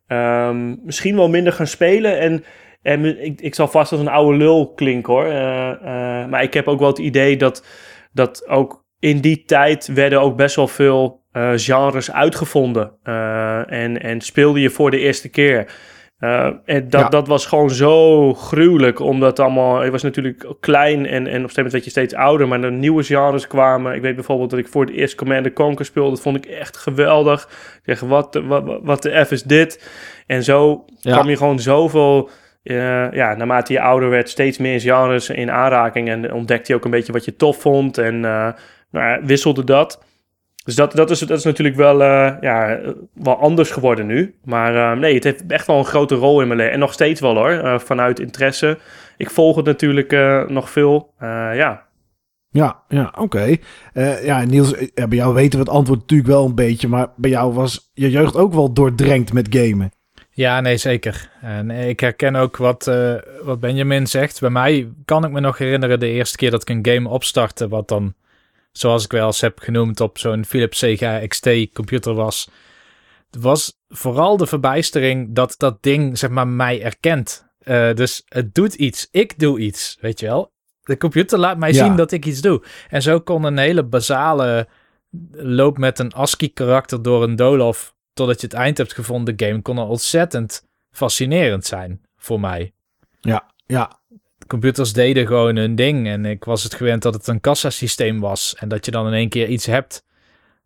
ehm, 0.08 0.76
misschien 0.84 1.16
wel 1.16 1.30
minder 1.30 1.54
gaan 1.54 1.68
spelen. 1.68 2.20
En, 2.20 2.44
en 2.82 3.24
ik, 3.24 3.42
ik 3.42 3.56
zal 3.56 3.68
vast 3.68 3.92
als 3.92 4.02
een 4.02 4.08
oude 4.08 4.38
lul 4.38 4.74
klinken 4.74 5.14
hoor. 5.14 5.26
Eh, 5.26 5.70
eh, 5.70 6.30
maar 6.30 6.44
ik 6.44 6.54
heb 6.54 6.68
ook 6.68 6.80
wel 6.80 6.88
het 6.88 6.98
idee 6.98 7.38
dat, 7.38 7.66
dat 8.14 8.48
ook 8.48 8.86
in 9.00 9.20
die 9.20 9.44
tijd 9.46 9.88
werden 9.94 10.22
ook 10.22 10.36
best 10.36 10.56
wel 10.56 10.68
veel 10.68 11.26
genres 11.56 12.12
uitgevonden. 12.12 12.92
En, 13.68 14.02
en 14.02 14.22
speelde 14.22 14.60
je 14.60 14.70
voor 14.70 14.92
de 14.92 15.00
eerste 15.00 15.30
keer. 15.30 15.72
Uh, 16.20 16.50
en 16.66 16.90
dat, 16.90 17.02
Ja. 17.02 17.10
dat 17.10 17.28
was 17.28 17.46
gewoon 17.46 17.70
zo 17.70 18.34
gruwelijk, 18.34 19.00
omdat 19.00 19.40
allemaal... 19.40 19.80
Het 19.80 19.92
was 19.92 20.04
natuurlijk 20.04 20.46
klein 20.60 21.06
en, 21.06 21.14
en 21.14 21.20
op 21.20 21.26
een 21.26 21.32
gegeven 21.34 21.54
moment 21.56 21.72
werd 21.72 21.84
je 21.84 21.90
steeds 21.90 22.14
ouder, 22.14 22.48
maar 22.48 22.64
er 22.64 22.72
nieuwe 22.72 23.04
genres 23.04 23.48
kwamen. 23.48 23.96
Ik 23.96 24.02
weet 24.02 24.16
bijvoorbeeld 24.16 24.50
dat 24.50 24.60
ik 24.60 24.68
voor 24.68 24.86
het 24.86 24.94
eerst 24.94 25.16
Command 25.16 25.54
Conquer 25.54 25.86
speelde. 25.86 26.10
Dat 26.10 26.22
vond 26.22 26.38
ik 26.38 26.46
echt 26.46 26.78
geweldig. 26.78 27.44
Ik 27.76 27.82
zeg, 27.84 28.00
wat, 28.00 28.34
de- 28.34 28.44
wat, 28.44 28.80
wat 28.84 29.02
de 29.02 29.26
F 29.26 29.32
is 29.32 29.44
dit? 29.44 29.90
En 30.28 30.44
zo 30.44 30.86
Ja. 31.00 31.12
kwam 31.14 31.30
je 31.30 31.38
gewoon 31.38 31.60
zoveel... 31.60 32.30
eh, 32.64 33.12
ja, 33.12 33.36
naarmate 33.36 33.74
je 33.74 33.82
ouder 33.82 34.10
werd, 34.10 34.30
steeds 34.30 34.58
meer 34.58 34.80
genres 34.82 35.30
in 35.30 35.52
aanraking. 35.52 36.10
En 36.10 36.34
ontdekte 36.34 36.72
je 36.72 36.78
ook 36.78 36.86
een 36.86 36.92
beetje 36.92 37.14
wat 37.14 37.26
je 37.26 37.36
tof 37.36 37.62
vond. 37.62 37.98
En 37.98 38.16
eh, 38.16 38.48
nou 38.92 39.06
ja, 39.06 39.20
wisselde 39.24 39.64
dat. 39.64 40.04
Dus 40.68 40.76
dat, 40.76 40.92
dat, 40.92 41.10
is, 41.10 41.20
dat 41.20 41.38
is 41.38 41.44
natuurlijk 41.44 41.76
wel, 41.78 42.02
eh, 42.04 42.34
ja, 42.42 42.80
wel 43.14 43.38
anders 43.38 43.72
geworden 43.72 44.06
nu. 44.06 44.36
Maar 44.44 44.76
eh, 44.76 45.00
nee, 45.00 45.14
het 45.14 45.24
heeft 45.24 45.44
echt 45.48 45.68
wel 45.68 45.78
een 45.78 45.86
grote 45.86 46.16
rol 46.16 46.42
in 46.42 46.48
mijn 46.48 46.60
leven. 46.60 46.74
En 46.74 46.80
nog 46.80 46.94
steeds 46.94 47.22
wel 47.22 47.36
hoor, 47.36 47.52
eh, 47.52 47.80
vanuit 47.80 48.20
interesse. 48.20 48.78
Ik 49.18 49.30
volg 49.30 49.56
het 49.56 49.66
natuurlijk 49.66 50.12
eh, 50.14 50.48
nog 50.48 50.70
veel. 50.70 51.14
Eh, 51.18 51.28
ja, 51.56 51.86
Ja, 52.50 52.84
ja 52.88 53.14
oké. 53.18 53.56
Eh, 53.94 54.26
ja, 54.26 54.44
Niels, 54.44 54.74
ja, 54.94 55.08
bij 55.08 55.18
jou 55.18 55.34
weten 55.34 55.60
we 55.60 55.66
het 55.66 55.74
antwoord 55.74 56.00
natuurlijk 56.00 56.30
wel 56.30 56.46
een 56.46 56.56
beetje. 56.56 56.88
Maar 56.88 57.08
bij 57.16 57.30
jou 57.30 57.54
was 57.54 57.92
je 57.94 58.10
jeugd 58.10 58.36
ook 58.36 58.54
wel 58.54 58.74
doordrenkt 58.74 59.34
met 59.34 59.48
gamen. 59.50 59.92
Ja, 60.32 60.62
nee, 60.62 60.78
zeker. 60.78 61.30
En 61.42 61.72
ik 61.72 62.00
herken 62.00 62.36
ook 62.36 62.58
wat, 62.58 62.88
eh, 62.88 63.14
wat 63.44 63.60
Benjamin 63.60 64.08
zegt. 64.08 64.40
Bij 64.40 64.50
mij 64.50 64.88
kan 65.06 65.26
ik 65.26 65.32
me 65.32 65.40
nog 65.40 65.58
herinneren 65.58 66.00
de 66.00 66.08
eerste 66.10 66.38
keer 66.38 66.52
dat 66.52 66.62
ik 66.62 66.70
een 66.70 66.94
game 66.94 67.10
opstartte, 67.10 67.68
wat 67.68 67.88
dan, 67.88 68.14
zoals 68.80 69.04
ik 69.04 69.12
wel 69.12 69.26
eens 69.26 69.42
heb 69.42 69.60
genoemd, 69.60 70.00
op 70.02 70.18
zo'n 70.18 70.46
Philips 70.46 70.78
Sega 70.78 71.28
XT 71.28 71.50
computer 71.74 72.14
was. 72.14 72.50
Was 73.40 73.80
vooral 73.88 74.38
de 74.38 74.48
verbijstering 74.48 75.36
dat 75.36 75.56
dat 75.58 75.84
ding, 75.84 76.18
zeg 76.18 76.30
maar, 76.30 76.48
mij 76.48 76.82
erkent. 76.84 77.46
Eh, 77.60 77.94
dus 77.94 78.22
het 78.26 78.54
doet 78.56 78.74
iets. 78.74 79.08
Ik 79.12 79.40
doe 79.40 79.60
iets, 79.60 79.98
weet 80.02 80.20
je 80.20 80.26
wel. 80.26 80.52
De 80.84 80.98
computer 80.98 81.40
laat 81.40 81.58
mij 81.58 81.74
Ja. 81.74 81.86
zien 81.86 81.96
dat 81.96 82.12
ik 82.12 82.26
iets 82.26 82.42
doe. 82.42 82.64
En 82.90 83.02
zo 83.02 83.20
kon 83.20 83.44
een 83.44 83.58
hele 83.58 83.84
basale 83.84 84.68
loop 85.32 85.78
met 85.78 86.00
een 86.00 86.14
ASCII-karakter 86.14 87.02
door 87.02 87.24
een 87.24 87.36
doolhof 87.36 87.96
totdat 88.14 88.42
je 88.42 88.48
het 88.48 88.56
eind 88.56 88.78
hebt 88.78 88.94
gevonden 88.94 89.34
game 89.38 89.62
kon 89.62 89.78
al 89.78 89.88
ontzettend 89.88 90.66
fascinerend 90.92 91.66
zijn 91.66 92.02
voor 92.18 92.40
mij. 92.40 92.74
Ja, 93.66 94.00
De 94.07 94.07
computers 94.48 94.94
deden 94.94 95.28
gewoon 95.28 95.56
hun 95.56 95.76
ding 95.76 96.08
en 96.08 96.26
ik 96.26 96.44
was 96.44 96.64
het 96.64 96.74
gewend 96.74 97.02
dat 97.02 97.14
het 97.14 97.28
een 97.28 97.42
kassasysteem 97.42 98.20
was 98.20 98.56
en 98.56 98.68
dat 98.70 98.86
je 98.86 98.92
dan 98.92 99.08
in 99.08 99.14
één 99.14 99.30
keer 99.30 99.48
iets 99.48 99.66
hebt 99.66 100.06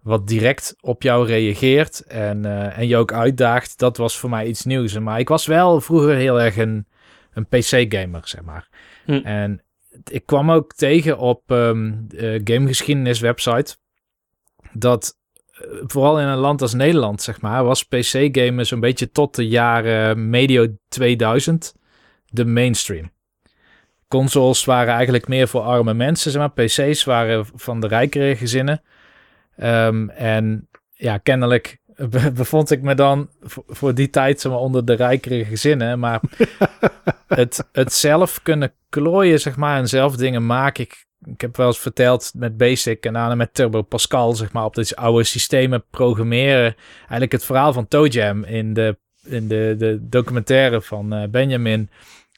wat 0.01 0.27
direct 0.27 0.75
op 0.79 1.03
jou 1.03 1.27
reageert 1.27 1.99
en, 1.99 2.45
eh, 2.45 2.77
en 2.77 2.87
je 2.87 2.97
ook 2.97 3.13
uitdaagt. 3.13 3.79
Dat 3.79 3.97
was 3.97 4.17
voor 4.17 4.29
mij 4.29 4.47
iets 4.47 4.65
nieuws. 4.65 4.99
Maar 4.99 5.19
ik 5.19 5.27
was 5.27 5.45
wel 5.45 5.81
vroeger 5.81 6.15
heel 6.15 6.41
erg 6.41 6.57
een, 6.57 6.87
een 7.33 7.47
PC-gamer, 7.47 8.21
zeg 8.23 8.41
maar. 8.41 8.69
Hm. 9.05 9.11
En 9.23 9.63
ik 10.09 10.25
kwam 10.25 10.51
ook 10.51 10.73
tegen 10.73 11.17
op 11.17 11.51
ehm 11.51 11.91
de 12.07 12.41
gamegeschiedenis 12.43 13.19
website 13.19 13.75
dat 14.73 15.17
eh, 15.51 15.61
vooral 15.85 16.19
in 16.19 16.27
een 16.27 16.37
land 16.37 16.61
als 16.61 16.73
Nederland, 16.73 17.21
zeg 17.21 17.41
maar, 17.41 17.63
was 17.63 17.83
PC-gamen 17.83 18.65
zo'n 18.65 18.79
beetje 18.79 19.11
tot 19.11 19.35
de 19.35 19.47
jaren 19.47 20.29
medio 20.29 20.67
2000 20.87 21.75
de 22.25 22.45
mainstream. 22.45 23.11
Consoles 24.11 24.65
waren 24.65 24.93
eigenlijk 24.93 25.27
meer 25.27 25.47
voor 25.47 25.61
arme 25.61 25.93
mensen, 25.93 26.31
zeg 26.31 26.41
maar. 26.41 26.65
PC's 26.65 27.03
waren 27.03 27.45
van 27.55 27.79
de 27.79 27.87
rijkere 27.87 28.35
gezinnen. 28.35 28.81
Ehm, 29.55 30.09
en 30.09 30.67
ja, 30.93 31.17
kennelijk 31.17 31.77
be- 32.09 32.31
bevond 32.41 32.71
ik 32.71 32.81
me 32.81 32.95
dan 32.95 33.29
voor, 33.41 33.63
voor 33.67 33.93
die 33.93 34.09
tijd 34.09 34.41
zeg 34.41 34.51
maar, 34.51 34.61
onder 34.61 34.85
de 34.85 34.93
rijkere 34.93 35.45
gezinnen. 35.45 35.99
Maar 35.99 36.21
het, 37.27 37.67
het 37.71 37.93
zelf 37.93 38.41
kunnen 38.41 38.73
klooien, 38.89 39.39
zeg 39.39 39.55
maar, 39.55 39.77
en 39.77 39.87
zelf 39.87 40.15
dingen 40.15 40.45
maken. 40.45 40.83
Ik, 40.83 41.05
ik 41.25 41.41
heb 41.41 41.57
wel 41.57 41.67
eens 41.67 41.79
verteld 41.79 42.31
met 42.35 42.57
Basic 42.57 43.05
en 43.05 43.13
daarna 43.13 43.35
met 43.35 43.53
Turbo 43.53 43.81
Pascal, 43.81 44.33
zeg 44.33 44.51
maar, 44.51 44.65
op 44.65 44.75
deze 44.75 44.95
oude 44.95 45.23
systemen 45.23 45.83
programmeren. 45.89 46.75
Eigenlijk 46.99 47.31
het 47.31 47.45
verhaal 47.45 47.73
van 47.73 47.87
ToeJam 47.87 48.43
in 48.43 48.73
de, 48.73 48.97
in 49.23 49.47
de, 49.47 49.75
de 49.77 49.97
documentaire 50.01 50.81
van 50.81 51.13
eh, 51.13 51.29
Benjamin. 51.29 51.89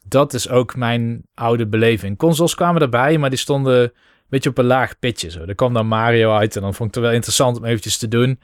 Dat 0.04 0.34
is 0.34 0.50
ook 0.50 0.76
mijn 0.76 1.24
oude 1.34 1.68
beleving. 1.68 2.18
Consoles 2.18 2.56
kwamen 2.56 2.82
erbij, 2.82 3.18
maar 3.18 3.30
die 3.30 3.40
stonden 3.40 3.82
een 3.82 3.92
beetje 4.30 4.50
op 4.50 4.58
een 4.58 4.66
laag 4.66 5.00
pitje. 5.00 5.30
Zo. 5.32 5.40
Er 5.44 5.56
kwam 5.56 5.74
dan 5.74 5.88
Mario 5.88 6.34
uit 6.36 6.56
en 6.56 6.62
dan 6.62 6.74
vond 6.74 6.90
ik 6.90 6.96
het 6.96 7.04
wel 7.04 7.14
interessant 7.14 7.58
om 7.58 7.66
eventjes 7.66 7.98
te 7.98 8.08
doen. 8.08 8.40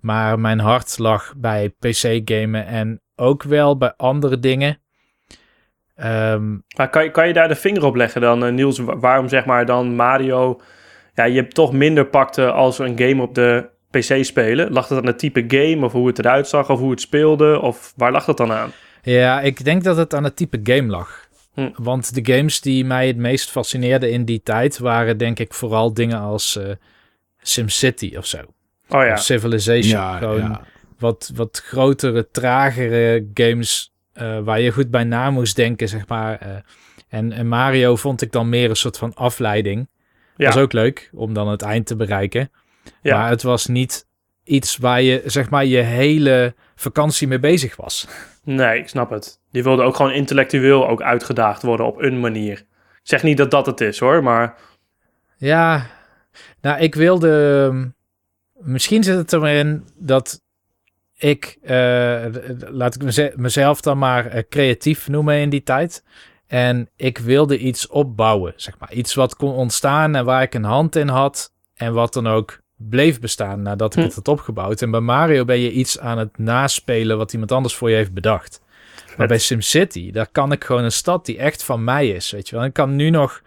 Maar 0.00 0.38
mijn 0.40 0.58
hart 0.58 0.98
lag 0.98 1.34
bij 1.36 1.68
PC-gamen 1.78 2.66
en 2.66 3.00
ook 3.16 3.42
wel 3.42 3.76
bij 3.76 3.94
andere 3.96 4.38
dingen. 4.38 4.78
Ehm, 5.94 6.56
kan, 6.90 7.04
je- 7.04 7.10
kan 7.10 7.26
je 7.26 7.32
daar 7.32 7.48
de 7.48 7.54
vinger 7.54 7.84
op 7.84 7.94
leggen 7.94 8.20
dan, 8.20 8.44
eh, 8.44 8.52
Niels? 8.52 8.78
wa- 8.78 8.96
Waarom 8.98 9.28
zeg 9.28 9.44
maar 9.44 9.66
dan 9.66 9.94
Mario... 9.94 10.60
Ja, 11.14 11.24
je 11.24 11.34
hebt 11.40 11.54
toch 11.54 11.72
minder 11.72 12.06
pakte 12.06 12.50
als 12.52 12.78
een 12.78 12.98
game 12.98 13.22
op 13.22 13.34
de 13.34 13.68
PC 13.90 14.24
spelen. 14.24 14.72
Lag 14.72 14.88
het 14.88 14.98
aan 14.98 15.06
het 15.06 15.18
type 15.18 15.44
game 15.48 15.84
of 15.84 15.92
hoe 15.92 16.06
het 16.06 16.18
eruit 16.18 16.48
zag 16.48 16.70
of 16.70 16.78
hoe 16.78 16.90
het 16.90 17.00
speelde? 17.00 17.60
Of 17.60 17.92
waar 17.96 18.12
lag 18.12 18.24
dat 18.24 18.36
dan 18.36 18.52
aan? 18.52 18.70
Ja, 19.06 19.40
ik 19.40 19.64
denk 19.64 19.84
dat 19.84 19.96
het 19.96 20.14
aan 20.14 20.24
het 20.24 20.36
type 20.36 20.60
game 20.62 20.88
lag. 20.88 21.28
Hm. 21.54 21.70
Want 21.76 22.14
de 22.14 22.34
games 22.34 22.60
die 22.60 22.84
mij 22.84 23.06
het 23.06 23.16
meest 23.16 23.50
fascineerden 23.50 24.10
in 24.10 24.24
die 24.24 24.40
tijd 24.42 24.78
waren 24.78 25.16
denk 25.18 25.38
ik 25.38 25.54
vooral 25.54 25.94
dingen 25.94 26.18
als 26.20 26.56
eh, 26.56 26.70
SimCity 27.42 28.14
of 28.16 28.26
zo. 28.26 28.38
Oh 28.88 29.04
ja, 29.04 29.12
Of 29.12 29.20
Civilization. 29.22 30.00
ja, 30.00 30.18
Gewoon 30.18 30.38
ja. 30.40 30.60
Wat, 30.98 31.30
wat 31.34 31.62
grotere, 31.66 32.28
tragere 32.30 33.26
games 33.34 33.92
eh, 34.12 34.38
waar 34.38 34.60
je 34.60 34.70
goed 34.72 34.90
bij 34.90 35.04
na 35.04 35.30
moest 35.30 35.56
denken, 35.56 35.88
zeg 35.88 36.08
maar. 36.08 36.38
eh. 36.40 36.48
en, 37.08 37.32
en 37.32 37.48
Mario 37.48 37.96
vond 37.96 38.22
ik 38.22 38.32
dan 38.32 38.48
meer 38.48 38.70
een 38.70 38.76
soort 38.76 38.98
van 38.98 39.14
afleiding. 39.14 39.88
ja. 40.36 40.46
Was 40.46 40.56
ook 40.56 40.72
leuk 40.72 41.10
om 41.12 41.32
dan 41.34 41.48
het 41.48 41.62
eind 41.62 41.86
te 41.86 41.96
bereiken. 41.96 42.50
Ja. 43.02 43.18
Maar 43.18 43.28
het 43.30 43.42
was 43.42 43.66
niet 43.66 44.06
iets 44.44 44.76
waar 44.76 45.02
je, 45.02 45.22
zeg 45.24 45.50
maar, 45.50 45.64
je 45.64 45.78
hele 45.78 46.54
vakantie 46.76 47.28
mee 47.28 47.38
bezig 47.38 47.76
was. 47.76 48.08
Nee, 48.44 48.78
ik 48.78 48.88
snap 48.88 49.10
het. 49.10 49.40
Die 49.50 49.62
wilde 49.62 49.82
ook 49.82 49.96
gewoon 49.96 50.12
intellectueel 50.12 50.88
ook 50.88 51.02
uitgedaagd 51.02 51.62
worden 51.62 51.86
op 51.86 52.02
een 52.02 52.20
manier. 52.20 52.58
Ik 53.02 53.12
zeg 53.12 53.22
niet 53.22 53.36
dat 53.36 53.50
dat 53.50 53.66
het 53.66 53.80
is 53.80 53.98
hoor, 53.98 54.22
maar 54.22 54.54
Ja, 55.36 55.86
nou, 56.60 56.78
ik 56.80 56.94
wilde. 56.94 57.64
ehm, 57.70 57.84
Misschien 58.58 59.04
zit 59.04 59.16
het 59.16 59.32
erin 59.32 59.86
dat 59.96 60.40
ik, 61.16 61.58
eh, 61.62 62.24
laat 62.58 62.94
ik 62.94 63.02
meze- 63.02 63.32
mezelf 63.36 63.80
dan 63.80 63.98
maar 63.98 64.26
eh, 64.26 64.42
creatief 64.48 65.08
noemen 65.08 65.38
in 65.38 65.50
die 65.50 65.62
tijd. 65.62 66.04
En 66.46 66.90
ik 66.96 67.18
wilde 67.18 67.58
iets 67.58 67.86
opbouwen, 67.86 68.52
zeg 68.56 68.78
maar. 68.78 68.92
Iets 68.92 69.14
wat 69.14 69.36
kon 69.36 69.52
ontstaan 69.52 70.14
en 70.14 70.24
waar 70.24 70.42
ik 70.42 70.54
een 70.54 70.64
hand 70.64 70.96
in 70.96 71.08
had. 71.08 71.52
En 71.74 71.92
wat 71.92 72.12
dan 72.12 72.26
ook 72.26 72.60
bleef 72.76 73.20
bestaan 73.20 73.62
nadat 73.62 73.92
ik 73.92 73.98
Hm. 74.00 74.04
het 74.06 74.14
had 74.14 74.28
opgebouwd. 74.28 74.82
En 74.82 74.90
bij 74.90 75.00
Mario 75.00 75.44
ben 75.44 75.58
je 75.58 75.72
iets 75.72 75.98
aan 75.98 76.18
het 76.18 76.38
naspelen 76.38 77.16
wat 77.16 77.32
iemand 77.32 77.52
anders 77.52 77.74
voor 77.74 77.90
je 77.90 77.96
heeft 77.96 78.12
bedacht. 78.12 78.60
Maar 79.16 79.26
bij 79.26 79.38
SimCity, 79.38 80.10
daar 80.10 80.28
kan 80.32 80.52
ik 80.52 80.64
gewoon 80.64 80.84
een 80.84 80.92
stad 80.92 81.26
die 81.26 81.38
echt 81.38 81.64
van 81.64 81.84
mij 81.84 82.08
is, 82.08 82.30
weet 82.30 82.48
je 82.48 82.54
wel. 82.54 82.62
En 82.62 82.68
ik 82.68 82.74
kan 82.74 82.96
nu 82.96 83.10
nog, 83.10 83.42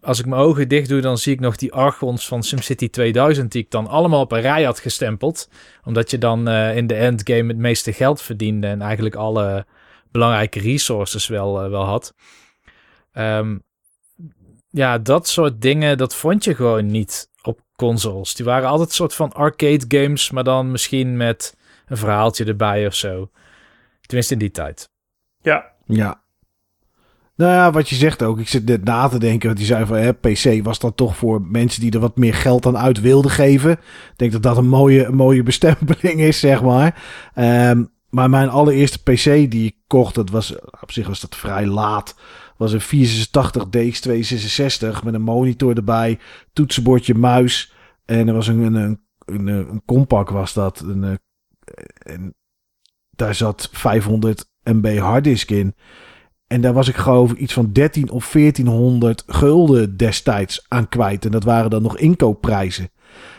als 0.00 0.18
ik 0.18 0.26
mijn 0.26 0.40
ogen 0.40 0.68
dicht 0.68 0.88
doe, 0.88 1.00
dan 1.00 1.18
zie 1.18 1.32
ik 1.32 1.40
nog 1.40 1.56
die 1.56 1.72
argons 1.72 2.26
van 2.28 2.42
SimCity 2.42 2.90
2000 2.90 3.52
die 3.52 3.62
ik 3.62 3.70
dan 3.70 3.86
allemaal 3.86 4.20
op 4.20 4.32
een 4.32 4.40
rij 4.40 4.62
had 4.62 4.78
gestempeld. 4.80 5.48
Omdat 5.84 6.10
je 6.10 6.18
dan 6.18 6.48
eh, 6.48 6.76
in 6.76 6.86
de 6.86 6.94
endgame 6.94 7.48
het 7.48 7.56
meeste 7.56 7.92
geld 7.92 8.22
verdiende 8.22 8.66
en 8.66 8.82
eigenlijk 8.82 9.14
alle 9.14 9.66
belangrijke 10.12 10.60
resources 10.60 11.26
wel, 11.26 11.62
eh, 11.62 11.70
wel 11.70 11.84
had. 11.84 12.14
Ehm, 13.12 13.58
ja, 14.70 14.98
dat 14.98 15.28
soort 15.28 15.60
dingen, 15.62 15.98
dat 15.98 16.14
vond 16.14 16.44
je 16.44 16.54
gewoon 16.54 16.86
niet 16.86 17.28
consoles. 17.76 18.34
Die 18.34 18.44
waren 18.44 18.68
altijd 18.68 18.88
een 18.88 18.94
soort 18.94 19.14
van 19.14 19.32
arcade 19.32 19.84
games, 19.88 20.30
maar 20.30 20.44
dan 20.44 20.70
misschien 20.70 21.16
met 21.16 21.56
een 21.86 21.96
verhaaltje 21.96 22.44
erbij 22.44 22.86
of 22.86 22.94
zo. 22.94 23.30
Tenminste 24.00 24.32
in 24.32 24.38
die 24.38 24.50
tijd. 24.50 24.88
ja. 25.42 25.72
Ja. 25.86 26.22
Nou 27.36 27.52
ja, 27.52 27.70
wat 27.70 27.88
je 27.88 27.94
zegt 27.94 28.22
ook. 28.22 28.38
Ik 28.38 28.48
zit 28.48 28.66
net 28.66 28.84
na 28.84 29.08
te 29.08 29.18
denken. 29.18 29.46
Want 29.46 29.58
die 29.58 29.66
zei 29.66 29.86
van 29.86 29.96
hè, 29.96 30.12
PC 30.12 30.64
was 30.64 30.78
dan 30.78 30.94
toch 30.94 31.16
voor 31.16 31.42
mensen 31.42 31.80
die 31.80 31.92
er 31.92 31.98
wat 31.98 32.16
meer 32.16 32.34
geld 32.34 32.66
aan 32.66 32.78
uit 32.78 33.00
wilden 33.00 33.30
geven. 33.30 33.70
Ik 33.70 34.12
denk 34.16 34.32
dat 34.32 34.42
dat 34.42 34.56
een 34.56 34.68
mooie, 34.68 35.04
een 35.04 35.14
mooie 35.14 35.42
bestempeling 35.42 36.20
is, 36.20 36.38
zeg 36.38 36.62
maar. 36.62 37.02
Ehm, 37.34 37.84
maar 38.10 38.30
mijn 38.30 38.48
allereerste 38.48 39.02
PC 39.02 39.50
die 39.50 39.66
ik 39.66 39.74
kocht, 39.86 40.14
dat 40.14 40.30
was 40.30 40.54
op 40.80 40.92
zich 40.92 41.06
was 41.06 41.20
dat 41.20 41.36
vrij 41.36 41.66
laat. 41.66 42.14
Was 42.56 42.72
een 42.72 42.80
486 42.80 43.64
DX266 44.98 45.04
met 45.04 45.14
een 45.14 45.22
monitor 45.22 45.76
erbij, 45.76 46.18
toetsenbordje, 46.52 47.14
muis. 47.14 47.72
En 48.04 48.28
er 48.28 48.34
was 48.34 48.46
een, 48.46 48.74
een, 48.74 49.00
een, 49.24 49.46
een, 49.46 49.82
compact 49.86 50.30
was 50.30 50.52
dat. 50.52 50.80
Een, 50.80 51.04
eh, 51.04 51.14
en 52.14 52.34
daar 53.10 53.34
zat 53.34 53.68
500 53.72 54.50
MB 54.62 54.98
harddisk 54.98 55.50
in. 55.50 55.74
En 56.46 56.60
daar 56.60 56.72
was 56.72 56.88
ik 56.88 56.96
geloof 56.96 57.32
iets 57.32 57.52
van 57.52 57.72
13 57.72 58.10
of 58.10 58.32
1400 58.32 59.22
gulden 59.26 59.96
destijds 59.96 60.64
aan 60.68 60.88
kwijt. 60.88 61.24
En 61.24 61.30
dat 61.30 61.44
waren 61.44 61.70
dan 61.70 61.82
nog 61.82 61.98
inkoopprijzen. 61.98 62.88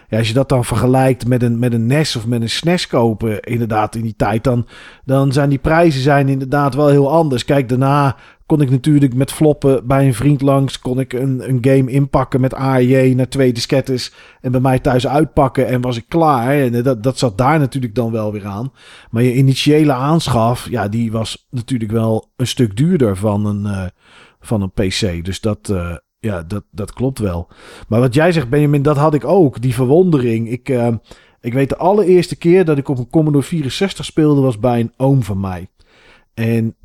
ja, 0.07 0.17
als 0.17 0.27
je 0.27 0.33
dat 0.33 0.49
dan 0.49 0.65
vergelijkt 0.65 1.27
met 1.27 1.43
een, 1.43 1.59
met 1.59 1.73
een 1.73 1.85
NES 1.85 2.15
of 2.15 2.25
met 2.25 2.41
een 2.41 2.49
SNES 2.49 2.87
kopen, 2.87 3.39
inderdaad 3.39 3.95
in 3.95 4.01
die 4.01 4.15
tijd, 4.15 4.43
dan, 4.43 4.67
dan 5.03 5.31
zijn 5.31 5.49
die 5.49 5.57
prijzen 5.57 6.01
zijn 6.01 6.29
inderdaad 6.29 6.75
wel 6.75 6.87
heel 6.87 7.11
anders. 7.11 7.45
Kijk, 7.45 7.69
daarna 7.69 8.15
kon 8.45 8.61
ik 8.61 8.69
natuurlijk 8.69 9.13
met 9.13 9.31
floppen 9.31 9.87
bij 9.87 10.05
een 10.05 10.13
vriend 10.13 10.41
langs, 10.41 10.79
kon 10.79 10.99
ik 10.99 11.13
een, 11.13 11.49
een 11.49 11.57
game 11.61 11.91
inpakken 11.91 12.41
met 12.41 12.53
AJ 12.53 13.13
naar 13.13 13.29
twee 13.29 13.53
diskettes 13.53 14.13
en 14.41 14.51
bij 14.51 14.61
mij 14.61 14.79
thuis 14.79 15.07
uitpakken 15.07 15.67
en 15.67 15.81
was 15.81 15.97
ik 15.97 16.05
klaar. 16.07 16.59
En 16.59 16.83
dat, 16.83 17.03
dat 17.03 17.17
zat 17.17 17.37
daar 17.37 17.59
natuurlijk 17.59 17.95
dan 17.95 18.11
wel 18.11 18.31
weer 18.31 18.45
aan. 18.45 18.71
Maar 19.09 19.23
je 19.23 19.33
initiële 19.33 19.93
aanschaf, 19.93 20.69
ja, 20.69 20.87
die 20.87 21.11
was 21.11 21.47
natuurlijk 21.49 21.91
wel 21.91 22.31
een 22.35 22.47
stuk 22.47 22.77
duurder 22.77 23.17
van 23.17 23.45
een, 23.45 23.65
eh, 23.65 23.85
van 24.39 24.61
een 24.61 24.71
PC. 24.71 25.25
Dus 25.25 25.41
dat, 25.41 25.69
eh, 25.69 25.95
ja, 26.19 26.43
dat, 26.43 26.63
dat 26.71 26.93
klopt 26.93 27.19
wel. 27.19 27.47
Maar 27.87 27.99
wat 27.99 28.13
jij 28.13 28.31
zegt, 28.31 28.49
Benjamin, 28.49 28.81
dat 28.81 28.97
had 28.97 29.13
ik 29.13 29.25
ook. 29.25 29.61
Die 29.61 29.73
verwondering. 29.73 30.49
Ik, 30.51 30.69
eh, 30.69 30.93
ik 31.41 31.53
weet 31.53 31.69
de 31.69 31.77
allereerste 31.77 32.35
keer 32.35 32.65
dat 32.65 32.77
ik 32.77 32.87
op 32.89 32.97
een 32.97 33.09
Commodore 33.09 33.43
64 33.43 34.05
speelde 34.05 34.41
was 34.41 34.59
bij 34.59 34.79
een 34.79 34.93
oom 34.97 35.23
van 35.23 35.39
mij. 35.39 35.67
En 36.33 36.75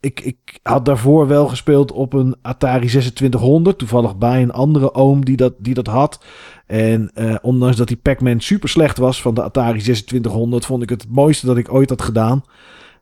ik, 0.00 0.20
ik 0.20 0.58
had 0.62 0.84
daarvoor 0.84 1.26
wel 1.26 1.48
gespeeld 1.48 1.92
op 1.92 2.12
een 2.12 2.36
Atari 2.42 2.86
2600. 2.86 3.78
Toevallig 3.78 4.16
bij 4.16 4.42
een 4.42 4.52
andere 4.52 4.94
oom 4.94 5.24
die 5.24 5.36
dat, 5.36 5.54
die 5.58 5.74
dat 5.74 5.86
had. 5.86 6.24
En 6.66 7.10
uh, 7.14 7.36
ondanks 7.42 7.76
dat 7.76 7.88
die 7.88 7.96
Pac-Man 7.96 8.40
super 8.40 8.68
slecht 8.68 8.98
was 8.98 9.22
van 9.22 9.34
de 9.34 9.42
Atari 9.42 9.78
2600, 9.78 10.66
vond 10.66 10.82
ik 10.82 10.88
het 10.88 11.02
het 11.02 11.14
mooiste 11.14 11.46
dat 11.46 11.56
ik 11.56 11.72
ooit 11.72 11.88
had 11.88 12.02
gedaan. 12.02 12.44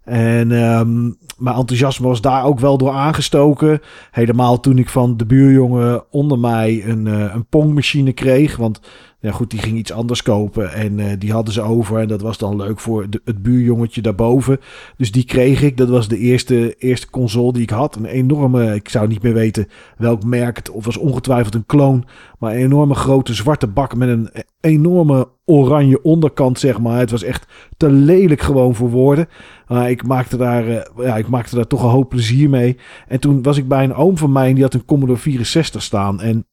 En 0.04 0.50
um, 0.50 1.16
mijn 1.36 1.56
enthousiasme 1.56 2.06
was 2.06 2.20
daar 2.20 2.44
ook 2.44 2.60
wel 2.60 2.78
door 2.78 2.92
aangestoken. 2.92 3.80
Helemaal 4.10 4.60
toen 4.60 4.78
ik 4.78 4.88
van 4.88 5.16
de 5.16 5.26
buurjongen 5.26 6.04
onder 6.10 6.38
mij 6.38 6.84
een, 6.86 7.06
uh, 7.06 7.34
een 7.34 7.46
pongmachine 7.46 8.12
kreeg. 8.12 8.56
Want 8.56 8.80
ja, 9.20 9.32
goed, 9.32 9.50
die 9.50 9.60
ging 9.60 9.78
iets 9.78 9.92
anders 9.92 10.22
kopen. 10.22 10.72
En 10.72 10.98
uh, 10.98 11.06
die 11.18 11.32
hadden 11.32 11.54
ze 11.54 11.62
over. 11.62 11.98
En 11.98 12.08
dat 12.08 12.20
was 12.20 12.38
dan 12.38 12.56
leuk 12.56 12.80
voor 12.80 13.06
het 13.24 13.42
buurjongetje 13.42 14.02
daarboven. 14.02 14.58
Dus 14.96 15.12
die 15.12 15.24
kreeg 15.24 15.62
ik. 15.62 15.76
Dat 15.76 15.88
was 15.88 16.08
de 16.08 16.18
eerste, 16.18 16.74
eerste 16.74 17.10
console 17.10 17.52
die 17.52 17.62
ik 17.62 17.70
had. 17.70 17.96
Een 17.96 18.04
enorme, 18.04 18.74
ik 18.74 18.88
zou 18.88 19.08
niet 19.08 19.22
meer 19.22 19.34
weten 19.34 19.68
welk 19.96 20.24
merk 20.24 20.56
het. 20.56 20.70
Of 20.70 20.84
was 20.84 20.96
ongetwijfeld 20.96 21.54
een 21.54 21.66
kloon. 21.66 22.04
Maar 22.38 22.52
een 22.52 22.58
enorme 22.58 22.94
grote 22.94 23.34
zwarte 23.34 23.66
bak 23.66 23.96
met 23.96 24.08
een 24.08 24.30
enorme 24.60 25.28
oranje 25.44 26.02
onderkant, 26.02 26.58
zeg 26.58 26.78
maar. 26.78 26.98
Het 26.98 27.10
was 27.10 27.22
echt 27.22 27.46
te 27.76 27.90
lelijk 27.90 28.40
gewoon 28.40 28.74
voor 28.74 28.90
woorden. 28.90 29.28
Maar 29.66 29.90
ik 29.90 30.06
maakte 30.06 30.36
daar, 30.36 30.68
uh, 30.68 30.80
ja, 30.96 31.16
ik 31.16 31.28
maakte 31.28 31.54
daar 31.54 31.66
toch 31.66 31.82
een 31.82 31.88
hoop 31.88 32.08
plezier 32.08 32.50
mee. 32.50 32.76
En 33.08 33.20
toen 33.20 33.42
was 33.42 33.56
ik 33.56 33.68
bij 33.68 33.84
een 33.84 33.94
oom 33.94 34.16
van 34.16 34.32
mij. 34.32 34.48
En 34.48 34.54
die 34.54 34.62
had 34.62 34.74
een 34.74 34.84
Commodore 34.84 35.18
64 35.18 35.82
staan. 35.82 36.20
En 36.20 36.46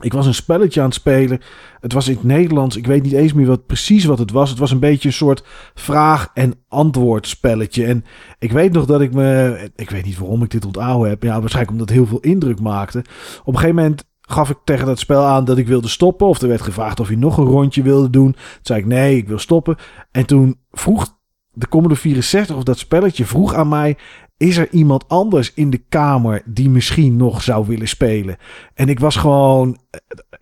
ik 0.00 0.12
was 0.12 0.26
een 0.26 0.34
spelletje 0.34 0.80
aan 0.80 0.86
het 0.86 0.94
spelen. 0.94 1.40
Het 1.80 1.92
was 1.92 2.08
in 2.08 2.14
het 2.14 2.24
Nederlands. 2.24 2.76
Ik 2.76 2.86
weet 2.86 3.02
niet 3.02 3.12
eens 3.12 3.32
meer 3.32 3.46
wat, 3.46 3.66
precies 3.66 4.04
wat 4.04 4.18
het 4.18 4.30
was. 4.30 4.50
Het 4.50 4.58
was 4.58 4.70
een 4.70 4.78
beetje 4.78 5.08
een 5.08 5.14
soort 5.14 5.44
vraag- 5.74 6.30
en 6.34 6.54
antwoord 6.68 7.26
spelletje. 7.26 7.84
En 7.84 8.04
ik 8.38 8.52
weet 8.52 8.72
nog 8.72 8.86
dat 8.86 9.00
ik 9.00 9.12
me... 9.12 9.70
Ik 9.76 9.90
weet 9.90 10.04
niet 10.04 10.18
waarom 10.18 10.42
ik 10.42 10.50
dit 10.50 10.64
onthouden 10.64 11.08
heb. 11.08 11.22
Ja, 11.22 11.40
waarschijnlijk 11.40 11.70
omdat 11.70 11.88
het 11.88 11.98
heel 11.98 12.06
veel 12.06 12.20
indruk 12.20 12.60
maakte. 12.60 12.98
Op 13.40 13.46
een 13.46 13.60
gegeven 13.60 13.74
moment 13.74 14.04
gaf 14.20 14.50
ik 14.50 14.58
tegen 14.64 14.86
dat 14.86 14.98
spel 14.98 15.24
aan 15.24 15.44
dat 15.44 15.58
ik 15.58 15.66
wilde 15.66 15.88
stoppen. 15.88 16.26
Of 16.26 16.40
er 16.40 16.48
werd 16.48 16.62
gevraagd 16.62 17.00
of 17.00 17.06
hij 17.06 17.16
nog 17.16 17.38
een 17.38 17.44
rondje 17.44 17.82
wilde 17.82 18.10
doen. 18.10 18.32
Toen 18.32 18.42
zei 18.62 18.80
ik 18.80 18.86
nee, 18.86 19.16
ik 19.16 19.28
wil 19.28 19.38
stoppen. 19.38 19.76
En 20.10 20.26
toen 20.26 20.58
vroeg 20.70 21.14
de 21.52 21.68
Commodore 21.68 22.00
64 22.00 22.56
of 22.56 22.62
dat 22.62 22.78
spelletje 22.78 23.24
vroeg 23.24 23.54
aan 23.54 23.68
mij... 23.68 23.96
Is 24.36 24.56
er 24.56 24.70
iemand 24.70 25.08
anders 25.08 25.52
in 25.54 25.70
de 25.70 25.82
kamer 25.88 26.42
die 26.44 26.70
misschien 26.70 27.16
nog 27.16 27.42
zou 27.42 27.66
willen 27.66 27.88
spelen? 27.88 28.36
En 28.74 28.88
ik 28.88 29.00
was 29.00 29.16
gewoon... 29.16 29.78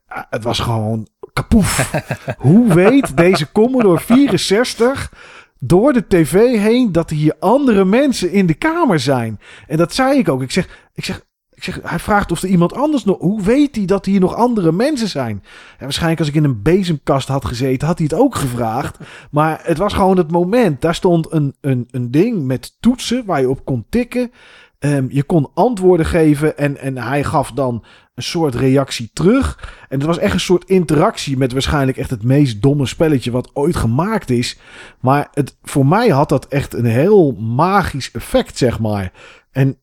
Het 0.06 0.44
was 0.44 0.58
gewoon 0.58 1.08
kapoef. 1.32 1.92
Hoe 2.38 2.74
weet 2.74 3.16
deze 3.16 3.52
Commodore 3.52 4.00
64 4.00 5.12
door 5.58 5.92
de 5.92 6.06
tv 6.06 6.58
heen 6.58 6.92
dat 6.92 7.10
er 7.10 7.16
hier 7.16 7.36
andere 7.38 7.84
mensen 7.84 8.32
in 8.32 8.46
de 8.46 8.54
kamer 8.54 9.00
zijn? 9.00 9.40
En 9.66 9.76
dat 9.76 9.94
zei 9.94 10.18
ik 10.18 10.28
ook. 10.28 10.42
Ik 10.42 10.50
zeg, 10.50 10.88
ik 10.94 11.04
zeg 11.04 11.24
zeg, 11.64 11.80
hij 11.82 11.98
vraagt 11.98 12.32
of 12.32 12.42
er 12.42 12.48
iemand 12.48 12.74
anders 12.74 13.04
nog. 13.04 13.18
Hoe 13.18 13.42
weet 13.42 13.76
hij 13.76 13.84
dat 13.84 14.04
hier 14.04 14.20
nog 14.20 14.34
andere 14.34 14.72
mensen 14.72 15.08
zijn? 15.08 15.42
En 15.78 15.84
waarschijnlijk 15.84 16.20
als 16.20 16.28
ik 16.28 16.34
in 16.34 16.44
een 16.44 16.62
bezemkast 16.62 17.28
had 17.28 17.44
gezeten, 17.44 17.86
had 17.86 17.98
hij 17.98 18.06
het 18.10 18.20
ook 18.20 18.34
gevraagd. 18.34 18.98
Maar 19.30 19.60
het 19.62 19.78
was 19.78 19.92
gewoon 19.92 20.16
het 20.16 20.30
moment. 20.30 20.80
Daar 20.80 20.94
stond 20.94 21.32
een, 21.32 21.54
een, 21.60 21.88
een 21.90 22.10
ding 22.10 22.44
met 22.44 22.76
toetsen 22.80 23.24
waar 23.24 23.40
je 23.40 23.50
op 23.50 23.64
kon 23.64 23.86
tikken. 23.88 24.30
Um, 24.78 25.06
je 25.10 25.22
kon 25.22 25.50
antwoorden 25.54 26.06
geven 26.06 26.58
en, 26.58 26.76
en 26.76 26.98
hij 26.98 27.24
gaf 27.24 27.52
dan 27.52 27.84
een 28.14 28.22
soort 28.22 28.54
reactie 28.54 29.10
terug. 29.12 29.72
En 29.88 29.98
het 29.98 30.06
was 30.06 30.18
echt 30.18 30.32
een 30.32 30.40
soort 30.40 30.64
interactie 30.64 31.36
met 31.36 31.52
waarschijnlijk 31.52 31.98
echt 31.98 32.10
het 32.10 32.22
meest 32.22 32.62
domme 32.62 32.86
spelletje 32.86 33.30
wat 33.30 33.50
ooit 33.52 33.76
gemaakt 33.76 34.30
is. 34.30 34.58
Maar 35.00 35.28
het, 35.32 35.56
voor 35.62 35.86
mij 35.86 36.08
had 36.08 36.28
dat 36.28 36.46
echt 36.46 36.74
een 36.74 36.84
heel 36.84 37.32
magisch 37.32 38.10
effect, 38.10 38.58
zeg 38.58 38.80
maar. 38.80 39.12
En 39.50 39.78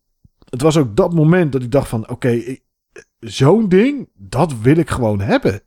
het 0.51 0.61
was 0.61 0.77
ook 0.77 0.95
dat 0.95 1.13
moment 1.13 1.51
dat 1.51 1.63
ik 1.63 1.71
dacht 1.71 1.87
van... 1.87 2.09
Oké, 2.09 2.57
zo'n 3.19 3.69
ding, 3.69 4.09
dat 4.13 4.59
wil 4.59 4.77
ik 4.77 4.89
gewoon 4.89 5.21
hebben. 5.21 5.61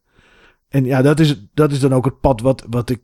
En 0.69 0.85
ja, 0.85 1.02
dat 1.02 1.20
is, 1.20 1.47
dat 1.55 1.73
is 1.73 1.81
dan 1.81 1.93
ook 1.93 2.05
het 2.05 2.20
pad 2.20 2.40
wat, 2.40 2.65
wat 2.70 2.90
ik 2.90 3.02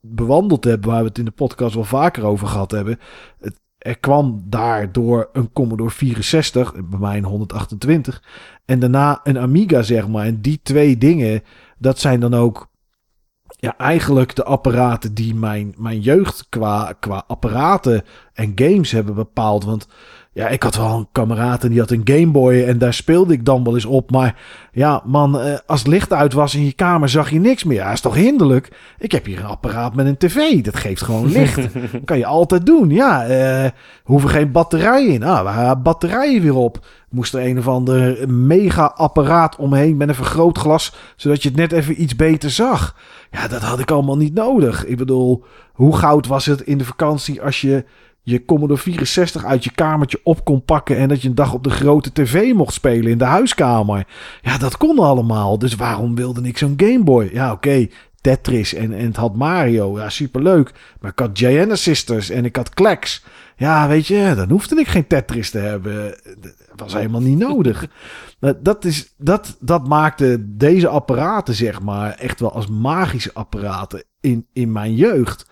bewandeld 0.00 0.64
heb... 0.64 0.84
waar 0.84 1.02
we 1.02 1.08
het 1.08 1.18
in 1.18 1.24
de 1.24 1.30
podcast 1.30 1.74
wel 1.74 1.84
vaker 1.84 2.24
over 2.24 2.46
gehad 2.46 2.70
hebben. 2.70 2.98
Het, 3.40 3.60
er 3.78 3.98
kwam 3.98 4.42
daardoor 4.44 5.28
een 5.32 5.52
Commodore 5.52 5.90
64, 5.90 6.72
bij 6.72 6.98
mij 6.98 7.16
een 7.16 7.24
128... 7.24 8.22
en 8.64 8.78
daarna 8.78 9.20
een 9.22 9.38
Amiga, 9.38 9.82
zeg 9.82 10.08
maar. 10.08 10.26
En 10.26 10.40
die 10.40 10.60
twee 10.62 10.98
dingen, 10.98 11.42
dat 11.78 11.98
zijn 11.98 12.20
dan 12.20 12.34
ook... 12.34 12.70
Ja, 13.56 13.76
eigenlijk 13.78 14.34
de 14.34 14.44
apparaten 14.44 15.14
die 15.14 15.34
mijn, 15.34 15.74
mijn 15.78 16.00
jeugd 16.00 16.46
qua, 16.48 16.92
qua 17.00 17.24
apparaten 17.26 18.04
en 18.32 18.52
games 18.54 18.90
hebben 18.90 19.14
bepaald. 19.14 19.64
Want 19.64 19.88
ja, 20.34 20.48
ik 20.48 20.62
had 20.62 20.76
wel 20.76 20.96
een 20.98 21.08
kameraad 21.12 21.64
en 21.64 21.70
die 21.70 21.80
had 21.80 21.90
een 21.90 22.00
Game 22.04 22.30
Boy 22.30 22.62
en 22.62 22.78
daar 22.78 22.94
speelde 22.94 23.32
ik 23.32 23.44
dan 23.44 23.64
wel 23.64 23.74
eens 23.74 23.84
op. 23.84 24.10
Maar 24.10 24.40
ja, 24.72 25.02
man, 25.04 25.60
als 25.66 25.78
het 25.78 25.88
licht 25.88 26.12
uit 26.12 26.32
was 26.32 26.54
in 26.54 26.64
je 26.64 26.72
kamer 26.72 27.08
zag 27.08 27.30
je 27.30 27.40
niks 27.40 27.64
meer. 27.64 27.76
Ja, 27.76 27.92
is 27.92 28.00
toch 28.00 28.14
hinderlijk? 28.14 28.68
Ik 28.98 29.12
heb 29.12 29.24
hier 29.24 29.38
een 29.38 29.44
apparaat 29.44 29.94
met 29.94 30.06
een 30.06 30.16
tv. 30.16 30.62
Dat 30.62 30.76
geeft 30.76 31.02
gewoon 31.02 31.32
licht. 31.38 31.68
kan 32.04 32.18
je 32.18 32.26
altijd 32.26 32.66
doen. 32.66 32.90
Ja, 32.90 33.28
uh, 33.28 33.70
hoeven 34.04 34.30
geen 34.30 34.52
batterijen 34.52 35.12
in. 35.12 35.22
Ah, 35.22 35.44
we 35.44 35.50
hebben 35.50 35.82
batterijen 35.82 36.42
weer 36.42 36.56
op. 36.56 36.86
Moest 37.10 37.34
er 37.34 37.46
een 37.46 37.58
of 37.58 37.68
ander 37.68 38.28
mega 38.28 38.84
apparaat 38.84 39.56
omheen 39.56 39.96
met 39.96 40.08
een 40.08 40.14
vergrootglas, 40.14 40.94
zodat 41.16 41.42
je 41.42 41.48
het 41.48 41.58
net 41.58 41.72
even 41.72 42.02
iets 42.02 42.16
beter 42.16 42.50
zag. 42.50 42.96
Ja, 43.30 43.48
dat 43.48 43.62
had 43.62 43.78
ik 43.78 43.90
allemaal 43.90 44.16
niet 44.16 44.34
nodig. 44.34 44.84
Ik 44.86 44.96
bedoel, 44.96 45.44
hoe 45.72 45.96
goud 45.96 46.26
was 46.26 46.46
het 46.46 46.60
in 46.60 46.78
de 46.78 46.84
vakantie 46.84 47.42
als 47.42 47.60
je 47.60 47.84
je 48.22 48.44
Commodore 48.44 48.80
64 48.80 49.44
uit 49.44 49.64
je 49.64 49.72
kamertje 49.72 50.20
op 50.22 50.44
kon 50.44 50.64
pakken 50.64 50.96
en 50.96 51.08
dat 51.08 51.22
je 51.22 51.28
een 51.28 51.34
dag 51.34 51.52
op 51.52 51.64
de 51.64 51.70
grote 51.70 52.12
tv 52.12 52.52
mocht 52.52 52.74
spelen 52.74 53.10
in 53.10 53.18
de 53.18 53.24
huiskamer. 53.24 54.06
Ja, 54.42 54.58
dat 54.58 54.76
kon 54.76 54.98
allemaal. 54.98 55.58
Dus 55.58 55.74
waarom 55.74 56.14
wilde 56.14 56.42
ik 56.42 56.58
zo'n 56.58 56.74
Game 56.76 57.02
Boy? 57.04 57.30
Ja, 57.32 57.52
oké. 57.52 57.88
Tetris 58.20 58.74
en, 58.74 58.92
en 58.92 59.06
het 59.06 59.16
had 59.16 59.36
Mario. 59.36 59.98
Ja, 59.98 60.08
superleuk. 60.08 60.72
Maar 61.00 61.10
ik 61.10 61.18
had 61.18 61.38
Gianna 61.38 61.74
Sisters 61.74 62.30
en 62.30 62.44
ik 62.44 62.56
had 62.56 62.74
Kleks. 62.74 63.24
Ja, 63.56 63.88
weet 63.88 64.06
je, 64.06 64.32
dan 64.36 64.50
hoefde 64.50 64.80
ik 64.80 64.88
geen 64.88 65.06
Tetris 65.06 65.50
te 65.50 65.58
hebben. 65.58 66.20
Dat 66.68 66.80
was 66.80 66.92
helemaal 66.94 67.20
niet 67.20 67.38
nodig. 67.38 67.86
dat, 68.62 68.84
is, 68.84 69.14
dat, 69.16 69.56
dat 69.60 69.88
maakte 69.88 70.44
deze 70.56 70.88
apparaten, 70.88 71.54
zeg 71.54 71.82
maar, 71.82 72.10
echt 72.10 72.40
wel 72.40 72.52
als 72.52 72.66
magische 72.66 73.30
apparaten 73.32 74.04
in, 74.20 74.46
in 74.52 74.72
mijn 74.72 74.94
jeugd. 74.94 75.46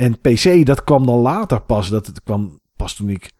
En 0.00 0.20
PC, 0.20 0.66
dat 0.66 0.84
kwam 0.84 1.06
dan 1.06 1.18
later 1.18 1.60
pas. 1.60 1.88
Dat 1.88 2.22
kwam 2.22 2.60
pas 2.76 2.94
toen 2.94 3.08
ik 3.08 3.30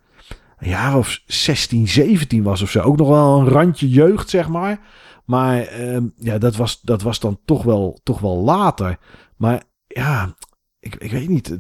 een 0.59 0.69
jaar 0.69 0.97
of 0.97 1.21
16, 1.27 1.89
17 1.89 2.43
was 2.43 2.63
of 2.63 2.71
zo. 2.71 2.81
Ook 2.81 2.97
nog 2.97 3.09
wel 3.09 3.39
een 3.39 3.49
randje 3.49 3.89
jeugd, 3.89 4.31
zeg 4.31 4.49
maar. 4.49 4.81
Maar 5.25 5.81
uh, 5.81 5.99
ja, 6.17 6.39
dat 6.39 6.57
was, 6.57 6.81
dat 6.81 7.03
was 7.03 7.21
dan 7.21 7.41
toch 7.45 7.63
wel, 7.63 8.01
toch 8.03 8.21
wel 8.21 8.37
later. 8.37 8.99
Maar 9.37 9.63
ja, 9.87 10.35
ik, 10.81 10.95
ik 10.95 11.11
weet 11.11 11.29
niet. 11.29 11.57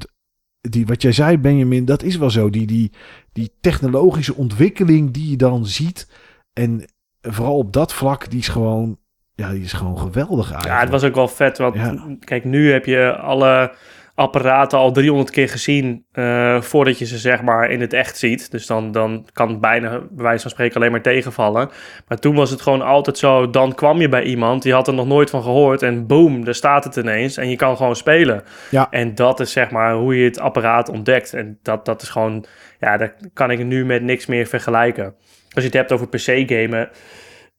Die, 0.60 0.86
wat 0.86 1.02
jij 1.02 1.12
zei, 1.12 1.38
Benjamin, 1.38 1.84
dat 1.84 2.02
is 2.02 2.16
wel 2.16 2.30
zo. 2.30 2.50
Die, 2.50 2.66
die, 2.66 2.92
die 3.32 3.52
technologische 3.60 4.34
ontwikkeling 4.34 5.10
die 5.10 5.30
je 5.30 5.36
dan 5.36 5.66
ziet. 5.66 6.12
En 6.52 6.84
vooral 7.20 7.56
op 7.56 7.72
dat 7.72 7.92
vlak, 7.92 8.30
die 8.30 8.38
is 8.40 8.48
gewoon, 8.48 8.98
ja, 9.34 9.50
die 9.50 9.62
is 9.62 9.72
gewoon 9.72 9.98
geweldig 9.98 10.50
eigenlijk. 10.50 10.74
Ja, 10.74 10.80
het 10.80 10.90
was 10.90 11.04
ook 11.04 11.14
wel 11.14 11.28
vet. 11.28 11.58
Want 11.58 11.74
ja. 11.74 12.16
kijk, 12.18 12.44
nu 12.44 12.72
heb 12.72 12.84
je 12.84 13.16
alle 13.16 13.74
apparaten 14.20 14.78
al 14.78 14.92
300 14.92 15.30
keer 15.30 15.48
gezien 15.48 16.04
uh, 16.12 16.60
voordat 16.60 16.98
je 16.98 17.06
ze 17.06 17.18
zeg 17.18 17.42
maar 17.42 17.70
in 17.70 17.80
het 17.80 17.92
echt 17.92 18.18
ziet. 18.18 18.50
Dus 18.50 18.66
dan, 18.66 18.92
dan 18.92 19.26
kan 19.32 19.48
het 19.48 19.60
bijna 19.60 19.90
bij 19.90 20.24
wijze 20.24 20.42
van 20.42 20.50
spreken 20.50 20.76
alleen 20.76 20.90
maar 20.90 21.02
tegenvallen. 21.02 21.70
Maar 22.08 22.18
toen 22.18 22.34
was 22.34 22.50
het 22.50 22.60
gewoon 22.60 22.82
altijd 22.82 23.18
zo, 23.18 23.50
dan 23.50 23.74
kwam 23.74 24.00
je 24.00 24.08
bij 24.08 24.22
iemand, 24.22 24.62
die 24.62 24.72
had 24.72 24.88
er 24.88 24.94
nog 24.94 25.06
nooit 25.06 25.30
van 25.30 25.42
gehoord 25.42 25.82
en 25.82 26.06
boom, 26.06 26.44
daar 26.44 26.54
staat 26.54 26.84
het 26.84 26.96
ineens 26.96 27.36
en 27.36 27.50
je 27.50 27.56
kan 27.56 27.76
gewoon 27.76 27.96
spelen. 27.96 28.42
Ja. 28.70 28.90
En 28.90 29.14
dat 29.14 29.40
is 29.40 29.52
zeg 29.52 29.70
maar 29.70 29.94
hoe 29.94 30.16
je 30.16 30.24
het 30.24 30.40
apparaat 30.40 30.88
ontdekt. 30.88 31.34
En 31.34 31.58
dat, 31.62 31.84
dat 31.84 32.02
is 32.02 32.08
gewoon, 32.08 32.44
ja, 32.80 32.96
daar 32.96 33.14
kan 33.32 33.50
ik 33.50 33.64
nu 33.64 33.84
met 33.84 34.02
niks 34.02 34.26
meer 34.26 34.46
vergelijken. 34.46 35.04
Als 35.52 35.64
je 35.64 35.70
het 35.70 35.74
hebt 35.74 35.92
over 35.92 36.08
PC-gamen, 36.08 36.88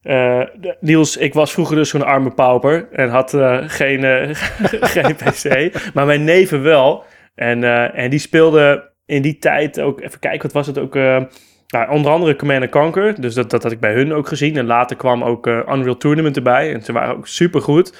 De- 0.02 0.76
Niels, 0.80 1.16
ik 1.16 1.34
was 1.34 1.52
vroeger 1.52 1.76
dus 1.76 1.88
zo'n 1.88 2.04
arme 2.04 2.30
pauper 2.30 2.88
en 2.92 3.08
had 3.08 3.34
eh, 3.34 3.58
geen, 3.66 4.04
eh, 4.04 4.28
geen 4.94 5.14
PC, 5.14 5.72
maar 5.94 6.06
mijn 6.06 6.24
neven 6.24 6.62
wel. 6.62 7.04
En, 7.34 7.64
en 7.94 8.10
die 8.10 8.18
speelden 8.18 8.82
in 9.06 9.22
die 9.22 9.38
tijd 9.38 9.80
ook, 9.80 10.00
even 10.00 10.18
kijken, 10.18 10.42
wat 10.42 10.52
was 10.52 10.66
het 10.66 10.78
ook? 10.78 10.94
nou, 10.94 11.90
onder 11.90 12.12
andere 12.12 12.36
Command 12.36 12.68
Conquer, 12.68 13.20
dus 13.20 13.34
dat, 13.34 13.50
dat 13.50 13.62
had 13.62 13.72
ik 13.72 13.80
bij 13.80 13.94
hun 13.94 14.12
ook 14.12 14.28
gezien. 14.28 14.56
En 14.56 14.66
later 14.66 14.96
kwam 14.96 15.24
ook 15.24 15.46
Unreal 15.46 15.96
Tournament 15.96 16.36
erbij 16.36 16.74
en 16.74 16.82
ze 16.82 16.92
waren 16.92 17.16
ook 17.16 17.26
super 17.26 17.60
goed. 17.60 17.92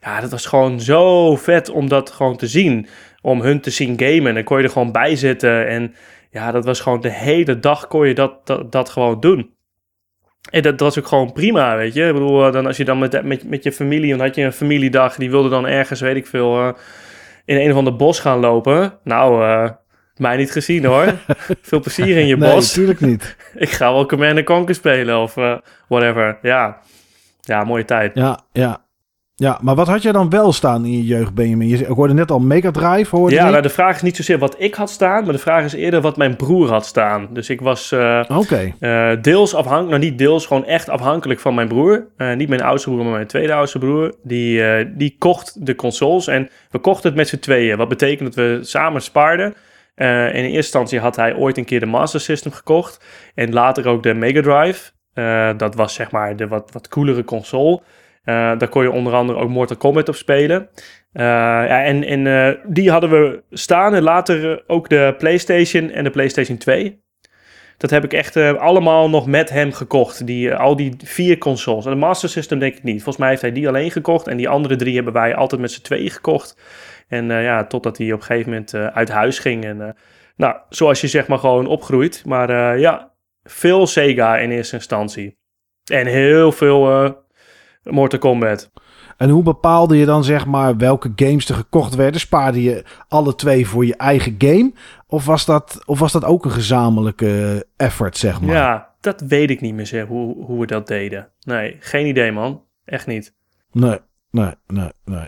Ja, 0.00 0.20
dat 0.20 0.30
was 0.30 0.46
gewoon 0.46 0.80
zo 0.80 1.36
vet 1.36 1.70
om 1.70 1.88
dat 1.88 2.10
gewoon 2.10 2.36
te 2.36 2.46
zien. 2.46 2.86
Om 3.22 3.40
hun 3.40 3.60
te 3.60 3.70
zien 3.70 3.98
gamen. 3.98 4.26
En 4.26 4.34
dan 4.34 4.44
kon 4.44 4.58
je 4.58 4.64
er 4.64 4.70
gewoon 4.70 4.92
bij 4.92 5.16
zitten. 5.16 5.66
En 5.66 5.94
ja, 6.30 6.52
dat 6.52 6.64
was 6.64 6.80
gewoon 6.80 7.00
de 7.00 7.12
hele 7.12 7.58
dag 7.58 7.86
kon 7.86 8.08
je 8.08 8.14
dat, 8.14 8.46
dat, 8.46 8.72
dat 8.72 8.88
gewoon 8.88 9.20
doen. 9.20 9.50
En 10.50 10.62
dat, 10.62 10.78
dat 10.78 10.80
was 10.80 10.98
ook 10.98 11.06
gewoon 11.06 11.32
prima, 11.32 11.76
weet 11.76 11.94
je. 11.94 12.06
Ik 12.06 12.12
bedoel, 12.12 12.46
eh, 12.46 12.52
dan 12.52 12.66
als 12.66 12.76
je 12.76 12.84
dan 12.84 12.98
met, 12.98 13.22
met, 13.22 13.48
met 13.48 13.62
je 13.62 13.72
familie... 13.72 14.10
Dan 14.10 14.20
had 14.20 14.34
je 14.34 14.42
een 14.42 14.52
familiedag, 14.52 15.14
die 15.16 15.30
wilde 15.30 15.48
dan 15.48 15.66
ergens, 15.66 16.00
weet 16.00 16.16
ik 16.16 16.26
veel... 16.26 16.58
eh, 16.58 16.72
in 17.44 17.56
een 17.56 17.70
of 17.70 17.76
ander 17.76 17.96
bos 17.96 18.20
gaan 18.20 18.38
lopen. 18.38 18.98
Nou, 19.04 19.44
eh, 19.44 19.70
mij 20.16 20.36
niet 20.36 20.52
gezien 20.52 20.84
hoor. 20.84 21.14
Veel 21.62 21.80
plezier 21.80 22.16
in 22.16 22.26
je 22.26 22.36
Nee, 22.36 22.54
bos. 22.54 22.68
natuurlijk 22.68 23.00
niet. 23.00 23.36
Ik 23.54 23.70
ga 23.70 23.92
wel 23.92 24.06
Command 24.06 24.44
Conquer 24.44 24.74
spelen 24.74 25.18
of 25.18 25.34
whatever. 25.88 26.38
Ja. 26.42 26.78
ja, 27.40 27.64
mooie 27.64 27.84
tijd. 27.84 28.14
Ja, 28.14 28.40
ja. 28.52 28.84
Ja, 29.40 29.58
maar 29.60 29.74
wat 29.74 29.86
had 29.86 30.02
jij 30.02 30.12
dan 30.12 30.30
wel 30.30 30.52
staan 30.52 30.84
in 30.84 30.92
je 30.92 31.04
jeugd, 31.04 31.34
Benjamin? 31.34 31.68
Je, 31.68 31.76
ik 31.76 31.86
hoorde 31.86 32.14
net 32.14 32.30
al 32.30 32.38
Mega 32.38 32.70
Drive, 32.70 33.16
hoorde 33.16 33.34
Ja, 33.34 33.50
nou, 33.50 33.62
de 33.62 33.68
vraag 33.68 33.96
is 33.96 34.02
niet 34.02 34.16
zozeer 34.16 34.38
wat 34.38 34.54
ik 34.58 34.74
had 34.74 34.90
staan, 34.90 35.24
maar 35.24 35.32
de 35.32 35.38
vraag 35.38 35.64
is 35.64 35.72
eerder 35.72 36.00
wat 36.00 36.16
mijn 36.16 36.36
broer 36.36 36.68
had 36.68 36.86
staan. 36.86 37.28
Dus 37.30 37.50
ik 37.50 37.60
was 37.60 37.92
eh, 37.92 38.20
eh, 38.80 39.22
deels 39.22 39.54
afhankelijk, 39.54 39.90
nou 39.90 40.10
niet 40.10 40.18
deels, 40.18 40.46
gewoon 40.46 40.64
echt 40.64 40.88
afhankelijk 40.88 41.40
van 41.40 41.54
mijn 41.54 41.68
broer. 41.68 42.06
Eh, 42.16 42.34
niet 42.34 42.48
mijn 42.48 42.62
oudste 42.62 42.90
broer, 42.90 43.02
maar 43.02 43.12
mijn 43.12 43.26
tweede 43.26 43.52
oudste 43.52 43.78
broer. 43.78 44.14
Die, 44.22 44.62
die 44.96 45.16
kocht 45.18 45.66
de 45.66 45.74
consoles 45.74 46.26
en 46.26 46.48
we 46.70 46.78
kochten 46.78 47.08
het 47.08 47.18
met 47.18 47.28
z'n 47.28 47.38
tweeën. 47.38 47.76
Wat 47.76 47.88
betekent 47.88 48.34
dat 48.34 48.44
we 48.44 48.58
samen 48.62 49.02
spaarden. 49.02 49.54
In 49.96 50.06
eerste 50.06 50.56
instantie 50.56 51.00
had 51.00 51.16
hij 51.16 51.34
ooit 51.34 51.58
een 51.58 51.64
keer 51.64 51.80
de 51.80 51.86
Master 51.86 52.20
System 52.20 52.52
gekocht. 52.52 53.04
En 53.34 53.52
later 53.52 53.86
ook 53.86 54.02
de 54.02 54.14
Mega 54.14 54.40
Drive. 54.42 54.90
Dat 55.56 55.74
was 55.74 55.94
zeg 55.94 56.10
maar 56.10 56.36
de 56.36 56.48
wat, 56.48 56.70
wat 56.72 56.88
coolere 56.88 57.24
console. 57.24 57.80
Eh, 58.22 58.58
daar 58.58 58.68
kon 58.68 58.82
je 58.82 58.90
onder 58.90 59.12
andere 59.12 59.38
ook 59.38 59.48
Mortal 59.48 59.76
Kombat 59.76 60.08
op 60.08 60.14
spelen. 60.14 60.68
Eh, 61.12 61.24
ja, 61.24 61.84
en 61.84 62.26
eh, 62.26 62.54
die 62.66 62.90
hadden 62.90 63.10
we 63.10 63.42
staan. 63.50 63.94
En 63.94 64.02
later 64.02 64.64
ook 64.66 64.88
de 64.88 65.14
PlayStation 65.18 65.90
en 65.90 66.04
de 66.04 66.10
PlayStation 66.10 66.58
2. 66.58 67.02
Dat 67.76 67.90
heb 67.90 68.04
ik 68.04 68.12
echt 68.12 68.36
allemaal 68.36 69.10
nog 69.10 69.26
met 69.26 69.50
hem 69.50 69.72
gekocht. 69.72 70.26
Die, 70.26 70.54
al 70.54 70.76
die 70.76 70.96
vier 71.04 71.38
consoles. 71.38 71.84
En 71.84 71.90
de 71.90 71.96
Master 71.96 72.28
System 72.28 72.58
denk 72.58 72.76
ik 72.76 72.82
niet. 72.82 72.94
Volgens 72.94 73.16
mij 73.16 73.28
heeft 73.28 73.40
hij 73.40 73.52
die 73.52 73.68
alleen 73.68 73.90
gekocht. 73.90 74.26
En 74.26 74.36
die 74.36 74.48
andere 74.48 74.76
drie 74.76 74.94
hebben 74.94 75.12
wij 75.12 75.34
altijd 75.34 75.60
met 75.60 75.70
z'n 75.70 75.82
tweeën 75.82 76.10
gekocht. 76.10 76.56
En 77.08 77.26
ja, 77.26 77.64
totdat 77.66 77.98
hij 77.98 78.12
op 78.12 78.20
een 78.20 78.26
gegeven 78.26 78.50
moment 78.50 78.74
uit 78.74 79.08
huis 79.08 79.38
ging. 79.38 79.64
En 79.64 79.96
nou, 80.36 80.56
zoals 80.68 81.00
je 81.00 81.06
zeg 81.06 81.26
maar 81.26 81.38
gewoon 81.38 81.66
opgroeit. 81.66 82.22
Maar 82.26 82.78
ja, 82.78 83.12
veel 83.42 83.86
Sega 83.86 84.38
in 84.38 84.50
eerste 84.50 84.76
instantie. 84.76 85.38
En 85.84 86.06
heel 86.06 86.52
veel 86.52 87.14
Mortal 87.82 88.18
Kombat. 88.18 88.70
En 89.16 89.30
hoe 89.30 89.42
bepaalde 89.42 89.96
je 89.96 90.06
dan 90.06 90.24
zeg 90.24 90.46
maar 90.46 90.76
welke 90.76 91.12
games 91.16 91.48
er 91.48 91.54
gekocht 91.54 91.94
werden? 91.94 92.20
Spaarde 92.20 92.62
je 92.62 92.84
alle 93.08 93.34
twee 93.34 93.68
voor 93.68 93.86
je 93.86 93.96
eigen 93.96 94.34
game? 94.38 94.72
Of 95.06 95.24
was 95.24 95.44
dat, 95.44 95.82
of 95.86 95.98
was 95.98 96.12
dat 96.12 96.24
ook 96.24 96.44
een 96.44 96.50
gezamenlijke 96.50 97.66
effort, 97.76 98.16
zeg 98.16 98.40
maar? 98.40 98.54
Ja, 98.54 98.88
dat 99.00 99.20
weet 99.20 99.50
ik 99.50 99.60
niet 99.60 99.74
meer 99.74 99.86
zeg, 99.86 100.06
hoe, 100.06 100.44
hoe 100.44 100.60
we 100.60 100.66
dat 100.66 100.86
deden. 100.86 101.28
Nee, 101.44 101.76
geen 101.80 102.06
idee 102.06 102.32
man. 102.32 102.62
Echt 102.84 103.06
niet. 103.06 103.34
Nee, 103.72 103.98
nee, 104.30 104.52
nee, 104.66 104.90
nee. 105.04 105.26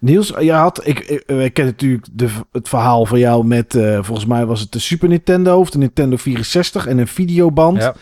Niels, 0.00 0.32
je 0.38 0.52
had, 0.52 0.86
ik, 0.86 0.98
ik, 0.98 1.22
ik 1.30 1.54
ken 1.54 1.64
natuurlijk 1.64 2.06
de, 2.12 2.28
het 2.52 2.68
verhaal 2.68 3.06
van 3.06 3.18
jou 3.18 3.46
met, 3.46 3.74
eh, 3.74 3.98
volgens 4.02 4.26
mij 4.26 4.46
was 4.46 4.60
het 4.60 4.72
de 4.72 4.78
Super 4.78 5.08
Nintendo 5.08 5.58
of 5.58 5.70
de 5.70 5.78
Nintendo 5.78 6.16
64 6.16 6.86
en 6.86 6.98
een 6.98 7.08
videoband 7.08 7.82
Ja. 7.82 7.94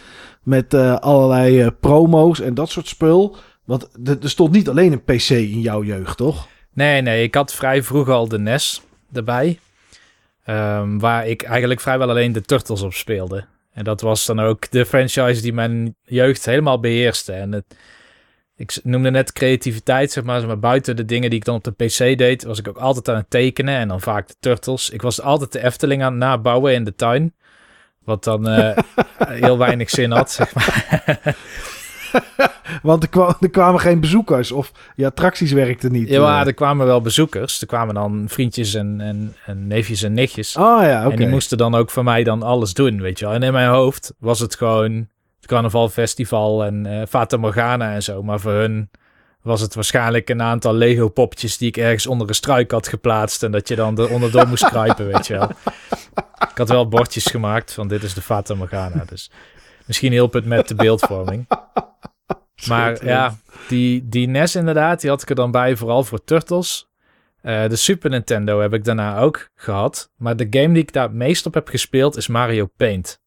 met 0.42 0.74
eh, 0.74 0.96
allerlei 0.96 1.60
eh, 1.60 1.68
promo's 1.80 2.40
en 2.40 2.54
dat 2.54 2.68
soort 2.68 2.88
spul. 2.88 3.36
Want 3.66 3.88
er 4.04 4.30
stond 4.30 4.52
niet 4.52 4.68
alleen 4.68 4.92
een 4.92 5.04
PC 5.04 5.30
in 5.30 5.60
jouw 5.60 5.82
jeugd, 5.82 6.16
toch? 6.16 6.48
Nee, 6.72 7.00
nee, 7.02 7.22
ik 7.22 7.34
had 7.34 7.54
vrij 7.54 7.82
vroeg 7.82 8.08
al 8.08 8.28
de 8.28 8.38
NES 8.38 8.82
erbij. 9.12 9.58
Ehm, 10.44 10.98
waar 10.98 11.26
ik 11.26 11.42
eigenlijk 11.42 11.80
vrijwel 11.80 12.08
alleen 12.08 12.32
de 12.32 12.42
Turtles 12.42 12.82
op 12.82 12.94
speelde. 12.94 13.44
En 13.72 13.84
dat 13.84 14.00
was 14.00 14.26
dan 14.26 14.40
ook 14.40 14.70
de 14.70 14.86
franchise 14.86 15.42
die 15.42 15.52
mijn 15.52 15.96
jeugd 16.02 16.44
helemaal 16.44 16.80
beheerste. 16.80 17.32
En 17.32 17.52
het, 17.52 17.76
ik 18.56 18.78
noemde 18.82 19.10
net 19.10 19.32
creativiteit, 19.32 20.12
zeg 20.12 20.24
maar, 20.24 20.46
maar. 20.46 20.58
Buiten 20.58 20.96
de 20.96 21.04
dingen 21.04 21.30
die 21.30 21.38
ik 21.38 21.44
dan 21.44 21.54
op 21.54 21.64
de 21.64 21.84
PC 21.84 22.18
deed, 22.18 22.44
was 22.44 22.58
ik 22.58 22.68
ook 22.68 22.78
altijd 22.78 23.08
aan 23.08 23.16
het 23.16 23.30
tekenen. 23.30 23.76
En 23.76 23.88
dan 23.88 24.00
vaak 24.00 24.28
de 24.28 24.34
Turtles. 24.40 24.90
Ik 24.90 25.02
was 25.02 25.20
altijd 25.20 25.52
de 25.52 25.64
Efteling 25.64 26.02
aan 26.02 26.12
het 26.12 26.20
nabouwen 26.20 26.74
in 26.74 26.84
de 26.84 26.94
tuin. 26.94 27.34
Wat 28.04 28.24
dan 28.24 28.48
eh, 28.48 28.78
heel 29.40 29.58
weinig 29.58 29.90
zin 29.90 30.10
had, 30.10 30.32
zeg 30.32 30.54
maar. 30.54 31.36
Want 32.82 33.02
er, 33.02 33.08
kwa- 33.08 33.36
er 33.40 33.50
kwamen 33.50 33.80
geen 33.80 34.00
bezoekers 34.00 34.52
of 34.52 34.72
je 34.96 35.06
attracties 35.06 35.52
werkten 35.52 35.92
niet. 35.92 36.08
Ja, 36.08 36.20
maar 36.20 36.40
eh. 36.40 36.46
er 36.46 36.54
kwamen 36.54 36.86
wel 36.86 37.00
bezoekers. 37.00 37.60
Er 37.60 37.66
kwamen 37.66 37.94
dan 37.94 38.24
vriendjes 38.28 38.74
en, 38.74 39.00
en, 39.00 39.34
en 39.46 39.66
neefjes 39.66 40.02
en 40.02 40.12
nichtjes. 40.12 40.56
Oh 40.56 40.82
ja. 40.82 41.10
En 41.10 41.16
die 41.16 41.28
moesten 41.28 41.58
dan 41.58 41.74
ook 41.74 41.90
voor 41.90 42.04
mij 42.04 42.24
dan 42.24 42.42
alles 42.42 42.74
doen, 42.74 43.00
weet 43.00 43.18
je 43.18 43.24
wel. 43.24 43.34
En 43.34 43.42
in 43.42 43.52
mijn 43.52 43.68
hoofd 43.68 44.14
was 44.18 44.40
het 44.40 44.54
gewoon 44.54 45.08
het 45.36 45.46
carnavalfestival 45.46 46.64
en 46.64 46.86
eh 46.86 47.06
Fata 47.08 47.36
Morgana 47.36 47.92
en 47.94 48.02
zo. 48.02 48.22
Maar 48.22 48.40
voor 48.40 48.52
hun 48.52 48.90
was 49.42 49.60
het 49.60 49.74
waarschijnlijk 49.74 50.28
een 50.28 50.42
aantal 50.42 50.74
Lego 50.74 51.08
poppetjes 51.08 51.58
die 51.58 51.68
ik 51.68 51.76
ergens 51.76 52.06
onder 52.06 52.28
een 52.28 52.34
struik 52.34 52.70
had 52.70 52.88
geplaatst. 52.88 53.42
En 53.42 53.50
dat 53.52 53.68
je 53.68 53.76
dan 53.76 53.98
er 53.98 54.10
onderdoor 54.10 54.48
moest 54.48 54.68
kruipen, 54.68 55.06
weet 55.06 55.26
je 55.26 55.32
wel. 55.34 55.50
Ik 56.50 56.62
had 56.62 56.68
wel 56.68 56.88
bordjes 56.88 57.26
gemaakt 57.26 57.72
van 57.72 57.88
dit 57.88 58.02
is 58.02 58.14
de 58.14 58.22
Fata 58.22 58.54
Morgana. 58.54 59.04
Dus 59.04 59.30
misschien 59.86 60.12
hielp 60.12 60.32
het 60.32 60.44
met 60.44 60.68
de 60.68 60.74
beeldvorming. 60.74 61.46
Maar 62.68 63.04
ja, 63.04 63.36
die, 63.68 64.08
die 64.08 64.26
NES 64.28 64.54
inderdaad, 64.56 65.00
die 65.00 65.10
had 65.10 65.22
ik 65.22 65.28
er 65.28 65.34
dan 65.34 65.50
bij, 65.50 65.76
vooral 65.76 66.04
voor 66.04 66.24
Turtles. 66.24 66.88
Eh, 67.42 67.68
de 67.68 67.76
Super 67.76 68.10
Nintendo 68.10 68.60
heb 68.60 68.72
ik 68.74 68.84
daarna 68.84 69.18
ook 69.18 69.48
gehad. 69.54 70.10
Maar 70.16 70.36
de 70.36 70.46
game 70.50 70.72
die 70.72 70.82
ik 70.82 70.92
daar 70.92 71.02
het 71.02 71.12
meest 71.12 71.46
op 71.46 71.54
heb 71.54 71.68
gespeeld 71.68 72.16
is 72.16 72.26
Mario 72.26 72.66
Paint. 72.76 73.20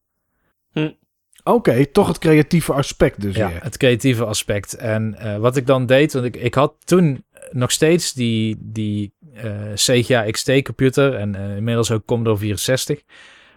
Oké, 1.44 1.86
toch 1.86 2.08
het 2.08 2.18
creatieve 2.18 2.74
aspect 2.74 3.22
dus 3.22 3.36
Ja, 3.36 3.48
weer. 3.50 3.64
het 3.64 3.78
creatieve 3.78 4.26
aspect. 4.26 4.74
En 4.74 5.16
eh, 5.20 5.38
wat 5.38 5.56
ik 5.58 5.68
dan 5.68 5.86
deed, 5.86 6.14
want 6.14 6.26
ik, 6.26 6.36
ik 6.36 6.54
had 6.54 6.74
toen 6.84 7.26
nog 7.52 7.72
steeds 7.72 8.14
die, 8.14 8.58
die 8.60 9.14
eh 9.34 9.52
Sega 9.74 10.32
XT-computer 10.32 11.16
en 11.16 11.36
inmiddels 11.36 11.92
ook 11.92 12.06
Commodore 12.06 12.38
64. 12.38 13.02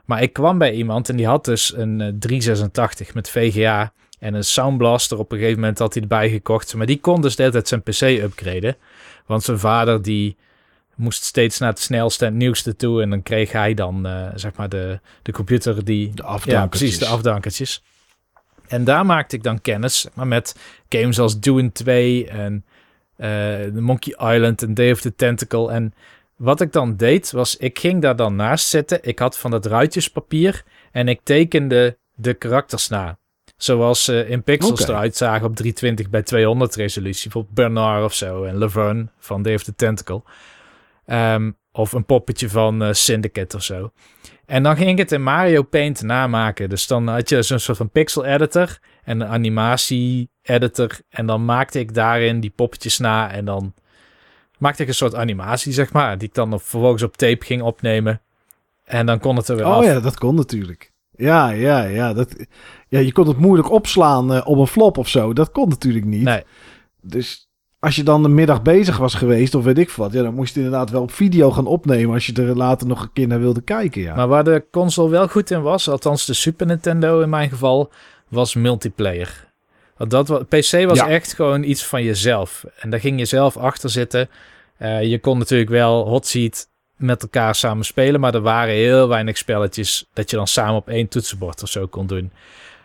Maar 0.04 0.22
ik 0.22 0.32
kwam 0.32 0.58
bij 0.58 0.72
iemand 0.72 1.08
en 1.08 1.16
die 1.16 1.26
had 1.26 1.44
dus 1.44 1.76
een 1.76 2.00
eh, 2.00 2.08
386 2.18 3.14
met 3.14 3.30
VGA 3.30 3.92
en 4.18 4.34
een 4.34 4.44
Sound 4.44 4.78
Blaster. 4.78 5.18
Op 5.18 5.32
een 5.32 5.38
gegeven 5.38 5.60
moment 5.60 5.78
had 5.78 5.92
hij 5.94 6.02
erbij 6.02 6.30
gekocht. 6.30 6.74
Maar 6.74 6.86
die 6.86 7.00
kon 7.00 7.20
dus 7.20 7.36
de 7.36 7.42
hele 7.42 7.54
tijd 7.54 7.68
zijn 7.68 7.82
PC 7.82 8.22
upgraden. 8.22 8.76
Want 9.26 9.42
zijn 9.42 9.58
vader 9.58 10.02
die 10.02 10.36
moest 10.94 11.24
steeds 11.24 11.58
naar 11.58 11.68
het 11.68 11.78
snelste 11.80 12.24
en 12.24 12.30
het 12.30 12.40
nieuwste 12.40 12.76
toe. 12.76 13.02
En 13.02 13.10
dan 13.10 13.22
kreeg 13.22 13.52
hij 13.52 13.74
dan 13.74 14.06
eh, 14.06 14.28
zeg 14.34 14.54
maar 14.56 14.68
de, 14.68 15.00
de 15.22 15.32
computer 15.32 15.84
die... 15.84 16.14
De 16.14 16.22
Ja, 16.22 16.28
afdankertjes. 16.28 16.80
precies, 16.80 16.98
de 16.98 17.06
afdankertjes. 17.06 17.82
En 18.68 18.84
daar 18.84 19.06
maakte 19.06 19.36
ik 19.36 19.42
dan 19.42 19.60
kennis 19.60 20.06
maar 20.14 20.26
met 20.26 20.56
games 20.88 21.18
als 21.18 21.40
Doom 21.40 21.72
2 21.72 22.26
en 22.28 22.64
eh, 23.16 23.28
The 23.28 23.80
Monkey 23.80 24.34
Island 24.34 24.62
en 24.62 24.74
Day 24.74 24.90
of 24.90 25.00
the 25.00 25.14
Tentacle. 25.14 25.70
En 25.70 25.94
wat 26.36 26.60
ik 26.60 26.72
dan 26.72 26.96
deed, 26.96 27.30
was 27.30 27.56
ik 27.56 27.78
ging 27.78 28.02
daar 28.02 28.16
dan 28.16 28.36
naast 28.36 28.68
zitten. 28.68 28.98
Ik 29.02 29.18
had 29.18 29.38
van 29.38 29.50
dat 29.50 29.66
ruitjespapier 29.66 30.64
en 30.92 31.08
ik 31.08 31.20
tekende 31.22 31.98
de 32.14 32.34
karakters 32.34 32.88
na. 32.88 33.18
Zoals 33.56 34.04
ze 34.04 34.26
in 34.28 34.42
pixels 34.42 34.80
Oké. 34.80 34.90
eruit 34.90 35.16
zagen 35.16 35.46
op 35.46 35.56
320 35.56 36.10
bij 36.10 36.22
200 36.22 36.74
resolutie. 36.74 37.22
Bijvoorbeeld 37.22 37.54
Bernard 37.54 38.04
of 38.04 38.14
zo 38.14 38.44
en 38.44 38.56
Laverne 38.56 39.08
van 39.18 39.46
of 39.46 39.62
the 39.62 39.74
Tentacle. 39.74 40.22
Ehm, 41.06 41.50
of 41.72 41.92
een 41.92 42.04
poppetje 42.04 42.48
van 42.48 42.82
eh, 42.82 42.92
Syndicate 42.92 43.56
of 43.56 43.62
zo. 43.62 43.92
En 44.46 44.62
dan 44.62 44.76
ging 44.76 44.90
ik 44.90 44.98
het 44.98 45.12
in 45.12 45.22
Mario 45.22 45.62
Paint 45.62 46.02
namaken. 46.02 46.68
Dus 46.68 46.86
dan 46.86 47.08
had 47.08 47.28
je 47.28 47.42
zo'n 47.42 47.58
soort 47.58 47.76
van 47.76 47.90
pixel 47.90 48.24
editor 48.24 48.78
en 49.04 49.20
een 49.20 49.28
animatie 49.28 50.30
editor. 50.42 50.98
En 51.08 51.26
dan 51.26 51.44
maakte 51.44 51.78
ik 51.78 51.94
daarin 51.94 52.40
die 52.40 52.50
poppetjes 52.50 52.98
na. 52.98 53.30
En 53.30 53.44
dan 53.44 53.74
maakte 54.62 54.82
ik 54.82 54.88
een 54.88 54.94
soort 54.94 55.14
animatie, 55.14 55.72
zeg 55.72 55.92
maar. 55.92 56.18
Die 56.18 56.28
ik 56.28 56.34
dan 56.34 56.52
op, 56.52 56.62
vervolgens 56.62 57.02
op 57.02 57.16
tape 57.16 57.44
ging 57.44 57.62
opnemen. 57.62 58.20
En 58.84 59.06
dan 59.06 59.18
kon 59.18 59.36
het 59.36 59.48
er 59.48 59.56
weer 59.56 59.66
Oh 59.66 59.76
af. 59.76 59.84
ja, 59.84 60.00
dat 60.00 60.18
kon 60.18 60.34
natuurlijk. 60.34 60.90
Ja, 61.16 61.48
ja, 61.50 61.82
ja. 61.82 62.12
Dat, 62.12 62.34
ja 62.88 62.98
je 62.98 63.12
kon 63.12 63.28
het 63.28 63.38
moeilijk 63.38 63.70
opslaan 63.70 64.32
eh, 64.34 64.46
op 64.46 64.58
een 64.58 64.66
flop 64.66 64.98
of 64.98 65.08
zo. 65.08 65.32
Dat 65.32 65.50
kon 65.52 65.68
natuurlijk 65.68 66.04
niet. 66.04 66.22
Nee. 66.22 66.42
Dus 67.00 67.48
als 67.78 67.96
je 67.96 68.02
dan 68.02 68.22
de 68.22 68.28
middag 68.28 68.62
bezig 68.62 68.96
was 68.96 69.14
geweest, 69.14 69.54
of 69.54 69.64
weet 69.64 69.78
ik 69.78 69.90
wat, 69.90 70.12
ja, 70.12 70.22
dan 70.22 70.34
moest 70.34 70.54
je 70.54 70.60
inderdaad 70.60 70.90
wel 70.90 71.02
op 71.02 71.12
video 71.12 71.50
gaan 71.50 71.66
opnemen 71.66 72.14
als 72.14 72.26
je 72.26 72.32
er 72.32 72.56
later 72.56 72.86
nog 72.86 73.02
een 73.02 73.12
keer 73.12 73.26
naar 73.26 73.40
wilde 73.40 73.60
kijken. 73.62 74.02
Ja. 74.02 74.14
Maar 74.14 74.28
waar 74.28 74.44
de 74.44 74.64
console 74.70 75.10
wel 75.10 75.28
goed 75.28 75.50
in 75.50 75.62
was, 75.62 75.88
althans 75.88 76.26
de 76.26 76.34
Super 76.34 76.66
Nintendo 76.66 77.20
in 77.20 77.28
mijn 77.28 77.48
geval, 77.48 77.90
was 78.28 78.54
multiplayer. 78.54 79.50
Want 79.96 80.10
dat, 80.10 80.48
PC 80.48 80.84
was 80.86 80.98
Ja. 80.98 81.08
echt 81.08 81.34
gewoon 81.34 81.62
iets 81.62 81.84
van 81.86 82.02
jezelf. 82.02 82.64
En 82.80 82.90
daar 82.90 83.00
ging 83.00 83.18
je 83.18 83.24
zelf 83.24 83.56
achter 83.56 83.90
zitten. 83.90 84.28
Eh, 84.76 85.02
je 85.02 85.18
kon 85.20 85.38
natuurlijk 85.38 85.70
wel 85.70 86.08
hot 86.08 86.26
seat 86.26 86.68
met 86.96 87.22
elkaar 87.22 87.54
samen 87.54 87.84
spelen, 87.84 88.20
maar 88.20 88.34
er 88.34 88.40
waren 88.40 88.74
heel 88.74 89.08
weinig 89.08 89.36
spelletjes 89.36 90.08
dat 90.12 90.30
je 90.30 90.36
dan 90.36 90.46
samen 90.46 90.74
op 90.74 90.88
één 90.88 91.08
toetsenbord 91.08 91.62
of 91.62 91.68
zo 91.68 91.86
kon 91.86 92.06
doen. 92.06 92.32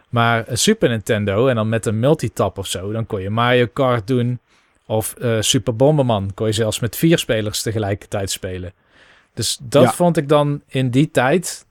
Maar 0.10 0.44
een 0.48 0.58
Super 0.58 0.90
Nintendo 0.90 1.48
en 1.48 1.56
dan 1.56 1.70
met 1.70 1.86
een 1.86 2.00
multitap 2.00 2.58
of 2.58 2.68
zo, 2.68 2.92
dan 2.92 3.06
kon 3.08 3.22
je 3.22 3.30
Mario 3.30 3.68
Kart 3.74 4.08
doen. 4.08 4.40
Of 4.86 5.14
eh, 5.14 5.38
Super 5.40 5.76
Bomberman 5.76 6.32
kon 6.34 6.48
je 6.48 6.54
zelfs 6.54 6.80
met 6.80 6.96
vier 6.96 7.18
spelers 7.18 7.62
tegelijkertijd 7.62 8.32
spelen. 8.32 8.74
Dus 9.34 9.58
dat 9.62 9.84
Ja. 9.84 9.92
vond 9.94 10.18
ik 10.18 10.30
dan 10.30 10.62
in 10.68 10.90
die 10.90 11.12
tijd 11.12 11.66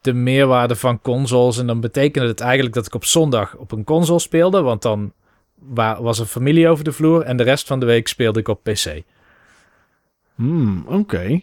de 0.00 0.12
meerwaarde 0.12 0.76
van 0.76 1.00
consoles. 1.00 1.58
En 1.58 1.66
dan 1.66 1.80
betekende 1.80 2.28
het 2.28 2.40
eigenlijk 2.40 2.74
dat 2.74 2.86
ik 2.86 2.94
op 2.94 3.04
zondag 3.04 3.54
op 3.56 3.72
een 3.72 3.84
console 3.84 4.18
speelde. 4.18 4.60
Want 4.62 4.82
dan 4.82 5.12
wa- 5.54 6.02
was 6.02 6.18
een 6.18 6.26
familie 6.26 6.68
over 6.68 6.84
de 6.84 6.92
vloer. 6.92 7.22
En 7.22 7.36
de 7.36 7.42
rest 7.42 7.66
van 7.66 7.80
de 7.80 7.86
week 7.86 8.08
speelde 8.08 8.40
ik 8.40 8.48
op 8.48 8.62
PC. 8.62 9.02
Hmm, 10.40 10.84
oké. 10.86 11.38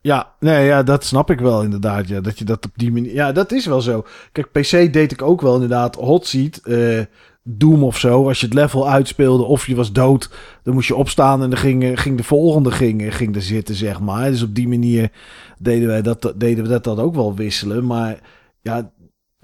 Ja, 0.00 0.34
nee, 0.40 0.64
ja, 0.66 0.82
dat 0.82 1.04
snap 1.04 1.30
ik 1.30 1.40
wel 1.40 1.62
inderdaad. 1.62 2.08
Ja, 2.08 2.20
dat 2.20 2.38
je 2.38 2.44
dat 2.44 2.64
op 2.64 2.70
die 2.74 2.92
manier. 2.92 3.14
Ja, 3.14 3.32
dat 3.32 3.52
is 3.52 3.66
wel 3.66 3.80
zo. 3.80 4.04
Kijk, 4.32 4.52
PC 4.52 4.92
deed 4.92 5.12
ik 5.12 5.22
ook 5.22 5.40
wel 5.40 5.54
inderdaad. 5.54 5.94
Hot 5.94 6.26
seat, 6.26 6.56
eh, 6.56 7.00
Doom 7.42 7.82
of 7.84 7.98
zo. 7.98 8.28
Als 8.28 8.40
je 8.40 8.46
het 8.46 8.54
level 8.54 8.88
uitspeelde 8.88 9.42
of 9.42 9.66
je 9.66 9.74
was 9.74 9.92
dood, 9.92 10.30
dan 10.62 10.74
moest 10.74 10.88
je 10.88 10.94
opstaan 10.96 11.42
en 11.42 11.50
dan 11.50 11.58
ging, 11.58 11.82
eh, 11.82 11.90
ging 11.94 12.16
de 12.16 12.22
volgende 12.22 12.70
ging, 12.70 13.02
eh, 13.02 13.12
ging 13.12 13.34
er 13.34 13.42
zitten, 13.42 13.74
zeg 13.74 14.00
maar. 14.00 14.30
Dus 14.30 14.42
op 14.42 14.54
die 14.54 14.68
manier 14.68 15.10
deden, 15.58 15.88
wij 15.88 16.02
dat, 16.02 16.32
deden 16.36 16.64
we 16.64 16.70
dat 16.70 16.84
dan 16.84 16.98
ook 16.98 17.14
wel 17.14 17.34
wisselen. 17.34 17.86
Maar 17.86 18.20
ja, 18.60 18.92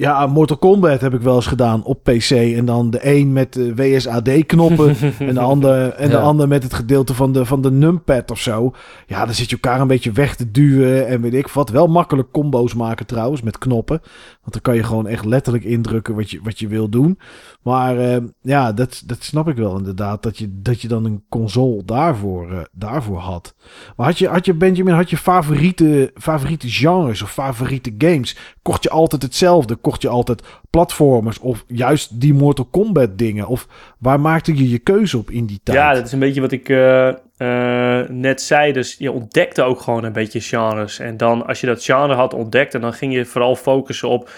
ja, 0.00 0.26
Mortal 0.26 0.56
Kombat 0.56 1.00
heb 1.00 1.14
ik 1.14 1.20
wel 1.20 1.34
eens 1.34 1.46
gedaan 1.46 1.84
op 1.84 2.02
PC. 2.02 2.30
En 2.30 2.64
dan 2.64 2.90
de 2.90 2.98
een 3.02 3.32
met 3.32 3.52
de 3.52 3.74
WSAD-knoppen 3.74 4.96
en 5.18 5.34
de 5.34 5.40
ander, 5.40 5.92
en 5.92 6.08
de 6.08 6.14
Ja. 6.16 6.20
ander 6.20 6.48
met 6.48 6.62
het 6.62 6.74
gedeelte 6.74 7.14
van 7.14 7.32
de, 7.32 7.44
van 7.44 7.62
de 7.62 7.70
numpad 7.70 8.30
of 8.30 8.38
zo. 8.38 8.72
Ja, 9.06 9.24
dan 9.24 9.34
zit 9.34 9.50
je 9.50 9.58
elkaar 9.60 9.80
een 9.80 9.86
beetje 9.86 10.12
weg 10.12 10.36
te 10.36 10.50
duwen 10.50 11.06
en 11.06 11.20
weet 11.20 11.34
ik 11.34 11.48
wat. 11.48 11.68
Wel 11.70 11.86
makkelijk 11.86 12.30
combo's 12.32 12.74
maken 12.74 13.06
trouwens 13.06 13.42
met 13.42 13.58
knoppen. 13.58 14.00
Want 14.48 14.62
dan 14.62 14.72
kan 14.72 14.82
je 14.82 14.88
gewoon 14.88 15.06
echt 15.06 15.24
letterlijk 15.24 15.64
indrukken 15.64 16.14
wat 16.14 16.30
je, 16.30 16.40
wat 16.42 16.58
je 16.58 16.68
wil 16.68 16.88
doen. 16.88 17.18
Maar 17.62 17.98
eh, 17.98 18.16
ja, 18.40 18.72
dat, 18.72 19.02
dat 19.06 19.22
snap 19.22 19.48
ik 19.48 19.56
wel 19.56 19.76
inderdaad. 19.76 20.22
Dat 20.22 20.38
je, 20.38 20.48
dat 20.62 20.80
je 20.80 20.88
dan 20.88 21.04
een 21.04 21.22
console 21.28 21.84
daarvoor, 21.84 22.52
eh, 22.52 22.58
daarvoor 22.72 23.18
had. 23.18 23.54
Maar 23.96 24.06
had 24.06 24.18
je, 24.18 24.28
had 24.28 24.44
je, 24.44 24.54
Benjamin, 24.54 24.94
had 24.94 25.10
je 25.10 25.16
favoriete, 25.16 26.10
favoriete 26.14 26.68
genres 26.68 27.22
of 27.22 27.30
favoriete 27.30 27.94
games? 27.98 28.36
Kocht 28.62 28.82
je 28.82 28.90
altijd 28.90 29.22
hetzelfde? 29.22 29.76
Kocht 29.76 30.02
je 30.02 30.08
altijd 30.08 30.42
platformers 30.70 31.38
of 31.38 31.64
juist 31.66 32.20
die 32.20 32.34
Mortal 32.34 32.64
Kombat 32.64 33.18
dingen? 33.18 33.46
Of 33.46 33.68
waar 33.98 34.20
maakte 34.20 34.56
je 34.56 34.68
je 34.68 34.78
keuze 34.78 35.18
op 35.18 35.30
in 35.30 35.46
die 35.46 35.60
tijd? 35.62 35.78
Ja, 35.78 35.94
dat 35.94 36.06
is 36.06 36.12
een 36.12 36.18
beetje 36.18 36.40
wat 36.40 36.52
ik 36.52 36.68
eh, 36.68 37.08
eh, 37.38 38.00
net 38.08 38.42
zei. 38.42 38.72
Dus 38.72 38.96
je 38.98 39.12
ontdekte 39.12 39.62
ook 39.62 39.80
gewoon 39.80 40.04
een 40.04 40.12
beetje 40.12 40.40
genres. 40.40 40.98
En 40.98 41.16
dan, 41.16 41.46
als 41.46 41.60
je 41.60 41.66
dat 41.66 41.84
genre 41.84 42.14
had 42.14 42.34
ontdekt, 42.34 42.74
en 42.74 42.80
dan 42.80 42.92
ging 42.92 43.14
je 43.14 43.24
vooral 43.24 43.56
focussen 43.56 44.08
op 44.08 44.30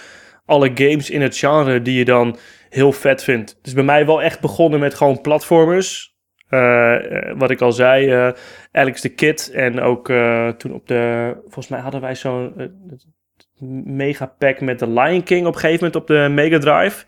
alle 0.44 0.70
games 0.74 1.10
in 1.10 1.22
het 1.22 1.36
genre 1.36 1.82
die 1.82 1.98
je 1.98 2.05
dan 2.05 2.36
heel 2.68 2.93
vet 2.93 3.24
vindt. 3.24 3.59
Dus 3.62 3.72
bij 3.72 3.85
mij 3.85 4.06
wel 4.06 4.22
echt 4.22 4.40
begonnen 4.40 4.81
met 4.81 4.94
gewoon 4.94 5.20
platformers. 5.20 6.18
Eh, 6.48 6.97
wat 7.37 7.51
ik 7.51 7.61
al 7.61 7.72
zei, 7.72 8.11
eh, 8.11 8.32
Alex 8.72 9.01
the 9.01 9.09
Kid. 9.09 9.51
En 9.54 9.80
ook 9.80 10.06
toen 10.56 10.72
op 10.72 10.87
de... 10.87 11.32
Volgens 11.43 11.69
mij 11.69 11.80
hadden 11.80 12.01
wij 12.01 12.14
zo'n 12.14 12.53
mega 13.85 14.27
pack 14.38 14.61
met 14.61 14.79
de 14.79 14.90
Lion 14.90 15.22
King 15.22 15.46
op 15.46 15.54
een 15.54 15.61
gegeven 15.61 15.85
moment 15.85 15.96
op 15.96 16.06
de 16.06 16.29
Mega 16.30 16.59
Drive. 16.59 17.04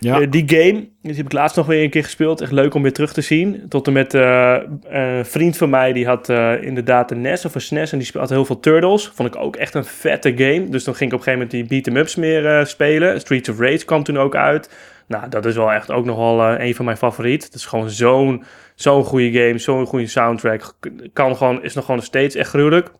Ja. 0.00 0.20
Eh, 0.20 0.30
die 0.30 0.44
game, 0.46 0.88
die 1.02 1.14
heb 1.14 1.24
ik 1.26 1.32
laatst 1.32 1.56
nog 1.56 1.66
weer 1.66 1.82
een 1.82 1.90
keer 1.90 2.04
gespeeld. 2.04 2.40
Echt 2.40 2.52
leuk 2.52 2.74
om 2.74 2.82
weer 2.82 2.92
terug 2.92 3.12
te 3.12 3.20
zien. 3.20 3.64
Tot 3.68 3.86
en 3.86 3.92
met 3.92 4.14
eh, 4.14 4.56
een 4.82 5.26
vriend 5.26 5.56
van 5.56 5.70
mij, 5.70 5.92
die 5.92 6.06
had 6.06 6.28
eh, 6.28 6.62
inderdaad 6.62 7.10
een 7.10 7.20
NES 7.20 7.44
of 7.44 7.54
een 7.54 7.60
SNES. 7.60 7.92
En 7.92 7.98
die 7.98 8.06
speelde 8.06 8.34
heel 8.34 8.44
veel 8.44 8.60
Turtles. 8.60 9.10
Vond 9.14 9.34
ik 9.34 9.40
ook 9.40 9.56
echt 9.56 9.74
een 9.74 9.84
vette 9.84 10.32
game. 10.36 10.68
Dus 10.68 10.84
dan 10.84 10.94
ging 10.94 11.10
ik 11.10 11.18
op 11.18 11.26
een 11.26 11.32
gegeven 11.32 11.32
moment 11.32 11.50
die 11.50 11.66
beat-em-ups 11.66 12.16
meer 12.16 12.66
spelen. 12.66 13.20
Streets 13.20 13.48
of 13.48 13.58
Rage 13.58 13.84
kwam 13.84 14.02
toen 14.02 14.18
ook 14.18 14.36
uit. 14.36 14.68
Nou, 15.10 15.28
dat 15.28 15.44
is 15.44 15.54
wel 15.54 15.72
echt 15.72 15.90
ook 15.90 16.04
nog 16.04 16.16
wel 16.16 16.42
eh, 16.42 16.66
een 16.66 16.74
van 16.74 16.84
mijn 16.84 16.96
favorieten. 16.96 17.46
Het 17.46 17.56
is 17.56 17.66
gewoon 17.66 17.90
zo'n 17.90 18.44
zo'n 18.74 19.04
goede 19.04 19.32
game, 19.32 19.58
zo'n 19.58 19.86
goede 19.86 20.06
soundtrack. 20.06 20.74
Kan 21.12 21.36
gewoon, 21.36 21.62
is 21.62 21.74
nog 21.74 21.84
gewoon 21.84 22.02
steeds 22.02 22.34
echt 22.34 22.48
gruwelijk. 22.48 22.90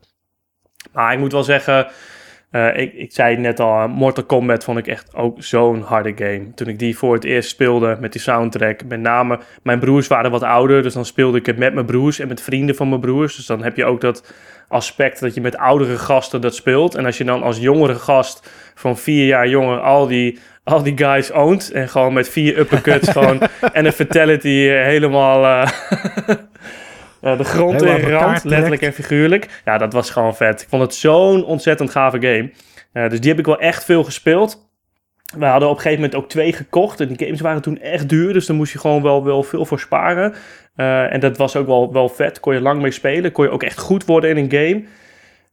Maar 0.93 1.13
ik 1.13 1.19
moet 1.19 1.31
wel 1.31 1.43
zeggen... 1.43 1.87
Eh, 2.51 2.77
ik, 2.77 2.93
ik 2.93 3.11
zei 3.13 3.31
het 3.31 3.39
net 3.39 3.59
al, 3.59 3.87
Mortal 3.87 4.23
Kombat 4.23 4.63
vond 4.63 4.77
ik 4.77 4.87
echt 4.87 5.15
ook 5.15 5.43
zo'n 5.43 5.81
harde 5.81 6.13
game. 6.15 6.53
Toen 6.55 6.67
ik 6.67 6.79
die 6.79 6.97
voor 6.97 7.13
het 7.13 7.23
eerst 7.23 7.49
speelde 7.49 7.97
met 7.99 8.11
die 8.11 8.21
soundtrack. 8.21 8.83
Met 8.85 8.99
name, 8.99 9.39
mijn 9.63 9.79
broers 9.79 10.07
waren 10.07 10.31
wat 10.31 10.43
ouder. 10.43 10.81
Dus 10.83 10.93
dan 10.93 11.05
speelde 11.05 11.37
ik 11.37 11.45
het 11.45 11.57
met 11.57 11.73
mijn 11.73 11.85
broers 11.85 12.19
en 12.19 12.27
met 12.27 12.41
vrienden 12.41 12.75
van 12.75 12.89
mijn 12.89 13.01
broers. 13.01 13.35
Dus 13.35 13.45
dan 13.45 13.63
heb 13.63 13.75
je 13.75 13.85
ook 13.85 14.01
dat 14.01 14.33
aspect 14.67 15.19
dat 15.19 15.33
je 15.33 15.41
met 15.41 15.57
oudere 15.57 15.97
gasten 15.97 16.41
dat 16.41 16.55
speelt. 16.55 16.95
En 16.95 17.05
als 17.05 17.17
je 17.17 17.23
dan 17.23 17.43
als 17.43 17.57
jongere 17.57 17.95
gast 17.95 18.51
van 18.75 18.97
vier 18.97 19.25
jaar 19.25 19.47
jonger 19.47 19.79
al 19.79 20.07
die, 20.07 20.39
al 20.63 20.83
die 20.83 20.97
guys 20.97 21.31
oont. 21.31 21.71
En 21.71 21.89
gewoon 21.89 22.13
met 22.13 22.29
vier 22.29 22.57
uppercuts 22.57 23.09
gewoon 23.17 23.41
en 23.73 23.85
een 23.85 23.91
fatality 23.93 24.67
eh, 24.69 24.83
helemaal... 24.83 25.45
eh, 25.45 25.71
eh, 27.21 27.37
de 27.37 27.43
grond 27.43 27.81
in 27.81 28.09
rand, 28.09 28.43
letterlijk 28.43 28.81
en 28.81 28.93
figuurlijk. 28.93 29.61
Ja, 29.65 29.77
dat 29.77 29.93
was 29.93 30.09
gewoon 30.09 30.35
vet. 30.35 30.61
Ik 30.61 30.67
vond 30.69 30.81
het 30.81 30.95
zo'n 30.95 31.45
ontzettend 31.45 31.89
gave 31.89 32.19
game. 32.19 32.51
Eh, 32.93 33.09
dus 33.09 33.19
die 33.19 33.29
heb 33.29 33.39
ik 33.39 33.45
wel 33.45 33.59
echt 33.59 33.83
veel 33.83 34.03
gespeeld. 34.03 34.69
We 35.37 35.45
hadden 35.45 35.69
op 35.69 35.75
een 35.75 35.81
gegeven 35.81 36.03
moment 36.03 36.23
ook 36.23 36.29
twee 36.29 36.53
gekocht. 36.53 36.99
En 36.99 37.07
die 37.07 37.25
games 37.25 37.41
waren 37.41 37.61
toen 37.61 37.79
echt 37.79 38.09
duur. 38.09 38.33
Dus 38.33 38.45
daar 38.45 38.55
moest 38.55 38.71
je 38.71 38.79
gewoon 38.79 39.01
wel, 39.01 39.23
wel 39.23 39.43
veel 39.43 39.65
voor 39.65 39.79
sparen. 39.79 40.33
Eh, 40.75 41.13
en 41.13 41.19
dat 41.19 41.37
was 41.37 41.55
ook 41.55 41.67
wel, 41.67 41.93
wel 41.93 42.09
vet. 42.09 42.39
Kon 42.39 42.53
je 42.53 42.61
lang 42.61 42.81
mee 42.81 42.91
spelen. 42.91 43.31
Kon 43.31 43.45
je 43.45 43.51
ook 43.51 43.63
echt 43.63 43.79
goed 43.79 44.05
worden 44.05 44.29
in 44.29 44.37
een 44.37 44.51
game. 44.51 44.83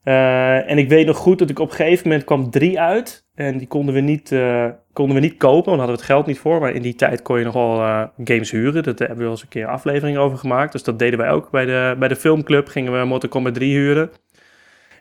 Eh, 0.03 0.71
en 0.71 0.79
ik 0.79 0.89
weet 0.89 1.07
nog 1.07 1.17
goed 1.17 1.39
dat 1.39 1.51
ik 1.51 1.59
op 1.59 1.71
een 1.71 1.77
gegeven 1.77 2.09
moment 2.09 2.25
kwam 2.25 2.51
drie 2.51 2.81
uit. 2.81 3.27
En 3.35 3.59
die 3.59 3.67
konden 3.67 3.95
we 3.95 4.01
niet, 4.01 4.33
eh, 4.33 4.67
konden 4.93 5.15
we 5.15 5.21
niet 5.21 5.37
kopen, 5.37 5.53
want 5.53 5.65
daar 5.65 5.77
hadden 5.77 5.95
we 5.95 6.01
het 6.03 6.11
geld 6.11 6.27
niet 6.27 6.39
voor. 6.39 6.61
Maar 6.61 6.73
in 6.73 6.83
die 6.83 6.95
tijd 6.95 7.23
kon 7.23 7.39
je 7.39 7.45
nog 7.45 7.55
wel 7.55 7.81
eh, 7.81 8.03
games 8.25 8.51
huren. 8.51 8.83
Dat 8.83 8.99
hebben 8.99 9.17
we 9.17 9.23
wel 9.23 9.33
eens 9.33 9.43
een 9.43 9.49
keer 9.49 9.63
een 9.63 9.69
aflevering 9.69 10.17
over 10.19 10.39
gemaakt. 10.39 10.73
Dus 10.73 10.83
dat 10.83 10.99
deden 10.99 11.19
wij 11.19 11.31
ook. 11.31 11.51
Bij 11.51 11.65
de, 11.65 11.97
bij 11.99 12.09
de 12.09 12.17
filmclub 12.17 12.69
gingen 12.69 12.99
we 12.99 13.05
Mortal 13.05 13.29
Kombat 13.29 13.55
3 13.55 13.75
huren. 13.75 14.11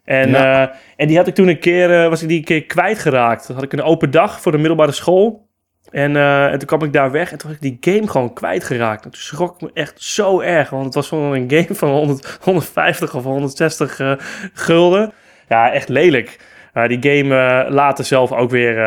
En, 0.04 0.30
Ja. 0.30 0.74
en 0.96 1.08
die 1.08 1.18
had 1.18 1.28
ik 1.28 1.36
toen 1.36 1.48
een 1.48 1.60
keer, 1.60 2.10
was 2.10 2.22
ik 2.22 2.28
die 2.28 2.38
een 2.38 2.44
keer 2.44 2.66
kwijtgeraakt. 2.66 3.46
Toen 3.46 3.56
had 3.56 3.64
ik 3.64 3.74
een 3.74 3.82
open 3.82 4.12
dag 4.12 4.42
voor 4.42 4.52
de 4.52 4.58
middelbare 4.58 4.92
school. 4.92 5.47
En, 5.92 6.16
eh, 6.16 6.46
en 6.46 6.58
toen 6.58 6.68
kwam 6.68 6.84
ik 6.84 6.94
daar 6.94 7.12
weg 7.12 7.32
en 7.32 7.38
toen 7.38 7.50
had 7.52 7.64
ik 7.64 7.80
die 7.80 7.94
game 7.94 8.08
gewoon 8.08 8.34
kwijtgeraakt. 8.34 9.06
En 9.06 9.12
toen 9.12 9.22
schrok 9.22 9.56
ik 9.56 9.62
me 9.62 9.70
echt 9.74 10.04
zo 10.04 10.40
erg, 10.40 10.70
want 10.70 10.86
het 10.86 10.94
was 10.94 11.08
gewoon 11.08 11.34
een 11.34 11.50
game 11.50 11.76
van 11.76 11.90
100, 11.90 12.38
150 12.42 13.16
of 13.16 13.24
160 13.24 14.00
eh, 14.00 14.12
gulden. 14.54 15.12
Ja, 15.48 15.72
echt 15.72 15.90
lelijk. 15.90 16.40
Eh, 16.74 16.88
die 16.88 16.98
game 17.02 17.36
eh, 17.36 17.72
later 17.72 18.06
zelf 18.06 18.32
ook 18.32 18.50
weer 18.50 18.78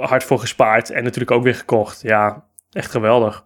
hard 0.00 0.24
voor 0.24 0.38
gespaard 0.38 0.90
en 0.90 1.04
natuurlijk 1.04 1.30
ook 1.30 1.42
weer 1.42 1.54
gekocht. 1.54 2.00
Ja, 2.02 2.44
echt 2.72 2.90
geweldig. 2.90 3.44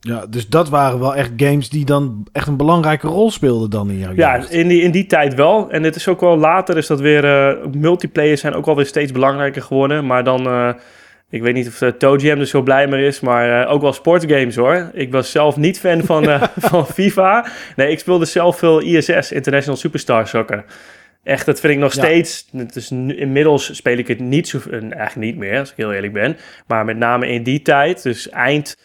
Ja, 0.00 0.26
dus 0.26 0.48
dat 0.48 0.68
waren 0.68 0.98
wel 0.98 1.14
echt 1.14 1.30
games 1.36 1.68
die 1.68 1.84
dan 1.84 2.26
echt 2.32 2.46
een 2.46 2.56
belangrijke 2.56 3.06
rol 3.06 3.30
speelden 3.30 3.70
dan 3.70 3.90
in 3.90 3.98
jouw 3.98 4.12
Ja, 4.14 4.48
in 4.48 4.68
die, 4.68 4.82
in 4.82 4.90
die 4.90 5.06
tijd 5.06 5.34
wel. 5.34 5.70
En 5.70 5.82
het 5.82 5.96
is 5.96 6.08
ook 6.08 6.20
wel 6.20 6.36
later 6.36 6.76
is 6.76 6.86
dat 6.86 7.00
weer... 7.00 7.58
multiplayer 7.72 8.38
zijn 8.38 8.54
ook 8.54 8.64
wel 8.66 8.76
weer 8.76 8.86
steeds 8.86 9.12
belangrijker 9.12 9.62
geworden. 9.62 10.06
Maar 10.06 10.24
dan... 10.24 10.74
eh, 11.30 11.38
ik 11.38 11.42
weet 11.42 11.54
niet 11.54 11.68
of 11.68 11.80
uh, 11.80 11.88
Toe 11.88 12.18
Jam 12.18 12.40
er 12.40 12.46
zo 12.46 12.62
blij 12.62 12.86
mee 12.86 13.06
is, 13.06 13.20
maar 13.20 13.62
uh, 13.64 13.72
ook 13.72 13.82
wel 13.82 13.92
sportgames 13.92 14.56
hoor. 14.56 14.90
Ik 14.92 15.12
was 15.12 15.30
zelf 15.30 15.56
niet 15.56 15.80
fan 15.80 16.02
van, 16.02 16.24
uh, 16.30 16.42
van 16.56 16.86
FIFA. 16.86 17.46
Nee, 17.76 17.90
ik 17.90 17.98
speelde 17.98 18.24
zelf 18.24 18.58
veel 18.58 18.80
ISS, 18.80 19.32
International 19.32 19.76
Superstar 19.76 20.28
Soccer. 20.28 20.64
Echt, 21.24 21.46
dat 21.46 21.60
vind 21.60 21.72
ik 21.72 21.78
nog 21.78 21.94
Ja. 21.94 22.02
steeds. 22.02 22.48
Dus 22.52 22.90
nu, 22.90 23.16
inmiddels 23.16 23.76
speel 23.76 23.98
ik 23.98 24.08
het 24.08 24.18
niet 24.20 24.48
zo, 24.48 24.58
eh, 24.70 24.72
eigenlijk 24.72 25.14
niet 25.16 25.36
meer, 25.36 25.58
als 25.58 25.70
ik 25.70 25.76
heel 25.76 25.92
eerlijk 25.92 26.12
ben. 26.12 26.36
Maar 26.66 26.84
met 26.84 26.96
name 26.96 27.28
in 27.28 27.42
die 27.42 27.62
tijd, 27.62 28.02
dus 28.02 28.28
eind 28.30 28.76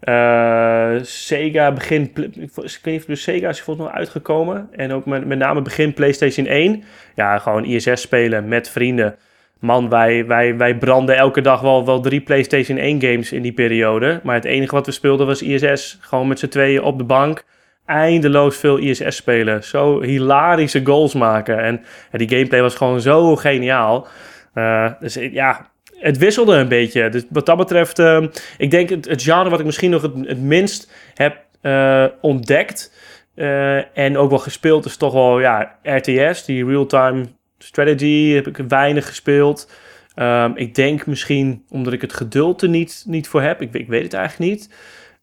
eh, 0.00 0.94
Sega, 1.02 1.72
begin. 1.72 2.02
Ik 2.02 2.50
weet 2.52 2.84
niet 2.84 3.00
of 3.00 3.04
de 3.04 3.16
Sega 3.16 3.48
is 3.48 3.60
volgens 3.60 3.86
mij 3.86 3.96
uitgekomen. 3.96 4.68
En 4.72 4.92
ook 4.92 5.06
met, 5.06 5.26
met 5.26 5.38
name 5.38 5.62
begin 5.62 5.94
PlayStation 5.94 6.46
1. 6.46 6.82
Ja, 7.14 7.38
gewoon 7.38 7.64
ISS 7.64 8.00
spelen 8.00 8.48
met 8.48 8.70
vrienden. 8.70 9.16
Man, 9.64 9.88
wij, 9.88 10.26
wij, 10.26 10.56
wij 10.56 10.78
branden 10.78 11.16
elke 11.16 11.40
dag 11.40 11.60
wel, 11.60 11.84
wel 11.84 12.00
drie 12.00 12.20
PlayStation 12.20 12.78
1 12.78 13.00
games 13.00 13.32
in 13.32 13.42
die 13.42 13.52
periode. 13.52 14.20
Maar 14.22 14.34
het 14.34 14.44
enige 14.44 14.74
wat 14.74 14.86
we 14.86 14.92
speelden 14.92 15.26
was 15.26 15.42
ISS. 15.42 15.98
Gewoon 16.00 16.28
met 16.28 16.38
z'n 16.38 16.48
tweeën 16.48 16.82
op 16.82 16.98
de 16.98 17.04
bank. 17.04 17.44
Eindeloos 17.86 18.56
veel 18.56 18.78
ISS 18.78 19.16
spelen. 19.16 19.64
Zo 19.64 20.02
hilarische 20.02 20.80
goals 20.84 21.14
maken. 21.14 21.58
En 21.58 21.84
die 22.12 22.28
gameplay 22.28 22.60
was 22.60 22.74
gewoon 22.74 23.00
zo 23.00 23.36
geniaal. 23.36 24.06
Eh, 24.54 24.92
dus 25.00 25.16
eh, 25.16 25.32
ja, 25.32 25.70
het 25.98 26.18
wisselde 26.18 26.56
een 26.56 26.68
beetje. 26.68 27.08
Dus 27.08 27.24
wat 27.30 27.46
dat 27.46 27.56
betreft, 27.56 27.98
eh, 27.98 28.22
ik 28.58 28.70
denk 28.70 28.88
het, 28.88 29.22
genre 29.22 29.50
wat 29.50 29.58
ik 29.60 29.66
misschien 29.66 29.90
nog 29.90 30.02
het, 30.02 30.12
het 30.26 30.40
minst 30.40 30.92
heb 31.14 31.36
eh, 31.60 32.06
ontdekt. 32.20 32.92
en 33.94 34.16
ook 34.16 34.30
wel 34.30 34.38
gespeeld 34.38 34.84
is 34.84 34.96
toch 34.96 35.12
wel 35.12 35.40
ja, 35.40 35.78
RTS, 35.82 36.44
die 36.44 36.66
real-time 36.66 37.26
strategy 37.64 38.32
heb 38.32 38.46
ik 38.46 38.56
weinig 38.68 39.06
gespeeld. 39.06 39.70
Ehm, 40.14 40.50
ik 40.54 40.74
denk 40.74 41.06
misschien 41.06 41.64
omdat 41.68 41.92
ik 41.92 42.00
het 42.00 42.12
geduld 42.12 42.62
er 42.62 42.68
niet, 42.68 43.04
niet 43.06 43.28
voor 43.28 43.42
heb. 43.42 43.60
Ik, 43.62 43.74
ik 43.74 43.88
weet 43.88 44.02
het 44.02 44.14
eigenlijk 44.14 44.50
niet. 44.50 44.68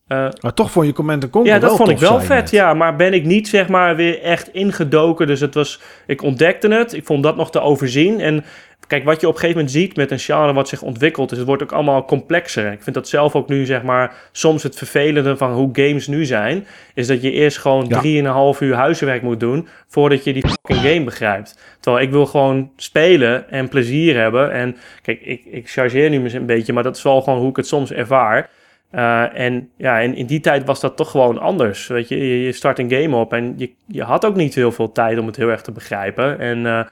Uh, 0.07 0.27
maar 0.41 0.53
toch 0.53 0.71
vond 0.71 0.85
je 0.85 0.93
Command 0.93 1.29
Conquer 1.29 1.53
Ja, 1.53 1.59
dat 1.59 1.77
vond 1.77 1.89
ik 1.89 1.97
wel 1.97 2.19
vet, 2.19 2.29
net. 2.29 2.51
ja. 2.51 2.73
Maar 2.73 2.95
ben 2.95 3.13
ik 3.13 3.25
niet, 3.25 3.47
zeg 3.47 3.67
maar, 3.67 3.95
weer 3.95 4.21
echt 4.21 4.53
ingedoken. 4.53 5.27
Dus 5.27 5.39
het 5.39 5.53
was... 5.53 5.79
Ik 6.07 6.21
ontdekte 6.21 6.67
het. 6.67 6.93
Ik 6.93 7.05
vond 7.05 7.23
dat 7.23 7.35
nog 7.35 7.51
te 7.51 7.59
overzien. 7.61 8.19
En 8.19 8.43
kijk, 8.91 9.03
wat 9.03 9.21
je 9.21 9.27
op 9.27 9.33
een 9.33 9.39
gegeven 9.39 9.61
moment 9.61 9.77
ziet 9.77 9.95
met 9.95 10.11
een 10.11 10.19
genre 10.19 10.53
wat 10.53 10.67
zich 10.67 10.81
ontwikkelt... 10.81 11.31
is 11.31 11.37
het 11.37 11.47
wordt 11.47 11.63
ook 11.63 11.71
allemaal 11.71 12.05
complexer. 12.05 12.71
Ik 12.71 12.83
vind 12.83 12.95
dat 12.95 13.07
zelf 13.07 13.35
ook 13.35 13.47
nu, 13.47 13.65
zeg 13.65 13.83
maar... 13.83 14.15
soms 14.31 14.63
het 14.63 14.75
vervelende 14.75 15.37
van 15.37 15.53
hoe 15.53 15.69
games 15.73 16.07
nu 16.07 16.25
zijn... 16.25 16.65
is 16.93 17.07
dat 17.07 17.21
je 17.21 17.31
eerst 17.31 17.57
gewoon 17.57 17.85
Ja. 17.87 17.99
drieënhalf 17.99 18.61
uur 18.61 18.75
huiswerk 18.75 19.21
moet 19.21 19.39
doen... 19.39 19.67
voordat 19.87 20.23
je 20.23 20.33
die 20.33 20.47
fucking 20.47 20.79
game 20.79 21.03
begrijpt. 21.03 21.77
Terwijl 21.79 22.05
ik 22.05 22.11
wil 22.11 22.25
gewoon 22.25 22.71
spelen 22.75 23.49
en 23.49 23.69
plezier 23.69 24.17
hebben. 24.17 24.51
En 24.51 24.75
kijk, 25.01 25.21
ik, 25.21 25.45
ik 25.45 25.69
chargeer 25.69 26.09
nu 26.09 26.19
misschien 26.19 26.41
een 26.41 26.55
beetje... 26.55 26.73
maar 26.73 26.83
dat 26.83 26.95
is 26.95 27.03
wel 27.03 27.21
gewoon 27.21 27.39
hoe 27.39 27.49
ik 27.49 27.55
het 27.55 27.67
soms 27.67 27.91
ervaar... 27.91 28.49
Uh, 28.95 29.39
en 29.39 29.69
ja, 29.77 30.01
en 30.01 30.15
in 30.15 30.25
die 30.25 30.39
tijd 30.39 30.65
was 30.65 30.79
dat 30.79 30.97
toch 30.97 31.11
gewoon 31.11 31.37
anders. 31.37 31.87
Weet 31.87 32.07
je, 32.07 32.17
je, 32.17 32.41
je 32.41 32.51
start 32.51 32.79
een 32.79 32.91
game 32.91 33.15
op 33.15 33.33
en 33.33 33.53
je, 33.57 33.71
je 33.87 34.03
had 34.03 34.25
ook 34.25 34.35
niet 34.35 34.55
heel 34.55 34.71
veel 34.71 34.91
tijd 34.91 35.19
om 35.19 35.25
het 35.25 35.35
heel 35.35 35.49
erg 35.49 35.61
te 35.61 35.71
begrijpen. 35.71 36.39
En 36.39 36.57
uh, 36.65 36.83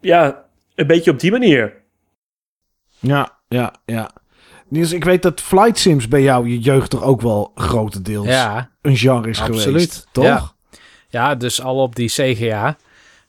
ja, 0.00 0.45
een 0.76 0.86
beetje 0.86 1.10
op 1.10 1.20
die 1.20 1.30
manier. 1.30 1.74
Ja, 2.98 3.38
ja, 3.48 3.74
ja. 3.84 4.10
Niels, 4.68 4.92
ik 4.92 5.04
weet 5.04 5.22
dat 5.22 5.40
Flight 5.40 5.78
Sims 5.78 6.08
bij 6.08 6.22
jou 6.22 6.48
je 6.48 6.58
jeugd 6.58 6.90
toch 6.90 7.02
ook 7.02 7.20
wel 7.20 7.52
grotendeels 7.54 8.26
Ja, 8.26 8.70
een 8.82 8.96
genre 8.96 9.28
is 9.28 9.40
Absoluut, 9.40 9.64
geweest, 9.64 10.06
toch? 10.12 10.24
ja. 10.24 10.52
ja, 11.08 11.34
dus 11.34 11.62
al 11.62 11.82
op 11.82 11.96
die 11.96 12.08
CGA. 12.08 12.76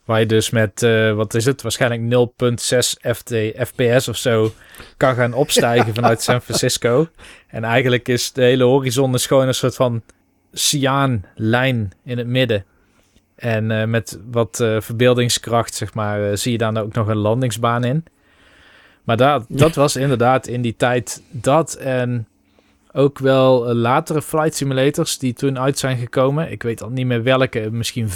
Waar 0.06 0.20
je 0.20 0.26
dus 0.26 0.50
met, 0.50 0.82
uh, 0.82 1.14
wat 1.14 1.34
is 1.34 1.46
het, 1.46 1.62
waarschijnlijk 1.62 2.02
0.6 2.02 3.12
FT, 3.16 3.34
FPS 3.68 4.08
of 4.08 4.18
zo 4.18 4.54
kan 4.98 5.16
gaan 5.16 5.34
opstijgen 5.34 5.94
vanuit 6.00 6.22
San 6.22 6.42
Francisco. 6.42 7.08
En 7.48 7.64
eigenlijk 7.64 8.08
is 8.08 8.32
de 8.32 8.42
hele 8.42 8.64
horizon 8.64 9.14
is 9.14 9.26
gewoon 9.26 9.48
een 9.48 9.54
soort 9.54 9.76
van 9.76 10.04
cyan-lijn 10.54 11.92
in 12.04 12.18
het 12.18 12.28
midden. 12.28 12.66
En 13.38 13.70
uh, 13.70 13.86
met 13.86 14.20
wat 14.32 14.60
uh, 14.60 14.82
verbeeldingskracht, 14.82 15.74
zeg 15.74 15.94
maar, 15.94 16.30
uh, 16.30 16.36
zie 16.36 16.52
je 16.52 16.58
daar 16.58 16.82
ook 16.82 16.94
nog 16.94 17.08
een 17.08 17.18
landingsbaan 17.18 17.84
in. 17.84 18.06
Maar 19.04 19.18
dat, 19.18 19.46
dat 19.50 19.76
was 19.76 19.96
inderdaad 19.96 20.48
in 20.48 20.62
die 20.62 20.76
tijd 20.76 21.24
dat 21.30 21.74
en 21.74 22.28
ook 22.92 23.20
wel 23.20 23.74
latere 23.74 24.22
flight 24.22 24.56
simulators 24.56 25.18
die 25.18 25.34
toen 25.34 25.60
uit 25.60 25.80
zijn 25.80 25.98
gekomen. 25.98 26.52
Ik 26.52 26.64
weet 26.64 26.82
al 26.82 26.90
niet 26.90 27.06
meer 27.06 27.24
welke, 27.24 27.70
misschien 27.72 28.10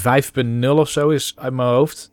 5.0 0.64 0.70
of 0.70 0.90
zo 0.90 1.10
is 1.10 1.34
uit 1.36 1.54
mijn 1.54 1.70
hoofd. 1.70 2.12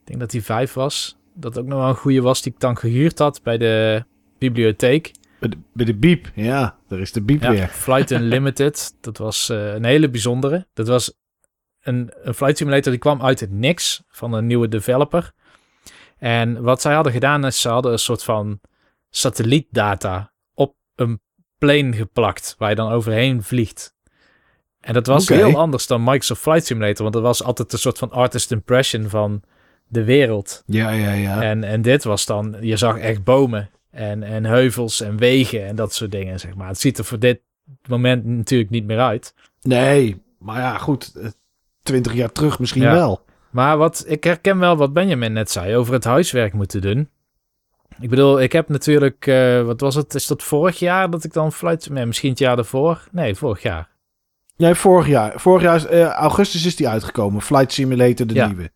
Ik 0.00 0.06
denk 0.06 0.20
dat 0.20 0.30
die 0.30 0.42
5 0.42 0.72
was. 0.72 1.16
Dat 1.34 1.58
ook 1.58 1.66
nog 1.66 1.78
wel 1.78 1.88
een 1.88 1.94
goede 1.94 2.20
was 2.20 2.42
die 2.42 2.52
ik 2.52 2.60
dan 2.60 2.78
gehuurd 2.78 3.18
had 3.18 3.40
bij 3.42 3.58
de 3.58 4.04
bibliotheek. 4.38 5.12
Bij 5.38 5.48
de, 5.48 5.56
bij 5.72 5.84
de 5.84 5.94
Beep, 5.94 6.30
ja, 6.34 6.76
daar 6.88 6.98
is 6.98 7.12
de 7.12 7.22
Beep 7.22 7.42
ja, 7.42 7.50
weer. 7.50 7.68
Flight 7.68 8.10
Unlimited, 8.20 8.94
dat 9.00 9.18
was 9.18 9.48
een 9.48 9.84
hele 9.84 10.10
bijzondere. 10.10 10.66
Dat 10.72 10.88
was 10.88 11.12
een, 11.82 12.12
een 12.22 12.34
flight 12.34 12.56
simulator 12.56 12.90
die 12.92 13.00
kwam 13.00 13.22
uit 13.22 13.40
het 13.40 13.50
niks 13.50 14.02
van 14.08 14.32
een 14.32 14.46
nieuwe 14.46 14.68
developer. 14.68 15.32
En 16.18 16.62
wat 16.62 16.80
zij 16.80 16.94
hadden 16.94 17.12
gedaan 17.12 17.44
is, 17.44 17.60
ze 17.60 17.68
hadden 17.68 17.92
een 17.92 17.98
soort 17.98 18.24
van 18.24 18.60
satellietdata 19.10 20.32
op 20.54 20.76
een 20.94 21.20
plane 21.58 21.92
geplakt, 21.92 22.54
waar 22.58 22.68
je 22.70 22.76
dan 22.76 22.90
overheen 22.90 23.42
vliegt. 23.42 23.94
En 24.80 24.94
dat 24.94 25.06
was 25.06 25.28
heel 25.28 25.58
anders 25.58 25.86
dan 25.86 26.04
Microsoft 26.04 26.40
Flight 26.40 26.66
Simulator, 26.66 27.02
want 27.02 27.12
dat 27.12 27.22
was 27.22 27.42
altijd 27.42 27.72
een 27.72 27.78
soort 27.78 27.98
van 27.98 28.10
artist 28.10 28.50
impression 28.50 29.08
van 29.08 29.42
de 29.86 30.04
wereld. 30.04 30.62
Ja, 30.66 30.90
ja, 30.90 31.12
ja. 31.12 31.42
En, 31.42 31.64
en 31.64 31.82
dit 31.82 32.04
was 32.04 32.26
dan, 32.26 32.56
je 32.60 32.76
zag 32.76 32.98
echt 32.98 33.24
bomen 33.24 33.70
en, 33.90 34.22
en 34.22 34.44
heuvels 34.44 35.00
en 35.00 35.16
wegen 35.16 35.66
en 35.66 35.76
dat 35.76 35.94
soort 35.94 36.10
dingen, 36.10 36.40
zeg 36.40 36.54
maar. 36.54 36.68
Het 36.68 36.80
ziet 36.80 36.98
er 36.98 37.04
voor 37.04 37.18
dit 37.18 37.40
moment 37.88 38.24
natuurlijk 38.24 38.70
niet 38.70 38.84
meer 38.84 39.00
uit. 39.00 39.34
Nee, 39.60 40.22
maar 40.38 40.58
ja, 40.58 40.78
goed. 40.78 41.14
eh, 41.14 41.28
Twintig 41.82 42.12
jaar 42.14 42.32
terug 42.32 42.58
misschien 42.58 42.82
Ja. 42.82 42.92
wel. 42.92 43.24
Maar 43.50 43.76
wat, 43.76 44.04
ik 44.06 44.24
herken 44.24 44.58
wel 44.58 44.76
wat 44.76 44.92
Benjamin 44.92 45.32
net 45.32 45.50
zei 45.50 45.76
over 45.76 45.92
het 45.92 46.04
huiswerk 46.04 46.52
moeten 46.52 46.80
doen. 46.80 47.08
Ik 48.00 48.08
bedoel, 48.10 48.40
ik 48.40 48.52
heb 48.52 48.68
natuurlijk, 48.68 49.26
eh, 49.26 49.62
wat 49.62 49.80
was 49.80 49.94
het? 49.94 50.14
Is 50.14 50.26
dat 50.26 50.42
vorig 50.42 50.78
jaar 50.78 51.10
dat 51.10 51.24
ik 51.24 51.32
dan 51.32 51.52
flight... 51.52 51.90
Nee, 51.90 52.06
misschien 52.06 52.30
het 52.30 52.38
jaar 52.38 52.56
daarvoor? 52.56 53.08
Nee, 53.10 53.34
vorig 53.34 53.62
jaar. 53.62 53.88
Nee, 54.56 54.74
vorig 54.74 55.06
jaar. 55.06 55.32
Vorig 55.40 55.62
jaar, 55.62 55.76
is, 55.76 55.86
eh, 55.86 56.06
augustus 56.06 56.66
is 56.66 56.76
die 56.76 56.88
uitgekomen. 56.88 57.42
Flight 57.42 57.72
Simulator, 57.72 58.26
de 58.26 58.34
Ja. 58.34 58.46
nieuwe. 58.46 58.70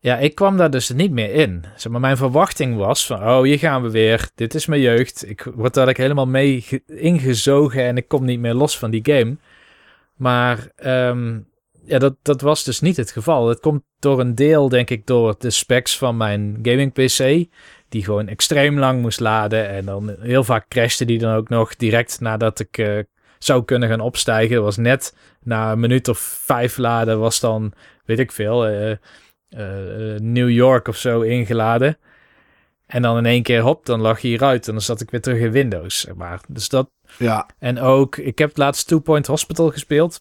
Ja, 0.00 0.16
ik 0.18 0.34
kwam 0.34 0.56
daar 0.56 0.70
dus 0.70 0.90
niet 0.90 1.10
meer 1.10 1.30
in. 1.32 1.64
Zeg 1.76 1.92
maar, 1.92 2.00
mijn 2.00 2.16
verwachting 2.16 2.76
was 2.76 3.06
van, 3.06 3.22
oh, 3.22 3.42
hier 3.42 3.58
gaan 3.58 3.82
we 3.82 3.90
weer. 3.90 4.28
Dit 4.34 4.54
is 4.54 4.66
mijn 4.66 4.80
jeugd. 4.80 5.28
Ik 5.28 5.46
word 5.54 5.74
daar 5.74 5.96
helemaal 5.96 6.26
mee 6.26 6.60
ge- 6.60 6.82
ingezogen 6.86 7.82
en 7.82 7.96
ik 7.96 8.08
kom 8.08 8.24
niet 8.24 8.40
meer 8.40 8.54
los 8.54 8.78
van 8.78 8.90
die 8.90 9.00
game. 9.04 9.36
Maar 10.16 10.68
ehm, 10.76 11.38
ja, 11.88 11.98
dat, 11.98 12.16
dat 12.22 12.40
was 12.40 12.64
dus 12.64 12.80
niet 12.80 12.96
het 12.96 13.10
geval. 13.10 13.48
Het 13.48 13.60
komt 13.60 13.82
door 13.98 14.20
een 14.20 14.34
deel, 14.34 14.68
denk 14.68 14.90
ik, 14.90 15.06
door 15.06 15.34
de 15.38 15.50
specs 15.50 15.98
van 15.98 16.16
mijn 16.16 16.58
gaming 16.62 16.92
PC. 16.92 17.48
Die 17.88 18.04
gewoon 18.04 18.28
extreem 18.28 18.78
lang 18.78 19.00
moest 19.00 19.20
laden. 19.20 19.68
En 19.68 19.84
dan 19.84 20.16
heel 20.20 20.44
vaak 20.44 20.68
crashte 20.68 21.04
die 21.04 21.18
dan 21.18 21.34
ook 21.34 21.48
nog 21.48 21.76
direct 21.76 22.20
nadat 22.20 22.60
ik 22.60 22.78
eh, 22.78 22.98
zou 23.38 23.64
kunnen 23.64 23.88
gaan 23.88 24.00
opstijgen. 24.00 24.62
Was 24.62 24.76
net 24.76 25.16
na 25.42 25.72
een 25.72 25.80
minuut 25.80 26.08
of 26.08 26.18
vijf 26.18 26.76
laden 26.76 27.18
was 27.18 27.40
dan, 27.40 27.72
weet 28.04 28.18
ik 28.18 28.32
veel... 28.32 28.66
eh, 28.66 28.90
eh, 29.48 30.20
New 30.20 30.50
York 30.50 30.88
of 30.88 30.96
zo 30.96 31.20
ingeladen. 31.20 31.98
En 32.86 33.02
dan 33.02 33.16
in 33.16 33.26
één 33.26 33.42
keer 33.42 33.60
hop, 33.60 33.86
dan 33.86 34.00
lag 34.00 34.20
je 34.20 34.28
hieruit. 34.28 34.66
En 34.66 34.72
dan 34.72 34.82
zat 34.82 35.00
ik 35.00 35.10
weer 35.10 35.20
terug 35.20 35.40
in 35.40 35.50
Windows. 35.50 36.06
Maar. 36.16 36.40
Dus 36.48 36.68
dat. 36.68 36.90
Ja, 37.18 37.46
En 37.58 37.80
ook, 37.80 38.16
ik 38.16 38.38
heb 38.38 38.56
laatst 38.56 38.86
Two 38.86 38.98
Point 38.98 39.26
Hospital 39.26 39.70
gespeeld. 39.70 40.20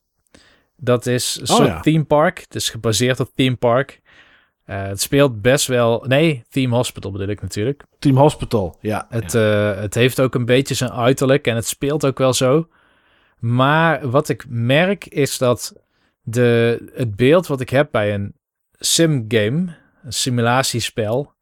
Dat 0.77 1.05
is 1.05 1.35
een 1.35 1.49
Oh, 1.49 1.55
soort 1.55 1.67
ja. 1.67 1.79
theme 1.79 2.03
park. 2.03 2.39
Het 2.39 2.55
is 2.55 2.69
gebaseerd 2.69 3.19
op 3.19 3.31
theme 3.35 3.55
park. 3.55 4.01
Eh, 4.67 4.83
het 4.83 5.01
speelt 5.01 5.41
best 5.41 5.67
wel. 5.67 6.03
Nee, 6.07 6.43
Theme 6.49 6.75
Hospital 6.75 7.11
bedoel 7.11 7.27
ik 7.27 7.41
natuurlijk. 7.41 7.83
Team 7.99 8.17
Hospital. 8.17 8.77
Ja. 8.81 9.05
Het, 9.09 9.35
eh, 9.35 9.75
het 9.75 9.93
heeft 9.93 10.19
ook 10.19 10.35
een 10.35 10.45
beetje 10.45 10.73
zijn 10.73 10.91
uiterlijk 10.91 11.47
en 11.47 11.55
het 11.55 11.67
speelt 11.67 12.05
ook 12.05 12.17
wel 12.17 12.33
zo. 12.33 12.67
Maar 13.39 14.09
wat 14.09 14.29
ik 14.29 14.45
merk 14.47 15.05
is 15.05 15.37
dat 15.37 15.73
de, 16.21 16.79
het 16.93 17.15
beeld 17.15 17.47
wat 17.47 17.61
ik 17.61 17.69
heb 17.69 17.87
bij 17.91 18.13
een 18.13 18.35
sim-game, 18.71 19.75
een 20.03 20.13
simulatiespel. 20.13 21.33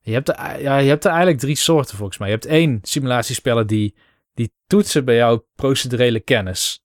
Je 0.00 0.12
hebt, 0.12 0.28
er, 0.28 0.62
ja, 0.62 0.76
je 0.76 0.88
hebt 0.88 1.04
er 1.04 1.10
eigenlijk 1.10 1.40
drie 1.40 1.56
soorten 1.56 1.96
volgens 1.96 2.18
mij. 2.18 2.28
Je 2.28 2.34
hebt 2.34 2.46
één 2.46 2.78
simulatiespellen 2.82 3.66
die, 3.66 3.94
die 4.34 4.52
toetsen 4.66 5.04
bij 5.04 5.16
jouw 5.16 5.46
procedurele 5.54 6.20
kennis. 6.20 6.79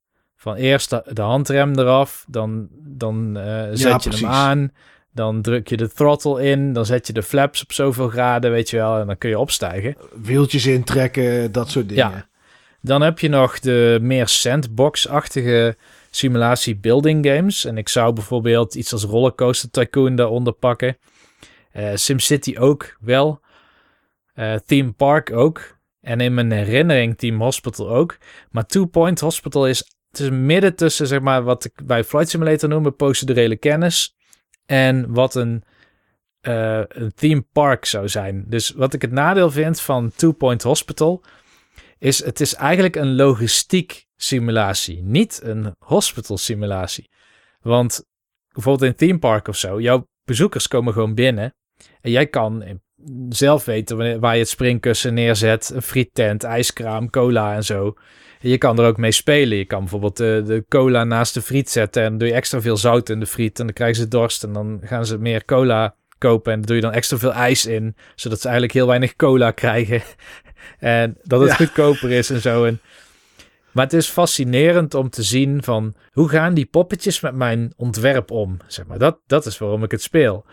Van 0.46 0.56
eerst 0.56 0.90
de, 0.90 1.04
de 1.14 1.22
handrem 1.22 1.80
eraf, 1.80 2.26
dan, 2.28 2.68
dan 2.72 3.38
eh, 3.38 3.68
zet 3.74 4.04
je 4.04 4.10
precies. 4.10 4.20
hem 4.20 4.30
aan. 4.30 4.72
Dan 5.12 5.42
druk 5.42 5.68
je 5.68 5.78
de 5.78 5.90
throttle 5.90 6.44
in, 6.44 6.74
dan 6.74 6.86
zet 6.86 7.08
je 7.08 7.14
de 7.14 7.24
flaps 7.24 7.62
op 7.64 7.72
zoveel 7.72 8.08
graden, 8.08 8.52
weet 8.52 8.70
je 8.70 8.78
wel, 8.78 9.00
en 9.00 9.08
dan 9.08 9.18
kun 9.18 9.30
je 9.30 9.40
opstijgen. 9.40 9.96
Wieltjes 10.22 10.66
intrekken, 10.66 11.52
dat 11.52 11.70
soort 11.70 11.90
dingen. 11.90 12.10
Ja. 12.10 12.28
Dan 12.82 13.02
heb 13.02 13.20
je 13.20 13.28
nog 13.28 13.60
de 13.60 13.98
meer 14.02 14.28
sandbox-achtige 14.28 15.78
simulatie 16.10 16.76
building 16.76 17.28
games. 17.28 17.66
En 17.66 17.78
ik 17.78 17.90
zou 17.90 18.14
bijvoorbeeld 18.14 18.76
iets 18.76 18.94
als 18.94 19.04
Rollercoaster 19.04 19.70
Tycoon 19.70 20.16
daaronder 20.16 20.54
pakken. 20.54 20.98
Eh, 21.72 21.92
SimCity 21.94 22.56
ook 22.58 22.98
wel. 23.00 23.40
Eh, 24.34 24.56
Theme 24.66 24.92
Park 24.92 25.32
ook. 25.34 25.78
En 26.02 26.20
in 26.20 26.34
mijn 26.34 26.52
herinnering 26.52 27.18
Team 27.18 27.42
Hospital 27.42 27.90
ook. 27.90 28.18
Maar 28.52 28.66
Two 28.66 28.86
Point 28.86 29.20
Hospital 29.20 29.68
is, 29.68 29.95
het 30.18 30.32
is 30.32 30.38
midden 30.38 30.76
tussen 30.76 31.08
zeg 31.08 31.20
maar, 31.20 31.44
wat 31.44 31.66
ik 31.66 31.86
bij 31.86 32.04
Flight 32.04 32.30
Simulator 32.30 32.70
noem, 32.70 32.86
een 32.86 32.96
procedurele 32.96 33.58
kennis. 33.58 34.16
En 34.66 35.14
wat 35.14 35.36
een, 35.36 35.64
eh, 36.42 36.82
een 36.88 37.14
theme 37.16 37.46
park 37.52 37.86
zou 37.86 38.10
zijn. 38.10 38.46
Dus 38.48 38.70
wat 38.70 38.94
ik 38.94 39.02
het 39.02 39.12
nadeel 39.12 39.52
vind 39.52 39.82
van 39.82 40.12
Two 40.16 40.32
Point 40.32 40.64
Hospital 40.64 41.24
is 41.98 42.24
het 42.24 42.40
is 42.40 42.54
eigenlijk 42.54 42.96
een 42.96 43.16
logistiek 43.16 44.06
simulatie, 44.16 45.02
niet 45.04 45.40
een 45.44 45.76
hospital 45.80 46.38
simulatie. 46.38 47.10
Want 47.62 48.06
bijvoorbeeld 48.52 48.92
in 48.92 48.98
theme 48.98 49.20
park 49.20 49.48
of 49.48 49.58
zo, 49.58 49.82
jouw 49.82 50.08
bezoekers 50.24 50.68
komen 50.68 50.94
gewoon 50.94 51.14
binnen 51.14 51.54
en 52.02 52.12
jij 52.12 52.28
kan 52.28 52.80
zelf 53.30 53.66
weten 53.66 53.98
wanneer, 53.98 54.20
waar 54.20 54.34
je 54.34 54.40
het 54.40 54.50
springkussen 54.50 55.14
neerzet, 55.14 55.70
een 55.70 55.82
friettent, 55.82 56.44
ijskraam, 56.44 57.10
cola 57.10 57.56
en 57.56 57.64
zo. 57.64 57.94
Je 58.50 58.58
kan 58.58 58.80
er 58.80 58.86
ook 58.88 58.98
mee 58.98 59.12
spelen. 59.12 59.58
Je 59.58 59.66
kan 59.66 59.80
bijvoorbeeld 59.80 60.18
de, 60.18 60.42
de 60.46 60.66
cola 60.70 61.04
naast 61.04 61.34
de 61.34 61.42
friet 61.42 61.70
zetten 61.70 62.04
en 62.04 62.18
doe 62.18 62.28
je 62.28 62.34
extra 62.34 62.62
veel 62.62 62.78
zout 62.78 63.10
in 63.10 63.20
de 63.20 63.26
friet 63.26 63.60
en 63.60 63.66
dan 63.66 63.74
krijgen 63.76 63.98
ze 63.98 64.08
dorst 64.08 64.44
en 64.44 64.54
dan 64.54 64.80
gaan 64.84 65.06
ze 65.06 65.18
meer 65.18 65.46
cola 65.46 65.96
kopen 66.18 66.52
en 66.54 66.58
dan 66.58 66.68
doe 66.68 66.76
je 66.76 66.82
dan 66.82 66.92
extra 66.92 67.18
veel 67.18 67.34
ijs 67.34 67.66
in, 67.66 67.96
zodat 68.16 68.38
ze 68.38 68.44
eigenlijk 68.46 68.78
heel 68.78 68.88
weinig 68.88 69.16
cola 69.16 69.52
krijgen. 69.52 70.02
En 70.80 71.18
dat 71.24 71.40
het 71.40 71.50
Ja. 71.50 71.56
goedkoper 71.56 72.12
is 72.12 72.30
en 72.30 72.42
zo. 72.42 72.66
En, 72.66 72.80
maar 73.72 73.84
het 73.84 73.94
is 73.94 74.08
fascinerend 74.08 74.94
om 74.94 75.10
te 75.10 75.24
zien 75.24 75.64
van 75.64 75.96
hoe 76.12 76.30
gaan 76.30 76.54
die 76.54 76.66
poppetjes 76.66 77.20
met 77.20 77.36
mijn 77.36 77.74
ontwerp 77.76 78.32
om. 78.32 78.58
Zeg 78.68 78.86
maar. 78.86 79.00
dat, 79.00 79.20
dat 79.28 79.46
is 79.46 79.58
waarom 79.58 79.84
ik 79.84 79.92
het 79.92 80.02
speel. 80.02 80.46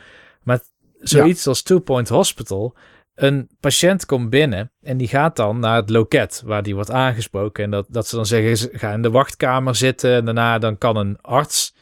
Maar 0.43 0.61
zoiets 0.99 1.47
als 1.47 1.63
Two 1.63 1.79
Point 1.79 2.09
Hospital, 2.09 2.77
een 3.15 3.49
patiënt 3.61 4.07
komt 4.07 4.31
binnen 4.31 4.73
en 4.83 4.97
die 4.97 5.09
gaat 5.09 5.37
dan 5.37 5.59
naar 5.59 5.77
het 5.77 5.91
loket 5.91 6.43
waar 6.45 6.63
die 6.63 6.75
wordt 6.75 6.91
aangesproken. 6.91 7.65
En 7.65 7.71
dat, 7.71 7.87
dat 7.89 8.07
ze 8.07 8.17
dan 8.17 8.27
zeggen, 8.27 8.57
ze 8.57 8.69
ga 8.73 8.93
in 8.93 9.03
de 9.03 9.11
wachtkamer 9.11 9.75
zitten. 9.75 10.15
En 10.15 10.25
daarna 10.25 10.59
dan 10.59 10.79
kan 10.79 10.97
een 10.97 11.19
arts, 11.21 11.75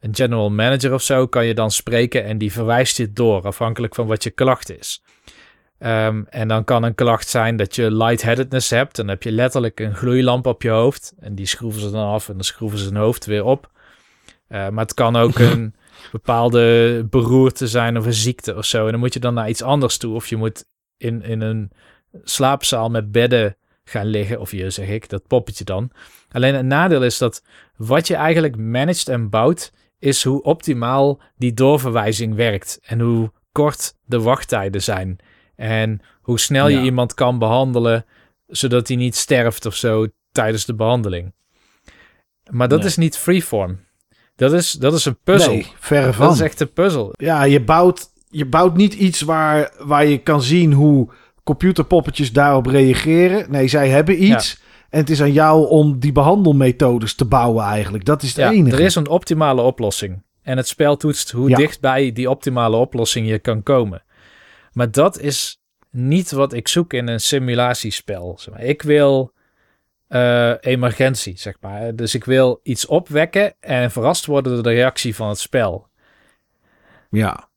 een 0.00 0.14
general 0.14 0.50
manager 0.50 0.92
of 0.92 1.02
zo, 1.02 1.26
kan 1.26 1.46
je 1.46 1.54
dan 1.54 1.70
spreken 1.70 2.24
en 2.24 2.38
die 2.38 2.52
verwijst 2.52 2.96
je 2.96 3.12
door 3.12 3.42
afhankelijk 3.42 3.94
van 3.94 4.06
wat 4.06 4.22
je 4.22 4.30
klacht 4.30 4.78
is. 4.78 5.02
Ehm, 5.78 6.22
en 6.28 6.48
dan 6.48 6.64
kan 6.64 6.82
een 6.82 6.94
klacht 6.94 7.28
zijn 7.28 7.56
dat 7.56 7.74
je 7.74 7.90
lightheadedness 7.90 8.70
hebt. 8.70 8.96
Dan 8.96 9.08
heb 9.08 9.22
je 9.22 9.32
letterlijk 9.32 9.80
een 9.80 9.94
gloeilamp 9.94 10.46
op 10.46 10.62
je 10.62 10.70
hoofd. 10.70 11.14
En 11.18 11.34
die 11.34 11.46
schroeven 11.46 11.80
ze 11.80 11.90
dan 11.90 12.06
af 12.06 12.28
en 12.28 12.34
dan 12.34 12.44
schroeven 12.44 12.78
ze 12.78 12.84
hun 12.84 12.96
hoofd 12.96 13.26
weer 13.26 13.44
op. 13.44 13.70
Uh, 14.48 14.68
maar 14.68 14.84
het 14.84 14.94
kan 14.94 15.16
ook 15.16 15.38
een 15.50 15.74
bepaalde 16.12 17.06
beroerte 17.10 17.68
zijn 17.68 17.98
of 17.98 18.06
een 18.06 18.14
ziekte 18.14 18.56
of 18.56 18.64
zo. 18.64 18.84
En 18.84 18.90
dan 18.90 19.00
moet 19.00 19.12
je 19.12 19.20
dan 19.20 19.34
naar 19.34 19.48
iets 19.48 19.62
anders 19.62 19.96
toe. 19.96 20.14
Of 20.14 20.26
je 20.26 20.36
moet 20.36 20.64
in, 20.96 21.22
in 21.22 21.40
een 21.40 21.70
slaapzaal 22.22 22.90
met 22.90 23.12
bedden 23.12 23.56
gaan 23.84 24.06
liggen. 24.06 24.40
Of 24.40 24.50
je, 24.50 24.70
zeg 24.70 24.88
ik, 24.88 25.08
dat 25.08 25.26
poppetje 25.26 25.64
dan. 25.64 25.90
Alleen 26.30 26.54
het 26.54 26.66
nadeel 26.66 27.02
is 27.02 27.18
dat 27.18 27.42
wat 27.76 28.06
je 28.06 28.14
eigenlijk 28.14 28.56
managt 28.56 29.08
en 29.08 29.30
bouwt, 29.30 29.72
is 29.98 30.24
hoe 30.24 30.42
optimaal 30.42 31.20
die 31.36 31.54
doorverwijzing 31.54 32.34
werkt. 32.34 32.78
En 32.82 33.00
hoe 33.00 33.32
kort 33.52 33.94
de 34.04 34.20
wachttijden 34.20 34.82
zijn. 34.82 35.18
En 35.56 36.00
hoe 36.20 36.40
snel 36.40 36.68
je 36.68 36.80
iemand 36.80 37.14
kan 37.14 37.38
behandelen, 37.38 38.04
zodat 38.46 38.88
hij 38.88 38.96
niet 38.96 39.16
sterft 39.16 39.66
of 39.66 39.74
zo 39.74 40.06
tijdens 40.32 40.64
de 40.64 40.74
behandeling. 40.74 41.32
Maar 42.50 42.68
dat 42.68 42.84
is 42.84 42.96
niet 42.96 43.16
freeform. 43.16 43.83
Dat 44.36 44.52
is, 44.52 44.72
dat 44.72 44.94
is 44.94 45.04
een 45.04 45.18
puzzel. 45.24 45.52
Nee, 45.52 45.72
verre 45.78 46.12
van. 46.12 46.26
Dat 46.26 46.34
is 46.34 46.40
echt 46.40 46.60
een 46.60 46.72
puzzel. 46.72 47.12
Ja, 47.16 47.42
je 47.42 47.60
bouwt, 47.60 48.10
je 48.28 48.46
bouwt 48.46 48.76
niet 48.76 48.94
iets 48.94 49.20
waar, 49.20 49.72
waar 49.78 50.06
je 50.06 50.18
kan 50.18 50.42
zien 50.42 50.72
hoe 50.72 51.08
computerpoppetjes 51.44 52.32
daarop 52.32 52.66
reageren. 52.66 53.50
Nee, 53.50 53.68
zij 53.68 53.88
hebben 53.88 54.24
iets. 54.24 54.62
En 54.90 55.00
het 55.00 55.10
is 55.10 55.22
aan 55.22 55.32
jou 55.32 55.68
om 55.68 55.98
die 55.98 56.12
behandelmethodes 56.12 57.14
te 57.14 57.24
bouwen 57.24 57.64
eigenlijk. 57.64 58.04
Dat 58.04 58.22
is 58.22 58.28
het 58.28 58.38
ja, 58.38 58.50
enige. 58.50 58.76
Er 58.76 58.82
is 58.82 58.94
een 58.94 59.08
optimale 59.08 59.62
oplossing. 59.62 60.22
En 60.42 60.56
het 60.56 60.68
spel 60.68 60.96
toetst 60.96 61.30
hoe 61.30 61.48
ja. 61.48 61.56
dichtbij 61.56 62.12
die 62.12 62.30
optimale 62.30 62.76
oplossing 62.76 63.28
je 63.28 63.38
kan 63.38 63.62
komen. 63.62 64.02
Maar 64.72 64.90
dat 64.90 65.20
is 65.20 65.60
niet 65.90 66.30
wat 66.30 66.52
ik 66.52 66.68
zoek 66.68 66.92
in 66.92 67.08
een 67.08 67.20
simulatiespel. 67.20 68.38
Ik 68.56 68.82
wil 68.82 69.32
uh, 70.14 70.52
emergentie, 70.60 71.38
zeg 71.38 71.56
maar. 71.60 71.94
Dus 71.96 72.14
ik 72.14 72.24
wil 72.24 72.60
iets 72.62 72.86
opwekken 72.86 73.54
en 73.60 73.90
verrast 73.90 74.26
worden 74.26 74.54
door 74.54 74.62
de 74.62 74.70
reactie 74.70 75.14
van 75.14 75.28
het 75.28 75.38
spel. 75.38 75.86
Ja. 77.10 77.48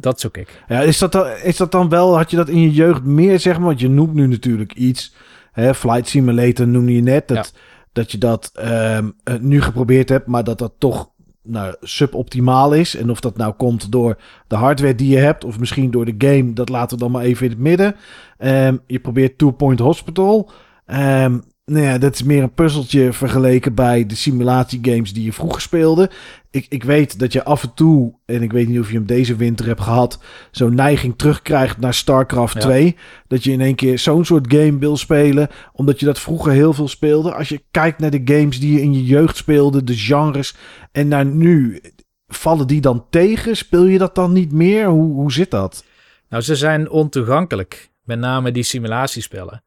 Dat 0.00 0.20
zoek 0.20 0.36
ik. 0.36 0.62
Ja, 0.68 0.80
is 0.80 0.98
dat, 0.98 1.12
dan, 1.12 1.26
is 1.26 1.56
dat 1.56 1.72
dan 1.72 1.88
wel, 1.88 2.16
had 2.16 2.30
je 2.30 2.36
dat 2.36 2.48
in 2.48 2.60
je 2.60 2.72
jeugd 2.72 3.04
meer, 3.04 3.40
zeg 3.40 3.56
maar? 3.56 3.66
Want 3.66 3.80
je 3.80 3.88
noemt 3.88 4.14
nu 4.14 4.26
natuurlijk 4.26 4.72
iets. 4.72 5.14
Hè, 5.52 5.74
Flight 5.74 6.08
Simulator 6.08 6.68
noemde 6.68 6.94
je 6.94 7.02
net. 7.02 7.28
Dat, 7.28 7.52
ja. 7.54 7.60
dat 7.92 8.12
je 8.12 8.18
dat 8.18 8.52
um, 8.60 9.16
nu 9.40 9.62
geprobeerd 9.62 10.08
hebt, 10.08 10.26
maar 10.26 10.44
dat 10.44 10.58
dat 10.58 10.72
toch 10.78 11.10
nou, 11.42 11.74
suboptimaal 11.80 12.72
is. 12.72 12.96
En 12.96 13.10
of 13.10 13.20
dat 13.20 13.36
nou 13.36 13.52
komt 13.52 13.92
door 13.92 14.18
de 14.46 14.56
hardware 14.56 14.94
die 14.94 15.10
je 15.10 15.18
hebt, 15.18 15.44
of 15.44 15.58
misschien 15.58 15.90
door 15.90 16.04
de 16.04 16.14
game, 16.18 16.52
dat 16.52 16.68
laten 16.68 16.96
we 16.96 17.02
dan 17.02 17.12
maar 17.12 17.22
even 17.24 17.44
in 17.44 17.52
het 17.52 17.60
midden. 17.60 17.96
Um, 18.38 18.80
je 18.86 18.98
probeert 18.98 19.38
Two 19.38 19.50
Point 19.50 19.78
Hospital. 19.78 20.50
Um, 20.86 21.42
nou 21.68 21.84
ja, 21.84 21.98
dat 21.98 22.14
is 22.14 22.22
meer 22.22 22.42
een 22.42 22.54
puzzeltje 22.54 23.12
vergeleken 23.12 23.74
bij 23.74 24.06
de 24.06 24.14
simulatiegames 24.14 25.12
die 25.12 25.24
je 25.24 25.32
vroeger 25.32 25.60
speelde. 25.60 26.10
Ik, 26.50 26.66
ik 26.68 26.84
weet 26.84 27.18
dat 27.18 27.32
je 27.32 27.44
af 27.44 27.62
en 27.62 27.74
toe, 27.74 28.14
en 28.24 28.42
ik 28.42 28.52
weet 28.52 28.68
niet 28.68 28.78
of 28.78 28.88
je 28.88 28.94
hem 28.94 29.06
deze 29.06 29.36
winter 29.36 29.66
hebt 29.66 29.80
gehad, 29.80 30.18
zo'n 30.50 30.74
neiging 30.74 31.14
terugkrijgt 31.16 31.78
naar 31.78 31.94
StarCraft 31.94 32.54
ja. 32.54 32.60
2. 32.60 32.96
Dat 33.26 33.44
je 33.44 33.52
in 33.52 33.60
één 33.60 33.74
keer 33.74 33.98
zo'n 33.98 34.24
soort 34.24 34.52
game 34.54 34.78
wil 34.78 34.96
spelen, 34.96 35.48
omdat 35.72 36.00
je 36.00 36.06
dat 36.06 36.18
vroeger 36.18 36.52
heel 36.52 36.72
veel 36.72 36.88
speelde. 36.88 37.34
Als 37.34 37.48
je 37.48 37.62
kijkt 37.70 37.98
naar 37.98 38.10
de 38.10 38.22
games 38.24 38.60
die 38.60 38.72
je 38.72 38.82
in 38.82 38.92
je 38.92 39.04
jeugd 39.04 39.36
speelde, 39.36 39.84
de 39.84 39.96
genres, 39.96 40.56
en 40.92 41.08
naar 41.08 41.26
nu, 41.26 41.80
vallen 42.26 42.66
die 42.66 42.80
dan 42.80 43.06
tegen? 43.10 43.56
Speel 43.56 43.84
je 43.84 43.98
dat 43.98 44.14
dan 44.14 44.32
niet 44.32 44.52
meer? 44.52 44.86
Hoe, 44.86 45.12
hoe 45.12 45.32
zit 45.32 45.50
dat? 45.50 45.84
Nou, 46.28 46.42
ze 46.42 46.56
zijn 46.56 46.90
ontoegankelijk. 46.90 47.90
Met 48.02 48.18
name 48.18 48.52
die 48.52 48.62
simulatiespellen. 48.62 49.62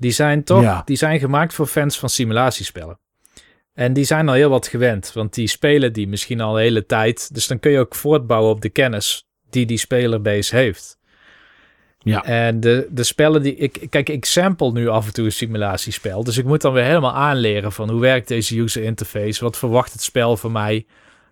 Die 0.00 0.10
zijn 0.10 0.44
toch, 0.44 0.62
ja. 0.62 0.82
die 0.84 0.96
zijn 0.96 1.18
gemaakt 1.18 1.54
voor 1.54 1.66
fans 1.66 1.98
van 1.98 2.08
simulatiespellen. 2.08 2.98
En 3.74 3.92
die 3.92 4.04
zijn 4.04 4.28
al 4.28 4.34
heel 4.34 4.50
wat 4.50 4.66
gewend, 4.66 5.12
want 5.12 5.34
die 5.34 5.46
spelen 5.46 5.92
die 5.92 6.08
misschien 6.08 6.40
al 6.40 6.52
de 6.52 6.60
hele 6.60 6.86
tijd. 6.86 7.34
Dus 7.34 7.46
dan 7.46 7.58
kun 7.58 7.70
je 7.70 7.78
ook 7.78 7.94
voortbouwen 7.94 8.50
op 8.50 8.60
de 8.60 8.68
kennis 8.68 9.26
die 9.50 9.66
die 9.66 9.78
spelerbase 9.78 10.56
heeft. 10.56 10.98
Ja. 11.98 12.24
En 12.24 12.60
de, 12.60 12.86
de 12.90 13.02
spellen 13.02 13.42
die 13.42 13.54
ik. 13.56 13.86
Kijk, 13.90 14.08
ik 14.08 14.24
sample 14.24 14.72
nu 14.72 14.88
af 14.88 15.06
en 15.06 15.12
toe 15.12 15.24
een 15.24 15.32
simulatiespel. 15.32 16.24
Dus 16.24 16.38
ik 16.38 16.44
moet 16.44 16.60
dan 16.60 16.72
weer 16.72 16.84
helemaal 16.84 17.14
aanleren 17.14 17.72
van 17.72 17.90
hoe 17.90 18.00
werkt 18.00 18.28
deze 18.28 18.58
user 18.58 18.82
interface? 18.82 19.44
Wat 19.44 19.58
verwacht 19.58 19.92
het 19.92 20.02
spel 20.02 20.36
van 20.36 20.52
mij? 20.52 20.86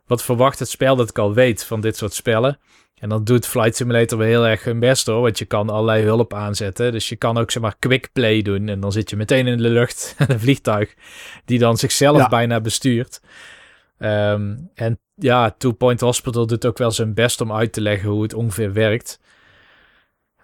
Wat 0.06 0.22
verwacht 0.22 0.58
het 0.58 0.68
spel 0.68 0.96
dat 0.96 1.08
ik 1.08 1.18
al 1.18 1.34
weet 1.34 1.64
van 1.64 1.80
dit 1.80 1.96
soort 1.96 2.14
spellen? 2.14 2.58
En 3.00 3.08
dan 3.08 3.24
doet 3.24 3.46
Flight 3.46 3.76
Simulator 3.76 4.18
wel 4.18 4.26
heel 4.26 4.46
erg 4.46 4.64
hun 4.64 4.78
best 4.78 5.06
hoor. 5.06 5.20
Want 5.20 5.38
je 5.38 5.44
kan 5.44 5.70
allerlei 5.70 6.04
hulp 6.04 6.34
aanzetten. 6.34 6.92
Dus 6.92 7.08
je 7.08 7.16
kan 7.16 7.38
ook 7.38 7.50
zeg 7.50 7.62
maar 7.62 7.76
quick 7.78 8.08
play 8.12 8.42
doen. 8.42 8.68
En 8.68 8.80
dan 8.80 8.92
zit 8.92 9.10
je 9.10 9.16
meteen 9.16 9.46
in 9.46 9.56
de 9.56 9.68
lucht. 9.68 10.14
een 10.28 10.40
vliegtuig 10.40 10.94
die 11.44 11.58
dan 11.58 11.76
zichzelf 11.76 12.18
ja. 12.18 12.28
bijna 12.28 12.60
bestuurt. 12.60 13.20
Um, 13.98 14.70
en 14.74 15.00
ja, 15.14 15.50
Two 15.50 15.72
Point 15.72 16.00
Hospital 16.00 16.46
doet 16.46 16.66
ook 16.66 16.78
wel 16.78 16.90
zijn 16.90 17.14
best 17.14 17.40
om 17.40 17.52
uit 17.52 17.72
te 17.72 17.80
leggen 17.80 18.08
hoe 18.08 18.22
het 18.22 18.34
ongeveer 18.34 18.72
werkt. 18.72 19.20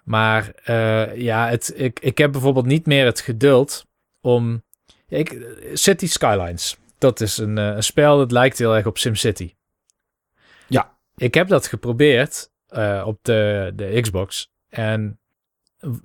Maar 0.03 0.51
uh, 0.69 1.15
ja, 1.15 1.49
het, 1.49 1.73
ik, 1.75 1.99
ik 1.99 2.17
heb 2.17 2.31
bijvoorbeeld 2.31 2.65
niet 2.65 2.85
meer 2.85 3.05
het 3.05 3.19
geduld 3.19 3.85
om... 4.21 4.63
Ik, 5.07 5.45
City 5.73 6.07
Skylines. 6.07 6.77
Dat 6.97 7.21
is 7.21 7.37
een, 7.37 7.57
een 7.57 7.83
spel 7.83 8.17
dat 8.17 8.31
lijkt 8.31 8.57
heel 8.57 8.75
erg 8.75 8.85
op 8.85 8.97
SimCity. 8.97 9.53
Ik 11.15 11.33
heb 11.33 11.47
dat 11.47 11.67
geprobeerd 11.67 12.49
uh, 12.69 13.03
op 13.05 13.19
de, 13.21 13.71
de 13.75 14.01
Xbox. 14.01 14.51
En 14.69 15.19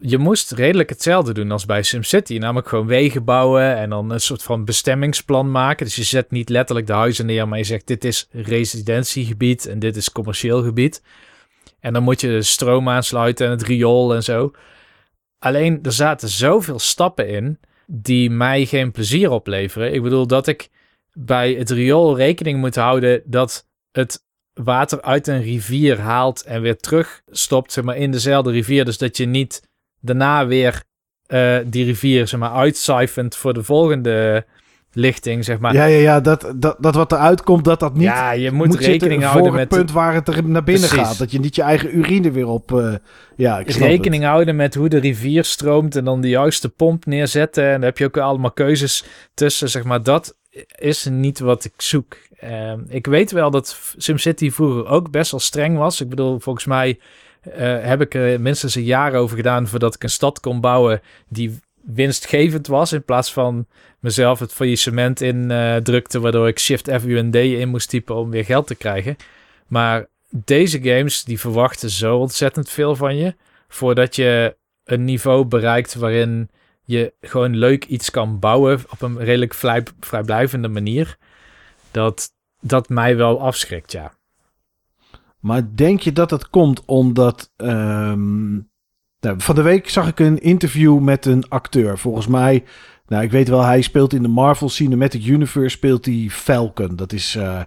je 0.00 0.18
moest 0.18 0.52
redelijk 0.52 0.88
hetzelfde 0.88 1.32
doen 1.32 1.50
als 1.50 1.66
bij 1.66 1.82
SimCity. 1.82 2.38
Namelijk 2.38 2.68
gewoon 2.68 2.86
wegen 2.86 3.24
bouwen 3.24 3.76
en 3.76 3.90
dan 3.90 4.10
een 4.10 4.20
soort 4.20 4.42
van 4.42 4.64
bestemmingsplan 4.64 5.50
maken. 5.50 5.86
Dus 5.86 5.96
je 5.96 6.02
zet 6.02 6.30
niet 6.30 6.48
letterlijk 6.48 6.86
de 6.86 6.92
huizen 6.92 7.26
neer, 7.26 7.48
maar 7.48 7.58
je 7.58 7.64
zegt 7.64 7.86
dit 7.86 8.04
is 8.04 8.28
residentiegebied 8.30 9.66
en 9.66 9.78
dit 9.78 9.96
is 9.96 10.12
commercieel 10.12 10.62
gebied. 10.62 11.02
En 11.80 11.92
dan 11.92 12.02
moet 12.02 12.20
je 12.20 12.28
de 12.28 12.42
stroom 12.42 12.88
aansluiten 12.88 13.46
en 13.46 13.52
het 13.52 13.62
riool 13.62 14.14
en 14.14 14.22
zo. 14.22 14.52
Alleen 15.38 15.78
er 15.82 15.92
zaten 15.92 16.28
zoveel 16.28 16.78
stappen 16.78 17.28
in 17.28 17.58
die 17.86 18.30
mij 18.30 18.66
geen 18.66 18.90
plezier 18.90 19.30
opleveren. 19.30 19.94
Ik 19.94 20.02
bedoel 20.02 20.26
dat 20.26 20.46
ik 20.46 20.68
bij 21.12 21.52
het 21.52 21.70
riool 21.70 22.16
rekening 22.16 22.58
moet 22.58 22.74
houden 22.74 23.22
dat 23.24 23.68
het 23.92 24.24
water 24.64 25.02
uit 25.02 25.26
een 25.26 25.42
rivier 25.42 25.98
haalt 25.98 26.42
en 26.42 26.62
weer 26.62 26.76
terug 26.76 27.20
stopt 27.30 27.72
zeg 27.72 27.84
maar, 27.84 27.96
in 27.96 28.10
dezelfde 28.10 28.50
rivier. 28.50 28.84
Dus 28.84 28.98
dat 28.98 29.16
je 29.16 29.26
niet 29.26 29.62
daarna 30.00 30.46
weer 30.46 30.82
uh, 31.28 31.58
die 31.66 31.84
rivier 31.84 32.28
zeg 32.28 32.40
maar, 32.40 32.72
voor 33.28 33.54
de 33.54 33.62
volgende 33.62 34.44
lichting, 34.92 35.44
zeg 35.44 35.58
maar. 35.58 35.74
Ja, 35.74 35.84
ja, 35.84 35.98
ja 35.98 36.20
dat, 36.20 36.52
dat, 36.56 36.76
dat 36.78 36.94
wat 36.94 37.12
eruit 37.12 37.42
komt, 37.42 37.64
dat 37.64 37.80
dat 37.80 37.94
niet 37.94 38.02
ja, 38.02 38.30
je 38.30 38.50
moet, 38.50 38.66
moet 38.66 38.78
rekening 38.78 39.22
houden 39.22 39.52
met 39.52 39.60
het 39.60 39.68
punt 39.68 39.92
waar 39.92 40.14
het 40.14 40.28
er 40.28 40.48
naar 40.48 40.64
binnen 40.64 40.88
Precies. 40.88 41.06
gaat. 41.06 41.18
Dat 41.18 41.30
je 41.30 41.40
niet 41.40 41.54
je 41.54 41.62
eigen 41.62 41.98
urine 41.98 42.30
weer 42.30 42.46
op... 42.46 42.72
Uh, 42.72 42.94
ja, 43.36 43.58
ik 43.58 43.70
rekening 43.70 44.22
het. 44.22 44.32
houden 44.32 44.56
met 44.56 44.74
hoe 44.74 44.88
de 44.88 44.98
rivier 44.98 45.44
stroomt 45.44 45.96
en 45.96 46.04
dan 46.04 46.20
de 46.20 46.28
juiste 46.28 46.68
pomp 46.68 47.06
neerzetten. 47.06 47.64
En 47.64 47.74
daar 47.74 47.88
heb 47.88 47.98
je 47.98 48.04
ook 48.04 48.16
allemaal 48.16 48.52
keuzes 48.52 49.04
tussen, 49.34 49.68
zeg 49.68 49.84
maar. 49.84 50.02
Dat 50.02 50.36
is 50.78 51.04
niet 51.04 51.38
wat 51.38 51.64
ik 51.64 51.72
zoek. 51.76 52.16
Uh, 52.44 52.72
ik 52.88 53.06
weet 53.06 53.30
wel 53.30 53.50
dat 53.50 53.94
SimCity 53.96 54.50
vroeger 54.50 54.86
ook 54.86 55.10
best 55.10 55.30
wel 55.30 55.40
streng 55.40 55.76
was. 55.76 56.00
Ik 56.00 56.08
bedoel, 56.08 56.38
volgens 56.38 56.64
mij 56.64 56.98
uh, 57.48 57.54
heb 57.82 58.00
ik 58.00 58.14
er 58.14 58.40
minstens 58.40 58.74
een 58.74 58.84
jaar 58.84 59.14
over 59.14 59.36
gedaan 59.36 59.68
voordat 59.68 59.94
ik 59.94 60.02
een 60.02 60.10
stad 60.10 60.40
kon 60.40 60.60
bouwen 60.60 61.00
die 61.28 61.60
winstgevend 61.80 62.66
was. 62.66 62.92
In 62.92 63.04
plaats 63.04 63.32
van 63.32 63.66
mezelf 63.98 64.38
het 64.38 64.52
faillissement 64.52 65.20
in 65.20 65.50
uh, 65.50 65.76
drukte, 65.76 66.20
waardoor 66.20 66.48
ik 66.48 66.58
Shift 66.58 66.90
F 67.00 67.04
U 67.04 67.30
D 67.30 67.34
in 67.34 67.68
moest 67.68 67.88
typen 67.88 68.14
om 68.14 68.30
weer 68.30 68.44
geld 68.44 68.66
te 68.66 68.74
krijgen. 68.74 69.16
Maar 69.66 70.06
deze 70.30 70.82
games 70.82 71.24
die 71.24 71.40
verwachten 71.40 71.90
zo 71.90 72.16
ontzettend 72.18 72.70
veel 72.70 72.96
van 72.96 73.16
je, 73.16 73.34
voordat 73.68 74.16
je 74.16 74.56
een 74.84 75.04
niveau 75.04 75.44
bereikt 75.44 75.94
waarin 75.94 76.50
je 76.90 77.14
gewoon 77.20 77.56
leuk 77.56 77.84
iets 77.84 78.10
kan 78.10 78.38
bouwen 78.38 78.80
op 78.88 79.02
een 79.02 79.18
redelijk 79.18 79.54
vrij, 79.54 79.82
vrijblijvende 80.00 80.68
manier. 80.68 81.18
Dat, 81.90 82.28
dat 82.60 82.88
mij 82.88 83.16
wel 83.16 83.40
afschrikt, 83.40 83.92
ja. 83.92 84.12
Maar 85.40 85.62
denk 85.74 86.00
je 86.00 86.12
dat 86.12 86.30
het 86.30 86.50
komt 86.50 86.84
omdat. 86.84 87.52
Um, 87.56 88.68
nou, 89.20 89.34
van 89.40 89.54
de 89.54 89.62
week 89.62 89.88
zag 89.88 90.08
ik 90.08 90.18
een 90.18 90.38
interview 90.38 90.98
met 90.98 91.26
een 91.26 91.48
acteur. 91.48 91.98
Volgens 91.98 92.26
mij. 92.26 92.64
Nou, 93.06 93.22
ik 93.22 93.30
weet 93.30 93.48
wel, 93.48 93.62
hij 93.62 93.82
speelt 93.82 94.12
in 94.12 94.22
de 94.22 94.28
Marvel 94.28 94.68
Cinematic 94.68 95.26
Universe. 95.26 95.76
Speelt 95.76 96.04
hij 96.04 96.26
Falcon. 96.30 96.96
Dat 96.96 97.12
is. 97.12 97.36
Uh, 97.36 97.60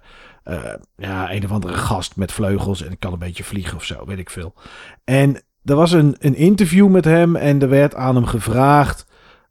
uh, 0.46 0.74
ja, 0.96 1.32
een 1.32 1.44
of 1.44 1.52
andere 1.52 1.74
gast 1.74 2.16
met 2.16 2.32
vleugels. 2.32 2.84
En 2.84 3.00
kan 3.00 3.14
een 3.14 3.20
beetje 3.20 3.44
vliegen 3.44 3.76
of 3.76 3.84
zo, 3.84 4.06
weet 4.06 4.20
ik 4.20 4.30
veel. 4.30 4.54
En 5.04 5.44
er 5.64 5.76
was 5.76 5.92
een, 5.92 6.16
een 6.20 6.36
interview 6.36 6.90
met 6.90 7.06
hem 7.06 7.36
en 7.36 7.62
er 7.62 7.70
werd 7.70 7.96
aan 7.96 8.16
hem 8.16 8.26
gevraagd 8.26 9.06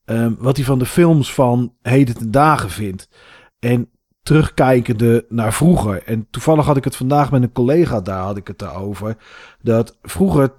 ehm, 0.05 0.35
wat 0.39 0.57
hij 0.57 0.65
van 0.65 0.79
de 0.79 0.87
films 0.87 1.35
van 1.35 1.75
heden 1.83 2.17
ten 2.17 2.31
dagen 2.31 2.71
vindt. 2.71 3.09
En 3.59 3.91
terugkijkende 4.23 5.27
naar 5.29 5.53
vroeger. 5.53 6.03
En 6.03 6.27
toevallig 6.31 6.67
had 6.67 6.77
ik 6.77 6.85
het 6.85 6.97
vandaag 6.97 7.31
met 7.31 7.43
een 7.43 7.53
collega, 7.53 8.01
daar 8.01 8.23
had 8.23 8.37
ik 8.37 8.47
het 8.47 8.59
daarover. 8.59 9.17
Dat 9.61 9.99
vroeger, 10.03 10.55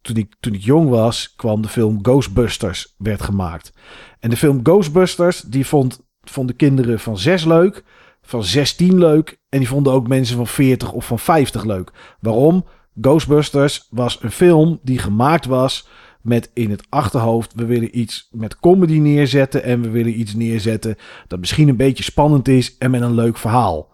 toen, 0.00 0.16
ik, 0.16 0.34
toen 0.40 0.54
ik 0.54 0.62
jong 0.62 0.88
was, 0.88 1.34
kwam 1.36 1.62
de 1.62 1.68
film 1.68 1.98
Ghostbusters 2.02 2.94
werd 2.98 3.22
gemaakt. 3.22 3.72
En 4.20 4.30
de 4.30 4.36
film 4.36 4.60
Ghostbusters, 4.62 5.40
die 5.40 5.66
vond, 5.66 6.00
vonden 6.20 6.56
kinderen 6.56 7.00
van 7.00 7.18
6 7.18 7.44
leuk, 7.44 7.84
van 8.22 8.44
16 8.44 8.98
leuk. 8.98 9.38
En 9.48 9.58
die 9.58 9.68
vonden 9.68 9.92
ook 9.92 10.08
mensen 10.08 10.36
van 10.36 10.46
40 10.46 10.92
of 10.92 11.06
van 11.06 11.18
50 11.18 11.64
leuk. 11.64 12.16
Waarom? 12.20 12.64
Ghostbusters 13.00 13.86
was 13.90 14.22
een 14.22 14.30
film 14.30 14.80
die 14.82 14.98
gemaakt 14.98 15.46
was 15.46 15.88
met 16.24 16.50
in 16.54 16.70
het 16.70 16.86
achterhoofd: 16.88 17.54
we 17.54 17.64
willen 17.64 17.98
iets 17.98 18.28
met 18.30 18.58
comedy 18.60 18.98
neerzetten 18.98 19.62
en 19.62 19.80
we 19.80 19.90
willen 19.90 20.20
iets 20.20 20.34
neerzetten 20.34 20.96
dat 21.26 21.38
misschien 21.38 21.68
een 21.68 21.76
beetje 21.76 22.04
spannend 22.04 22.48
is 22.48 22.78
en 22.78 22.90
met 22.90 23.00
een 23.00 23.14
leuk 23.14 23.38
verhaal. 23.38 23.92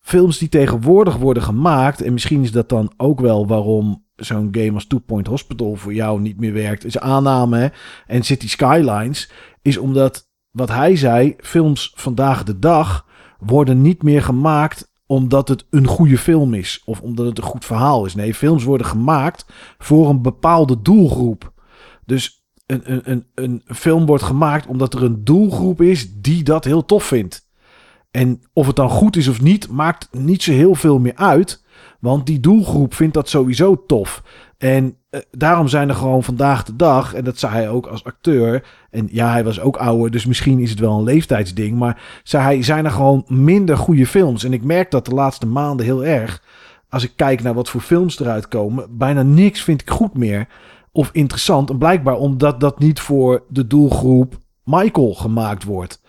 Films 0.00 0.38
die 0.38 0.48
tegenwoordig 0.48 1.16
worden 1.16 1.42
gemaakt, 1.42 2.02
en 2.02 2.12
misschien 2.12 2.42
is 2.42 2.52
dat 2.52 2.68
dan 2.68 2.92
ook 2.96 3.20
wel 3.20 3.46
waarom 3.46 4.04
zo'n 4.16 4.48
game 4.50 4.72
als 4.72 4.86
Two 4.86 4.98
Point 4.98 5.26
Hospital 5.26 5.74
voor 5.74 5.94
jou 5.94 6.20
niet 6.20 6.40
meer 6.40 6.52
werkt, 6.52 6.84
is 6.84 6.98
aanname 6.98 7.72
en 8.06 8.22
City 8.22 8.48
Skylines, 8.48 9.30
is 9.62 9.76
omdat 9.76 10.28
wat 10.50 10.68
hij 10.68 10.96
zei, 10.96 11.34
films 11.38 11.92
vandaag 11.94 12.42
de 12.42 12.58
dag 12.58 13.06
worden 13.38 13.82
niet 13.82 14.02
meer 14.02 14.22
gemaakt 14.22 14.92
omdat 15.06 15.48
het 15.48 15.66
een 15.70 15.86
goede 15.86 16.18
film 16.18 16.54
is 16.54 16.82
of 16.84 17.00
omdat 17.00 17.26
het 17.26 17.38
een 17.38 17.44
goed 17.44 17.64
verhaal 17.64 18.04
is. 18.04 18.14
Nee, 18.14 18.34
films 18.34 18.64
worden 18.64 18.86
gemaakt 18.86 19.46
voor 19.78 20.08
een 20.08 20.22
bepaalde 20.22 20.82
doelgroep. 20.82 21.52
Dus 22.06 22.44
een, 22.66 22.92
een, 22.92 23.02
een, 23.04 23.26
een 23.34 23.62
film 23.76 24.06
wordt 24.06 24.22
gemaakt 24.22 24.66
omdat 24.66 24.94
er 24.94 25.02
een 25.02 25.24
doelgroep 25.24 25.82
is 25.82 26.12
die 26.14 26.42
dat 26.42 26.64
heel 26.64 26.84
tof 26.84 27.04
vindt. 27.04 27.48
En 28.10 28.40
of 28.52 28.66
het 28.66 28.76
dan 28.76 28.90
goed 28.90 29.16
is 29.16 29.28
of 29.28 29.40
niet, 29.40 29.68
maakt 29.68 30.08
niet 30.12 30.42
zo 30.42 30.52
heel 30.52 30.74
veel 30.74 30.98
meer 30.98 31.16
uit. 31.16 31.64
Want 32.00 32.26
die 32.26 32.40
doelgroep 32.40 32.94
vindt 32.94 33.14
dat 33.14 33.28
sowieso 33.28 33.84
tof. 33.86 34.22
En 34.58 34.96
eh, 35.10 35.20
daarom 35.30 35.68
zijn 35.68 35.88
er 35.88 35.94
gewoon 35.94 36.22
vandaag 36.22 36.64
de 36.64 36.76
dag, 36.76 37.14
en 37.14 37.24
dat 37.24 37.38
zei 37.38 37.52
hij 37.52 37.68
ook 37.68 37.86
als 37.86 38.04
acteur. 38.04 38.66
En 38.94 39.08
ja, 39.10 39.30
hij 39.30 39.44
was 39.44 39.60
ook 39.60 39.76
ouder, 39.76 40.10
dus 40.10 40.26
misschien 40.26 40.58
is 40.58 40.70
het 40.70 40.78
wel 40.78 40.98
een 40.98 41.04
leeftijdsding. 41.04 41.78
Maar 41.78 42.22
hij, 42.28 42.62
zijn 42.62 42.84
er 42.84 42.90
gewoon 42.90 43.24
minder 43.26 43.76
goede 43.76 44.06
films. 44.06 44.44
En 44.44 44.52
ik 44.52 44.64
merk 44.64 44.90
dat 44.90 45.04
de 45.04 45.14
laatste 45.14 45.46
maanden 45.46 45.86
heel 45.86 46.04
erg. 46.04 46.42
Als 46.88 47.04
ik 47.04 47.12
kijk 47.16 47.42
naar 47.42 47.54
wat 47.54 47.68
voor 47.68 47.80
films 47.80 48.20
eruit 48.20 48.48
komen, 48.48 48.96
bijna 48.96 49.22
niks 49.22 49.62
vind 49.62 49.80
ik 49.80 49.90
goed 49.90 50.16
meer. 50.16 50.48
Of 50.92 51.10
interessant. 51.12 51.70
En 51.70 51.78
blijkbaar 51.78 52.16
omdat 52.16 52.60
dat 52.60 52.78
niet 52.78 53.00
voor 53.00 53.44
de 53.48 53.66
doelgroep 53.66 54.38
Michael 54.64 55.14
gemaakt 55.14 55.64
wordt. 55.64 56.00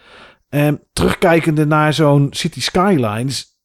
En 0.49 0.81
terugkijkende 0.93 1.65
naar 1.65 1.93
zo'n 1.93 2.27
City 2.31 2.61
Skylines. 2.61 3.59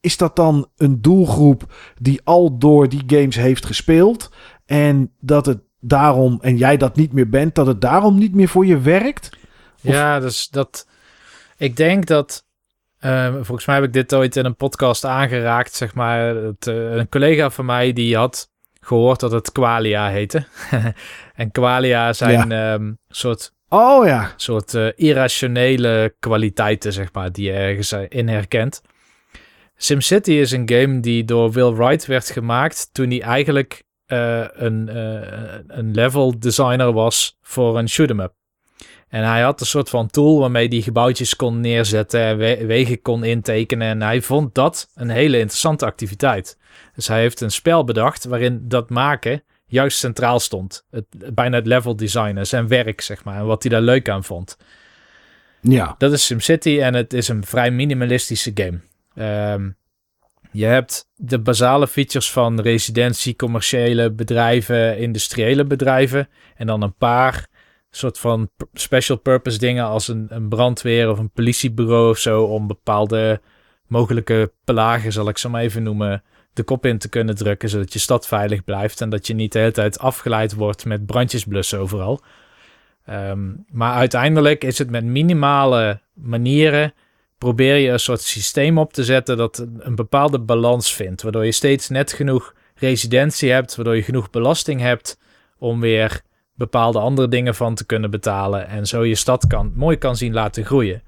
Is 0.00 0.16
dat 0.16 0.36
dan 0.36 0.66
een 0.76 1.00
doelgroep 1.00 1.74
die 2.00 2.20
al 2.24 2.58
door 2.58 2.88
die 2.88 3.02
games 3.06 3.36
heeft 3.36 3.66
gespeeld? 3.66 4.30
En 4.66 5.12
dat 5.20 5.46
het 5.46 5.60
daarom, 5.80 6.38
en 6.42 6.56
jij 6.56 6.76
dat 6.76 6.96
niet 6.96 7.12
meer 7.12 7.28
bent, 7.28 7.54
dat 7.54 7.66
het 7.66 7.80
daarom 7.80 8.18
niet 8.18 8.34
meer 8.34 8.48
voor 8.48 8.66
je 8.66 8.78
werkt? 8.80 9.30
Of- 9.84 9.92
Ja, 9.94 10.20
dus 10.20 10.48
dat. 10.48 10.86
Ik 11.56 11.76
denk 11.76 12.06
dat. 12.06 12.44
eh, 12.98 13.34
volgens 13.34 13.66
mij 13.66 13.74
heb 13.76 13.84
ik 13.84 13.92
dit 13.92 14.14
ooit 14.14 14.36
in 14.36 14.44
een 14.44 14.56
podcast 14.56 15.04
aangeraakt. 15.04 15.74
Zeg 15.74 15.94
maar. 15.94 16.34
Het, 16.34 16.66
eh, 16.66 16.74
een 16.94 17.08
collega 17.08 17.50
van 17.50 17.64
mij 17.64 17.92
die 17.92 18.16
had 18.16 18.50
gehoord 18.80 19.20
dat 19.20 19.30
het 19.32 19.52
qualia 19.52 20.08
heette. 20.08 20.44
en 21.34 21.50
qualia 21.50 22.12
zijn 22.12 22.52
ehm, 22.52 22.92
soort, 23.08 23.52
Oh 23.68 24.06
ja, 24.06 24.32
soort 24.36 24.74
eh, 24.74 24.88
irrationele 24.96 26.14
kwaliteiten, 26.18 26.92
zeg 26.92 27.12
maar, 27.12 27.32
die 27.32 27.44
je 27.44 27.52
ergens 27.52 27.92
eh, 27.92 28.00
in 28.08 28.28
herkent. 28.28 28.82
SimCity 29.76 30.32
is 30.32 30.50
een 30.50 30.68
game 30.68 31.00
die 31.00 31.24
door 31.24 31.50
Will 31.52 31.72
Wright 31.72 32.06
werd 32.06 32.30
gemaakt 32.30 32.88
toen 32.92 33.08
hij 33.10 33.22
eigenlijk 33.22 33.82
eh, 34.10 34.44
een, 34.52 34.88
eh, 34.88 35.58
een 35.66 35.94
level 35.94 36.38
designer 36.38 36.92
was 36.92 37.38
voor 37.42 37.78
een 37.78 37.88
shoot 37.88 38.08
'em 38.10 38.20
up. 38.20 38.32
En 39.08 39.24
hij 39.24 39.40
had 39.42 39.60
een 39.60 39.66
soort 39.66 39.88
van 39.88 40.06
tool 40.10 40.38
waarmee 40.40 40.68
hij 40.68 40.80
gebouwtjes 40.80 41.36
kon 41.36 41.60
neerzetten 41.60 42.20
en 42.20 42.36
we- 42.38 42.66
wegen 42.66 43.02
kon 43.02 43.24
intekenen. 43.24 43.88
En 43.88 44.02
hij 44.02 44.22
vond 44.22 44.54
dat 44.54 44.90
een 44.94 45.10
hele 45.10 45.38
interessante 45.38 45.84
activiteit. 45.86 46.58
Dus 46.94 47.08
hij 47.08 47.20
heeft 47.20 47.40
een 47.40 47.50
spel 47.50 47.84
bedacht 47.84 48.24
waarin 48.24 48.60
dat 48.68 48.90
maken 48.90 49.42
juist 49.66 49.98
centraal 49.98 50.40
stond. 50.40 50.86
Het, 50.90 51.04
bijna 51.34 51.56
het 51.56 51.66
level 51.66 51.96
designen, 51.96 52.46
zijn 52.46 52.68
werk 52.68 53.00
zeg 53.00 53.24
maar. 53.24 53.36
En 53.36 53.46
wat 53.46 53.62
hij 53.62 53.72
daar 53.72 53.80
leuk 53.80 54.08
aan 54.08 54.24
vond. 54.24 54.56
ja, 55.60 55.94
Dat 55.98 56.12
is 56.12 56.24
SimCity 56.26 56.78
en 56.80 56.94
het 56.94 57.12
is 57.12 57.28
een 57.28 57.44
vrij 57.44 57.70
minimalistische 57.70 58.50
game. 58.54 58.80
Ehm, 59.14 59.70
je 60.52 60.64
hebt 60.64 61.08
de 61.16 61.38
basale 61.38 61.88
features 61.88 62.30
van 62.30 62.60
residentie, 62.60 63.36
commerciële 63.36 64.10
bedrijven, 64.10 64.98
industriële 64.98 65.64
bedrijven. 65.64 66.28
En 66.56 66.66
dan 66.66 66.82
een 66.82 66.94
paar 66.94 67.46
soort 67.90 68.18
van 68.18 68.50
special 68.72 69.16
purpose 69.16 69.58
dingen 69.58 69.84
als 69.84 70.08
een, 70.08 70.26
een 70.28 70.48
brandweer 70.48 71.10
of 71.10 71.18
een 71.18 71.30
politiebureau 71.30 72.10
of 72.10 72.18
zo. 72.18 72.42
Om 72.42 72.66
bepaalde 72.66 73.40
mogelijke 73.86 74.52
pelagen, 74.64 75.12
zal 75.12 75.28
ik 75.28 75.38
ze 75.38 75.48
maar 75.48 75.62
even 75.62 75.82
noemen, 75.82 76.22
de 76.52 76.62
kop 76.62 76.86
in 76.86 76.98
te 76.98 77.08
kunnen 77.08 77.34
drukken. 77.34 77.68
Zodat 77.68 77.92
je 77.92 77.98
stad 77.98 78.26
veilig 78.26 78.64
blijft 78.64 79.00
en 79.00 79.10
dat 79.10 79.26
je 79.26 79.34
niet 79.34 79.52
de 79.52 79.58
hele 79.58 79.70
tijd 79.72 79.98
afgeleid 79.98 80.54
wordt 80.54 80.84
met 80.84 81.06
brandjes 81.06 81.44
blussen 81.44 81.78
overal. 81.78 82.20
Ehm, 83.04 83.48
maar 83.68 83.94
uiteindelijk 83.94 84.64
is 84.64 84.78
het 84.78 84.90
met 84.90 85.04
minimale 85.04 86.00
manieren 86.14 86.92
probeer 87.40 87.76
je 87.76 87.88
een 87.88 88.00
soort 88.00 88.20
systeem 88.20 88.78
op 88.78 88.92
te 88.92 89.04
zetten 89.04 89.36
dat 89.36 89.66
een 89.78 89.94
bepaalde 89.94 90.40
balans 90.40 90.94
vindt. 90.94 91.22
Waardoor 91.22 91.44
je 91.44 91.52
steeds 91.52 91.88
net 91.88 92.12
genoeg 92.12 92.54
residentie 92.74 93.50
hebt, 93.50 93.76
waardoor 93.76 93.96
je 93.96 94.02
genoeg 94.02 94.30
belasting 94.30 94.80
hebt 94.80 95.18
om 95.58 95.80
weer 95.80 96.20
bepaalde 96.54 96.98
andere 96.98 97.28
dingen 97.28 97.54
van 97.54 97.74
te 97.74 97.86
kunnen 97.86 98.10
betalen. 98.10 98.66
En 98.66 98.86
zo 98.86 99.04
je 99.04 99.14
stad 99.14 99.46
kan, 99.46 99.72
mooi 99.74 99.96
kan 99.96 100.16
zien 100.16 100.32
laten 100.32 100.64
groeien. 100.64 101.02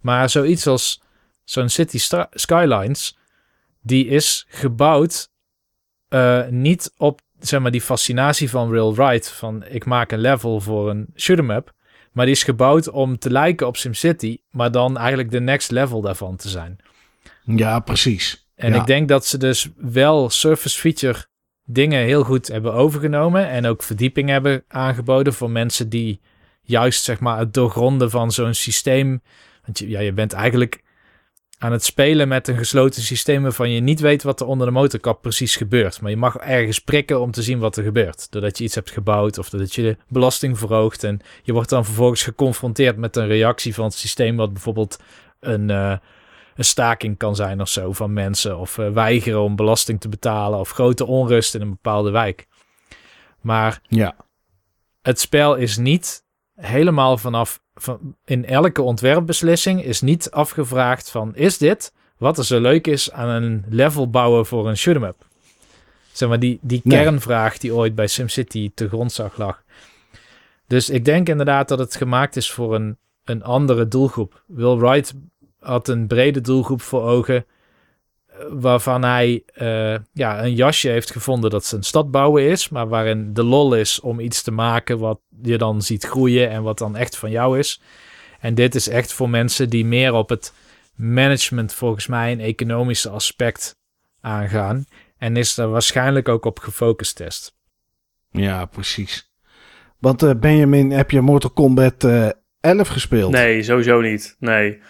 Maar 0.00 0.30
zoiets 0.30 0.66
als 0.66 1.02
zo'n 1.44 1.68
City 1.68 1.98
Skylines, 2.30 3.18
die 3.80 4.06
is 4.06 4.46
gebouwd 4.48 5.30
eh, 6.08 6.46
niet 6.48 6.92
op 6.96 7.20
zeg 7.38 7.60
maar, 7.60 7.70
die 7.70 7.80
fascinatie 7.80 8.50
van 8.50 8.70
Will 8.70 8.92
Wright. 8.92 9.30
Van 9.30 9.64
ik 9.64 9.84
maak 9.84 10.12
een 10.12 10.20
level 10.20 10.60
voor 10.60 10.90
een 10.90 11.06
shoot 11.16 11.38
'em 11.38 11.50
up. 11.50 11.72
Maar 12.12 12.26
die 12.26 12.34
is 12.34 12.42
gebouwd 12.42 12.90
om 12.90 13.18
te 13.18 13.30
lijken 13.30 13.66
op 13.66 13.76
SimCity, 13.76 14.38
maar 14.50 14.70
dan 14.70 14.96
eigenlijk 14.98 15.30
de 15.30 15.40
next 15.40 15.70
level 15.70 16.00
daarvan 16.00 16.36
te 16.36 16.48
zijn. 16.48 16.76
ja, 17.44 17.80
precies. 17.80 18.46
En 18.54 18.72
Ja. 18.72 18.80
ik 18.80 18.86
denk 18.86 19.08
dat 19.08 19.26
ze 19.26 19.38
dus 19.38 19.68
wel 19.76 20.30
surface 20.30 20.78
feature 20.78 21.24
dingen 21.64 22.02
heel 22.04 22.24
goed 22.24 22.48
hebben 22.48 22.72
overgenomen 22.72 23.48
en 23.48 23.66
ook 23.66 23.82
verdieping 23.82 24.28
hebben 24.28 24.64
aangeboden 24.68 25.32
voor 25.34 25.50
mensen 25.50 25.88
die 25.88 26.20
juist 26.62 27.04
zeg 27.04 27.20
maar 27.20 27.38
het 27.38 27.54
doorgronden 27.54 28.10
van 28.10 28.32
zo'n 28.32 28.54
systeem. 28.54 29.22
Want 29.64 29.78
je, 29.78 29.88
ja, 29.88 30.00
je 30.00 30.12
bent 30.12 30.32
eigenlijk 30.32 30.82
aan 31.62 31.72
het 31.72 31.84
spelen 31.84 32.28
met 32.28 32.48
een 32.48 32.56
gesloten 32.56 33.02
systeem 33.02 33.42
waarvan 33.42 33.70
je 33.70 33.80
niet 33.80 34.00
weet 34.00 34.22
wat 34.22 34.40
er 34.40 34.46
onder 34.46 34.66
de 34.66 34.72
motorkap 34.72 35.22
precies 35.22 35.56
gebeurt. 35.56 36.00
Maar 36.00 36.10
je 36.10 36.16
mag 36.16 36.36
ergens 36.36 36.78
prikken 36.78 37.20
om 37.20 37.30
te 37.30 37.42
zien 37.42 37.58
wat 37.58 37.76
er 37.76 37.84
gebeurt. 37.84 38.30
Doordat 38.30 38.58
je 38.58 38.64
iets 38.64 38.74
hebt 38.74 38.90
gebouwd 38.90 39.38
of 39.38 39.50
doordat 39.50 39.74
je 39.74 39.82
de 39.82 39.96
belasting 40.08 40.58
verhoogt. 40.58 41.04
En 41.04 41.20
je 41.42 41.52
wordt 41.52 41.68
dan 41.68 41.84
vervolgens 41.84 42.22
geconfronteerd 42.22 42.96
met 42.96 43.16
een 43.16 43.26
reactie 43.26 43.74
van 43.74 43.84
het 43.84 43.94
systeem 43.94 44.36
wat 44.36 44.52
bijvoorbeeld 44.52 44.98
een, 45.40 45.70
eh, 45.70 45.96
een 46.54 46.64
staking 46.64 47.18
kan 47.18 47.36
zijn 47.36 47.60
of 47.60 47.68
zo 47.68 47.92
van 47.92 48.12
mensen. 48.12 48.58
Of 48.58 48.78
eh, 48.78 48.90
weigeren 48.90 49.40
om 49.40 49.56
belasting 49.56 50.00
te 50.00 50.08
betalen 50.08 50.58
of 50.58 50.70
grote 50.70 51.06
onrust 51.06 51.54
in 51.54 51.60
een 51.60 51.70
bepaalde 51.70 52.10
wijk. 52.10 52.46
Maar 53.40 53.80
Ja, 53.88 54.16
het 55.02 55.20
spel 55.20 55.54
is 55.54 55.76
niet 55.76 56.24
helemaal 56.54 57.18
vanaf 57.18 57.61
van, 57.74 58.16
in 58.24 58.44
elke 58.44 58.82
ontwerpbeslissing 58.82 59.84
is 59.84 60.00
niet 60.00 60.30
afgevraagd 60.30 61.10
van 61.10 61.36
is 61.36 61.58
dit 61.58 61.92
wat 62.16 62.38
er 62.38 62.44
zo 62.44 62.60
leuk 62.60 62.86
is 62.86 63.12
aan 63.12 63.28
een 63.28 63.64
level 63.68 64.10
bouwen 64.10 64.46
voor 64.46 64.68
een 64.68 64.76
shoot 64.76 64.96
'em 64.96 65.04
up. 65.04 65.26
Zeg 66.12 66.28
maar 66.28 66.38
die, 66.38 66.58
die 66.62 66.80
Nee. 66.84 67.02
kernvraag 67.02 67.58
die 67.58 67.74
ooit 67.74 67.94
bij 67.94 68.06
SimCity 68.06 68.70
te 68.74 68.88
grondslag 68.88 69.36
lag. 69.36 69.62
Dus 70.66 70.90
ik 70.90 71.04
denk 71.04 71.28
inderdaad 71.28 71.68
dat 71.68 71.78
het 71.78 71.96
gemaakt 71.96 72.36
is 72.36 72.50
voor 72.50 72.74
een, 72.74 72.96
een 73.24 73.42
andere 73.42 73.88
doelgroep. 73.88 74.42
Will 74.46 74.76
Wright 74.76 75.14
had 75.60 75.88
een 75.88 76.06
brede 76.06 76.40
doelgroep 76.40 76.82
voor 76.82 77.02
ogen 77.02 77.46
waarvan 78.50 79.02
hij 79.04 79.42
eh, 79.54 79.96
ja, 80.12 80.44
een 80.44 80.54
jasje 80.54 80.88
heeft 80.88 81.10
gevonden 81.10 81.50
dat 81.50 81.64
zijn 81.64 81.82
stad 81.82 82.10
bouwen 82.10 82.42
is, 82.48 82.68
maar 82.68 82.88
waarin 82.88 83.34
de 83.34 83.42
lol 83.42 83.74
is 83.74 84.00
om 84.00 84.20
iets 84.20 84.42
te 84.42 84.50
maken 84.50 84.98
wat 84.98 85.20
je 85.42 85.58
dan 85.58 85.82
ziet 85.82 86.04
groeien 86.04 86.50
en 86.50 86.62
wat 86.62 86.78
dan 86.78 86.96
echt 86.96 87.16
van 87.16 87.30
jou 87.30 87.58
is. 87.58 87.80
En 88.40 88.54
dit 88.54 88.74
is 88.74 88.88
echt 88.88 89.12
voor 89.12 89.30
mensen 89.30 89.70
die 89.70 89.84
meer 89.84 90.12
op 90.12 90.28
het 90.28 90.52
management 90.94 91.74
volgens 91.74 92.06
mij 92.06 92.32
een 92.32 92.40
economische 92.40 93.08
aspect 93.08 93.76
aangaan 94.20 94.84
en 95.18 95.36
is 95.36 95.58
er 95.58 95.68
waarschijnlijk 95.68 96.28
ook 96.28 96.44
op 96.44 96.58
gefocust 96.58 97.16
test. 97.16 97.54
Ja, 98.30 98.64
precies. 98.64 99.30
Want 99.98 100.22
eh, 100.22 100.30
Benjamin, 100.34 100.90
heb 100.90 101.10
je 101.10 101.20
Mortal 101.20 101.50
Kombat 101.50 102.04
eh 102.04 102.28
11 102.62 102.88
gespeeld? 102.88 103.32
Nee, 103.32 103.62
sowieso 103.62 104.00
niet. 104.00 104.36
Nee. 104.38 104.78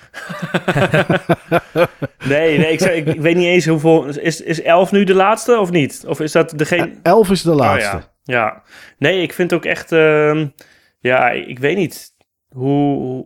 nee, 2.24 2.58
nee 2.58 2.72
ik, 2.72 2.80
ik, 2.80 3.06
ik 3.06 3.20
weet 3.20 3.36
niet 3.36 3.46
eens 3.46 3.66
hoeveel... 3.66 4.04
Is, 4.04 4.40
is 4.40 4.62
11 4.62 4.92
nu 4.92 5.04
de 5.04 5.14
laatste 5.14 5.58
of 5.58 5.70
niet? 5.70 6.04
Of 6.06 6.20
is 6.20 6.32
dat 6.32 6.52
degene... 6.56 6.90
11 7.02 7.30
is 7.30 7.42
de 7.42 7.54
laatste. 7.54 7.96
Oh, 7.96 8.02
ja. 8.22 8.34
ja. 8.34 8.62
Nee, 8.98 9.22
ik 9.22 9.32
vind 9.32 9.52
ook 9.52 9.64
echt... 9.64 9.92
ehm, 9.92 10.46
ja, 10.98 11.30
ik 11.30 11.58
weet 11.58 11.76
niet 11.76 12.10
hoe... 12.48 13.18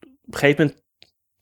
Op 0.00 0.34
een 0.34 0.38
gegeven 0.38 0.64
moment 0.64 0.82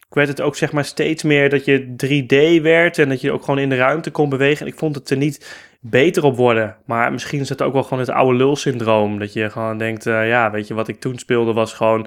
werd 0.08 0.28
het 0.28 0.40
ook 0.40 0.56
zeg 0.56 0.72
maar 0.72 0.84
steeds 0.84 1.22
meer 1.22 1.50
dat 1.50 1.64
je 1.64 1.94
3D 2.06 2.62
werd... 2.62 2.98
en 2.98 3.08
dat 3.08 3.20
je 3.20 3.32
ook 3.32 3.44
gewoon 3.44 3.60
in 3.60 3.68
de 3.68 3.76
ruimte 3.76 4.10
kon 4.10 4.28
bewegen. 4.28 4.66
En 4.66 4.72
ik 4.72 4.78
vond 4.78 4.94
het 4.94 5.10
er 5.10 5.16
niet 5.16 5.68
beter 5.80 6.24
op 6.24 6.36
worden. 6.36 6.76
Maar 6.86 7.12
misschien 7.12 7.40
is 7.40 7.48
het 7.48 7.62
ook 7.62 7.72
wel 7.72 7.82
gewoon 7.82 7.98
het 7.98 8.08
oude 8.08 8.36
lul-syndroom. 8.36 9.18
Dat 9.18 9.32
je 9.32 9.50
gewoon 9.50 9.78
denkt, 9.78 10.06
eh, 10.06 10.28
ja, 10.28 10.50
weet 10.50 10.66
je, 10.66 10.74
wat 10.74 10.88
ik 10.88 11.00
toen 11.00 11.18
speelde 11.18 11.52
was 11.52 11.72
gewoon... 11.72 12.06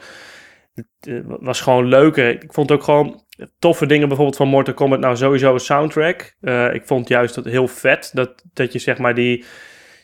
het, 0.74 0.85
eh, 1.00 1.19
was 1.26 1.61
gewoon 1.61 1.88
leuker. 1.88 2.43
Ik 2.43 2.53
vond 2.53 2.72
ook 2.72 2.84
gewoon 2.84 3.24
toffe 3.60 3.85
dingen 3.85 4.08
bijvoorbeeld 4.08 4.38
van 4.38 4.48
Mortal 4.48 4.74
Kombat. 4.74 5.00
Nou, 5.00 5.16
sowieso 5.16 5.53
een 5.53 5.60
soundtrack. 5.60 6.35
Eh, 6.42 6.74
ik 6.74 6.85
vond 6.85 7.08
juist 7.08 7.35
dat 7.35 7.45
heel 7.45 7.68
vet 7.68 8.11
dat, 8.14 8.43
dat 8.53 8.74
je 8.74 8.80
zeg 8.80 8.98
maar 8.98 9.16
die, 9.16 9.45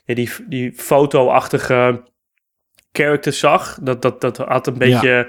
ja, 0.06 0.14
die, 0.14 0.30
die 0.48 0.74
foto-achtige 0.74 2.04
characters 2.92 3.40
zag. 3.40 3.80
Dat, 3.82 4.02
dat, 4.02 4.22
dat 4.22 4.38
had 4.38 4.68
een 4.68 4.78
beetje... 4.78 5.28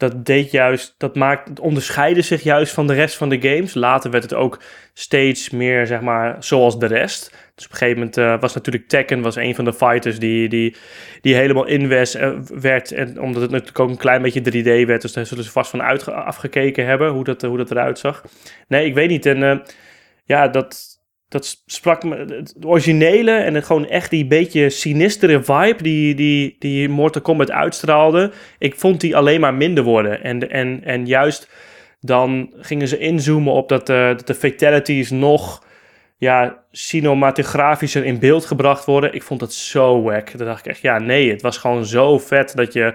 Dat 0.00 0.26
deed 0.26 0.50
juist, 0.50 0.94
dat 0.98 1.14
maakt, 1.14 1.48
het 1.48 1.60
onderscheidde 1.60 2.22
zich 2.22 2.42
juist 2.42 2.72
van 2.72 2.86
de 2.86 2.94
rest 2.94 3.16
van 3.16 3.28
de 3.28 3.40
games. 3.40 3.74
Later 3.74 4.10
werd 4.10 4.22
het 4.22 4.34
ook 4.34 4.60
steeds 4.94 5.50
meer, 5.50 5.86
zeg 5.86 6.00
maar, 6.00 6.36
zoals 6.44 6.78
de 6.78 6.86
rest. 6.86 7.30
Dus 7.54 7.64
op 7.64 7.70
een 7.70 7.78
gegeven 7.78 7.98
moment 7.98 8.16
eh, 8.16 8.40
was 8.40 8.54
natuurlijk 8.54 8.88
Tekken 8.88 9.20
was 9.20 9.36
een 9.36 9.54
van 9.54 9.64
de 9.64 9.72
fighters 9.72 10.18
die, 10.18 10.48
die, 10.48 10.76
die 11.20 11.34
helemaal 11.34 11.66
inwes 11.66 12.14
eh, 12.14 12.38
werd. 12.54 12.92
En 12.92 13.20
omdat 13.20 13.42
het 13.42 13.50
natuurlijk 13.50 13.78
ook 13.78 13.90
een 13.90 13.96
klein 13.96 14.22
beetje 14.22 14.40
3D 14.40 14.86
werd, 14.86 15.02
dus 15.02 15.12
daar 15.12 15.26
zullen 15.26 15.44
ze 15.44 15.50
vast 15.50 15.70
van 15.70 15.80
afgekeken 16.14 16.86
hebben, 16.86 17.10
hoe 17.10 17.24
dat, 17.24 17.42
hoe 17.42 17.56
dat 17.56 17.70
eruit 17.70 17.98
zag. 17.98 18.24
Nee, 18.68 18.86
ik 18.86 18.94
weet 18.94 19.08
niet. 19.08 19.26
En 19.26 19.42
eh, 19.42 19.58
ja, 20.24 20.48
dat, 20.48 20.89
dat 21.30 21.62
sprak 21.66 22.04
me, 22.04 22.16
het 22.16 22.54
originele 22.64 23.32
en 23.32 23.54
het 23.54 23.64
gewoon 23.64 23.86
echt 23.86 24.10
die 24.10 24.26
beetje 24.26 24.70
sinistere 24.70 25.42
vibe 25.42 25.82
die, 25.82 26.14
die, 26.14 26.56
die 26.58 26.88
Mortal 26.88 27.22
Kombat 27.22 27.50
uitstraalde. 27.50 28.32
Ik 28.58 28.74
vond 28.74 29.00
die 29.00 29.16
alleen 29.16 29.40
maar 29.40 29.54
minder 29.54 29.84
worden. 29.84 30.22
En, 30.22 30.50
en, 30.50 30.80
en 30.84 31.06
juist 31.06 31.48
dan 32.00 32.52
gingen 32.56 32.88
ze 32.88 32.98
inzoomen 32.98 33.52
op 33.52 33.68
dat, 33.68 33.88
eh, 33.88 34.06
dat 34.06 34.26
de 34.26 34.34
fatalities 34.34 35.10
nog 35.10 35.64
ja, 36.16 36.64
cinematografischer 36.70 38.04
in 38.04 38.18
beeld 38.18 38.44
gebracht 38.44 38.84
worden. 38.84 39.14
Ik 39.14 39.22
vond 39.22 39.40
dat 39.40 39.52
zo 39.52 40.02
wack. 40.02 40.38
Dan 40.38 40.46
dacht 40.46 40.66
ik 40.66 40.70
echt, 40.70 40.80
ja 40.80 40.98
nee, 40.98 41.30
het 41.30 41.42
was 41.42 41.58
gewoon 41.58 41.84
zo 41.84 42.18
vet 42.18 42.56
dat 42.56 42.72
je 42.72 42.94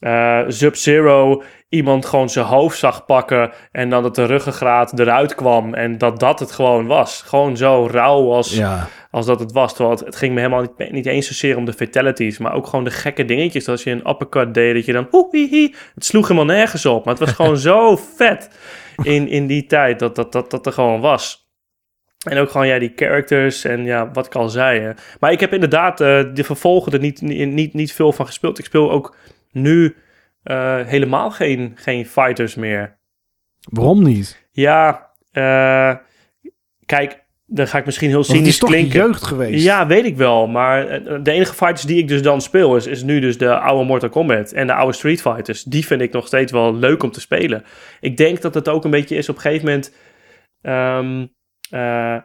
eh, 0.00 0.40
Sub-Zero 0.48 1.42
iemand 1.68 2.06
gewoon 2.06 2.28
zijn 2.28 2.46
hoofd 2.46 2.78
zag 2.78 3.04
pakken 3.04 3.52
en 3.72 3.90
dan 3.90 4.02
dat 4.02 4.14
de 4.14 4.24
ruggengraat 4.24 4.98
eruit 4.98 5.34
kwam 5.34 5.74
en 5.74 5.98
dat 5.98 6.20
dat 6.20 6.40
het 6.40 6.52
gewoon 6.52 6.86
was. 6.86 7.22
Gewoon 7.22 7.56
zo 7.56 7.88
rauw 7.90 8.32
als, 8.32 8.56
Ja. 8.56 8.88
als 9.10 9.26
dat 9.26 9.40
het 9.40 9.52
was. 9.52 9.74
Terwijl 9.74 9.96
het, 9.96 10.06
het 10.06 10.16
ging 10.16 10.34
me 10.34 10.40
helemaal 10.40 10.60
niet, 10.76 10.92
niet 10.92 11.06
eens 11.06 11.26
zozeer 11.26 11.56
om 11.56 11.64
de 11.64 11.72
fatalities, 11.72 12.38
maar 12.38 12.54
ook 12.54 12.66
gewoon 12.66 12.84
de 12.84 12.90
gekke 12.90 13.24
dingetjes. 13.24 13.68
Als 13.68 13.82
je 13.82 13.90
een 13.90 14.08
uppercut 14.08 14.54
deed, 14.54 14.74
dat 14.74 14.84
je 14.84 14.92
dan 14.92 15.06
hoe, 15.10 15.28
hi, 15.30 15.48
hi. 15.48 15.72
Het 15.94 16.04
sloeg 16.04 16.28
helemaal 16.28 16.54
nergens 16.56 16.86
op, 16.86 17.04
maar 17.04 17.14
het 17.14 17.24
was 17.24 17.32
gewoon 17.34 17.58
zo 17.70 17.96
vet 18.16 18.50
in, 19.02 19.28
in 19.28 19.46
die 19.46 19.66
tijd 19.66 19.98
dat, 19.98 20.14
dat, 20.16 20.32
dat 20.32 20.50
dat 20.50 20.66
er 20.66 20.72
gewoon 20.72 21.00
was. 21.00 21.44
En 22.28 22.38
ook 22.38 22.50
gewoon 22.50 22.66
ja, 22.66 22.78
die 22.78 22.92
characters 22.96 23.64
en 23.64 23.84
ja, 23.84 24.10
wat 24.12 24.26
ik 24.26 24.34
al 24.34 24.48
zei. 24.48 24.80
hè. 24.80 24.90
Maar 25.20 25.32
ik 25.32 25.40
heb 25.40 25.52
inderdaad 25.52 26.00
eh, 26.00 26.24
de 26.34 26.44
vervolgen 26.44 26.92
er 26.92 26.98
niet, 26.98 27.20
niet, 27.20 27.48
niet, 27.52 27.74
niet 27.74 27.92
veel 27.92 28.12
van 28.12 28.26
gespeeld. 28.26 28.58
Ik 28.58 28.64
speel 28.64 28.90
ook 28.90 29.16
nu 29.56 29.96
eh, 30.42 30.80
helemaal 30.80 31.30
geen, 31.30 31.72
geen 31.74 32.06
fighters 32.06 32.54
meer. 32.54 32.98
Waarom 33.70 34.02
niet? 34.02 34.48
Ja, 34.50 35.10
eh, 35.32 35.94
kijk, 36.86 37.24
dan 37.46 37.66
ga 37.66 37.78
ik 37.78 37.84
misschien 37.84 38.08
heel 38.08 38.18
het 38.18 38.28
is 38.28 38.34
cynisch 38.34 38.58
toch 38.58 38.70
klinken. 38.70 39.00
jeugd 39.00 39.22
geweest? 39.22 39.64
Ja, 39.64 39.86
weet 39.86 40.04
ik 40.04 40.16
wel. 40.16 40.46
Maar 40.46 40.88
eh, 40.88 41.18
de 41.22 41.30
enige 41.30 41.54
fighters 41.54 41.82
die 41.82 41.98
ik 41.98 42.08
dus 42.08 42.22
dan 42.22 42.40
speel 42.40 42.76
is, 42.76 42.86
is 42.86 43.02
nu 43.02 43.20
dus 43.20 43.38
de 43.38 43.58
oude 43.58 43.84
Mortal 43.84 44.08
Kombat 44.08 44.52
en 44.52 44.66
de 44.66 44.74
oude 44.74 44.92
Street 44.92 45.20
Fighters. 45.20 45.62
Die 45.62 45.86
vind 45.86 46.00
ik 46.00 46.12
nog 46.12 46.26
steeds 46.26 46.52
wel 46.52 46.74
leuk 46.74 47.02
om 47.02 47.10
te 47.10 47.20
spelen. 47.20 47.64
Ik 48.00 48.16
denk 48.16 48.40
dat 48.40 48.54
het 48.54 48.68
ook 48.68 48.84
een 48.84 48.90
beetje 48.90 49.16
is 49.16 49.28
op 49.28 49.34
een 49.34 49.40
gegeven 49.40 49.64
moment... 49.64 49.94
ehm, 50.62 51.26
eh, 51.70 52.16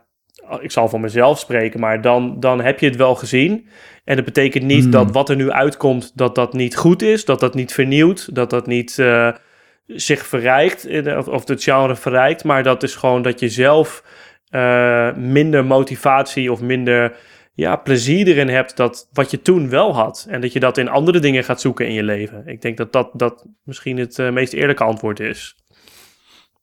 ik 0.60 0.72
zal 0.72 0.90
voor 0.90 1.00
mezelf 1.00 1.40
spreken, 1.40 1.80
maar 1.80 2.02
dan, 2.02 2.40
dan 2.40 2.62
heb 2.62 2.80
je 2.80 2.86
het 2.86 2.96
wel 2.96 3.16
gezien. 3.16 3.68
En 4.04 4.16
dat 4.16 4.26
betekent 4.26 4.64
niet 4.64 4.82
Hmm. 4.82 4.92
dat 4.92 5.12
wat 5.12 5.30
er 5.30 5.36
nu 5.36 5.52
uitkomt, 5.52 6.12
dat 6.16 6.36
dat 6.36 6.54
niet 6.54 6.76
goed 6.78 7.02
is. 7.02 7.26
Dat 7.26 7.40
dat 7.40 7.54
niet 7.54 7.74
vernieuwt. 7.74 8.36
Dat 8.36 8.50
dat 8.50 8.68
niet 8.68 9.00
eh, 9.00 9.32
zich 9.88 10.26
verrijkt. 10.26 10.88
in 10.88 11.18
Of, 11.18 11.28
of 11.28 11.48
het 11.48 11.64
genre 11.64 11.96
verrijkt. 11.96 12.44
Maar 12.44 12.64
dat 12.64 12.84
is 12.84 12.96
gewoon 12.96 13.22
dat 13.22 13.40
je 13.40 13.50
zelf 13.50 14.04
eh, 14.50 15.16
minder 15.16 15.66
motivatie 15.66 16.52
of 16.52 16.62
minder 16.62 17.16
ja, 17.54 17.76
plezier 17.76 18.28
erin 18.28 18.50
hebt 18.50 18.78
dat 18.78 19.10
wat 19.14 19.32
je 19.32 19.42
toen 19.42 19.70
wel 19.70 19.96
had. 19.96 20.26
En 20.30 20.42
dat 20.42 20.54
je 20.54 20.60
dat 20.60 20.78
in 20.78 20.90
andere 20.90 21.20
dingen 21.20 21.44
gaat 21.44 21.62
zoeken 21.62 21.88
in 21.88 21.94
je 21.94 22.04
leven. 22.04 22.44
Ik 22.46 22.62
denk 22.62 22.78
dat 22.78 22.92
dat, 22.94 23.10
dat 23.14 23.46
misschien 23.64 23.98
het 23.98 24.20
eh, 24.20 24.32
meest 24.32 24.54
eerlijke 24.54 24.84
antwoord 24.84 25.20
is. 25.20 25.56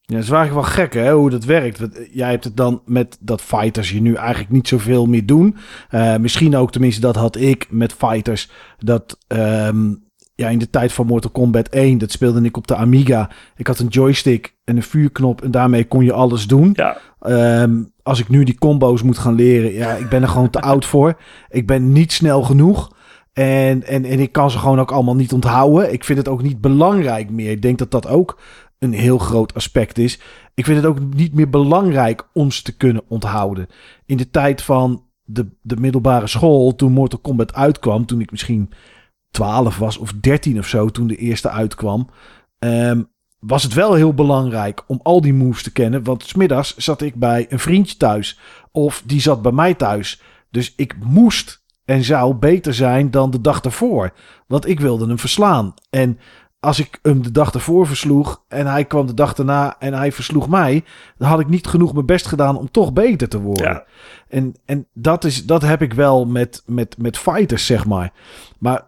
Ja, 0.09 0.15
het 0.15 0.23
is 0.23 0.31
eigenlijk 0.31 0.65
wel 0.65 0.75
gek 0.75 0.93
hè, 0.93 1.13
hoe 1.13 1.29
dat 1.29 1.43
werkt. 1.43 1.79
Want, 1.79 1.97
eh, 1.97 2.05
jij 2.11 2.29
hebt 2.29 2.43
het 2.43 2.57
dan 2.57 2.81
met 2.85 3.17
dat 3.19 3.41
fighters 3.41 3.91
je 3.91 4.01
nu 4.01 4.13
eigenlijk 4.13 4.51
niet 4.51 4.67
zoveel 4.67 5.05
meer 5.05 5.25
doen. 5.25 5.57
Eh, 5.89 6.17
misschien 6.17 6.55
ook, 6.55 6.71
tenminste 6.71 7.01
dat 7.01 7.15
had 7.15 7.35
ik 7.35 7.67
met 7.69 7.93
fighters. 7.93 8.49
Dat 8.77 9.17
ehm, 9.27 9.93
ja, 10.35 10.47
in 10.49 10.59
de 10.59 10.69
tijd 10.69 10.93
van 10.93 11.05
Mortal 11.05 11.31
Kombat 11.31 11.67
1, 11.69 11.97
dat 11.97 12.11
speelde 12.11 12.41
ik 12.41 12.57
op 12.57 12.67
de 12.67 12.75
Amiga. 12.75 13.29
Ik 13.55 13.67
had 13.67 13.79
een 13.79 13.87
joystick 13.87 14.55
en 14.63 14.75
een 14.75 14.83
vuurknop 14.83 15.41
en 15.41 15.51
daarmee 15.51 15.87
kon 15.87 16.03
je 16.03 16.13
alles 16.13 16.47
doen. 16.47 16.71
Ja, 16.73 16.97
Ehm, 17.19 17.83
als 18.03 18.19
ik 18.19 18.29
nu 18.29 18.43
die 18.43 18.57
combo's 18.57 19.01
moet 19.01 19.17
gaan 19.17 19.35
leren, 19.35 19.73
ja, 19.73 19.91
ik 19.91 20.09
ben 20.09 20.21
er 20.21 20.27
gewoon 20.27 20.49
te 20.49 20.61
oud 20.61 20.85
voor. 20.85 21.17
Ik 21.49 21.67
ben 21.67 21.91
niet 21.91 22.11
snel 22.11 22.41
genoeg. 22.41 22.97
En, 23.33 23.83
en, 23.83 24.05
en 24.05 24.19
ik 24.19 24.31
kan 24.31 24.51
ze 24.51 24.57
gewoon 24.57 24.79
ook 24.79 24.91
allemaal 24.91 25.15
niet 25.15 25.33
onthouden. 25.33 25.93
Ik 25.93 26.03
vind 26.03 26.17
het 26.17 26.27
ook 26.27 26.41
niet 26.41 26.61
belangrijk 26.61 27.29
meer. 27.29 27.51
Ik 27.51 27.61
denk 27.61 27.77
dat 27.77 27.91
dat 27.91 28.07
ook 28.07 28.39
een 28.79 28.93
heel 28.93 29.17
groot 29.17 29.53
aspect 29.53 29.97
is. 29.97 30.19
Ik 30.53 30.65
vind 30.65 30.77
het 30.77 30.85
ook 30.85 30.99
niet 31.13 31.33
meer 31.33 31.49
belangrijk 31.49 32.29
om 32.33 32.51
ze 32.51 32.61
te 32.61 32.77
kunnen 32.77 33.03
onthouden. 33.07 33.67
In 34.05 34.17
de 34.17 34.29
tijd 34.29 34.61
van 34.61 35.03
de, 35.23 35.49
de 35.61 35.75
middelbare 35.75 36.27
school, 36.27 36.75
toen 36.75 36.91
Mortal 36.91 37.19
Kombat 37.19 37.53
uitkwam, 37.53 38.05
toen 38.05 38.21
ik 38.21 38.31
misschien 38.31 38.71
12 39.31 39.77
was 39.77 39.97
of 39.97 40.13
13 40.13 40.59
of 40.59 40.67
zo, 40.67 40.89
toen 40.89 41.07
de 41.07 41.15
eerste 41.15 41.49
uitkwam, 41.49 42.09
ehm, 42.59 43.01
was 43.39 43.63
het 43.63 43.73
wel 43.73 43.93
heel 43.93 44.13
belangrijk 44.13 44.83
om 44.87 44.99
al 45.03 45.21
die 45.21 45.33
moves 45.33 45.63
te 45.63 45.71
kennen. 45.71 46.03
Want 46.03 46.23
smiddags 46.23 46.77
zat 46.77 47.01
ik 47.01 47.15
bij 47.15 47.45
een 47.49 47.59
vriendje 47.59 47.97
thuis. 47.97 48.39
Of 48.71 49.03
die 49.05 49.21
zat 49.21 49.41
bij 49.41 49.51
mij 49.51 49.73
thuis. 49.73 50.21
Dus 50.49 50.73
ik 50.75 50.95
moest 51.03 51.63
en 51.85 52.03
zou 52.03 52.33
beter 52.33 52.73
zijn 52.73 53.11
dan 53.11 53.31
de 53.31 53.41
dag 53.41 53.61
ervoor. 53.61 54.13
Want 54.47 54.67
ik 54.67 54.79
wilde 54.79 55.07
hem 55.07 55.19
verslaan. 55.19 55.73
En 55.89 56.19
als 56.59 56.79
ik 56.79 56.99
hem 57.01 57.23
de 57.23 57.31
dag 57.31 57.53
ervoor 57.53 57.87
versloeg 57.87 58.43
en 58.47 58.67
hij 58.67 58.85
kwam 58.85 59.07
de 59.07 59.13
dag 59.13 59.33
daarna 59.33 59.75
en 59.79 59.93
hij 59.93 60.11
versloeg 60.11 60.49
mij, 60.49 60.83
dan 61.17 61.29
had 61.29 61.39
ik 61.39 61.47
niet 61.47 61.67
genoeg 61.67 61.93
mijn 61.93 62.05
best 62.05 62.27
gedaan 62.27 62.57
om 62.57 62.71
toch 62.71 62.93
beter 62.93 63.29
te 63.29 63.41
worden. 63.41 63.65
Ja. 63.65 63.85
En, 64.27 64.55
en 64.65 64.87
dat, 64.93 65.23
is, 65.23 65.45
dat 65.45 65.61
heb 65.61 65.81
ik 65.81 65.93
wel 65.93 66.25
met, 66.25 66.63
met, 66.65 66.97
met 66.97 67.17
fighters, 67.17 67.65
zeg 67.65 67.85
maar. 67.85 68.13
Maar 68.57 68.87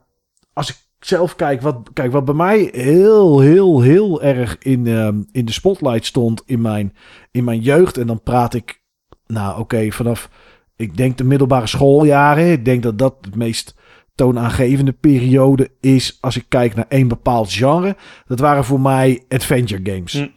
als 0.53 0.69
ik 0.69 0.77
zelf 0.99 1.35
kijk, 1.35 1.61
wat, 1.61 1.89
kijk, 1.93 2.11
wat 2.11 2.25
bij 2.25 2.33
mij 2.33 2.69
heel, 2.71 3.39
heel, 3.39 3.81
heel 3.81 4.21
erg 4.21 4.57
in, 4.57 4.87
ehm, 4.87 5.21
in 5.31 5.45
de 5.45 5.51
spotlight 5.51 6.05
stond 6.05 6.43
in 6.45 6.61
mijn, 6.61 6.95
in 7.31 7.43
mijn 7.43 7.59
jeugd. 7.59 7.97
En 7.97 8.07
dan 8.07 8.21
praat 8.21 8.53
ik, 8.53 8.81
nou 9.27 9.59
oké, 9.59 9.91
vanaf, 9.91 10.29
ik 10.75 10.97
denk 10.97 11.17
de 11.17 11.23
middelbare 11.23 11.67
schooljaren. 11.67 12.51
Ik 12.51 12.65
denk 12.65 12.83
dat 12.83 12.97
dat 12.97 13.15
het 13.21 13.35
meest 13.35 13.75
toonaangevende 14.21 14.91
periode 14.91 15.71
is 15.79 16.17
als 16.19 16.35
ik 16.37 16.45
kijk 16.47 16.75
naar 16.75 16.85
één 16.87 17.07
bepaald 17.07 17.53
genre. 17.53 17.95
Dat 18.25 18.39
waren 18.39 18.65
voor 18.65 18.81
mij 18.81 19.23
adventure 19.27 19.91
games. 19.91 20.13
Hm. 20.13 20.27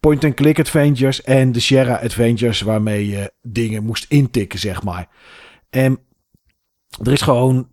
Point-and-click 0.00 0.58
adventures 0.58 1.22
en 1.22 1.52
de 1.52 1.60
Sierra 1.60 1.94
adventures 1.94 2.60
waarmee 2.60 3.08
je 3.08 3.32
dingen 3.42 3.84
moest 3.84 4.06
intikken, 4.08 4.58
zeg 4.58 4.82
maar. 4.82 5.08
En 5.70 5.98
er 7.02 7.12
is 7.12 7.20
gewoon 7.20 7.68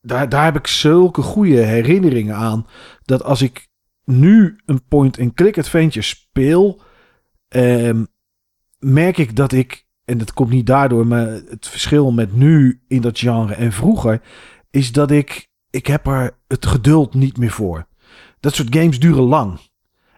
daar, 0.00 0.28
daar 0.28 0.44
heb 0.44 0.56
ik 0.56 0.66
zulke 0.66 1.22
goede 1.22 1.60
herinneringen 1.60 2.36
aan. 2.36 2.66
Dat 3.02 3.22
als 3.22 3.42
ik 3.42 3.68
nu 4.04 4.60
een 4.66 4.86
point-and-click 4.88 5.58
adventure 5.58 6.04
speel, 6.04 6.80
ehm, 7.48 8.04
merk 8.78 9.18
ik 9.18 9.36
dat 9.36 9.52
ik, 9.52 9.86
en 10.04 10.18
dat 10.18 10.32
komt 10.32 10.50
niet 10.50 10.66
daardoor, 10.66 11.06
maar 11.06 11.26
het 11.26 11.68
verschil 11.68 12.12
met 12.12 12.34
nu 12.34 12.80
in 12.88 13.00
dat 13.00 13.18
genre 13.18 13.54
en 13.54 13.72
vroeger, 13.72 14.20
is 14.70 14.92
dat 14.92 15.10
ik, 15.10 15.48
ik 15.70 15.86
heb 15.86 16.06
er 16.06 16.38
het 16.48 16.66
geduld 16.66 17.14
niet 17.14 17.38
meer 17.38 17.50
voor. 17.50 17.86
Dat 18.40 18.54
soort 18.54 18.76
games 18.76 19.00
duren 19.00 19.22
lang. 19.22 19.58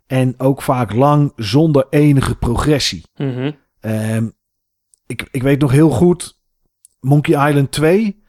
En 0.07 0.35
ook 0.39 0.63
vaak 0.63 0.93
lang 0.93 1.33
zonder 1.37 1.87
enige 1.91 2.35
progressie. 2.35 3.05
Mhm. 3.17 3.53
Ehm, 3.81 4.29
ik, 5.07 5.29
ik 5.31 5.43
weet 5.43 5.61
nog 5.61 5.71
heel 5.71 5.91
goed, 5.91 6.41
Monkey 7.01 7.49
Island 7.49 7.71
2 7.71 8.23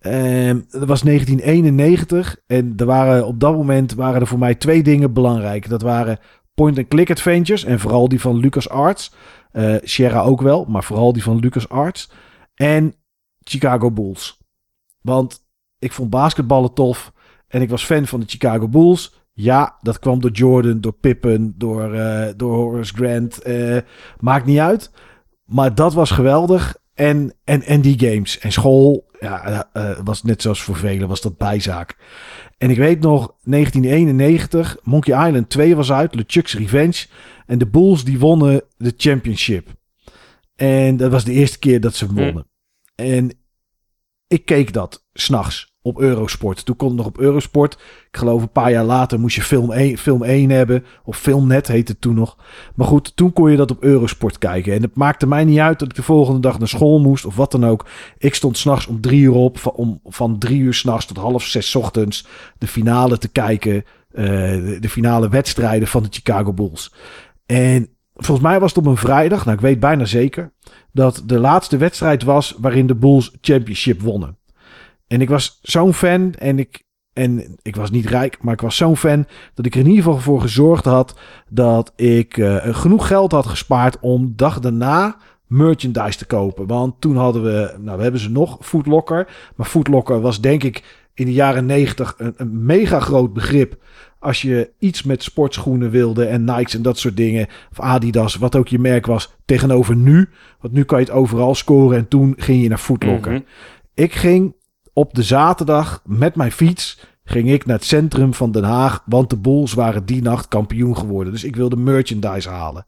Ehm, 0.00 0.60
dat 0.70 0.88
was 0.88 1.02
1991 1.02 2.36
en 2.46 2.72
er 2.76 2.86
waren, 2.86 3.26
op 3.26 3.40
dat 3.40 3.54
moment 3.54 3.94
waren 3.94 4.20
er 4.20 4.26
voor 4.26 4.38
mij 4.38 4.54
twee 4.54 4.82
dingen 4.82 5.12
belangrijk. 5.12 5.68
Dat 5.68 5.82
waren 5.82 6.18
point-and-click 6.54 7.10
adventures 7.10 7.64
en 7.64 7.80
vooral 7.80 8.08
die 8.08 8.20
van 8.20 8.36
LucasArts. 8.36 9.12
Eh 9.52 9.74
Sierra 9.82 10.20
ook 10.20 10.40
wel, 10.40 10.64
maar 10.64 10.84
vooral 10.84 11.12
die 11.12 11.22
van 11.22 11.38
LucasArts. 11.38 12.10
En 12.54 12.94
Chicago 13.42 13.90
Bulls. 13.90 14.38
Want 15.00 15.48
ik 15.80 15.92
vond 15.92 16.10
basketballen 16.10 16.74
tof 16.74 17.12
en 17.48 17.62
ik 17.62 17.70
was 17.70 17.84
fan 17.84 18.06
van 18.06 18.20
de 18.20 18.26
Chicago 18.28 18.68
Bulls. 18.68 19.18
Ja, 19.32 19.76
dat 19.80 19.98
kwam 19.98 20.20
door 20.20 20.30
Jordan, 20.30 20.80
door 20.80 20.92
Pippen, 20.92 21.54
door, 21.56 21.94
eh, 21.94 22.32
door 22.36 22.54
Horace 22.54 22.94
Grant. 22.94 23.38
eh, 23.42 23.76
maakt 24.18 24.46
niet 24.46 24.58
uit. 24.58 24.90
Maar 25.44 25.74
dat 25.74 25.94
was 25.94 26.10
geweldig. 26.10 26.76
En, 26.94 27.34
en, 27.44 27.62
en 27.62 27.80
die 27.80 27.98
games. 27.98 28.38
En 28.38 28.52
school, 28.52 29.10
ja, 29.20 29.68
eh, 29.72 29.98
was 30.04 30.22
net 30.22 30.42
zoals 30.42 30.62
voor 30.62 30.76
velen, 30.76 31.08
was 31.08 31.20
dat 31.20 31.36
bijzaak. 31.36 31.96
En 32.58 32.70
ik 32.70 32.76
weet 32.76 33.00
nog, 33.00 33.34
1991, 33.42 34.76
Monkey 34.82 35.26
Island 35.26 35.50
2 35.50 35.76
was 35.76 35.92
uit, 35.92 36.14
LeChuck's 36.14 36.54
Revenge. 36.54 37.06
En 37.46 37.58
de 37.58 37.66
Bulls 37.66 38.04
die 38.04 38.18
wonnen 38.18 38.62
de 38.76 38.94
championship. 38.96 39.68
En 40.56 40.96
dat 40.96 41.10
was 41.10 41.24
de 41.24 41.32
eerste 41.32 41.58
keer 41.58 41.80
dat 41.80 41.94
ze 41.94 42.12
wonnen. 42.12 42.46
En 42.94 43.30
ik 44.26 44.44
keek 44.44 44.72
dat 44.72 45.06
s'nachts 45.12 45.69
op 45.82 46.00
Eurosport. 46.00 46.64
Toen 46.64 46.76
kon 46.76 46.88
het 46.88 46.96
nog 46.96 47.06
op 47.06 47.18
Eurosport. 47.18 47.72
Ik 48.10 48.16
geloof 48.16 48.42
een 48.42 48.50
paar 48.52 48.70
jaar 48.70 48.84
later 48.84 49.20
moest 49.20 49.36
je 49.36 49.42
film 49.42 49.72
1, 49.72 49.98
film 49.98 50.22
1 50.22 50.50
hebben. 50.50 50.84
Of 51.04 51.18
Filmnet 51.18 51.66
heette 51.68 51.92
het 51.92 52.00
toen 52.00 52.14
nog. 52.14 52.36
Maar 52.74 52.86
goed, 52.86 53.16
toen 53.16 53.32
kon 53.32 53.50
je 53.50 53.56
dat 53.56 53.70
op 53.70 53.82
Eurosport 53.82 54.38
kijken. 54.38 54.72
En 54.72 54.82
het 54.82 54.94
maakte 54.94 55.26
mij 55.26 55.44
niet 55.44 55.58
uit 55.58 55.78
dat 55.78 55.88
ik 55.88 55.94
de 55.94 56.02
volgende 56.02 56.40
dag 56.40 56.58
naar 56.58 56.68
school 56.68 57.00
moest. 57.00 57.24
Of 57.24 57.36
wat 57.36 57.50
dan 57.52 57.66
ook. 57.66 57.86
Ik 58.18 58.34
stond 58.34 58.58
s'nachts 58.58 58.86
om 58.86 59.00
drie 59.00 59.20
uur 59.20 59.34
op. 59.34 59.58
Van, 59.58 59.72
om, 59.72 60.00
van 60.04 60.38
drie 60.38 60.60
uur 60.60 60.74
s'nachts 60.74 61.06
tot 61.06 61.16
half 61.16 61.42
zes 61.44 61.74
ochtends. 61.76 62.26
De 62.58 62.66
finale 62.66 63.18
te 63.18 63.28
kijken. 63.28 63.84
eh, 64.10 64.24
de, 64.24 64.76
de 64.80 64.88
finale 64.88 65.28
wedstrijden 65.28 65.88
van 65.88 66.02
de 66.02 66.08
Chicago 66.10 66.52
Bulls. 66.52 66.92
En 67.46 67.88
volgens 68.14 68.46
mij 68.46 68.60
was 68.60 68.74
het 68.74 68.84
op 68.84 68.90
een 68.90 68.96
vrijdag. 68.96 69.44
Nou, 69.44 69.56
ik 69.56 69.62
weet 69.62 69.80
bijna 69.80 70.04
zeker. 70.04 70.52
Dat 70.92 71.22
de 71.26 71.38
laatste 71.38 71.76
wedstrijd 71.76 72.22
was 72.22 72.54
waarin 72.58 72.86
de 72.86 72.94
Bulls 72.94 73.36
Championship 73.40 74.00
wonnen. 74.00 74.38
En 75.10 75.20
ik 75.20 75.28
was 75.28 75.58
zo'n 75.62 75.94
fan 75.94 76.34
en 76.34 76.58
ik, 76.58 76.82
en 77.12 77.56
ik 77.62 77.76
was 77.76 77.90
niet 77.90 78.06
rijk, 78.06 78.42
maar 78.42 78.54
ik 78.54 78.60
was 78.60 78.76
zo'n 78.76 78.96
fan 78.96 79.26
dat 79.54 79.66
ik 79.66 79.74
er 79.74 79.80
in 79.80 79.86
ieder 79.86 80.02
geval 80.04 80.18
voor 80.18 80.40
gezorgd 80.40 80.84
had 80.84 81.18
dat 81.48 81.92
ik 81.96 82.36
eh, 82.36 82.56
genoeg 82.74 83.06
geld 83.06 83.32
had 83.32 83.46
gespaard 83.46 83.96
om 84.00 84.32
dag 84.36 84.60
daarna 84.60 85.16
merchandise 85.46 86.18
te 86.18 86.26
kopen. 86.26 86.66
Want 86.66 87.00
toen 87.00 87.16
hadden 87.16 87.42
we, 87.42 87.74
nou 87.78 87.96
we 87.96 88.02
hebben 88.02 88.20
ze 88.20 88.30
nog, 88.30 88.58
Footlocker. 88.60 89.28
Maar 89.56 89.66
Footlocker 89.66 90.20
was 90.20 90.40
denk 90.40 90.62
ik 90.62 91.04
in 91.14 91.26
de 91.26 91.32
jaren 91.32 91.66
negentig 91.66 92.14
een, 92.16 92.34
een 92.36 92.64
mega 92.64 93.00
groot 93.00 93.32
begrip. 93.32 93.76
Als 94.18 94.42
je 94.42 94.70
iets 94.78 95.02
met 95.02 95.22
sportschoenen 95.22 95.90
wilde 95.90 96.24
en 96.24 96.44
Nikes 96.44 96.74
en 96.74 96.82
dat 96.82 96.98
soort 96.98 97.16
dingen. 97.16 97.46
Of 97.70 97.80
Adidas, 97.80 98.36
wat 98.36 98.56
ook 98.56 98.68
je 98.68 98.78
merk 98.78 99.06
was. 99.06 99.32
Tegenover 99.44 99.96
nu. 99.96 100.28
Want 100.60 100.74
nu 100.74 100.84
kan 100.84 100.98
je 100.98 101.04
het 101.04 101.14
overal 101.14 101.54
scoren. 101.54 101.98
En 101.98 102.08
toen 102.08 102.34
ging 102.36 102.62
je 102.62 102.68
naar 102.68 102.78
Footlocker. 102.78 103.32
Mhm. 103.32 103.42
Ik 103.94 104.12
ging 104.12 104.54
op 104.92 105.14
de 105.14 105.22
zaterdag 105.22 106.02
met 106.04 106.34
mijn 106.34 106.52
fiets 106.52 106.98
ging 107.24 107.50
ik 107.50 107.66
naar 107.66 107.76
het 107.76 107.84
centrum 107.84 108.34
van 108.34 108.52
Den 108.52 108.64
Haag, 108.64 109.02
want 109.06 109.30
de 109.30 109.36
Bulls 109.36 109.72
waren 109.72 110.04
die 110.04 110.22
nacht 110.22 110.48
kampioen 110.48 110.96
geworden. 110.96 111.32
Dus 111.32 111.44
ik 111.44 111.56
wilde 111.56 111.76
merchandise 111.76 112.48
halen. 112.48 112.86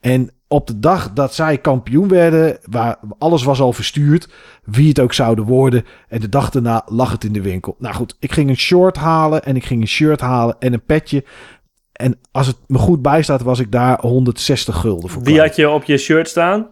En 0.00 0.30
op 0.48 0.66
de 0.66 0.78
dag 0.78 1.12
dat 1.12 1.34
zij 1.34 1.58
kampioen 1.58 2.08
werden, 2.08 2.58
waar 2.62 2.98
alles 3.18 3.42
was 3.42 3.60
al 3.60 3.72
verstuurd, 3.72 4.28
wie 4.64 4.88
het 4.88 5.00
ook 5.00 5.12
zouden 5.12 5.44
worden. 5.44 5.84
En 6.08 6.20
de 6.20 6.28
dag 6.28 6.50
daarna 6.50 6.82
lag 6.86 7.12
het 7.12 7.24
in 7.24 7.32
de 7.32 7.42
winkel. 7.42 7.76
Nou 7.78 7.94
goed, 7.94 8.16
ik 8.18 8.32
ging 8.32 8.48
een 8.48 8.56
short 8.56 8.96
halen 8.96 9.44
en 9.44 9.56
ik 9.56 9.64
ging 9.64 9.80
een 9.80 9.88
shirt 9.88 10.20
halen 10.20 10.56
en 10.58 10.72
een 10.72 10.84
petje. 10.84 11.24
En 11.92 12.18
als 12.30 12.46
het 12.46 12.56
me 12.66 12.78
goed 12.78 13.02
bijstaat, 13.02 13.42
was 13.42 13.58
ik 13.58 13.72
daar 13.72 14.00
160 14.00 14.76
gulden 14.76 15.10
voor. 15.10 15.22
Wie 15.22 15.40
had 15.40 15.56
je 15.56 15.70
op 15.70 15.84
je 15.84 15.98
shirt 15.98 16.28
staan? 16.28 16.66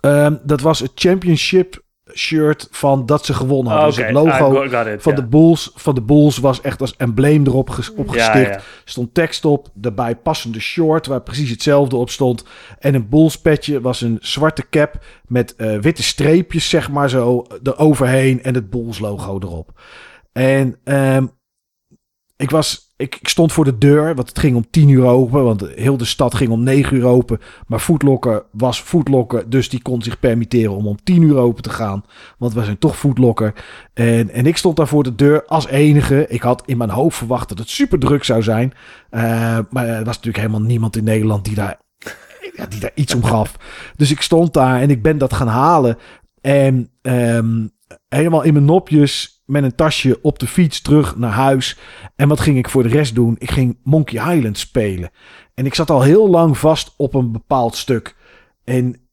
Ehm, 0.00 0.36
dat 0.42 0.60
was 0.60 0.78
het 0.78 0.92
championship 0.94 1.82
shirt 2.14 2.68
van 2.70 3.06
dat 3.06 3.24
ze 3.24 3.34
gewonnen 3.34 3.72
hadden. 3.72 3.90
Ah, 3.90 3.96
Dus 3.96 4.04
het 4.06 4.14
logo 4.14 4.62
it, 4.92 5.02
van, 5.02 5.14
de 5.14 5.26
Bulls, 5.26 5.70
van 5.74 5.94
de 5.94 6.02
Bulls 6.02 6.38
was 6.38 6.60
echt 6.60 6.80
als 6.80 6.96
embleem 6.96 7.46
erop 7.46 7.70
ges- 7.70 7.94
opgestikt. 7.94 8.46
Ja, 8.48 8.52
ja. 8.52 8.60
Stond 8.84 9.14
tekst 9.14 9.44
op, 9.44 9.68
daarbij 9.74 10.16
passende 10.16 10.60
short 10.60 11.06
waar 11.06 11.22
precies 11.22 11.50
hetzelfde 11.50 11.96
op 11.96 12.10
stond. 12.10 12.44
En 12.78 12.94
een 12.94 13.08
Bulls 13.08 13.40
petje 13.40 13.80
was 13.80 14.00
een 14.00 14.18
zwarte 14.20 14.68
cap 14.70 15.04
met 15.26 15.56
eh, 15.56 15.78
witte 15.78 16.02
streepjes 16.02 16.68
zeg 16.68 16.90
maar 16.90 17.08
zo 17.08 17.46
eroverheen 17.62 18.42
en 18.42 18.54
het 18.54 18.70
Bulls 18.70 18.98
logo 18.98 19.38
erop. 19.42 19.80
En 20.32 20.78
ehm, 20.84 21.26
ik 22.36 22.50
was, 22.50 22.89
ik, 23.00 23.16
ik 23.20 23.28
stond 23.28 23.52
voor 23.52 23.64
de 23.64 23.78
deur, 23.78 24.14
want 24.14 24.28
het 24.28 24.38
ging 24.38 24.56
om 24.56 24.70
10 24.70 24.88
uur 24.88 25.04
open, 25.04 25.44
want 25.44 25.64
heel 25.74 25.96
de 25.96 26.04
stad 26.04 26.34
ging 26.34 26.50
om 26.50 26.62
9 26.62 26.96
uur 26.96 27.04
open. 27.04 27.40
Maar 27.66 27.78
Footlocker 27.78 28.44
was 28.50 28.80
Footlocker, 28.80 29.50
dus 29.50 29.68
die 29.68 29.82
kon 29.82 30.02
zich 30.02 30.20
permitteren 30.20 30.74
om 30.74 30.86
om 30.86 30.96
10 31.02 31.22
uur 31.22 31.36
open 31.36 31.62
te 31.62 31.70
gaan. 31.70 32.04
Want 32.38 32.54
we 32.54 32.64
zijn 32.64 32.78
toch 32.78 32.98
Footlocker. 32.98 33.54
En, 33.94 34.30
en 34.30 34.46
ik 34.46 34.56
stond 34.56 34.76
daar 34.76 34.88
voor 34.88 35.02
de 35.02 35.14
deur 35.14 35.44
als 35.46 35.66
enige. 35.66 36.26
Ik 36.28 36.42
had 36.42 36.62
in 36.66 36.76
mijn 36.76 36.90
hoofd 36.90 37.16
verwacht 37.16 37.48
dat 37.48 37.58
het 37.58 37.68
super 37.68 37.98
druk 37.98 38.24
zou 38.24 38.42
zijn. 38.42 38.72
Eh, 39.10 39.58
maar 39.70 39.86
er 39.86 40.04
was 40.04 40.16
natuurlijk 40.16 40.44
helemaal 40.44 40.68
niemand 40.68 40.96
in 40.96 41.04
Nederland 41.04 41.44
die 41.44 41.54
daar, 41.54 41.80
die 42.68 42.80
daar 42.80 42.92
iets 42.94 43.14
om 43.14 43.24
gaf. 43.24 43.56
Dus 43.96 44.10
ik 44.10 44.20
stond 44.20 44.52
daar 44.52 44.80
en 44.80 44.90
ik 44.90 45.02
ben 45.02 45.18
dat 45.18 45.32
gaan 45.32 45.48
halen. 45.48 45.96
En 46.40 46.90
ehm, 47.02 47.66
helemaal 48.08 48.42
in 48.42 48.52
mijn 48.52 48.64
nopjes 48.64 49.42
met 49.46 49.62
een 49.62 49.74
tasje 49.74 50.18
op 50.22 50.38
de 50.38 50.46
fiets 50.46 50.80
terug 50.80 51.16
naar 51.16 51.32
huis. 51.32 51.78
En 52.16 52.28
wat 52.28 52.40
ging 52.40 52.58
ik 52.58 52.68
voor 52.68 52.82
de 52.82 52.88
rest 52.88 53.14
doen? 53.14 53.36
Ik 53.38 53.50
ging 53.50 53.78
Monkey 53.82 54.36
Island 54.36 54.58
spelen. 54.58 55.10
En 55.54 55.66
ik 55.66 55.74
zat 55.74 55.90
al 55.90 56.02
heel 56.02 56.28
lang 56.28 56.58
vast 56.58 56.94
op 56.96 57.14
een 57.14 57.32
bepaald 57.32 57.76
stuk. 57.76 58.16
En 58.64 59.08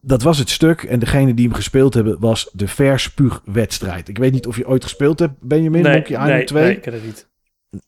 dat 0.00 0.22
was 0.22 0.38
het 0.38 0.50
stuk. 0.50 0.82
En 0.82 0.98
degene 0.98 1.34
die 1.34 1.46
hem 1.46 1.54
gespeeld 1.54 1.94
hebben 1.94 2.20
was 2.20 2.50
de 2.52 2.68
verspuugwedstrijd. 2.68 4.08
Ik 4.08 4.18
weet 4.18 4.32
niet 4.32 4.46
of 4.46 4.56
je 4.56 4.66
ooit 4.68 4.82
gespeeld 4.82 5.18
hebt, 5.18 5.34
Benjamin, 5.40 5.82
nee, 5.82 5.92
Monkey 5.92 6.10
Island 6.12 6.30
nee, 6.30 6.44
2. 6.44 6.62
nee, 6.64 6.72
ik 6.76 6.82
ken 6.82 6.92
het 6.92 7.04
niet. 7.04 7.28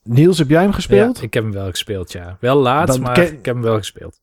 Niels, 0.02 0.38
heb 0.38 0.48
jij 0.48 0.62
hem 0.62 0.72
gespeeld? 0.72 1.16
Ja, 1.18 1.22
ik 1.24 1.34
heb 1.34 1.42
hem 1.42 1.52
wel 1.52 1.68
gespeeld, 1.70 2.12
ja. 2.12 2.36
Wel 2.40 2.56
laat, 2.56 2.86
Dan 2.86 3.00
maar 3.00 3.14
ken- 3.14 3.24
ik 3.32 3.44
heb 3.44 3.54
hem 3.54 3.62
wel 3.62 3.76
gespeeld. 3.76 4.20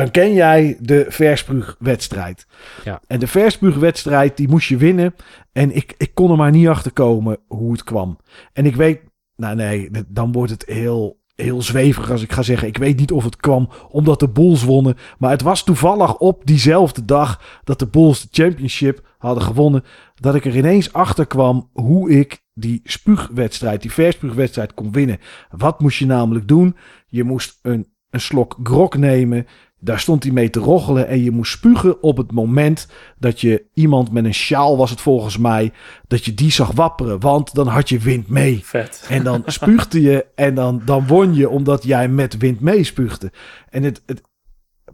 Dan 0.00 0.10
ken 0.10 0.32
jij 0.32 0.76
de 0.80 1.06
verspuugwedstrijd. 1.08 2.46
Ja. 2.84 3.00
En 3.06 3.20
de 3.20 3.26
verspuugwedstrijd, 3.26 4.36
die 4.36 4.48
moest 4.48 4.68
je 4.68 4.76
winnen. 4.76 5.14
En 5.52 5.76
ik, 5.76 5.94
ik 5.98 6.14
kon 6.14 6.30
er 6.30 6.36
maar 6.36 6.50
niet 6.50 6.68
achter 6.68 6.92
komen 6.92 7.38
hoe 7.46 7.72
het 7.72 7.84
kwam. 7.84 8.18
En 8.52 8.66
ik 8.66 8.76
weet, 8.76 9.00
nou 9.36 9.54
nee, 9.56 9.90
dan 10.08 10.32
wordt 10.32 10.50
het 10.50 10.64
heel, 10.66 11.20
heel 11.34 11.62
zweverig 11.62 12.10
als 12.10 12.22
ik 12.22 12.32
ga 12.32 12.42
zeggen. 12.42 12.68
Ik 12.68 12.76
weet 12.76 12.98
niet 12.98 13.12
of 13.12 13.24
het 13.24 13.36
kwam 13.36 13.68
omdat 13.88 14.20
de 14.20 14.28
Bulls 14.28 14.64
wonnen. 14.64 14.96
Maar 15.18 15.30
het 15.30 15.42
was 15.42 15.64
toevallig 15.64 16.16
op 16.16 16.42
diezelfde 16.46 17.04
dag 17.04 17.60
dat 17.64 17.78
de 17.78 17.86
Bulls 17.86 18.20
de 18.20 18.28
championship 18.30 19.14
hadden 19.18 19.44
gewonnen. 19.44 19.84
Dat 20.14 20.34
ik 20.34 20.44
er 20.44 20.56
ineens 20.56 20.92
achter 20.92 21.26
kwam 21.26 21.68
hoe 21.72 22.10
ik 22.10 22.42
die 22.54 22.80
spuugwedstrijd, 22.84 23.82
die 23.82 23.92
verspuugwedstrijd 23.92 24.74
kon 24.74 24.92
winnen. 24.92 25.18
Wat 25.50 25.80
moest 25.80 25.98
je 25.98 26.06
namelijk 26.06 26.48
doen? 26.48 26.76
Je 27.06 27.24
moest 27.24 27.58
een, 27.62 27.86
een 28.10 28.20
slok 28.20 28.56
grog 28.62 28.96
nemen. 28.96 29.46
Daar 29.80 30.00
stond 30.00 30.22
hij 30.22 30.32
mee 30.32 30.50
te 30.50 30.58
roggelen 30.58 31.08
en 31.08 31.22
je 31.22 31.30
moest 31.30 31.52
spugen 31.52 32.02
op 32.02 32.16
het 32.16 32.32
moment 32.32 32.88
dat 33.18 33.40
je 33.40 33.64
iemand 33.74 34.12
met 34.12 34.24
een 34.24 34.34
sjaal 34.34 34.76
was 34.76 34.90
het 34.90 35.00
volgens 35.00 35.38
mij, 35.38 35.72
dat 36.06 36.24
je 36.24 36.34
die 36.34 36.50
zag 36.50 36.72
wapperen, 36.72 37.20
want 37.20 37.54
dan 37.54 37.66
had 37.66 37.88
je 37.88 37.98
wind 37.98 38.28
mee. 38.28 38.60
Vet. 38.64 39.06
En 39.08 39.24
dan 39.24 39.42
spuugde 39.46 40.00
je 40.00 40.26
en 40.34 40.54
dan, 40.54 40.82
dan 40.84 41.06
won 41.06 41.34
je 41.34 41.48
omdat 41.48 41.82
jij 41.82 42.08
met 42.08 42.36
wind 42.36 42.60
mee 42.60 42.84
spuugde. 42.84 43.32
En 43.68 43.82
het, 43.82 44.02
het, 44.06 44.20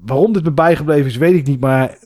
waarom 0.00 0.32
dit 0.32 0.44
me 0.44 0.52
bijgebleven 0.52 1.06
is, 1.06 1.16
weet 1.16 1.34
ik 1.34 1.46
niet, 1.46 1.60
maar 1.60 1.98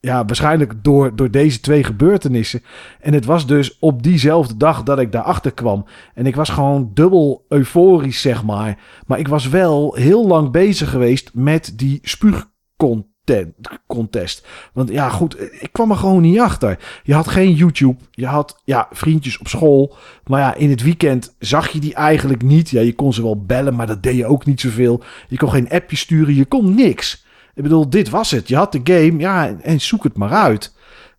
ja, 0.00 0.24
waarschijnlijk 0.24 0.74
door, 0.82 1.16
door 1.16 1.30
deze 1.30 1.60
twee 1.60 1.84
gebeurtenissen. 1.84 2.62
En 3.00 3.12
het 3.12 3.24
was 3.24 3.46
dus 3.46 3.78
op 3.78 4.02
diezelfde 4.02 4.56
dag 4.56 4.82
dat 4.82 4.98
ik 4.98 5.12
daarachter 5.12 5.52
kwam. 5.52 5.84
En 6.14 6.26
ik 6.26 6.36
was 6.36 6.48
gewoon 6.48 6.90
dubbel 6.94 7.44
euforisch, 7.48 8.20
zeg 8.20 8.44
maar. 8.44 8.78
Maar 9.06 9.18
ik 9.18 9.28
was 9.28 9.48
wel 9.48 9.94
heel 9.94 10.26
lang 10.26 10.50
bezig 10.50 10.90
geweest 10.90 11.30
met 11.34 11.72
die 11.76 11.98
spuugcontest. 12.02 14.46
Want 14.72 14.90
ja, 14.90 15.08
goed, 15.08 15.40
ik 15.40 15.68
kwam 15.72 15.90
er 15.90 15.96
gewoon 15.96 16.22
niet 16.22 16.40
achter. 16.40 16.78
Je 17.02 17.14
had 17.14 17.28
geen 17.28 17.54
YouTube. 17.54 18.00
Je 18.10 18.26
had 18.26 18.60
ja, 18.64 18.88
vriendjes 18.90 19.38
op 19.38 19.48
school. 19.48 19.96
Maar 20.24 20.40
ja, 20.40 20.54
in 20.54 20.70
het 20.70 20.82
weekend 20.82 21.34
zag 21.38 21.68
je 21.68 21.80
die 21.80 21.94
eigenlijk 21.94 22.42
niet. 22.42 22.70
Ja, 22.70 22.80
je 22.80 22.94
kon 22.94 23.12
ze 23.12 23.22
wel 23.22 23.44
bellen, 23.44 23.74
maar 23.74 23.86
dat 23.86 24.02
deed 24.02 24.16
je 24.16 24.26
ook 24.26 24.46
niet 24.46 24.60
zoveel. 24.60 25.02
Je 25.28 25.36
kon 25.36 25.50
geen 25.50 25.70
appje 25.70 25.96
sturen. 25.96 26.34
Je 26.34 26.44
kon 26.44 26.74
niks. 26.74 27.28
Ik 27.60 27.66
bedoel, 27.66 27.90
dit 27.90 28.08
was 28.08 28.30
het. 28.30 28.48
Je 28.48 28.56
had 28.56 28.72
de 28.72 28.80
game, 28.84 29.18
ja, 29.18 29.56
en, 29.60 29.80
zoek 29.80 30.04
het 30.04 30.16
maar 30.16 30.32
uit. 30.32 30.74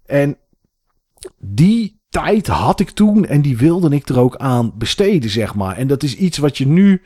En 0.05 0.37
die 1.37 1.99
tijd 2.09 2.47
had 2.47 2.79
ik 2.79 2.89
toen 2.89 3.25
en 3.25 3.41
die 3.41 3.57
wilde 3.57 3.95
ik 3.95 4.09
er 4.09 4.19
ook 4.19 4.35
aan 4.35 4.71
besteden, 4.77 5.29
zeg 5.29 5.55
maar. 5.55 5.77
En 5.77 5.87
dat 5.87 6.03
is 6.03 6.15
iets 6.15 6.37
wat 6.37 6.57
je 6.57 6.67
nu 6.67 7.01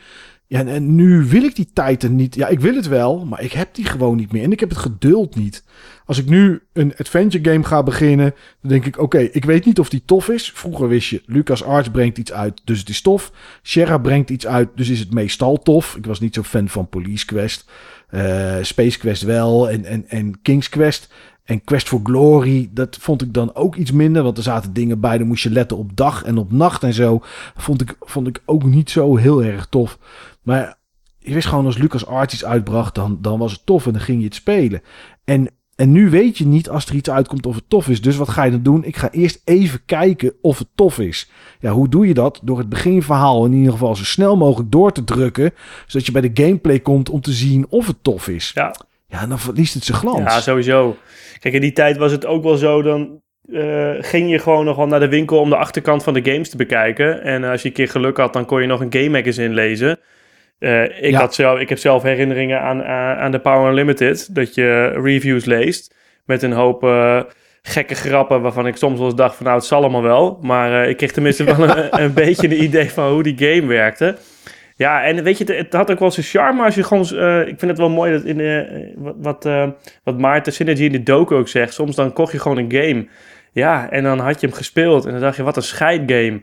Ja, 0.47 0.59
en, 0.59 0.67
en 0.67 0.95
nu 0.95 1.23
wil 1.23 1.43
ik 1.43 1.55
die 1.55 1.69
tijd 1.73 2.03
er 2.03 2.09
niet. 2.09 2.35
Ja, 2.35 2.47
ik 2.47 2.59
wil 2.59 2.75
het 2.75 2.87
wel, 2.87 3.25
maar 3.25 3.41
ik 3.41 3.51
heb 3.51 3.75
die 3.75 3.85
gewoon 3.85 4.17
niet 4.17 4.31
meer. 4.31 4.43
En 4.43 4.51
ik 4.51 4.59
heb 4.59 4.69
het 4.69 4.77
geduld 4.77 5.35
niet. 5.35 5.63
Als 6.05 6.17
ik 6.17 6.29
nu 6.29 6.61
een 6.73 6.93
adventure 6.97 7.51
game 7.51 7.63
ga 7.63 7.83
beginnen, 7.83 8.33
dan 8.61 8.71
denk 8.71 8.85
ik: 8.85 8.99
oké, 8.99 9.19
ik 9.19 9.45
weet 9.45 9.65
niet 9.65 9.79
of 9.79 9.89
die 9.89 10.03
tof 10.05 10.29
is. 10.29 10.51
Vroeger 10.51 10.87
wist 10.87 11.09
je, 11.09 11.21
Lucas 11.25 11.63
Arts 11.63 11.89
brengt 11.89 12.17
iets 12.17 12.31
uit, 12.31 12.61
dus 12.63 12.79
het 12.79 12.89
is 12.89 13.01
tof. 13.01 13.31
Sierra 13.61 13.97
brengt 13.97 14.29
iets 14.29 14.47
uit, 14.47 14.69
dus 14.75 14.89
is 14.89 14.99
het 14.99 15.13
meestal 15.13 15.57
tof. 15.57 15.95
Ik 15.95 16.05
was 16.05 16.19
niet 16.19 16.35
zo 16.35 16.43
fan 16.43 16.69
van 16.69 16.89
Police 16.89 17.25
Quest. 17.25 17.69
Eh, 18.15 18.57
Space 18.61 18.99
Quest 18.99 19.21
wel 19.21 19.69
en, 19.69 19.85
en, 19.85 20.09
en 20.09 20.41
King's 20.41 20.69
Quest. 20.69 21.13
En 21.43 21.63
Quest 21.63 21.87
for 21.87 21.99
Glory, 22.03 22.69
dat 22.71 22.97
vond 22.99 23.21
ik 23.21 23.33
dan 23.33 23.55
ook 23.55 23.75
iets 23.75 23.91
minder. 23.91 24.23
Want 24.23 24.37
er 24.37 24.43
zaten 24.43 24.73
dingen 24.73 24.99
bij, 24.99 25.17
dan 25.17 25.27
moest 25.27 25.43
je 25.43 25.49
letten 25.49 25.77
op 25.77 25.95
dag 25.95 26.23
en 26.23 26.37
op 26.37 26.51
nacht 26.51 26.83
en 26.83 26.93
zo. 26.93 27.19
Vond 27.55 27.81
ik, 27.81 27.95
vond 27.99 28.27
ik 28.27 28.41
ook 28.45 28.63
niet 28.63 28.89
zo 28.89 29.15
heel 29.15 29.43
erg 29.43 29.67
tof. 29.69 29.99
Maar 30.41 30.77
je 31.17 31.33
wist 31.33 31.47
gewoon 31.47 31.65
als 31.65 31.77
Lucas 31.77 32.05
Arts 32.05 32.33
iets 32.33 32.45
uitbracht, 32.45 32.95
dan, 32.95 33.17
dan 33.21 33.39
was 33.39 33.51
het 33.51 33.65
tof 33.65 33.85
en 33.85 33.91
dan 33.91 34.01
ging 34.01 34.19
je 34.19 34.25
het 34.25 34.35
spelen. 34.35 34.81
En, 35.23 35.49
en 35.75 35.91
nu 35.91 36.09
weet 36.09 36.37
je 36.37 36.45
niet 36.45 36.69
als 36.69 36.85
er 36.85 36.95
iets 36.95 37.09
uitkomt 37.09 37.45
of 37.45 37.55
het 37.55 37.63
tof 37.67 37.87
is. 37.87 38.01
Dus 38.01 38.15
wat 38.15 38.29
ga 38.29 38.43
je 38.43 38.51
dan 38.51 38.63
doen? 38.63 38.83
Ik 38.83 38.95
ga 38.95 39.11
eerst 39.11 39.41
even 39.45 39.79
kijken 39.85 40.33
of 40.41 40.57
het 40.57 40.67
tof 40.75 40.99
is. 40.99 41.29
Ja, 41.59 41.71
hoe 41.71 41.89
doe 41.89 42.07
je 42.07 42.13
dat? 42.13 42.39
Door 42.43 42.57
het 42.57 42.69
beginverhaal 42.69 43.45
in 43.45 43.53
ieder 43.53 43.71
geval 43.71 43.95
zo 43.95 44.03
snel 44.03 44.37
mogelijk 44.37 44.71
door 44.71 44.91
te 44.91 45.03
drukken. 45.03 45.51
Zodat 45.87 46.05
je 46.05 46.11
bij 46.11 46.21
de 46.21 46.43
gameplay 46.43 46.79
komt 46.79 47.09
om 47.09 47.21
te 47.21 47.31
zien 47.31 47.65
of 47.69 47.87
het 47.87 47.97
tof 48.01 48.27
is. 48.27 48.51
Ja, 48.53 48.75
Ja, 49.07 49.27
dan 49.27 49.39
verliest 49.39 49.73
het 49.73 49.83
zijn 49.83 49.97
glans. 49.97 50.33
Ja, 50.33 50.41
sowieso. 50.41 50.97
Kijk, 51.39 51.53
in 51.53 51.61
die 51.61 51.73
tijd 51.73 51.97
was 51.97 52.11
het 52.11 52.25
ook 52.25 52.43
wel 52.43 52.57
zo, 52.57 52.81
dan 52.81 53.21
eh, 53.51 53.91
ging 53.99 54.31
je 54.31 54.39
gewoon 54.39 54.65
nog 54.65 54.75
wel 54.75 54.87
naar 54.87 54.99
de 54.99 55.07
winkel 55.07 55.39
om 55.39 55.49
de 55.49 55.55
achterkant 55.55 56.03
van 56.03 56.13
de 56.13 56.31
games 56.31 56.49
te 56.49 56.57
bekijken. 56.57 57.23
En 57.23 57.43
als 57.43 57.61
je 57.61 57.67
een 57.67 57.73
keer 57.73 57.89
geluk 57.89 58.17
had, 58.17 58.33
dan 58.33 58.45
kon 58.45 58.61
je 58.61 58.67
nog 58.67 58.81
een 58.81 58.93
game 58.93 59.09
magazine 59.09 59.53
lezen. 59.53 59.99
Eh, 60.59 60.83
ik, 60.83 61.11
Ja. 61.11 61.19
had 61.19 61.35
zelf, 61.35 61.59
ik 61.59 61.69
heb 61.69 61.77
zelf 61.77 62.03
herinneringen 62.03 62.61
aan, 62.61 62.83
aan, 62.83 63.17
aan 63.17 63.31
de 63.31 63.39
Power 63.39 63.69
Unlimited, 63.69 64.35
dat 64.35 64.55
je 64.55 64.87
reviews 64.87 65.45
leest 65.45 65.95
met 66.25 66.41
een 66.43 66.51
hoop 66.51 66.83
eh, 66.83 67.21
gekke 67.61 67.95
grappen 67.95 68.41
waarvan 68.41 68.67
ik 68.67 68.75
soms 68.75 68.97
wel 68.97 69.05
eens 69.07 69.15
dacht 69.15 69.35
van 69.35 69.45
nou, 69.45 69.57
het 69.57 69.65
zal 69.67 69.81
allemaal 69.81 70.01
wel. 70.01 70.39
Maar 70.41 70.83
eh, 70.83 70.89
ik 70.89 70.97
kreeg 70.97 71.11
tenminste 71.11 71.43
wel 71.43 71.69
een, 71.69 71.87
een 72.03 72.13
beetje 72.13 72.47
een 72.47 72.63
idee 72.63 72.91
van 72.91 73.11
hoe 73.11 73.23
die 73.23 73.37
game 73.37 73.67
werkte. 73.67 74.17
Ja, 74.77 75.03
en 75.03 75.23
weet 75.23 75.37
je, 75.37 75.43
het, 75.43 75.57
het 75.57 75.73
had 75.73 75.91
ook 75.91 75.99
wel 75.99 76.11
zijn 76.11 76.25
charme 76.25 76.63
als 76.63 76.75
je 76.75 76.83
gewoon... 76.83 77.03
ik 77.41 77.59
vind 77.59 77.61
het 77.61 77.77
wel 77.77 77.89
mooi 77.89 78.11
dat 78.11 78.23
in 78.23 78.93
wat, 78.95 79.15
wat, 79.17 79.49
wat 80.03 80.17
Maarten 80.17 80.53
Synergy 80.53 80.83
in 80.83 80.91
de 80.91 81.03
docu 81.03 81.35
ook 81.35 81.47
zegt. 81.47 81.73
Soms 81.73 81.95
dan 81.95 82.13
kocht 82.13 82.31
je 82.31 82.39
gewoon 82.39 82.57
een 82.57 82.71
game. 82.71 83.07
Ja, 83.51 83.89
en 83.89 84.03
dan 84.03 84.19
had 84.19 84.41
je 84.41 84.47
hem 84.47 84.55
gespeeld 84.55 85.05
en 85.05 85.11
dan 85.11 85.21
dacht 85.21 85.35
je, 85.35 85.43
wat 85.43 85.55
een 85.55 85.63
scheidgame. 85.63 86.41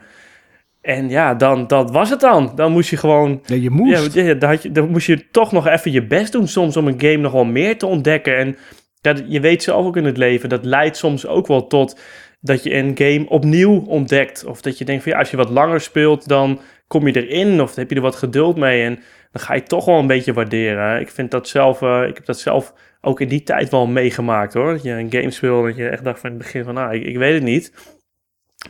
En 0.83 1.09
ja, 1.09 1.35
dan, 1.35 1.67
dat 1.67 1.91
was 1.91 2.11
het 2.11 2.21
dan. 2.21 2.53
Dan 2.55 2.73
moest 2.73 2.91
je 2.91 2.97
gewoon... 2.97 3.43
Ja, 3.45 3.55
je 3.55 3.71
moest. 3.71 4.15
Ja, 4.15 4.35
dan, 4.35 4.51
had 4.51 4.63
je, 4.63 4.73
dan 4.73 4.91
moest 4.91 5.07
je 5.07 5.31
toch 5.31 5.53
nog 5.53 5.67
even 5.67 5.93
je 5.93 6.07
best 6.07 6.33
doen 6.33 6.49
soms 6.49 6.77
om 6.77 6.87
een 6.87 7.01
game 7.01 7.17
nog 7.17 7.33
wel 7.33 7.45
meer 7.45 7.79
te 7.79 7.87
ontdekken. 7.87 8.37
En 8.37 8.57
ja, 9.01 9.15
je 9.27 9.41
weet 9.41 9.63
zelf 9.63 9.87
ook 9.87 9.97
in 9.97 10.05
het 10.05 10.17
leven, 10.17 10.49
dat 10.49 10.65
leidt 10.65 10.97
soms 10.97 11.27
ook 11.27 11.47
wel 11.47 11.67
tot 11.67 12.01
dat 12.41 12.63
je 12.63 12.75
een 12.75 12.93
game 12.95 13.29
opnieuw 13.29 13.85
ontdekt. 13.87 14.45
Of 14.45 14.61
dat 14.61 14.79
je 14.79 14.85
denkt 14.85 15.03
van 15.03 15.13
ja, 15.13 15.19
als 15.19 15.31
je 15.31 15.37
wat 15.37 15.51
langer 15.51 15.81
speelt, 15.81 16.29
dan 16.29 16.61
kom 16.87 17.07
je 17.07 17.27
erin 17.27 17.61
of 17.61 17.75
heb 17.75 17.91
je 17.91 17.97
er 17.97 18.03
wat 18.03 18.17
geduld 18.17 18.57
mee. 18.57 18.83
En 18.83 18.95
dan 19.33 19.43
ga 19.43 19.55
je 19.55 19.63
toch 19.63 19.85
wel 19.85 19.99
een 19.99 20.07
beetje 20.07 20.33
waarderen. 20.33 21.01
Ik 21.01 21.11
vind 21.11 21.31
dat 21.31 21.49
zelf, 21.49 21.83
eh, 21.83 22.05
ik 22.09 22.15
heb 22.15 22.25
dat 22.25 22.39
zelf 22.39 22.75
ook 23.01 23.21
in 23.21 23.29
die 23.29 23.43
tijd 23.43 23.71
wel 23.71 23.87
meegemaakt 23.87 24.55
hoor. 24.55 24.73
Dat 24.73 24.83
je 24.83 24.91
een 24.91 25.13
game 25.13 25.31
speelt 25.31 25.65
dat 25.65 25.77
je 25.77 25.89
echt 25.89 26.05
dacht 26.05 26.21
van 26.21 26.31
in 26.31 26.37
het 26.37 26.45
begin 26.45 26.65
van 26.65 26.75
nou, 26.75 26.95
ik, 26.95 27.05
ik 27.05 27.17
weet 27.17 27.35
het 27.35 27.43
niet. 27.43 27.73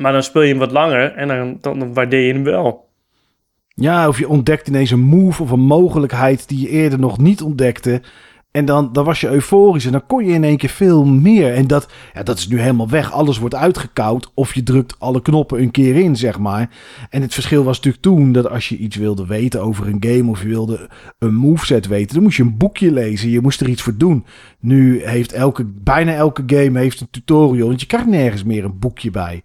Maar 0.01 0.12
dan 0.12 0.23
speel 0.23 0.43
je 0.43 0.49
hem 0.49 0.59
wat 0.59 0.73
langer 0.73 1.12
en 1.12 1.29
dan, 1.29 1.59
dan, 1.61 1.95
waardeer 1.95 2.27
je 2.27 2.33
hem 2.33 2.45
wel. 2.45 2.91
Ja, 3.69 4.09
of 4.09 4.19
je 4.19 4.29
ontdekt 4.29 4.69
ineens 4.69 4.91
een 4.91 5.01
move 5.01 5.43
of 5.43 5.51
een 5.51 5.61
mogelijkheid 5.61 6.49
die 6.49 6.61
je 6.61 6.69
eerder 6.69 6.99
nog 6.99 7.19
niet 7.19 7.43
ontdekte. 7.43 8.03
En 8.53 8.65
dan, 8.65 8.93
dan 8.93 9.05
was 9.05 9.21
je 9.21 9.29
euforisch 9.29 9.85
en 9.85 9.93
dan 9.93 10.07
kon 10.07 10.25
je 10.25 10.33
in 10.33 10.45
één 10.45 10.57
keer 10.57 10.69
veel 10.69 11.05
meer. 11.05 11.55
En 11.55 11.67
dat, 11.67 11.89
ja, 12.15 12.23
dat 12.23 12.39
is 12.39 12.49
nu 12.49 12.61
helemaal 12.61 12.89
weg. 12.89 13.12
Alles 13.12 13.39
wordt 13.39 13.55
uitgekoud 13.55 14.31
of 14.35 14.55
je 14.55 14.62
drukt 14.62 14.99
alle 14.99 15.23
knoppen 15.23 15.61
een 15.61 15.71
keer 15.71 15.97
in, 15.97 16.17
zeg 16.17 16.39
maar. 16.39 16.71
En 17.11 17.23
het 17.23 17.35
verschil 17.35 17.65
was 17.65 17.77
natuurlijk 17.77 18.03
toen 18.03 18.33
dat 18.33 18.49
als 18.49 18.69
je 18.69 18.77
iets 18.77 18.97
wilde 18.97 19.27
weten 19.27 19.62
over 19.62 19.87
een 19.87 20.05
game... 20.07 20.31
of 20.31 20.43
je 20.43 20.49
wilde 20.49 20.89
een 21.19 21.35
moveset 21.35 21.87
weten, 21.87 22.15
dan 22.15 22.23
moest 22.23 22.37
je 22.37 22.43
een 22.43 22.57
boekje 22.57 22.93
lezen. 22.93 23.31
Je 23.31 23.41
moest 23.41 23.61
er 23.61 23.69
iets 23.69 23.83
voor 23.83 23.97
doen. 23.97 24.25
Nu 24.61 25.05
heeft 25.05 25.33
elke, 25.33 25.65
bijna 25.65 26.15
elke 26.15 26.43
game 26.47 26.79
heeft 26.79 27.01
een 27.01 27.11
tutorial, 27.11 27.69
want 27.69 27.81
je 27.81 27.87
krijgt 27.87 28.07
nergens 28.07 28.45
meer 28.45 28.65
een 28.65 28.79
boekje 28.79 29.11
bij. 29.11 29.43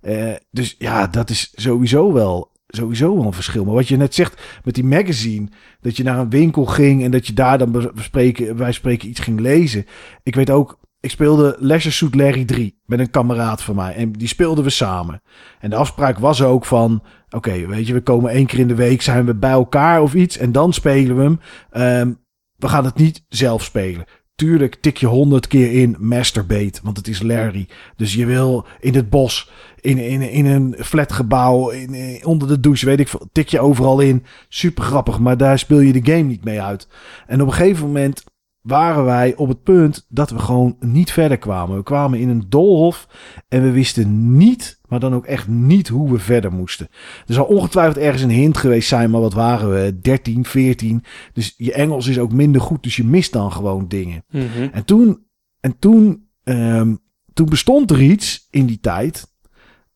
Eh, 0.00 0.32
dus 0.50 0.74
ja, 0.78 1.06
dat 1.06 1.30
is 1.30 1.52
sowieso 1.54 2.12
wel, 2.12 2.50
sowieso 2.66 3.16
wel 3.16 3.26
een 3.26 3.32
verschil. 3.32 3.64
Maar 3.64 3.74
wat 3.74 3.88
je 3.88 3.96
net 3.96 4.14
zegt 4.14 4.40
met 4.64 4.74
die 4.74 4.84
magazine, 4.84 5.48
dat 5.80 5.96
je 5.96 6.02
naar 6.02 6.18
een 6.18 6.30
winkel 6.30 6.64
ging 6.64 7.04
en 7.04 7.10
dat 7.10 7.26
je 7.26 7.32
daar 7.32 7.58
dan 7.58 7.72
be- 7.72 7.92
bespreken, 7.94 8.56
wij 8.56 8.72
spreken 8.72 9.08
iets 9.08 9.20
ging 9.20 9.40
lezen. 9.40 9.86
Ik 10.22 10.34
weet 10.34 10.50
ook, 10.50 10.78
ik 11.00 11.10
speelde 11.10 11.56
Leisure 11.58 11.94
Suit 11.94 12.14
Larry 12.14 12.44
3 12.44 12.78
met 12.86 12.98
een 12.98 13.10
kameraad 13.10 13.62
van 13.62 13.74
mij 13.74 13.94
en 13.94 14.12
die 14.12 14.28
speelden 14.28 14.64
we 14.64 14.70
samen. 14.70 15.22
En 15.60 15.70
de 15.70 15.76
afspraak 15.76 16.18
was 16.18 16.42
ook 16.42 16.64
van, 16.64 17.02
oké, 17.30 17.66
weet 17.66 17.86
je, 17.86 17.92
we 17.92 18.00
komen 18.00 18.30
één 18.30 18.46
keer 18.46 18.58
in 18.58 18.68
de 18.68 18.74
week, 18.74 19.02
zijn 19.02 19.26
we 19.26 19.34
bij 19.34 19.50
elkaar 19.50 20.02
of 20.02 20.14
iets 20.14 20.36
en 20.36 20.52
dan 20.52 20.72
spelen 20.72 21.16
we 21.16 21.22
hem. 21.22 21.40
Ehm, 21.70 22.12
we 22.56 22.68
gaan 22.68 22.84
het 22.84 22.96
niet 22.96 23.24
zelf 23.28 23.62
spelen. 23.64 24.04
Tuurlijk 24.34 24.74
tik 24.80 24.96
je 24.96 25.06
honderd 25.06 25.46
keer 25.46 25.72
in 25.72 25.96
masturbate, 25.98 26.80
want 26.82 26.96
het 26.96 27.08
is 27.08 27.22
Larry. 27.22 27.68
Dus 27.96 28.14
je 28.14 28.26
wil 28.26 28.66
in 28.80 28.94
het 28.94 29.10
bos, 29.10 29.50
in, 29.80 29.98
in, 29.98 30.22
in 30.30 30.46
een 30.46 30.74
flatgebouw, 30.78 31.68
in, 31.70 31.94
in- 31.94 32.26
onder 32.26 32.48
de 32.48 32.60
douche, 32.60 32.86
weet 32.86 33.00
ik 33.00 33.08
veel, 33.08 33.28
tik 33.32 33.48
je 33.48 33.60
overal 33.60 34.00
in. 34.00 34.24
Super 34.48 34.84
grappig, 34.84 35.18
maar 35.18 35.36
daar 35.36 35.58
speel 35.58 35.80
je 35.80 36.00
de 36.00 36.12
game 36.12 36.22
niet 36.28 36.44
mee 36.44 36.62
uit. 36.62 36.88
En 37.26 37.40
op 37.40 37.46
een 37.46 37.52
gegeven 37.54 37.86
moment 37.86 38.24
waren 38.60 39.04
wij 39.04 39.36
op 39.36 39.48
het 39.48 39.62
punt 39.62 40.06
dat 40.08 40.30
we 40.30 40.38
gewoon 40.38 40.76
niet 40.80 41.12
verder 41.12 41.38
kwamen. 41.38 41.76
We 41.76 41.82
kwamen 41.82 42.18
in 42.18 42.28
een 42.28 42.44
doolhof 42.48 43.08
en 43.48 43.62
we 43.62 43.70
wisten 43.70 44.36
niet, 44.36 44.80
maar 44.88 45.00
dan 45.00 45.14
ook 45.14 45.26
echt 45.26 45.48
niet 45.48 45.88
hoe 45.88 46.12
we 46.12 46.18
verder 46.18 46.52
moesten. 46.52 46.88
Er 47.26 47.34
zal 47.34 47.44
ongetwijfeld 47.44 47.96
ergens 48.04 48.22
een 48.22 48.30
hint 48.30 48.56
geweest 48.56 48.88
zijn, 48.88 49.10
maar 49.10 49.20
wat 49.20 49.32
waren 49.34 49.70
we? 49.70 49.98
13, 50.00 50.44
14. 50.44 51.04
Dus 51.32 51.54
je 51.56 51.72
Engels 51.72 52.06
is 52.06 52.18
ook 52.18 52.32
minder 52.32 52.60
goed, 52.60 52.82
dus 52.82 52.96
je 52.96 53.04
mist 53.04 53.32
dan 53.32 53.52
gewoon 53.52 53.88
dingen. 53.88 54.24
En 54.72 54.84
toen, 54.84 55.26
en 55.60 55.78
toen, 55.78 56.26
ehm, 56.44 56.94
toen 57.32 57.48
bestond 57.48 57.90
er 57.90 58.02
iets 58.02 58.46
in 58.50 58.66
die 58.66 58.80
tijd. 58.80 59.28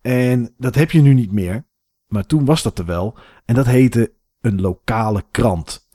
En 0.04 0.54
dat 0.58 0.74
heb 0.74 0.90
je 0.90 1.00
nu 1.00 1.14
niet 1.14 1.32
meer. 1.32 1.64
Maar 2.06 2.26
toen 2.26 2.44
was 2.44 2.62
dat 2.62 2.78
er 2.78 2.84
wel. 2.84 3.18
En 3.44 3.54
dat 3.54 3.66
heette 3.66 4.12
een 4.40 4.60
lokale 4.60 5.24
krant. 5.30 5.88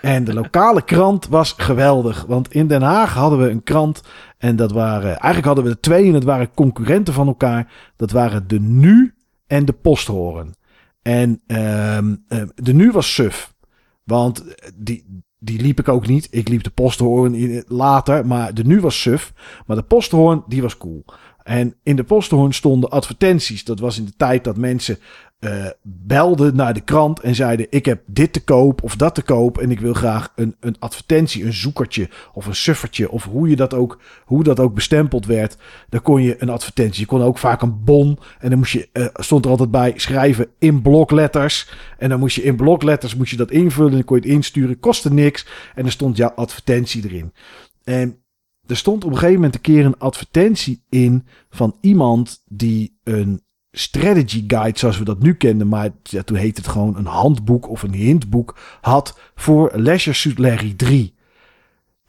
En 0.00 0.24
de 0.24 0.34
lokale 0.34 0.82
krant 0.82 1.28
was 1.28 1.52
geweldig. 1.52 2.24
Want 2.24 2.52
in 2.52 2.66
Den 2.66 2.82
Haag 2.82 3.14
hadden 3.14 3.38
we 3.38 3.50
een 3.50 3.62
krant. 3.62 4.02
En 4.38 4.56
dat 4.56 4.72
waren. 4.72 5.08
Eigenlijk 5.08 5.44
hadden 5.44 5.64
we 5.64 5.70
er 5.70 5.80
twee. 5.80 6.06
En 6.06 6.12
dat 6.12 6.24
waren 6.24 6.54
concurrenten 6.54 7.14
van 7.14 7.26
elkaar. 7.26 7.72
Dat 7.96 8.10
waren 8.10 8.48
de 8.48 8.60
Nu 8.60 9.14
en 9.46 9.64
de 9.64 9.72
Posthoren. 9.72 10.54
En 11.02 11.42
ehm, 11.46 12.16
ehm, 12.28 12.48
de 12.54 12.74
Nu 12.74 12.90
was 12.90 13.14
suf. 13.14 13.54
Want 14.04 14.44
die, 14.74 15.22
die 15.38 15.60
liep 15.60 15.78
ik 15.78 15.88
ook 15.88 16.06
niet. 16.06 16.28
Ik 16.30 16.48
liep 16.48 16.62
de 16.62 16.70
posthoorn 16.70 17.62
later, 17.66 18.26
maar 18.26 18.54
de 18.54 18.64
nu 18.64 18.80
was 18.80 19.00
suf. 19.00 19.32
Maar 19.66 19.76
de 19.76 19.82
posthoorn, 19.82 20.44
die 20.46 20.62
was 20.62 20.76
cool. 20.76 21.04
En 21.42 21.74
in 21.82 21.96
de 21.96 22.04
posthoorn 22.04 22.54
stonden 22.54 22.90
advertenties. 22.90 23.64
Dat 23.64 23.80
was 23.80 23.98
in 23.98 24.04
de 24.04 24.16
tijd 24.16 24.44
dat 24.44 24.56
mensen 24.56 24.98
eh, 25.40 25.66
belden 25.82 26.56
naar 26.56 26.74
de 26.74 26.80
krant 26.80 27.20
en 27.20 27.34
zeiden: 27.34 27.66
Ik 27.70 27.84
heb 27.84 28.02
dit 28.06 28.32
te 28.32 28.44
koop 28.44 28.82
of 28.82 28.96
dat 28.96 29.14
te 29.14 29.22
koop. 29.22 29.58
En 29.58 29.70
ik 29.70 29.80
wil 29.80 29.92
graag 29.92 30.32
een, 30.36 30.56
een 30.60 30.76
advertentie, 30.78 31.44
een 31.44 31.52
zoekertje 31.52 32.08
of 32.32 32.46
een 32.46 32.54
suffertje. 32.54 33.10
Of 33.10 33.24
hoe, 33.24 33.48
je 33.48 33.56
dat 33.56 33.74
ook, 33.74 33.98
hoe 34.24 34.44
dat 34.44 34.60
ook 34.60 34.74
bestempeld 34.74 35.26
werd. 35.26 35.56
Dan 35.88 36.02
kon 36.02 36.22
je 36.22 36.36
een 36.38 36.48
advertentie. 36.48 37.00
Je 37.00 37.06
kon 37.06 37.22
ook 37.22 37.38
vaak 37.38 37.62
een 37.62 37.84
bon. 37.84 38.18
En 38.38 38.50
dan 38.50 38.58
moest 38.58 38.72
je, 38.72 38.88
eh, 38.92 39.06
stond 39.12 39.44
er 39.44 39.50
altijd 39.50 39.70
bij 39.70 39.92
schrijven 39.96 40.46
in 40.58 40.82
blokletters. 40.82 41.70
En 41.98 42.08
dan 42.08 42.18
moest 42.18 42.36
je 42.36 42.42
in 42.42 42.56
blokletters 42.56 43.16
moest 43.16 43.30
je 43.30 43.36
dat 43.36 43.50
invullen. 43.50 43.90
En 43.90 43.96
dan 43.96 44.04
kon 44.04 44.16
je 44.16 44.22
het 44.22 44.32
insturen. 44.32 44.80
Kostte 44.80 45.12
niks. 45.12 45.46
En 45.74 45.82
dan 45.82 45.92
stond 45.92 46.16
jouw 46.16 46.32
advertentie 46.34 47.04
erin. 47.04 47.32
En 47.84 48.16
er 48.70 48.76
stond 48.76 49.04
op 49.04 49.10
een 49.10 49.16
gegeven 49.16 49.34
moment 49.34 49.54
een 49.54 49.60
keer 49.60 49.84
een 49.84 49.98
advertentie 49.98 50.84
in 50.88 51.26
van 51.50 51.76
iemand 51.80 52.42
die 52.48 52.98
een 53.04 53.42
strategy 53.70 54.44
guide, 54.46 54.78
zoals 54.78 54.98
we 54.98 55.04
dat 55.04 55.22
nu 55.22 55.34
kenden, 55.34 55.68
maar 55.68 55.90
toen 56.24 56.36
heette 56.36 56.60
het 56.60 56.70
gewoon 56.70 56.96
een 56.96 57.06
handboek 57.06 57.68
of 57.68 57.82
een 57.82 57.94
hintboek, 57.94 58.58
had 58.80 59.18
voor 59.34 59.70
Leisure 59.74 60.16
Suit 60.16 60.38
Larry 60.38 60.74
3. 60.74 61.14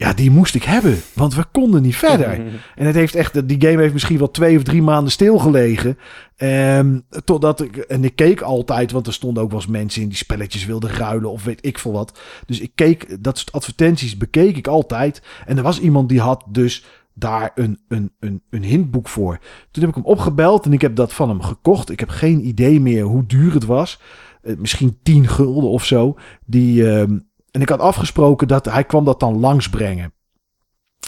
Ja, 0.01 0.13
die 0.13 0.31
moest 0.31 0.55
ik 0.55 0.63
hebben, 0.63 0.97
want 1.13 1.35
we 1.35 1.45
konden 1.51 1.81
niet 1.81 1.95
verder. 1.95 2.41
En 2.75 2.85
het 2.85 2.95
heeft 2.95 3.15
echt, 3.15 3.47
die 3.47 3.61
game 3.61 3.81
heeft 3.81 3.93
misschien 3.93 4.17
wel 4.17 4.31
twee 4.31 4.57
of 4.57 4.63
drie 4.63 4.81
maanden 4.81 5.11
stilgelegen. 5.11 5.97
Ehm, 6.35 6.99
totdat 7.23 7.61
ik, 7.61 7.77
en 7.77 8.03
ik 8.03 8.15
keek 8.15 8.41
altijd, 8.41 8.91
want 8.91 9.07
er 9.07 9.13
stonden 9.13 9.43
ook 9.43 9.49
wel 9.51 9.59
eens 9.59 9.69
mensen 9.69 10.01
in 10.01 10.07
die 10.07 10.17
spelletjes 10.17 10.65
wilden 10.65 10.89
ruilen 10.89 11.31
of 11.31 11.43
weet 11.43 11.65
ik 11.65 11.79
veel 11.79 11.91
wat. 11.91 12.19
Dus 12.45 12.59
ik 12.59 12.71
keek, 12.75 13.23
dat 13.23 13.37
soort 13.37 13.51
advertenties 13.51 14.17
bekeek 14.17 14.57
ik 14.57 14.67
altijd. 14.67 15.21
En 15.45 15.57
er 15.57 15.63
was 15.63 15.79
iemand 15.79 16.09
die 16.09 16.19
had 16.19 16.43
dus 16.49 16.85
daar 17.13 17.51
een, 17.55 17.79
een, 17.87 18.11
een, 18.19 18.41
een 18.49 18.63
hintboek 18.63 19.07
voor. 19.07 19.37
Toen 19.71 19.83
heb 19.83 19.89
ik 19.89 19.95
hem 20.03 20.05
opgebeld 20.11 20.65
en 20.65 20.73
ik 20.73 20.81
heb 20.81 20.95
dat 20.95 21.13
van 21.13 21.29
hem 21.29 21.41
gekocht. 21.41 21.89
Ik 21.89 21.99
heb 21.99 22.09
geen 22.09 22.47
idee 22.47 22.79
meer 22.79 23.03
hoe 23.03 23.25
duur 23.25 23.53
het 23.53 23.65
was. 23.65 23.99
eh, 24.41 24.55
misschien 24.57 24.97
10 25.03 25.27
gulden 25.27 25.69
of 25.69 25.85
zo. 25.85 26.15
Die, 26.45 26.89
ehm, 26.91 27.17
en 27.51 27.61
ik 27.61 27.69
had 27.69 27.79
afgesproken 27.79 28.47
dat 28.47 28.65
hij 28.65 28.83
kwam 28.83 29.05
dat 29.05 29.19
dan 29.19 29.39
langsbrengen. 29.39 30.13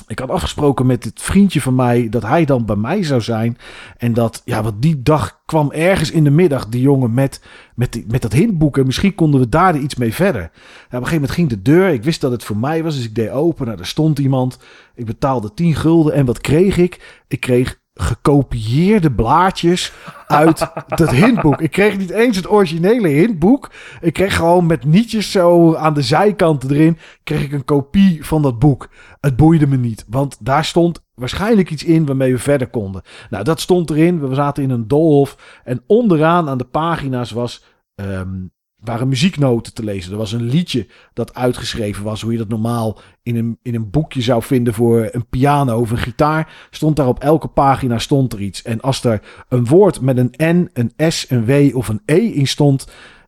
Ik 0.08 0.20
had 0.20 0.30
afgesproken 0.30 0.86
met 0.86 1.04
het 1.04 1.22
vriendje 1.22 1.62
van 1.62 1.76
mij 1.76 2.10
dat 2.10 2.22
hij 2.24 2.46
dan 2.46 2.66
bij 2.66 2.76
mij 2.76 3.04
zou 3.04 3.22
zijn. 3.22 3.58
En 3.98 4.14
dat, 4.14 4.42
ja, 4.46 4.64
wat 4.64 4.82
die 4.82 5.02
dag 5.02 5.42
kwam 5.46 5.72
ergens 5.72 6.12
in 6.12 6.24
de 6.24 6.30
middag 6.30 6.68
die 6.68 6.82
jongen 6.82 7.14
met, 7.14 7.42
met, 7.76 7.92
die- 7.92 8.06
met 8.08 8.22
dat 8.22 8.34
hintboek. 8.34 8.78
En 8.78 8.86
misschien 8.86 9.16
konden 9.16 9.40
we 9.40 9.50
daar 9.50 9.78
iets 9.78 9.96
mee 9.96 10.14
verder. 10.14 10.42
Ja, 10.42 10.48
op 10.50 10.52
een 10.90 10.90
gegeven 10.98 11.14
moment 11.14 11.32
ging 11.32 11.50
de 11.50 11.62
deur. 11.62 11.90
Ik 11.90 12.04
wist 12.04 12.22
dat 12.22 12.32
het 12.32 12.44
voor 12.44 12.58
mij 12.58 12.84
was, 12.84 12.96
dus 12.96 13.06
ik 13.06 13.16
deed 13.16 13.30
open. 13.30 13.66
Nou, 13.66 13.80
er 13.80 13.86
stond 13.86 14.20
iemand. 14.20 14.60
Ik 14.96 15.06
betaalde 15.06 15.54
10 15.54 15.76
gulden. 15.76 16.14
En 16.14 16.26
wat 16.26 16.42
kreeg 16.42 16.78
ik? 16.78 17.24
Ik 17.28 17.40
kreeg 17.40 17.82
gekopieerde 17.94 19.12
blaadjes 19.12 19.94
uit 20.28 20.72
dat 20.88 21.12
hintboek. 21.12 21.62
Ik 21.62 21.72
kreeg 21.72 21.98
niet 21.98 22.10
eens 22.10 22.36
het 22.36 22.50
originele 22.50 23.08
hintboek. 23.08 23.72
Ik 24.02 24.14
kreeg 24.14 24.36
gewoon 24.36 24.66
met 24.66 24.86
nietjes 24.86 25.32
zo 25.32 25.76
aan 25.76 25.94
de 25.94 26.02
zijkanten 26.02 26.72
erin... 26.72 26.98
kreeg 27.24 27.44
ik 27.44 27.52
een 27.52 27.66
kopie 27.66 28.26
van 28.26 28.42
dat 28.42 28.60
boek. 28.60 28.90
Het 29.20 29.36
boeide 29.36 29.68
me 29.68 29.78
niet, 29.78 30.06
want 30.10 30.38
daar 30.40 30.66
stond 30.66 31.04
waarschijnlijk 31.16 31.72
iets 31.72 31.84
in 31.84 32.06
waarmee 32.06 32.32
we 32.32 32.40
verder 32.40 32.68
konden. 32.68 33.02
Nou, 33.30 33.44
dat 33.44 33.60
stond 33.60 33.90
erin. 33.90 34.28
We 34.28 34.36
zaten 34.36 34.64
in 34.64 34.70
een 34.70 34.88
doolhof. 34.88 35.62
En 35.64 35.84
onderaan 35.88 36.50
aan 36.50 36.58
de 36.58 36.64
pagina's 36.64 37.32
was, 37.32 37.64
ehm, 37.96 38.46
waren 38.84 39.08
muzieknoten 39.08 39.74
te 39.74 39.84
lezen. 39.84 40.12
Er 40.12 40.18
was 40.18 40.32
een 40.32 40.44
liedje 40.44 40.88
dat 41.14 41.34
uitgeschreven 41.34 42.04
was. 42.04 42.22
Hoe 42.22 42.32
je 42.32 42.38
dat 42.38 42.48
normaal 42.48 43.00
in 43.24 43.36
een, 43.36 43.58
in 43.62 43.76
een 43.76 43.90
boekje 43.90 44.22
zou 44.22 44.44
vinden 44.44 44.74
voor 44.74 45.10
een 45.12 45.26
piano 45.30 45.80
of 45.80 45.92
een 45.92 45.98
gitaar. 45.98 46.68
Stond 46.70 46.96
daar 46.96 47.08
op 47.08 47.20
elke 47.20 47.48
pagina 47.48 48.00
stond 48.00 48.34
er 48.34 48.42
iets. 48.42 48.62
En 48.62 48.82
als 48.82 49.04
er 49.04 49.22
een 49.50 49.66
woord 49.66 50.02
met 50.02 50.18
een 50.18 50.34
N, 50.38 50.70
een 50.74 51.12
S, 51.12 51.26
een 51.30 51.46
W 51.46 51.76
of 51.76 51.88
een 51.88 52.02
E 52.06 52.18
in 52.18 52.48
stond... 52.48 52.88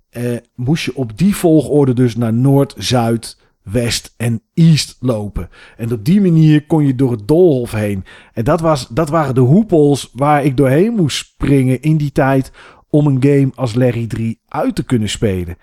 eh, 0.09 0.37
moest 0.55 0.85
je 0.85 0.95
op 0.95 1.17
die 1.17 1.35
volgorde 1.35 1.93
dus 1.93 2.15
naar 2.15 2.33
Noord, 2.33 2.73
Zuid, 2.77 3.37
West 3.63 4.13
en 4.17 4.41
East 4.53 4.97
lopen. 4.99 5.49
En 5.77 5.91
op 5.91 6.05
die 6.05 6.21
manier 6.21 6.65
kon 6.65 6.85
je 6.85 6.95
door 6.95 7.11
het 7.11 7.27
doolhof 7.27 7.71
heen. 7.71 8.03
En 8.33 8.43
dat, 8.43 8.61
was, 8.61 8.87
dat 8.87 9.09
waren 9.09 9.35
de 9.35 9.41
hoepels 9.41 10.09
waar 10.13 10.43
ik 10.43 10.57
doorheen 10.57 10.93
moest 10.93 11.17
springen 11.17 11.81
in 11.81 11.97
die 11.97 12.11
tijd 12.11 12.51
om 12.95 13.07
een 13.07 13.23
game 13.23 13.51
als 13.55 13.73
Larry 13.73 14.07
3 14.07 14.39
uit 14.47 14.75
te 14.75 14.83
kunnen 14.83 15.09
spelen. 15.09 15.57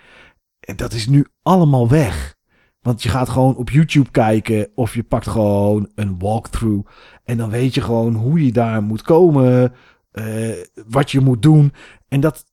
En 0.60 0.76
dat 0.76 0.92
is 0.92 1.06
nu 1.06 1.26
allemaal 1.42 1.88
weg. 1.88 2.36
Want 2.80 3.02
je 3.02 3.08
gaat 3.08 3.28
gewoon 3.28 3.56
op 3.56 3.70
YouTube 3.70 4.10
kijken 4.10 4.68
of 4.74 4.94
je 4.94 5.02
pakt 5.02 5.28
gewoon 5.28 5.90
een 5.94 6.18
walkthrough. 6.18 6.88
En 7.24 7.36
dan 7.36 7.50
weet 7.50 7.74
je 7.74 7.80
gewoon 7.80 8.14
hoe 8.14 8.44
je 8.44 8.52
daar 8.52 8.82
moet 8.82 9.02
komen, 9.02 9.72
eh, 10.10 10.50
wat 10.86 11.10
je 11.10 11.20
moet 11.20 11.42
doen. 11.42 11.72
En 12.08 12.20
dat, 12.20 12.44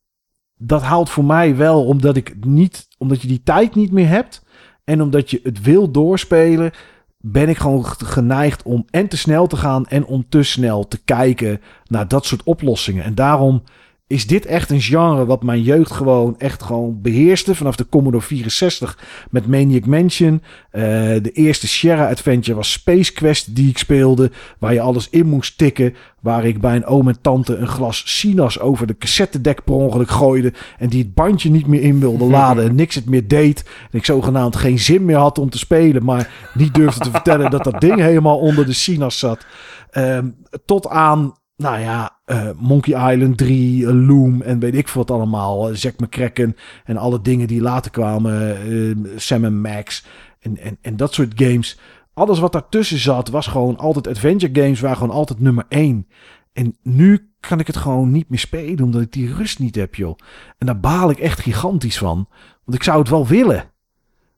dat 0.56 0.82
haalt 0.82 1.10
voor 1.10 1.24
mij 1.24 1.56
wel, 1.56 1.86
omdat 1.86 2.16
ik 2.16 2.44
niet, 2.44 2.88
omdat 2.98 3.22
je 3.22 3.28
die 3.28 3.42
tijd 3.42 3.74
niet 3.74 3.92
meer 3.92 4.08
hebt. 4.08 4.44
En 4.84 5.02
omdat 5.02 5.30
je 5.30 5.40
het 5.42 5.62
wil 5.62 5.90
doorspelen, 5.90 6.70
ben 7.18 7.48
ik 7.48 7.56
gewoon 7.56 7.84
geneigd 7.86 8.62
om 8.62 8.86
en 8.90 9.08
te 9.08 9.16
snel 9.16 9.46
te 9.46 9.56
gaan 9.56 9.86
en 9.86 10.04
om 10.04 10.28
te 10.28 10.42
snel 10.42 10.88
te 10.88 11.04
kijken 11.04 11.60
naar 11.86 12.08
dat 12.08 12.24
soort 12.24 12.42
oplossingen. 12.42 13.04
En 13.04 13.14
daarom 13.14 13.62
is 14.10 14.26
dit 14.26 14.46
echt 14.46 14.70
een 14.70 14.80
genre 14.80 15.26
wat 15.26 15.42
mijn 15.42 15.62
jeugd 15.62 15.92
gewoon 15.92 16.34
echt 16.38 16.62
gewoon 16.62 17.00
beheerste. 17.02 17.54
Vanaf 17.54 17.76
de 17.76 17.88
Commodore 17.88 18.24
64 18.24 18.98
met 19.30 19.46
Maniac 19.46 19.86
Mansion. 19.86 20.42
Eh, 20.70 20.82
de 21.22 21.30
eerste 21.32 21.68
Sierra 21.68 22.08
Adventure 22.08 22.56
was 22.56 22.72
Space 22.72 23.12
Quest 23.12 23.54
die 23.54 23.68
ik 23.68 23.78
speelde. 23.78 24.30
Waar 24.58 24.72
je 24.72 24.80
alles 24.80 25.08
in 25.10 25.26
moest 25.26 25.58
tikken. 25.58 25.94
Waar 26.20 26.44
ik 26.44 26.60
bij 26.60 26.76
een 26.76 26.84
oom 26.84 27.08
en 27.08 27.20
tante 27.20 27.56
een 27.56 27.68
glas 27.68 28.02
Sinas 28.06 28.60
over 28.60 28.86
de 28.86 28.98
cassettedek 28.98 29.64
per 29.64 29.74
ongeluk 29.74 30.10
gooide. 30.10 30.52
En 30.78 30.88
die 30.88 31.02
het 31.02 31.14
bandje 31.14 31.50
niet 31.50 31.66
meer 31.66 31.82
in 31.82 32.00
wilde 32.00 32.24
laden. 32.38 32.64
En 32.64 32.74
niks 32.74 32.94
het 32.94 33.08
meer 33.08 33.28
deed. 33.28 33.64
En 33.90 33.98
ik 33.98 34.04
zogenaamd 34.04 34.56
geen 34.56 34.78
zin 34.78 35.04
meer 35.04 35.16
had 35.16 35.38
om 35.38 35.50
te 35.50 35.58
spelen. 35.58 36.04
Maar 36.04 36.30
niet 36.54 36.74
durfde 36.74 37.00
te 37.00 37.10
vertellen 37.10 37.50
dat 37.50 37.64
dat 37.64 37.80
ding 37.80 38.00
helemaal 38.00 38.38
onder 38.38 38.66
de 38.66 38.72
Sinas 38.72 39.18
zat. 39.18 39.46
Ehm, 39.90 40.28
tot 40.64 40.88
aan 40.88 41.34
nou 41.60 41.80
ja, 41.80 42.18
eh, 42.24 42.50
Monkey 42.56 43.12
Island 43.12 43.38
3, 43.38 43.86
eh, 43.86 43.92
Loom 43.92 44.42
en 44.42 44.58
weet 44.58 44.74
ik 44.74 44.88
wat 44.88 45.10
allemaal. 45.10 45.70
Uh, 45.70 45.76
Zack 45.76 46.00
McCracken 46.00 46.56
en 46.84 46.96
alle 46.96 47.20
dingen 47.20 47.46
die 47.46 47.60
later 47.60 47.90
kwamen. 47.90 49.10
Sam 49.16 49.60
Max 49.60 50.04
en, 50.40 50.58
en, 50.58 50.78
en 50.80 50.96
dat 50.96 51.14
soort 51.14 51.32
games. 51.34 51.78
Alles 52.14 52.38
wat 52.38 52.52
daartussen 52.52 52.98
zat 52.98 53.28
was 53.28 53.46
gewoon 53.46 53.76
altijd 53.76 54.08
adventure 54.08 54.62
games. 54.62 54.80
Waren 54.80 54.96
gewoon 54.96 55.14
altijd 55.14 55.40
nummer 55.40 55.64
1. 55.68 56.06
En 56.52 56.76
nu 56.82 57.30
kan 57.40 57.60
ik 57.60 57.66
het 57.66 57.76
gewoon 57.76 58.10
niet 58.10 58.28
meer 58.28 58.38
spelen 58.38 58.84
omdat 58.84 59.02
ik 59.02 59.12
die 59.12 59.34
rust 59.34 59.58
niet 59.58 59.74
heb, 59.74 59.94
joh. 59.94 60.18
En 60.58 60.66
daar 60.66 60.80
baal 60.80 61.10
ik 61.10 61.18
echt 61.18 61.40
gigantisch 61.40 61.98
van. 61.98 62.28
Want 62.64 62.78
ik 62.78 62.82
zou 62.82 62.98
het 62.98 63.08
wel 63.08 63.26
willen. 63.26 63.70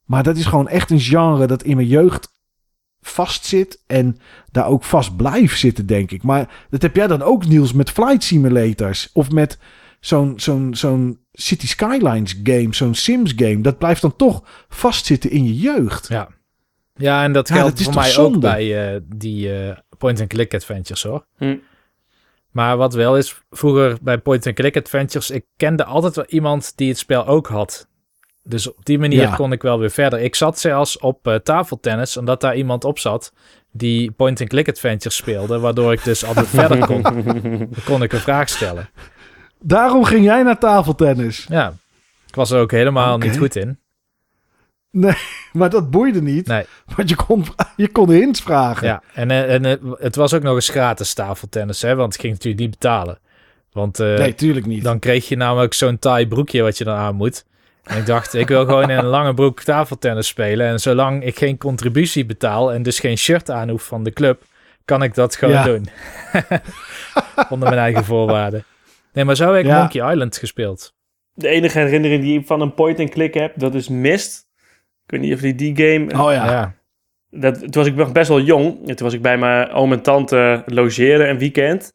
Maar 0.04 0.22
dat 0.22 0.36
is 0.36 0.46
gewoon 0.46 0.68
echt 0.68 0.90
een 0.90 1.00
genre 1.00 1.46
dat 1.46 1.62
in 1.62 1.76
mijn 1.76 1.88
jeugd 1.88 2.31
vastzit 3.02 3.82
en 3.86 4.18
daar 4.50 4.66
ook 4.66 4.84
vast 4.84 5.16
blijft 5.16 5.58
zitten, 5.58 5.86
denk 5.86 6.10
ik. 6.10 6.22
Maar 6.22 6.66
dat 6.70 6.82
heb 6.82 6.96
jij 6.96 7.06
dan 7.06 7.22
ook, 7.22 7.46
Niels, 7.46 7.72
met 7.72 7.90
flight 7.90 8.22
simulators 8.24 9.10
of 9.12 9.30
met 9.30 9.58
zo'n 10.00 10.32
zo'n 10.36 10.74
zo'n 10.74 11.20
City 11.32 11.66
Skylines 11.66 12.40
game, 12.42 12.74
zo'n 12.74 12.94
Sims 12.94 13.32
game. 13.36 13.60
Dat 13.60 13.78
blijft 13.78 14.02
dan 14.02 14.16
toch 14.16 14.42
vastzitten 14.68 15.30
in 15.30 15.44
je 15.44 15.56
jeugd. 15.56 16.08
Ja, 16.08 16.28
ja 16.94 17.24
en 17.24 17.32
dat 17.32 17.48
Ja, 17.48 17.54
geldt 17.54 17.70
dat 17.70 17.78
is 17.78 17.84
voor 17.84 17.94
mij 17.94 18.10
zonde? 18.10 18.36
ook 18.36 18.42
bij 18.42 18.94
eh, 18.94 19.00
die 19.16 19.54
eh, 19.54 19.76
point-and-click 19.98 20.54
adventures, 20.54 21.02
hoor. 21.02 21.26
Hm. 21.36 21.56
Maar 22.50 22.76
wat 22.76 22.94
wel 22.94 23.16
is, 23.16 23.42
vroeger 23.50 23.96
bij 24.02 24.18
point-and-click 24.18 24.76
adventures, 24.76 25.30
ik 25.30 25.44
kende 25.56 25.84
altijd 25.84 26.16
wel 26.16 26.24
iemand 26.28 26.72
die 26.76 26.88
het 26.88 26.98
spel 26.98 27.26
ook 27.26 27.46
had. 27.46 27.88
Dus 28.44 28.68
op 28.68 28.84
die 28.84 28.98
manier 28.98 29.20
Ja. 29.20 29.34
kon 29.34 29.52
ik 29.52 29.62
wel 29.62 29.78
weer 29.78 29.90
verder. 29.90 30.20
Ik 30.20 30.34
zat 30.34 30.58
zelfs 30.58 30.98
op 30.98 31.26
eh, 31.26 31.34
tafeltennis, 31.34 32.16
omdat 32.16 32.40
daar 32.40 32.56
iemand 32.56 32.84
op 32.84 32.98
zat 32.98 33.32
die 33.74 34.10
point-and-click 34.10 34.68
adventures 34.68 35.16
speelde, 35.16 35.58
waardoor 35.58 35.92
ik 35.92 36.04
dus 36.04 36.24
altijd 36.24 36.48
verder 36.58 36.86
kon. 36.86 37.02
Dan 37.02 37.68
kon 37.84 38.02
ik 38.02 38.12
een 38.12 38.18
vraag 38.20 38.48
stellen. 38.48 38.88
Daarom 39.60 40.04
ging 40.04 40.24
jij 40.24 40.42
naar 40.42 40.58
tafeltennis. 40.58 41.46
Ja, 41.48 41.74
ik 42.26 42.34
was 42.34 42.50
er 42.50 42.60
ook 42.60 42.70
helemaal 42.70 43.18
niet 43.18 43.38
goed 43.38 43.56
in. 43.56 43.78
Maar 45.52 45.70
dat 45.70 45.90
boeide 45.90 46.22
niet, 46.22 46.46
Nee, 46.46 46.64
want 46.96 47.08
je 47.08 47.16
kon, 47.16 47.44
je 47.76 47.88
kon 47.88 48.10
hints 48.10 48.40
vragen. 48.40 48.86
ja. 48.86 49.02
En, 49.14 49.30
eh, 49.30 49.54
en 49.54 49.64
eh, 49.64 49.76
het 49.98 50.16
was 50.16 50.34
ook 50.34 50.42
nog 50.42 50.54
eens 50.54 50.68
gratis 50.68 51.14
tafeltennis, 51.14 51.82
hè, 51.82 51.94
want 51.94 52.14
ik 52.14 52.20
ging 52.20 52.32
natuurlijk 52.32 52.62
niet 52.62 52.70
betalen. 52.70 53.18
Want 53.72 53.98
Nee, 53.98 54.34
tuurlijk 54.34 54.66
niet. 54.66 54.82
Dan 54.84 54.98
kreeg 54.98 55.28
je 55.28 55.36
namelijk 55.36 55.74
zo'n 55.74 55.98
taai 55.98 56.26
broekje 56.28 56.62
wat 56.62 56.78
je 56.78 56.84
dan 56.84 56.96
aan 56.96 57.14
moet. 57.14 57.44
En 57.82 57.98
ik 57.98 58.06
dacht, 58.06 58.34
ik 58.34 58.48
wil 58.48 58.64
gewoon 58.64 58.90
in 58.90 58.98
een 58.98 59.04
lange 59.04 59.34
broek 59.34 59.60
tafeltennis 59.62 60.26
spelen. 60.26 60.66
En 60.66 60.78
zolang 60.80 61.24
ik 61.24 61.38
geen 61.38 61.58
contributie 61.58 62.26
betaal 62.26 62.72
en 62.72 62.82
dus 62.82 62.98
geen 63.00 63.18
shirt 63.18 63.50
aan 63.50 63.68
hoef 63.68 63.82
van 63.82 64.02
de 64.04 64.10
club, 64.12 64.42
kan 64.84 65.02
ik 65.02 65.14
dat 65.14 65.36
gewoon 65.36 65.54
Ja. 65.54 65.64
doen. 65.64 65.88
Onder 67.50 67.68
mijn 67.68 67.80
eigen 67.80 68.04
voorwaarden. 68.04 68.64
Nee, 69.12 69.24
maar 69.24 69.36
zo 69.36 69.52
heb 69.52 69.60
ik 69.64 69.70
Ja. 69.70 69.78
Monkey 69.78 70.10
Island 70.12 70.36
gespeeld. 70.36 70.94
De 71.34 71.48
enige 71.48 71.78
herinnering 71.78 72.22
die 72.22 72.38
ik 72.38 72.46
van 72.46 72.60
een 72.60 72.74
point-and-click 72.74 73.34
heb, 73.34 73.52
dat 73.56 73.74
is 73.74 73.88
Mist. 73.88 74.46
Ik 75.04 75.10
weet 75.10 75.20
niet 75.20 75.34
of 75.34 75.40
die 75.40 75.54
die 75.54 75.76
game... 75.76 76.22
Oh 76.24 76.32
ja. 76.32 76.44
Ja. 76.50 76.74
Dat, 77.30 77.58
toen 77.60 77.70
was 77.70 77.86
ik 77.86 77.94
nog 77.94 78.12
best 78.12 78.28
wel 78.28 78.40
jong. 78.40 78.88
En 78.88 78.96
toen 78.96 79.06
was 79.06 79.14
ik 79.14 79.22
bij 79.22 79.38
mijn 79.38 79.70
oom 79.70 79.92
en 79.92 80.02
tante 80.02 80.62
logeren 80.66 81.28
een 81.30 81.38
weekend. 81.38 81.92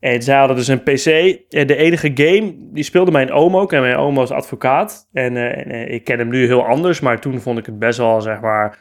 En 0.00 0.22
zij 0.22 0.36
hadden 0.36 0.56
dus 0.56 0.68
een 0.68 0.82
PC. 0.82 1.06
En 1.48 1.66
de 1.66 1.76
enige 1.76 2.10
game, 2.14 2.54
die 2.72 2.84
speelde 2.84 3.10
mijn 3.10 3.32
oom 3.32 3.56
ook. 3.56 3.72
En 3.72 3.80
mijn 3.80 3.96
oom 3.96 4.14
was 4.14 4.30
advocaat. 4.30 5.08
En, 5.12 5.36
eh, 5.36 5.58
en, 5.58 5.70
eh, 5.70 5.94
ik 5.94 6.04
ken 6.04 6.18
hem 6.18 6.28
nu 6.28 6.46
heel 6.46 6.66
anders. 6.66 7.00
Maar 7.00 7.20
toen 7.20 7.40
vond 7.40 7.58
ik 7.58 7.66
het 7.66 7.78
best 7.78 7.98
wel, 7.98 8.20
zeg 8.20 8.40
maar... 8.40 8.78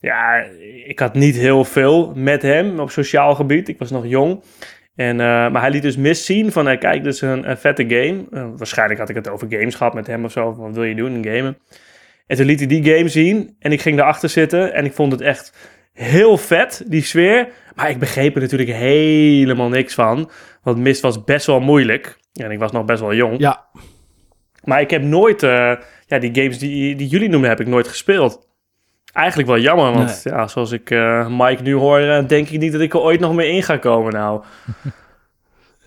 Ja, 0.00 0.44
ik 0.86 0.98
had 0.98 1.14
niet 1.14 1.36
heel 1.36 1.64
veel 1.64 2.12
met 2.14 2.42
hem 2.42 2.80
op 2.80 2.90
sociaal 2.90 3.34
gebied. 3.34 3.68
Ik 3.68 3.78
was 3.78 3.90
nog 3.90 4.06
jong. 4.06 4.42
En, 4.98 5.20
eh, 5.20 5.26
maar 5.26 5.60
hij 5.60 5.70
liet 5.70 5.82
dus 5.82 5.96
mis 5.96 6.24
zien 6.24 6.52
van... 6.52 6.68
eh, 6.68 6.78
kijk, 6.78 7.04
dit 7.04 7.12
is 7.12 7.20
een, 7.20 7.56
vette 7.56 7.84
game. 7.88 8.24
Waarschijnlijk 8.56 9.00
had 9.00 9.08
ik 9.08 9.14
het 9.14 9.28
over 9.28 9.46
games 9.50 9.74
gehad 9.74 9.94
met 9.94 10.06
hem 10.06 10.24
of 10.24 10.32
zo. 10.32 10.54
Wat 10.54 10.74
wil 10.74 10.84
je 10.84 10.94
doen, 10.94 11.12
een 11.12 11.24
gamen? 11.24 11.58
En 12.26 12.36
toen 12.36 12.46
liet 12.46 12.58
hij 12.58 12.68
die 12.68 12.84
game 12.84 13.08
zien. 13.08 13.56
En 13.58 13.72
ik 13.72 13.80
ging 13.80 13.96
daarachter 13.96 14.28
zitten. 14.28 14.74
En 14.74 14.84
ik 14.84 14.92
vond 14.92 15.12
het 15.12 15.20
echt 15.20 15.52
heel 15.92 16.36
vet, 16.36 16.84
die 16.86 17.02
sfeer. 17.02 17.48
Maar 17.78 17.90
ik 17.90 17.98
begreep 17.98 18.34
er 18.34 18.40
natuurlijk 18.40 18.70
helemaal 18.70 19.68
niks 19.68 19.94
van. 19.94 20.30
Want 20.62 20.78
Mist 20.78 21.00
was 21.00 21.24
best 21.24 21.46
wel 21.46 21.60
moeilijk. 21.60 22.18
En 22.32 22.50
ik 22.50 22.58
was 22.58 22.72
nog 22.72 22.84
best 22.84 23.00
wel 23.00 23.14
jong. 23.14 23.38
Ja, 23.38 23.64
Maar 24.64 24.80
ik 24.80 24.90
heb 24.90 25.02
nooit... 25.02 25.42
eh, 25.42 25.72
ja, 26.06 26.18
die 26.18 26.34
games 26.34 26.58
die, 26.58 26.96
die 26.96 27.06
jullie 27.08 27.28
noemen, 27.28 27.48
heb 27.48 27.60
ik 27.60 27.66
nooit 27.66 27.88
gespeeld. 27.88 28.46
Eigenlijk 29.12 29.48
wel 29.48 29.58
jammer, 29.58 29.92
want 29.92 30.20
ja, 30.24 30.46
zoals 30.46 30.72
ik 30.72 30.90
eh, 30.90 31.28
Mike 31.38 31.62
nu 31.62 31.74
hoor... 31.74 31.98
eh, 31.98 32.26
denk 32.28 32.48
ik 32.48 32.60
niet 32.60 32.72
dat 32.72 32.80
ik 32.80 32.92
er 32.94 33.00
ooit 33.00 33.20
nog 33.20 33.34
meer 33.34 33.48
in 33.48 33.62
ga 33.62 33.76
komen 33.76 34.12
nou. 34.12 34.42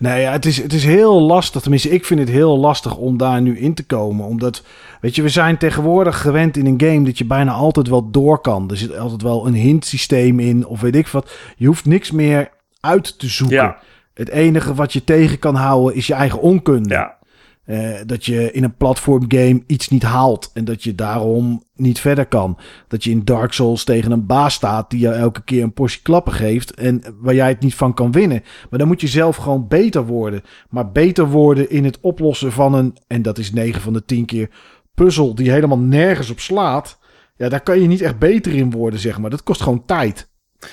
Nee, 0.02 0.20
ja, 0.20 0.32
het, 0.32 0.46
is, 0.46 0.62
het 0.62 0.72
is 0.72 0.84
heel 0.84 1.20
lastig. 1.20 1.60
Tenminste, 1.62 1.90
ik 1.90 2.04
vind 2.04 2.20
het 2.20 2.28
heel 2.28 2.58
lastig 2.58 2.96
om 2.96 3.16
daar 3.16 3.40
nu 3.40 3.58
in 3.58 3.74
te 3.74 3.84
komen. 3.86 4.26
Omdat, 4.26 4.62
weet 5.00 5.14
je, 5.14 5.22
we 5.22 5.28
zijn 5.28 5.56
tegenwoordig 5.58 6.20
gewend 6.20 6.56
in 6.56 6.66
een 6.66 6.80
game 6.80 7.02
dat 7.04 7.18
je 7.18 7.24
bijna 7.24 7.52
altijd 7.52 7.88
wel 7.88 8.10
door 8.10 8.40
kan. 8.40 8.70
Er 8.70 8.76
zit 8.76 8.98
altijd 8.98 9.22
wel 9.22 9.46
een 9.46 9.54
hint 9.54 9.84
systeem 9.84 10.40
in 10.40 10.66
of 10.66 10.80
weet 10.80 10.96
ik 10.96 11.08
wat. 11.08 11.30
Je 11.56 11.66
hoeft 11.66 11.84
niks 11.84 12.10
meer 12.10 12.50
uit 12.80 13.18
te 13.18 13.28
zoeken. 13.28 13.56
Ja, 13.56 13.78
Het 14.14 14.28
enige 14.28 14.74
wat 14.74 14.92
je 14.92 15.04
tegen 15.04 15.38
kan 15.38 15.54
houden 15.54 15.94
is 15.96 16.06
je 16.06 16.14
eigen 16.14 16.40
onkunde. 16.40 16.94
ja. 16.94 17.20
Eh, 17.64 17.90
dat 18.06 18.24
je 18.24 18.52
in 18.52 18.64
een 18.64 18.76
platformgame 18.76 19.62
iets 19.66 19.88
niet 19.88 20.02
haalt 20.02 20.50
en 20.54 20.64
dat 20.64 20.82
je 20.82 20.94
daarom 20.94 21.62
niet 21.74 22.00
verder 22.00 22.26
kan. 22.26 22.58
Dat 22.88 23.04
je 23.04 23.10
in 23.10 23.24
Dark 23.24 23.52
Souls 23.52 23.84
tegen 23.84 24.12
een 24.12 24.26
baas 24.26 24.54
staat 24.54 24.90
die 24.90 24.98
jou 25.00 25.14
elke 25.14 25.42
keer 25.44 25.62
een 25.62 25.72
portie 25.72 26.02
klappen 26.02 26.32
geeft 26.32 26.74
en 26.74 27.02
waar 27.20 27.34
jij 27.34 27.48
het 27.48 27.60
niet 27.60 27.74
van 27.74 27.94
kan 27.94 28.12
winnen. 28.12 28.42
Maar 28.70 28.78
dan 28.78 28.88
moet 28.88 29.00
je 29.00 29.06
zelf 29.06 29.36
gewoon 29.36 29.68
beter 29.68 30.06
worden. 30.06 30.42
Maar 30.70 30.92
beter 30.92 31.26
worden 31.28 31.70
in 31.70 31.84
het 31.84 32.00
oplossen 32.00 32.52
van 32.52 32.74
een, 32.74 32.96
en 33.06 33.22
dat 33.22 33.38
is 33.38 33.52
9 33.52 33.80
van 33.80 33.92
de 33.92 34.04
10 34.04 34.24
keer, 34.24 34.50
puzzel 34.94 35.34
die 35.34 35.50
helemaal 35.50 35.78
nergens 35.78 36.30
op 36.30 36.40
slaat. 36.40 36.98
Ja, 37.36 37.48
daar 37.48 37.62
kan 37.62 37.80
je 37.80 37.86
niet 37.86 38.00
echt 38.00 38.18
beter 38.18 38.54
in 38.54 38.70
worden, 38.70 39.00
zeg 39.00 39.18
maar. 39.18 39.30
Dat 39.30 39.42
kost 39.42 39.62
gewoon 39.62 39.84
tijd. 39.84 40.30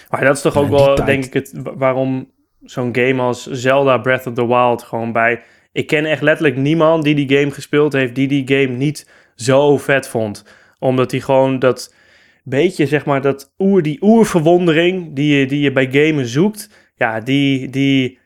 Maar 0.10 0.24
dat 0.26 0.36
is 0.36 0.42
toch 0.42 0.58
ook 0.58 0.70
wel, 0.70 0.96
tijd. 0.96 1.08
denk 1.08 1.26
ik, 1.26 1.34
het, 1.34 1.52
wa- 1.64 1.76
waarom 1.78 2.32
zo'n 2.64 2.96
game 2.96 3.22
als 3.22 3.46
Zelda 3.46 3.98
Breath 3.98 4.28
of 4.28 4.34
the 4.34 4.48
Wild 4.48 4.84
gewoon 4.84 5.12
bij... 5.12 5.42
Ik 5.72 5.88
ken 5.88 6.06
echt 6.06 6.22
letterlijk 6.22 6.56
niemand 6.58 7.04
die 7.04 7.16
die 7.16 7.38
game 7.38 7.52
gespeeld 7.52 7.94
heeft, 7.94 8.16
die 8.16 8.28
die 8.28 8.48
game 8.48 8.78
niet 8.78 9.10
zo 9.36 9.78
vet 9.78 10.08
vond. 10.08 10.46
Omdat 10.80 11.12
hij 11.12 11.20
gewoon 11.20 11.60
dat 11.60 11.94
beetje, 12.44 12.88
zeg 12.88 13.06
maar, 13.06 13.22
dat 13.22 13.54
oer, 13.58 13.82
die 13.82 14.02
oerverwondering 14.02 15.16
die 15.16 15.38
je, 15.38 15.46
die 15.46 15.60
je 15.60 15.72
bij 15.72 15.90
gamen 15.92 16.26
zoekt, 16.26 16.70
ja, 16.96 17.20
die, 17.20 17.70
die 17.70 18.20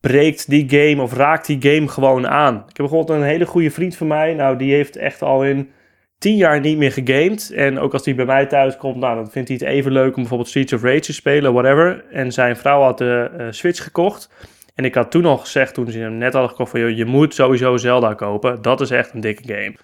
breekt 0.00 0.50
die 0.50 0.68
game 0.68 1.02
of 1.02 1.12
raakt 1.12 1.46
die 1.46 1.62
game 1.62 1.88
gewoon 1.88 2.26
aan. 2.26 2.54
Ik 2.54 2.66
heb 2.66 2.76
bijvoorbeeld 2.76 3.18
een 3.18 3.26
hele 3.26 3.46
goede 3.46 3.70
vriend 3.70 3.96
van 3.96 4.06
mij, 4.06 4.34
nou, 4.34 4.56
die 4.56 4.74
heeft 4.74 4.96
echt 4.96 5.22
al 5.22 5.44
in 5.44 5.70
tien 6.18 6.36
jaar 6.36 6.60
niet 6.60 6.78
meer 6.78 6.92
gegamed. 6.92 7.50
En 7.50 7.78
ook 7.78 7.92
als 7.92 8.04
hij 8.04 8.14
bij 8.14 8.24
mij 8.24 8.46
thuis 8.46 8.76
komt, 8.76 8.96
nou, 8.96 9.14
dan 9.14 9.30
vindt 9.30 9.48
hij 9.48 9.56
het 9.60 9.66
even 9.68 9.92
leuk 9.92 10.08
om 10.08 10.20
bijvoorbeeld 10.20 10.48
Streets 10.48 10.72
of 10.72 10.82
Rage 10.82 11.00
te 11.00 11.12
spelen, 11.12 11.52
whatever. 11.52 12.04
En 12.10 12.32
zijn 12.32 12.56
vrouw 12.56 12.82
had 12.82 12.98
de 12.98 13.30
eh, 13.38 13.46
Switch 13.50 13.82
gekocht. 13.82 14.30
En 14.74 14.84
ik 14.84 14.94
had 14.94 15.10
toen 15.10 15.24
al 15.24 15.38
gezegd, 15.38 15.74
toen 15.74 15.90
ze 15.90 15.98
hem 15.98 16.16
net 16.18 16.32
hadden 16.32 16.50
gekocht, 16.50 16.70
van, 16.70 16.96
je 16.96 17.04
moet 17.04 17.34
sowieso 17.34 17.76
Zelda 17.76 18.14
kopen. 18.14 18.62
Dat 18.62 18.80
is 18.80 18.90
echt 18.90 19.14
een 19.14 19.20
dikke 19.20 19.52
game. 19.54 19.74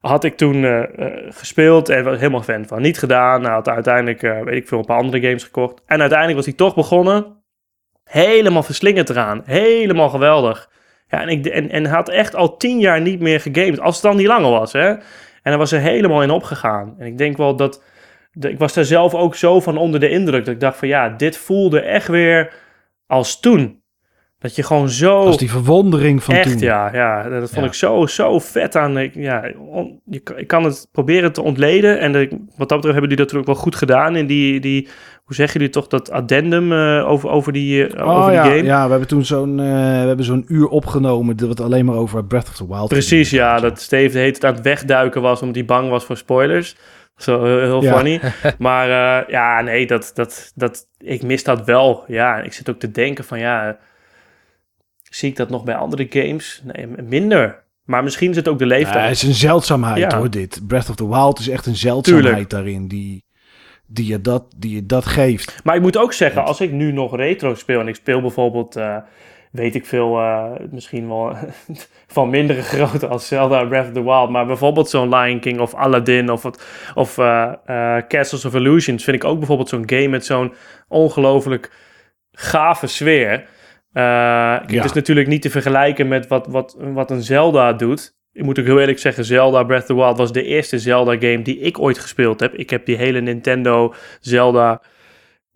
Had 0.00 0.24
ik 0.24 0.36
toen 0.36 0.64
eh, 0.64 0.82
eh, 0.82 1.32
gespeeld 1.32 1.88
en 1.88 2.04
was 2.04 2.18
helemaal 2.18 2.42
fan 2.42 2.66
van. 2.66 2.82
Niet 2.82 2.98
gedaan. 2.98 3.40
Nou, 3.40 3.52
had 3.54 3.68
uiteindelijk, 3.68 4.22
eh, 4.22 4.40
weet 4.42 4.56
ik 4.56 4.68
veel, 4.68 4.78
een 4.78 4.84
paar 4.84 4.98
andere 4.98 5.20
games 5.22 5.44
gekocht. 5.44 5.82
En 5.86 6.00
uiteindelijk 6.00 6.36
was 6.38 6.46
hij 6.46 6.54
toch 6.54 6.74
begonnen. 6.74 7.42
Helemaal 8.04 8.62
verslingerd 8.62 9.10
eraan. 9.10 9.42
Helemaal 9.44 10.08
geweldig. 10.08 10.70
Ja, 11.08 11.20
en, 11.20 11.28
ik, 11.28 11.46
en, 11.46 11.70
en 11.70 11.86
had 11.86 12.08
echt 12.08 12.34
al 12.34 12.56
tien 12.56 12.78
jaar 12.80 13.00
niet 13.00 13.20
meer 13.20 13.40
gegamed. 13.40 13.80
Als 13.80 13.94
het 13.94 14.04
dan 14.04 14.16
niet 14.16 14.26
langer 14.26 14.50
was, 14.50 14.72
hè. 14.72 14.88
En 14.88 15.52
hij 15.52 15.56
was 15.56 15.72
er 15.72 15.80
helemaal 15.80 16.22
in 16.22 16.30
opgegaan. 16.30 16.94
En 16.98 17.06
ik 17.06 17.18
denk 17.18 17.36
wel 17.36 17.56
dat... 17.56 17.82
de- 18.32 18.50
ik 18.50 18.58
was 18.58 18.72
daar 18.74 18.84
zelf 18.84 19.14
ook 19.14 19.34
zo 19.34 19.60
van 19.60 19.76
onder 19.76 20.00
de 20.00 20.08
indruk. 20.08 20.44
Dat 20.44 20.54
ik 20.54 20.60
dacht 20.60 20.78
van 20.78 20.88
ja, 20.88 21.08
dit 21.08 21.36
voelde 21.36 21.80
echt 21.80 22.08
weer 22.08 22.52
als 23.06 23.40
toen. 23.40 23.82
Dat 24.46 24.56
je 24.56 24.62
gewoon 24.62 24.88
zo... 24.88 25.22
Dat 25.24 25.32
is 25.32 25.38
die 25.38 25.50
verwondering 25.50 26.22
van 26.22 26.34
Echt, 26.34 26.50
toen. 26.50 26.58
ja, 26.60 26.90
ja. 26.92 27.22
Dat 27.28 27.50
vond 27.50 27.60
Ja. 27.60 27.66
ik 27.66 27.74
zo, 27.74 28.06
zo 28.06 28.38
vet 28.38 28.76
aan. 28.76 28.98
Ik, 28.98 29.14
ja, 29.14 29.50
on- 29.70 30.00
je, 30.04 30.18
kan- 30.20 30.38
ik 30.38 30.46
kan 30.46 30.64
het 30.64 30.88
proberen 30.92 31.32
te 31.32 31.42
ontleden. 31.42 32.00
En 32.00 32.12
de, 32.12 32.28
wat 32.56 32.68
dat 32.68 32.68
betreft 32.68 32.84
hebben 32.84 33.08
die 33.08 33.16
dat 33.16 33.18
natuurlijk 33.18 33.46
wel 33.46 33.54
goed 33.62 33.76
gedaan. 33.76 34.16
In 34.16 34.26
die, 34.26 34.60
die 34.60 34.88
hoe 35.24 35.34
zeg 35.34 35.52
je 35.52 35.58
die 35.58 35.68
toch, 35.68 35.86
dat 35.86 36.10
addendum 36.10 36.72
eh, 36.72 37.08
over, 37.10 37.28
over 37.30 37.52
die, 37.52 37.86
eh, 37.86 38.06
Oh 38.06 38.16
over 38.18 38.24
die 38.30 38.34
ja, 38.40 38.42
game. 38.44 38.62
ja, 38.62 38.84
we 38.84 38.90
hebben 38.90 39.08
toen 39.08 39.24
zo'n 39.24 39.60
eh, 39.60 39.66
we 40.00 40.06
hebben 40.06 40.24
zo'n 40.24 40.44
uur 40.48 40.66
opgenomen 40.68 41.36
dat 41.36 41.48
het 41.48 41.60
alleen 41.60 41.84
maar 41.84 41.96
over 41.96 42.24
Breath 42.24 42.48
of 42.48 42.54
the 42.56 42.66
Wild 42.68 42.88
Precies, 42.88 43.28
ging. 43.28 43.40
ja. 43.40 43.60
Dat 43.60 43.80
Steve 43.80 44.12
de 44.12 44.18
hele 44.18 44.30
tijd 44.32 44.44
aan 44.44 44.54
het 44.54 44.62
wegduiken 44.64 45.22
was 45.22 45.40
omdat 45.40 45.56
hij 45.56 45.64
bang 45.64 45.88
was 45.90 46.04
voor 46.04 46.16
spoilers. 46.16 46.76
Zo 47.16 47.44
heel, 47.44 47.82
Ja. 47.82 47.94
funny. 47.96 48.20
maar 48.58 48.88
ja, 49.30 49.60
nee, 49.60 49.86
dat, 49.86 50.10
dat, 50.14 50.52
dat, 50.54 50.86
ik 50.98 51.22
mis 51.22 51.44
dat 51.44 51.64
wel. 51.64 52.04
Ja, 52.06 52.36
ik 52.40 52.52
zit 52.52 52.70
ook 52.70 52.78
te 52.78 52.90
denken 52.90 53.24
van 53.24 53.38
ja, 53.38 53.76
zie 55.10 55.30
ik 55.30 55.36
dat 55.36 55.50
nog 55.50 55.64
bij 55.64 55.74
andere 55.74 56.06
games? 56.10 56.62
Nee, 56.64 56.86
minder. 56.86 57.64
Maar 57.84 58.02
misschien 58.02 58.30
is 58.30 58.36
het 58.36 58.48
ook 58.48 58.58
de 58.58 58.64
Ja, 58.66 58.70
leeftijd. 58.76 59.02
het 59.08 59.12
is 59.16 59.22
een 59.22 59.34
zeldzaamheid 59.34 59.98
Ja. 60.12 60.18
hoor, 60.18 60.30
dit. 60.30 60.60
Breath 60.66 60.88
of 60.88 60.96
the 60.96 61.08
Wild 61.08 61.38
is 61.38 61.48
echt 61.48 61.66
een 61.66 61.76
zeldzaamheid 61.76 62.26
Tuurlijk. 62.26 62.50
daarin 62.50 62.88
die, 62.88 63.24
die, 63.86 64.06
je 64.06 64.20
dat, 64.20 64.44
die 64.56 64.74
je 64.74 64.86
dat 64.86 65.06
geeft. 65.06 65.60
Maar 65.64 65.76
ik 65.76 65.82
moet 65.82 65.96
ook 65.98 66.12
zeggen, 66.12 66.44
als 66.44 66.60
ik 66.60 66.72
nu 66.72 66.92
nog 66.92 67.16
retro 67.16 67.54
speel 67.54 67.80
en 67.80 67.88
ik 67.88 67.94
speel 67.94 68.20
bijvoorbeeld, 68.20 68.76
eh, 68.76 68.96
weet 69.52 69.74
ik 69.74 69.86
veel, 69.86 70.18
eh, 70.18 70.50
misschien 70.70 71.08
wel 71.08 71.36
van 72.16 72.30
mindere 72.30 72.62
grootte 72.62 73.06
als 73.06 73.26
Zelda 73.28 73.64
Breath 73.64 73.86
of 73.86 73.92
the 73.92 74.02
Wild, 74.04 74.30
maar 74.30 74.46
bijvoorbeeld 74.46 74.88
zo'n 74.90 75.14
Lion 75.14 75.40
King 75.40 75.60
of 75.60 75.74
Aladdin 75.74 76.30
of, 76.30 76.44
of 76.94 77.18
eh, 77.18 77.52
Castles 78.08 78.44
of 78.44 78.54
Illusions 78.54 79.04
vind 79.04 79.16
ik 79.16 79.24
ook 79.24 79.38
bijvoorbeeld 79.38 79.68
zo'n 79.68 79.88
game 79.90 80.08
met 80.08 80.24
zo'n 80.26 80.54
ongelooflijk 80.88 81.70
gave 82.32 82.86
sfeer. 82.86 83.44
Eh, 83.96 84.02
kijk, 84.02 84.70
Ja. 84.70 84.76
Het 84.76 84.84
is 84.84 84.92
natuurlijk 84.92 85.26
niet 85.28 85.42
te 85.42 85.50
vergelijken 85.50 86.08
met 86.08 86.26
wat, 86.26 86.46
wat, 86.46 86.76
wat 86.78 87.10
een 87.10 87.22
Zelda 87.22 87.72
doet. 87.72 88.14
Ik 88.32 88.42
moet 88.42 88.58
ook 88.58 88.64
heel 88.64 88.80
eerlijk 88.80 88.98
zeggen, 88.98 89.24
Zelda 89.24 89.64
Breath 89.64 89.80
of 89.80 89.86
the 89.86 89.94
Wild 89.94 90.18
was 90.18 90.32
de 90.32 90.42
eerste 90.42 90.78
Zelda-game 90.78 91.42
die 91.42 91.58
ik 91.58 91.78
ooit 91.78 91.98
gespeeld 91.98 92.40
heb. 92.40 92.54
Ik 92.54 92.70
heb 92.70 92.86
die 92.86 92.96
hele 92.96 93.20
Nintendo 93.20 93.94
Zelda 94.20 94.82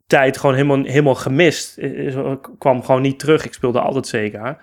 tijd 0.06 0.38
gewoon 0.38 0.54
helemaal, 0.54 0.82
helemaal 0.82 1.14
gemist. 1.14 1.78
Eh, 1.78 2.16
eh, 2.16 2.30
Ik 2.30 2.48
kwam 2.58 2.82
gewoon 2.82 3.02
niet 3.02 3.18
terug. 3.18 3.44
Ik 3.44 3.52
speelde 3.52 3.80
altijd 3.80 4.06
zeker. 4.06 4.56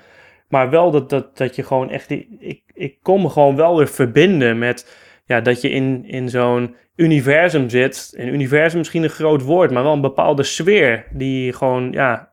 Maar 0.50 0.70
wel 0.70 0.92
dat, 0.92 1.10
dat, 1.10 1.38
dat 1.38 1.56
je 1.56 1.64
gewoon 1.64 1.90
echt... 1.90 2.10
Ik, 2.40 2.62
ik 2.74 2.98
kon 3.02 3.22
me 3.22 3.30
gewoon 3.30 3.56
wel 3.56 3.78
weer 3.78 3.88
verbinden 3.88 4.58
met... 4.58 4.98
Ja, 5.26 5.42
dat 5.42 5.62
je 5.62 5.70
in, 5.70 6.06
in 6.06 6.30
zo'n 6.30 6.76
universum 6.96 7.70
zit. 7.70 8.14
Een 8.16 8.34
universum 8.34 8.78
misschien 8.78 9.04
een 9.04 9.10
groot 9.10 9.42
woord, 9.42 9.72
maar 9.72 9.84
wel 9.84 9.94
een 9.94 10.02
bepaalde 10.02 10.44
sfeer. 10.44 11.06
Die 11.12 11.54
gewoon, 11.54 11.92
ja... 11.92 12.32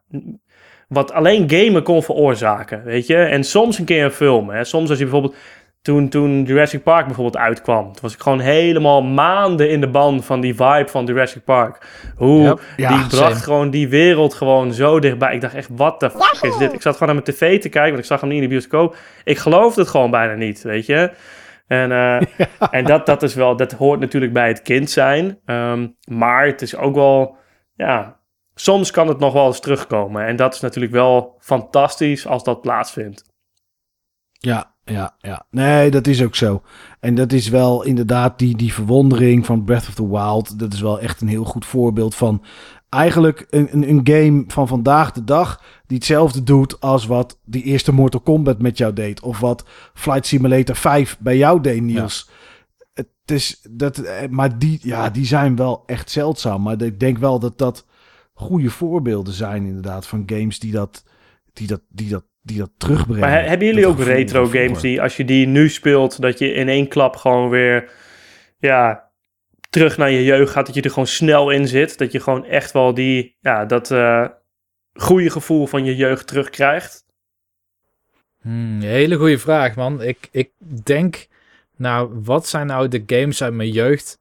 Wat 0.88 1.12
alleen 1.12 1.50
gamen 1.50 1.82
kon 1.82 2.02
veroorzaken, 2.02 2.84
weet 2.84 3.06
je. 3.06 3.16
En 3.16 3.44
soms 3.44 3.78
een 3.78 3.84
keer 3.84 4.04
een 4.04 4.10
film. 4.10 4.50
Hè. 4.50 4.64
Soms 4.64 4.88
als 4.88 4.98
je 4.98 5.04
bijvoorbeeld... 5.04 5.36
Toen, 5.82 6.08
toen 6.08 6.42
Jurassic 6.42 6.82
Park 6.82 7.06
bijvoorbeeld 7.06 7.36
uitkwam, 7.36 7.84
toen 7.84 8.02
was 8.02 8.14
ik 8.14 8.20
gewoon 8.20 8.40
helemaal 8.40 9.02
maanden 9.02 9.70
in 9.70 9.80
de 9.80 9.88
band 9.88 10.24
van 10.24 10.40
die 10.40 10.54
vibe 10.54 10.88
van 10.88 11.04
Jurassic 11.04 11.44
Park. 11.44 11.86
Hoe 12.16 12.42
Yep. 12.42 12.60
Ja, 12.76 12.88
die 12.88 13.06
bracht 13.06 13.32
same. 13.32 13.34
gewoon 13.34 13.70
die 13.70 13.88
wereld 13.88 14.34
gewoon 14.34 14.72
zo 14.72 14.98
dichtbij. 14.98 15.34
Ik 15.34 15.40
dacht 15.40 15.54
echt, 15.54 15.68
wat 15.72 16.00
de 16.00 16.10
fuck 16.10 16.50
is 16.50 16.56
dit? 16.56 16.72
Ik 16.72 16.82
zat 16.82 16.96
gewoon 16.96 17.14
naar 17.14 17.22
mijn 17.24 17.36
tv 17.36 17.60
te 17.60 17.68
kijken, 17.68 17.90
want 17.90 18.02
ik 18.02 18.08
zag 18.08 18.20
hem 18.20 18.28
niet 18.28 18.38
in 18.38 18.44
de 18.44 18.54
bioscoop. 18.54 18.96
Ik 19.24 19.38
geloofde 19.38 19.80
het 19.80 19.90
gewoon 19.90 20.10
bijna 20.10 20.34
niet, 20.34 20.62
weet 20.62 20.86
je. 20.86 21.10
En, 21.66 21.92
eh, 21.92 22.20
en 22.78 22.84
dat, 22.84 23.06
dat 23.06 23.22
is 23.22 23.34
wel, 23.34 23.56
dat 23.56 23.72
hoort 23.72 24.00
natuurlijk 24.00 24.32
bij 24.32 24.48
het 24.48 24.62
kind 24.62 24.90
zijn. 24.90 25.38
Ehm, 25.44 25.86
maar 26.08 26.46
het 26.46 26.62
is 26.62 26.76
ook 26.76 26.94
wel, 26.94 27.36
ja, 27.76 28.16
soms 28.54 28.90
kan 28.90 29.08
het 29.08 29.18
nog 29.18 29.32
wel 29.32 29.46
eens 29.46 29.60
terugkomen. 29.60 30.26
En 30.26 30.36
dat 30.36 30.54
is 30.54 30.60
natuurlijk 30.60 30.92
wel 30.92 31.36
fantastisch 31.38 32.26
als 32.26 32.44
dat 32.44 32.60
plaatsvindt. 32.60 33.24
Ja, 34.32 34.74
ja, 34.84 35.16
ja. 35.18 35.46
Nee, 35.50 35.90
dat 35.90 36.06
is 36.06 36.22
ook 36.22 36.34
zo. 36.34 36.62
En 37.00 37.14
dat 37.14 37.32
is 37.32 37.48
wel 37.48 37.84
inderdaad 37.84 38.38
die, 38.38 38.56
die 38.56 38.72
verwondering 38.72 39.46
van 39.46 39.64
Breath 39.64 39.88
of 39.88 39.94
the 39.94 40.08
Wild. 40.08 40.58
Dat 40.58 40.72
is 40.72 40.80
wel 40.80 41.00
echt 41.00 41.20
een 41.20 41.28
heel 41.28 41.44
goed 41.44 41.66
voorbeeld 41.66 42.14
van 42.14 42.44
eigenlijk 42.88 43.46
een, 43.50 43.68
een, 43.72 43.88
een 43.88 44.00
game 44.02 44.44
van 44.46 44.68
vandaag 44.68 45.12
de 45.12 45.24
dag 45.24 45.62
die 45.86 45.96
hetzelfde 45.96 46.42
doet 46.42 46.80
als 46.80 47.06
wat 47.06 47.38
die 47.44 47.62
eerste 47.62 47.92
Mortal 47.92 48.20
Kombat 48.20 48.62
met 48.62 48.78
jou 48.78 48.92
deed. 48.92 49.20
Of 49.20 49.40
wat 49.40 49.64
Flight 49.94 50.26
Simulator 50.26 50.76
5 50.76 51.18
bij 51.18 51.36
jou 51.36 51.60
deed, 51.60 51.82
Niels. 51.82 52.30
Het 52.92 53.08
is 53.24 53.60
dat, 53.70 53.98
eh, 53.98 54.28
maar 54.28 54.58
die, 54.58 54.78
ja, 54.82 55.10
die 55.10 55.26
zijn 55.26 55.56
wel 55.56 55.82
echt 55.86 56.10
zeldzaam. 56.10 56.62
Maar 56.62 56.82
ik 56.82 57.00
denk 57.00 57.18
wel 57.18 57.38
dat 57.38 57.58
dat 57.58 57.86
goede 58.34 58.70
voorbeelden 58.70 59.34
zijn 59.34 59.64
inderdaad 59.66 60.06
van 60.06 60.22
games 60.26 60.58
die 60.58 60.72
dat, 60.72 61.04
die 61.52 61.66
dat, 61.66 61.80
die 61.88 62.08
dat, 62.08 62.24
die 62.42 62.58
dat 62.58 62.70
terugbrengen. 62.76 63.20
Maar 63.20 63.40
he- 63.40 63.48
hebben 63.48 63.66
jullie 63.66 63.86
ook 63.86 64.00
retro 64.00 64.46
games 64.46 64.80
die, 64.80 65.02
als 65.02 65.16
je 65.16 65.24
die 65.24 65.46
nu 65.46 65.68
speelt, 65.68 66.20
dat 66.20 66.38
je 66.38 66.52
in 66.52 66.68
één 66.68 66.88
klap 66.88 67.16
gewoon 67.16 67.48
weer, 67.48 67.90
ja, 68.58 69.10
terug 69.70 69.96
naar 69.96 70.10
je 70.10 70.24
jeugd 70.24 70.52
gaat, 70.52 70.66
dat 70.66 70.74
je 70.74 70.82
er 70.82 70.90
gewoon 70.90 71.06
snel 71.06 71.50
in 71.50 71.68
zit, 71.68 71.98
dat 71.98 72.12
je 72.12 72.20
gewoon 72.20 72.44
echt 72.44 72.72
wel 72.72 72.94
die, 72.94 73.36
ja, 73.40 73.64
dat 73.64 73.90
eh 73.90 74.26
goede 74.94 75.30
gevoel 75.30 75.66
van 75.66 75.84
je 75.84 75.96
jeugd 75.96 76.26
terugkrijgt? 76.26 77.04
Hmm, 78.40 78.80
hele 78.80 79.16
goede 79.16 79.38
vraag, 79.38 79.74
man. 79.74 80.02
Ik, 80.02 80.28
ik 80.30 80.50
denk, 80.84 81.26
nou, 81.76 82.20
wat 82.24 82.46
zijn 82.46 82.66
nou 82.66 82.88
de 82.88 83.02
games 83.06 83.42
uit 83.42 83.54
mijn 83.54 83.70
jeugd? 83.70 84.18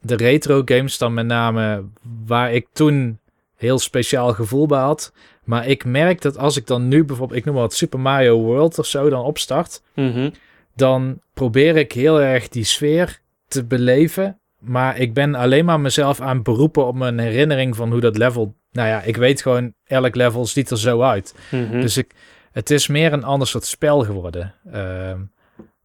De 0.00 0.16
retro 0.16 0.62
games 0.64 0.98
dan 0.98 1.14
met 1.14 1.26
name, 1.26 1.84
waar 2.26 2.52
ik 2.52 2.66
toen 2.72 3.18
heel 3.62 3.78
speciaal 3.78 4.32
gevoel 4.32 4.66
bij 4.66 4.80
had. 4.80 5.12
Maar 5.44 5.66
ik 5.66 5.84
merk 5.84 6.20
dat 6.22 6.38
als 6.38 6.56
ik 6.56 6.66
dan 6.66 6.88
nu 6.88 7.04
bijvoorbeeld, 7.04 7.38
ik 7.38 7.44
noem 7.44 7.54
maar 7.54 7.62
wat 7.62 7.74
Super 7.74 8.00
Mario 8.00 8.40
World 8.40 8.78
of 8.78 8.86
zo, 8.86 9.08
dan 9.08 9.24
opstart. 9.24 9.82
Mhm. 9.94 10.30
dan 10.74 11.20
probeer 11.34 11.76
ik 11.76 11.92
heel 11.92 12.20
erg 12.20 12.48
die 12.48 12.64
sfeer 12.64 13.20
te 13.48 13.64
beleven. 13.64 14.38
Maar 14.58 14.98
ik 14.98 15.14
ben 15.14 15.34
alleen 15.34 15.64
maar 15.64 15.80
mezelf 15.80 16.20
aan 16.20 16.34
het 16.34 16.42
beroepen 16.44 16.86
op 16.86 17.00
een 17.00 17.18
herinnering 17.18 17.76
van 17.76 17.90
hoe 17.90 18.00
dat 18.00 18.16
level. 18.16 18.54
Nou 18.72 18.88
ja, 18.88 19.02
ik 19.02 19.16
weet 19.16 19.42
gewoon, 19.42 19.74
elk 19.84 20.14
level 20.14 20.46
ziet 20.46 20.70
er 20.70 20.78
zo 20.78 21.02
uit. 21.02 21.34
Mhm. 21.50 21.80
Dus 21.80 21.96
ik, 21.96 22.10
het 22.52 22.70
is 22.70 22.86
meer 22.86 23.12
een 23.12 23.24
ander 23.24 23.48
soort 23.48 23.64
spel 23.66 24.04
geworden. 24.04 24.54
ehm, 24.72 25.18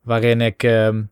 waarin 0.01 0.41
ik 0.41 0.63
ehm, 0.63 1.03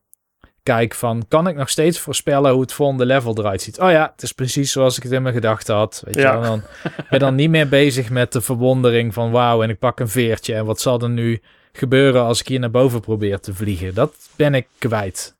kijk 0.66 0.96
van, 0.96 1.26
kan 1.28 1.48
ik 1.48 1.56
nog 1.56 1.70
steeds 1.70 2.00
voorspellen 2.00 2.52
hoe 2.52 2.62
het 2.62 2.74
volgende 2.74 3.06
level 3.06 3.38
eruit 3.38 3.62
ziet? 3.62 3.80
Oh 3.80 3.92
ja, 3.92 4.12
het 4.14 4.22
is 4.24 4.32
precies 4.32 4.72
zoals 4.72 4.98
ik 4.98 5.04
het 5.04 5.12
in 5.12 5.22
mijn 5.22 5.34
gedachten 5.36 5.76
had. 5.76 6.02
Weet 6.06 6.16
Ja. 6.16 6.34
je, 6.34 6.40
wel. 6.40 6.50
dan 6.50 6.62
ben 7.10 7.20
dan 7.20 7.36
niet 7.36 7.50
meer 7.50 7.70
bezig 7.70 8.10
met 8.10 8.32
de 8.32 8.42
verwondering 8.42 9.14
van 9.14 9.32
wauw, 9.32 9.64
en 9.64 9.70
ik 9.70 9.80
pak 9.80 10.00
een 10.00 10.10
veertje 10.10 10.54
en 10.56 10.66
wat 10.66 10.80
zal 10.82 11.02
er 11.02 11.10
nu 11.10 11.42
gebeuren 11.72 12.22
als 12.24 12.40
ik 12.40 12.48
hier 12.48 12.60
naar 12.60 12.72
boven 12.72 13.00
probeer 13.02 13.40
te 13.40 13.54
vliegen. 13.54 13.94
Dat 13.94 14.16
ben 14.36 14.54
ik 14.54 14.68
kwijt. 14.78 15.36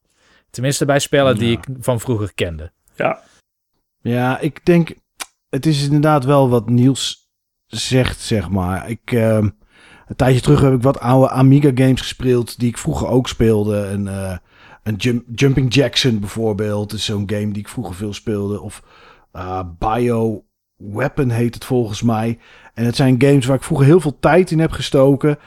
Tenminste 0.50 0.86
bij 0.86 1.00
spellen 1.00 1.38
die 1.38 1.52
ik 1.58 1.66
van 1.80 2.00
vroeger 2.00 2.34
kende. 2.34 2.72
Ja, 2.96 3.20
Ja, 4.02 4.40
ik 4.40 4.66
denk, 4.66 4.94
het 5.50 5.66
is 5.66 5.84
inderdaad 5.84 6.26
wel 6.26 6.50
wat 6.50 6.70
Niels 6.70 7.30
zegt, 7.66 8.20
zeg 8.20 8.50
maar. 8.50 8.90
Ik, 8.90 9.12
ehm, 9.12 9.50
een 10.08 10.16
tijdje 10.16 10.42
terug 10.42 10.62
heb 10.62 10.74
ik 10.74 10.82
wat 10.82 11.00
oude 11.00 11.30
Amiga 11.30 11.72
games 11.76 12.02
gespeeld 12.02 12.60
die 12.60 12.70
ik 12.70 12.78
vroeger 12.78 13.08
ook 13.08 13.28
speelde. 13.28 13.84
En, 13.86 14.08
eh, 14.08 14.38
een 14.86 14.96
Jump- 14.96 15.26
Jumping 15.36 15.74
Jackson 15.74 16.20
bijvoorbeeld 16.20 16.94
is 16.94 17.06
zo'n 17.06 17.30
game 17.30 17.52
die 17.52 17.62
ik 17.62 17.68
vroeger 17.68 17.96
veel 17.96 18.14
speelde. 18.14 18.62
Of 18.62 18.84
eh, 19.32 19.62
Bio 19.80 20.46
Weapon 20.76 21.30
heet 21.30 21.54
het 21.54 21.66
volgens 21.66 22.02
mij. 22.02 22.40
En 22.74 22.86
het 22.86 22.96
zijn 22.96 23.22
games 23.22 23.46
waar 23.46 23.56
ik 23.56 23.64
vroeger 23.64 23.86
heel 23.86 24.00
veel 24.00 24.20
tijd 24.20 24.52
in 24.52 24.60
heb 24.60 24.72
gestoken. 24.72 25.38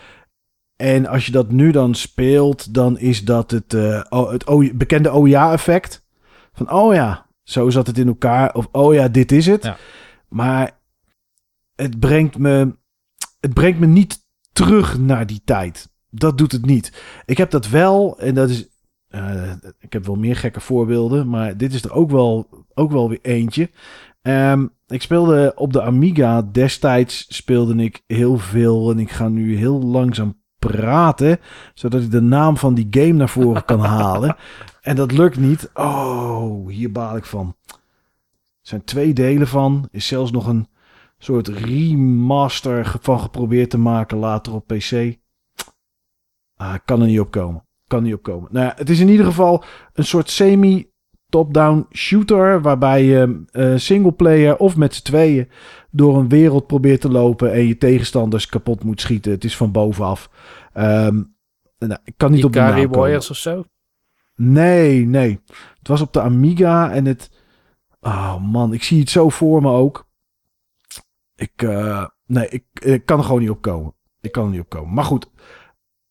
En 0.77 1.07
als 1.07 1.27
je 1.27 1.33
dat 1.33 1.51
nu 1.51 1.71
dan 1.71 1.95
speelt, 1.95 2.75
dan 2.75 2.99
is 2.99 3.25
dat 3.25 3.51
het, 3.51 3.75
eh, 3.75 4.05
oh, 4.09 4.31
het 4.31 4.79
bekende 4.79 5.15
OEA-effect. 5.15 6.07
Van, 6.53 6.73
oh 6.73 6.95
ja, 6.95 7.27
zo 7.43 7.71
zat 7.71 7.87
het 7.87 7.99
in 7.99 8.09
elkaar. 8.09 8.55
Of, 8.55 8.69
oh 8.73 8.95
ja, 8.95 9.09
dit 9.09 9.33
is 9.33 9.47
het. 9.47 9.63
Ja. 9.63 9.77
Maar 10.29 10.79
het 11.75 11.99
brengt 11.99 12.39
me, 12.39 12.77
het 13.41 13.55
brengt 13.55 13.79
me 13.79 13.87
niet 13.87 14.27
terug 14.53 14.99
naar 14.99 15.27
die 15.27 15.43
tijd. 15.45 15.89
Dat 16.11 16.39
doet 16.39 16.53
het 16.53 16.67
niet. 16.67 17.03
Ik 17.25 17.37
heb 17.37 17.51
dat 17.51 17.69
wel, 17.69 18.19
en 18.19 18.35
dat 18.35 18.51
is, 18.51 18.69
eh, 19.09 19.53
ik 19.79 19.93
heb 19.93 20.07
wel 20.07 20.15
meer 20.15 20.37
gekke 20.37 20.61
voorbeelden, 20.61 21.29
maar 21.29 21.57
dit 21.57 21.73
is 21.73 21.85
er 21.85 21.93
ook 21.93 22.11
wel, 22.11 22.49
ook 22.75 22.93
wel 22.93 23.09
weer 23.09 23.23
eentje. 23.23 23.71
Ehm, 24.23 24.67
ik 24.87 25.03
speelde 25.03 25.53
op 25.55 25.73
de 25.73 25.83
Amiga. 25.83 26.43
Destijds 26.43 27.37
speelde 27.37 27.75
ik 27.83 28.03
heel 28.07 28.39
veel. 28.39 28.91
En 28.91 28.99
ik 28.99 29.11
ga 29.11 29.29
nu 29.29 29.57
heel 29.57 29.83
langzaam 29.83 30.41
praten. 30.59 31.39
Zodat 31.75 32.03
ik 32.03 32.11
de 32.11 32.21
naam 32.21 32.57
van 32.57 32.75
die 32.75 32.87
game 32.91 33.13
naar 33.13 33.29
voren 33.29 33.65
kan 33.65 33.81
halen. 34.01 34.37
En 34.81 34.97
dat 34.97 35.13
lukt 35.13 35.39
niet. 35.39 35.71
Oh, 35.75 36.69
hier 36.69 36.93
baal 36.93 37.17
ik 37.17 37.25
van. 37.25 37.57
Er 37.67 37.77
zijn 38.61 38.85
twee 38.85 39.13
delen 39.13 39.49
van. 39.49 39.89
Is 39.91 40.07
zelfs 40.07 40.31
nog 40.31 40.47
een 40.47 40.69
soort 41.19 41.49
remaster 41.49 42.97
van 43.01 43.21
geprobeerd 43.21 43.71
te 43.71 43.79
maken 43.79 44.19
later 44.19 44.55
op 44.55 44.67
PC. 44.67 45.17
Ah, 46.57 46.75
kan 46.85 47.01
er 47.01 47.07
niet 47.07 47.21
op 47.21 47.31
komen. 47.31 47.68
Kan 47.89 48.03
niet 48.03 48.15
op 48.15 48.23
komen. 48.23 48.49
Nou 48.53 48.67
ja, 48.67 48.73
het 48.77 48.91
is 48.91 49.01
in 49.01 49.09
ieder 49.09 49.27
geval 49.27 49.65
een 49.93 50.05
soort 50.05 50.31
semi 50.31 50.91
top-down 51.29 51.87
shooter. 51.93 52.63
Waarbij 52.63 53.05
je 53.05 53.45
eh 53.51 53.77
singleplayer 53.77 54.57
of 54.57 54.77
met 54.77 54.95
z'n 54.95 55.03
tweeën 55.03 55.49
door 55.91 56.19
een 56.19 56.29
wereld 56.29 56.67
probeert 56.67 57.01
te 57.01 57.11
lopen. 57.11 57.53
En 57.53 57.67
je 57.67 57.79
tegenstanders 57.79 58.47
kapot 58.47 58.85
moet 58.85 59.01
schieten. 59.01 59.33
Het 59.33 59.45
is 59.45 59.57
van 59.57 59.73
bovenaf. 59.73 60.31
Ehm, 60.73 61.23
nou, 61.79 62.01
ik 62.05 62.15
kan 62.17 62.31
niet 62.31 62.45
op 62.45 62.53
de 62.53 62.59
naam. 62.59 62.89
Warriors 62.89 63.31
of 63.31 63.37
zo. 63.37 63.65
Nee, 64.35 65.07
nee. 65.07 65.41
Het 65.79 65.89
was 65.89 66.01
op 66.01 66.13
de 66.13 66.21
Amiga 66.21 66.91
en 66.91 67.05
het... 67.05 67.31
Oh 68.01 68.43
man, 68.43 68.73
ik 68.73 68.83
zie 68.83 69.01
het 69.01 69.11
zo 69.11 69.29
voor 69.29 69.63
me 69.63 69.71
ook. 69.71 70.09
Ik, 71.35 71.63
eh, 71.63 72.07
nee, 72.27 72.49
ik, 72.49 72.65
ik 72.73 73.07
kan 73.07 73.19
er 73.19 73.25
gewoon 73.25 73.41
niet 73.41 73.51
op 73.51 73.63
komen. 73.63 73.95
Ik 74.21 74.33
kan 74.33 74.45
er 74.45 74.51
niet 74.51 74.61
op 74.61 74.69
komen. 74.69 74.95
Maar 74.95 75.05
goed, 75.05 75.31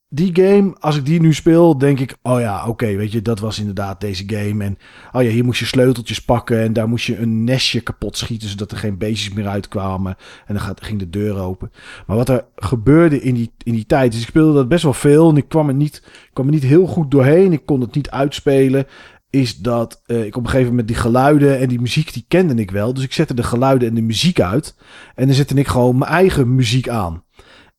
die 0.10 0.36
game, 0.36 0.76
als 0.80 0.98
ik 0.98 1.06
die 1.06 1.22
nu 1.22 1.34
speel, 1.34 1.78
denk 1.78 2.00
ik... 2.00 2.18
Oh 2.22 2.40
ja, 2.40 2.68
oké, 2.68 2.96
weet 2.96 3.12
je, 3.12 3.22
dat 3.22 3.40
was 3.40 3.60
inderdaad 3.60 4.02
deze 4.02 4.24
game. 4.28 4.64
En 4.64 4.78
oh 5.12 5.24
ja, 5.24 5.30
hier 5.30 5.46
moest 5.46 5.60
je 5.60 5.66
sleuteltjes 5.66 6.22
pakken 6.22 6.60
en 6.60 6.74
daar 6.74 6.90
moest 6.90 7.06
je 7.06 7.18
een 7.18 7.44
nestje 7.44 7.82
kapot 7.82 8.18
schieten... 8.18 8.50
zodat 8.50 8.72
er 8.72 8.78
geen 8.78 8.98
beestjes 8.98 9.34
meer 9.34 9.48
uitkwamen. 9.48 10.16
En 10.46 10.56
dan 10.56 10.76
ging 10.82 11.00
de 11.00 11.10
deur 11.10 11.38
open. 11.38 11.72
Maar 12.08 12.18
wat 12.18 12.30
er 12.30 12.46
gebeurde 12.56 13.22
in 13.22 13.34
die, 13.34 13.52
in 13.64 13.74
die 13.74 13.86
tijd... 13.86 14.12
Dus 14.12 14.22
ik 14.22 14.28
speelde 14.28 14.54
dat 14.54 14.68
best 14.68 14.84
wel 14.84 14.94
veel 14.94 15.30
en 15.30 15.38
ik 15.38 15.50
kwam 15.50 15.68
er 15.68 15.74
niet 15.74 16.04
kwam 16.34 16.46
er 16.46 16.54
niet 16.54 16.64
heel 16.64 16.86
goed 16.86 17.12
doorheen. 17.12 17.54
Ik 17.54 17.66
kon 17.66 17.82
het 17.82 17.96
niet 17.96 18.10
uitspelen. 18.10 18.86
Is 19.30 19.58
dat 19.58 20.02
eh, 20.06 20.26
ik 20.26 20.36
op 20.36 20.44
een 20.44 20.50
gegeven 20.50 20.70
moment 20.70 20.88
die 20.88 20.98
geluiden 20.98 21.60
en 21.60 21.68
die 21.68 21.82
muziek, 21.82 22.14
die 22.14 22.26
kende 22.28 22.56
ik 22.56 22.72
wel. 22.72 22.94
Dus 22.94 23.04
ik 23.04 23.14
zette 23.14 23.34
de 23.34 23.44
geluiden 23.44 23.88
en 23.88 23.96
de 23.96 24.02
muziek 24.02 24.42
uit. 24.42 24.76
En 25.16 25.26
dan 25.26 25.36
zette 25.36 25.56
ik 25.56 25.68
gewoon 25.68 25.98
mijn 25.98 26.12
eigen 26.12 26.56
muziek 26.56 26.90
aan. 26.90 27.24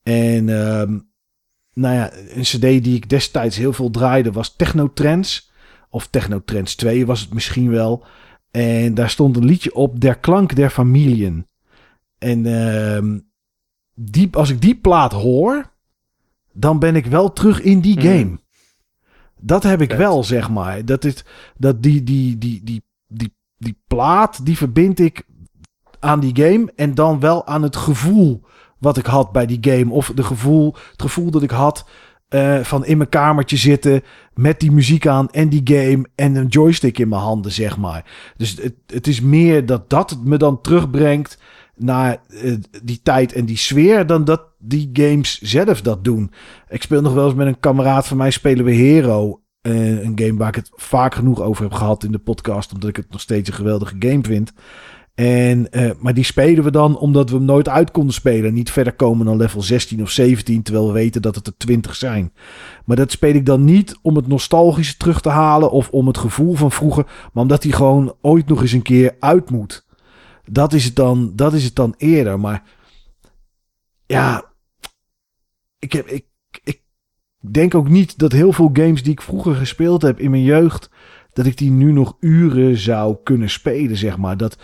En 0.03 0.49
ehm, 0.49 0.99
nou 1.79 1.95
ja, 1.95 2.11
een 2.13 2.43
cd 2.43 2.61
die 2.61 2.95
ik 2.95 3.09
destijds 3.09 3.57
heel 3.57 3.73
veel 3.73 3.91
draaide 3.91 4.33
was 4.33 4.57
Technotrends. 4.57 5.51
Of 5.91 6.07
Technotrends 6.07 6.75
2 6.75 7.07
was 7.07 7.21
het 7.21 7.33
misschien 7.35 7.71
wel. 7.71 8.05
En 8.51 8.95
daar 8.95 9.11
stond 9.11 9.37
een 9.37 9.45
liedje 9.45 9.75
op, 9.75 10.01
Der 10.01 10.19
Klank 10.19 10.57
der 10.57 10.71
Familien. 10.71 11.47
En 12.19 12.43
die, 13.95 14.29
als 14.33 14.51
ik 14.51 14.61
die 14.61 14.75
plaat 14.75 15.13
hoor, 15.13 15.71
dan 16.53 16.79
ben 16.79 16.97
ik 16.97 17.07
wel 17.07 17.33
terug 17.33 17.61
in 17.61 17.81
die 17.81 17.97
Mhm. 17.99 18.07
game. 18.07 18.39
Dat 19.41 19.63
heb 19.63 19.81
ik 19.81 19.89
Vet. 19.91 19.99
wel, 19.99 20.25
zeg 20.25 20.51
maar. 20.51 20.85
Dat, 20.85 21.05
is, 21.05 21.25
dat 21.57 21.83
die, 21.83 22.03
die, 22.05 22.39
die, 22.39 22.61
die, 22.65 22.83
die, 23.07 23.35
die 23.57 23.79
plaat, 23.87 24.45
die 24.47 24.57
verbind 24.57 24.99
ik 25.01 25.27
aan 25.99 26.21
die 26.21 26.37
game. 26.37 26.73
En 26.77 26.95
dan 26.95 27.21
wel 27.21 27.47
aan 27.47 27.63
het 27.63 27.77
gevoel 27.77 28.43
wat 28.79 28.97
ik 28.97 29.07
had 29.07 29.33
bij 29.33 29.47
die 29.47 29.59
game. 29.61 29.93
Of 29.93 30.13
de 30.15 30.23
gevoel, 30.23 30.75
het 30.93 31.03
gevoel 31.03 31.31
dat 31.31 31.43
ik 31.43 31.51
had 31.51 31.89
eh, 32.29 32.59
van 32.59 32.85
in 32.85 32.97
mijn 32.97 33.09
kamertje 33.09 33.57
zitten 33.57 34.03
met 34.35 34.61
die 34.61 34.73
muziek 34.73 35.07
aan 35.07 35.31
en 35.31 35.49
die 35.49 35.61
game 35.65 36.07
en 36.15 36.35
een 36.35 36.47
joystick 36.47 36.99
in 36.99 37.09
mijn 37.09 37.21
handen, 37.21 37.53
zeg 37.53 37.77
maar. 37.77 38.05
Dus 38.37 38.57
het, 38.63 38.75
het 38.87 39.07
is 39.07 39.21
meer 39.21 39.67
dat 39.67 39.91
dat 39.91 40.19
me 40.25 40.37
dan 40.37 40.61
terugbrengt 40.61 41.39
naar 41.77 42.19
eh, 42.29 42.55
die 42.83 43.01
tijd 43.03 43.33
en 43.33 43.45
die 43.45 43.57
sfeer 43.57 44.07
dan 44.07 44.25
dat 44.25 44.43
die 44.59 44.91
games 44.93 45.41
zelf 45.41 45.81
dat 45.81 46.05
doen. 46.05 46.31
Ik 46.69 46.83
speel 46.83 47.01
nog 47.01 47.13
wel 47.13 47.27
eens 47.27 47.35
met 47.35 47.47
een 47.47 47.61
kameraad 47.61 48.07
van 48.07 48.17
mij 48.17 48.31
spelen 48.31 48.65
we 48.65 48.73
Hero. 48.73 49.41
Eh, 49.61 50.03
een 50.03 50.19
game 50.19 50.39
waar 50.39 50.49
ik 50.49 50.55
het 50.55 50.71
vaak 50.75 51.15
genoeg 51.15 51.41
over 51.41 51.63
heb 51.63 51.73
gehad 51.73 52.05
in 52.05 52.13
de 52.13 52.19
podcast, 52.19 52.73
omdat 52.73 52.89
ik 52.89 52.97
het 52.97 53.11
nog 53.11 53.21
steeds 53.21 53.49
een 53.49 53.55
geweldige 53.55 53.97
game 53.99 54.23
vind. 54.23 54.53
En, 55.19 55.71
eh, 55.71 55.91
maar 55.99 56.15
die 56.15 56.25
spelen 56.25 56.65
we 56.65 56.71
dan 56.71 56.99
omdat 56.99 57.31
we 57.31 57.37
hem 57.37 57.45
nooit 57.45 57.69
uit 57.69 57.91
konden 57.91 58.15
spelen. 58.15 58.55
Niet 58.55 58.71
verder 58.71 58.93
komen 58.93 59.27
dan 59.27 59.37
level 59.37 59.63
16 59.63 60.03
of 60.03 60.11
17, 60.11 60.63
terwijl 60.63 60.87
we 60.87 60.93
weten 60.93 61.23
dat 61.23 61.35
het 61.35 61.47
er 61.47 61.57
20 61.57 61.95
zijn. 61.95 62.33
Maar 62.85 62.97
dat 62.97 63.11
speel 63.11 63.35
ik 63.35 63.47
dan 63.47 63.65
niet 63.65 63.99
om 64.03 64.17
het 64.17 64.27
nostalgische 64.27 64.97
terug 64.97 65.21
te 65.21 65.29
halen 65.29 65.71
of 65.71 65.91
om 65.91 66.07
het 66.07 66.19
gevoel 66.19 66.55
van 66.55 66.73
vroeger, 66.73 67.05
maar 67.33 67.43
omdat 67.43 67.63
hij 67.63 67.73
gewoon 67.73 68.15
ooit 68.21 68.49
nog 68.49 68.61
eens 68.61 68.73
een 68.73 68.83
keer 68.83 69.17
uit 69.19 69.51
moet. 69.51 69.87
Dat 70.45 70.73
is 70.73 70.85
het 70.85 70.97
dan, 70.97 71.33
dat 71.35 71.53
is 71.53 71.65
het 71.65 71.75
dan 71.75 71.95
eerder. 71.97 72.41
Maar 72.41 72.63
ja, 74.07 74.45
ik, 75.79 75.93
heb, 75.93 76.07
ik, 76.07 76.27
ik 76.65 76.83
denk 77.51 77.75
ook 77.75 77.89
niet 77.89 78.19
dat 78.19 78.33
heel 78.33 78.53
veel 78.53 78.71
games 78.73 79.03
die 79.03 79.13
ik 79.13 79.23
vroeger 79.23 79.55
gespeeld 79.55 80.03
heb 80.03 80.19
in 80.19 80.31
mijn 80.31 80.43
jeugd, 80.43 80.91
dat 81.33 81.47
ik 81.47 81.57
die 81.57 81.71
nu 81.71 81.93
nog 81.93 82.17
uren 82.21 82.77
zou 82.77 83.17
kunnen 83.25 83.51
spelen, 83.51 83.97
zeg 83.97 84.17
maar. 84.17 84.37
Dat, 84.37 84.59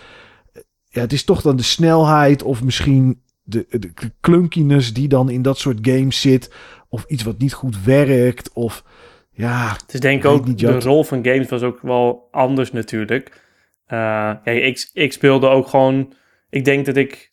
ja, 0.95 1.01
het 1.01 1.13
is 1.13 1.23
toch 1.23 1.41
dan 1.41 1.55
de 1.55 1.63
snelheid 1.63 2.43
of 2.43 2.63
misschien 2.63 3.21
de, 3.43 3.65
de 3.69 3.91
clunkiness 4.21 4.93
die 4.93 5.07
dan 5.07 5.29
in 5.29 5.41
dat 5.41 5.57
soort 5.57 5.77
games 5.81 6.21
zit. 6.21 6.53
Of 6.89 7.05
iets 7.07 7.23
wat 7.23 7.37
niet 7.37 7.53
goed 7.53 7.83
werkt. 7.83 8.53
Of 8.53 8.83
ja, 9.31 9.71
Het 9.81 9.93
is 9.93 9.99
denk 9.99 10.23
ik 10.23 10.29
ook, 10.29 10.45
niet, 10.45 10.59
de 10.59 10.79
rol 10.79 11.03
van 11.03 11.25
games 11.25 11.49
was 11.49 11.61
ook 11.61 11.79
wel 11.81 12.27
anders 12.31 12.71
natuurlijk. 12.71 13.41
Eh, 13.85 14.31
kijk, 14.43 14.63
ik, 14.63 14.89
ik 14.93 15.13
speelde 15.13 15.47
ook 15.47 15.67
gewoon, 15.67 16.13
ik 16.49 16.65
denk 16.65 16.85
dat 16.85 16.95
ik 16.95 17.31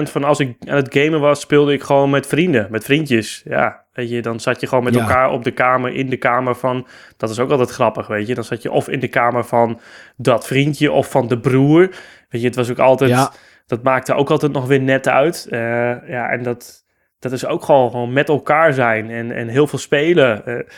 80% 0.00 0.02
van 0.02 0.24
als 0.24 0.40
ik 0.40 0.56
aan 0.66 0.76
het 0.76 0.94
gamen 0.94 1.20
was, 1.20 1.40
speelde 1.40 1.72
ik 1.72 1.82
gewoon 1.82 2.10
met 2.10 2.26
vrienden, 2.26 2.66
met 2.70 2.84
vriendjes. 2.84 3.42
Ja, 3.44 3.84
weet 3.92 4.10
je, 4.10 4.22
dan 4.22 4.40
zat 4.40 4.60
je 4.60 4.66
gewoon 4.66 4.84
met 4.84 4.94
Ja. 4.94 5.00
elkaar 5.00 5.30
op 5.30 5.44
de 5.44 5.50
kamer, 5.50 5.94
in 5.94 6.08
de 6.10 6.16
kamer 6.16 6.56
van, 6.56 6.86
dat 7.16 7.30
is 7.30 7.38
ook 7.38 7.50
altijd 7.50 7.70
grappig, 7.70 8.06
weet 8.06 8.26
je. 8.26 8.34
Dan 8.34 8.44
zat 8.44 8.62
je 8.62 8.70
of 8.70 8.88
in 8.88 9.00
de 9.00 9.08
kamer 9.08 9.44
van 9.44 9.80
dat 10.16 10.46
vriendje 10.46 10.92
of 10.92 11.10
van 11.10 11.28
de 11.28 11.38
broer. 11.38 11.88
Weet 12.34 12.42
je, 12.42 12.48
het 12.48 12.56
was 12.58 12.70
ook 12.70 12.78
altijd, 12.78 13.10
Ja. 13.10 13.32
dat 13.66 13.82
maakte 13.82 14.14
ook 14.14 14.30
altijd 14.30 14.52
nog 14.52 14.66
weer 14.66 14.80
net 14.80 15.08
uit. 15.08 15.46
Eh, 15.50 15.60
ja, 16.08 16.28
en 16.28 16.42
dat, 16.42 16.84
dat 17.18 17.32
is 17.32 17.46
ook 17.46 17.64
gewoon, 17.64 17.90
gewoon 17.90 18.12
met 18.12 18.28
elkaar 18.28 18.72
zijn 18.72 19.10
en, 19.10 19.32
en 19.32 19.48
heel 19.48 19.66
veel 19.66 19.78
spelen. 19.78 20.46
Eh, 20.46 20.68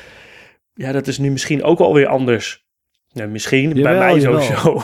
ja, 0.75 0.93
dat 0.93 1.07
is 1.07 1.19
nu 1.19 1.31
misschien 1.31 1.63
ook 1.63 1.79
alweer 1.79 2.07
anders. 2.07 2.65
Misschien, 3.29 3.73
bij 3.83 3.99
mij 3.99 4.21
sowieso. 4.21 4.83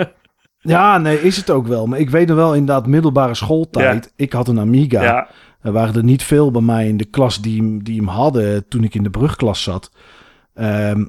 ja, 0.74 0.98
nee, 0.98 1.22
is 1.22 1.36
het 1.36 1.50
ook 1.50 1.66
wel. 1.66 1.86
Maar 1.86 1.98
ik 1.98 2.10
weet 2.10 2.26
nog 2.26 2.36
wel 2.36 2.54
inderdaad 2.54 2.86
middelbare 2.86 3.34
schooltijd. 3.34 4.12
Ik 4.16 4.32
had 4.32 4.48
een 4.48 4.60
Amiga. 4.60 5.02
ja, 5.02 5.28
Er 5.60 5.72
waren 5.72 5.94
er 5.94 6.04
niet 6.04 6.22
veel 6.22 6.50
bij 6.50 6.62
mij 6.62 6.88
in 6.88 6.96
de 6.96 7.04
klas 7.04 7.40
die 7.40 7.60
hem, 7.60 7.84
die 7.84 7.96
hem 7.96 8.08
hadden 8.08 8.68
toen 8.68 8.84
ik 8.84 8.94
in 8.94 9.02
de 9.02 9.10
brugklas 9.10 9.62
zat. 9.62 9.90
Ehm, 10.54 11.04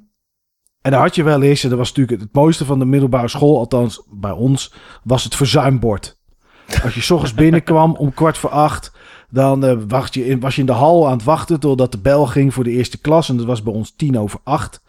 en 0.84 0.92
daar 0.92 1.02
had 1.02 1.16
je 1.16 1.24
wel 1.24 1.42
eens, 1.42 1.64
en 1.64 1.70
dat 1.70 1.78
was 1.78 1.94
natuurlijk 1.94 2.22
het 2.22 2.34
mooiste 2.34 2.66
van 2.66 2.80
de 2.80 2.86
middelbare 2.86 3.28
school, 3.28 3.58
althans 3.58 4.02
bij 4.12 4.32
ons, 4.32 4.74
was 5.04 5.24
het 5.24 5.36
verzuimbord. 5.36 6.18
Als 6.84 6.94
je 6.94 7.02
's 7.02 7.10
ochtends 7.10 7.34
binnenkwam 7.34 7.96
om 7.96 8.14
kwart 8.14 8.38
voor 8.38 8.50
acht, 8.50 8.92
dan 9.30 9.66
eh, 9.66 9.78
wacht 9.88 10.14
je 10.14 10.28
in, 10.28 10.40
was 10.40 10.56
je 10.56 10.62
in 10.62 10.68
de 10.68 10.74
hal 10.74 11.08
aan 11.08 11.14
het 11.14 11.24
wachten 11.24 11.60
totdat 11.60 11.92
de 11.92 11.98
bel 11.98 12.26
ging 12.26 12.54
voor 12.54 12.64
de 12.64 12.70
eerste 12.70 13.02
klas. 13.02 13.30
En 13.30 13.38
dat 13.38 13.46
was 13.46 13.64
bij 13.64 13.74
ons 13.74 13.94
tien 13.96 14.20
over 14.20 14.40
acht. 14.44 14.84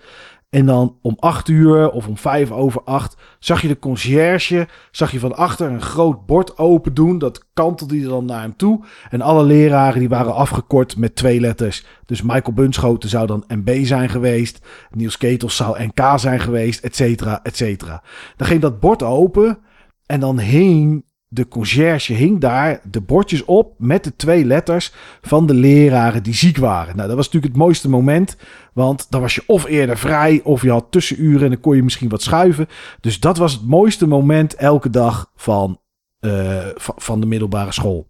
En 0.50 0.66
dan 0.66 0.98
om 1.02 1.16
acht 1.18 1.48
uur 1.48 1.90
of 1.90 2.06
om 2.06 2.16
vijf 2.16 2.50
over 2.50 2.82
acht 2.82 3.16
zag 3.38 3.62
je 3.62 3.68
de 3.68 3.78
conciërge, 3.78 4.68
zag 4.90 5.12
je 5.12 5.18
van 5.18 5.36
achter 5.36 5.70
een 5.70 5.82
groot 5.82 6.26
bord 6.26 6.58
open 6.58 6.94
doen. 6.94 7.18
Dat 7.18 7.44
kantelde 7.52 7.98
hij 7.98 8.08
dan 8.08 8.24
naar 8.24 8.40
hem 8.40 8.56
toe. 8.56 8.84
En 9.10 9.20
alle 9.20 9.44
leraren 9.44 9.98
die 9.98 10.08
waren 10.08 10.34
afgekort 10.34 10.96
met 10.96 11.16
twee 11.16 11.40
letters. 11.40 11.86
Dus 12.06 12.22
Michael 12.22 12.52
Bunschoten 12.52 13.08
zou 13.08 13.26
dan 13.26 13.44
MB 13.48 13.84
zijn 13.84 14.08
geweest. 14.08 14.66
Niels 14.90 15.16
Ketels 15.16 15.56
zou 15.56 15.82
NK 15.84 16.18
zijn 16.18 16.40
geweest, 16.40 16.84
et 16.84 16.96
cetera, 16.96 17.42
et 17.42 17.56
cetera. 17.56 18.02
Dan 18.36 18.46
ging 18.46 18.60
dat 18.60 18.80
bord 18.80 19.02
open 19.02 19.58
en 20.06 20.20
dan 20.20 20.38
hing 20.38 21.04
de 21.34 21.48
conciërge 21.48 22.12
hing 22.12 22.40
daar 22.40 22.80
de 22.90 23.00
bordjes 23.00 23.44
op 23.44 23.74
met 23.78 24.04
de 24.04 24.16
twee 24.16 24.44
letters 24.44 24.92
van 25.22 25.46
de 25.46 25.54
leraren 25.54 26.22
die 26.22 26.34
ziek 26.34 26.56
waren. 26.56 26.96
Nou, 26.96 27.08
dat 27.08 27.16
was 27.16 27.26
natuurlijk 27.26 27.52
het 27.52 27.62
mooiste 27.62 27.88
moment, 27.88 28.36
want 28.72 29.06
dan 29.10 29.20
was 29.20 29.34
je 29.34 29.42
of 29.46 29.64
eerder 29.64 29.98
vrij 29.98 30.40
of 30.44 30.62
je 30.62 30.70
had 30.70 30.86
tussenuren 30.90 31.42
en 31.42 31.50
dan 31.50 31.60
kon 31.60 31.76
je 31.76 31.82
misschien 31.82 32.08
wat 32.08 32.22
schuiven. 32.22 32.68
Dus 33.00 33.20
dat 33.20 33.36
was 33.36 33.52
het 33.52 33.66
mooiste 33.66 34.06
moment 34.06 34.54
elke 34.54 34.90
dag 34.90 35.30
van, 35.36 35.80
uh, 36.20 36.66
van 36.76 37.20
de 37.20 37.26
middelbare 37.26 37.72
school. 37.72 38.08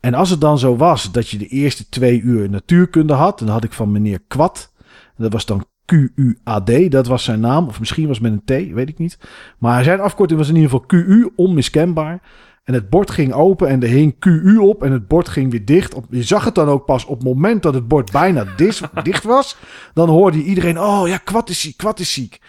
En 0.00 0.14
als 0.14 0.30
het 0.30 0.40
dan 0.40 0.58
zo 0.58 0.76
was 0.76 1.12
dat 1.12 1.28
je 1.28 1.38
de 1.38 1.46
eerste 1.46 1.88
twee 1.88 2.20
uur 2.20 2.50
natuurkunde 2.50 3.12
had, 3.12 3.38
dan 3.38 3.48
had 3.48 3.64
ik 3.64 3.72
van 3.72 3.92
meneer 3.92 4.20
Kwad, 4.28 4.72
dat 5.16 5.32
was 5.32 5.46
dan 5.46 5.66
QUAD, 5.86 6.90
dat 6.90 7.06
was 7.06 7.24
zijn 7.24 7.40
naam. 7.40 7.66
Of 7.66 7.78
misschien 7.78 8.06
was 8.06 8.18
het 8.18 8.30
met 8.30 8.40
een 8.46 8.68
T, 8.68 8.72
weet 8.72 8.88
ik 8.88 8.98
niet. 8.98 9.18
Maar 9.58 9.84
zijn 9.84 10.00
afkorting 10.00 10.38
was 10.38 10.48
in 10.48 10.56
ieder 10.56 10.70
geval 10.70 10.86
QU, 10.86 11.32
onmiskenbaar. 11.36 12.22
En 12.64 12.74
het 12.74 12.90
bord 12.90 13.10
ging 13.10 13.32
open 13.32 13.68
en 13.68 13.82
er 13.82 13.88
hing 13.88 14.14
QU 14.18 14.56
op 14.58 14.82
en 14.82 14.92
het 14.92 15.08
bord 15.08 15.28
ging 15.28 15.50
weer 15.50 15.64
dicht. 15.64 15.94
Je 16.10 16.22
zag 16.22 16.44
het 16.44 16.54
dan 16.54 16.68
ook 16.68 16.84
pas 16.84 17.04
op 17.04 17.14
het 17.14 17.24
moment 17.24 17.62
dat 17.62 17.74
het 17.74 17.88
bord 17.88 18.12
bijna 18.12 18.44
dicht 19.02 19.24
was. 19.24 19.56
Dan 19.94 20.08
hoorde 20.08 20.38
je 20.38 20.44
iedereen, 20.44 20.80
oh 20.80 21.08
ja, 21.08 21.16
kwad 21.16 21.48
is 21.48 21.60
ziek, 21.60 21.76
kwad 21.76 22.00
is 22.00 22.12
ziek. 22.12 22.40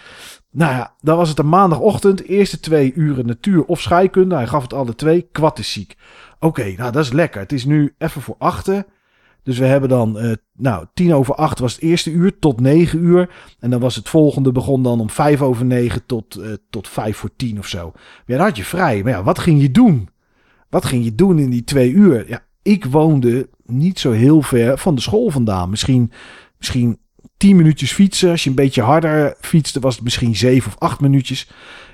Nou 0.51 0.71
ja, 0.71 0.93
dan 1.01 1.17
was 1.17 1.29
het 1.29 1.39
een 1.39 1.49
maandagochtend, 1.49 2.23
eerste 2.23 2.59
twee 2.59 2.93
uren 2.93 3.25
natuur 3.25 3.65
of 3.65 3.81
scheikunde. 3.81 4.35
Hij 4.35 4.47
gaf 4.47 4.61
het 4.61 4.73
alle 4.73 4.95
twee, 4.95 5.27
kwad 5.31 5.59
is 5.59 5.71
ziek. 5.71 5.95
Oké, 6.39 6.73
nou 6.77 6.91
dat 6.91 7.03
is 7.03 7.11
lekker. 7.11 7.41
Het 7.41 7.51
is 7.51 7.65
nu 7.65 7.93
even 7.97 8.21
voor 8.21 8.35
achten. 8.37 8.85
Dus 9.47 9.57
we 9.57 9.65
hebben 9.65 9.89
dan, 9.89 10.25
uh, 10.25 10.31
nou, 10.53 10.85
tien 10.93 11.13
over 11.13 11.35
acht 11.35 11.59
was 11.59 11.73
het 11.73 11.81
eerste 11.81 12.11
uur 12.11 12.39
tot 12.39 12.59
negen 12.59 13.03
uur. 13.03 13.29
En 13.59 13.69
dan 13.69 13.79
was 13.79 13.95
het 13.95 14.09
volgende 14.09 14.51
begon 14.51 14.83
dan 14.83 14.99
om 14.99 15.09
vijf 15.09 15.41
over 15.41 15.65
negen 15.65 16.05
tot, 16.05 16.37
uh, 16.37 16.53
tot 16.69 16.87
vijf 16.87 17.17
voor 17.17 17.29
tien 17.35 17.59
of 17.59 17.67
zo. 17.67 17.91
Ja, 18.25 18.37
dan 18.37 18.45
had 18.45 18.57
je 18.57 18.63
vrij. 18.63 19.03
Maar 19.03 19.11
ja, 19.11 19.23
wat 19.23 19.39
ging 19.39 19.61
je 19.61 19.71
doen? 19.71 20.09
Wat 20.69 20.85
ging 20.85 21.03
je 21.03 21.15
doen 21.15 21.39
in 21.39 21.49
die 21.49 21.63
twee 21.63 21.91
uur? 21.91 22.29
Ja, 22.29 22.45
ik 22.61 22.85
woonde 22.85 23.49
niet 23.65 23.99
zo 23.99 24.11
heel 24.11 24.41
ver 24.41 24.77
van 24.77 24.95
de 24.95 25.01
school 25.01 25.29
vandaan. 25.29 25.69
Misschien, 25.69 26.11
misschien 26.57 26.99
tien 27.37 27.55
minuutjes 27.55 27.91
fietsen. 27.91 28.29
Als 28.29 28.43
je 28.43 28.49
een 28.49 28.55
beetje 28.55 28.81
harder 28.81 29.35
fietste, 29.39 29.79
was 29.79 29.95
het 29.95 30.03
misschien 30.03 30.35
zeven 30.35 30.71
of 30.71 30.79
acht 30.79 30.99
minuutjes. 30.99 31.49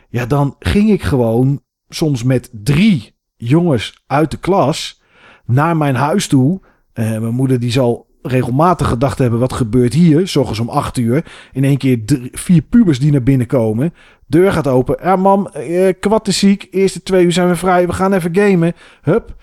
Ja, 0.10 0.26
dan 0.26 0.56
ging 0.60 0.90
ik 0.90 1.02
gewoon 1.02 1.62
soms 1.90 2.24
met 2.24 2.50
drie 2.52 3.16
jongens 3.36 4.04
uit 4.08 4.32
de 4.32 4.38
klas 4.38 5.02
naar 5.46 5.78
mijn 5.78 5.96
huis 5.96 6.28
toe 6.28 6.62
uh, 6.94 7.10
mijn 7.10 7.34
moeder 7.34 7.60
die 7.60 7.72
zal 7.72 8.06
regelmatig 8.22 8.88
gedacht 8.88 9.18
hebben: 9.18 9.40
wat 9.40 9.54
gebeurt 9.54 9.94
hier? 9.94 10.28
Zorgens 10.28 10.60
om 10.60 10.70
acht 10.70 10.98
uur. 10.98 11.26
In 11.52 11.64
één 11.64 11.78
keer 11.78 12.06
drie, 12.06 12.30
vier 12.32 12.62
pubers 12.62 13.00
die 13.00 13.12
naar 13.12 13.24
binnen 13.24 13.48
komen. 13.48 13.94
Deur 14.28 14.52
gaat 14.52 14.68
open. 14.68 14.98
Ja, 15.02 15.16
mam, 15.16 15.50
uh, 15.58 15.94
kwart 16.00 16.28
is 16.28 16.38
ziek. 16.38 16.68
Eerste 16.72 17.04
twee 17.04 17.26
uur 17.26 17.32
zijn 17.32 17.50
we 17.50 17.56
vrij. 17.56 17.88
We 17.88 17.94
gaan 17.94 18.14
even 18.14 18.36
gamen. 18.36 18.74
Hup. 19.02 19.36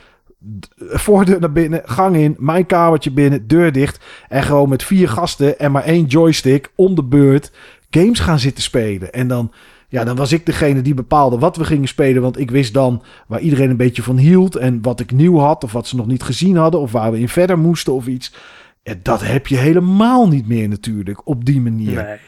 Voordeur 0.76 1.40
naar 1.40 1.52
binnen, 1.52 1.82
gang 1.84 2.16
in, 2.16 2.36
mijn 2.38 2.66
kamertje 2.66 3.10
binnen, 3.10 3.46
deur 3.46 3.72
dicht. 3.72 4.04
En 4.28 4.42
gewoon 4.42 4.68
met 4.68 4.82
vier 4.82 5.08
gasten 5.08 5.58
en 5.58 5.72
maar 5.72 5.84
één 5.84 6.04
joystick 6.04 6.72
om 6.74 6.94
de 6.94 7.04
beurt 7.04 7.52
games 7.90 8.18
gaan 8.18 8.38
zitten 8.38 8.62
spelen. 8.62 9.12
En 9.12 9.28
dan 9.28 9.52
ja, 9.90 10.04
dan 10.04 10.16
was 10.16 10.32
ik 10.32 10.46
degene 10.46 10.82
die 10.82 10.94
bepaalde 10.94 11.38
wat 11.38 11.56
we 11.56 11.64
gingen 11.64 11.88
spelen. 11.88 12.22
Want 12.22 12.38
ik 12.38 12.50
wist 12.50 12.74
dan 12.74 13.02
waar 13.26 13.40
iedereen 13.40 13.70
een 13.70 13.76
beetje 13.76 14.02
van 14.02 14.16
hield. 14.16 14.56
En 14.56 14.82
wat 14.82 15.00
ik 15.00 15.12
nieuw 15.12 15.38
had. 15.38 15.64
Of 15.64 15.72
wat 15.72 15.86
ze 15.86 15.96
nog 15.96 16.06
niet 16.06 16.22
gezien 16.22 16.56
hadden. 16.56 16.80
Of 16.80 16.92
waar 16.92 17.12
we 17.12 17.18
in 17.18 17.28
verder 17.28 17.58
moesten 17.58 17.92
of 17.92 18.06
iets. 18.06 18.34
Ja, 18.82 18.94
dat 19.02 19.20
heb 19.20 19.46
je 19.46 19.56
helemaal 19.56 20.28
niet 20.28 20.46
meer 20.46 20.68
natuurlijk. 20.68 21.26
Op 21.26 21.44
die 21.44 21.60
manier. 21.60 22.04
Nee. 22.04 22.18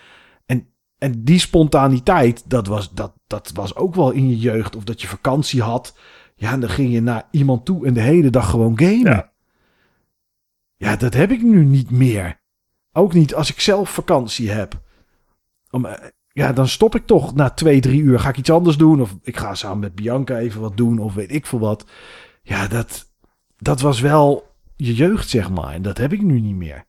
En, 0.47 0.67
en 0.99 1.25
die 1.25 1.39
spontaniteit. 1.39 2.51
Dat 2.51 2.67
was, 2.67 2.95
dat, 2.95 3.13
dat 3.27 3.51
was 3.55 3.77
ook 3.77 3.95
wel 3.95 4.11
in 4.11 4.29
je 4.29 4.39
jeugd. 4.39 4.77
Of 4.77 4.85
dat 4.85 5.01
je 5.01 5.09
vakantie 5.09 5.63
had. 5.63 5.99
Ja, 6.35 6.53
en 6.53 6.61
dan 6.61 6.71
ging 6.71 6.93
je 6.93 7.03
naar 7.03 7.29
iemand 7.31 7.65
toe. 7.65 7.87
En 7.87 7.95
de 7.95 8.01
hele 8.01 8.31
dag 8.31 8.51
gewoon 8.51 8.79
gamen. 8.79 9.11
Ja. 9.11 9.33
Ja, 10.77 10.97
dat 10.97 11.15
heb 11.15 11.31
ik 11.31 11.43
nu 11.43 11.65
niet 11.65 11.91
meer. 11.91 12.41
Ook 12.93 13.13
niet 13.13 13.35
als 13.35 13.51
ik 13.51 13.61
zelf 13.61 13.91
vakantie 13.91 14.51
heb. 14.51 14.81
Om, 15.71 15.85
eh, 15.85 16.09
ja, 16.33 16.53
dan 16.53 16.69
stop 16.69 16.95
ik 16.95 17.07
toch 17.07 17.35
na 17.35 17.51
twee, 17.51 17.81
drie 17.81 18.01
uur. 18.01 18.21
Ga 18.21 18.29
ik 18.29 18.37
iets 18.37 18.51
anders 18.51 18.77
doen? 18.77 19.01
Of 19.01 19.17
ik 19.23 19.37
ga 19.37 19.55
samen 19.55 19.79
met 19.79 19.95
Bianca 19.95 20.39
even 20.39 20.61
wat 20.61 20.77
doen. 20.77 20.99
Of 20.99 21.15
weet 21.15 21.33
ik 21.33 21.47
veel 21.47 21.59
wat. 21.59 21.87
Ja, 22.43 22.67
dat, 22.67 23.11
dat 23.59 23.81
was 23.81 24.01
wel 24.01 24.55
je 24.77 24.95
jeugd, 24.95 25.29
zeg 25.29 25.51
maar. 25.51 25.73
En 25.73 25.83
dat 25.83 25.99
heb 25.99 26.13
ik 26.13 26.23
nu 26.23 26.41
niet 26.41 26.57
meer. 26.57 26.85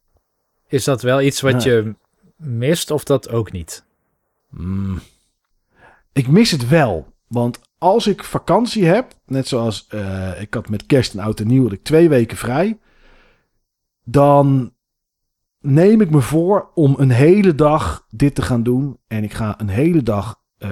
Is 0.67 0.83
dat 0.83 1.01
wel 1.01 1.21
iets 1.21 1.41
wat 1.41 1.63
je 1.63 1.95
mist 2.37 2.91
of 2.91 3.03
dat 3.03 3.29
ook 3.29 3.51
niet? 3.51 3.85
Mm. 4.49 4.99
Ik 6.13 6.27
mis 6.27 6.51
het 6.51 6.67
wel. 6.67 7.13
Want 7.27 7.59
als 7.77 8.07
ik 8.07 8.23
vakantie 8.23 8.85
heb, 8.85 9.13
net 9.25 9.47
zoals 9.47 9.87
eh, 9.87 10.41
ik 10.41 10.53
had 10.53 10.69
met 10.69 10.85
kerst 10.85 11.13
en 11.13 11.19
oud 11.19 11.39
en 11.39 11.47
nieuw, 11.47 11.63
had 11.63 11.71
ik 11.71 11.83
twee 11.83 12.09
weken 12.09 12.37
vrij. 12.37 12.79
Dan 14.03 14.72
neem 15.63 16.01
ik 16.01 16.09
me 16.09 16.21
voor 16.21 16.69
om 16.73 16.95
een 16.97 17.11
hele 17.11 17.55
dag 17.55 18.05
dit 18.09 18.35
te 18.35 18.41
gaan 18.41 18.63
doen. 18.63 18.97
En 19.07 19.23
ik 19.23 19.33
ga 19.33 19.55
een 19.57 19.69
hele 19.69 20.03
dag. 20.03 20.41
eh, 20.57 20.69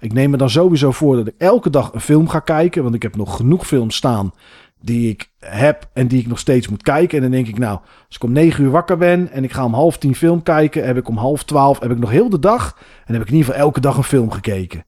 ik 0.00 0.12
neem 0.12 0.30
me 0.30 0.36
dan 0.36 0.50
sowieso 0.50 0.90
voor 0.90 1.16
dat 1.16 1.26
ik 1.26 1.34
elke 1.38 1.70
dag 1.70 1.92
een 1.92 2.00
film 2.00 2.28
ga 2.28 2.38
kijken. 2.38 2.82
Want 2.82 2.94
ik 2.94 3.02
heb 3.02 3.16
nog 3.16 3.36
genoeg 3.36 3.66
films 3.66 3.96
staan 3.96 4.32
die 4.80 5.08
ik 5.10 5.32
heb 5.38 5.90
en 5.92 6.06
die 6.08 6.20
ik 6.20 6.26
nog 6.26 6.38
steeds 6.38 6.68
moet 6.68 6.82
kijken. 6.82 7.16
En 7.16 7.22
dan 7.22 7.32
denk 7.32 7.46
ik, 7.46 7.58
nou, 7.58 7.78
als 8.06 8.16
ik 8.16 8.22
om 8.24 8.32
negen 8.32 8.64
uur 8.64 8.70
wakker 8.70 8.96
ben 8.96 9.30
en 9.30 9.44
ik 9.44 9.52
ga 9.52 9.64
om 9.64 9.74
half 9.74 9.98
tien 9.98 10.14
film 10.14 10.42
kijken, 10.42 10.86
heb 10.86 10.96
ik 10.96 11.08
om 11.08 11.16
half 11.16 11.44
twaalf, 11.44 11.80
heb 11.80 11.90
ik 11.90 11.98
nog 11.98 12.10
heel 12.10 12.28
de 12.28 12.38
dag. 12.38 12.78
En 13.04 13.12
heb 13.12 13.22
ik 13.22 13.28
in 13.28 13.34
ieder 13.34 13.48
geval 13.52 13.66
elke 13.66 13.80
dag 13.80 13.96
een 13.96 14.04
film 14.04 14.30
gekeken. 14.30 14.86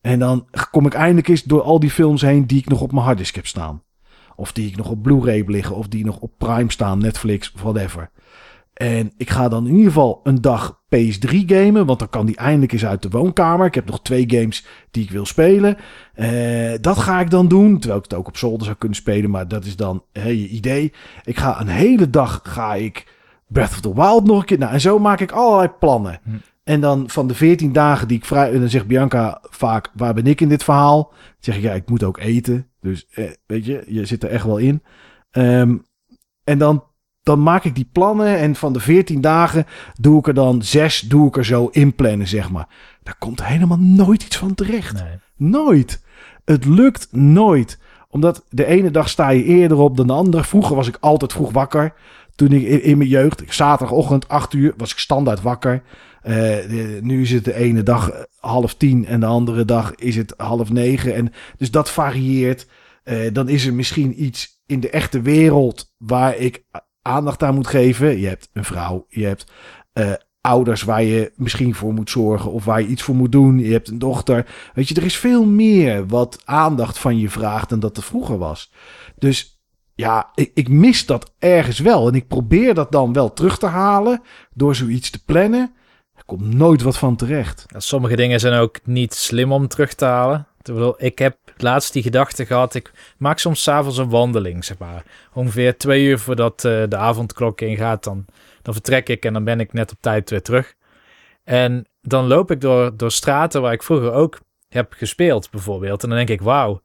En 0.00 0.18
dan 0.18 0.46
kom 0.70 0.86
ik 0.86 0.94
eindelijk 0.94 1.28
eens 1.28 1.42
door 1.42 1.62
al 1.62 1.80
die 1.80 1.90
films 1.90 2.22
heen 2.22 2.46
die 2.46 2.58
ik 2.58 2.68
nog 2.68 2.80
op 2.80 2.92
mijn 2.92 3.04
harddisk 3.04 3.34
heb 3.34 3.46
staan. 3.46 3.82
Of 4.36 4.52
die 4.52 4.68
ik 4.68 4.76
nog 4.76 4.88
op 4.90 5.02
Blu-ray 5.02 5.44
liggen. 5.46 5.76
Of 5.76 5.88
die 5.88 6.04
nog 6.04 6.18
op 6.18 6.32
Prime 6.38 6.70
staan, 6.70 6.98
Netflix, 6.98 7.52
whatever. 7.54 8.10
En 8.82 9.12
ik 9.16 9.30
ga 9.30 9.48
dan 9.48 9.66
in 9.66 9.72
ieder 9.72 9.92
geval 9.92 10.20
een 10.22 10.40
dag 10.40 10.80
PS3 10.96 11.36
gamen. 11.46 11.86
Want 11.86 11.98
dan 11.98 12.08
kan 12.08 12.26
die 12.26 12.36
eindelijk 12.36 12.72
eens 12.72 12.86
uit 12.86 13.02
de 13.02 13.08
woonkamer. 13.08 13.66
Ik 13.66 13.74
heb 13.74 13.86
nog 13.86 14.02
twee 14.02 14.24
games 14.26 14.66
die 14.90 15.04
ik 15.04 15.10
wil 15.10 15.26
spelen. 15.26 15.76
Eh, 16.14 16.72
dat 16.80 16.98
ga 16.98 17.20
ik 17.20 17.30
dan 17.30 17.48
doen. 17.48 17.78
Terwijl 17.78 17.98
ik 17.98 18.10
het 18.10 18.18
ook 18.18 18.26
op 18.26 18.36
zolder 18.36 18.64
zou 18.64 18.76
kunnen 18.76 18.96
spelen. 18.96 19.30
Maar 19.30 19.48
dat 19.48 19.64
is 19.64 19.76
dan 19.76 20.04
hè, 20.12 20.28
je 20.28 20.48
idee. 20.48 20.92
Ik 21.24 21.36
ga 21.36 21.60
een 21.60 21.68
hele 21.68 22.10
dag 22.10 22.40
ga 22.42 22.74
ik 22.74 23.14
Breath 23.46 23.70
of 23.70 23.80
the 23.80 23.94
Wild 23.94 24.24
nog 24.24 24.38
een 24.38 24.44
keer. 24.44 24.58
Nou, 24.58 24.72
en 24.72 24.80
zo 24.80 24.98
maak 24.98 25.20
ik 25.20 25.32
allerlei 25.32 25.68
plannen. 25.78 26.20
En 26.64 26.80
dan 26.80 27.10
van 27.10 27.26
de 27.26 27.34
14 27.34 27.72
dagen 27.72 28.08
die 28.08 28.16
ik 28.16 28.24
vrij. 28.24 28.52
En 28.52 28.60
dan 28.60 28.68
zegt 28.68 28.86
Bianca 28.86 29.38
vaak: 29.50 29.90
waar 29.94 30.14
ben 30.14 30.26
ik 30.26 30.40
in 30.40 30.48
dit 30.48 30.64
verhaal? 30.64 31.02
Dan 31.02 31.34
zeg 31.38 31.56
ik 31.56 31.62
ja, 31.62 31.72
ik 31.72 31.88
moet 31.88 32.02
ook 32.02 32.18
eten. 32.18 32.68
Dus 32.80 33.06
eh, 33.10 33.30
weet 33.46 33.64
je, 33.64 33.84
je 33.86 34.06
zit 34.06 34.22
er 34.22 34.30
echt 34.30 34.44
wel 34.44 34.58
in. 34.58 34.82
Ehm, 35.30 35.76
en 36.44 36.58
dan, 36.58 36.84
dan 37.22 37.42
maak 37.42 37.64
ik 37.64 37.74
die 37.74 37.88
plannen. 37.92 38.38
En 38.38 38.54
van 38.54 38.72
de 38.72 38.80
14 38.80 39.20
dagen 39.20 39.66
doe 40.00 40.18
ik 40.18 40.26
er 40.26 40.34
dan 40.34 40.62
zes, 40.62 41.00
doe 41.00 41.28
ik 41.28 41.36
er 41.36 41.44
zo 41.44 41.66
inplannen, 41.66 42.28
zeg 42.28 42.50
maar. 42.50 42.68
Daar 43.02 43.16
komt 43.18 43.44
helemaal 43.44 43.78
nooit 43.78 44.22
iets 44.22 44.36
van 44.36 44.54
terecht. 44.54 44.92
Nee. 44.92 45.50
Nooit. 45.50 46.02
Het 46.44 46.64
lukt 46.64 47.08
nooit. 47.10 47.78
Omdat 48.08 48.44
de 48.48 48.64
ene 48.66 48.90
dag 48.90 49.08
sta 49.08 49.28
je 49.30 49.44
eerder 49.44 49.78
op 49.78 49.96
dan 49.96 50.06
de 50.06 50.12
andere. 50.12 50.44
Vroeger 50.44 50.76
was 50.76 50.88
ik 50.88 50.96
altijd 51.00 51.32
vroeg 51.32 51.52
wakker. 51.52 51.94
Toen 52.34 52.52
ik 52.52 52.62
in, 52.62 52.82
in 52.82 52.96
mijn 52.98 53.08
jeugd, 53.10 53.42
ik- 53.42 53.52
zaterdagochtend 53.52 54.28
8 54.28 54.52
uur, 54.52 54.74
was 54.76 54.92
ik 54.92 54.98
standaard 54.98 55.42
wakker. 55.42 55.82
Eh, 56.22 56.56
nu 57.00 57.22
is 57.22 57.30
het 57.30 57.44
de 57.44 57.54
ene 57.54 57.82
dag 57.82 58.10
eh, 58.10 58.20
half 58.40 58.74
tien 58.74 59.06
en 59.06 59.20
de 59.20 59.26
andere 59.26 59.64
dag 59.64 59.94
is 59.94 60.16
het 60.16 60.34
half 60.36 60.70
negen. 60.72 61.14
En, 61.14 61.32
dus 61.56 61.70
dat 61.70 61.90
varieert. 61.90 62.66
Eh, 63.04 63.16
dan 63.32 63.48
is 63.48 63.66
er 63.66 63.74
misschien 63.74 64.22
iets 64.24 64.60
in 64.66 64.80
de 64.80 64.90
echte 64.90 65.20
wereld 65.20 65.92
waar 65.98 66.36
ik 66.36 66.64
aandacht 67.02 67.42
aan 67.42 67.54
moet 67.54 67.66
geven. 67.66 68.20
Je 68.20 68.26
hebt 68.26 68.48
een 68.52 68.64
vrouw, 68.64 69.06
je 69.08 69.24
hebt 69.24 69.52
eh, 69.92 70.12
ouders 70.40 70.82
waar 70.82 71.02
je 71.02 71.32
misschien 71.36 71.74
voor 71.74 71.92
moet 71.92 72.10
zorgen 72.10 72.50
of 72.50 72.64
waar 72.64 72.80
je 72.80 72.86
iets 72.86 73.02
voor 73.02 73.14
moet 73.14 73.32
doen. 73.32 73.58
Je 73.58 73.72
hebt 73.72 73.88
een 73.88 73.98
dochter. 73.98 74.46
Weet 74.74 74.88
je, 74.88 74.94
er 74.94 75.04
is 75.04 75.16
veel 75.16 75.44
meer 75.44 76.06
wat 76.06 76.42
aandacht 76.44 76.98
van 76.98 77.18
je 77.18 77.30
vraagt 77.30 77.68
dan 77.68 77.80
dat 77.80 77.96
er 77.96 78.02
vroeger 78.02 78.38
was. 78.38 78.72
Dus 79.18 79.62
ja, 79.94 80.30
ik, 80.34 80.50
ik 80.54 80.68
mis 80.68 81.06
dat 81.06 81.32
ergens 81.38 81.78
wel. 81.78 82.08
En 82.08 82.14
ik 82.14 82.28
probeer 82.28 82.74
dat 82.74 82.92
dan 82.92 83.12
wel 83.12 83.32
terug 83.32 83.58
te 83.58 83.66
halen 83.66 84.22
door 84.54 84.74
zoiets 84.74 85.10
te 85.10 85.24
plannen. 85.24 85.74
Er 86.14 86.24
komt 86.24 86.54
nooit 86.54 86.82
wat 86.82 86.98
van 86.98 87.16
terecht. 87.16 87.66
Sommige 87.76 88.16
dingen 88.16 88.40
zijn 88.40 88.60
ook 88.60 88.78
niet 88.84 89.14
slim 89.14 89.52
om 89.52 89.68
terug 89.68 89.94
te 89.94 90.04
halen. 90.04 90.46
Bedoel, 90.62 90.94
ik 90.96 91.18
heb 91.18 91.36
laatst 91.56 91.92
die 91.92 92.02
gedachte 92.02 92.46
gehad. 92.46 92.74
Ik 92.74 92.92
maak 93.16 93.38
soms 93.38 93.62
s'avonds 93.62 93.98
een 93.98 94.10
wandeling, 94.10 94.64
zeg 94.64 94.78
maar. 94.78 95.04
Ongeveer 95.32 95.76
twee 95.76 96.04
uur 96.04 96.18
voordat 96.18 96.64
eh, 96.64 96.82
de 96.88 96.96
avondklok 96.96 97.60
ingaat, 97.60 98.04
dan, 98.04 98.24
dan 98.62 98.74
vertrek 98.74 99.08
ik 99.08 99.24
en 99.24 99.32
dan 99.32 99.44
ben 99.44 99.60
ik 99.60 99.72
net 99.72 99.92
op 99.92 99.98
tijd 100.00 100.30
weer 100.30 100.42
terug. 100.42 100.74
En 101.44 101.86
dan 102.00 102.26
loop 102.26 102.50
ik 102.50 102.60
door, 102.60 102.96
door 102.96 103.12
straten 103.12 103.62
waar 103.62 103.72
ik 103.72 103.82
vroeger 103.82 104.12
ook 104.12 104.40
heb 104.68 104.92
gespeeld, 104.92 105.50
bijvoorbeeld. 105.50 106.02
En 106.02 106.08
dan 106.08 106.18
denk 106.18 106.30
ik, 106.30 106.40
wauw, 106.40 106.80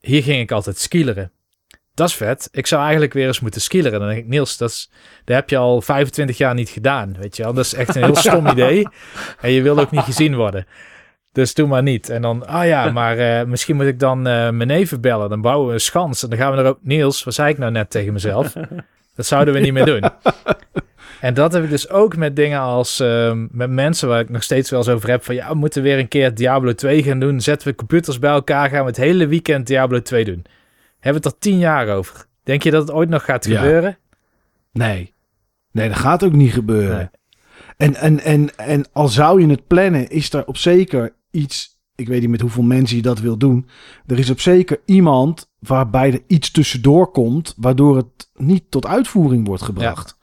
hier 0.00 0.22
ging 0.22 0.40
ik 0.40 0.52
altijd 0.52 0.78
skileren. 0.78 1.30
Dat 1.94 2.08
is 2.08 2.14
vet. 2.14 2.48
Ik 2.52 2.66
zou 2.66 2.82
eigenlijk 2.82 3.12
weer 3.12 3.26
eens 3.26 3.40
moeten 3.40 3.60
skileren. 3.60 3.98
Dan 3.98 4.08
denk 4.08 4.20
ik, 4.20 4.26
Niels, 4.26 4.56
dat, 4.56 4.70
is, 4.70 4.90
dat 5.24 5.36
heb 5.36 5.50
je 5.50 5.56
al 5.56 5.80
25 5.80 6.38
jaar 6.38 6.54
niet 6.54 6.68
gedaan. 6.68 7.16
Weet 7.18 7.36
je 7.36 7.42
wel, 7.42 7.52
dat 7.52 7.64
is 7.64 7.74
echt 7.74 7.94
een 7.94 8.04
heel 8.04 8.16
stom 8.26 8.46
idee. 8.46 8.88
En 9.40 9.50
je 9.50 9.62
wil 9.62 9.78
ook 9.78 9.90
niet 9.90 10.00
gezien 10.00 10.34
worden. 10.34 10.66
Dus 11.36 11.54
doe 11.54 11.66
maar 11.66 11.82
niet. 11.82 12.08
En 12.10 12.22
dan, 12.22 12.46
ah 12.46 12.66
ja, 12.66 12.90
maar 13.00 13.18
eh, 13.18 13.46
misschien 13.46 13.76
moet 13.76 13.86
ik 13.86 13.98
dan 13.98 14.18
eh, 14.26 14.50
mijn 14.50 14.66
neven 14.66 15.00
bellen. 15.00 15.28
Dan 15.28 15.40
bouwen 15.40 15.66
we 15.68 15.72
een 15.72 15.80
schans. 15.80 16.22
En 16.22 16.28
dan 16.28 16.38
gaan 16.38 16.52
we 16.52 16.58
er 16.58 16.66
ook... 16.66 16.78
Niels, 16.82 17.24
wat 17.24 17.34
zei 17.34 17.50
ik 17.50 17.58
nou 17.58 17.72
net 17.72 17.90
tegen 17.90 18.12
mezelf? 18.12 18.52
Dat 19.16 19.26
zouden 19.26 19.54
we 19.54 19.60
niet 19.60 19.72
meer 19.72 19.84
doen. 19.84 20.02
En 21.20 21.34
dat 21.34 21.52
heb 21.52 21.64
ik 21.64 21.70
dus 21.70 21.88
ook 21.90 22.16
met 22.16 22.36
dingen 22.36 22.60
als... 22.60 23.00
ehm, 23.00 23.46
met 23.50 23.70
mensen 23.70 24.08
waar 24.08 24.20
ik 24.20 24.30
nog 24.30 24.42
steeds 24.42 24.70
wel 24.70 24.78
eens 24.78 24.88
over 24.88 25.08
heb. 25.08 25.24
Van 25.24 25.34
ja, 25.34 25.48
we 25.48 25.54
moeten 25.54 25.82
weer 25.82 25.98
een 25.98 26.08
keer 26.08 26.34
Diablo 26.34 26.72
2 26.72 27.02
gaan 27.02 27.18
doen. 27.18 27.40
Zetten 27.40 27.68
we 27.68 27.74
computers 27.74 28.18
bij 28.18 28.30
elkaar. 28.30 28.68
Gaan 28.68 28.80
we 28.80 28.86
het 28.86 28.96
hele 28.96 29.26
weekend 29.26 29.66
Diablo 29.66 30.02
2 30.02 30.24
doen. 30.24 30.44
Hebben 31.00 31.22
we 31.22 31.28
het 31.28 31.36
er 31.36 31.38
tien 31.38 31.58
jaar 31.58 31.88
over. 31.88 32.26
Denk 32.42 32.62
je 32.62 32.70
dat 32.70 32.82
het 32.88 32.96
ooit 32.96 33.08
nog 33.08 33.24
gaat 33.24 33.44
Ja. 33.46 33.60
gebeuren? 33.60 33.98
Nee. 34.72 35.14
Nee, 35.72 35.88
dat 35.88 35.98
gaat 35.98 36.24
ook 36.24 36.32
niet 36.32 36.52
gebeuren. 36.52 36.96
Nee. 36.96 37.08
En, 37.76 37.94
en, 37.94 38.20
en, 38.20 38.56
en 38.56 38.84
al 38.92 39.08
zou 39.08 39.40
je 39.40 39.48
het 39.48 39.66
plannen, 39.66 40.08
is 40.08 40.32
er 40.32 40.46
op 40.46 40.56
zeker 40.56 41.12
iets. 41.36 41.80
Ik 41.94 42.08
weet 42.08 42.20
niet 42.20 42.30
met 42.30 42.40
hoeveel 42.40 42.62
mensen 42.62 42.96
je 42.96 43.02
dat 43.02 43.20
wil 43.20 43.36
doen. 43.36 43.68
Er 44.06 44.18
is 44.18 44.30
op 44.30 44.40
zeker 44.40 44.80
iemand 44.84 45.50
waarbij 45.58 46.12
er 46.12 46.22
iets 46.26 46.50
tussendoor 46.50 47.10
komt. 47.10 47.54
waardoor 47.56 47.96
het 47.96 48.30
niet 48.34 48.70
tot 48.70 48.86
uitvoering 48.86 49.46
wordt 49.46 49.62
gebracht. 49.62 50.18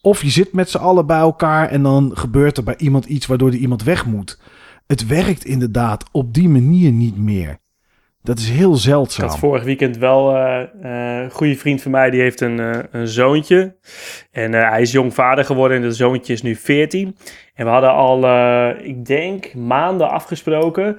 Of 0.00 0.22
je 0.22 0.30
zit 0.30 0.52
met 0.52 0.70
z'n 0.70 0.78
allen 0.78 1.06
bij 1.06 1.18
elkaar 1.18 1.68
en 1.68 1.82
dan 1.82 2.10
gebeurt 2.14 2.56
er 2.56 2.62
bij 2.62 2.76
iemand 2.76 3.04
iets 3.04 3.26
waardoor 3.26 3.48
er 3.48 3.54
iemand 3.54 3.82
weg 3.82 4.06
moet. 4.06 4.40
Het 4.86 5.06
werkt 5.06 5.44
inderdaad 5.44 6.04
op 6.12 6.34
die 6.34 6.48
manier 6.48 6.92
niet 6.92 7.16
meer. 7.16 7.60
Dat 8.22 8.38
is 8.38 8.50
heel 8.50 8.72
Ik 8.72 8.80
zeldzaam. 8.80 9.28
had 9.28 9.38
vorig 9.38 9.64
weekend 9.64 9.98
wel 9.98 10.36
eh, 10.36 10.62
eh, 10.62 11.22
een 11.22 11.30
goede 11.30 11.56
vriend 11.56 11.82
van 11.82 11.90
mij, 11.90 12.10
die 12.10 12.20
heeft 12.20 12.40
een, 12.40 12.60
eh, 12.60 12.78
een 12.90 13.08
zoontje. 13.08 13.76
En 14.30 14.52
hij 14.52 14.80
is 14.80 14.92
jong 14.92 15.14
vader 15.14 15.44
geworden 15.44 15.76
en 15.76 15.82
dat 15.82 15.96
zoontje 15.96 16.32
is 16.32 16.42
nu 16.42 16.56
14. 16.56 17.16
En 17.54 17.64
we 17.64 17.70
hadden 17.70 17.92
al, 17.92 18.18
ik 18.76 19.04
denk, 19.04 19.54
maanden 19.54 20.10
afgesproken 20.10 20.98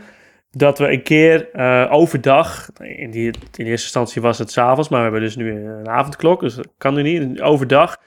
dat 0.52 0.80
we 0.80 0.92
een 0.92 1.04
keer 1.04 1.50
overdag, 1.90 2.70
in, 2.80 3.12
die, 3.12 3.26
in 3.26 3.66
eerste 3.66 3.68
instantie 3.68 4.22
was 4.22 4.40
het 4.40 4.52
s'avonds, 4.52 4.90
maar 4.90 4.98
we 4.98 5.04
hebben 5.04 5.22
dus 5.22 5.36
nu 5.36 5.66
een 5.66 5.90
avondklok, 5.90 6.40
dus 6.40 6.56
dat 6.56 6.68
kan 6.78 6.94
nu 6.94 7.02
niet, 7.02 7.42
overdag. 7.42 7.98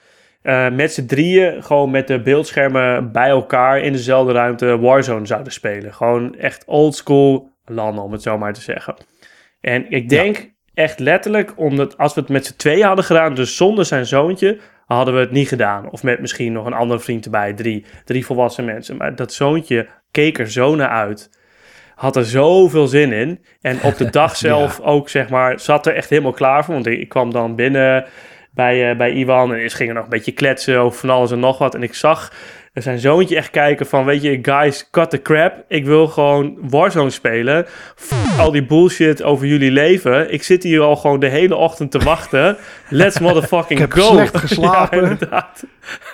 met 0.71 0.93
z'n 0.93 1.05
drieën 1.05 1.63
gewoon 1.63 1.91
met 1.91 2.07
de 2.07 2.21
beeldschermen 2.21 3.11
bij 3.11 3.29
elkaar 3.29 3.79
in 3.79 3.91
dezelfde 3.91 4.33
ruimte 4.33 4.79
Warzone 4.79 5.25
zouden 5.25 5.53
spelen. 5.53 5.93
Gewoon 5.93 6.35
echt 6.35 6.65
oldschool 6.65 7.55
landen, 7.69 8.03
om 8.03 8.11
het 8.11 8.21
zo 8.21 8.37
maar 8.37 8.53
te 8.53 8.61
zeggen. 8.61 8.95
En 9.61 9.91
ik 9.91 10.09
denk 10.09 10.55
echt 10.73 10.99
letterlijk, 10.99 11.53
omdat 11.55 11.97
als 11.97 12.13
we 12.13 12.21
het 12.21 12.29
met 12.29 12.45
z'n 12.45 12.55
tweeën 12.55 12.85
hadden 12.85 13.05
gedaan, 13.05 13.35
dus 13.35 13.55
zonder 13.55 13.85
zijn 13.85 14.05
zoontje, 14.05 14.59
hadden 14.85 15.13
we 15.13 15.19
het 15.19 15.31
niet 15.31 15.47
gedaan. 15.47 15.89
Of 15.89 16.03
met 16.03 16.19
misschien 16.19 16.53
nog 16.53 16.65
een 16.65 16.73
andere 16.73 16.99
vriend 16.99 17.25
erbij, 17.25 17.53
drie, 17.53 17.85
drie 18.05 18.25
volwassen 18.25 18.65
mensen. 18.65 18.97
Maar 18.97 19.15
dat 19.15 19.33
zoontje 19.33 19.87
keek 20.11 20.39
er 20.39 20.51
zo 20.51 20.75
naar 20.75 20.89
uit. 20.89 21.29
Had 21.95 22.15
er 22.15 22.25
zoveel 22.25 22.87
zin 22.87 23.11
in. 23.11 23.45
En 23.61 23.81
op 23.83 23.97
de 23.97 24.09
dag 24.09 24.35
zelf 24.47 24.79
ook, 24.79 25.09
zeg 25.09 25.29
maar, 25.29 25.59
zat 25.59 25.85
er 25.85 25.95
echt 25.95 26.09
helemaal 26.09 26.31
klaar 26.31 26.65
voor. 26.65 26.73
Want 26.73 26.87
ik, 26.87 27.09
kwam 27.09 27.31
dan 27.31 27.55
binnen 27.55 28.05
bij, 28.51 28.89
eh, 28.89 28.97
bij 28.97 29.11
Iwan 29.11 29.53
en 29.53 29.69
ze 29.69 29.75
gingen 29.75 29.95
nog 29.95 30.03
een 30.03 30.09
beetje 30.09 30.31
kletsen 30.31 30.79
over 30.79 30.99
van 30.99 31.09
alles 31.09 31.31
en 31.31 31.39
nog 31.39 31.57
wat. 31.57 31.75
En 31.75 31.83
ik 31.83 31.93
zag 31.93 32.33
zijn 32.81 32.99
zoontje 32.99 33.35
echt 33.35 33.49
kijken 33.49 33.85
van, 33.85 34.05
weet 34.05 34.21
je, 34.21 34.39
guys, 34.41 34.89
cut 34.91 35.09
the 35.09 35.21
crap. 35.21 35.63
Ik 35.67 35.85
wil 35.85 36.07
gewoon 36.07 36.57
Warzone 36.61 37.09
spelen. 37.09 37.65
F 37.95 38.39
al 38.39 38.51
die 38.51 38.65
bullshit 38.65 39.23
over 39.23 39.47
jullie 39.47 39.71
leven. 39.71 40.33
Ik 40.33 40.43
zit 40.43 40.63
hier 40.63 40.81
al 40.81 40.95
gewoon 40.95 41.19
de 41.19 41.27
hele 41.27 41.55
ochtend 41.55 41.91
te 41.91 41.99
wachten. 41.99 42.57
Let's 42.89 43.19
motherfucking 43.19 43.79
Ik 43.79 43.93
heb 43.93 44.03
go. 44.03 44.11
slecht 44.11 44.37
geslapen. 44.47 45.01
Ja, 45.01 45.09
inderdaad. 45.09 45.63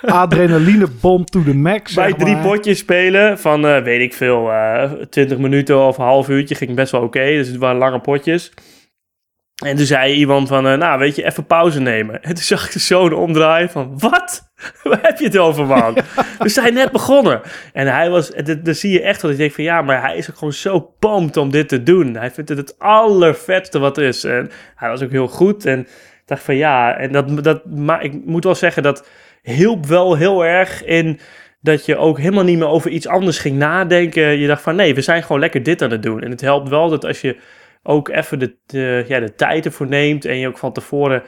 Adrenaline 0.02 0.88
bom 1.02 1.26
to 1.26 1.44
the 1.44 1.56
max. 1.56 1.94
Bij 1.94 2.14
drie 2.14 2.34
maar. 2.34 2.44
potjes 2.44 2.78
spelen 2.78 3.40
van, 3.40 3.68
eh, 3.68 3.84
weet 3.84 4.02
ik 4.02 4.14
veel, 4.14 4.52
eh 4.52 4.92
20 5.10 5.38
minuten 5.38 5.80
of 5.88 5.98
een 5.98 6.04
half 6.04 6.30
uurtje 6.30 6.56
ging 6.56 6.76
best 6.76 6.92
wel 6.92 7.02
oké. 7.02 7.26
Dus 7.26 7.48
het 7.48 7.58
waren 7.58 7.78
lange 7.78 8.00
potjes. 8.00 8.52
En 9.64 9.76
toen 9.76 9.86
zei 9.86 10.14
iemand 10.14 10.48
van, 10.48 10.68
eh, 10.68 10.78
nou 10.78 11.00
weet 11.00 11.16
je, 11.16 11.26
even 11.26 11.46
pauze 11.46 11.80
nemen. 11.80 12.22
En 12.22 12.34
toen 12.34 12.44
zag 12.44 12.66
ik 12.66 12.72
de 12.72 12.80
zoon 12.80 13.14
omdraaien 13.14 13.70
van, 13.70 14.00
wat? 14.00 14.52
Waar 14.84 15.00
heb 15.02 15.20
je 15.20 15.26
het 15.26 15.38
over, 15.38 15.66
man? 15.66 15.94
We 16.40 16.50
zijn 16.50 16.74
net 16.74 16.92
begonnen. 16.92 17.42
En 17.74 17.88
hij 17.88 18.10
was, 18.10 18.32
dan 18.64 18.76
zie 18.76 18.92
je 18.92 19.02
echt 19.02 19.22
dat 19.22 19.32
ik 19.32 19.38
denk 19.38 19.52
van, 19.52 19.64
ja, 19.64 19.82
maar 19.82 20.02
hij 20.02 20.18
is 20.18 20.30
ook 20.30 20.38
gewoon 20.38 20.54
zo 20.54 20.80
pumped 20.80 21.38
om 21.38 21.52
dit 21.52 21.70
te 21.70 21.84
doen. 21.84 22.16
Hij 22.16 22.32
vindt 22.32 22.50
het 22.50 22.60
het 22.60 22.80
allervetste 22.80 23.80
wat 23.80 23.98
er 23.98 24.04
is. 24.04 24.24
En 24.24 24.52
hij 24.76 24.90
was 24.90 25.02
ook 25.02 25.12
heel 25.12 25.28
goed. 25.28 25.66
En 25.66 25.80
ik 25.80 26.24
dacht 26.26 26.44
van, 26.44 26.56
ja, 26.56 26.98
en 26.98 27.12
dat, 27.12 27.44
dat, 27.44 27.66
maar 27.66 28.04
ik 28.04 28.26
moet 28.26 28.44
wel 28.44 28.56
zeggen, 28.56 28.84
dat 28.84 29.08
hielp 29.42 29.86
wel 29.86 30.16
heel 30.16 30.46
erg 30.46 30.84
in 30.84 31.20
dat 31.62 31.86
je 31.86 31.98
ook 31.98 32.18
helemaal 32.18 32.44
niet 32.44 32.58
meer 32.58 32.68
over 32.68 32.92
iets 32.92 33.08
anders 33.08 33.40
ging 33.40 33.58
nadenken. 33.58 34.38
Je 34.40 34.48
dacht 34.48 34.62
van 34.62 34.76
nee, 34.76 34.96
we 34.96 35.02
zijn 35.02 35.22
gewoon 35.22 35.40
lekker 35.40 35.64
dit 35.64 35.82
aan 35.82 35.92
het 35.92 36.04
doen. 36.04 36.22
En 36.22 36.32
het 36.32 36.42
helpt 36.42 36.70
wel 36.70 36.90
dat 36.90 37.06
als 37.06 37.22
je 37.22 37.38
ook 37.84 38.10
even 38.10 38.40
de, 38.40 39.04
ja, 39.08 39.20
de 39.20 39.36
tijd 39.36 39.66
ervoor 39.66 39.88
neemt 39.88 40.26
en 40.26 40.38
je 40.38 40.48
ook 40.48 40.58
van 40.58 40.74
tevoren 40.74 41.24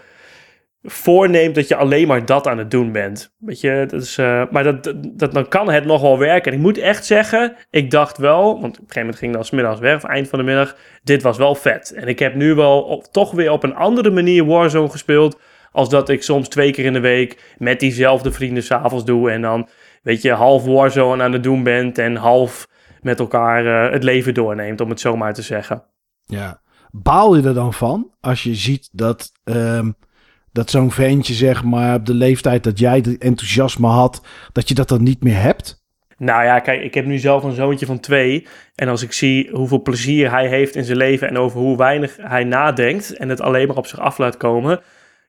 voorneemt 0.88 1.56
dat 1.56 1.68
je 1.68 1.76
alleen 1.76 2.08
maar 2.08 2.26
dat 2.26 2.48
aan 2.48 2.58
het 2.58 2.72
doen 2.72 2.92
bent. 2.92 3.36
Weet 3.40 3.62
je, 3.62 3.86
dat 3.90 4.02
is, 4.02 4.18
eh, 4.18 4.44
maar 4.52 4.64
dat, 4.64 4.84
dat, 4.84 4.96
dat- 5.20 5.34
dan 5.34 5.48
kan 5.48 5.70
het 5.72 5.86
nog 5.86 6.02
wel 6.02 6.18
werken. 6.20 6.52
En 6.52 6.58
ik 6.58 6.64
moet 6.64 6.78
echt 6.78 7.06
zeggen, 7.06 7.56
ik 7.70 7.92
dacht 7.92 8.18
wel, 8.18 8.44
want 8.44 8.56
op 8.56 8.64
een 8.66 8.74
gegeven 8.76 9.00
moment 9.02 9.18
ging 9.18 9.32
ik 9.32 9.38
dan 9.38 9.46
's 9.46 9.50
middags 9.52 9.80
weg, 9.80 9.96
of 9.96 10.04
eind 10.04 10.28
van 10.30 10.40
de 10.40 10.46
middag, 10.46 10.76
dit 11.04 11.22
was 11.22 11.38
wel 11.38 11.56
vet. 11.56 11.94
En 11.94 12.08
ik 12.08 12.20
heb 12.20 12.36
nu 12.36 12.54
wel 12.54 13.06
toch 13.12 13.32
weer 13.32 13.52
op 13.52 13.64
een 13.64 13.76
andere 13.76 14.10
manier 14.12 14.46
Warzone 14.46 14.90
gespeeld, 14.90 15.40
als 15.72 15.90
dat 15.90 16.10
ik 16.10 16.24
soms 16.24 16.48
twee 16.48 16.72
keer 16.72 16.86
in 16.86 16.94
de 16.94 17.00
week 17.00 17.56
met 17.58 17.80
diezelfde 17.80 18.32
vrienden 18.32 18.64
s'avonds 18.64 19.06
doe 19.06 19.32
en 19.32 19.42
dan, 19.42 19.68
weet 20.04 20.22
je, 20.22 20.32
half 20.32 20.64
Warzone 20.66 21.24
aan 21.24 21.34
het 21.34 21.44
doen 21.44 21.64
bent 21.64 21.98
en 21.98 22.16
half 22.16 22.68
met 23.02 23.20
elkaar 23.20 23.66
eh, 23.86 23.94
het 23.94 24.04
leven 24.04 24.34
doorneemt, 24.34 24.82
om 24.82 24.90
het 24.90 25.00
zo 25.00 25.16
maar 25.18 25.34
te 25.34 25.42
zeggen. 25.42 25.84
Ja. 26.26 26.62
Baal 26.92 27.36
je 27.36 27.48
er 27.48 27.54
dan 27.54 27.74
van 27.74 28.12
als 28.22 28.44
je 28.44 28.56
ziet 28.56 28.90
dat, 28.92 29.32
ehm, 29.44 29.92
dat 30.52 30.70
zo'n 30.70 30.92
ventje, 30.92 31.34
zeg 31.34 31.64
maar, 31.64 31.96
op 31.96 32.06
de 32.06 32.14
leeftijd 32.14 32.64
dat 32.64 32.80
jij 32.80 32.96
het 32.96 33.18
enthousiasme 33.18 33.88
had, 33.88 34.22
dat 34.52 34.68
je 34.68 34.74
dat 34.74 34.90
dan 34.90 35.04
niet 35.04 35.24
meer 35.24 35.42
hebt? 35.42 35.84
Nou 36.18 36.44
ja, 36.44 36.60
kijk, 36.60 36.82
ik 36.82 36.94
heb 36.94 37.06
nu 37.06 37.18
zelf 37.18 37.44
een 37.44 37.56
zoontje 37.56 37.86
van 37.86 38.00
twee. 38.00 38.48
En 38.76 38.88
als 38.88 39.02
ik 39.02 39.12
zie 39.12 39.50
hoeveel 39.52 39.82
plezier 39.82 40.32
hij 40.32 40.48
heeft 40.48 40.76
in 40.76 40.84
zijn 40.84 40.98
leven 40.98 41.28
en 41.28 41.38
over 41.38 41.60
hoe 41.60 41.78
weinig 41.78 42.18
hij 42.22 42.44
nadenkt 42.44 43.14
en 43.18 43.30
het 43.30 43.42
alleen 43.42 43.68
maar 43.68 43.78
op 43.78 43.88
zich 43.88 44.00
af 44.00 44.18
laat 44.18 44.38
komen. 44.38 44.82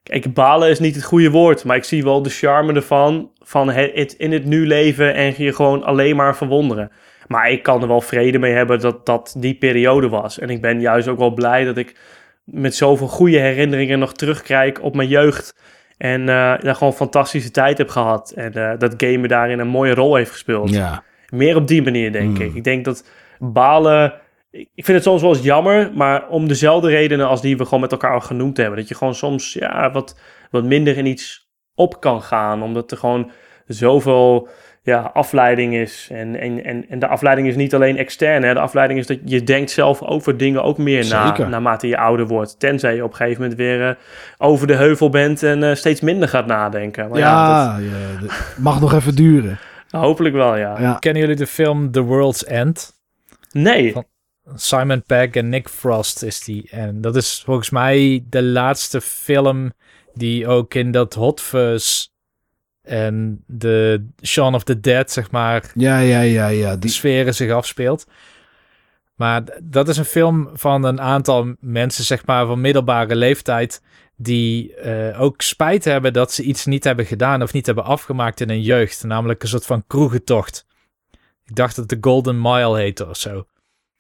Kijk, 0.03 0.35
balen 0.35 0.69
is 0.69 0.79
niet 0.79 0.95
het 0.95 1.05
goede 1.05 1.31
woord, 1.31 1.65
maar 1.65 1.77
ik 1.77 1.85
zie 1.85 2.05
wel 2.05 2.23
de 2.23 2.31
charme 2.31 2.73
ervan, 2.73 3.31
van 3.39 3.71
het 3.71 4.13
in 4.13 4.33
het 4.33 4.45
nu 4.45 4.67
leven 4.67 5.15
en 5.15 5.35
je 5.37 5.53
gewoon 5.53 5.85
alleen 5.85 6.17
maar 6.17 6.37
verwonderen. 6.37 6.91
Maar 7.27 7.51
ik 7.51 7.63
kan 7.63 7.83
er 7.83 7.89
wel 7.89 8.01
vrede 8.01 8.39
mee 8.39 8.53
hebben 8.53 8.81
dat 8.81 9.07
dat 9.07 9.35
die 9.39 9.55
periode 9.55 10.09
was. 10.09 10.39
En 10.39 10.51
ik 10.51 10.61
ben 10.61 10.81
juist 10.81 11.09
ook 11.09 11.19
wel 11.19 11.35
blij 11.35 11.65
dat 11.65 11.77
ik 11.77 11.97
met 12.45 12.75
zoveel 12.75 13.09
goede 13.09 13.39
herinneringen 13.39 13.99
nog 13.99 14.13
terugkijk 14.13 14.83
op 14.83 14.95
mijn 14.95 15.09
jeugd. 15.09 15.55
En 15.99 16.21
eh, 16.21 16.27
daar 16.61 16.75
gewoon 16.75 16.93
fantastische 16.93 17.51
tijd 17.51 17.79
heb 17.79 17.89
gehad. 17.89 18.31
En 18.31 18.53
eh, 18.53 18.79
dat 18.79 18.95
gamen 18.97 19.29
daarin 19.29 19.59
een 19.59 19.69
mooie 19.69 19.95
rol 19.95 20.15
heeft 20.15 20.31
gespeeld. 20.31 20.71
Ja. 20.71 21.03
Meer 21.29 21.57
op 21.57 21.69
die 21.69 21.83
manier, 21.83 22.13
denk 22.13 22.37
Hmm. 22.37 22.47
ik. 22.47 22.55
Ik 22.55 22.65
denk 22.65 22.85
dat 22.85 23.09
balen... 23.39 24.15
Ik 24.51 24.85
vind 24.85 24.97
het 24.97 25.03
soms 25.03 25.21
wel 25.23 25.31
eens 25.35 25.43
jammer, 25.45 25.91
maar 25.95 26.29
om 26.29 26.49
dezelfde 26.49 26.89
redenen 26.89 27.29
als 27.29 27.41
die 27.41 27.57
we 27.57 27.65
gewoon 27.65 27.81
met 27.81 27.93
elkaar 27.93 28.13
al 28.13 28.21
genoemd 28.21 28.57
hebben. 28.57 28.79
Dat 28.79 28.89
je 28.89 28.95
gewoon 28.95 29.15
soms 29.15 29.53
ja, 29.53 29.91
wat, 29.91 30.21
wat 30.51 30.65
minder 30.65 30.97
in 30.97 31.07
iets 31.07 31.51
op 31.75 32.01
kan 32.01 32.23
gaan. 32.23 32.63
Omdat 32.63 32.91
er 32.91 32.97
gewoon 32.97 33.31
zoveel 33.67 34.49
ja, 34.87 35.11
afleiding 35.15 35.75
is. 35.75 36.09
En, 36.13 36.41
en, 36.41 36.65
en, 36.65 36.85
en 36.89 36.99
de 36.99 37.07
afleiding 37.07 37.49
is 37.49 37.57
niet 37.57 37.75
alleen 37.75 37.97
extern. 37.97 38.43
Hè. 38.43 38.55
De 38.55 38.61
afleiding 38.61 38.99
is 38.99 39.07
dat 39.07 39.19
je 39.25 39.43
denkt 39.43 39.71
zelf 39.71 40.03
over 40.03 40.37
dingen 40.37 40.63
ook 40.63 40.79
meer 40.79 41.07
na, 41.07 41.49
naarmate 41.49 41.87
je 41.87 41.99
ouder 41.99 42.27
wordt. 42.27 42.59
Tenzij 42.59 42.95
je 42.95 43.05
op 43.05 43.11
een 43.11 43.17
gegeven 43.17 43.41
moment 43.41 43.59
weer 43.59 43.89
eh, 43.89 43.95
over 44.39 44.67
de 44.67 44.75
heuvel 44.75 45.09
bent 45.09 45.43
en 45.43 45.63
eh, 45.63 45.75
steeds 45.75 46.01
minder 46.01 46.29
gaat 46.29 46.47
nadenken. 46.47 47.09
Maar 47.09 47.19
ja, 47.19 47.79
ja, 47.79 47.87
ja, 47.87 48.21
dat 48.21 48.31
mag 48.59 48.81
nog 48.81 48.95
even 48.95 49.15
duren. 49.15 49.59
hopelijk 49.91 50.35
wel, 50.35 50.57
ja. 50.57 50.81
Ja. 50.81 50.95
Kennen 50.95 51.23
jullie 51.23 51.37
de 51.37 51.47
film 51.47 51.91
The 51.91 52.03
World's 52.03 52.45
End? 52.45 52.93
Nee, 53.53 53.93
Van- 53.93 54.07
Simon 54.55 55.03
Pegg 55.03 55.31
en 55.31 55.49
Nick 55.49 55.69
Frost 55.69 56.23
is 56.23 56.45
die. 56.45 56.69
En 56.71 57.01
dat 57.01 57.17
is 57.17 57.43
volgens 57.45 57.71
mij 57.71 58.25
de 58.29 58.43
laatste 58.43 59.01
film 59.01 59.73
die 60.15 60.49
ook 60.49 60.75
in 60.75 60.91
dat 60.91 61.15
Hot 61.15 61.41
Fuzz 61.41 62.07
en 62.87 63.43
de 63.47 64.07
Shaun 64.23 64.55
of 64.55 64.65
the 64.65 64.81
Dead, 64.81 65.11
zeg 65.11 65.31
maar, 65.31 65.71
Ja, 65.75 65.99
ja, 65.99 66.21
ja, 66.21 66.49
ja. 66.49 66.77
Die, 66.77 66.91
sferen 66.91 67.35
zich 67.35 67.53
afspeelt. 67.53 68.07
Maar 69.15 69.43
dat 69.63 69.89
is 69.89 69.97
een 69.97 70.05
film 70.05 70.51
van 70.53 70.85
een 70.85 71.01
aantal 71.01 71.55
mensen, 71.61 72.05
zeg 72.05 72.27
maar, 72.27 72.47
van 72.47 72.61
middelbare 72.61 73.17
leeftijd, 73.17 73.83
die 74.17 74.75
eh, 74.75 75.21
ook 75.21 75.43
spijt 75.43 75.85
hebben 75.85 76.13
dat 76.13 76.33
ze 76.33 76.43
iets 76.43 76.67
niet 76.67 76.85
hebben 76.85 77.07
gedaan 77.07 77.43
of 77.43 77.53
niet 77.53 77.67
hebben 77.67 77.85
afgemaakt 77.85 78.41
in 78.41 78.49
hun 78.49 78.63
jeugd. 78.63 79.05
Namelijk 79.05 79.43
een 79.43 79.49
soort 79.49 79.67
van 79.67 79.85
kroegentocht. 79.87 80.67
Ik 81.45 81.55
dacht 81.55 81.77
dat 81.77 81.89
de 81.89 81.99
Golden 82.01 82.41
Mile 82.41 82.77
heette 82.77 83.09
of 83.09 83.17
zo. 83.17 83.47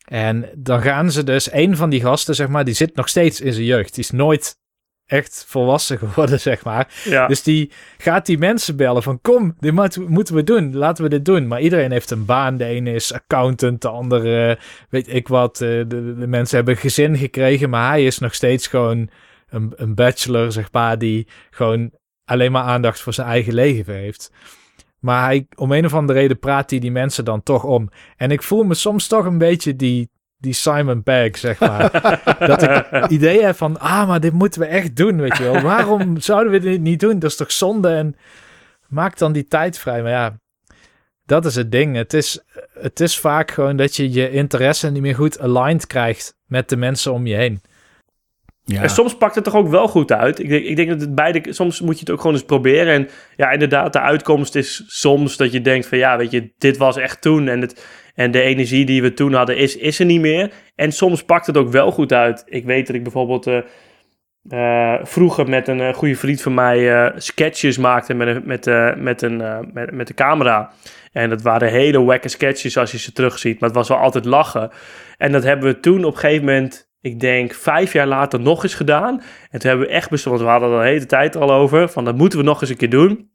En 0.05 0.50
dan 0.55 0.82
gaan 0.82 1.10
ze 1.10 1.24
dus, 1.24 1.52
een 1.52 1.76
van 1.76 1.90
die 1.90 2.00
gasten, 2.00 2.34
zeg 2.34 2.48
maar, 2.48 2.65
die 2.65 2.74
zit 2.74 2.97
nog 2.97 3.08
steeds 3.08 3.40
in 3.40 3.52
zijn 3.52 3.65
jeugd. 3.65 3.94
Die 3.94 4.05
is 4.05 4.10
nooit 4.10 4.58
echt 5.07 5.44
volwassen 5.49 5.99
geworden, 6.09 6.41
zeg 6.41 6.65
maar. 6.65 6.94
Ja. 7.05 7.26
Dus 7.26 7.43
die 7.43 7.70
gaat 7.99 8.26
die 8.26 8.39
mensen 8.39 8.76
bellen 8.76 9.02
van 9.02 9.20
kom, 9.20 9.55
dit 9.60 9.73
moet- 9.73 10.09
moeten 10.09 10.35
we 10.35 10.44
doen, 10.44 10.76
laten 10.76 11.05
we 11.05 11.10
dit 11.10 11.25
doen. 11.25 11.47
Maar 11.47 11.60
iedereen 11.60 11.91
heeft 11.93 12.10
een 12.10 12.25
baan. 12.25 12.57
De 12.57 12.65
ene 12.65 12.93
is 12.93 13.12
accountant, 13.12 13.83
de 13.83 13.89
andere 13.89 14.59
weet 14.91 15.15
ik 15.15 15.28
wat. 15.28 15.60
eh, 15.60 15.68
De, 15.68 15.86
de, 16.18 16.26
mensen 16.26 16.57
hebben 16.57 16.76
gezin 16.76 17.17
gekregen, 17.17 17.70
maar 17.70 17.89
hij 17.91 18.05
is 18.05 18.18
nog 18.18 18.35
steeds 18.35 18.67
gewoon 18.67 19.09
een, 19.49 19.73
een 19.76 19.94
bachelor, 19.94 20.52
zeg 20.52 20.73
maar, 20.73 20.99
die 20.99 21.26
gewoon 21.51 21.91
alleen 22.25 22.52
maar 22.52 22.62
aandacht 22.62 23.01
voor 23.01 23.12
zijn 23.15 23.28
eigen 23.28 23.55
leven 23.55 23.94
heeft. 23.94 24.31
Maar 24.99 25.25
hij, 25.25 25.47
om 25.57 25.73
een 25.73 25.85
of 25.85 25.94
andere 25.94 26.18
reden 26.18 26.39
praat 26.39 26.70
hij 26.70 26.78
die 26.78 26.91
mensen 26.91 27.25
dan 27.25 27.43
toch 27.43 27.65
om. 27.65 27.89
En 28.17 28.31
ik 28.31 28.43
voel 28.43 28.62
me 28.65 28.75
soms 28.75 29.07
toch 29.07 29.25
een 29.25 29.39
beetje 29.39 29.76
die, 29.76 30.10
die 30.47 30.55
Simon 30.55 31.02
Pegg, 31.02 31.36
zeg 31.36 31.58
maar. 31.58 31.91
dat 32.47 32.62
ik 32.62 33.08
idee 33.08 33.42
heb 33.42 33.57
van, 33.57 33.81
ah, 33.81 34.08
maar 34.08 34.20
dit 34.20 34.33
moeten 34.33 34.60
we 34.60 34.66
echt 34.66 34.97
doen, 34.97 35.20
weet 35.20 35.36
je 35.36 35.42
wel. 35.42 35.60
Waarom 35.60 36.20
zouden 36.31 36.52
we 36.52 36.58
dit 36.58 36.81
niet 36.81 37.00
doen? 37.00 37.18
Dat 37.18 37.31
is 37.31 37.36
toch 37.36 37.52
zonde? 37.52 37.89
En 37.89 38.16
maak 38.89 39.18
dan 39.18 39.33
die 39.33 39.47
tijd 39.47 39.78
vrij. 39.78 40.02
Maar 40.02 40.10
ja, 40.10 40.39
dat 41.25 41.44
is 41.44 41.55
het 41.55 41.73
ding. 41.73 41.97
Het 41.97 42.15
is, 42.15 42.44
het 42.81 43.00
is 43.00 43.18
vaak 43.18 43.50
gewoon 43.50 43.76
dat 43.76 43.97
je 43.97 44.12
je 44.12 44.31
interesse 44.31 44.91
niet 44.91 45.02
meer 45.02 45.15
goed 45.15 45.41
aligned 45.41 45.86
krijgt 45.86 46.36
met 46.47 46.68
de 46.68 46.76
mensen 46.76 47.12
om 47.12 47.26
je 47.26 47.34
heen. 47.34 47.60
Ja. 48.65 48.83
En 48.83 48.91
soms 48.91 49.16
pakt 49.16 49.34
het 49.34 49.44
toch 49.44 49.55
ook 49.55 49.68
wel 49.68 49.89
goed 49.89 50.12
uit. 50.12 50.39
Ik 50.39 50.49
denk, 50.49 50.65
ik 50.65 50.76
denk 50.76 50.89
dat 50.89 51.00
het 51.00 51.15
beide, 51.15 51.52
soms 51.52 51.81
moet 51.81 51.94
je 51.94 52.00
het 52.00 52.10
ook 52.10 52.20
gewoon 52.20 52.36
eens 52.36 52.44
proberen. 52.44 52.92
En 52.92 53.08
ja, 53.36 53.50
inderdaad, 53.50 53.92
de 53.92 54.00
uitkomst 54.00 54.55
is 54.55 54.84
soms 54.86 55.36
dat 55.36 55.52
je 55.52 55.60
denkt 55.60 55.86
van 55.86 55.99
ja, 55.99 56.16
weet 56.16 56.31
je, 56.31 56.52
dit 56.58 56.76
was 56.76 56.97
echt 56.97 57.20
toen. 57.20 57.49
En, 57.49 57.60
het, 57.60 57.84
en 58.17 58.31
de 58.31 58.41
energie 58.41 58.86
die 58.86 59.03
we 59.03 59.15
toen 59.15 59.33
hadden 59.33 59.57
is, 59.57 59.77
is 59.77 59.99
er 59.99 60.07
niet 60.07 60.20
meer. 60.20 60.51
En 60.75 60.93
soms 60.93 61.25
pakt 61.25 61.47
het 61.47 61.57
ook 61.57 61.69
wel 61.69 61.91
goed 61.91 62.12
uit. 62.12 62.43
Ik 62.47 62.65
weet 62.65 62.86
dat 62.86 62.97
ik 62.97 63.03
bijvoorbeeld 63.03 63.47
eh, 63.47 63.59
eh, 64.49 65.01
vroeger 65.03 65.49
met 65.49 65.69
een 65.69 65.81
eh, 65.81 65.95
goede 65.95 66.17
vriend 66.17 66.43
van 66.43 66.55
mij 66.55 67.12
sketches 67.17 67.78
maakte 67.78 68.15
met 68.15 68.45
met, 68.45 68.67
met, 68.97 69.23
een, 69.23 69.36
met, 69.73 69.93
met 69.93 70.07
de 70.07 70.15
camera. 70.15 70.70
En 71.12 71.31
dat 71.31 71.43
waren 71.43 71.70
hele 71.70 72.03
wakke 72.03 72.28
sketches 72.28 72.78
als 72.78 72.91
je 72.91 72.99
ze 72.99 73.12
terugziet. 73.12 73.61
Maar 73.61 73.69
het 73.69 73.78
was 73.78 73.89
wel 73.89 73.99
altijd 73.99 74.25
lachen. 74.25 74.70
En 75.17 75.33
dat 75.33 75.43
hebben 75.43 75.73
we 75.73 75.81
toen 75.81 76.05
op 76.05 76.15
een 76.15 76.19
gegeven 76.19 76.45
moment, 76.45 76.91
ik 77.01 77.20
denk 77.20 77.55
vijf 77.55 77.93
jaar 77.93 78.07
later, 78.07 78.41
nog 78.41 78.62
eens 78.62 78.75
gedaan. 78.75 79.23
En 79.51 79.59
toen 79.59 79.70
hebben 79.70 79.86
we 79.86 79.93
echt 79.93 80.11
besloten, 80.11 80.45
we 80.45 80.51
hadden 80.51 80.70
er 80.70 80.78
de 80.78 80.89
hele 80.89 81.07
tijd 81.07 81.36
al 81.36 81.53
over, 81.53 81.89
van 81.89 82.05
dat 82.05 82.17
moeten 82.17 82.39
we 82.39 82.45
nog 82.45 82.61
eens 82.61 82.70
een 82.70 82.77
keer 82.77 82.91
doen. 82.91 83.31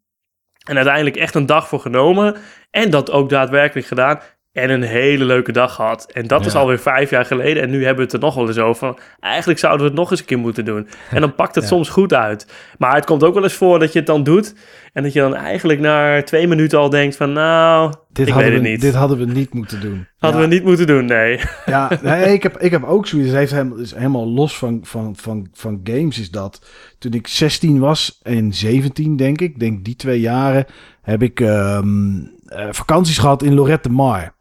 En 0.68 0.76
uiteindelijk 0.76 1.16
echt 1.16 1.36
een 1.36 1.46
dag 1.46 1.68
voor 1.68 1.80
genomen. 1.80 2.36
En 2.72 2.90
dat 2.90 3.12
ook 3.12 3.30
daadwerkelijk 3.30 3.88
gedaan. 3.88 4.20
En 4.52 4.70
een 4.70 4.82
hele 4.82 5.26
leuke 5.26 5.52
dag 5.52 5.76
gehad. 5.76 6.12
En 6.14 6.28
dat 6.28 6.46
is 6.46 6.54
Ja. 6.54 6.60
alweer 6.60 6.80
vijf 6.80 7.10
jaar 7.10 7.26
geleden. 7.26 7.64
En 7.64 7.70
nu 7.70 7.78
hebben 7.78 7.96
we 7.96 8.02
het 8.04 8.14
er 8.14 8.20
nog 8.20 8.36
wel 8.36 8.48
eens 8.48 8.58
over. 8.58 8.94
Eigenlijk 9.20 9.60
zouden 9.60 9.82
we 9.82 9.88
het 9.92 10.00
nog 10.00 10.12
eens 10.12 10.20
een 10.20 10.26
keer 10.26 10.38
moeten 10.40 10.66
doen. 10.66 10.88
En 11.12 11.22
dan 11.22 11.36
pakt 11.36 11.56
het 11.56 11.64
Ja. 11.64 11.70
soms 11.70 11.90
goed 11.90 12.14
uit. 12.14 12.54
Maar 12.78 12.96
het 12.96 13.06
komt 13.06 13.24
ook 13.24 13.34
wel 13.34 13.44
eens 13.44 13.54
voor 13.54 13.80
dat 13.80 13.92
je 13.94 13.98
het 14.00 14.08
dan 14.08 14.24
doet. 14.24 14.56
En 14.94 15.04
dat 15.04 15.14
je 15.14 15.20
dan 15.20 15.36
eigenlijk 15.36 15.80
na 15.80 16.24
twee 16.24 16.48
minuten 16.48 16.80
al 16.80 16.90
denkt 16.90 17.16
van... 17.16 17.34
Nou, 17.34 17.94
dit, 18.14 18.28
ik 18.28 18.34
we, 18.34 18.42
niet. 18.44 18.82
dit 18.82 18.94
hadden 18.94 19.18
we 19.18 19.26
niet 19.26 19.54
moeten 19.54 19.82
doen. 19.82 20.08
hadden 20.18 20.42
Ja. 20.42 20.48
we 20.48 20.54
niet 20.54 20.64
moeten 20.64 20.88
doen, 20.88 21.06
nee. 21.06 21.40
Ja, 21.66 21.90
nee, 22.02 22.34
ik, 22.34 22.44
heb, 22.44 22.58
ik 22.58 22.72
heb 22.72 22.84
ook 22.84 23.08
zoiets. 23.08 23.30
Het 23.30 23.38
heeft 23.38 23.52
helemaal, 23.52 23.78
is 23.78 23.94
helemaal 23.96 24.28
los 24.28 24.58
van, 24.58 24.80
van, 24.84 25.16
van, 25.16 25.48
van 25.54 25.80
games 25.84 26.20
is 26.20 26.32
dat. 26.32 26.66
Toen 27.00 27.12
ik 27.14 27.28
16 27.28 27.80
was 27.80 28.20
en 28.24 28.54
17 28.54 29.16
denk 29.16 29.42
ik, 29.42 29.60
denk 29.60 29.86
die 29.86 29.96
twee 29.96 30.20
jaren, 30.20 30.66
heb 31.02 31.22
ik 31.22 31.40
ehm, 31.40 32.20
eh, 32.46 32.68
vakanties 32.72 33.18
gehad 33.18 33.44
in 33.44 33.54
Lorette 33.54 33.88
de 33.90 33.94
Mar. 33.96 34.34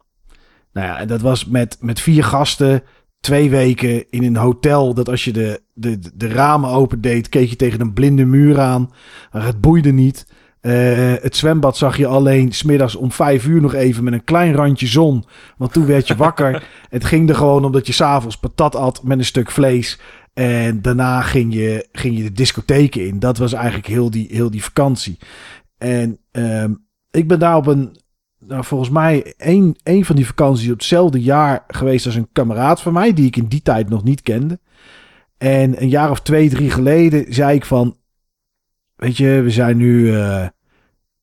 Nou 0.73 0.87
ja, 0.87 0.97
en 0.97 1.07
dat 1.07 1.21
was 1.21 1.45
met, 1.45 1.77
met 1.79 1.99
vier 1.99 2.23
gasten, 2.23 2.83
twee 3.19 3.49
weken 3.49 4.09
in 4.09 4.23
een 4.23 4.35
hotel. 4.35 4.93
Dat 4.93 5.09
als 5.09 5.23
je 5.23 5.31
de, 5.31 5.61
de, 5.73 5.99
de 6.13 6.27
ramen 6.27 6.69
opendeed, 6.69 7.29
keek 7.29 7.49
je 7.49 7.55
tegen 7.55 7.81
een 7.81 7.93
blinde 7.93 8.25
muur 8.25 8.59
aan. 8.59 8.91
Maar 9.31 9.45
het 9.45 9.61
boeide 9.61 9.91
niet. 9.91 10.27
Eh, 10.61 11.13
het 11.21 11.35
zwembad 11.35 11.77
zag 11.77 11.97
je 11.97 12.07
alleen 12.07 12.51
smiddags 12.51 12.95
om 12.95 13.11
vijf 13.11 13.45
uur 13.45 13.61
nog 13.61 13.73
even 13.73 14.03
met 14.03 14.13
een 14.13 14.23
klein 14.23 14.53
randje 14.53 14.87
zon. 14.87 15.25
Want 15.57 15.73
toen 15.73 15.85
werd 15.85 16.07
je 16.07 16.15
wakker. 16.25 16.67
Het 16.89 17.05
ging 17.05 17.29
er 17.29 17.35
gewoon 17.35 17.65
omdat 17.65 17.87
je 17.87 17.93
s'avonds 17.93 18.37
patat 18.37 18.75
at 18.75 19.03
met 19.03 19.17
een 19.17 19.25
stuk 19.25 19.51
vlees. 19.51 19.99
En 20.33 20.81
daarna 20.81 21.21
ging 21.21 21.53
je, 21.53 21.87
ging 21.91 22.17
je 22.17 22.23
de 22.23 22.31
discotheken 22.31 23.07
in. 23.07 23.19
Dat 23.19 23.37
was 23.37 23.53
eigenlijk 23.53 23.87
heel 23.87 24.09
die, 24.09 24.27
heel 24.31 24.51
die 24.51 24.63
vakantie. 24.63 25.17
En 25.77 26.19
ehm, 26.31 26.73
ik 27.11 27.27
ben 27.27 27.39
daar 27.39 27.55
op 27.55 27.67
een, 27.67 28.00
nou, 28.51 28.63
volgens 28.63 28.89
mij, 28.89 29.33
één, 29.37 29.75
één 29.83 30.05
van 30.05 30.15
die 30.15 30.25
vakanties 30.25 30.69
op 30.69 30.77
hetzelfde 30.77 31.21
jaar 31.21 31.63
geweest 31.67 32.05
als 32.05 32.15
een 32.15 32.31
kameraad 32.31 32.81
van 32.81 32.93
mij, 32.93 33.13
die 33.13 33.25
ik 33.25 33.35
in 33.35 33.47
die 33.47 33.61
tijd 33.61 33.89
nog 33.89 34.03
niet 34.03 34.21
kende. 34.21 34.59
En 35.37 35.81
een 35.81 35.89
jaar 35.89 36.09
of 36.09 36.21
twee, 36.21 36.49
drie 36.49 36.69
geleden 36.69 37.33
zei 37.33 37.55
ik 37.55 37.65
van, 37.65 37.97
weet 38.95 39.17
je, 39.17 39.41
we 39.41 39.49
zijn 39.49 39.77
nu 39.77 40.15
eh, 40.15 40.47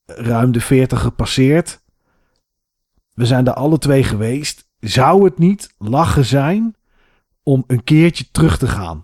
ruim 0.06 0.52
de 0.52 0.60
40 0.60 1.00
gepasseerd. 1.00 1.80
We 3.14 3.26
zijn 3.26 3.46
er 3.46 3.52
alle 3.52 3.78
twee 3.78 4.04
geweest. 4.04 4.68
Zou 4.80 5.24
het 5.24 5.38
niet 5.38 5.74
lachen 5.78 6.24
zijn 6.24 6.76
om 7.42 7.64
een 7.66 7.84
keertje 7.84 8.30
terug 8.30 8.58
te 8.58 8.66
gaan 8.66 9.00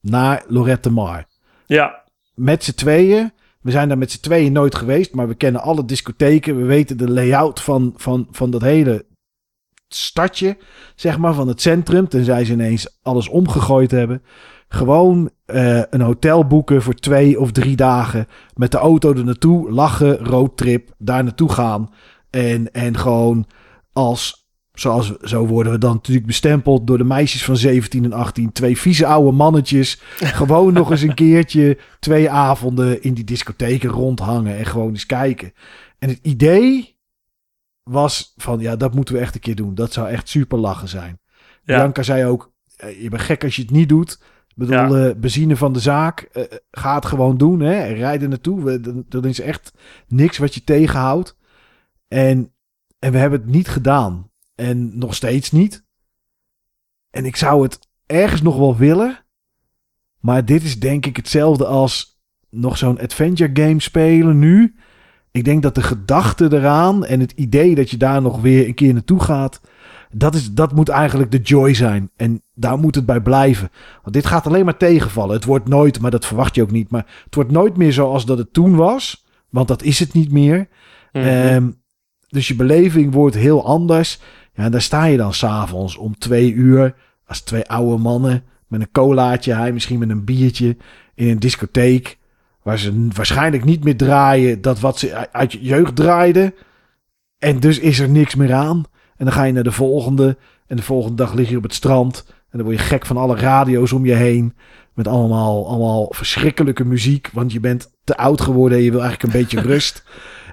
naar 0.00 0.44
Lorette 0.46 0.90
Mar? 0.90 1.24
Ja, 1.66 2.04
Met 2.34 2.64
z'n 2.64 2.74
tweeën. 2.74 3.32
We 3.62 3.70
zijn 3.70 3.88
daar 3.88 3.98
met 3.98 4.10
z'n 4.10 4.20
tweeën 4.20 4.52
nooit 4.52 4.74
geweest, 4.74 5.14
maar 5.14 5.28
we 5.28 5.34
kennen 5.34 5.62
alle 5.62 5.84
discotheken. 5.84 6.56
We 6.56 6.64
weten 6.64 6.96
de 6.96 7.10
layout 7.10 7.60
van, 7.60 7.92
van, 7.96 8.28
van 8.30 8.50
dat 8.50 8.62
hele 8.62 9.06
stadje, 9.88 10.56
zeg 10.94 11.18
maar, 11.18 11.34
van 11.34 11.48
het 11.48 11.60
centrum. 11.60 12.08
Tenzij 12.08 12.44
ze 12.44 12.52
ineens 12.52 12.98
alles 13.02 13.28
omgegooid 13.28 13.90
hebben. 13.90 14.22
Gewoon 14.68 15.30
eh, 15.44 15.82
een 15.90 16.00
hotel 16.00 16.46
boeken 16.46 16.82
voor 16.82 16.94
twee 16.94 17.40
of 17.40 17.52
drie 17.52 17.76
dagen. 17.76 18.26
Met 18.54 18.70
de 18.70 18.78
auto 18.78 19.12
er 19.12 19.24
naartoe, 19.24 19.70
lachen, 19.70 20.18
roadtrip, 20.18 20.90
daar 20.98 21.24
naartoe 21.24 21.52
gaan. 21.52 21.90
En, 22.30 22.72
en 22.72 22.96
gewoon 22.96 23.46
als, 23.92 24.41
zoals 24.72 25.16
zo 25.16 25.46
worden 25.46 25.72
we 25.72 25.78
dan 25.78 25.92
natuurlijk 25.94 26.26
bestempeld 26.26 26.86
door 26.86 26.98
de 26.98 27.04
meisjes 27.04 27.44
van 27.44 27.56
17 27.56 28.04
en 28.04 28.12
18. 28.12 28.52
Twee 28.52 28.78
vieze 28.78 29.06
oude 29.06 29.32
mannetjes. 29.36 30.00
gewoon 30.40 30.72
nog 30.72 30.90
eens 30.90 31.02
een 31.02 31.14
keertje 31.14 31.78
twee 32.00 32.30
avonden 32.30 33.02
in 33.02 33.14
die 33.14 33.24
discotheken 33.24 33.90
rondhangen 33.90 34.56
en 34.58 34.66
gewoon 34.66 34.88
eens 34.88 35.06
kijken. 35.06 35.52
En 35.98 36.08
het 36.08 36.18
idee 36.22 36.96
was 37.82 38.32
van, 38.36 38.60
ja, 38.60 38.76
dat 38.76 38.94
moeten 38.94 39.14
we 39.14 39.20
echt 39.20 39.34
een 39.34 39.40
keer 39.40 39.54
doen. 39.56 39.74
Dat 39.74 39.92
zou 39.92 40.08
echt 40.08 40.28
super 40.28 40.58
lachen 40.58 40.88
zijn. 40.88 41.20
Ja. 41.64 41.76
Bianca 41.76 42.02
zei 42.02 42.24
ook, 42.26 42.52
eh, 42.76 43.02
je 43.02 43.08
bent 43.10 43.22
gek 43.22 43.44
als 43.44 43.56
je 43.56 43.62
het 43.62 43.70
niet 43.70 43.88
doet. 43.88 44.12
Ik 44.48 44.54
bedoel, 44.68 44.96
eh, 44.96 45.14
benzine 45.16 45.56
van 45.56 45.72
de 45.72 45.80
zaak. 45.80 46.20
eh, 46.20 46.42
ga 46.70 46.94
het 46.94 47.06
gewoon 47.06 47.36
doen. 47.38 47.60
Hè? 47.60 47.82
Rijden 47.86 48.28
naartoe. 48.28 48.62
We- 48.64 49.04
Dan 49.08 49.24
is 49.24 49.40
echt 49.40 49.72
niks 50.08 50.38
wat 50.38 50.54
je 50.54 50.64
tegenhoudt. 50.64 51.36
En, 52.08 52.52
en 52.98 53.12
we 53.12 53.18
hebben 53.18 53.40
het 53.40 53.48
niet 53.50 53.68
gedaan. 53.68 54.30
En 54.54 54.98
nog 54.98 55.14
steeds 55.14 55.50
niet. 55.50 55.84
En 57.10 57.24
ik 57.24 57.36
zou 57.36 57.62
het 57.62 57.88
ergens 58.06 58.42
nog 58.42 58.56
wel 58.56 58.76
willen. 58.76 59.24
Maar 60.20 60.44
dit 60.44 60.62
is 60.62 60.80
denk 60.80 61.06
ik 61.06 61.16
hetzelfde 61.16 61.66
als 61.66 62.20
nog 62.50 62.78
zo'n 62.78 63.00
adventure 63.00 63.50
game 63.52 63.80
spelen 63.80 64.38
nu. 64.38 64.74
Ik 65.30 65.44
denk 65.44 65.62
dat 65.62 65.74
de 65.74 65.82
gedachte 65.82 66.48
eraan 66.52 67.04
en 67.04 67.20
het 67.20 67.32
idee 67.32 67.74
dat 67.74 67.90
je 67.90 67.96
daar 67.96 68.22
nog 68.22 68.40
weer 68.40 68.66
een 68.66 68.74
keer 68.74 68.92
naartoe 68.92 69.20
gaat. 69.20 69.60
Dat, 70.10 70.34
is, 70.34 70.52
dat 70.52 70.74
moet 70.74 70.88
eigenlijk 70.88 71.30
de 71.30 71.40
joy 71.40 71.74
zijn. 71.74 72.10
En 72.16 72.42
daar 72.54 72.78
moet 72.78 72.94
het 72.94 73.06
bij 73.06 73.20
blijven. 73.20 73.70
Want 74.02 74.14
dit 74.14 74.26
gaat 74.26 74.46
alleen 74.46 74.64
maar 74.64 74.76
tegenvallen. 74.76 75.34
Het 75.34 75.44
wordt 75.44 75.68
nooit, 75.68 76.00
maar 76.00 76.10
dat 76.10 76.26
verwacht 76.26 76.54
je 76.54 76.62
ook 76.62 76.70
niet. 76.70 76.90
Maar 76.90 77.06
het 77.24 77.34
wordt 77.34 77.50
nooit 77.50 77.76
meer 77.76 77.92
zoals 77.92 78.24
dat 78.24 78.38
het 78.38 78.52
toen 78.52 78.76
was. 78.76 79.26
Want 79.50 79.68
dat 79.68 79.82
is 79.82 79.98
het 79.98 80.12
niet 80.12 80.32
meer. 80.32 80.68
Mhm. 81.12 81.24
Ehm, 81.24 81.70
dus 82.28 82.48
je 82.48 82.54
beleving 82.54 83.12
wordt 83.12 83.36
heel 83.36 83.66
anders. 83.66 84.20
Ja, 84.54 84.68
daar 84.68 84.82
sta 84.82 85.04
je 85.04 85.16
dan 85.16 85.34
s'avonds 85.34 85.96
om 85.96 86.18
twee 86.18 86.52
uur. 86.52 86.94
Als 87.26 87.40
twee 87.40 87.68
oude 87.68 88.02
mannen 88.02 88.44
met 88.66 88.80
een 88.80 88.90
colaatje. 88.92 89.54
Hij 89.54 89.72
misschien 89.72 89.98
met 89.98 90.10
een 90.10 90.24
biertje. 90.24 90.76
In 91.14 91.28
een 91.28 91.38
discotheek. 91.38 92.18
Waar 92.62 92.78
ze 92.78 93.08
waarschijnlijk 93.14 93.64
niet 93.64 93.84
meer 93.84 93.96
draaien. 93.96 94.60
Dat 94.60 94.80
wat 94.80 94.98
ze 94.98 95.32
uit 95.32 95.52
je 95.52 95.60
jeugd 95.60 95.96
draaiden. 95.96 96.54
En 97.38 97.60
dus 97.60 97.78
is 97.78 97.98
er 97.98 98.08
niks 98.08 98.34
meer 98.34 98.52
aan. 98.52 98.84
En 99.16 99.24
dan 99.24 99.34
ga 99.34 99.44
je 99.44 99.52
naar 99.52 99.62
de 99.62 99.72
volgende. 99.72 100.36
En 100.66 100.76
de 100.76 100.82
volgende 100.82 101.16
dag 101.16 101.32
lig 101.32 101.48
je 101.48 101.56
op 101.56 101.62
het 101.62 101.74
strand. 101.74 102.24
En 102.28 102.58
dan 102.58 102.62
word 102.62 102.78
je 102.78 102.84
gek 102.84 103.06
van 103.06 103.16
alle 103.16 103.36
radio's 103.36 103.92
om 103.92 104.06
je 104.06 104.14
heen. 104.14 104.54
Met 104.94 105.08
allemaal, 105.08 105.68
allemaal 105.68 106.12
verschrikkelijke 106.14 106.84
muziek. 106.84 107.30
Want 107.32 107.52
je 107.52 107.60
bent 107.60 107.92
te 108.04 108.16
oud 108.16 108.40
geworden 108.40 108.78
en 108.78 108.84
je 108.84 108.90
wil 108.90 109.02
eigenlijk 109.02 109.34
een 109.34 109.40
beetje 109.40 109.60
rust. 109.72 110.04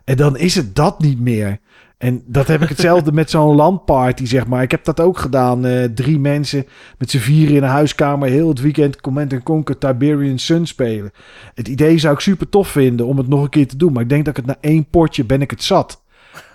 En 0.05 0.17
dan 0.17 0.37
is 0.37 0.55
het 0.55 0.75
dat 0.75 0.99
niet 0.99 1.19
meer. 1.19 1.59
En 1.99 2.23
dat 2.25 2.47
heb 2.47 2.61
ik 2.61 2.69
hetzelfde 2.69 3.11
met 3.11 3.29
zo'n 3.29 3.55
landparty, 3.55 4.25
zeg 4.25 4.47
maar. 4.47 4.61
Ik 4.61 4.71
heb 4.71 4.83
dat 4.83 4.99
ook 4.99 5.17
gedaan. 5.17 5.65
eh, 5.65 5.83
drie 5.83 6.19
mensen 6.19 6.65
met 6.97 7.09
z'n 7.09 7.17
vieren 7.17 7.55
in 7.55 7.63
een 7.63 7.69
huiskamer. 7.69 8.29
Heel 8.29 8.47
het 8.49 8.61
weekend 8.61 9.01
Command 9.01 9.43
Conquer 9.43 9.77
Tiberian 9.77 10.39
Sun 10.39 10.67
spelen. 10.67 11.11
Het 11.53 11.67
idee 11.67 11.97
zou 11.97 12.13
ik 12.13 12.19
super 12.19 12.49
tof 12.49 12.67
vinden 12.67 13.05
om 13.05 13.17
het 13.17 13.27
nog 13.27 13.43
een 13.43 13.49
keer 13.49 13.67
te 13.67 13.77
doen. 13.77 13.93
Maar 13.93 14.01
ik 14.03 14.09
denk 14.09 14.25
dat 14.25 14.37
ik 14.37 14.45
het 14.45 14.55
na 14.55 14.69
één 14.69 14.89
potje 14.89 15.25
ben 15.25 15.41
ik 15.41 15.51
het 15.51 15.63
zat. 15.63 16.03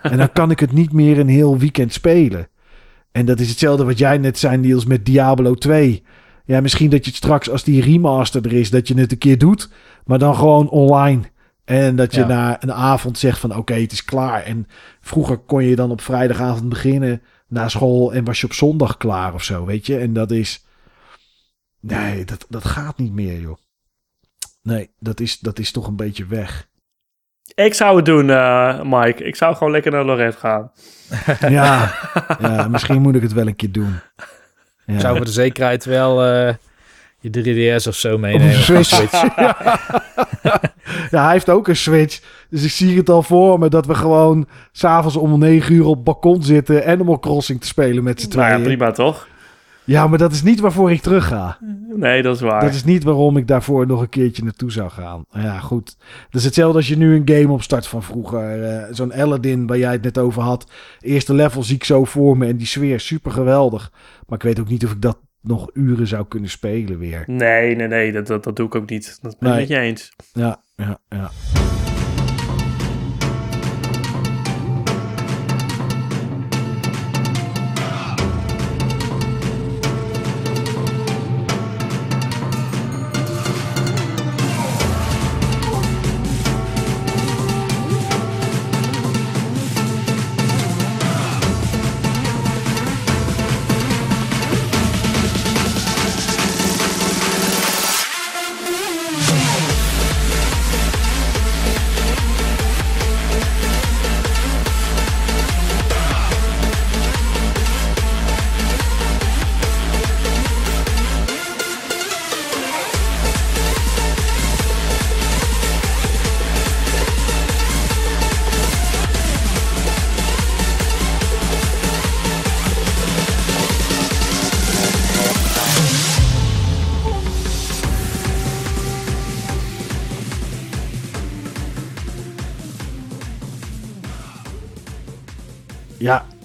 En 0.03 0.17
dan 0.17 0.33
kan 0.33 0.51
ik 0.51 0.61
het 0.61 0.73
niet 0.73 0.93
meer 0.93 1.19
een 1.19 1.29
heel 1.29 1.59
weekend 1.59 1.93
spelen. 1.93 2.49
En 3.13 3.27
dat 3.27 3.41
is 3.41 3.49
hetzelfde 3.49 3.85
wat 3.85 3.99
jij 3.99 4.19
net 4.19 4.39
zei, 4.39 4.57
Niels, 4.57 4.85
met 4.85 5.07
Diablo 5.07 5.55
2. 5.55 6.03
Ja, 6.45 6.61
misschien 6.61 6.91
dat 6.91 7.05
je 7.05 7.11
het 7.11 7.19
straks, 7.19 7.51
als 7.51 7.65
die 7.65 7.83
remaster 7.83 8.45
er 8.45 8.53
is, 8.53 8.71
dat 8.71 8.89
je 8.89 8.95
het 8.95 9.13
een 9.13 9.19
keer 9.19 9.39
doet. 9.39 9.71
Maar 10.05 10.19
dan 10.19 10.35
gewoon 10.35 10.69
online. 10.69 11.23
En 11.65 11.97
dat 11.97 12.15
je 12.15 12.21
Ja. 12.21 12.27
na 12.27 12.63
een 12.63 12.73
avond 12.73 13.19
zegt 13.19 13.39
van 13.39 13.57
oké, 13.57 13.75
het 13.75 13.93
is 13.93 14.05
klaar. 14.05 14.43
En 14.43 14.67
vroeger 15.01 15.39
kon 15.39 15.65
je 15.65 15.77
dan 15.77 15.91
op 15.91 16.01
vrijdagavond 16.01 16.69
beginnen 16.69 17.23
na 17.49 17.69
school 17.69 18.13
en 18.13 18.25
was 18.25 18.41
je 18.41 18.47
op 18.47 18.53
zondag 18.53 18.97
klaar 18.97 19.35
of 19.35 19.43
zo, 19.43 19.65
weet 19.65 19.87
je. 19.87 19.99
En 19.99 20.13
dat 20.13 20.31
is... 20.31 20.65
Nee, 21.81 22.25
dat, 22.25 22.47
dat 22.49 22.65
gaat 22.65 22.99
niet 22.99 23.13
meer, 23.13 23.41
joh. 23.41 23.57
Nee, 24.63 24.91
dat 24.99 25.21
is, 25.21 25.39
dat 25.39 25.59
is 25.59 25.71
toch 25.71 25.87
een 25.87 25.97
beetje 25.97 26.27
weg. 26.27 26.69
Ik 27.55 27.75
zou 27.75 27.97
het 27.97 28.05
doen, 28.05 28.31
eh, 28.31 28.83
Mike. 28.83 29.25
Ik 29.25 29.37
zou 29.37 29.57
gewoon 29.57 29.73
lekker 29.73 29.93
naar 29.93 30.05
Lorette 30.05 30.39
gaan. 30.39 30.73
Ja, 31.51 31.95
ja 32.41 32.69
misschien 32.69 33.03
moet 33.03 33.15
ik 33.15 33.23
het 33.23 33.33
wel 33.33 33.47
een 33.47 33.57
keer 33.57 33.73
doen. 33.73 34.01
Ja. 34.87 34.99
Zou 34.99 35.17
voor 35.17 35.25
de 35.25 35.31
zekerheid 35.33 35.85
wel 35.85 36.25
eh, 36.25 36.55
je 37.33 37.77
3DS 37.81 37.89
of 37.89 37.95
zo 37.95 38.19
meenemen. 38.19 38.55
een 38.57 38.63
Switch. 38.85 39.23
ja. 39.37 39.57
ja, 41.11 41.23
hij 41.25 41.33
heeft 41.33 41.51
ook 41.51 41.69
een 41.69 41.77
Switch. 41.77 42.21
Dus 42.51 42.65
ik 42.65 42.71
zie 42.71 42.97
het 42.97 43.09
al 43.11 43.23
voor 43.23 43.59
me 43.59 43.69
dat 43.69 43.87
we 43.87 43.95
gewoon 43.95 44.47
s'avonds 44.73 45.17
om 45.17 45.39
9 45.39 45.75
uur 45.75 45.85
op 45.87 45.95
het 45.95 46.05
balkon 46.05 46.43
zitten... 46.43 46.87
Animal 46.87 47.19
Crossing 47.19 47.61
te 47.61 47.67
spelen 47.67 48.05
met 48.05 48.21
z'n 48.21 48.29
Nou 48.29 48.41
ja, 48.41 48.49
tweeën. 48.59 48.63
prima 48.77 48.91
toch? 48.91 49.29
Ja, 49.87 50.07
maar 50.07 50.19
dat 50.19 50.33
is 50.33 50.43
niet 50.43 50.61
waarvoor 50.61 50.91
ik 50.93 51.01
terug 51.01 51.27
ga. 51.27 51.59
Nee, 51.97 52.23
dat 52.23 52.35
is 52.35 52.41
waar. 52.41 52.61
Dat 52.61 52.75
is 52.75 52.85
niet 52.85 53.05
waarom 53.05 53.37
ik 53.37 53.47
daarvoor 53.47 53.87
nog 53.87 54.01
een 54.01 54.09
keertje 54.09 54.43
naartoe 54.45 54.73
zou 54.73 54.91
gaan. 54.91 55.25
Ja, 55.31 55.59
goed. 55.59 55.97
Dat 56.31 56.41
is 56.41 56.45
hetzelfde 56.45 56.77
als 56.77 56.89
je 56.89 56.97
nu 56.97 57.17
een 57.17 57.37
game 57.39 57.53
opstart 57.53 57.87
van 57.87 58.03
vroeger. 58.03 58.63
eh, 58.65 58.85
Zo'n 58.91 59.13
Aladdin 59.13 59.67
waar 59.67 59.79
jij 59.79 59.93
het 59.93 60.03
net 60.03 60.19
over 60.19 60.43
had. 60.43 60.71
Eerste 61.01 61.35
level 61.35 61.63
zie 61.63 61.75
ik 61.75 61.85
zo 61.85 62.05
voor 62.05 62.37
me 62.39 62.47
en 62.47 62.57
die 62.57 62.67
sfeer 62.67 63.01
super 63.01 63.33
geweldig. 63.33 63.93
Maar 64.27 64.39
ik 64.39 64.45
weet 64.45 64.61
ook 64.61 64.69
niet 64.69 64.85
of 64.85 64.91
ik 64.91 65.03
dat 65.03 65.19
nog 65.45 65.71
uren 65.73 66.07
zou 66.07 66.27
kunnen 66.29 66.51
spelen 66.51 66.99
weer. 66.99 67.25
Nee, 67.27 67.77
nee, 67.77 67.89
nee, 67.89 68.13
dat, 68.13 68.27
dat, 68.27 68.45
dat 68.45 68.57
doe 68.57 68.67
ik 68.67 68.75
ook 68.75 68.91
niet. 68.91 69.19
Dat 69.23 69.39
ben 69.39 69.49
ik 69.49 69.55
Nee. 69.55 69.61
met 69.61 69.69
je 69.69 69.79
eens. 69.79 70.13
Ja, 70.33 70.61
ja, 70.77 70.99
ja. 71.09 71.31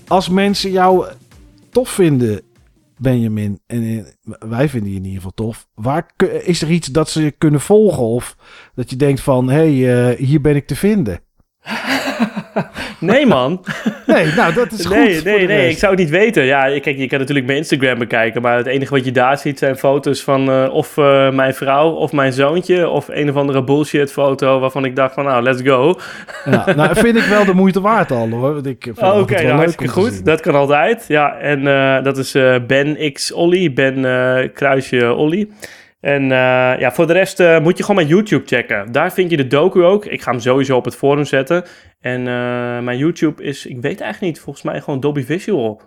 Als 0.10 0.30
mensen 0.30 0.72
jou 0.72 1.08
tof 1.70 1.90
vinden, 1.90 2.42
Benjamin, 2.98 3.60
en 3.66 3.84
eh, 3.84 4.34
wij 4.50 4.70
vinden 4.70 4.90
je 4.92 4.98
in 4.98 5.04
ieder 5.04 5.18
geval 5.18 5.46
tof. 5.46 5.68
Waar 5.74 6.12
is 6.44 6.62
er 6.62 6.72
iets 6.72 6.88
dat 6.88 7.10
ze 7.10 7.24
je 7.24 7.32
kunnen 7.32 7.62
volgen? 7.62 8.04
Of 8.04 8.36
dat 8.76 8.90
je 8.90 8.96
denkt 8.96 9.22
van, 9.22 9.50
hé, 9.50 9.82
hey, 9.82 10.12
eh, 10.12 10.18
hier 10.28 10.42
ben 10.42 10.56
ik 10.56 10.68
te 10.68 10.76
vinden. 10.76 11.20
Nee, 13.00 13.26
man. 13.26 13.64
Nee, 14.06 14.26
nou, 14.26 14.54
dat 14.54 14.72
is 14.72 14.86
goed. 14.86 14.96
nee, 14.96 15.22
nee, 15.24 15.48
nee. 15.48 15.70
Ik 15.70 15.78
zou 15.78 15.92
het 15.92 16.02
niet 16.02 16.10
weten. 16.10 16.44
Ja, 16.44 16.80
kijk, 16.80 16.98
je 16.98 17.08
kan 17.08 17.20
natuurlijk 17.20 17.46
mijn 17.46 17.58
Instagram 17.58 17.98
bekijken. 17.98 18.42
Maar 18.42 18.58
het 18.58 18.66
enige 18.66 18.94
wat 18.94 19.06
je 19.06 19.12
daar 19.12 19.38
ziet 19.38 19.60
zijn 19.60 19.78
foto's 19.78 20.24
van 20.24 20.52
eh, 20.52 20.74
of 20.74 20.98
eh, 20.98 21.32
mijn 21.32 21.54
vrouw 21.54 21.90
of 21.92 22.12
mijn 22.12 22.34
zoontje. 22.34 22.90
Of 22.90 23.08
een 23.08 23.30
of 23.30 23.36
andere 23.36 23.64
bullshit 23.64 24.12
foto 24.12 24.60
waarvan 24.60 24.86
ik 24.86 24.96
dacht 24.96 25.14
van 25.14 25.26
nou, 25.26 25.44
let's 25.44 25.62
go. 25.62 26.00
Ja, 26.46 26.74
nou, 26.76 26.96
vind 26.96 27.18
ik 27.18 27.24
wel 27.24 27.46
de 27.46 27.54
moeite 27.54 27.82
waard 27.82 28.12
al, 28.12 28.30
hoor. 28.30 28.62
Oh, 28.96 29.20
Oké, 29.20 29.34
wel 29.34 29.44
nou, 29.44 29.58
hartstikke 29.58 29.94
goed. 29.94 30.26
Dat 30.26 30.42
kan 30.42 30.56
altijd. 30.56 31.06
Ja, 31.08 31.38
en 31.38 31.68
eh, 31.68 32.04
dat 32.04 32.18
is 32.18 32.32
Ben 32.68 33.14
X 33.14 33.32
Olly. 33.32 33.74
Ben 33.74 34.02
Kruisje 34.54 35.14
Olly. 35.14 35.50
En 36.00 36.24
eh, 36.24 36.80
ja, 36.80 36.92
voor 36.92 37.08
de 37.08 37.14
rest 37.14 37.40
eh, 37.40 37.60
moet 37.60 37.78
je 37.78 37.84
gewoon 37.84 37.98
mijn 37.98 38.16
YouTube 38.16 38.48
checken. 38.48 38.92
Daar 38.92 39.14
vind 39.14 39.30
je 39.30 39.38
de 39.38 39.48
docu 39.48 39.84
ook. 39.84 40.06
Ik 40.06 40.22
ga 40.22 40.32
hem 40.32 40.40
sowieso 40.40 40.76
op 40.76 40.86
het 40.86 40.96
forum 40.96 41.26
zetten. 41.26 41.64
En 42.00 42.20
eh, 42.20 42.80
mijn 42.80 42.98
YouTube 42.98 43.44
is, 43.44 43.66
ik 43.66 43.82
weet 43.82 44.02
eigenlijk 44.02 44.34
niet, 44.34 44.44
volgens 44.44 44.66
mij 44.66 44.82
gewoon 44.82 45.00
Dolby 45.00 45.24
Visual. 45.24 45.82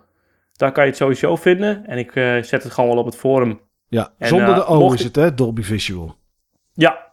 Daar 0.52 0.72
kan 0.72 0.84
je 0.84 0.88
het 0.88 0.98
sowieso 0.98 1.36
vinden. 1.36 1.86
En 1.86 1.98
ik 1.98 2.10
zet 2.44 2.62
het 2.62 2.72
gewoon 2.72 2.90
wel 2.90 2.98
op 2.98 3.06
het 3.06 3.16
forum. 3.16 3.60
Ja, 3.88 4.12
En, 4.18 4.28
zonder 4.28 4.54
de 4.54 4.66
O 4.66 4.78
mocht 4.78 4.98
is 4.98 5.04
het, 5.04 5.16
hè? 5.16 5.34
Dolby 5.34 5.62
Visual. 5.62 6.16
Ja, 6.72 7.12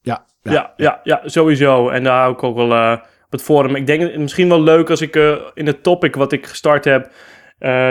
Ja, 0.00 0.26
ja. 0.42 0.52
ja, 0.52 0.72
ja, 0.76 1.00
ja, 1.02 1.20
sowieso. 1.24 1.88
En 1.88 2.04
daar 2.04 2.20
hou 2.20 2.32
ik 2.32 2.42
ook 2.42 2.56
wel 2.56 2.94
op 2.94 3.30
het 3.30 3.42
forum. 3.42 3.76
Ik 3.76 3.86
denk 3.86 4.16
misschien 4.16 4.48
wel 4.48 4.60
leuk 4.60 4.90
als 4.90 5.00
ik 5.00 5.14
in 5.54 5.66
het 5.66 5.82
topic 5.82 6.14
wat 6.14 6.32
ik 6.32 6.46
gestart 6.46 6.84
heb, 6.84 7.12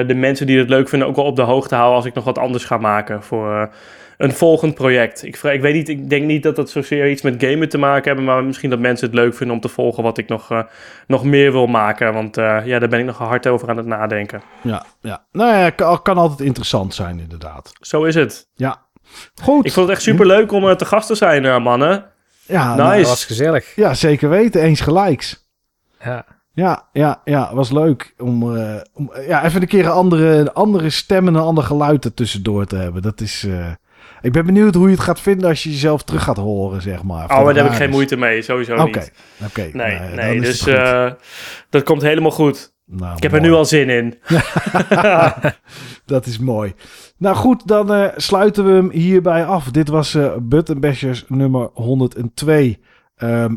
de 0.08 0.14
mensen 0.16 0.48
die 0.48 0.58
het 0.60 0.70
leuk 0.70 0.90
vinden 0.90 1.08
ook 1.08 1.16
wel 1.16 1.26
op 1.26 1.36
de 1.36 1.42
hoogte 1.42 1.76
houden 1.76 1.96
als 1.96 2.06
ik 2.06 2.14
nog 2.14 2.24
wat 2.24 2.38
anders 2.38 2.66
ga 2.66 2.78
maken 2.78 3.24
voor 3.24 3.72
een 4.18 4.34
volgend 4.34 4.74
project. 4.74 5.24
Ik, 5.24 5.38
ik 5.38 5.62
weet 5.62 5.74
niet, 5.74 5.90
ik 5.90 6.10
denk 6.10 6.26
niet 6.26 6.44
dat 6.44 6.56
dat 6.56 6.70
zozeer 6.70 7.10
iets 7.10 7.22
met 7.22 7.36
gamen 7.44 7.70
te 7.70 7.78
maken 7.78 8.04
hebben, 8.04 8.26
maar 8.26 8.44
misschien 8.44 8.70
dat 8.70 8.80
mensen 8.80 9.06
het 9.08 9.16
leuk 9.16 9.36
vinden 9.36 9.56
om 9.56 9.62
te 9.62 9.68
volgen 9.70 10.04
wat 10.04 10.18
ik 10.18 10.28
nog, 10.28 10.52
eh, 10.52 10.64
nog 11.08 11.24
meer 11.24 11.52
wil 11.52 11.68
maken. 11.68 12.14
Want 12.14 12.38
eh, 12.38 12.66
ja, 12.66 12.80
daar 12.80 12.90
ben 12.90 13.00
ik 13.00 13.06
nog 13.06 13.18
hard 13.18 13.48
over 13.48 13.70
aan 13.70 13.78
het 13.78 13.86
nadenken. 13.86 14.42
Ja, 14.62 14.86
ja. 15.02 15.26
Nou 15.32 15.58
ja, 15.58 15.70
kan, 15.70 16.02
kan 16.02 16.18
altijd 16.18 16.40
interessant 16.40 16.94
zijn, 16.94 17.20
inderdaad. 17.20 17.74
Zo 17.80 18.04
is 18.04 18.16
het. 18.16 18.48
Ja. 18.56 18.86
Goed. 19.42 19.66
Ik 19.66 19.72
vond 19.72 19.88
het 19.88 19.96
echt 19.96 20.06
super 20.06 20.26
leuk 20.26 20.52
om 20.52 20.70
eh, 20.70 20.76
te 20.76 20.86
gast 20.86 21.08
te 21.08 21.16
zijn, 21.16 21.46
eh, 21.46 21.60
mannen. 21.60 22.06
ja, 22.46 22.70
Nice. 22.70 22.82
nou, 22.84 22.98
Dat 23.00 23.08
was 23.08 23.26
gezellig. 23.26 23.76
ja, 23.76 23.94
zeker 23.94 24.30
weten. 24.30 24.62
Eens 24.62 24.82
gelijks. 24.82 25.50
Ja. 26.04 26.26
Ja, 26.54 26.88
ja, 26.94 27.22
ja, 27.24 27.56
was 27.56 27.72
leuk 27.72 28.14
om, 28.18 28.58
eh, 28.58 28.76
om 28.94 29.12
ja, 29.28 29.46
even 29.46 29.62
een 29.62 29.68
keer 29.68 29.86
een 29.86 29.92
andere, 29.92 30.54
andere 30.54 30.90
stem 30.90 31.28
en 31.28 31.34
een 31.36 31.42
ander 31.42 31.64
geluid 31.64 32.06
er 32.06 32.14
tussendoor 32.14 32.66
te 32.66 32.76
hebben. 32.76 33.02
Dat 33.02 33.22
is, 33.22 33.44
eh, 33.44 33.72
ik 34.22 34.32
ben 34.32 34.46
benieuwd 34.46 34.76
hoe 34.76 34.86
je 34.88 34.94
het 34.96 35.04
gaat 35.04 35.20
vinden 35.20 35.50
als 35.50 35.64
je 35.64 35.70
jezelf 35.70 36.04
terug 36.04 36.24
gaat 36.24 36.38
horen, 36.38 36.82
zeg 36.82 37.04
maar. 37.04 37.24
Oh, 37.24 37.44
maar 37.44 37.54
daar 37.54 37.64
heb 37.64 37.72
ik 37.72 37.78
geen 37.80 37.90
moeite 37.90 38.18
mee, 38.18 38.42
sowieso 38.42 38.84
niet. 38.84 39.12
oké. 39.46 39.70
Nee, 39.74 40.00
nou, 40.00 40.16
nee, 40.16 40.42
dus 40.42 40.68
eh, 40.68 41.12
dat 41.70 41.84
komt 41.84 42.02
helemaal 42.02 42.32
goed. 42.32 42.76
Nou, 42.86 43.16
Ik 43.16 43.24
heb 43.24 43.34
er 43.34 43.42
nu 43.42 43.52
al 43.54 43.66
zin 43.66 43.90
in. 43.90 44.18
Dat 46.06 46.26
is 46.26 46.40
mooi. 46.40 46.74
Nou 47.18 47.36
goed, 47.36 47.68
dan 47.68 47.94
eh, 47.94 48.08
sluiten 48.16 48.66
we 48.66 48.72
hem 48.72 48.90
hierbij 48.92 49.46
af. 49.46 49.72
Dit 49.72 49.88
was 49.88 50.16
eh 50.16 50.36
Button 50.42 50.80
Bashers 50.80 51.26
nummer 51.28 51.70
102. 51.74 52.78
Ehm, 53.16 53.56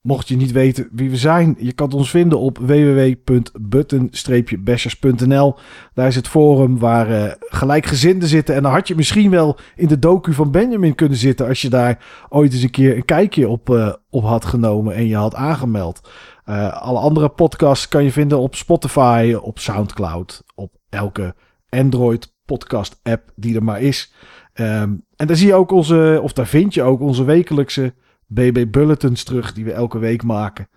mocht 0.00 0.28
je 0.28 0.36
niet 0.36 0.52
weten 0.52 0.88
wie 0.92 1.10
we 1.10 1.16
zijn, 1.16 1.56
je 1.58 1.72
kan 1.72 1.92
ons 1.92 2.10
vinden 2.10 2.38
op 2.38 2.58
www.button-bashers.nl. 2.58 5.56
Daar 5.94 6.06
is 6.06 6.14
het 6.14 6.28
forum 6.28 6.78
waar 6.78 7.10
eh, 7.10 7.32
gelijkgezinden 7.38 8.28
zitten. 8.28 8.54
En 8.54 8.62
dan 8.62 8.72
had 8.72 8.88
je 8.88 8.94
misschien 8.94 9.30
wel 9.30 9.58
in 9.76 9.88
de 9.88 9.98
docu 9.98 10.32
van 10.32 10.50
Benjamin 10.50 10.94
kunnen 10.94 11.18
zitten 11.18 11.48
als 11.48 11.62
je 11.62 11.68
daar 11.68 12.24
ooit 12.28 12.52
eens 12.52 12.62
een 12.62 12.70
keer 12.70 12.96
een 12.96 13.04
kijkje 13.04 13.48
op, 13.48 13.70
eh, 13.70 13.92
op 14.10 14.24
had 14.24 14.44
genomen 14.44 14.94
en 14.94 15.06
je 15.06 15.16
had 15.16 15.34
aangemeld. 15.34 16.10
Eh, 16.44 16.82
alle 16.82 16.98
andere 16.98 17.28
podcasts 17.28 17.88
kan 17.88 18.04
je 18.04 18.12
vinden 18.12 18.38
op 18.38 18.54
Spotify, 18.54 19.36
op 19.40 19.58
Soundcloud, 19.58 20.44
op 20.54 20.72
elke 20.88 21.34
Android 21.68 22.34
podcast 22.44 23.00
app 23.02 23.32
die 23.36 23.54
er 23.54 23.64
maar 23.64 23.80
is. 23.80 24.12
Ehm, 24.52 24.94
en 25.16 25.26
daar 25.26 25.36
zie 25.36 25.46
je 25.46 25.54
ook 25.54 25.70
onze, 25.70 26.20
of 26.22 26.32
daar 26.32 26.46
vind 26.46 26.74
je 26.74 26.82
ook 26.82 27.00
onze 27.00 27.24
wekelijkse 27.24 27.94
BB 28.32 28.64
Bulletins 28.70 29.24
terug 29.24 29.52
die 29.52 29.64
we 29.64 29.72
elke 29.72 29.98
week 29.98 30.22
maken. 30.22 30.68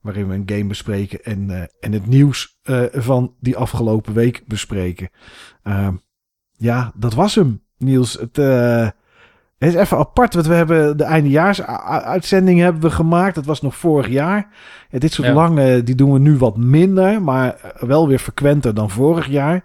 Waarin 0.00 0.28
we 0.28 0.34
een 0.34 0.42
game 0.46 0.66
bespreken 0.66 1.22
en, 1.24 1.50
eh, 1.50 1.62
en 1.80 1.92
het 1.92 2.06
nieuws 2.06 2.58
eh, 2.62 2.82
van 2.92 3.34
die 3.40 3.56
afgelopen 3.56 4.14
week 4.14 4.42
bespreken. 4.46 5.08
Ehm, 5.62 5.94
ja, 6.56 6.92
dat 6.96 7.14
was 7.14 7.34
hem, 7.34 7.62
Niels. 7.78 8.12
Het, 8.12 8.38
eh, 8.38 8.88
Het 9.58 9.68
is 9.68 9.74
even 9.74 9.98
apart, 9.98 10.34
want 10.34 10.46
we 10.46 10.54
hebben 10.54 10.96
de 10.96 11.04
eindejaars-uitzending 11.04 12.60
hebben 12.60 12.82
we 12.82 12.90
gemaakt. 12.90 13.34
Dat 13.34 13.46
was 13.46 13.60
nog 13.62 13.76
vorig 13.76 14.08
jaar. 14.08 14.48
Ja, 14.90 14.98
dit 14.98 15.12
soort 15.12 15.28
Ja. 15.28 15.34
lange, 15.34 15.82
die 15.82 15.94
doen 15.94 16.12
we 16.12 16.18
nu 16.18 16.36
wat 16.36 16.56
minder, 16.56 17.22
maar 17.22 17.56
wel 17.78 18.08
weer 18.08 18.18
frequenter 18.18 18.74
dan 18.74 18.90
vorig 18.90 19.26
jaar. 19.26 19.64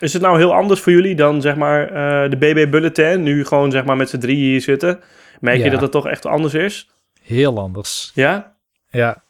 Is 0.00 0.12
het 0.12 0.22
nou 0.22 0.36
heel 0.38 0.54
anders 0.54 0.80
voor 0.80 0.92
jullie 0.92 1.14
dan 1.14 1.40
zeg 1.40 1.56
maar 1.56 1.86
de 2.30 2.36
BB 2.38 2.70
Bulletin? 2.70 3.22
Nu 3.22 3.44
gewoon 3.44 3.70
zeg 3.70 3.84
maar 3.84 3.96
met 3.96 4.08
z'n 4.08 4.18
drieën 4.18 4.50
hier 4.50 4.60
zitten. 4.60 5.00
Merk 5.44 5.62
je 5.62 5.70
dat 5.70 5.80
het 5.80 5.90
toch 5.90 6.06
echt 6.06 6.26
anders 6.26 6.54
is? 6.54 6.88
Heel 7.22 7.58
anders. 7.58 8.10
Ja? 8.14 8.56
Ja, 8.90 9.22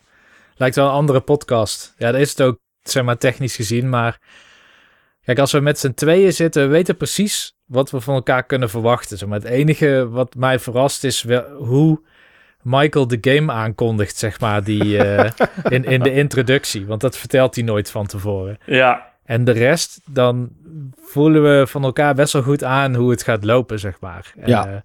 lijkt 0.57 0.77
wel 0.77 0.87
een 0.87 0.93
andere 0.93 1.21
podcast. 1.21 1.95
Ja, 1.99 2.13
dat 2.13 2.21
is 2.21 2.31
het 2.31 2.41
ook, 2.41 2.59
zeg 2.83 3.05
maar, 3.05 3.19
technisch 3.19 3.57
gezien. 3.57 3.89
Maar 3.89 4.19
kijk, 5.25 5.39
als 5.39 5.53
we 5.53 5.61
met 5.61 5.79
z'n 5.79 5.93
tweeën 5.93 6.33
zitten, 6.33 6.63
we 6.63 6.69
weten 6.69 6.97
precies 6.97 7.57
wat 7.65 7.91
we 7.91 8.01
van 8.01 8.15
elkaar 8.15 8.45
kunnen 8.45 8.71
verwachten. 8.71 9.19
Zeg 9.19 9.29
maar. 9.29 9.39
Het 9.39 9.49
enige 9.49 10.09
wat 10.09 10.35
mij 10.35 10.59
verrast 10.59 11.05
is 11.05 11.23
wel 11.23 11.45
hoe 11.51 12.01
Michael 12.63 13.07
de 13.07 13.19
game 13.21 13.53
aankondigt, 13.53 14.17
zeg 14.17 14.41
maar, 14.41 14.65
die, 14.65 14.99
eh, 14.99 15.31
in, 15.75 15.85
in 15.85 16.03
de 16.03 16.13
introductie. 16.13 16.87
Want 16.87 17.01
dat 17.01 17.17
vertelt 17.17 17.55
hij 17.55 17.65
nooit 17.65 17.91
van 17.91 18.07
tevoren. 18.07 18.59
Ja. 18.67 19.13
En 19.25 19.45
de 19.45 19.53
rest, 19.53 20.01
dan 20.05 20.51
voelen 21.01 21.43
we 21.43 21.67
van 21.67 21.85
elkaar 21.85 22.15
best 22.15 22.33
wel 22.33 22.43
goed 22.43 22.65
aan 22.65 22.95
hoe 22.95 23.11
het 23.11 23.23
gaat 23.23 23.45
lopen, 23.45 23.79
zeg 23.79 24.01
maar. 24.01 24.33
Ja. 24.45 24.67
Eh, 24.67 24.77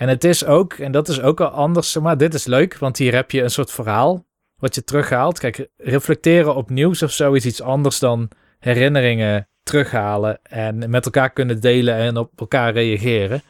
en 0.00 0.08
het 0.08 0.24
is 0.24 0.44
ook, 0.44 0.72
en 0.72 0.92
dat 0.92 1.08
is 1.08 1.20
ook 1.20 1.40
al 1.40 1.48
anders, 1.48 1.92
zeg 1.92 2.02
maar, 2.02 2.16
dit 2.16 2.34
is 2.34 2.46
leuk, 2.46 2.78
want 2.78 2.98
hier 2.98 3.14
heb 3.14 3.30
je 3.30 3.42
een 3.42 3.50
soort 3.50 3.70
verhaal 3.70 4.24
wat 4.56 4.74
je 4.74 4.84
terughaalt. 4.84 5.38
Kijk, 5.38 5.68
reflecteren 5.76 6.54
op 6.54 6.70
nieuws 6.70 7.02
of 7.02 7.10
zo 7.10 7.32
is 7.32 7.46
iets 7.46 7.62
anders 7.62 7.98
dan 7.98 8.30
herinneringen 8.58 9.48
terughalen 9.62 10.38
en 10.42 10.90
met 10.90 11.04
elkaar 11.04 11.30
kunnen 11.30 11.60
delen 11.60 11.94
en 11.94 12.16
op 12.16 12.40
elkaar 12.40 12.72
reageren. 12.72 13.42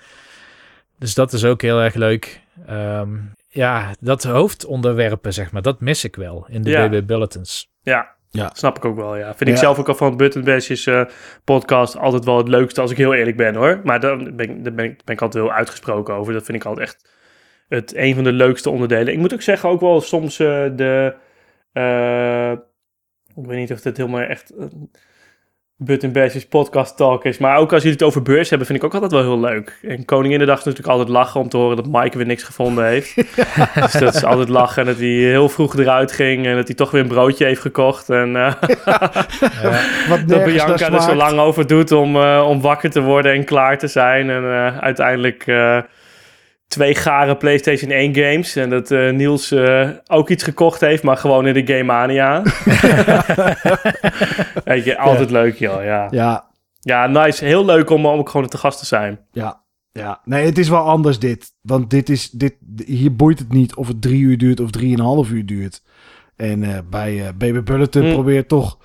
Dus 0.98 1.14
dat 1.14 1.32
is 1.32 1.44
ook 1.44 1.62
heel 1.62 1.80
erg 1.80 1.94
leuk. 1.94 2.40
Ehm, 2.66 3.18
ja, 3.48 3.94
dat 4.00 4.22
hoofdonderwerpen, 4.22 5.32
zeg 5.32 5.52
maar, 5.52 5.62
dat 5.62 5.80
mis 5.80 6.04
ik 6.04 6.16
wel 6.16 6.46
in 6.48 6.62
de 6.62 6.70
Ja. 6.70 6.88
BB 6.88 7.06
Bulletins. 7.06 7.70
Ja. 7.82 8.14
Ja. 8.32 8.50
Snap 8.54 8.76
ik 8.76 8.84
ook 8.84 8.96
wel, 8.96 9.16
ja. 9.16 9.34
Vind 9.34 9.50
ik 9.50 9.56
zelf 9.56 9.78
ook 9.78 9.88
al 9.88 9.94
van 9.94 10.16
Button 10.16 10.44
Bash's 10.44 10.86
eh, 10.86 11.04
podcast 11.44 11.96
altijd 11.96 12.24
wel 12.24 12.36
het 12.36 12.48
leukste, 12.48 12.80
als 12.80 12.90
ik 12.90 12.96
heel 12.96 13.14
eerlijk 13.14 13.36
ben, 13.36 13.54
hoor. 13.54 13.80
Maar 13.84 14.00
daar 14.00 14.16
ben, 14.16 14.50
ik- 14.50 14.64
daar 14.64 14.72
ben, 14.74 14.84
ik, 14.84 15.04
ben 15.04 15.14
ik 15.14 15.20
altijd 15.22 15.44
heel 15.44 15.52
uitgesproken 15.52 16.14
over. 16.14 16.32
Dat 16.32 16.44
vind 16.44 16.58
ik 16.58 16.64
altijd 16.64 16.86
echt 16.88 17.08
het, 17.68 17.96
een 17.96 18.14
van 18.14 18.24
de 18.24 18.32
leukste 18.32 18.70
onderdelen. 18.70 19.12
Ik 19.12 19.18
moet 19.18 19.34
ook 19.34 19.42
zeggen, 19.42 19.68
ook 19.68 19.80
wel 19.80 20.00
soms 20.00 20.38
eh, 20.38 20.64
de... 20.76 21.14
eh, 21.72 22.50
ik 23.36 23.46
weet 23.46 23.58
niet 23.58 23.72
of 23.72 23.80
dit 23.80 23.96
helemaal 23.96 24.20
echt... 24.20 24.52
Button 25.82 26.12
Bash's 26.12 26.46
podcast 26.46 26.96
talk 26.96 27.24
is. 27.24 27.38
Maar 27.38 27.56
ook 27.56 27.72
als 27.72 27.82
jullie 27.82 27.98
het 27.98 28.06
over 28.06 28.22
beurs 28.22 28.48
hebben, 28.48 28.66
vind 28.66 28.78
ik 28.78 28.84
ook 28.84 28.94
altijd 28.94 29.12
wel 29.12 29.22
heel 29.22 29.40
leuk. 29.40 29.78
En 29.82 30.04
Koninginnedag 30.04 30.58
is 30.58 30.64
natuurlijk 30.64 30.92
altijd 30.92 31.08
lachen 31.08 31.40
om 31.40 31.48
te 31.48 31.56
horen 31.56 31.76
dat 31.76 31.86
Mike 31.86 32.16
weer 32.16 32.26
niks 32.26 32.42
gevonden 32.42 32.86
heeft. 32.86 33.14
dus 33.82 33.92
dat 33.92 34.14
is 34.14 34.24
altijd 34.24 34.48
lachen. 34.48 34.82
En 34.82 34.88
dat 34.88 34.98
hij 34.98 35.08
heel 35.08 35.48
vroeg 35.48 35.76
eruit 35.76 36.12
ging 36.12 36.46
en 36.46 36.56
dat 36.56 36.66
hij 36.66 36.76
toch 36.76 36.90
weer 36.90 37.02
een 37.02 37.08
broodje 37.08 37.44
heeft 37.44 37.60
gekocht. 37.60 38.10
En 38.10 38.36
eh, 38.36 38.52
Wat 40.08 40.28
dat 40.28 40.44
Bianca 40.44 40.92
er 40.92 41.02
zo 41.02 41.14
lang 41.14 41.38
over 41.38 41.66
doet 41.66 41.92
om, 41.92 42.16
eh, 42.16 42.46
om 42.48 42.60
wakker 42.60 42.90
te 42.90 43.00
worden 43.00 43.32
en 43.32 43.44
klaar 43.44 43.78
te 43.78 43.86
zijn. 43.86 44.30
En 44.30 44.42
eh, 44.44 44.78
uiteindelijk 44.78 45.44
twee 46.70 46.94
gare 46.94 47.36
PlayStation 47.36 47.90
1 47.90 48.14
games. 48.14 48.56
En 48.56 48.70
dat 48.70 48.90
eh, 48.90 49.10
Niels 49.12 49.50
eh, 49.50 49.88
ook 50.06 50.28
iets 50.30 50.42
gekocht 50.42 50.80
heeft, 50.80 51.02
maar 51.02 51.16
gewoon 51.16 51.46
in 51.46 51.54
de 51.64 51.72
Game 51.72 51.82
Mania. 51.84 52.42
Weet 54.64 54.84
je, 54.84 54.98
altijd 54.98 55.30
leuk 55.30 55.56
joh, 55.58 55.84
ja. 55.84 56.06
Ja, 56.10 56.44
Ja, 56.80 57.06
nice. 57.06 57.44
Heel 57.44 57.64
leuk 57.64 57.90
om, 57.90 58.06
om 58.06 58.18
ook 58.18 58.28
gewoon 58.28 58.48
te 58.48 58.58
gast 58.58 58.78
te 58.78 58.86
zijn. 58.86 59.20
Ja, 59.32 59.62
ja. 59.92 60.20
Nee, 60.24 60.44
het 60.46 60.58
is 60.58 60.68
wel 60.68 60.80
anders 60.82 61.18
dit. 61.18 61.52
Want 61.62 61.90
dit 61.90 62.08
is, 62.08 62.30
dit, 62.30 62.54
hier 62.86 63.16
boeit 63.16 63.38
het 63.38 63.52
niet 63.52 63.74
of 63.74 63.88
het 63.88 64.02
drie 64.02 64.20
uur 64.20 64.38
duurt 64.38 64.60
of 64.60 64.70
drieënhalf 64.70 65.30
uur 65.30 65.46
duurt. 65.46 65.82
En 66.36 66.62
eh, 66.62 66.78
bij 66.90 67.32
Baby 67.38 67.62
Bulletin 67.62 68.02
Hm. 68.04 68.12
probeer 68.12 68.46
toch 68.46 68.78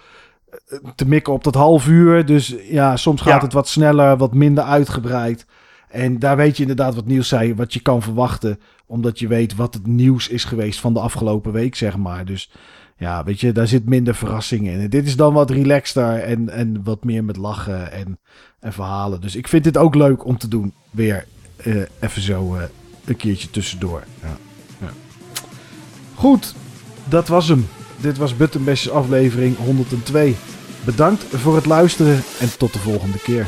te 0.95 1.07
mikken 1.07 1.33
op 1.33 1.43
dat 1.43 1.55
half 1.55 1.87
uur. 1.87 2.25
Dus 2.25 2.55
ja, 2.63 2.95
soms 2.95 3.21
gaat 3.21 3.33
Ja. 3.33 3.39
het 3.45 3.53
wat 3.53 3.67
sneller, 3.67 4.17
wat 4.17 4.33
minder 4.33 4.63
uitgebreid. 4.63 5.45
En 5.95 6.19
daar 6.19 6.37
weet 6.37 6.55
je 6.55 6.61
inderdaad 6.61 6.95
wat 6.95 7.05
Niels 7.05 7.27
zei, 7.27 7.55
wat 7.55 7.73
je 7.73 7.79
kan 7.79 8.01
verwachten. 8.01 8.59
Omdat 8.85 9.19
je 9.19 9.27
weet 9.27 9.55
wat 9.55 9.73
het 9.73 9.87
nieuws 9.87 10.27
is 10.27 10.43
geweest 10.43 10.79
van 10.79 10.93
de 10.93 10.99
afgelopen 10.99 11.51
week, 11.51 11.75
zeg 11.75 11.97
maar. 11.97 12.25
Dus 12.25 12.51
ja, 12.97 13.23
weet 13.23 13.39
je, 13.39 13.51
daar 13.51 13.67
zit 13.67 13.85
minder 13.85 14.15
verrassing 14.15 14.67
in. 14.67 14.89
Dit 14.89 15.05
is 15.05 15.15
dan 15.15 15.33
wat 15.33 15.49
relaxter 15.49 16.19
en, 16.19 16.49
en 16.49 16.83
wat 16.83 17.03
meer 17.03 17.23
met 17.23 17.37
lachen 17.37 17.91
en, 17.91 18.19
en 18.59 18.73
verhalen. 18.73 19.21
Dus 19.21 19.35
ik 19.35 19.47
vind 19.47 19.63
dit 19.63 19.77
ook 19.77 19.95
leuk 19.95 20.25
om 20.25 20.37
te 20.37 20.47
doen. 20.47 20.73
Weer 20.91 21.25
eh, 21.55 21.75
even 21.99 22.21
zo 22.21 22.55
eh, 22.55 22.63
een 23.05 23.15
keertje 23.15 23.49
tussendoor. 23.49 24.03
Ja. 24.21 24.37
Ja. 24.81 24.91
Goed, 26.15 26.55
dat 27.09 27.27
was 27.27 27.47
hem. 27.47 27.67
Dit 27.97 28.17
was 28.17 28.37
Button 28.37 28.63
Bash's 28.63 28.89
aflevering 28.89 29.57
102. 29.57 30.35
Bedankt 30.85 31.23
voor 31.23 31.55
het 31.55 31.65
luisteren 31.65 32.23
en 32.39 32.57
tot 32.57 32.73
de 32.73 32.79
volgende 32.79 33.19
keer. 33.19 33.47